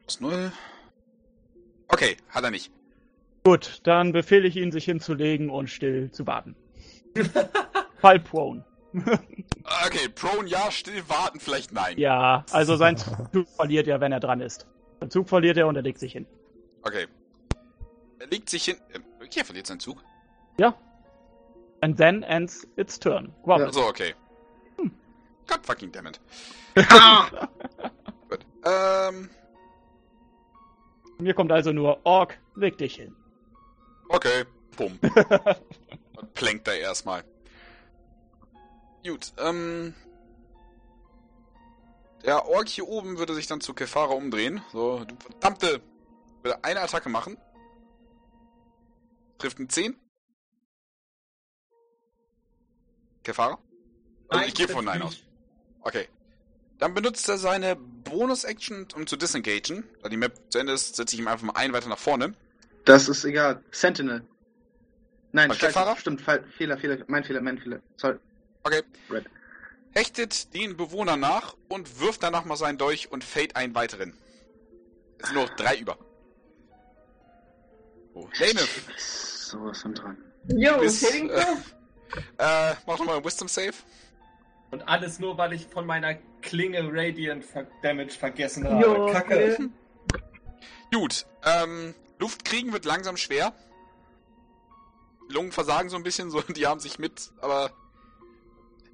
Plus 0.02 0.20
0. 0.20 0.52
Okay, 1.88 2.16
hat 2.30 2.44
er 2.44 2.50
nicht. 2.50 2.72
Gut, 3.44 3.80
dann 3.84 4.12
befehle 4.12 4.46
ich 4.46 4.56
ihn, 4.56 4.72
sich 4.72 4.84
hinzulegen 4.84 5.50
und 5.50 5.68
still 5.68 6.10
zu 6.10 6.26
warten. 6.26 6.54
Fall 8.00 8.20
prone. 8.20 8.64
Okay, 9.86 10.08
prone 10.14 10.48
ja, 10.48 10.70
still 10.70 11.02
warten 11.08 11.40
vielleicht 11.40 11.72
nein. 11.72 11.98
Ja, 11.98 12.44
also 12.50 12.76
sein 12.76 12.96
Zug 12.96 13.48
verliert 13.56 13.86
er, 13.86 14.00
wenn 14.00 14.12
er 14.12 14.20
dran 14.20 14.40
ist. 14.40 14.66
Sein 15.00 15.10
Zug 15.10 15.28
verliert 15.28 15.56
er 15.56 15.66
und 15.66 15.76
er 15.76 15.82
legt 15.82 15.98
sich 15.98 16.12
hin. 16.12 16.26
Okay. 16.82 17.06
Er 18.18 18.26
legt 18.26 18.48
sich 18.50 18.64
hin. 18.64 18.76
Okay, 19.22 19.40
er 19.40 19.44
verliert 19.44 19.66
seinen 19.66 19.80
Zug. 19.80 20.02
Ja. 20.58 20.74
And 21.80 21.96
then 21.96 22.22
ends 22.24 22.66
its 22.76 22.98
turn. 22.98 23.32
Wow. 23.44 23.60
Also 23.60 23.86
okay. 23.86 24.14
God 25.48 25.64
fucking 25.64 25.90
damn 25.90 26.06
it. 26.06 26.20
Gut. 28.28 28.46
Ähm, 28.64 29.30
Mir 31.18 31.34
kommt 31.34 31.50
also 31.50 31.72
nur 31.72 31.98
Ork, 32.04 32.38
leg 32.54 32.76
dich 32.76 32.96
hin. 32.96 33.16
Okay. 34.08 34.44
Bumm. 34.76 34.98
Und 36.16 36.34
plänkt 36.34 36.66
da 36.66 36.72
erstmal. 36.72 37.24
Gut, 39.04 39.32
ähm. 39.38 39.94
Der 42.24 42.46
Ork 42.46 42.68
hier 42.68 42.88
oben 42.88 43.18
würde 43.18 43.34
sich 43.34 43.46
dann 43.46 43.60
zu 43.60 43.74
Kefara 43.74 44.12
umdrehen. 44.12 44.60
So, 44.72 45.04
du 45.04 45.14
verdammte. 45.16 45.80
Würde 46.42 46.62
eine 46.64 46.80
Attacke 46.80 47.08
machen. 47.08 47.36
Trifft 49.38 49.58
einen 49.58 49.68
10. 49.68 49.96
Kefara? 53.22 53.58
Also 54.28 54.44
ich 54.46 54.54
gehe 54.54 54.68
von 54.68 54.84
Nein 54.84 55.02
aus. 55.02 55.18
Okay. 55.80 56.08
Dann 56.78 56.94
benutzt 56.94 57.28
er 57.28 57.38
seine 57.38 57.76
Bonus-Action, 57.76 58.88
um 58.94 59.06
zu 59.06 59.16
disengagen. 59.16 59.84
Da 60.02 60.08
die 60.08 60.16
Map 60.16 60.34
zu 60.50 60.58
Ende 60.58 60.72
ist, 60.72 60.96
setze 60.96 61.14
ich 61.14 61.20
ihm 61.20 61.28
einfach 61.28 61.44
mal 61.44 61.56
einen 61.56 61.72
weiter 61.72 61.88
nach 61.88 61.98
vorne. 61.98 62.34
Das 62.88 63.08
ist 63.08 63.24
egal. 63.24 63.62
Sentinel. 63.70 64.22
Nein, 65.32 65.50
Okay, 65.50 65.68
Fahrer? 65.70 65.94
stimmt, 65.96 66.22
Fehler, 66.22 66.78
Fehler, 66.78 66.98
mein 67.06 67.22
Fehler, 67.22 67.42
mein 67.42 67.58
Fehler. 67.58 67.80
Sorry. 67.96 68.16
Okay. 68.64 68.82
Red. 69.10 69.26
Hechtet 69.92 70.54
den 70.54 70.76
Bewohner 70.76 71.16
nach 71.18 71.54
und 71.68 72.00
wirft 72.00 72.22
danach 72.22 72.44
mal 72.46 72.56
seinen 72.56 72.78
Dolch 72.78 73.12
und 73.12 73.24
fällt 73.24 73.56
einen 73.56 73.74
weiteren. 73.74 74.14
Es 75.18 75.26
sind 75.28 75.34
nur 75.36 75.44
noch 75.46 75.56
drei 75.56 75.76
über. 75.76 75.98
Oh, 78.14 78.26
Lane, 78.40 78.60
Ist 78.96 79.48
sowas 79.48 79.82
von 79.82 79.94
dran. 79.94 80.16
Yo, 80.48 80.78
Bis, 80.78 81.00
Saving 81.00 81.28
äh, 81.30 81.40
äh, 82.38 82.74
mach 82.86 82.98
nochmal 82.98 83.16
einen 83.16 83.24
Wisdom 83.24 83.48
Save. 83.48 83.74
Und 84.70 84.86
alles 84.88 85.18
nur, 85.18 85.36
weil 85.36 85.52
ich 85.52 85.66
von 85.66 85.84
meiner 85.86 86.14
Klinge 86.40 86.80
Radiant 86.90 87.44
Damage 87.82 88.12
vergessen 88.18 88.64
Jo, 88.64 88.70
habe. 89.08 89.12
Kacke. 89.12 89.56
okay. 89.58 89.68
Gut, 90.92 91.26
ähm, 91.44 91.94
Luft 92.18 92.44
kriegen 92.44 92.72
wird 92.72 92.84
langsam 92.84 93.16
schwer. 93.16 93.54
Die 95.28 95.34
Lungen 95.34 95.52
versagen 95.52 95.88
so 95.88 95.96
ein 95.96 96.02
bisschen, 96.02 96.30
so, 96.30 96.40
die 96.56 96.66
haben 96.66 96.80
sich 96.80 96.98
mit, 96.98 97.32
aber 97.40 97.70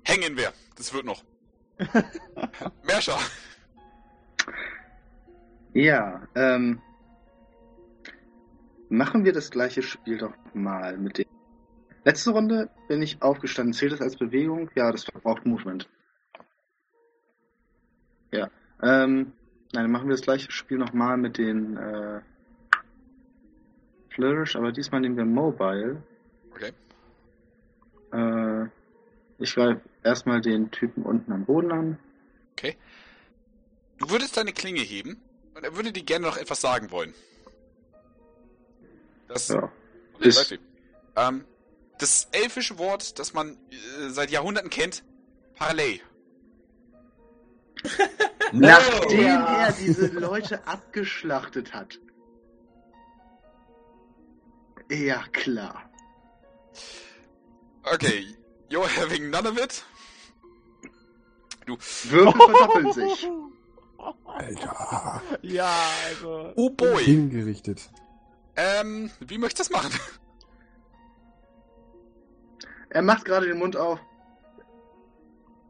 hängen 0.04 0.36
wir. 0.36 0.52
Das 0.76 0.92
wird 0.92 1.04
noch. 1.04 1.24
Merscher. 2.84 3.18
Ja, 5.72 6.26
ähm. 6.34 6.80
Machen 8.90 9.24
wir 9.24 9.32
das 9.32 9.50
gleiche 9.50 9.82
Spiel 9.82 10.18
doch 10.18 10.34
mal 10.52 10.96
mit 10.98 11.18
dem. 11.18 11.26
Letzte 12.04 12.30
Runde 12.30 12.70
bin 12.86 13.02
ich 13.02 13.22
aufgestanden. 13.22 13.72
Zählt 13.72 13.92
das 13.92 14.00
als 14.00 14.16
Bewegung? 14.16 14.70
Ja, 14.74 14.92
das 14.92 15.04
verbraucht 15.04 15.46
Movement. 15.46 15.88
Ja. 18.30 18.50
Ähm, 18.82 19.32
nein, 19.72 19.84
dann 19.84 19.90
machen 19.90 20.08
wir 20.08 20.14
das 20.14 20.22
gleiche 20.22 20.52
Spiel 20.52 20.76
nochmal 20.76 21.16
mit 21.16 21.38
den 21.38 21.76
äh, 21.76 22.20
Flourish, 24.14 24.56
aber 24.56 24.72
diesmal 24.72 25.00
nehmen 25.00 25.16
wir 25.16 25.24
Mobile. 25.24 26.02
Okay. 26.52 26.72
Äh, 28.12 28.68
ich 29.38 29.54
greife 29.54 29.80
erstmal 30.02 30.40
den 30.40 30.70
Typen 30.70 31.02
unten 31.02 31.32
am 31.32 31.44
Boden 31.44 31.72
an. 31.72 31.98
Du 33.98 34.10
würdest 34.10 34.36
deine 34.36 34.52
Klinge 34.52 34.80
heben 34.80 35.20
und 35.54 35.62
er 35.64 35.76
würde 35.76 35.92
dir 35.92 36.02
gerne 36.02 36.26
noch 36.26 36.36
etwas 36.36 36.60
sagen 36.60 36.90
wollen. 36.90 37.14
Das 39.28 39.48
Ja. 39.48 39.70
Okay, 40.14 40.28
Ist- 40.28 40.38
weiß 40.38 40.50
ich. 40.52 40.60
ähm, 41.16 41.44
das 41.98 42.28
elfische 42.32 42.76
Wort, 42.78 43.18
das 43.20 43.34
man 43.34 43.50
äh, 43.70 44.08
seit 44.08 44.30
Jahrhunderten 44.30 44.68
kennt, 44.70 45.04
Parley. 45.54 46.02
Nachdem 48.52 49.20
Ja. 49.20 49.66
er 49.66 49.72
diese 49.72 50.06
Leute 50.08 50.66
abgeschlachtet 50.66 51.72
hat. 51.72 51.98
Ja, 54.90 55.24
klar. 55.32 55.90
Okay, 57.84 58.26
you're 58.68 58.88
having 58.88 59.30
none 59.30 59.48
of 59.48 59.58
it. 59.58 59.84
Du, 61.66 61.76
Würfel 61.76 62.32
verdoppeln 62.32 62.92
sich. 62.92 63.28
Alter. 64.26 65.22
Ja, 65.42 65.72
also. 66.08 66.52
oh 66.56 66.70
boy. 66.70 67.04
Hingerichtet. 67.04 67.90
Ähm, 68.56 69.10
wie 69.20 69.38
möchtest 69.38 69.70
du 69.70 69.74
das 69.74 69.82
machen? 69.82 69.98
er 72.90 73.02
macht 73.02 73.24
gerade 73.24 73.46
den 73.46 73.58
Mund 73.58 73.76
auf. 73.76 73.98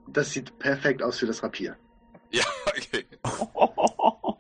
Das 0.09 0.33
sieht 0.33 0.59
perfekt 0.59 1.03
aus 1.03 1.19
für 1.19 1.27
das 1.27 1.43
Rapier. 1.43 1.77
Ja, 2.31 2.45
okay. 2.67 3.07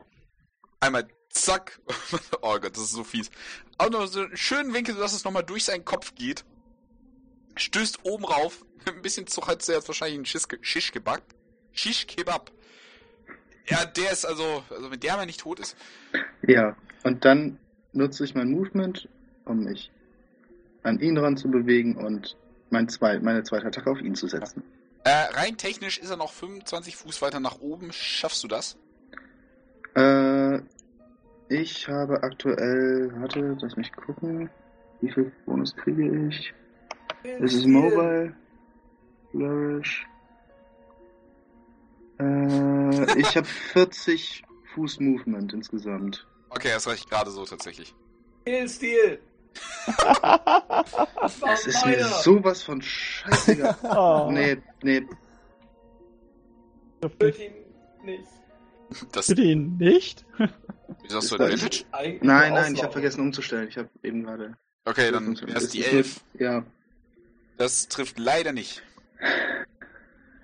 Einmal 0.80 1.06
zack. 1.34 1.80
Oh 2.42 2.58
Gott, 2.58 2.76
das 2.76 2.84
ist 2.84 2.92
so 2.92 3.04
fies. 3.04 3.30
Auch 3.78 3.90
noch 3.90 4.06
so 4.06 4.20
einen 4.20 4.36
schönen 4.36 4.74
Winkel, 4.74 4.94
dass 4.94 5.12
es 5.12 5.24
nochmal 5.24 5.44
durch 5.44 5.64
seinen 5.64 5.84
Kopf 5.84 6.14
geht. 6.14 6.44
Stößt 7.56 8.00
oben 8.04 8.24
rauf. 8.24 8.64
Ein 8.86 9.02
bisschen 9.02 9.26
Zug 9.26 9.48
hat 9.48 9.66
er 9.68 9.76
jetzt 9.76 9.88
wahrscheinlich 9.88 10.16
einen 10.16 10.26
Shish, 10.26 10.44
Shish 10.60 10.92
gebackt. 10.92 11.34
Kebab. 11.74 12.50
Ja, 13.66 13.84
der 13.84 14.12
ist 14.12 14.26
also, 14.26 14.62
also 14.70 14.90
wenn 14.90 15.00
der 15.00 15.16
mal 15.16 15.26
nicht 15.26 15.40
tot 15.40 15.58
ist. 15.58 15.76
Ja, 16.46 16.76
und 17.02 17.24
dann 17.24 17.58
nutze 17.92 18.24
ich 18.24 18.34
mein 18.34 18.50
Movement, 18.50 19.08
um 19.44 19.64
mich 19.64 19.90
an 20.82 21.00
ihn 21.00 21.16
ran 21.16 21.36
zu 21.36 21.50
bewegen 21.50 21.96
und 21.96 22.36
mein 22.70 22.88
zwei, 22.88 23.18
meine 23.20 23.42
zweite 23.42 23.66
Attacke 23.66 23.90
auf 23.90 24.00
ihn 24.00 24.14
zu 24.14 24.28
setzen. 24.28 24.62
Äh, 25.04 25.10
rein 25.10 25.56
technisch 25.56 25.98
ist 25.98 26.10
er 26.10 26.16
noch 26.16 26.32
25 26.32 26.96
Fuß 26.96 27.22
weiter 27.22 27.40
nach 27.40 27.60
oben. 27.60 27.92
Schaffst 27.92 28.44
du 28.44 28.48
das? 28.48 28.76
Äh, 29.94 30.60
ich 31.48 31.88
habe 31.88 32.22
aktuell, 32.22 33.12
warte, 33.16 33.56
lass 33.60 33.76
mich 33.76 33.92
gucken. 33.92 34.50
Wie 35.00 35.10
viel 35.10 35.32
Bonus 35.46 35.74
kriege 35.76 36.28
ich? 36.28 36.52
Es 37.22 37.54
ist 37.54 37.66
Mobile. 37.66 38.34
Flourish. 39.30 40.06
Äh, 42.20 43.18
ich 43.18 43.36
habe 43.36 43.46
40 43.72 44.42
Fuß 44.74 45.00
Movement 45.00 45.52
insgesamt. 45.52 46.26
Okay, 46.50 46.68
das 46.72 46.86
reicht 46.86 47.10
gerade 47.10 47.30
so 47.30 47.44
tatsächlich. 47.44 47.94
Stil! 48.66 49.20
Das 51.40 51.66
ist 51.66 51.86
mir 51.86 52.04
sowas 52.04 52.62
von 52.62 52.82
scheißegal. 52.82 53.76
Oh, 53.96 54.28
Nee, 54.30 54.56
nee, 54.82 55.06
Töt 57.18 57.38
ihn 57.38 57.52
nicht. 58.02 58.28
Das, 59.12 59.26
Bitte 59.28 59.42
ihn 59.42 59.76
nicht? 59.78 60.24
wieso 61.02 61.16
hast 61.18 61.30
du 61.32 61.36
das- 61.36 61.52
Advantage? 61.62 61.84
Nein, 62.22 62.52
nein, 62.52 62.74
ich 62.74 62.82
habe 62.82 62.92
vergessen 62.92 63.20
umzustellen. 63.22 63.68
Ich 63.68 63.76
habe 63.78 63.88
eben 64.02 64.22
gerade. 64.24 64.56
Okay, 64.84 65.10
dann 65.10 65.34
erst 65.48 65.72
die 65.74 65.80
ist 65.80 65.92
11. 65.92 66.24
nur- 66.34 66.42
Ja, 66.42 66.64
Das 67.56 67.88
trifft 67.88 68.18
leider 68.18 68.52
nicht. 68.52 68.82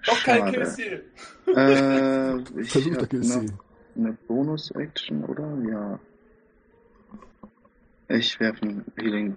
Doch 0.06 0.22
kein. 0.24 0.52
Killstil! 0.52 1.04
Äh, 1.48 2.38
ich 2.60 2.70
Versucht 2.70 2.94
der 2.94 3.02
habe 3.02 3.06
Kill 3.08 3.20
noch 3.20 3.58
eine 3.96 4.12
Bonus-Action, 4.26 5.24
oder? 5.24 5.58
Ja. 5.68 6.00
Ich 8.08 8.40
werfe 8.40 8.62
einen 8.62 8.84
Healing 8.96 9.36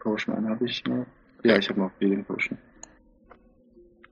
Potion 0.00 0.34
an, 0.34 0.48
habe 0.48 0.64
ich 0.66 0.84
noch? 0.84 1.06
Ja, 1.44 1.56
ich 1.56 1.68
habe 1.68 1.80
noch 1.80 1.92
Healing 2.00 2.24
Potion. 2.24 2.58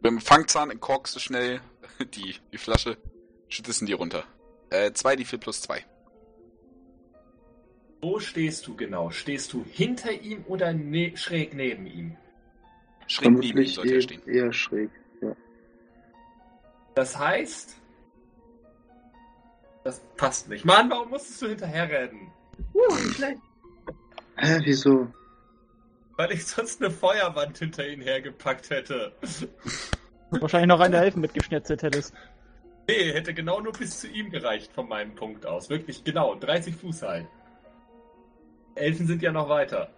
Beim 0.01 0.21
Fangzahn 0.21 0.71
entkorkst 0.71 1.17
du 1.17 1.21
schnell 1.21 1.61
die, 2.15 2.37
die 2.53 2.59
Flasche, 2.59 2.97
schüttest 3.53 3.83
ihn 3.83 3.87
dir 3.87 3.97
runter. 3.97 4.25
Äh, 4.71 4.93
2 4.93 5.17
die 5.17 5.25
4 5.25 5.39
plus 5.39 5.61
2. 5.63 5.85
Wo 8.01 8.19
stehst 8.19 8.67
du 8.67 8.75
genau? 8.75 9.11
Stehst 9.11 9.53
du 9.53 9.65
hinter 9.65 10.11
ihm 10.11 10.45
oder 10.49 10.73
ne 10.73 11.17
schräg 11.17 11.55
neben 11.55 11.87
ihm? 11.87 12.17
Schräg 13.07 13.31
neben 13.31 13.59
ihm 13.59 13.67
sollte 13.67 13.91
er 13.91 13.95
eher, 13.95 14.03
stehen. 14.03 14.29
eher 14.29 14.53
schräg. 14.53 14.91
Ja. 15.21 15.37
Das 16.95 17.17
heißt, 17.19 17.77
das 19.85 20.01
passt 20.17 20.49
nicht. 20.49 20.65
Mann, 20.65 20.91
warum 20.91 21.11
musstest 21.11 21.43
du 21.43 21.49
hinterher 21.49 21.89
rennen? 21.89 22.33
Uh, 22.75 22.97
schlecht. 22.97 23.41
Hä, 24.37 24.61
wieso? 24.65 25.13
Weil 26.17 26.33
ich 26.33 26.45
sonst 26.45 26.83
eine 26.83 26.91
Feuerwand 26.91 27.59
hinter 27.59 27.87
ihn 27.87 28.01
hergepackt 28.01 28.71
hätte. 28.71 29.15
Wahrscheinlich 30.31 30.69
noch 30.69 30.81
eine 30.81 30.97
Elfen 30.97 31.21
mitgeschnetzelt 31.21 31.83
hättest. 31.83 32.15
Nee, 32.93 33.13
hätte 33.13 33.33
genau 33.33 33.61
nur 33.61 33.73
bis 33.73 34.01
zu 34.01 34.09
ihm 34.09 34.31
gereicht 34.31 34.73
von 34.73 34.89
meinem 34.89 35.15
Punkt 35.15 35.47
aus. 35.47 35.71
Wirklich 35.71 36.05
genau, 36.05 36.35
30 36.35 36.77
Fuß 36.77 37.03
halt. 37.03 37.27
Elfen 38.75 39.07
sind 39.07 39.23
ja 39.23 39.33
noch 39.33 39.49
weiter. 39.49 39.91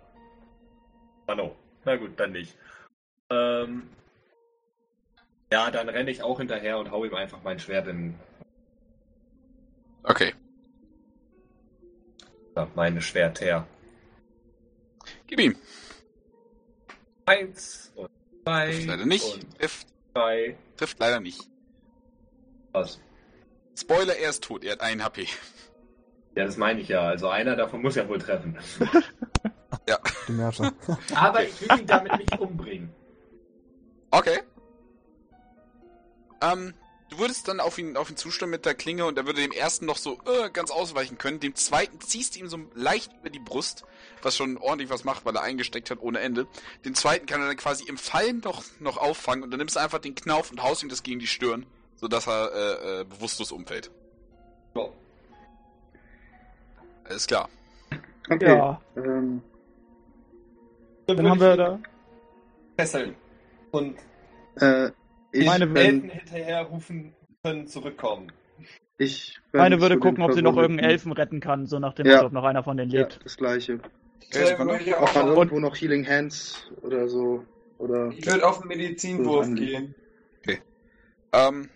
Ah 1.27 1.35
no. 1.35 1.57
Na 1.85 1.97
gut, 1.97 2.19
dann 2.19 2.33
nicht. 2.33 2.57
Ähm, 3.31 3.89
ja, 5.53 5.71
dann 5.71 5.89
renne 5.89 6.11
ich 6.11 6.23
auch 6.23 6.39
hinterher 6.39 6.79
und 6.79 6.91
hau 6.91 7.05
ihm 7.05 7.15
einfach 7.15 7.43
mein 7.43 7.59
Schwert 7.59 7.89
in 7.89 8.15
Okay, 10.05 10.35
ja, 12.55 12.69
meine 12.75 13.01
Schwert 13.01 13.41
her. 13.41 13.67
gib 15.27 15.41
ihm. 15.41 15.57
Eins 17.27 17.93
und 17.97 18.11
zwei 18.45 18.67
Trifft 18.67 18.87
leider 18.87 19.07
nicht. 19.07 19.59
Trifft, 19.59 19.87
trifft 20.77 20.99
leider 21.01 21.21
nicht. 21.21 21.54
Was? 22.75 23.01
Spoiler, 23.79 24.17
er 24.17 24.31
ist 24.31 24.45
tot. 24.45 24.65
Er 24.65 24.73
hat 24.73 24.81
1 24.81 25.03
HP. 25.03 25.29
Ja, 26.35 26.45
das 26.45 26.57
meine 26.57 26.81
ich 26.81 26.89
ja. 26.89 27.03
Also 27.03 27.29
einer 27.29 27.57
davon 27.57 27.81
muss 27.81 27.95
ja 27.95 28.07
wohl 28.09 28.19
treffen. 28.19 28.59
Du 30.27 30.33
Märscher. 30.33 30.73
Aber 31.15 31.45
ich 31.45 31.61
will 31.61 31.81
ihn 31.81 31.87
damit 31.87 32.17
nicht 32.19 32.39
umbringen. 32.39 32.91
Okay. 34.11 34.41
Ähm, 36.41 36.75
du 37.11 37.19
würdest 37.19 37.49
dann 37.49 37.61
auf 37.61 37.77
ihn, 37.79 37.97
auf 37.97 38.11
ihn 38.11 38.17
zustimmen 38.17 38.53
mit 38.53 38.65
der 38.65 38.75
Klinge 38.75 39.05
und 39.05 39.19
er 39.19 39.27
würde 39.27 39.43
dem 39.43 39.53
ersten 39.53 39.85
noch 39.85 39.99
so 39.99 40.19
äh, 40.27 40.51
ganz 40.51 40.71
ausweichen 40.71 41.19
können. 41.19 41.41
Dem 41.41 41.55
zweiten 41.55 42.01
ziehst 42.01 42.35
du 42.35 42.41
ihm 42.41 42.49
so 42.49 42.59
leicht 42.75 43.13
über 43.21 43.31
die 43.31 43.39
Brust, 43.39 43.85
was 44.23 44.37
schon 44.37 44.57
ordentlich 44.57 44.91
was 44.91 45.05
macht, 45.05 45.25
weil 45.25 45.37
er 45.37 45.43
eingesteckt 45.43 45.91
hat 45.91 46.01
ohne 46.01 46.21
Ende. 46.21 46.47
Den 46.85 46.95
zweiten 46.95 47.27
kann 47.27 47.41
er 47.41 47.49
dann 47.49 47.57
quasi 47.57 47.85
im 47.85 47.99
Fallen 47.99 48.41
noch, 48.41 48.65
noch 48.81 48.97
auffangen 48.97 49.45
und 49.45 49.51
dann 49.51 49.59
nimmst 49.59 49.77
du 49.77 49.81
einfach 49.81 49.99
den 49.99 50.15
Knauf 50.15 50.51
und 50.51 50.63
haust 50.63 50.83
ihm 50.83 50.89
das 50.89 51.03
gegen 51.03 51.21
die 51.21 51.27
Stirn, 51.27 51.67
sodass 51.97 52.27
er 52.27 52.51
äh, 52.53 53.01
äh, 53.01 53.05
bewusstlos 53.05 53.53
umfällt. 53.53 53.91
Ja. 54.75 54.89
Alles 57.05 57.27
klar. 57.27 57.49
Okay. 58.31 58.47
Ja, 58.57 58.81
Ähm, 58.97 59.43
dann 61.07 61.29
haben 61.29 61.41
wir 61.41 61.57
da. 61.57 61.79
Fesseln. 62.79 63.15
Und 63.71 63.97
äh, 64.61 64.91
ich, 65.33 65.47
Meine 65.47 65.65
Elfen 65.65 65.75
wenn, 65.75 66.09
hinterher 66.11 66.63
rufen 66.63 67.15
können 67.43 67.67
zurückkommen. 67.67 68.33
ich 68.99 69.39
Meine 69.53 69.81
würde 69.81 69.97
den 69.97 70.01
gucken, 70.01 70.23
ob 70.25 70.33
sie 70.33 70.43
noch 70.43 70.57
irgendeinen 70.57 70.91
Elfen 70.91 71.13
retten 71.13 71.41
kann, 71.41 71.67
so 71.67 71.79
nach 71.79 71.95
dem 71.95 72.07
Ja. 72.07 72.25
Ob 72.25 72.33
noch 72.33 72.45
einer 72.45 72.63
von 72.65 72.77
denen 72.77 72.91
Ja, 72.91 73.01
lebt. 73.01 73.21
das 73.25 73.37
gleiche. 73.37 73.81
Okay, 74.29 74.47
Sekunde. 74.47 74.79
ich 74.81 74.95
Ob 74.97 75.15
man 75.15 75.29
auch 75.31 75.37
irgendwo 75.37 75.61
noch 75.61 75.77
Healing 75.77 76.07
Hands 76.07 76.71
oder 76.83 77.09
so. 77.09 77.45
Oder. 77.79 78.09
ich 78.17 78.25
würde 78.25 78.47
auf 78.47 78.61
einen 78.61 78.69
Medizinwurf 78.69 79.53
gehen. 79.55 79.95
Ähm, 81.33 81.69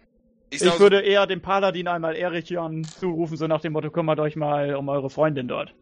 ich, 0.50 0.62
Ich 0.62 0.78
würde 0.78 1.00
eher 1.00 1.26
dem 1.26 1.42
Paladin 1.42 1.88
einmal 1.88 2.16
Erichion 2.16 2.86
zurufen, 2.98 3.36
so 3.36 3.46
nach 3.46 3.60
dem 3.60 3.72
Motto, 3.72 3.90
kümmert 3.90 4.20
euch 4.20 4.36
mal 4.36 4.74
um 4.74 4.88
eure 4.88 5.10
Freundin 5.10 5.48
dort. 5.48 5.74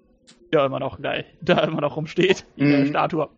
Ja, 0.52 0.66
immer 0.66 0.80
noch 0.80 1.00
geil. 1.00 1.24
Da 1.40 1.60
immer 1.64 1.80
noch 1.80 1.96
rumsteht, 1.96 2.44
in 2.56 2.70
der 2.70 2.80
Mhm. 2.80 2.86
Statue. 2.88 3.28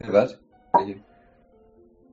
Was? 0.00 0.38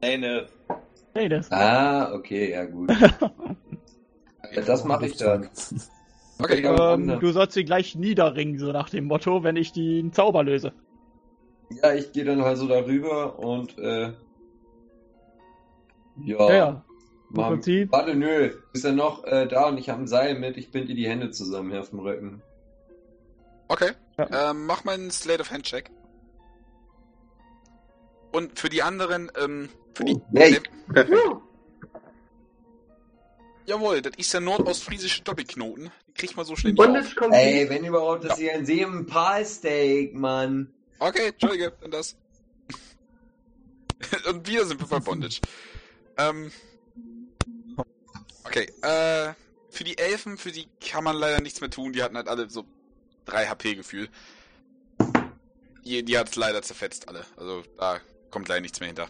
Hey, 0.02 1.30
das. 1.30 1.52
Ah, 1.52 2.14
okay, 2.14 2.52
ja 2.52 2.66
gut. 2.66 2.92
Ja, 2.92 4.62
das 4.66 4.84
mache 4.84 5.06
ich 5.06 5.18
dann. 5.18 5.50
Okay, 6.38 6.66
Ähm, 6.66 7.20
du 7.20 7.32
sollst 7.32 7.54
sie 7.54 7.64
gleich 7.64 7.96
niederringen, 7.96 8.60
so 8.60 8.72
nach 8.74 8.90
dem 8.90 9.06
Motto, 9.06 9.44
wenn 9.44 9.56
ich 9.56 9.72
den 9.72 10.12
Zauber 10.12 10.44
löse. 10.44 10.74
Ja, 11.70 11.94
ich 11.94 12.12
gehe 12.12 12.26
dann 12.26 12.44
halt 12.44 12.58
so 12.58 12.68
darüber 12.68 13.40
und 13.40 13.78
äh. 13.78 14.14
Ja. 16.18 16.50
Ja, 16.50 16.56
ja. 16.56 16.85
Prinzip. 17.34 17.92
Warte, 17.92 18.16
nö. 18.16 18.50
Du 18.50 18.58
bist 18.72 18.86
ja 18.86 18.92
noch 18.92 19.24
äh, 19.26 19.48
da 19.48 19.68
und 19.68 19.78
ich 19.78 19.90
habe 19.90 20.02
ein 20.02 20.08
Seil 20.08 20.38
mit. 20.40 20.58
Ich 20.58 20.72
binde 20.72 20.90
dir 20.90 20.96
die 20.96 21.08
Hände 21.08 21.32
zusammen 21.32 21.72
hier 21.72 21.82
auf 21.82 21.90
dem 21.90 22.00
Rücken. 22.00 22.42
Okay. 23.68 23.92
Ja. 24.18 24.52
Ähm, 24.52 24.66
mach 24.66 24.84
mal 24.84 24.94
einen 24.94 25.12
Slate 25.12 25.42
of 25.42 25.52
Hand 25.52 25.66
Check. 25.66 25.90
Und 28.32 28.60
für 28.60 28.70
die 28.70 28.82
anderen, 28.84 29.32
ähm, 29.42 29.70
für 29.94 30.06
die. 30.06 30.22
Hey. 30.34 30.60
Perfekt. 30.92 31.18
Jawohl, 33.66 34.02
das 34.02 34.14
ist 34.18 34.32
der 34.32 34.42
nordostfriesische 34.42 35.24
Doppelknoten. 35.24 35.90
Die 36.08 36.14
kriegt 36.14 36.38
man 36.38 36.46
so 36.46 36.56
schnell 36.56 36.74
nicht 36.74 36.80
auf. 36.80 36.86
Bondage 36.86 37.16
kommt 37.16 37.34
Ey, 37.34 37.68
wenn 37.68 37.84
überhaupt, 37.84 38.24
das 38.24 38.38
hier 38.38 38.54
ein 38.54 38.66
Seelenpalsteak, 38.66 40.14
Mann. 40.14 40.72
Okay, 41.00 41.30
Entschuldige, 41.30 41.74
dann 41.82 41.92
das. 41.92 42.16
Und 44.30 44.48
wir 44.48 44.66
sind 44.66 44.88
bei 44.88 45.00
Bondage. 45.00 45.42
Ähm. 46.18 46.52
Okay, 48.46 48.72
äh, 48.84 49.34
für 49.70 49.84
die 49.84 49.98
Elfen, 49.98 50.38
für 50.38 50.52
die 50.52 50.68
kann 50.80 51.04
man 51.04 51.16
leider 51.16 51.42
nichts 51.42 51.62
mehr 51.62 51.70
tun. 51.70 51.94
Die 51.94 52.04
hatten 52.04 52.16
halt 52.16 52.28
alle 52.28 52.50
so 52.50 52.64
3 53.26 53.48
HP 53.48 53.76
Gefühl. 53.76 54.08
Die, 55.84 56.04
die 56.04 56.18
hat 56.18 56.30
es 56.30 56.36
leider 56.36 56.62
zerfetzt, 56.62 57.10
alle. 57.10 57.26
Also 57.38 57.64
da 57.78 58.00
kommt 58.30 58.48
leider 58.48 58.62
nichts 58.62 58.80
mehr 58.80 58.88
hinter. 58.88 59.10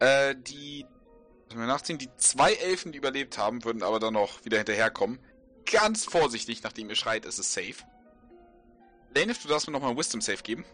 Äh, 0.00 0.34
die. 0.36 0.84
Müssen 1.46 1.60
wir 1.60 1.66
nachziehen? 1.66 1.98
Die 1.98 2.10
zwei 2.16 2.52
Elfen, 2.54 2.92
die 2.92 2.98
überlebt 2.98 3.38
haben, 3.38 3.64
würden 3.64 3.82
aber 3.82 3.98
dann 3.98 4.14
noch 4.14 4.44
wieder 4.44 4.58
hinterherkommen. 4.58 5.18
Ganz 5.64 6.04
vorsichtig, 6.04 6.62
nachdem 6.62 6.88
ihr 6.88 6.96
schreit, 6.96 7.24
ist 7.24 7.38
es 7.38 7.52
safe. 7.52 7.84
Lane, 9.14 9.34
du 9.40 9.48
darfst 9.48 9.66
mir 9.66 9.72
nochmal 9.72 9.90
ein 9.90 9.96
Wisdom 9.96 10.20
Safe 10.20 10.42
geben. 10.42 10.64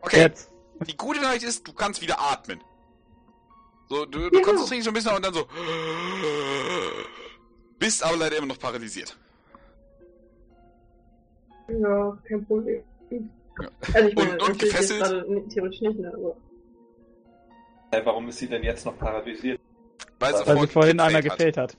Okay. 0.00 0.20
Jetzt 0.20 0.50
die 0.86 0.96
gute 0.96 1.20
Nachricht 1.20 1.44
ist, 1.44 1.66
du 1.66 1.72
kannst 1.72 2.00
wieder 2.02 2.20
atmen. 2.20 2.60
So, 3.88 4.04
du, 4.06 4.30
du 4.30 4.40
konzentrierst 4.42 4.72
dich 4.72 4.84
so 4.84 4.90
ein 4.90 4.94
bisschen 4.94 5.14
und 5.16 5.24
dann 5.24 5.34
so. 5.34 5.46
Bist 7.78 8.04
aber 8.04 8.16
leider 8.16 8.36
immer 8.38 8.46
noch 8.46 8.58
paralysiert. 8.58 9.16
Ja, 11.68 12.18
kein 12.28 12.44
Problem. 12.46 12.82
Ja. 13.10 13.68
Also 13.94 14.08
ich 14.08 14.14
meine, 14.14 14.32
Und- 14.32 14.42
und 14.42 14.58
gefesselt? 14.58 15.50
theoretisch 15.52 15.80
nicht, 15.80 15.98
ne, 15.98 16.12
aber. 16.14 16.36
Äh, 17.92 18.04
warum 18.04 18.28
ist 18.28 18.38
sie 18.38 18.48
denn 18.48 18.62
jetzt 18.62 18.84
noch 18.86 18.96
paralysiert? 18.98 19.60
Weil 20.20 20.34
sie, 20.36 20.46
Weil 20.46 20.56
Weil 20.56 20.60
sie 20.62 20.72
vorhin 20.72 21.00
hat. 21.02 21.24
gefällt 21.24 21.56
hat. 21.56 21.76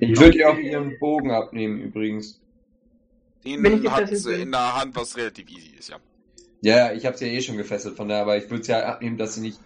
Ich 0.00 0.18
würde 0.20 0.38
ihr 0.38 0.50
auch 0.50 0.58
ihren 0.58 0.98
Bogen 0.98 1.30
abnehmen, 1.30 1.80
übrigens. 1.80 2.40
Den 3.44 3.90
hat 3.90 4.10
in 4.10 4.50
der 4.52 4.76
Hand, 4.80 4.96
was 4.96 5.16
relativ 5.16 5.50
easy 5.50 5.76
ist, 5.78 5.88
ja. 5.88 5.96
Ja, 6.62 6.92
ich 6.92 7.06
habe 7.06 7.16
sie 7.16 7.26
ja 7.26 7.32
eh 7.32 7.40
schon 7.40 7.56
gefesselt, 7.56 7.96
von 7.96 8.08
daher, 8.08 8.22
aber 8.22 8.36
ich 8.36 8.50
würde 8.50 8.64
sie 8.64 8.72
ja 8.72 8.84
abnehmen, 8.84 9.16
dass 9.16 9.34
sie 9.34 9.40
nicht 9.40 9.60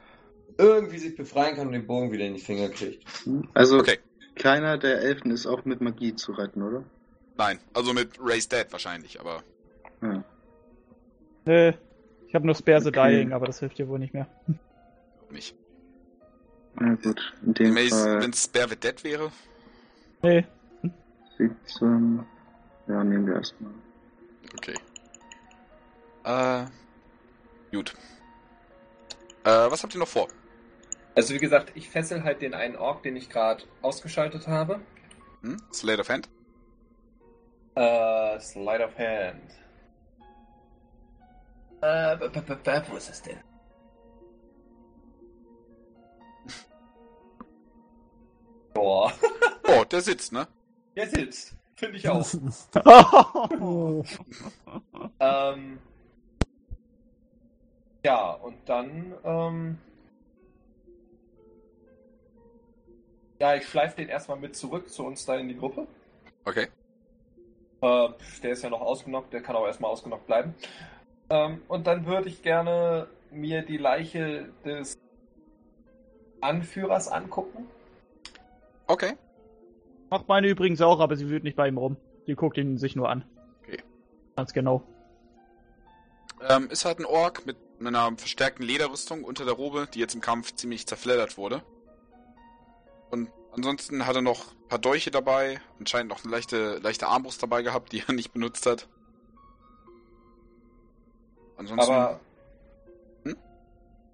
irgendwie 0.59 0.99
sich 0.99 1.17
befreien 1.17 1.57
kann 1.57 1.67
und 1.67 1.73
den 1.73 1.87
Bogen 1.87 2.13
wieder 2.13 2.25
in 2.25 2.35
die 2.35 2.41
Finger 2.41 2.69
kriegt. 2.69 3.05
Also, 3.55 3.79
Okay. 3.79 3.99
keiner 4.37 4.79
der 4.79 5.01
Elfen 5.01 5.33
ist 5.33 5.47
auch 5.47 5.65
mit 5.65 5.81
Magie 5.81 6.15
zu 6.15 6.33
retten, 6.33 6.63
oder? 6.63 6.85
Nein, 7.37 7.59
also 7.73 7.93
mit 7.93 8.11
Raise 8.21 8.49
Dead 8.49 8.67
wahrscheinlich, 8.71 9.19
aber. 9.19 9.43
Ja. 10.03 10.25
Nö. 11.47 11.73
Ich 12.29 12.35
habe 12.35 12.47
nur 12.47 12.55
Spare 12.55 12.81
the 12.81 12.89
Okay. 12.89 13.11
Dying, 13.17 13.33
aber 13.33 13.47
das 13.47 13.59
hilft 13.59 13.79
dir 13.79 13.89
wohl 13.89 13.99
nicht 13.99 14.15
mehr. 14.15 14.29
nicht. 15.31 15.57
Na 16.77 16.95
gut, 16.95 17.35
in 17.45 17.55
dem 17.55 17.77
Fall 17.77 18.21
Wenn 18.21 18.31
es 18.31 18.45
Spare 18.45 18.69
the 18.69 18.77
Dead 18.77 19.03
wäre. 19.05 19.33
Nee. 20.23 20.45
17. 21.39 22.25
Ja, 22.87 23.03
nehmen 23.03 23.27
wir 23.27 23.37
erstmal. 23.37 23.73
Okay. 24.57 24.75
Äh. 26.25 26.67
Gut. 27.75 27.95
Äh, 29.45 29.51
was 29.71 29.83
habt 29.83 29.95
ihr 29.95 29.99
noch 30.01 30.09
vor? 30.09 30.29
Also 31.15 31.35
wie 31.35 31.39
gesagt, 31.39 31.73
ich 31.75 31.89
fessel 31.91 32.25
halt 32.25 32.43
den 32.43 32.55
einen 32.55 32.77
Ork, 32.77 33.03
den 33.03 33.17
ich 33.17 33.29
gerade 33.31 33.65
ausgeschaltet 33.83 34.47
habe. 34.49 34.81
Hm? 35.43 35.57
Slate 35.73 36.01
of 36.01 36.09
Hand? 36.09 36.29
Äh, 37.77 38.39
Slide 38.41 38.85
of 38.87 38.99
Hand. 38.99 39.51
Äh, 41.83 42.17
b- 42.17 42.29
b- 42.29 42.41
b- 42.41 42.55
b- 42.63 42.83
wo 42.89 42.97
ist 42.97 43.11
es 43.11 43.23
denn? 43.23 43.39
Boah, 48.75 49.13
Oh, 49.67 49.85
der 49.85 50.01
sitzt, 50.01 50.33
ne? 50.33 50.47
der 50.97 51.09
sitzt. 51.09 51.55
Finde 51.77 51.97
ich 51.99 52.09
auch. 52.09 52.25
ähm, 55.21 55.79
ja, 58.05 58.31
und 58.33 58.57
dann, 58.67 59.15
ähm, 59.25 59.79
ja, 63.41 63.57
ich 63.57 63.67
schleife 63.67 63.97
den 63.97 64.09
erstmal 64.09 64.39
mit 64.39 64.55
zurück 64.55 64.89
zu 64.89 65.05
uns 65.05 65.25
da 65.27 65.37
in 65.37 65.49
die 65.49 65.57
Gruppe. 65.57 65.87
Okay. 66.45 66.69
Äh, 67.81 68.09
der 68.43 68.53
ist 68.53 68.63
ja 68.63 68.71
noch 68.71 68.81
ausgenockt, 68.81 69.33
der 69.33 69.43
kann 69.43 69.57
auch 69.57 69.67
erstmal 69.67 69.91
ausgenockt 69.91 70.27
bleiben. 70.27 70.55
Ähm, 71.31 71.63
und 71.69 71.87
dann 71.87 72.07
würde 72.07 72.29
ich 72.29 72.43
gerne 72.43 73.09
mir 73.31 73.63
die 73.63 73.79
Leiche 73.79 74.49
des 74.65 74.97
Anführers 76.41 77.09
angucken. 77.09 77.67
Okay. 78.87 79.15
Macht 80.15 80.29
meine 80.29 80.47
übrigens 80.47 80.81
auch, 80.81 81.01
aber 81.01 81.17
sie 81.17 81.29
wühlt 81.29 81.43
nicht 81.43 81.57
bei 81.57 81.67
ihm 81.67 81.77
rum. 81.77 81.97
Sie 82.25 82.37
guckt 82.37 82.57
ihn 82.57 82.79
sich 82.79 82.95
nur 82.95 83.09
an. 83.09 83.25
Okay. 83.65 83.83
Ganz 84.37 84.53
genau. 84.53 84.85
Ähm, 86.41 86.71
ist 86.71 86.85
halt 86.85 87.01
ein 87.01 87.05
Ork 87.05 87.47
mit 87.47 87.57
einer 87.81 88.17
verstärkten 88.17 88.65
Lederrüstung 88.65 89.25
unter 89.25 89.45
der 89.45 89.55
Robe, 89.55 89.89
die 89.93 89.99
jetzt 89.99 90.15
im 90.15 90.21
Kampf 90.21 90.55
ziemlich 90.55 90.87
zerfleddert 90.87 91.37
wurde. 91.37 91.65
Und 93.11 93.29
ansonsten 93.51 94.07
hat 94.07 94.15
er 94.15 94.23
noch 94.23 94.53
ein 94.53 94.69
paar 94.69 94.79
Dolche 94.79 95.11
dabei, 95.11 95.61
anscheinend 95.81 96.11
noch 96.11 96.23
eine 96.23 96.31
leichte, 96.31 96.79
leichte 96.79 97.09
Armbrust 97.09 97.43
dabei 97.43 97.63
gehabt, 97.63 97.91
die 97.91 98.05
er 98.07 98.15
nicht 98.15 98.33
benutzt 98.33 98.67
hat. 98.67 98.87
Ansonsten. 101.57 101.91
Aber 101.93 102.21
Hm? 103.25 103.37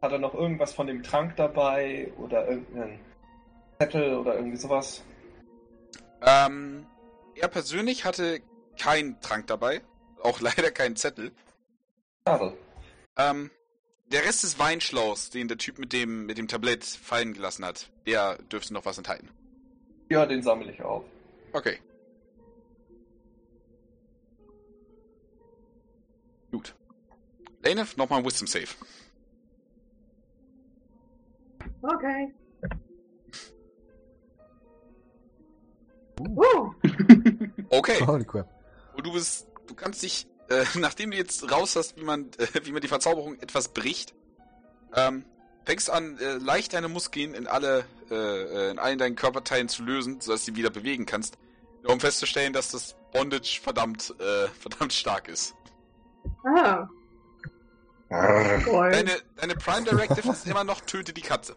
hat 0.01 0.13
er 0.13 0.19
noch 0.19 0.33
irgendwas 0.33 0.73
von 0.73 0.87
dem 0.87 1.03
Trank 1.03 1.37
dabei 1.37 2.11
oder 2.17 2.49
irgendeinen 2.49 3.01
Zettel 3.79 4.17
oder 4.17 4.37
irgendwie 4.37 4.57
sowas? 4.57 5.05
Ähm, 6.23 6.87
er 7.35 7.49
persönlich 7.49 8.05
hatte 8.05 8.41
keinen 8.79 9.21
Trank 9.21 9.47
dabei, 9.47 9.81
auch 10.23 10.41
leider 10.41 10.71
keinen 10.71 10.97
Zettel. 10.97 11.33
Schade. 12.27 12.57
Ähm, 13.17 13.51
der 14.13 14.25
Rest 14.25 14.43
des 14.43 14.59
Weinschlauchs, 14.59 15.31
den 15.31 15.49
der 15.49 15.57
Typ 15.57 15.79
mit 15.79 15.93
dem, 15.93 16.27
mit 16.27 16.37
dem 16.37 16.49
Tablett 16.49 16.85
fallen 16.85 17.33
gelassen 17.33 17.65
hat, 17.65 17.91
der 18.07 18.37
dürfte 18.43 18.75
noch 18.75 18.85
was 18.85 18.99
enthalten. 18.99 19.29
Ja, 20.11 20.27
den 20.27 20.43
sammle 20.43 20.73
ich 20.73 20.83
auf. 20.83 21.05
Okay. 21.53 21.79
Gut. 26.51 26.75
Lanef, 27.63 27.97
nochmal 27.97 28.19
ein 28.19 28.25
Wisdom 28.25 28.49
Save. 28.49 28.67
Okay. 31.83 32.33
Uh, 36.29 36.73
Okay. 37.71 38.05
Holy 38.05 38.25
crap. 38.25 38.49
Und 38.95 39.07
du 39.07 39.13
bist, 39.13 39.47
du 39.67 39.75
kannst 39.75 40.03
dich, 40.03 40.27
äh, 40.49 40.65
nachdem 40.79 41.11
du 41.13 41.17
jetzt 41.17 41.51
raus 41.51 41.77
hast, 41.77 41.97
wie 41.97 42.05
man, 42.05 42.31
äh, 42.39 42.47
wie 42.65 42.73
man 42.73 42.81
die 42.81 42.89
Verzauberung 42.89 43.39
etwas 43.41 43.69
bricht, 43.69 44.15
ähm, 44.95 45.25
fängst 45.65 45.89
an, 45.91 46.19
äh, 46.19 46.35
leicht 46.35 46.73
deine 46.73 46.89
Muskeln 46.89 47.35
in 47.35 47.47
alle, 47.47 47.85
äh, 48.11 48.15
äh, 48.15 48.71
in 48.73 48.79
allen 48.79 48.99
deinen 48.99 49.15
Körperteilen 49.15 49.69
zu 49.69 49.85
lösen, 49.85 50.21
sodass 50.21 50.45
du 50.45 50.53
sie 50.53 50.57
wieder 50.57 50.71
bewegen 50.71 51.07
kannst, 51.07 51.39
um 51.85 52.01
festzustellen, 52.01 52.53
dass 52.53 52.73
das 52.73 52.97
Bondage 53.13 53.61
verdammt, 53.63 54.15
äh, 54.19 54.49
verdammt 54.61 54.93
stark 54.93 55.29
ist. 55.29 55.55
ah. 56.45 56.89
Deine, 58.91 59.13
deine 59.37 59.55
Prime 59.55 59.85
Directive 59.85 60.29
ist 60.33 60.45
immer 60.47 60.65
noch, 60.65 60.81
töte 60.81 61.13
die 61.13 61.21
Katze. 61.21 61.55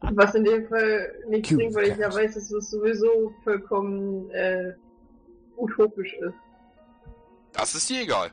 Was 0.00 0.34
in 0.34 0.44
dem 0.44 0.68
Fall 0.68 1.12
nicht 1.28 1.48
Cute 1.48 1.56
bringt, 1.58 1.74
weil 1.74 1.88
ich 1.88 1.96
ja 1.96 2.12
weiß, 2.12 2.34
dass 2.34 2.50
es 2.50 2.70
sowieso 2.70 3.34
vollkommen 3.42 4.30
äh, 4.30 4.74
utopisch 5.56 6.14
ist. 6.14 6.34
Das 7.52 7.74
ist 7.74 7.90
dir 7.90 8.02
egal. 8.02 8.30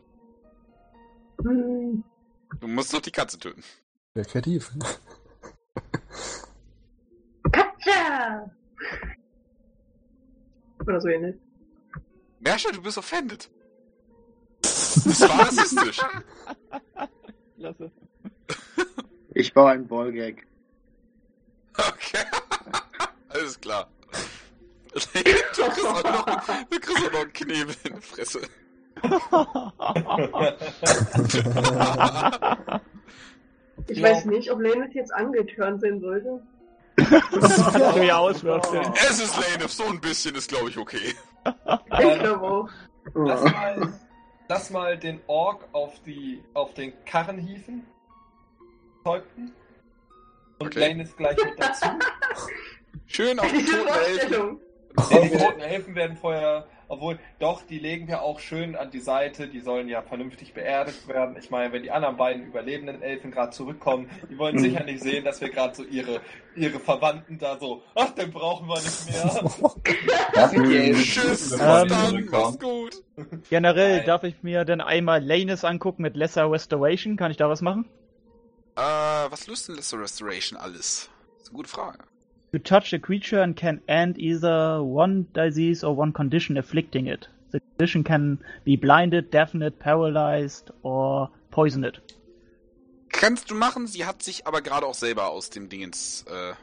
Hm. 1.41 2.03
Du 2.59 2.67
musst 2.67 2.93
doch 2.93 3.01
die 3.01 3.11
Katze 3.11 3.39
töten. 3.39 3.63
Sehr 4.13 4.25
kreativ. 4.25 4.71
Katja! 7.51 8.51
Oder 10.85 11.01
so 11.01 11.07
ähnlich. 11.07 11.35
Mersha, 12.39 12.71
du 12.71 12.81
bist 12.81 12.97
offended. 12.97 13.49
Das 14.61 15.21
war 15.21 15.47
rassistisch. 15.47 15.99
Klasse. 17.57 17.91
Ich 19.33 19.53
baue 19.53 19.71
einen 19.71 19.87
Ballgag. 19.87 20.45
Okay. 21.77 22.25
Alles 23.29 23.59
klar. 23.59 23.89
Du 24.95 25.01
kriegst 25.01 25.61
auch 25.61 26.03
noch, 26.03 26.25
du 26.69 26.79
kriegst 26.79 27.05
auch 27.05 27.11
noch 27.11 27.19
einen 27.19 27.33
Knebel 27.33 27.75
in 27.83 27.95
die 27.95 28.01
Fresse. 28.01 28.41
Ich 33.87 34.01
weiß 34.01 34.25
nicht, 34.25 34.51
ob 34.51 34.59
Lennis 34.61 34.93
jetzt 34.93 35.13
angeturnt 35.13 35.81
sein 35.81 35.99
sollte. 35.99 36.41
Es 36.95 37.11
ist 39.19 39.37
Lanef, 39.37 39.71
so 39.71 39.83
ein 39.85 39.99
bisschen 39.99 40.35
ist, 40.35 40.49
glaube 40.49 40.69
ich, 40.69 40.77
okay. 40.77 41.13
Ich 41.45 42.19
glaube 42.19 42.41
auch. 42.41 42.69
Lass 43.13 43.43
mal, 43.43 43.93
lass 44.47 44.69
mal 44.71 44.97
den 44.97 45.19
Ork 45.27 45.67
auf, 45.73 46.01
die, 46.03 46.41
auf 46.53 46.73
den 46.73 46.93
Karren 47.05 47.37
hieven. 47.37 47.85
Zeugten. 49.03 49.51
Und 50.59 50.67
Okay. 50.67 50.79
Lane 50.87 51.03
ist 51.03 51.17
gleich 51.17 51.37
mit 51.37 51.59
dazu. 51.59 51.85
Schön 53.07 53.39
auf 53.39 53.51
die 53.51 53.65
toten 53.65 53.87
Elfen. 53.87 54.59
Ja, 55.11 55.19
die 55.21 55.37
toten 55.37 55.59
Elfen 55.61 55.95
werden 55.95 56.17
vorher, 56.17 56.65
obwohl, 56.87 57.19
doch, 57.39 57.61
die 57.63 57.79
legen 57.79 58.07
wir 58.07 58.21
auch 58.21 58.39
schön 58.39 58.75
an 58.75 58.91
die 58.91 58.99
Seite, 58.99 59.47
die 59.47 59.59
sollen 59.59 59.89
ja 59.89 60.01
vernünftig 60.01 60.53
beerdigt 60.53 61.07
werden. 61.07 61.35
Ich 61.37 61.49
meine, 61.49 61.73
wenn 61.73 61.83
die 61.83 61.91
anderen 61.91 62.15
beiden 62.15 62.45
überlebenden 62.45 63.01
Elfen 63.01 63.31
gerade 63.31 63.51
zurückkommen, 63.51 64.09
die 64.29 64.37
wollen 64.37 64.57
sicher 64.59 64.83
nicht 64.83 65.01
sehen, 65.01 65.25
dass 65.25 65.41
wir 65.41 65.49
gerade 65.49 65.75
so 65.75 65.83
ihre, 65.83 66.21
ihre 66.55 66.79
Verwandten 66.79 67.37
da 67.39 67.57
so, 67.59 67.83
ach, 67.95 68.11
den 68.11 68.31
brauchen 68.31 68.67
wir 68.67 68.75
nicht 68.75 69.09
mehr. 69.09 70.93
Tschüss, 71.03 71.49
dann, 71.57 72.27
mach's 72.31 72.59
gut. 72.59 72.95
Generell 73.49 73.97
Nein. 73.97 74.05
darf 74.05 74.23
ich 74.23 74.43
mir 74.43 74.63
denn 74.63 74.81
einmal 74.81 75.23
Lanus 75.23 75.65
angucken 75.65 76.03
mit 76.03 76.15
Lesser 76.15 76.49
Restoration? 76.51 77.17
Kann 77.17 77.31
ich 77.31 77.37
da 77.37 77.49
was 77.49 77.61
machen? 77.61 77.85
Äh, 78.75 78.81
was 79.31 79.47
löst 79.47 79.67
denn 79.67 79.75
Lesser 79.75 79.99
Restoration 79.99 80.57
alles? 80.59 81.09
Das 81.33 81.43
ist 81.43 81.49
eine 81.49 81.57
gute 81.57 81.69
Frage. 81.69 81.99
You 82.51 82.59
touch 82.59 82.93
a 82.93 82.97
creature 82.97 83.41
and 83.41 83.55
can 83.57 83.81
end 83.87 84.17
either 84.17 84.81
one 84.81 85.25
disease 85.33 85.85
or 85.85 85.97
one 85.97 86.11
condition 86.11 86.57
afflicting 86.57 87.07
it. 87.07 87.29
The 87.51 87.59
condition 87.59 88.03
can 88.03 88.43
be 88.65 88.75
blinded, 88.77 89.33
deafened, 89.33 89.79
paralyzed 89.79 90.71
or 90.83 91.31
poisoned. 91.51 92.01
Kannst 93.09 93.49
du 93.49 93.55
machen, 93.55 93.87
sie 93.87 94.05
hat 94.05 94.21
sich 94.23 94.45
aber 94.45 94.61
gerade 94.61 94.85
auch 94.85 94.93
selber 94.93 95.29
aus 95.29 95.49
dem 95.49 95.69
Dingens. 95.69 96.25
Äh... 96.27 96.53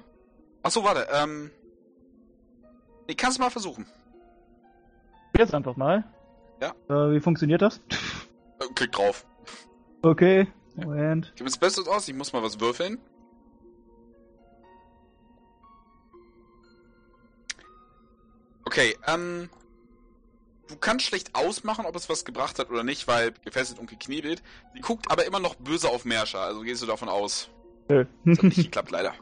Achso, 0.63 0.85
warte, 0.85 1.09
ähm. 1.13 1.51
Kannst 3.17 3.39
du 3.39 3.43
mal 3.43 3.51
versuchen. 3.51 3.87
Jetzt 5.37 5.55
einfach 5.55 5.77
mal. 5.77 6.05
Ja. 6.61 6.75
Äh, 6.89 7.13
wie 7.13 7.21
funktioniert 7.21 7.63
das? 7.63 7.81
Äh, 8.61 8.67
Klick 8.75 8.93
drauf. 8.93 9.27
Okay, 10.03 10.47
Moment. 10.75 11.33
Gib 11.37 11.47
es 11.47 11.59
Bestes 11.59 11.87
aus, 11.87 12.09
ich 12.09 12.15
muss 12.15 12.33
mal 12.33 12.43
was 12.43 12.61
würfeln. 12.61 12.99
Okay, 18.65 18.97
ähm. 19.07 19.49
Du 20.69 20.79
kannst 20.79 21.05
schlecht 21.05 21.35
ausmachen, 21.35 21.85
ob 21.85 21.95
es 21.97 22.09
was 22.09 22.25
gebracht 22.25 22.59
hat 22.59 22.71
oder 22.71 22.83
nicht, 22.83 23.07
weil 23.07 23.33
gefesselt 23.45 23.79
und 23.79 23.91
geknebelt. 23.91 24.43
Sie 24.73 24.81
guckt 24.81 25.11
aber 25.11 25.27
immer 25.27 25.39
noch 25.39 25.57
böse 25.57 25.91
auf 25.91 26.07
Merscher, 26.07 26.41
also 26.41 26.63
gehst 26.63 26.81
du 26.81 26.87
davon 26.87 27.11
aus. 27.11 27.51
Nö. 27.89 28.07
Das 28.25 28.39
hat 28.39 28.45
nicht 28.45 28.57
geklappt, 28.57 28.91
leider. 28.91 29.13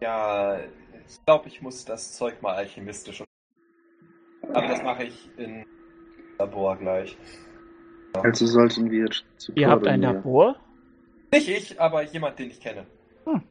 Ja, 0.00 0.58
ich 0.58 1.24
glaube, 1.24 1.46
ich 1.46 1.62
muss 1.62 1.84
das 1.84 2.16
Zeug 2.16 2.42
mal 2.42 2.54
alchemistisch. 2.54 3.22
Aber 4.42 4.66
das 4.66 4.82
mache 4.82 5.04
ich 5.04 5.30
im 5.36 5.64
Labor 6.38 6.76
gleich. 6.76 7.16
Also 8.14 8.46
sollten 8.46 8.90
wir 8.90 9.08
zu 9.36 9.52
Ihr 9.52 9.68
habt 9.68 9.86
ein. 9.86 10.02
Labor? 10.02 10.56
Nicht 11.32 11.48
ich, 11.48 11.80
aber 11.80 12.02
jemand, 12.02 12.38
den 12.38 12.50
ich 12.50 12.60
kenne. 12.60 12.86
Hm. 13.24 13.42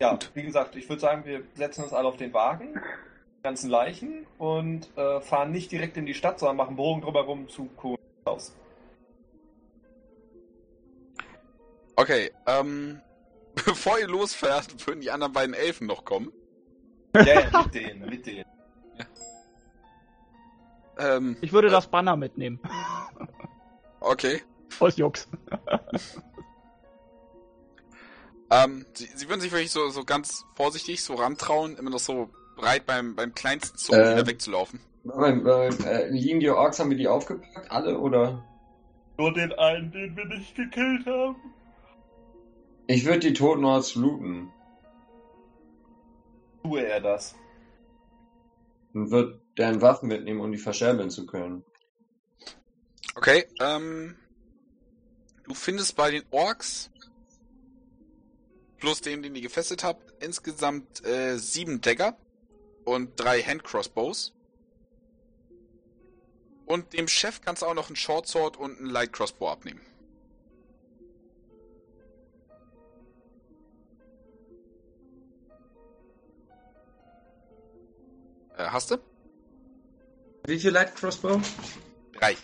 Ja, 0.00 0.18
wie 0.34 0.42
gesagt, 0.42 0.76
ich 0.76 0.88
würde 0.88 1.00
sagen, 1.00 1.24
wir 1.24 1.42
setzen 1.54 1.82
uns 1.82 1.92
alle 1.92 2.08
auf 2.08 2.18
den 2.18 2.34
Wagen, 2.34 2.74
die 2.74 3.42
ganzen 3.42 3.70
Leichen 3.70 4.26
und 4.36 4.90
äh, 4.96 5.20
fahren 5.20 5.50
nicht 5.50 5.72
direkt 5.72 5.96
in 5.96 6.04
die 6.04 6.12
Stadt, 6.12 6.38
sondern 6.38 6.56
machen 6.56 6.76
Bogen 6.76 7.00
drumherum 7.00 7.48
zu 7.48 7.64
Kuhns 7.76 7.96
Haus. 8.26 8.54
Okay, 11.94 12.30
ähm. 12.46 13.00
Bevor 13.64 13.98
ihr 13.98 14.06
losfährt, 14.06 14.86
würden 14.86 15.00
die 15.00 15.10
anderen 15.10 15.32
beiden 15.32 15.54
Elfen 15.54 15.86
noch 15.86 16.04
kommen. 16.04 16.30
Ja, 17.14 17.24
ja, 17.24 17.62
mit 17.62 17.74
denen, 17.74 18.06
mit 18.06 18.26
denen. 18.26 18.44
Ähm, 20.98 21.36
Ich 21.40 21.52
würde 21.52 21.68
das 21.68 21.86
Banner 21.88 22.16
mitnehmen. 22.16 22.60
okay. 24.00 24.42
Aus 24.80 24.96
Jux. 24.96 25.28
Ähm, 28.50 28.86
sie, 28.94 29.06
sie 29.14 29.28
würden 29.28 29.40
sich 29.40 29.50
wirklich 29.52 29.70
so, 29.72 29.88
so 29.88 30.04
ganz 30.04 30.44
vorsichtig 30.54 31.02
so 31.02 31.14
rantrauen, 31.14 31.76
immer 31.76 31.90
noch 31.90 31.98
so 31.98 32.30
breit 32.56 32.86
beim, 32.86 33.16
beim 33.16 33.34
kleinsten 33.34 33.76
Zug 33.76 33.96
Äh. 33.96 34.12
wieder 34.12 34.26
wegzulaufen. 34.26 34.80
Beim, 35.04 35.46
äh, 35.46 35.68
äh, 35.68 36.08
liegen 36.10 36.40
die 36.40 36.50
Orks, 36.50 36.78
haben 36.78 36.90
wir 36.90 36.96
die 36.96 37.08
aufgepackt, 37.08 37.70
alle, 37.70 37.98
oder? 37.98 38.44
Nur 39.18 39.32
den 39.32 39.52
einen, 39.52 39.90
den 39.92 40.16
wir 40.16 40.24
nicht 40.26 40.54
gekillt 40.54 41.06
haben. 41.06 41.36
Ich 42.88 43.04
würde 43.04 43.20
die 43.20 43.32
Toten 43.32 43.64
Orks 43.64 43.94
looten 43.94 44.52
Tue 46.62 46.80
er 46.86 47.00
das. 47.00 47.34
und 48.94 49.10
würde 49.10 49.40
deren 49.56 49.80
Waffen 49.80 50.08
mitnehmen, 50.08 50.40
um 50.40 50.52
die 50.52 50.58
verscherbeln 50.58 51.10
zu 51.10 51.26
können. 51.26 51.64
Okay, 53.14 53.46
ähm. 53.60 54.16
Du 55.44 55.54
findest 55.54 55.94
bei 55.94 56.10
den 56.10 56.24
Orks 56.32 56.90
plus 58.78 59.00
dem, 59.00 59.22
den 59.22 59.34
ihr 59.36 59.42
gefesselt 59.42 59.84
habt, 59.84 60.22
insgesamt 60.22 61.04
äh, 61.04 61.38
sieben 61.38 61.80
Dagger 61.80 62.16
und 62.84 63.18
drei 63.18 63.42
Handcrossbows. 63.42 64.32
Und 66.66 66.92
dem 66.94 67.06
Chef 67.06 67.40
kannst 67.40 67.62
du 67.62 67.66
auch 67.66 67.74
noch 67.74 67.88
einen 67.88 67.96
Short 67.96 68.26
Sword 68.26 68.56
und 68.56 68.78
einen 68.78 68.90
Light 68.90 69.12
Crossbow 69.12 69.48
abnehmen. 69.48 69.80
Äh, 78.56 78.66
hast 78.66 78.90
du? 78.90 78.96
Wie 80.46 80.60
viel 80.60 80.70
Light 80.70 80.94
Crossbow? 80.94 81.40
Drei. 82.18 82.36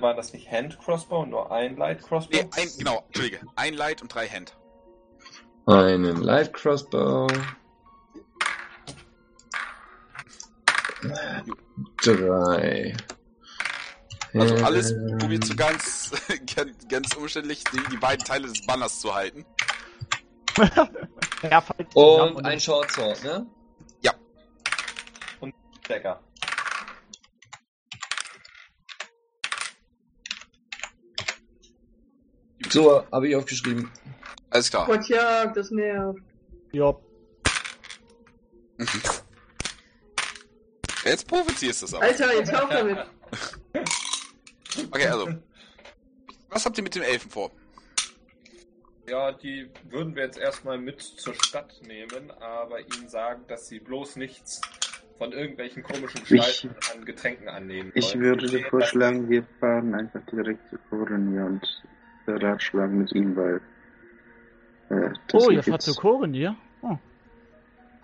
War 0.00 0.14
das 0.14 0.32
nicht 0.32 0.50
Hand 0.50 0.78
Crossbow, 0.78 1.26
nur 1.26 1.50
ein 1.50 1.76
Light 1.76 2.02
Crossbow? 2.02 2.36
Nee, 2.36 2.48
ein, 2.56 2.68
genau, 2.78 3.02
Entschuldige. 3.08 3.40
Ein 3.56 3.74
Light 3.74 4.00
und 4.00 4.14
drei 4.14 4.28
Hand. 4.28 4.56
Einen 5.66 6.16
Light 6.22 6.52
Crossbow. 6.52 7.26
Drei. 12.02 12.96
Also 14.34 14.54
Äh, 14.54 14.62
alles 14.62 14.94
probiert 15.18 15.44
so 15.44 15.56
ganz, 15.56 16.12
ganz, 16.56 16.88
ganz 16.88 17.16
umständlich, 17.16 17.64
die, 17.64 17.82
die 17.90 17.96
beiden 17.96 18.24
Teile 18.24 18.46
des 18.46 18.64
Banners 18.64 19.00
zu 19.00 19.14
halten. 19.14 19.44
Ja, 21.50 21.60
falls 21.60 21.90
zusammen 21.90 22.36
Und 22.36 22.46
ein 22.46 22.60
Short 22.60 22.88
Sword, 22.92 23.24
ne? 23.24 23.44
Decker. 25.88 26.20
So, 32.68 33.06
habe 33.12 33.28
ich 33.28 33.36
aufgeschrieben. 33.36 33.90
Alles 34.50 34.70
klar. 34.70 34.86
Gott, 34.86 35.06
ja, 35.08 35.46
das 35.46 35.70
nervt. 35.70 36.22
Ja, 36.72 36.94
Jetzt 41.04 41.26
provozierst 41.26 41.82
du 41.82 41.86
es 41.86 41.94
aber. 41.94 42.04
Alter, 42.04 42.34
jetzt 42.34 42.52
hör 42.52 42.68
damit. 42.68 42.98
Okay, 44.90 45.06
also. 45.06 45.28
Was 46.48 46.64
habt 46.64 46.76
ihr 46.78 46.84
mit 46.84 46.94
dem 46.94 47.02
Elfen 47.02 47.30
vor? 47.30 47.50
Ja, 49.08 49.32
die 49.32 49.68
würden 49.90 50.14
wir 50.14 50.22
jetzt 50.24 50.38
erstmal 50.38 50.78
mit 50.78 51.02
zur 51.02 51.34
Stadt 51.34 51.80
nehmen, 51.82 52.30
aber 52.30 52.80
ihnen 52.80 53.08
sagen, 53.08 53.44
dass 53.48 53.66
sie 53.66 53.80
bloß 53.80 54.16
nichts 54.16 54.60
von 55.18 55.32
irgendwelchen 55.32 55.82
komischen 55.82 56.24
Gestalten 56.24 56.74
an 56.94 57.04
Getränken 57.04 57.48
annehmen 57.48 57.92
Ich 57.94 58.18
würde 58.18 58.46
dir 58.46 58.64
vorschlagen, 58.66 59.28
wir 59.28 59.44
fahren 59.60 59.94
einfach 59.94 60.20
direkt 60.30 60.68
zu 60.70 60.76
Corenia 60.90 61.46
und 61.46 61.82
beratschlagen 62.26 62.98
mit 62.98 63.12
ihm, 63.12 63.36
weil. 63.36 63.60
Äh, 64.90 65.10
Oh, 65.32 65.50
ihr 65.50 65.62
fahrt 65.62 65.82
zu 65.82 65.94
Korenir? 65.94 66.54
Oh, 66.82 66.90
Ich 66.92 66.96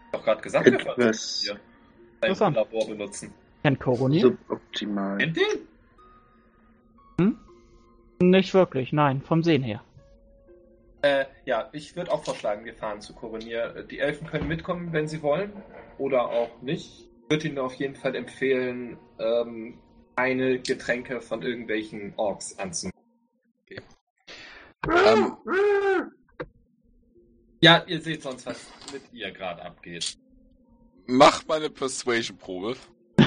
hab 0.06 0.12
doch 0.12 0.24
gerade 0.24 0.40
gesagt, 0.42 0.66
wir 0.70 0.80
fahren 0.80 1.00
etwas 1.00 1.40
hier. 1.42 1.54
Ein 1.54 1.58
Interessant. 2.22 2.56
Labor 2.56 2.88
benutzen. 2.88 3.32
kennt 3.62 3.80
Korenir? 3.80 4.22
suboptimal. 4.22 5.18
Kennt 5.18 5.36
den? 5.36 7.28
Nicht 8.20 8.52
wirklich, 8.54 8.92
nein, 8.92 9.22
vom 9.22 9.42
Sehen 9.44 9.62
her. 9.62 9.82
Äh, 11.02 11.26
ja, 11.44 11.68
ich 11.72 11.94
würde 11.96 12.10
auch 12.12 12.24
vorschlagen, 12.24 12.64
wir 12.64 12.74
fahren 12.74 13.00
zu 13.00 13.14
Koronier. 13.14 13.84
Die 13.84 14.00
Elfen 14.00 14.26
können 14.26 14.48
mitkommen, 14.48 14.92
wenn 14.92 15.06
sie 15.06 15.22
wollen, 15.22 15.52
oder 15.98 16.28
auch 16.28 16.60
nicht. 16.60 17.08
Ich 17.24 17.30
würde 17.30 17.48
ihnen 17.48 17.58
auf 17.58 17.74
jeden 17.74 17.94
Fall 17.94 18.16
empfehlen, 18.16 18.98
ähm, 19.18 19.78
keine 20.16 20.58
Getränke 20.58 21.20
von 21.20 21.42
irgendwelchen 21.42 22.14
Orks 22.16 22.58
anzunehmen. 22.58 22.92
Ähm, 24.88 25.36
Ja, 27.60 27.84
ihr 27.86 28.00
seht 28.00 28.22
sonst, 28.22 28.46
was 28.46 28.70
mit 28.92 29.02
ihr 29.12 29.30
gerade 29.32 29.62
abgeht. 29.62 30.16
mach 31.06 31.46
mal 31.46 31.58
eine 31.58 31.70
Persuasion-Probe. 31.70 32.76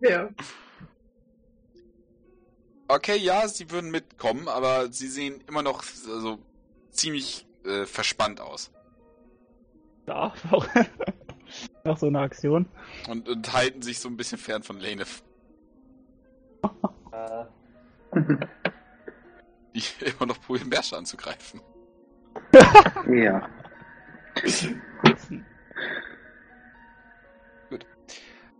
Ja. 0.00 0.28
Okay, 2.88 3.16
ja, 3.16 3.46
sie 3.46 3.70
würden 3.70 3.90
mitkommen, 3.90 4.48
aber 4.48 4.90
sie 4.90 5.08
sehen 5.08 5.42
immer 5.46 5.62
noch 5.62 5.82
also, 5.82 6.38
ziemlich 6.90 7.46
äh, 7.64 7.84
verspannt 7.84 8.40
aus. 8.40 8.70
Ja, 10.06 10.32
auch 10.50 10.66
nach 11.84 11.98
so 11.98 12.06
einer 12.06 12.20
Aktion. 12.20 12.66
Und, 13.08 13.28
und 13.28 13.52
halten 13.52 13.82
sich 13.82 14.00
so 14.00 14.08
ein 14.08 14.16
bisschen 14.16 14.38
fern 14.38 14.62
von 14.62 14.80
Lane, 14.80 15.04
Äh, 17.12 17.44
die 19.74 19.82
immer 20.04 20.26
noch 20.26 20.40
probieren, 20.40 20.70
Bärsche 20.70 20.96
anzugreifen. 20.96 21.60
Ja. 23.10 23.48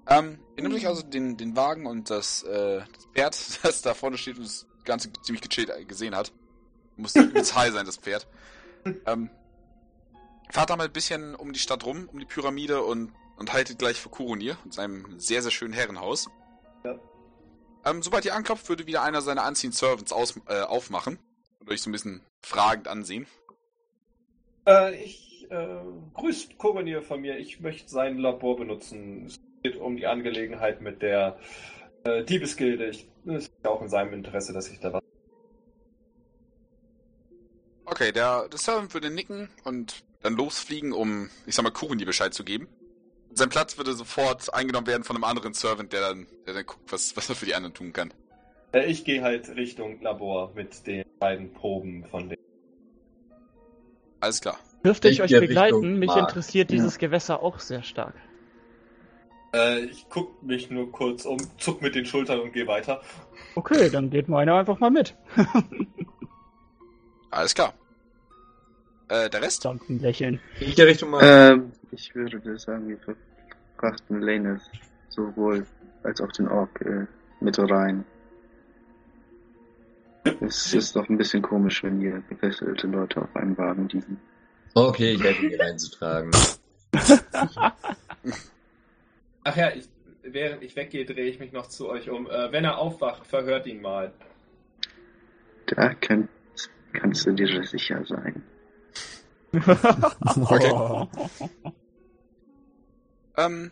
Ähm, 0.08 0.38
ihr 0.56 0.62
nehmt 0.62 0.74
euch 0.74 0.86
also 0.86 1.02
den, 1.02 1.36
den 1.36 1.54
Wagen 1.54 1.86
und 1.86 2.08
das, 2.08 2.42
äh, 2.42 2.80
das 2.94 3.04
Pferd, 3.12 3.58
das 3.62 3.82
da 3.82 3.94
vorne 3.94 4.16
steht 4.16 4.38
und 4.38 4.46
das 4.46 4.66
Ganze 4.84 5.12
ziemlich 5.22 5.42
gechillt 5.42 5.70
gesehen 5.88 6.16
hat. 6.16 6.32
Muss 6.96 7.14
übelst 7.14 7.54
high 7.54 7.72
sein, 7.72 7.86
das 7.86 7.98
Pferd. 7.98 8.26
Ähm, 9.06 9.30
fahrt 10.50 10.70
da 10.70 10.76
mal 10.76 10.86
ein 10.86 10.92
bisschen 10.92 11.34
um 11.34 11.52
die 11.52 11.58
Stadt 11.58 11.84
rum, 11.84 12.08
um 12.10 12.18
die 12.18 12.24
Pyramide 12.24 12.82
und, 12.82 13.12
und 13.36 13.52
haltet 13.52 13.78
gleich 13.78 14.00
vor 14.00 14.10
Kurunir 14.10 14.56
und 14.64 14.72
seinem 14.72 15.20
sehr, 15.20 15.42
sehr 15.42 15.50
schönen 15.50 15.74
Herrenhaus. 15.74 16.28
Ja. 16.84 16.98
Ähm, 17.84 18.02
sobald 18.02 18.24
ihr 18.24 18.34
anklopft, 18.34 18.68
würde 18.68 18.86
wieder 18.86 19.02
einer 19.02 19.20
seiner 19.20 19.46
Unseen 19.46 19.72
Servants 19.72 20.12
aus, 20.12 20.40
äh, 20.48 20.62
aufmachen 20.62 21.18
und 21.60 21.70
euch 21.70 21.82
so 21.82 21.90
ein 21.90 21.92
bisschen 21.92 22.22
fragend 22.42 22.88
ansehen. 22.88 23.26
Äh, 24.66 25.02
ich 25.04 25.46
äh, 25.50 25.80
grüßt 26.14 26.56
Koronier 26.56 27.02
von 27.02 27.20
mir. 27.20 27.38
Ich 27.38 27.60
möchte 27.60 27.90
sein 27.90 28.18
Labor 28.18 28.56
benutzen. 28.56 29.26
Es 29.26 29.40
geht 29.70 29.80
um 29.80 29.96
die 29.96 30.06
Angelegenheit 30.06 30.80
mit 30.80 31.02
der 31.02 31.38
äh, 32.04 32.24
Diebesgilde. 32.24 32.86
Ich, 32.86 33.06
es 33.26 33.44
ist 33.44 33.52
ja 33.64 33.70
auch 33.70 33.82
in 33.82 33.88
seinem 33.88 34.12
Interesse, 34.14 34.52
dass 34.52 34.68
ich 34.68 34.80
da 34.80 34.92
was. 34.92 35.02
Okay, 37.84 38.12
der, 38.12 38.48
der 38.48 38.58
Servant 38.58 38.92
würde 38.94 39.10
nicken 39.10 39.48
und 39.64 40.04
dann 40.22 40.34
losfliegen, 40.34 40.92
um, 40.92 41.30
ich 41.46 41.54
sag 41.54 41.62
mal, 41.62 41.70
Kuruni 41.70 42.04
Bescheid 42.04 42.34
zu 42.34 42.44
geben. 42.44 42.68
Sein 43.32 43.48
Platz 43.50 43.76
würde 43.76 43.92
sofort 43.92 44.52
eingenommen 44.52 44.86
werden 44.86 45.04
von 45.04 45.16
einem 45.16 45.24
anderen 45.24 45.54
Servant, 45.54 45.92
der 45.92 46.00
dann, 46.00 46.26
der 46.46 46.54
dann 46.54 46.66
guckt, 46.66 46.90
was, 46.90 47.16
was 47.16 47.28
er 47.28 47.34
für 47.34 47.46
die 47.46 47.54
anderen 47.54 47.74
tun 47.74 47.92
kann. 47.92 48.12
Äh, 48.72 48.86
ich 48.86 49.04
gehe 49.04 49.22
halt 49.22 49.48
Richtung 49.50 50.00
Labor 50.02 50.52
mit 50.54 50.86
den 50.86 51.04
beiden 51.18 51.52
Proben 51.52 52.04
von 52.04 52.28
den. 52.28 52.38
Alles 54.20 54.40
klar. 54.40 54.58
Dürfte 54.84 55.08
ich, 55.08 55.20
Ich 55.20 55.34
euch 55.34 55.40
begleiten? 55.40 55.76
Richtung 55.76 55.98
Mich 55.98 56.08
Markt. 56.08 56.30
interessiert 56.30 56.70
dieses 56.70 56.98
Gewässer 56.98 57.42
auch 57.42 57.58
sehr 57.60 57.82
stark. 57.82 58.14
Äh, 59.54 59.80
ich 59.84 60.06
guck 60.10 60.42
mich 60.42 60.70
nur 60.70 60.92
kurz 60.92 61.24
um, 61.24 61.38
zuck 61.58 61.80
mit 61.80 61.94
den 61.94 62.04
Schultern 62.04 62.40
und 62.40 62.52
gehe 62.52 62.66
weiter. 62.66 63.00
Okay, 63.54 63.88
dann 63.90 64.10
geht 64.10 64.28
meiner 64.28 64.54
einfach 64.54 64.78
mal 64.78 64.90
mit. 64.90 65.14
Alles 67.30 67.54
klar. 67.54 67.74
Äh, 69.08 69.30
der 69.30 69.42
Rest? 69.42 69.64
Ein 69.66 69.80
Lächeln. 69.88 70.40
Ich 70.60 70.74
der 70.74 70.86
Richtung 70.86 71.10
mal. 71.10 71.22
Ähm, 71.22 71.72
ich 71.90 72.14
würde 72.14 72.58
sagen, 72.58 72.88
wir 72.88 72.98
verfrachten 72.98 74.20
Lanes 74.20 74.62
sowohl 75.08 75.66
als 76.02 76.20
auch 76.20 76.30
den 76.32 76.48
Ork 76.48 76.80
äh, 76.82 77.06
mit 77.40 77.58
rein. 77.58 78.04
Es 80.40 80.74
ist 80.74 80.94
doch 80.94 81.08
ein 81.08 81.16
bisschen 81.16 81.42
komisch, 81.42 81.82
wenn 81.82 82.00
hier 82.00 82.22
gefesselte 82.28 82.86
Leute 82.86 83.22
auf 83.22 83.34
einem 83.34 83.56
Wagen 83.56 83.88
liegen. 83.88 84.20
Okay, 84.74 85.12
ich 85.12 85.22
helfe 85.22 85.44
ihn 85.44 85.48
hier 85.50 85.60
reinzutragen. 85.60 86.30
Ach 89.48 89.56
ja, 89.56 89.70
ich, 89.70 89.88
während 90.22 90.62
ich 90.62 90.76
weggehe, 90.76 91.06
drehe 91.06 91.24
ich 91.24 91.38
mich 91.38 91.52
noch 91.52 91.68
zu 91.68 91.88
euch 91.88 92.10
um. 92.10 92.28
Äh, 92.28 92.52
wenn 92.52 92.64
er 92.64 92.76
aufwacht, 92.76 93.26
verhört 93.26 93.66
ihn 93.66 93.80
mal. 93.80 94.12
Da 95.64 95.94
kann, 95.94 96.28
kannst 96.92 97.24
du 97.24 97.32
dir 97.32 97.64
sicher 97.64 98.04
sein. 98.04 98.42
Okay. 100.50 101.06
Ähm, 103.38 103.70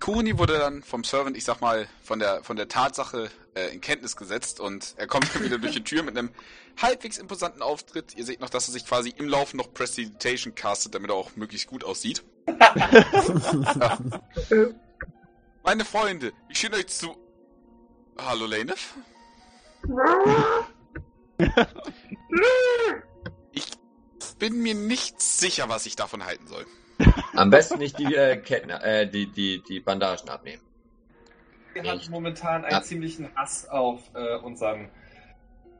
Kuruni 0.00 0.36
wurde 0.36 0.58
dann 0.58 0.82
vom 0.82 1.04
Servant, 1.04 1.36
ich 1.36 1.44
sag 1.44 1.60
mal, 1.60 1.86
von 2.02 2.18
der, 2.18 2.42
von 2.42 2.56
der 2.56 2.66
Tatsache 2.66 3.30
äh, 3.54 3.72
in 3.72 3.80
Kenntnis 3.80 4.16
gesetzt 4.16 4.58
und 4.58 4.96
er 4.96 5.06
kommt 5.06 5.32
dann 5.32 5.44
wieder 5.44 5.58
durch 5.58 5.74
die 5.74 5.84
Tür 5.84 6.02
mit 6.02 6.18
einem 6.18 6.30
halbwegs 6.82 7.16
imposanten 7.16 7.62
Auftritt. 7.62 8.16
Ihr 8.16 8.24
seht 8.24 8.40
noch, 8.40 8.50
dass 8.50 8.68
er 8.68 8.72
sich 8.72 8.84
quasi 8.84 9.14
im 9.16 9.28
Lauf 9.28 9.54
noch 9.54 9.72
Prestidigitation 9.72 10.56
castet, 10.56 10.96
damit 10.96 11.10
er 11.10 11.14
auch 11.14 11.36
möglichst 11.36 11.68
gut 11.68 11.84
aussieht. 11.84 12.24
ja. 12.48 13.96
Meine 15.66 15.84
Freunde, 15.84 16.32
ich 16.48 16.58
schicke 16.58 16.76
euch 16.76 16.86
zu... 16.86 17.16
Hallo, 18.18 18.46
Lanef? 18.46 18.94
Ich 23.52 24.38
bin 24.38 24.62
mir 24.62 24.74
nicht 24.74 25.20
sicher, 25.20 25.68
was 25.68 25.86
ich 25.86 25.96
davon 25.96 26.24
halten 26.24 26.46
soll. 26.46 26.64
Am 27.34 27.50
besten 27.50 27.78
nicht 27.78 27.98
die 27.98 28.14
äh, 28.14 28.36
Ketten, 28.36 28.70
äh, 28.70 29.08
die, 29.10 29.26
die, 29.26 29.62
die 29.62 29.80
Bandagen 29.80 30.28
abnehmen. 30.28 30.62
Hat 31.76 31.84
Echt? 31.84 32.10
momentan 32.10 32.64
einen 32.64 32.72
Ja. 32.72 32.82
ziemlichen 32.82 33.28
Hass 33.34 33.68
auf 33.68 34.00
äh, 34.14 34.36
unseren 34.36 34.88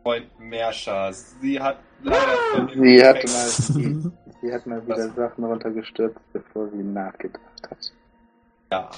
Freund 0.03 0.27
Merscha. 0.41 1.13
Sie 1.13 1.61
hat 1.61 1.79
leider 2.03 2.69
Sie 2.75 3.05
hat 3.05 3.25
mal, 3.25 3.49
sie, 3.49 4.11
sie 4.43 4.53
hat 4.53 4.67
mal 4.67 4.85
wieder 4.85 4.97
Was? 4.97 5.15
Sachen 5.15 5.45
runtergestürzt, 5.45 6.19
bevor 6.33 6.69
sie 6.71 6.83
nachgedacht 6.83 7.71
hat. 7.71 7.93
Ja. 8.73 8.91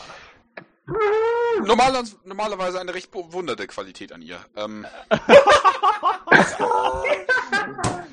Normal, 1.64 2.02
normalerweise 2.24 2.80
eine 2.80 2.94
recht 2.94 3.10
bewunderte 3.10 3.66
Qualität 3.66 4.12
an 4.12 4.22
ihr. 4.22 4.38
Ähm, 4.56 4.86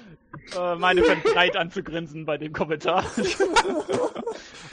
Äh, 0.56 0.76
meine 0.76 1.04
fängt 1.04 1.24
breit 1.24 1.58
an 1.58 1.72
zu 1.72 1.82
grinsen 1.82 2.26
bei 2.26 2.38
dem 2.38 2.54
Kommentar. 2.54 3.04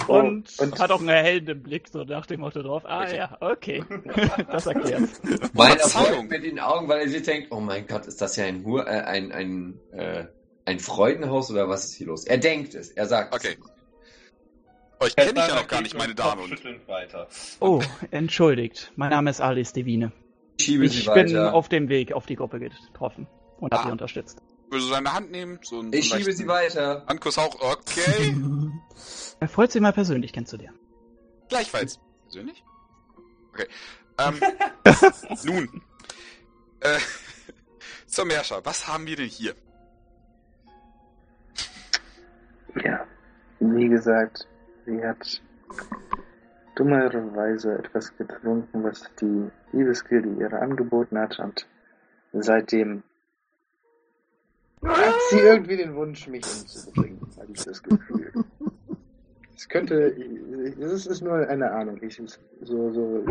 und, 0.06 0.48
Oh, 0.58 0.62
und- 0.62 0.78
hat 0.78 0.90
auch 0.90 1.00
einen 1.00 1.08
erhellenden 1.08 1.62
Blick, 1.62 1.88
so 1.88 2.04
nach 2.04 2.26
dem 2.26 2.40
Motto 2.40 2.62
drauf. 2.62 2.82
Ah 2.86 3.02
Okay. 3.04 3.16
ja, 3.16 3.36
okay. 3.40 3.84
das 4.50 4.66
erklärt's. 4.66 5.20
Mein 5.54 5.78
Verzeihung. 5.78 6.06
Erfolg 6.06 6.30
mit 6.30 6.44
den 6.44 6.60
Augen, 6.60 6.88
weil 6.88 7.00
er 7.00 7.08
sich 7.08 7.22
denkt, 7.22 7.48
oh 7.50 7.60
mein 7.60 7.86
Gott, 7.86 8.06
ist 8.06 8.20
das 8.20 8.36
ja 8.36 8.44
ein 8.44 8.64
Hur, 8.64 8.86
äh, 8.86 8.90
ein, 9.00 9.32
ein, 9.32 9.80
äh, 9.92 10.26
ein 10.66 10.78
Freudenhaus 10.78 11.50
oder 11.50 11.68
was 11.68 11.84
ist 11.86 11.94
hier 11.94 12.08
los? 12.08 12.24
Er 12.26 12.38
denkt 12.38 12.74
es, 12.74 12.90
er 12.90 13.06
sagt 13.06 13.34
Okay. 13.34 13.56
es. 13.58 13.72
Euch 15.02 15.16
kenne 15.16 15.30
ich 15.40 15.48
ja 15.48 15.54
noch 15.54 15.68
gar 15.68 15.82
nicht, 15.82 15.96
meine 15.96 16.14
Dame. 16.14 16.42
Und 16.42 16.64
weiter. 16.88 17.28
Oh, 17.60 17.82
entschuldigt. 18.10 18.92
Mein 18.96 19.10
Name 19.10 19.30
ist 19.30 19.40
Alice 19.40 19.72
Devine. 19.72 20.12
Ich 20.58 20.66
schiebe 20.66 20.88
sie 20.88 21.00
Ich 21.00 21.06
bin 21.12 21.26
weiter. 21.28 21.54
auf 21.54 21.68
dem 21.68 21.88
Weg 21.88 22.12
auf 22.12 22.26
die 22.26 22.36
Gruppe 22.36 22.58
getroffen 22.60 23.26
und 23.58 23.72
habe 23.72 23.82
Ah. 23.82 23.86
sie 23.86 23.92
unterstützt. 23.92 24.38
würde 24.70 24.84
seine 24.86 25.12
Hand 25.12 25.30
nehmen, 25.30 25.58
so 25.62 25.80
einen, 25.80 25.92
so 25.92 25.98
ich 25.98 26.12
einen 26.12 26.22
schiebe 26.22 26.32
sie 26.34 26.46
weiter. 26.48 27.04
Handkuss 27.06 27.36
auch. 27.38 27.54
Okay. 27.60 28.34
Er 29.40 29.48
freut 29.48 29.72
sich 29.72 29.82
mal 29.82 29.92
persönlich 29.92 30.32
kennenzulernen. 30.32 30.78
Gleichfalls. 31.48 31.98
Persönlich? 32.24 32.62
Okay. 33.52 33.66
Ähm, 34.18 34.40
nun. 35.44 35.82
Äh, 36.80 36.98
zur 38.06 38.24
Merscher, 38.24 38.60
was 38.64 38.86
haben 38.86 39.04
wir 39.06 39.16
denn 39.16 39.28
hier? 39.28 39.54
Ja, 42.84 43.04
wie 43.60 43.88
gesagt, 43.88 44.46
sie 44.86 45.04
hat 45.04 45.42
dummerweise 46.74 47.78
etwas 47.78 48.16
getrunken, 48.16 48.82
was 48.84 49.10
die 49.20 49.50
Liebesgilde 49.72 50.40
ihr 50.40 50.52
angeboten 50.52 51.18
hat 51.18 51.38
und 51.38 51.66
seitdem 52.32 53.02
hat 54.84 55.14
sie 55.30 55.38
irgendwie 55.38 55.76
den 55.76 55.94
Wunsch, 55.94 56.26
mich 56.26 56.44
umzubringen, 56.44 57.20
habe 57.38 57.52
ich 57.52 57.64
das 57.64 57.82
Gefühl. 57.82 58.32
Es 59.54 59.68
könnte, 59.68 59.94
es 60.80 61.06
ist 61.06 61.20
nur 61.20 61.46
eine 61.46 61.70
Ahnung. 61.70 62.02
Ich, 62.02 62.16
so, 62.16 62.90
so, 62.92 63.24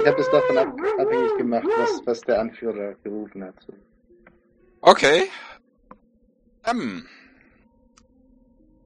ich 0.00 0.06
habe 0.06 0.20
es 0.20 0.30
davon 0.30 0.58
ab, 0.58 0.78
abhängig 0.98 1.36
gemacht, 1.38 1.66
was, 1.78 2.02
was 2.04 2.20
der 2.22 2.40
Anführer 2.40 2.94
gerufen 3.02 3.42
hat. 3.42 3.54
Okay. 4.82 5.30
Ähm. 6.66 7.06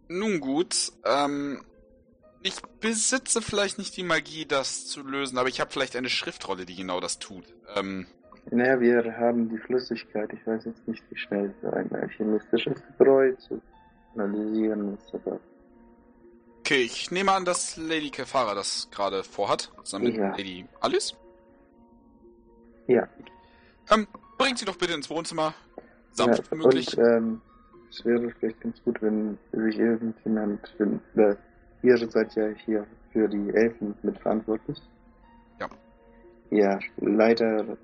Nun 0.09 0.39
gut, 0.39 0.93
ähm. 1.05 1.65
Ich 2.43 2.61
besitze 2.81 3.41
vielleicht 3.41 3.79
nicht 3.79 3.97
die 3.97 4.03
Magie, 4.03 4.47
das 4.47 4.87
zu 4.87 5.03
lösen, 5.03 5.39
aber 5.39 5.49
ich 5.49 5.61
habe 5.61 5.71
vielleicht 5.71 5.95
eine 5.97 6.09
Schriftrolle, 6.09 6.67
die 6.67 6.75
genau 6.77 6.99
das 7.01 7.19
tut. 7.19 7.45
Ähm, 7.77 8.07
Naja, 8.51 8.81
wir 8.81 9.17
haben 9.17 9.49
die 9.49 9.59
Flüssigkeit. 9.59 10.33
Ich 10.33 10.45
weiß 10.47 10.65
jetzt 10.65 10.87
nicht, 10.89 11.03
wie 11.11 11.17
schnell 11.17 11.55
so 11.63 11.71
ein 11.71 11.91
alchemistisches 11.93 12.75
Gebräu 12.89 13.33
zu 13.37 13.61
analysieren 14.15 14.99
ist, 14.99 15.15
aber 15.15 15.39
okay, 16.61 16.83
ich 16.83 17.11
nehme 17.11 17.33
an, 17.33 17.45
dass 17.45 17.77
Lady 17.77 18.11
Kefara 18.11 18.55
das 18.55 18.89
gerade 18.91 19.23
vorhat, 19.25 19.71
zusammen 19.85 20.07
mit 20.07 20.17
Ja. 20.17 20.31
Lady 20.31 20.67
Alice. 20.81 21.15
ja. 22.89 23.09
Ähm, 23.91 24.07
bringt 24.39 24.59
sie 24.59 24.65
doch 24.65 24.77
bitte 24.77 24.95
ins 24.95 25.11
Wohnzimmer. 25.11 25.55
Sanft 26.13 26.51
ja 26.51 26.57
möglich. 26.57 26.97
Und 26.97 27.05
ähm, 27.05 27.41
es 27.91 28.05
wäre 28.05 28.31
vielleicht 28.39 28.61
ganz 28.61 28.83
gut, 28.85 29.01
wenn 29.03 29.39
sich 29.53 29.79
irgendjemand, 29.79 30.61
wenn, 30.79 31.01
ihr 31.83 31.97
seid 32.11 32.35
ja 32.35 32.49
hier 32.65 32.87
für 33.13 33.29
die 33.29 33.51
Elfen 33.51 33.95
mitverantwortlich. 34.03 34.79
Ja. 35.61 35.69
Ja, 36.51 36.79
leider 36.99 37.77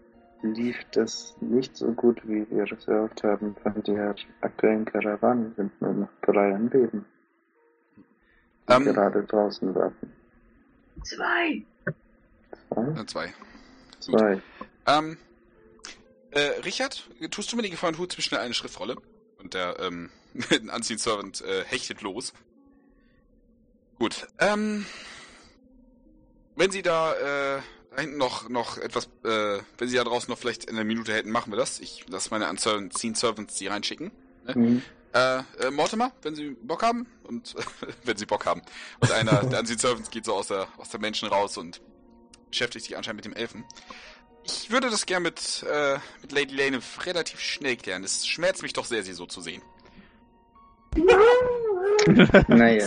lief 0.42 0.76
das 0.92 1.36
nicht 1.40 1.76
so 1.76 1.92
gut, 1.92 2.20
wie 2.24 2.46
wir 2.50 2.70
es 2.70 2.86
erhofft 2.86 3.22
haben. 3.24 3.56
Von 3.62 3.82
der 3.82 4.14
aktuellen 4.40 4.84
Karawane 4.84 5.52
sind 5.56 5.80
nur 5.80 5.92
noch 5.92 6.08
drei 6.22 6.54
am 6.54 6.68
Leben. 6.68 7.04
Die 8.68 8.72
Ähm. 8.72 8.84
gerade 8.84 9.24
draußen 9.24 9.74
warten. 9.74 10.12
Zwei. 11.04 11.62
Zwei? 12.68 13.04
Zwei. 13.06 13.34
Zwei. 14.00 14.42
Ähm, 14.86 15.16
äh, 16.30 16.60
Richard, 16.64 17.08
tust 17.30 17.50
du 17.52 17.56
mir 17.56 17.62
den 17.62 17.70
Gefallen 17.70 17.94
und 17.94 18.00
holst 18.00 18.16
mir 18.18 18.22
schnell 18.22 18.40
eine 18.40 18.54
Schriftrolle? 18.54 18.96
Und 19.38 19.54
der, 19.54 19.78
ähm, 19.80 20.10
Unseen 20.74 20.98
Servant 20.98 21.40
äh, 21.42 21.64
hechtet 21.64 22.02
los. 22.02 22.32
Gut, 23.98 24.28
ähm, 24.38 24.86
wenn 26.54 26.70
Sie 26.70 26.82
da, 26.82 27.14
äh, 27.14 27.62
da 27.90 28.00
hinten 28.00 28.16
noch, 28.16 28.48
noch 28.48 28.78
etwas, 28.78 29.06
äh, 29.24 29.58
wenn 29.78 29.88
Sie 29.88 29.96
da 29.96 30.04
draußen 30.04 30.30
noch 30.30 30.38
vielleicht 30.38 30.68
eine 30.68 30.84
Minute 30.84 31.12
hätten, 31.12 31.30
machen 31.30 31.52
wir 31.52 31.56
das. 31.56 31.80
Ich 31.80 32.06
lasse 32.08 32.30
meine 32.30 32.48
Unseen 32.48 33.14
Servants 33.14 33.56
die 33.56 33.66
reinschicken. 33.66 34.12
Mhm. 34.54 34.82
Äh, 35.14 35.38
äh, 35.60 35.70
Mortimer, 35.70 36.12
wenn 36.22 36.36
Sie 36.36 36.50
Bock 36.50 36.82
haben 36.82 37.06
und 37.24 37.54
wenn 38.04 38.16
Sie 38.16 38.26
Bock 38.26 38.46
haben. 38.46 38.62
Und 39.00 39.10
einer 39.10 39.42
der 39.44 39.60
Unseen 39.60 39.78
Servants 39.78 40.10
geht 40.10 40.24
so 40.24 40.34
aus 40.34 40.48
der, 40.48 40.68
aus 40.76 40.90
der 40.90 41.00
Menschen 41.00 41.28
raus 41.28 41.56
und 41.56 41.80
beschäftigt 42.50 42.86
sich 42.86 42.96
anscheinend 42.96 43.24
mit 43.24 43.34
dem 43.34 43.34
Elfen. 43.34 43.64
Ich 44.44 44.70
würde 44.70 44.90
das 44.90 45.06
gern 45.06 45.24
mit, 45.24 45.64
äh, 45.68 45.98
mit 46.22 46.32
Lady 46.32 46.54
Lane 46.54 46.80
relativ 47.04 47.40
schnell 47.40 47.76
klären. 47.76 48.04
Es 48.04 48.26
schmerzt 48.26 48.62
mich 48.62 48.72
doch 48.72 48.84
sehr, 48.84 49.02
sie 49.02 49.12
so 49.12 49.26
zu 49.26 49.40
sehen. 49.40 49.62
Naja. 52.48 52.86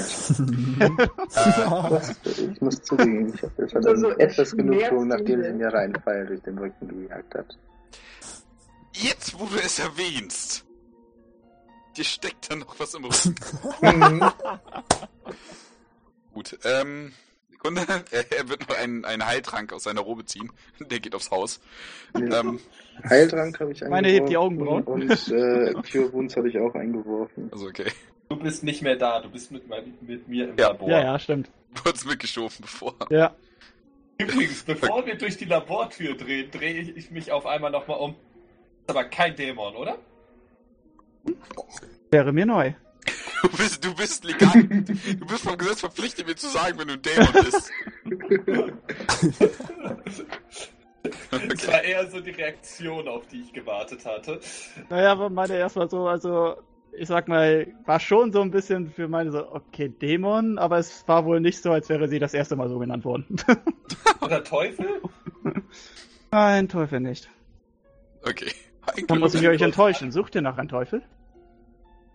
Was, 1.89 2.15
ich 2.37 2.61
muss 2.61 2.81
zugeben, 2.81 3.33
ich 3.33 3.43
habe 3.43 3.67
hat 3.67 3.85
Also, 3.85 4.09
etwas 4.11 4.55
genug 4.55 4.75
schmerzt 4.75 4.89
tun, 4.89 5.07
nachdem 5.07 5.43
sie 5.43 5.53
mir 5.53 5.73
Reinfall 5.73 6.25
durch 6.25 6.41
den 6.41 6.57
Rücken 6.57 6.87
gejagt 6.87 7.35
hat. 7.35 7.57
Jetzt, 8.93 9.39
wo 9.39 9.45
du 9.45 9.57
es 9.57 9.79
erwähnst. 9.79 10.65
Dir 11.97 12.03
steckt 12.03 12.49
da 12.49 12.55
noch 12.55 12.79
was 12.79 12.93
im 12.93 13.05
Rücken. 13.05 13.35
Mhm. 13.81 14.23
Gut, 16.33 16.57
ähm, 16.63 17.11
Sekunde. 17.61 17.81
Er, 18.11 18.31
er 18.31 18.49
wird 18.49 18.67
noch 18.67 18.77
einen, 18.77 19.05
einen 19.05 19.25
Heiltrank 19.25 19.73
aus 19.73 19.83
seiner 19.83 20.01
Robe 20.01 20.25
ziehen. 20.25 20.51
Der 20.79 20.99
geht 20.99 21.13
aufs 21.13 21.31
Haus. 21.31 21.59
Ja. 22.17 22.39
Ähm, 22.39 22.59
Heiltrank 23.07 23.59
habe 23.59 23.71
ich 23.71 23.83
eingeworfen. 23.83 23.89
Meine 23.89 24.07
hebt 24.09 24.29
die 24.29 24.37
Augenbrauen. 24.37 24.83
Und 24.83 25.11
äh, 25.11 25.73
Cure 25.91 26.11
Wounds 26.13 26.35
habe 26.35 26.49
ich 26.49 26.57
auch 26.57 26.73
eingeworfen. 26.73 27.49
also 27.51 27.67
okay. 27.67 27.91
Du 28.31 28.37
bist 28.37 28.63
nicht 28.63 28.81
mehr 28.81 28.95
da, 28.95 29.19
du 29.19 29.29
bist 29.29 29.51
mit, 29.51 29.67
mein- 29.67 29.93
mit 29.99 30.25
mir 30.29 30.47
im 30.47 30.57
Ja. 30.57 30.69
Labor. 30.69 30.89
Ja, 30.89 31.03
ja, 31.03 31.19
stimmt. 31.19 31.49
Kurz 31.83 32.05
mitgeschoben, 32.05 32.55
bevor. 32.61 32.95
Ja. 33.09 33.35
Übrigens, 34.17 34.63
bevor 34.63 35.05
wir 35.09 35.17
durch 35.17 35.35
die 35.35 35.43
Labortür 35.43 36.15
drehen, 36.15 36.49
drehe 36.49 36.79
ich 36.79 37.11
mich 37.11 37.29
auf 37.33 37.45
einmal 37.45 37.71
nochmal 37.71 37.99
um. 37.99 38.11
Ist 38.11 38.89
aber 38.89 39.03
kein 39.03 39.35
Dämon, 39.35 39.75
oder? 39.75 39.97
Wäre 42.09 42.31
mir 42.31 42.45
neu. 42.45 42.71
Du 43.41 43.49
bist, 43.57 43.83
du 43.83 43.93
bist 43.95 44.23
legal. 44.23 44.63
Du 44.63 45.25
bist 45.25 45.43
vom 45.43 45.57
Gesetz 45.57 45.81
verpflichtet, 45.81 46.25
mir 46.25 46.37
zu 46.37 46.47
sagen, 46.47 46.79
wenn 46.79 46.87
du 46.87 46.93
ein 46.93 47.01
Dämon 47.01 47.33
bist. 47.43 47.69
Das 51.31 51.67
war 51.67 51.83
eher 51.83 52.07
so 52.09 52.21
die 52.21 52.29
Reaktion, 52.29 53.07
auf 53.07 53.25
die 53.27 53.41
ich 53.41 53.51
gewartet 53.53 54.05
hatte. 54.05 54.39
Naja, 54.89 55.11
aber 55.13 55.29
meine 55.31 55.57
erstmal 55.57 55.89
so, 55.89 56.07
also, 56.07 56.57
ich 56.93 57.07
sag 57.07 57.27
mal, 57.27 57.67
war 57.85 57.99
schon 57.99 58.31
so 58.31 58.41
ein 58.41 58.51
bisschen 58.51 58.91
für 58.91 59.07
meine 59.07 59.31
so, 59.31 59.51
okay, 59.51 59.89
Dämon, 59.89 60.57
aber 60.57 60.77
es 60.77 61.07
war 61.07 61.25
wohl 61.25 61.39
nicht 61.39 61.61
so, 61.61 61.71
als 61.71 61.89
wäre 61.89 62.07
sie 62.07 62.19
das 62.19 62.33
erste 62.33 62.55
Mal 62.55 62.69
so 62.69 62.79
genannt 62.79 63.05
worden. 63.05 63.25
Oder 64.21 64.43
Teufel? 64.43 65.01
Nein, 66.31 66.69
Teufel 66.69 66.99
nicht. 66.99 67.29
Okay. 68.23 68.51
Dann 69.07 69.19
muss 69.19 69.33
ich 69.33 69.47
euch 69.47 69.61
enttäuschen. 69.61 70.11
Sucht 70.11 70.35
ihr 70.35 70.41
nach 70.41 70.57
einem 70.57 70.69
Teufel? 70.69 71.01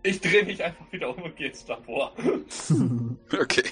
Ich 0.02 0.20
drehe 0.20 0.44
mich 0.44 0.62
einfach 0.62 0.90
wieder 0.92 1.16
um 1.16 1.22
und 1.22 1.36
gehe 1.36 1.48
ins 1.48 1.66
Labor. 1.66 2.12
Okay. 3.32 3.64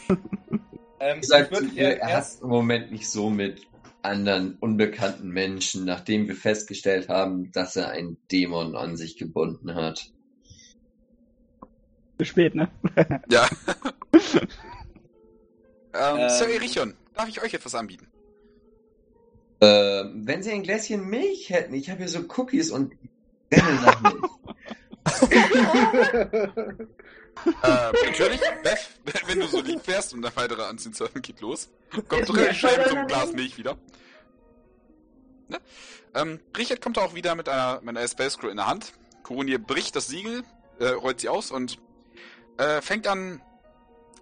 Ähm, 1.01 1.19
Ich 1.21 1.29
sag 1.29 1.55
zu 1.55 1.65
ihr, 1.67 1.99
er 1.99 2.17
hat 2.17 2.27
im 2.43 2.49
Moment 2.49 2.91
nicht 2.91 3.09
so 3.09 3.31
mit 3.31 3.67
anderen 4.03 4.57
unbekannten 4.61 5.29
Menschen, 5.29 5.85
nachdem 5.85 6.29
wir 6.29 6.35
festgestellt 6.35 7.09
haben, 7.09 7.53
dass 7.53 7.77
er 7.77 7.91
einen 7.91 8.17
Dämon 8.31 8.77
an 8.77 8.97
sich 8.97 9.17
gebunden 9.17 9.75
hat. 9.75 10.11
Zu 12.19 12.25
spät, 12.25 12.55
ne? 12.55 12.69
Ja. 13.29 13.49
ähm, 14.13 14.49
Ähm. 15.95 16.29
Sir 16.29 16.49
Erichon, 16.49 16.95
darf 17.15 17.29
ich 17.29 17.43
euch 17.43 17.55
etwas 17.55 17.75
anbieten? 17.75 18.09
Äh, 19.61 20.05
wenn 20.15 20.43
Sie 20.43 20.51
ein 20.51 20.63
Gläschen 20.63 21.09
Milch 21.09 21.51
hätten, 21.51 21.75
ich 21.75 21.91
habe 21.91 21.99
hier 22.01 22.09
so 22.09 22.21
Cookies 22.37 22.71
und 22.71 22.95
nach 23.51 24.01
Milch. 24.03 24.23
äh, 27.63 27.93
natürlich, 28.07 28.41
Beth, 28.63 28.89
wenn 29.27 29.41
du 29.41 29.47
so 29.47 29.61
lieb 29.61 29.87
wärst 29.87 30.15
und 30.15 30.23
der 30.23 30.35
weitere 30.35 30.63
anziehen 30.63 30.95
soll, 30.95 31.09
geht 31.23 31.41
los. 31.41 31.69
Kommt 32.09 32.29
doch 32.29 32.53
schnell 32.53 32.81
einem 32.81 33.07
Glas. 33.07 33.33
Milch 33.33 33.57
wieder. 33.59 33.77
Ne? 35.49 35.59
Ähm, 36.15 36.41
Richard 36.57 36.81
kommt 36.81 36.99
auch 36.99 37.15
wieder 37.15 37.35
mit 37.35 37.49
einer, 37.49 37.81
mit 37.83 37.97
einer 37.97 38.09
Spell 38.09 38.31
Scroll 38.31 38.51
in 38.51 38.57
der 38.57 38.67
Hand. 38.67 38.93
Koronier 39.23 39.59
bricht 39.59 39.95
das 39.95 40.09
Siegel, 40.09 40.43
äh, 40.79 40.89
rollt 40.89 41.21
sie 41.21 41.29
aus 41.29 41.51
und 41.51 41.79
äh, 42.59 42.81
fängt 42.83 43.07
an, 43.07 43.41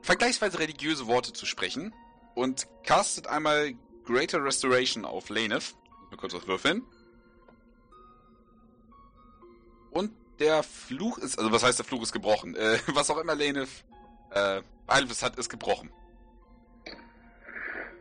vergleichsweise 0.03 0.59
religiöse 0.59 1.07
Worte 1.07 1.33
zu 1.33 1.47
sprechen 1.47 1.95
und 2.35 2.67
castet 2.85 3.27
einmal 3.27 3.75
Greater 4.05 4.43
Restoration 4.45 5.05
auf 5.05 5.29
Laneth. 5.29 5.75
Mal 6.11 6.17
kurz 6.17 6.35
was 6.35 6.47
würfeln. 6.47 6.83
Und 9.91 10.11
der 10.39 10.63
Fluch 10.63 11.19
ist, 11.19 11.39
also 11.39 11.53
was 11.53 11.63
heißt 11.63 11.79
der 11.79 11.85
Fluch 11.87 12.03
ist 12.03 12.13
gebrochen? 12.13 12.57
Äh, 12.57 12.79
was 12.89 13.11
auch 13.11 13.19
immer 13.19 13.35
Laneth 13.35 13.69
äh, 14.31 14.63
Alvis 14.87 15.23
hat, 15.23 15.37
ist 15.39 15.49
gebrochen. 15.49 15.91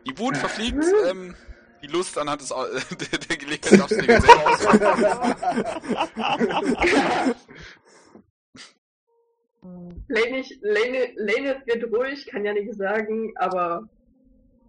Die 0.06 0.18
Wut 0.18 0.36
verfliegt, 0.36 0.84
ähm, 1.06 1.36
die 1.82 1.86
Lust 1.86 2.18
anhand 2.18 2.40
des, 2.40 2.50
Au- 2.50 2.66
der, 3.12 3.18
der 3.18 3.36
Gelegenheit 3.36 3.78
darfst 3.80 3.96
du 3.96 4.02
dir 4.02 4.20
selber. 4.20 4.56
Lane, 9.62 10.42
Lane, 10.60 11.12
Lane 11.16 11.62
wird 11.66 11.92
ruhig, 11.92 12.26
kann 12.26 12.44
ja 12.44 12.52
nichts 12.52 12.76
sagen, 12.76 13.32
aber 13.36 13.88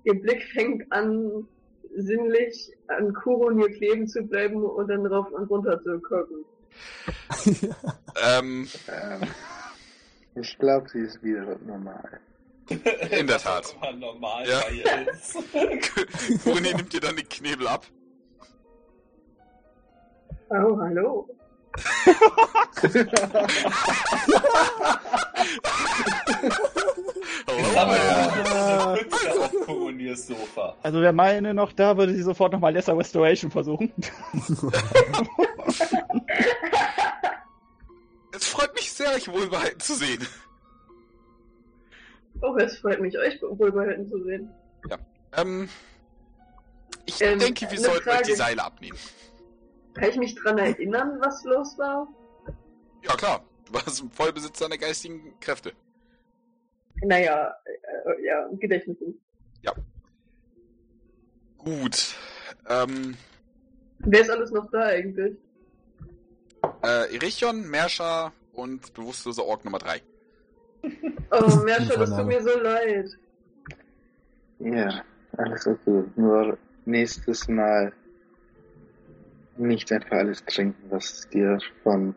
ihr 0.03 0.13
Blick 0.19 0.43
fängt 0.53 0.91
an, 0.91 1.47
sinnlich 1.95 2.71
an 2.87 3.13
Kurunir 3.13 3.69
kleben 3.71 4.07
zu 4.07 4.21
bleiben 4.23 4.63
und 4.63 4.87
dann 4.87 5.05
rauf 5.05 5.31
und 5.31 5.49
runter 5.49 5.81
zu 5.81 5.99
gucken. 5.99 6.45
ähm, 8.23 8.67
ähm, 8.87 9.21
ich 10.35 10.57
glaube, 10.59 10.89
sie 10.89 10.99
ist 10.99 11.21
wieder 11.23 11.57
normal. 11.65 12.19
In 12.69 13.27
der 13.27 13.37
Tat. 13.39 13.75
Normal 13.99 14.47
Ja. 14.47 14.61
bei 14.61 14.73
ihr 14.75 15.11
ist. 15.11 16.43
Coroni 16.43 16.73
nimmt 16.73 16.93
dir 16.93 17.01
dann 17.01 17.15
den 17.15 17.27
Knebel 17.27 17.67
ab. 17.67 17.85
Oh, 20.49 20.77
hallo. 20.79 21.27
Hallo. 27.75 28.95
ja 29.25 29.49
Koroniers 29.65 30.27
Sofa. 30.27 30.75
Also 30.83 31.01
wäre 31.01 31.13
meine 31.13 31.53
noch 31.53 31.73
da, 31.73 31.97
würde 31.97 32.13
sie 32.13 32.21
sofort 32.23 32.53
nochmal 32.53 32.73
Lesser 32.73 32.97
Restoration 32.97 33.51
versuchen. 33.51 33.91
Es 38.35 38.47
freut 38.47 38.73
mich 38.75 38.91
sehr, 38.91 39.11
euch 39.13 39.27
wohlbehalten 39.31 39.79
zu 39.79 39.95
sehen. 39.95 40.25
Oh, 42.41 42.55
es 42.57 42.77
freut 42.79 42.99
mich, 42.99 43.17
euch 43.17 43.39
wohlbehalten 43.41 44.09
zu 44.09 44.23
sehen. 44.23 44.49
Ähm, 45.35 45.69
ich 47.05 47.21
Ähm, 47.21 47.39
denke, 47.39 47.69
wir 47.71 47.79
sollten 47.79 48.09
euch 48.09 48.17
die 48.17 48.31
Frage. 48.31 48.35
Seile 48.35 48.63
abnehmen. 48.63 48.97
Kann 49.93 50.09
ich 50.09 50.17
mich 50.17 50.35
dran 50.35 50.57
erinnern, 50.57 51.17
was 51.19 51.43
los 51.43 51.77
war? 51.77 52.07
Ja, 53.03 53.15
klar. 53.15 53.43
Du 53.65 53.73
warst 53.73 54.01
im 54.01 54.09
Vollbesitz 54.11 54.59
deiner 54.59 54.77
geistigen 54.77 55.33
Kräfte. 55.39 55.73
Naja, 57.03 57.53
äh, 57.65 58.25
ja, 58.25 58.47
Gedächtnis. 58.53 58.97
Gut. 61.63 62.15
Ähm, 62.67 63.15
Wer 63.99 64.21
ist 64.21 64.29
alles 64.29 64.51
noch 64.51 64.69
da 64.71 64.79
eigentlich? 64.81 65.37
äh, 66.83 67.15
Erichon, 67.15 67.69
Mersha 67.69 68.33
und 68.53 68.93
bewusstlose 68.93 69.45
Ork 69.45 69.63
Nummer 69.63 69.79
3. 69.79 70.01
Oh, 71.31 71.55
Merscha, 71.63 71.95
das 71.95 72.09
tut 72.09 72.25
mir 72.25 72.41
so 72.43 72.59
leid. 72.59 73.09
Ja, 74.59 75.03
alles 75.37 75.65
okay. 75.67 76.03
Nur 76.15 76.57
nächstes 76.85 77.47
Mal 77.47 77.93
nicht 79.57 79.91
einfach 79.91 80.17
alles 80.17 80.43
trinken, 80.45 80.89
was 80.89 81.27
dir 81.29 81.59
von 81.83 82.15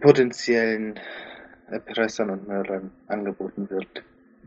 potenziellen 0.00 0.98
Erpressern 1.68 2.30
und 2.30 2.48
Mördern 2.48 2.90
angeboten 3.06 3.68
wird. 3.70 3.86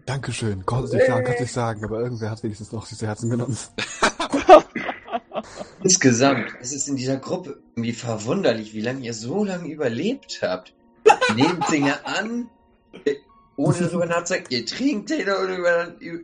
Dankeschön. 0.06 0.65
Konnte 0.65 0.95
nicht 0.95 1.08
sagen, 1.08 1.26
kannst 1.26 1.42
nicht 1.42 1.53
sagen, 1.53 1.83
aber 1.83 1.99
irgendwer 1.99 2.31
hat 2.31 2.43
wenigstens 2.43 2.72
noch 2.72 2.88
zu 2.88 3.06
Herzen 3.06 3.29
genommen. 3.29 3.58
Insgesamt, 5.83 6.53
es 6.61 6.74
ist 6.74 6.88
in 6.88 6.95
dieser 6.95 7.17
Gruppe 7.17 7.61
irgendwie 7.76 7.93
verwunderlich, 7.93 8.74
wie 8.74 8.81
lange 8.81 9.01
ihr 9.01 9.13
so 9.13 9.43
lange 9.43 9.69
überlebt 9.69 10.40
habt. 10.42 10.74
Nehmt 11.35 11.69
Dinge 11.72 12.06
an, 12.06 12.49
ohne 13.58 13.77
darüber 13.77 14.06
nachzudenken. 14.06 14.53
Ihr 14.53 14.65
trinkt 14.65 15.10
Dinge, 15.10 15.35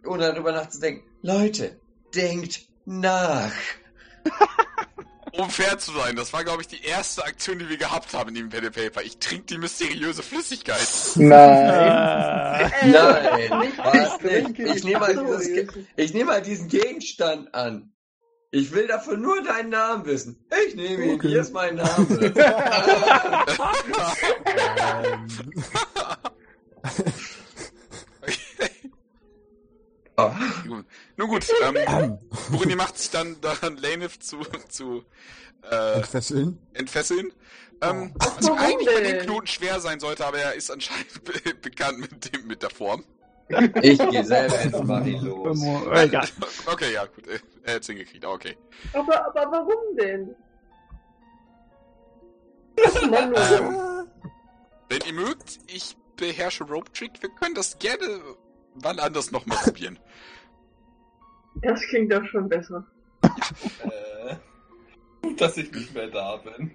ohne 0.05 0.31
darüber 0.31 0.51
nachzudenken. 0.51 1.03
Leute, 1.21 1.77
denkt 2.15 2.67
nach. 2.85 3.51
Um 5.35 5.49
fair 5.49 5.79
zu 5.79 5.91
sein, 5.93 6.15
das 6.15 6.31
war, 6.31 6.43
glaube 6.43 6.61
ich, 6.61 6.67
die 6.67 6.83
erste 6.83 7.25
Aktion, 7.25 7.57
die 7.57 7.67
wir 7.67 7.77
gehabt 7.77 8.13
haben 8.13 8.29
in 8.29 8.35
dem 8.35 8.49
Pen 8.49 8.65
and 8.67 8.75
Paper. 8.75 9.01
Ich 9.01 9.17
trinke 9.17 9.45
die 9.47 9.57
mysteriöse 9.57 10.21
Flüssigkeit. 10.21 10.87
Nein! 11.15 12.71
Äh, 12.81 12.87
Nein, 12.91 13.59
nicht 13.61 13.77
was 13.79 14.17
trinken. 14.19 14.63
nicht. 14.63 14.75
Ich 14.77 14.83
nehme 14.83 14.99
mal, 14.99 15.15
nehme 16.13 16.25
mal 16.25 16.41
diesen 16.43 16.67
Gegenstand 16.67 17.53
an. 17.55 17.89
Ich 18.51 18.71
will 18.73 18.85
dafür 18.85 19.17
nur 19.17 19.41
deinen 19.43 19.69
Namen 19.69 20.05
wissen. 20.05 20.45
Ich 20.67 20.75
nehme 20.75 21.03
ihn, 21.03 21.15
Okay. 21.15 21.29
hier 21.29 21.41
ist 21.41 21.51
mein 21.53 21.77
Name. 21.77 22.05
ähm, 24.93 25.27
Oh. 30.15 30.29
Nun 31.17 31.27
gut, 31.29 31.45
ähm, 31.87 32.17
Kuruni 32.49 32.75
macht 32.75 32.97
sich 32.97 33.09
dann 33.11 33.39
daran, 33.41 33.77
Lanef 33.77 34.19
zu, 34.19 34.39
zu 34.69 35.03
äh, 35.69 35.93
Entfesseln? 35.97 36.59
entfesseln. 36.73 37.31
Ähm, 37.81 38.13
Oh. 38.15 38.19
was 38.19 38.37
ihm 38.41 38.47
Warum 38.47 38.57
eigentlich 38.59 38.87
bei 38.95 39.01
den? 39.01 39.19
Knoten 39.21 39.47
schwer 39.47 39.79
sein 39.81 39.99
sollte, 39.99 40.25
aber 40.25 40.37
er 40.39 40.53
ist 40.53 40.71
anscheinend 40.71 41.23
be 41.23 41.33
bekannt 41.61 41.99
mit, 41.99 42.33
dem, 42.33 42.47
mit 42.47 42.63
der 42.63 42.69
Form. 42.69 43.03
Ich 43.81 43.99
gehe 44.09 44.23
selber 44.23 44.59
ins 44.61 44.81
Barry 44.87 45.17
los. 45.21 45.61
Egal. 45.93 46.27
Okay, 46.65 46.93
ja, 46.93 47.05
gut. 47.05 47.27
äh, 47.27 47.39
Er 47.63 47.75
hat's 47.75 47.87
hingekriegt, 47.87 48.25
okay. 48.25 48.57
Aber, 48.93 49.27
aber 49.27 49.51
warum 49.51 49.97
denn? 49.97 50.35
Ähm, 52.77 54.07
wenn 54.89 55.01
ihr 55.05 55.13
mögt, 55.13 55.59
ich 55.67 55.95
beherrsche 56.15 56.63
Rope 56.63 56.91
Trick. 56.93 57.21
Wir 57.21 57.29
können 57.29 57.55
das 57.55 57.77
gerne 57.79 58.05
wann 58.75 58.99
anders 58.99 59.31
nochmal 59.31 59.57
probieren. 59.59 59.99
Das 61.63 61.81
klingt 61.87 62.11
doch 62.11 62.25
schon 62.25 62.49
besser. 62.49 62.85
Äh, 63.23 64.35
gut, 65.21 65.39
dass 65.39 65.57
ich 65.57 65.71
nicht 65.71 65.93
mehr 65.93 66.07
da 66.07 66.37
bin. 66.37 66.71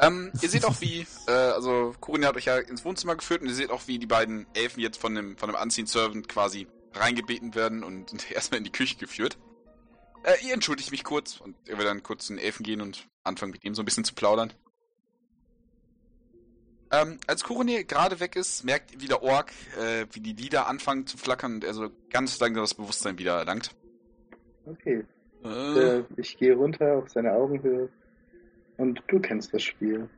Ähm, 0.00 0.30
ihr 0.40 0.48
seht 0.48 0.64
auch 0.64 0.80
wie, 0.80 1.06
äh, 1.26 1.32
also 1.32 1.92
Corinne 2.00 2.28
hat 2.28 2.36
euch 2.36 2.44
ja 2.44 2.58
ins 2.58 2.84
Wohnzimmer 2.84 3.16
geführt 3.16 3.42
und 3.42 3.48
ihr 3.48 3.54
seht 3.54 3.70
auch 3.70 3.88
wie 3.88 3.98
die 3.98 4.06
beiden 4.06 4.46
Elfen 4.54 4.80
jetzt 4.80 5.00
von 5.00 5.14
dem, 5.14 5.36
von 5.36 5.50
dem 5.50 5.60
Unseen 5.60 5.86
Servant 5.86 6.28
quasi 6.28 6.68
reingebeten 6.94 7.54
werden 7.54 7.82
und 7.82 8.10
sind 8.10 8.30
erstmal 8.30 8.58
in 8.58 8.64
die 8.64 8.72
Küche 8.72 8.96
geführt. 8.96 9.38
Äh, 10.22 10.46
ihr 10.46 10.54
entschuldigt 10.54 10.92
mich 10.92 11.02
kurz 11.02 11.40
und 11.40 11.56
ihr 11.66 11.78
werdet 11.78 11.88
dann 11.88 12.02
kurz 12.02 12.26
zu 12.26 12.32
den 12.32 12.42
Elfen 12.42 12.62
gehen 12.62 12.80
und 12.80 13.08
anfangen 13.24 13.52
mit 13.52 13.64
ihm 13.64 13.74
so 13.74 13.82
ein 13.82 13.84
bisschen 13.84 14.04
zu 14.04 14.14
plaudern. 14.14 14.52
Ähm, 16.90 17.18
als 17.26 17.44
Corinne 17.44 17.84
gerade 17.84 18.18
weg 18.20 18.34
ist, 18.36 18.64
merkt 18.64 18.92
ihr 18.92 19.00
wieder 19.00 19.22
Ork, 19.22 19.52
äh, 19.78 20.06
wie 20.12 20.20
die 20.20 20.32
Lieder 20.32 20.66
anfangen 20.68 21.06
zu 21.06 21.18
flackern 21.18 21.54
und 21.54 21.64
er 21.64 21.74
so 21.74 21.90
ganz 22.10 22.38
langsam 22.40 22.62
das 22.62 22.74
Bewusstsein 22.74 23.18
wieder 23.18 23.36
erlangt. 23.38 23.74
Okay, 24.64 25.04
Äh, 25.44 26.02
ich 26.16 26.36
gehe 26.38 26.54
runter 26.54 26.96
auf 26.98 27.10
seine 27.10 27.32
Augenhöhe 27.32 27.88
und 28.76 29.02
du 29.08 29.20
kennst 29.20 29.52
das 29.54 29.62
Spiel. 29.62 30.08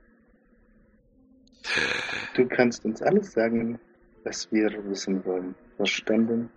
Du 2.34 2.48
kannst 2.48 2.84
uns 2.84 3.02
alles 3.02 3.32
sagen, 3.32 3.78
was 4.24 4.50
wir 4.50 4.70
wissen 4.88 5.24
wollen. 5.24 5.54
Verstanden? 5.76 6.50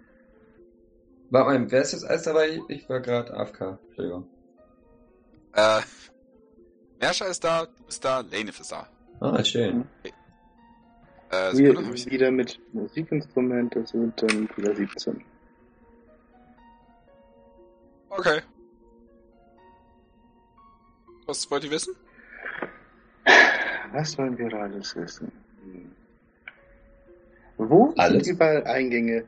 War 1.30 1.46
mein, 1.46 1.70
wer 1.72 1.82
ist 1.82 1.94
jetzt 1.94 2.06
alles 2.06 2.24
dabei? 2.24 2.62
Ich 2.68 2.88
war 2.88 3.00
gerade 3.00 3.34
AFK. 3.34 3.80
Entschuldigung. 3.88 4.28
äh, 5.54 5.82
Mersha 7.00 7.26
ist 7.26 7.44
da, 7.44 7.66
du 7.66 7.84
bist 7.84 8.04
da, 8.06 8.22
Lanef 8.22 8.60
ist 8.60 8.72
da. 8.72 8.88
Ah, 9.20 9.44
schön. 9.44 9.86
Äh, 11.32 11.54
Wir 11.58 11.76
wieder 12.12 12.32
mit 12.32 12.60
Musikinstrument, 12.74 13.76
das 13.76 13.90
sind 13.90 14.22
dann 14.22 14.50
wieder 14.56 14.76
17. 14.76 15.24
Okay. 18.10 18.42
Was 21.26 21.50
wollt 21.50 21.64
ihr 21.64 21.72
wissen? 21.72 21.96
Was 23.92 24.18
wollen 24.18 24.38
wir 24.38 24.54
alles 24.54 24.96
wissen? 24.96 25.32
Hm. 25.64 25.92
Wo 27.58 27.94
Alles? 27.98 28.26
sind 28.26 28.36
überall 28.36 28.64
Eingänge 28.66 29.26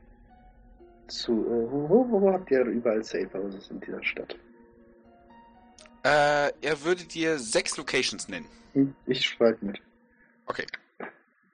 zu, 1.07 1.31
äh, 1.45 1.71
wo, 1.71 1.89
wo, 1.89 2.21
wo 2.21 2.31
habt 2.33 2.49
ihr 2.51 2.61
überall 2.65 3.03
Safe 3.03 3.29
Houses 3.33 3.69
in 3.69 3.79
dieser 3.79 4.03
Stadt? 4.03 4.35
Äh, 6.05 6.51
er 6.61 6.83
würde 6.83 7.03
dir 7.03 7.39
sechs 7.39 7.77
Locations 7.77 8.27
nennen. 8.27 8.45
Ich 9.07 9.25
schreibe 9.25 9.65
mit. 9.65 9.81
Okay. 10.45 10.67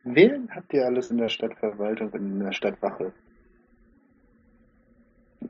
Wen 0.04 0.54
habt 0.54 0.74
ihr 0.74 0.86
alles 0.86 1.10
in 1.10 1.20
der 1.20 1.30
Stadtverwaltung 1.30 2.10
und 2.10 2.20
in 2.20 2.40
der 2.42 2.52
Stadtwache? 2.52 3.14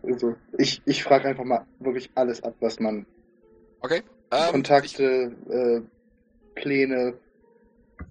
Also, 0.03 0.35
ich, 0.59 0.83
ich 0.85 1.03
frage 1.03 1.29
einfach 1.29 1.45
mal 1.45 1.65
wirklich 1.79 2.11
alles 2.13 2.43
ab, 2.43 2.53
was 2.59 2.79
man. 2.79 3.07
Okay. 3.79 4.03
Ähm, 4.29 4.51
Kontakte, 4.51 5.35
äh, 5.49 5.81
Pläne, 6.53 7.15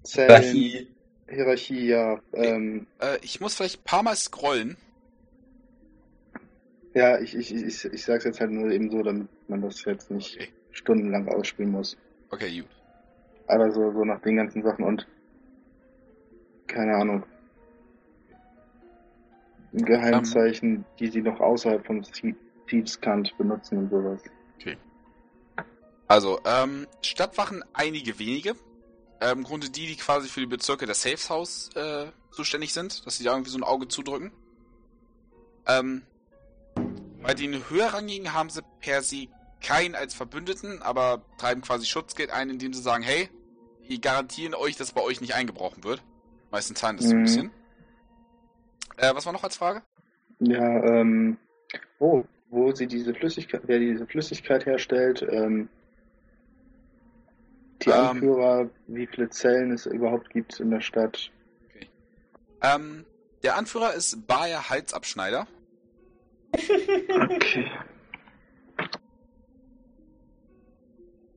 Zellen, 0.03 0.43
Hierarchie. 0.43 0.87
Hierarchie, 1.29 1.87
ja. 1.87 2.19
Ähm, 2.33 2.85
Ich, 2.99 3.07
äh, 3.07 3.19
ich 3.21 3.39
muss 3.39 3.55
vielleicht 3.55 3.79
ein 3.79 3.85
paar 3.85 4.03
Mal 4.03 4.17
scrollen. 4.17 4.75
ja, 6.93 7.17
ich, 7.21 7.33
ich, 7.33 7.53
ich, 7.55 7.85
ich 7.85 8.03
sag's 8.03 8.25
jetzt 8.25 8.41
halt 8.41 8.51
nur 8.51 8.69
eben 8.71 8.91
so, 8.91 9.01
damit 9.01 9.29
man 9.47 9.61
das 9.61 9.85
jetzt 9.85 10.11
nicht 10.11 10.35
Okay. 10.35 10.49
Stundenlang 10.71 11.27
ausspielen 11.27 11.71
muss. 11.71 11.97
Okay, 12.29 12.61
gut. 12.61 12.69
Aber 13.47 13.71
so, 13.71 13.91
so 13.91 14.05
nach 14.05 14.21
den 14.21 14.37
ganzen 14.37 14.63
Sachen 14.63 14.85
und 14.85 15.07
keine 16.67 16.95
Ahnung. 16.95 17.23
Geheimzeichen, 19.73 20.85
die 20.99 21.07
sie 21.07 21.21
noch 21.21 21.39
außerhalb 21.39 21.85
von 21.85 22.01
Thie- 22.03 22.35
Thieves 22.67 22.99
Cant 22.99 23.37
benutzen 23.37 23.77
und 23.77 23.89
sowas. 23.89 24.21
Also, 26.07 26.41
ähm, 26.43 26.87
Stadtwachen 27.01 27.63
einige 27.71 28.19
wenige. 28.19 28.55
Ähm, 29.21 29.37
Im 29.37 29.43
Grunde 29.45 29.69
die, 29.69 29.87
die 29.87 29.95
quasi 29.95 30.27
für 30.27 30.41
die 30.41 30.45
Bezirke 30.45 30.85
der 30.85 30.93
Safe 30.93 31.29
House 31.29 31.69
äh, 31.73 32.07
zuständig 32.31 32.73
sind, 32.73 33.05
dass 33.05 33.17
sie 33.17 33.23
da 33.23 33.31
irgendwie 33.31 33.49
so 33.49 33.57
ein 33.57 33.63
Auge 33.63 33.87
zudrücken. 33.87 34.33
Ähm, 35.67 36.01
bei 37.23 37.33
den 37.33 37.69
höherrangigen 37.69 38.33
haben 38.33 38.49
sie 38.49 38.61
per 38.81 39.01
se 39.03 39.27
keinen 39.61 39.95
als 39.95 40.13
Verbündeten, 40.13 40.81
aber 40.81 41.23
treiben 41.37 41.61
quasi 41.61 41.85
Schutzgeld 41.85 42.31
ein, 42.31 42.49
indem 42.49 42.73
sie 42.73 42.81
sagen, 42.81 43.03
hey, 43.03 43.29
die 43.87 44.01
garantieren 44.01 44.53
euch, 44.55 44.75
dass 44.77 44.91
bei 44.93 45.01
euch 45.01 45.21
nicht 45.21 45.35
eingebrochen 45.35 45.83
wird. 45.83 46.01
Meistens 46.51 46.79
zahlen 46.79 46.97
das 46.97 47.07
so 47.07 47.11
ein 47.13 47.19
Mhm. 47.19 47.23
bisschen. 47.23 47.51
Äh, 48.97 49.15
was 49.15 49.25
war 49.25 49.33
noch 49.33 49.43
als 49.43 49.57
Frage? 49.57 49.81
Ja, 50.39 50.83
ähm, 50.83 51.37
wo, 51.99 52.25
wo 52.49 52.71
sie 52.73 52.87
diese 52.87 53.13
Flüssigkeit, 53.13 53.61
wer 53.65 53.79
diese 53.79 54.05
Flüssigkeit 54.07 54.65
herstellt, 54.65 55.21
ähm, 55.29 55.69
die 57.83 57.89
Ähm. 57.89 57.95
Anführer, 57.95 58.69
wie 58.87 59.07
viele 59.07 59.29
Zellen 59.29 59.71
es 59.71 59.85
überhaupt 59.85 60.29
gibt 60.29 60.59
in 60.59 60.69
der 60.71 60.81
Stadt. 60.81 61.31
Ähm, 62.61 63.05
der 63.43 63.55
Anführer 63.57 63.93
ist 63.93 64.27
Bayer 64.27 64.69
Halsabschneider. 64.69 65.47
Okay. 67.09 67.69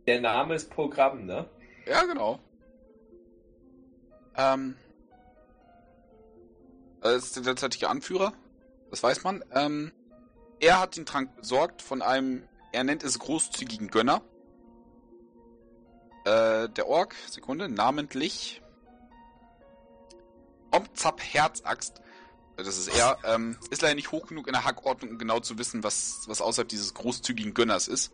Der 0.06 0.20
Name 0.20 0.54
ist 0.54 0.70
Programm, 0.70 1.24
ne? 1.24 1.49
Ja, 1.87 2.03
genau. 2.04 2.38
Ähm. 4.37 4.76
Das 7.01 7.24
ist 7.24 7.37
der 7.37 7.42
derzeitige 7.42 7.88
Anführer. 7.88 8.33
Das 8.90 9.03
weiß 9.03 9.24
man. 9.24 9.44
Ähm, 9.53 9.92
er 10.60 10.81
hat 10.81 10.97
den 10.97 11.06
Trank 11.06 11.37
besorgt 11.37 11.83
von 11.83 12.03
einem, 12.03 12.49
er 12.72 12.85
nennt 12.85 13.03
es 13.03 13.19
großzügigen 13.19 13.88
Gönner. 13.88 14.22
Äh, 16.24 16.69
der 16.70 16.87
Ork, 16.87 17.15
Sekunde, 17.28 17.69
namentlich. 17.69 18.62
Omzap 20.70 21.20
Herzaxt. 21.22 22.01
Das 22.56 22.78
ist 22.78 22.88
er. 22.88 23.19
Ähm, 23.24 23.58
ist 23.70 23.83
leider 23.83 23.94
nicht 23.94 24.12
hoch 24.12 24.26
genug 24.26 24.47
in 24.47 24.53
der 24.53 24.65
Hackordnung, 24.65 25.12
um 25.12 25.19
genau 25.19 25.40
zu 25.40 25.58
wissen, 25.58 25.83
was, 25.83 26.24
was 26.26 26.40
außerhalb 26.40 26.69
dieses 26.69 26.94
großzügigen 26.94 27.53
Gönners 27.53 27.88
ist 27.88 28.12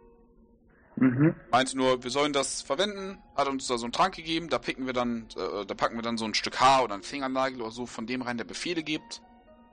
Mhm. 1.01 1.35
meinte 1.51 1.79
nur, 1.79 2.05
wir 2.05 2.11
sollen 2.11 2.35
das 2.35 2.61
verwenden, 2.61 3.19
hat 3.35 3.49
uns 3.49 3.67
da 3.67 3.79
so 3.79 3.87
einen 3.87 3.93
Trank 3.93 4.15
gegeben, 4.15 4.51
da 4.51 4.59
picken 4.59 4.85
wir 4.85 4.93
dann, 4.93 5.29
äh, 5.35 5.65
da 5.65 5.75
packen 5.75 5.97
wir 5.97 6.03
dann 6.03 6.19
so 6.19 6.27
ein 6.27 6.35
Stück 6.35 6.61
Haar 6.61 6.85
oder 6.85 6.93
einen 6.93 7.03
Fingernagel 7.03 7.63
oder 7.63 7.71
so 7.71 7.87
von 7.87 8.07
dem 8.07 8.21
rein, 8.21 8.37
der 8.37 8.45
Befehle 8.45 8.83
gibt. 8.83 9.23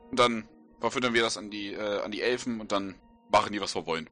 Und 0.10 0.19
dann 0.19 0.45
verfüttern 0.79 1.13
wir 1.13 1.22
das 1.22 1.38
an 1.38 1.49
die, 1.49 1.74
äh, 1.74 2.01
an 2.01 2.11
die 2.11 2.22
Elfen 2.22 2.61
und 2.61 2.72
dann 2.72 2.95
machen 3.29 3.51
die, 3.51 3.60
was 3.60 3.76
wir 3.76 3.85
wollen. 3.85 4.10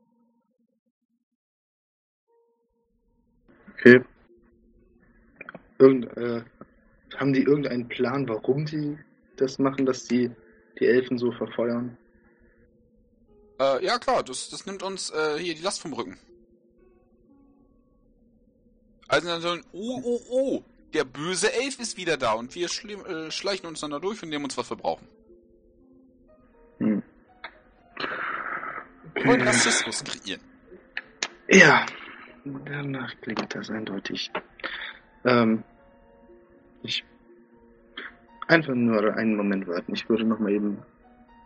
Okay. 3.71 4.03
Irgend, 5.79 6.17
äh, 6.17 6.43
haben 7.15 7.31
die 7.31 7.43
irgendeinen 7.43 7.87
Plan, 7.87 8.27
warum 8.27 8.67
sie 8.67 8.97
das 9.37 9.57
machen, 9.57 9.85
dass 9.85 10.03
die 10.03 10.31
die 10.81 10.85
Elfen 10.85 11.17
so 11.17 11.31
verfeuern? 11.31 11.97
Äh, 13.57 13.85
ja 13.85 13.99
klar, 13.99 14.21
das, 14.21 14.49
das 14.49 14.65
nimmt 14.65 14.83
uns 14.83 15.11
äh, 15.11 15.39
hier 15.39 15.55
die 15.55 15.61
Last 15.61 15.79
vom 15.79 15.93
Rücken. 15.93 16.19
Also 19.07 19.27
dann 19.27 19.41
so, 19.41 19.57
oh, 19.71 20.01
oh, 20.03 20.21
oh, 20.29 20.63
der 20.93 21.03
böse 21.03 21.53
Elf 21.53 21.79
ist 21.79 21.97
wieder 21.97 22.17
da 22.17 22.33
und 22.33 22.55
wir 22.55 22.67
äh, 22.67 23.31
schleichen 23.31 23.67
uns 23.67 23.81
dann 23.81 23.91
da 23.91 23.99
durch 23.99 24.23
und 24.23 24.29
nehmen 24.29 24.45
uns, 24.45 24.57
was 24.57 24.69
wir 24.69 24.77
brauchen. 24.77 25.07
Hm. 26.79 27.03
Wir 29.13 29.25
wollen 29.25 29.41
Rassismus 29.41 30.03
kreieren. 30.03 30.41
Ja, 31.47 31.85
danach 32.65 33.13
klingt 33.21 33.53
das 33.53 33.69
eindeutig. 33.69 34.31
Ähm, 35.23 35.63
ich 36.81 37.03
einfach 38.47 38.73
nur 38.73 39.15
einen 39.15 39.35
Moment 39.35 39.67
warten. 39.67 39.93
Ich 39.93 40.07
würde 40.09 40.25
noch 40.25 40.39
mal 40.39 40.51
eben. 40.51 40.79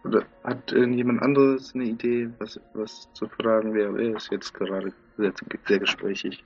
Oder 0.03 0.25
hat 0.43 0.71
irgendjemand 0.71 1.21
anderes 1.21 1.75
eine 1.75 1.83
Idee, 1.83 2.29
was, 2.39 2.59
was 2.73 3.09
zu 3.13 3.27
fragen 3.27 3.73
wäre? 3.73 4.01
Er 4.01 4.15
ist 4.15 4.31
jetzt 4.31 4.53
gerade 4.53 4.93
sehr, 5.17 5.33
sehr 5.67 5.79
gesprächig. 5.79 6.43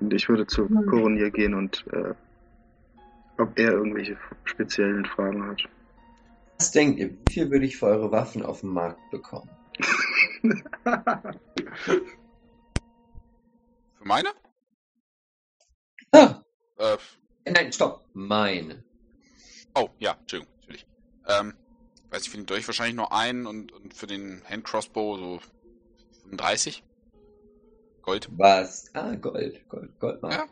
Und 0.00 0.12
ich 0.12 0.28
würde 0.28 0.46
zu 0.46 0.68
Hm. 0.68 0.86
Koronier 0.86 1.30
gehen 1.30 1.54
und 1.54 1.84
äh, 1.92 2.14
ob 3.38 3.58
er 3.58 3.72
irgendwelche 3.72 4.16
speziellen 4.44 5.04
Fragen 5.06 5.44
hat. 5.46 5.62
Was 6.58 6.70
denkt 6.70 6.98
ihr, 7.00 7.10
wie 7.10 7.32
viel 7.32 7.50
würde 7.50 7.66
ich 7.66 7.76
für 7.76 7.86
eure 7.86 8.10
Waffen 8.12 8.42
auf 8.44 8.60
dem 8.60 8.70
Markt 8.72 9.00
bekommen? 9.10 9.50
Für 13.98 14.04
meine? 14.04 14.28
Ah, 16.12 16.40
Äh, 16.78 16.96
nein, 17.50 17.72
stopp. 17.72 18.04
Meine. 18.12 18.84
oh, 19.74 19.88
ja, 19.98 20.16
Entschuldigung, 20.20 20.52
natürlich. 20.60 20.86
Ähm, 21.26 21.54
weiß 22.10 22.22
ich, 22.22 22.30
für 22.30 22.36
den 22.36 22.46
Dolch 22.46 22.66
wahrscheinlich 22.68 22.94
nur 22.96 23.12
einen 23.12 23.46
und, 23.46 23.72
und 23.72 23.94
für 23.94 24.06
den 24.06 24.42
Handcrossbow 24.48 25.16
so 25.18 25.40
35 26.28 26.84
Gold. 28.04 28.28
Was? 28.36 28.90
Ah, 28.94 29.14
Gold. 29.14 29.66
Gold. 29.68 29.98
Goldmark. 29.98 30.32
Ja. 30.34 30.46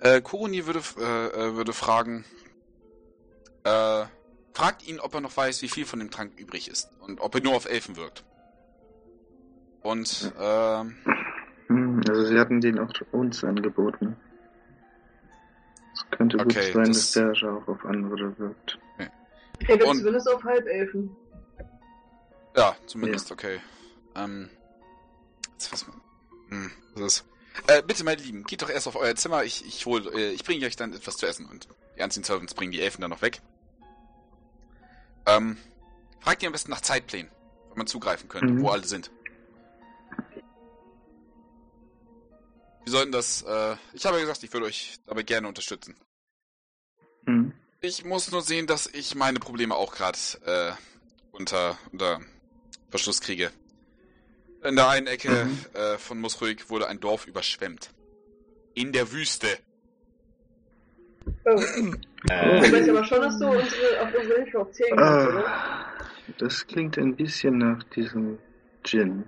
Äh, 0.00 0.20
Koroni 0.22 0.66
würde, 0.66 0.78
f- 0.80 0.96
äh, 0.98 1.26
äh, 1.26 1.54
würde 1.54 1.72
fragen, 1.72 2.24
äh, 3.64 4.04
fragt 4.54 4.86
ihn, 4.86 4.98
ob 4.98 5.14
er 5.14 5.20
noch 5.20 5.36
weiß, 5.36 5.62
wie 5.62 5.68
viel 5.68 5.84
von 5.86 5.98
dem 6.00 6.10
Trank 6.10 6.38
übrig 6.38 6.68
ist 6.68 6.90
und 7.00 7.20
ob 7.20 7.34
er 7.34 7.42
nur 7.42 7.54
auf 7.54 7.66
Elfen 7.66 7.96
wirkt. 7.96 8.24
Und, 9.82 10.32
ähm, 10.38 10.96
Hm, 11.68 12.00
Also 12.08 12.24
sie 12.24 12.38
hatten 12.38 12.60
den 12.60 12.78
auch 12.78 12.90
uns 13.12 13.42
angeboten. 13.44 14.16
Es 15.94 16.04
könnte 16.18 16.36
gut 16.38 16.46
Okay, 16.46 16.72
sein, 16.72 16.84
das- 16.88 17.12
dass 17.12 17.38
der 17.38 17.52
auch 17.52 17.68
auf 17.68 17.84
andere 17.84 18.36
wirkt. 18.38 18.78
Okay, 19.62 19.78
dann 19.78 19.88
Und- 19.88 19.98
zumindest 19.98 20.28
auf 20.28 20.42
Halbelfen. 20.44 21.16
ja, 22.56 22.74
zumindest, 22.86 23.30
okay. 23.30 23.60
Ähm, 24.16 24.50
was, 25.70 25.86
hm, 26.48 26.70
was 26.94 27.18
ist, 27.18 27.24
äh, 27.66 27.82
bitte, 27.82 28.04
meine 28.04 28.20
Lieben, 28.22 28.44
geht 28.44 28.62
doch 28.62 28.70
erst 28.70 28.88
auf 28.88 28.96
euer 28.96 29.14
Zimmer, 29.14 29.44
ich, 29.44 29.64
ich 29.66 29.84
hol, 29.86 30.06
äh, 30.14 30.30
ich 30.30 30.44
bringe 30.44 30.66
euch 30.66 30.76
dann 30.76 30.92
etwas 30.94 31.16
zu 31.16 31.26
essen 31.26 31.46
und 31.46 31.68
die 31.96 32.02
Unseen 32.02 32.24
Servants 32.24 32.54
bringen 32.54 32.72
die 32.72 32.80
Elfen 32.80 33.02
dann 33.02 33.10
noch 33.10 33.22
weg. 33.22 33.40
Ähm, 35.26 35.58
fragt 36.20 36.42
ihr 36.42 36.48
am 36.48 36.52
besten 36.52 36.70
nach 36.70 36.80
Zeitplänen, 36.80 37.30
wenn 37.68 37.78
man 37.78 37.86
zugreifen 37.86 38.28
könnte, 38.28 38.52
Mhm. 38.52 38.62
wo 38.62 38.70
alle 38.70 38.84
sind. 38.84 39.10
Wir 42.84 42.90
sollten 42.90 43.12
das, 43.12 43.42
äh, 43.42 43.76
ich 43.92 44.04
habe 44.06 44.16
ja 44.16 44.22
gesagt, 44.22 44.42
ich 44.42 44.52
würde 44.52 44.66
euch 44.66 44.96
dabei 45.06 45.22
gerne 45.22 45.46
unterstützen. 45.46 45.94
Hm. 47.26 47.52
Ich 47.80 48.04
muss 48.04 48.30
nur 48.32 48.42
sehen, 48.42 48.66
dass 48.66 48.86
ich 48.88 49.14
meine 49.14 49.38
Probleme 49.38 49.76
auch 49.76 49.94
gerade 49.94 50.18
äh, 50.44 50.72
unter, 51.30 51.78
unter 51.92 52.20
Verschluss 52.90 53.20
kriege. 53.20 53.52
In 54.64 54.76
der 54.76 54.88
einen 54.88 55.06
Ecke 55.08 55.44
Mhm. 55.46 55.58
äh, 55.74 55.98
von 55.98 56.20
Musruhig 56.20 56.70
wurde 56.70 56.86
ein 56.88 57.00
Dorf 57.00 57.26
überschwemmt. 57.26 57.90
In 58.74 58.92
der 58.92 59.10
Wüste. 59.12 59.48
Oh. 61.44 61.50
Du 61.50 61.92
weißt 62.28 62.88
aber 62.88 63.04
schon, 63.04 63.20
dass 63.20 63.38
du 63.38 63.46
unsere, 63.46 64.00
auf 64.00 64.14
unsere 64.14 64.42
Hilfe 64.42 64.60
auch 64.60 64.70
zählen 64.70 64.96
kannst, 64.96 65.28
oder? 65.28 65.46
Ah, 65.46 65.86
das 66.38 66.66
klingt 66.66 66.96
ein 66.98 67.16
bisschen 67.16 67.58
nach 67.58 67.82
diesem 67.94 68.38
Gin. 68.84 69.24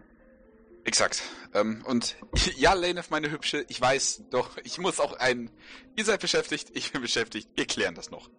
Exakt. 0.85 1.23
Ähm, 1.53 1.83
und 1.87 2.17
ja, 2.57 2.75
Lanef, 2.75 3.11
meine 3.11 3.31
Hübsche, 3.31 3.65
ich 3.69 3.81
weiß, 3.81 4.25
doch, 4.31 4.57
ich 4.65 4.79
muss 4.79 5.01
auch 5.01 5.19
ein... 5.19 5.51
Ihr 5.97 6.05
seid 6.05 6.21
beschäftigt, 6.21 6.71
ich 6.75 6.93
bin 6.93 7.03
beschäftigt, 7.03 7.49
wir 7.57 7.67
klären 7.67 7.95
das 7.95 8.11
noch. 8.11 8.31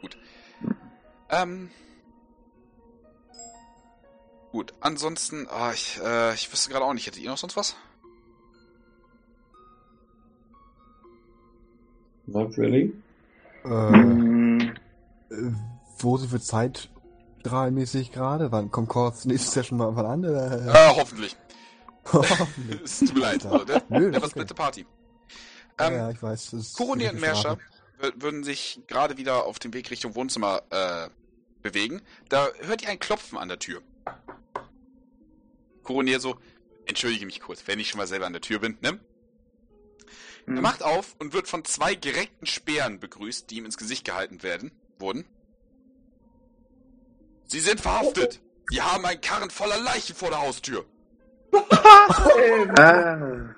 Gut. 0.00 0.18
Ähm... 1.30 1.70
Gut, 4.58 4.74
ansonsten, 4.80 5.46
ah, 5.48 5.72
ich, 5.72 6.00
äh, 6.04 6.34
ich 6.34 6.52
wüsste 6.52 6.70
gerade 6.70 6.84
auch 6.84 6.92
nicht, 6.92 7.06
hättet 7.06 7.22
ihr 7.22 7.30
noch 7.30 7.38
sonst 7.38 7.56
was? 7.56 7.76
Not 12.26 12.58
really? 12.58 12.92
Äh, 13.64 13.68
äh, 13.68 15.52
wo 16.00 16.16
sind 16.16 16.32
wir 16.32 16.40
Zeit 16.40 16.90
mäßig 17.70 18.10
gerade? 18.10 18.50
Wann 18.50 18.72
kommt 18.72 18.88
Kors 18.88 19.26
nächste 19.26 19.48
Session 19.48 19.78
mal 19.78 20.04
an? 20.04 20.24
Oder? 20.24 20.74
Äh, 20.74 20.96
hoffentlich. 20.96 21.36
Hoffentlich. 22.12 22.80
Es 22.84 22.98
tut 22.98 23.14
mir 23.14 23.20
leid. 23.20 23.46
Also, 23.46 23.64
der, 23.64 23.84
Nö, 23.90 24.10
der 24.10 24.24
ist 24.24 24.36
okay. 24.36 24.54
Party. 24.56 24.86
Ja, 25.78 25.86
Ähm, 25.86 25.94
ja, 25.94 26.10
ich 26.10 26.20
weiß. 26.20 26.50
Das 26.50 26.60
ist 26.60 26.76
Koroni 26.76 27.08
und 27.08 27.20
Merscher 27.20 27.58
würden 28.16 28.42
sich 28.42 28.82
gerade 28.88 29.18
wieder 29.18 29.44
auf 29.44 29.60
dem 29.60 29.72
Weg 29.72 29.88
Richtung 29.92 30.16
Wohnzimmer 30.16 30.62
äh, 30.70 31.10
bewegen. 31.62 32.02
Da 32.28 32.48
hört 32.62 32.82
ihr 32.82 32.88
ein 32.88 32.98
Klopfen 32.98 33.38
an 33.38 33.46
der 33.46 33.60
Tür. 33.60 33.82
Koronier 35.88 36.20
so, 36.20 36.36
entschuldige 36.84 37.24
mich 37.24 37.40
kurz, 37.40 37.62
wenn 37.66 37.80
ich 37.80 37.88
schon 37.88 37.96
mal 37.96 38.06
selber 38.06 38.26
an 38.26 38.34
der 38.34 38.42
Tür 38.42 38.58
bin, 38.58 38.76
ne? 38.82 39.00
Er 40.46 40.54
hm. 40.56 40.60
macht 40.60 40.82
auf 40.82 41.16
und 41.18 41.32
wird 41.32 41.48
von 41.48 41.64
zwei 41.64 41.94
gereckten 41.94 42.46
Speeren 42.46 43.00
begrüßt, 43.00 43.50
die 43.50 43.56
ihm 43.56 43.64
ins 43.64 43.78
Gesicht 43.78 44.04
gehalten 44.04 44.42
werden, 44.42 44.70
wurden. 44.98 45.24
Sie 47.46 47.60
sind 47.60 47.80
verhaftet! 47.80 48.42
Wir 48.68 48.84
haben 48.92 49.06
einen 49.06 49.22
Karren 49.22 49.48
voller 49.48 49.80
Leichen 49.80 50.14
vor 50.14 50.28
der 50.28 50.42
Haustür! 50.42 50.84
Ah, 52.76 53.54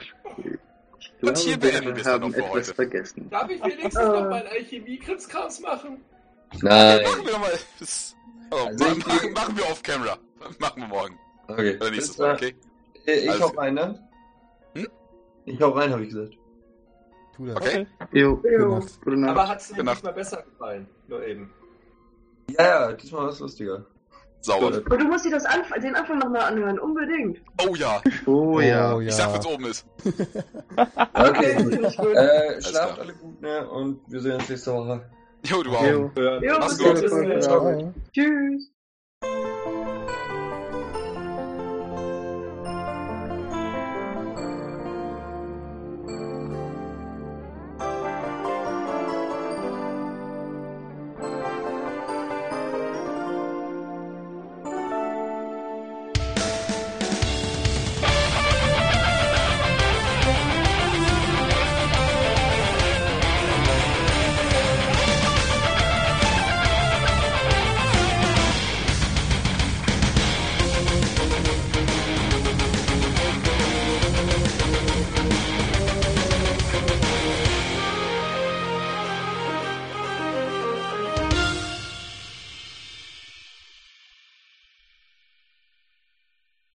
Und 1.23 1.37
hier 1.39 1.57
beenden 1.59 1.89
wir 1.89 1.97
es 1.97 2.05
dann 2.05 2.21
noch 2.21 2.31
für 2.31 2.39
etwas 2.45 2.53
heute. 2.53 2.75
vergessen. 2.75 3.29
Darf 3.29 3.51
ich 3.51 3.61
wenigstens 3.61 3.97
Äh. 3.97 4.05
noch 4.07 4.31
meinen 4.31 4.47
Alchemie-Krimskrams 4.47 5.61
machen? 5.61 6.05
Nein. 6.63 7.03
Machen 7.03 7.27
wir 7.27 7.33
nochmal. 7.33 7.59
Oh, 8.53 8.67
Also 8.67 8.85
machen, 8.85 9.33
machen, 9.33 9.57
wir 9.57 9.65
off 9.67 9.83
camera. 9.83 10.19
Machen 10.59 10.81
wir 10.83 10.89
morgen. 10.89 11.20
Okay. 11.53 11.77
Oder 11.77 11.91
nächstes 11.91 12.19
Mal, 12.19 12.35
okay? 12.35 12.55
Äh, 13.07 13.13
Ich 13.13 13.31
Alles 13.31 13.43
hau 13.43 13.47
rein, 13.49 13.75
ne? 13.75 14.09
Hm? 14.75 14.89
Ich 15.47 15.61
hau 15.61 15.71
rein, 15.71 15.93
habe 15.93 16.03
ich 16.03 16.11
gesagt. 16.11 16.37
Tu 17.37 17.47
das. 17.47 17.57
Okay. 17.57 17.87
Jo, 18.13 18.37
Gute 18.37 18.49
jo. 18.53 18.79
Nacht. 18.79 19.01
gute 19.03 19.17
Nacht. 19.17 19.31
Aber 19.31 19.49
hat 19.49 19.61
es 19.61 19.69
dir 19.69 19.83
nicht 19.83 20.05
mal 20.05 20.13
besser 20.13 20.43
gefallen? 20.43 20.87
Nur 21.09 21.25
eben. 21.27 21.51
Ja, 22.59 22.65
ja, 22.89 22.93
diesmal 22.93 23.23
war 23.25 23.31
es 23.31 23.41
lustiger. 23.41 23.85
Sauber. 24.43 24.67
Und 24.69 24.89
du 25.01 25.05
musst 25.05 25.25
dir 25.27 25.31
das 25.31 25.45
Anf 25.45 25.71
den 25.83 25.95
Anfang 25.95 26.19
nochmal 26.19 26.41
anhören, 26.43 26.79
unbedingt. 26.79 27.43
Oh 27.69 27.75
ja, 27.75 28.01
Oh 28.25 28.59
ja. 28.61 28.95
Oh, 28.95 29.01
ich 29.01 29.13
sag, 29.13 29.35
wenn's 29.35 29.47
oben 29.47 29.67
ist. 29.67 29.87
Okay, 31.13 31.55
gut. 31.63 31.73
Finde 31.75 31.89
ich 31.89 31.97
gut. 31.99 32.15
Äh, 32.17 32.63
schlaft 32.63 32.99
alle 33.01 33.13
gut, 33.15 33.41
ne? 33.43 33.69
Und 33.69 34.01
wir 34.09 34.21
sehen 34.21 34.37
uns 34.37 34.49
nächste 34.49 34.73
Woche. 34.73 35.03
Jo, 35.45 35.63
du 35.63 35.71
auch. 35.73 35.85
Jo. 35.85 36.11
Jo, 36.17 36.59
Mach's 36.59 36.79
gut. 36.79 37.93
Tschüss. 38.15 38.71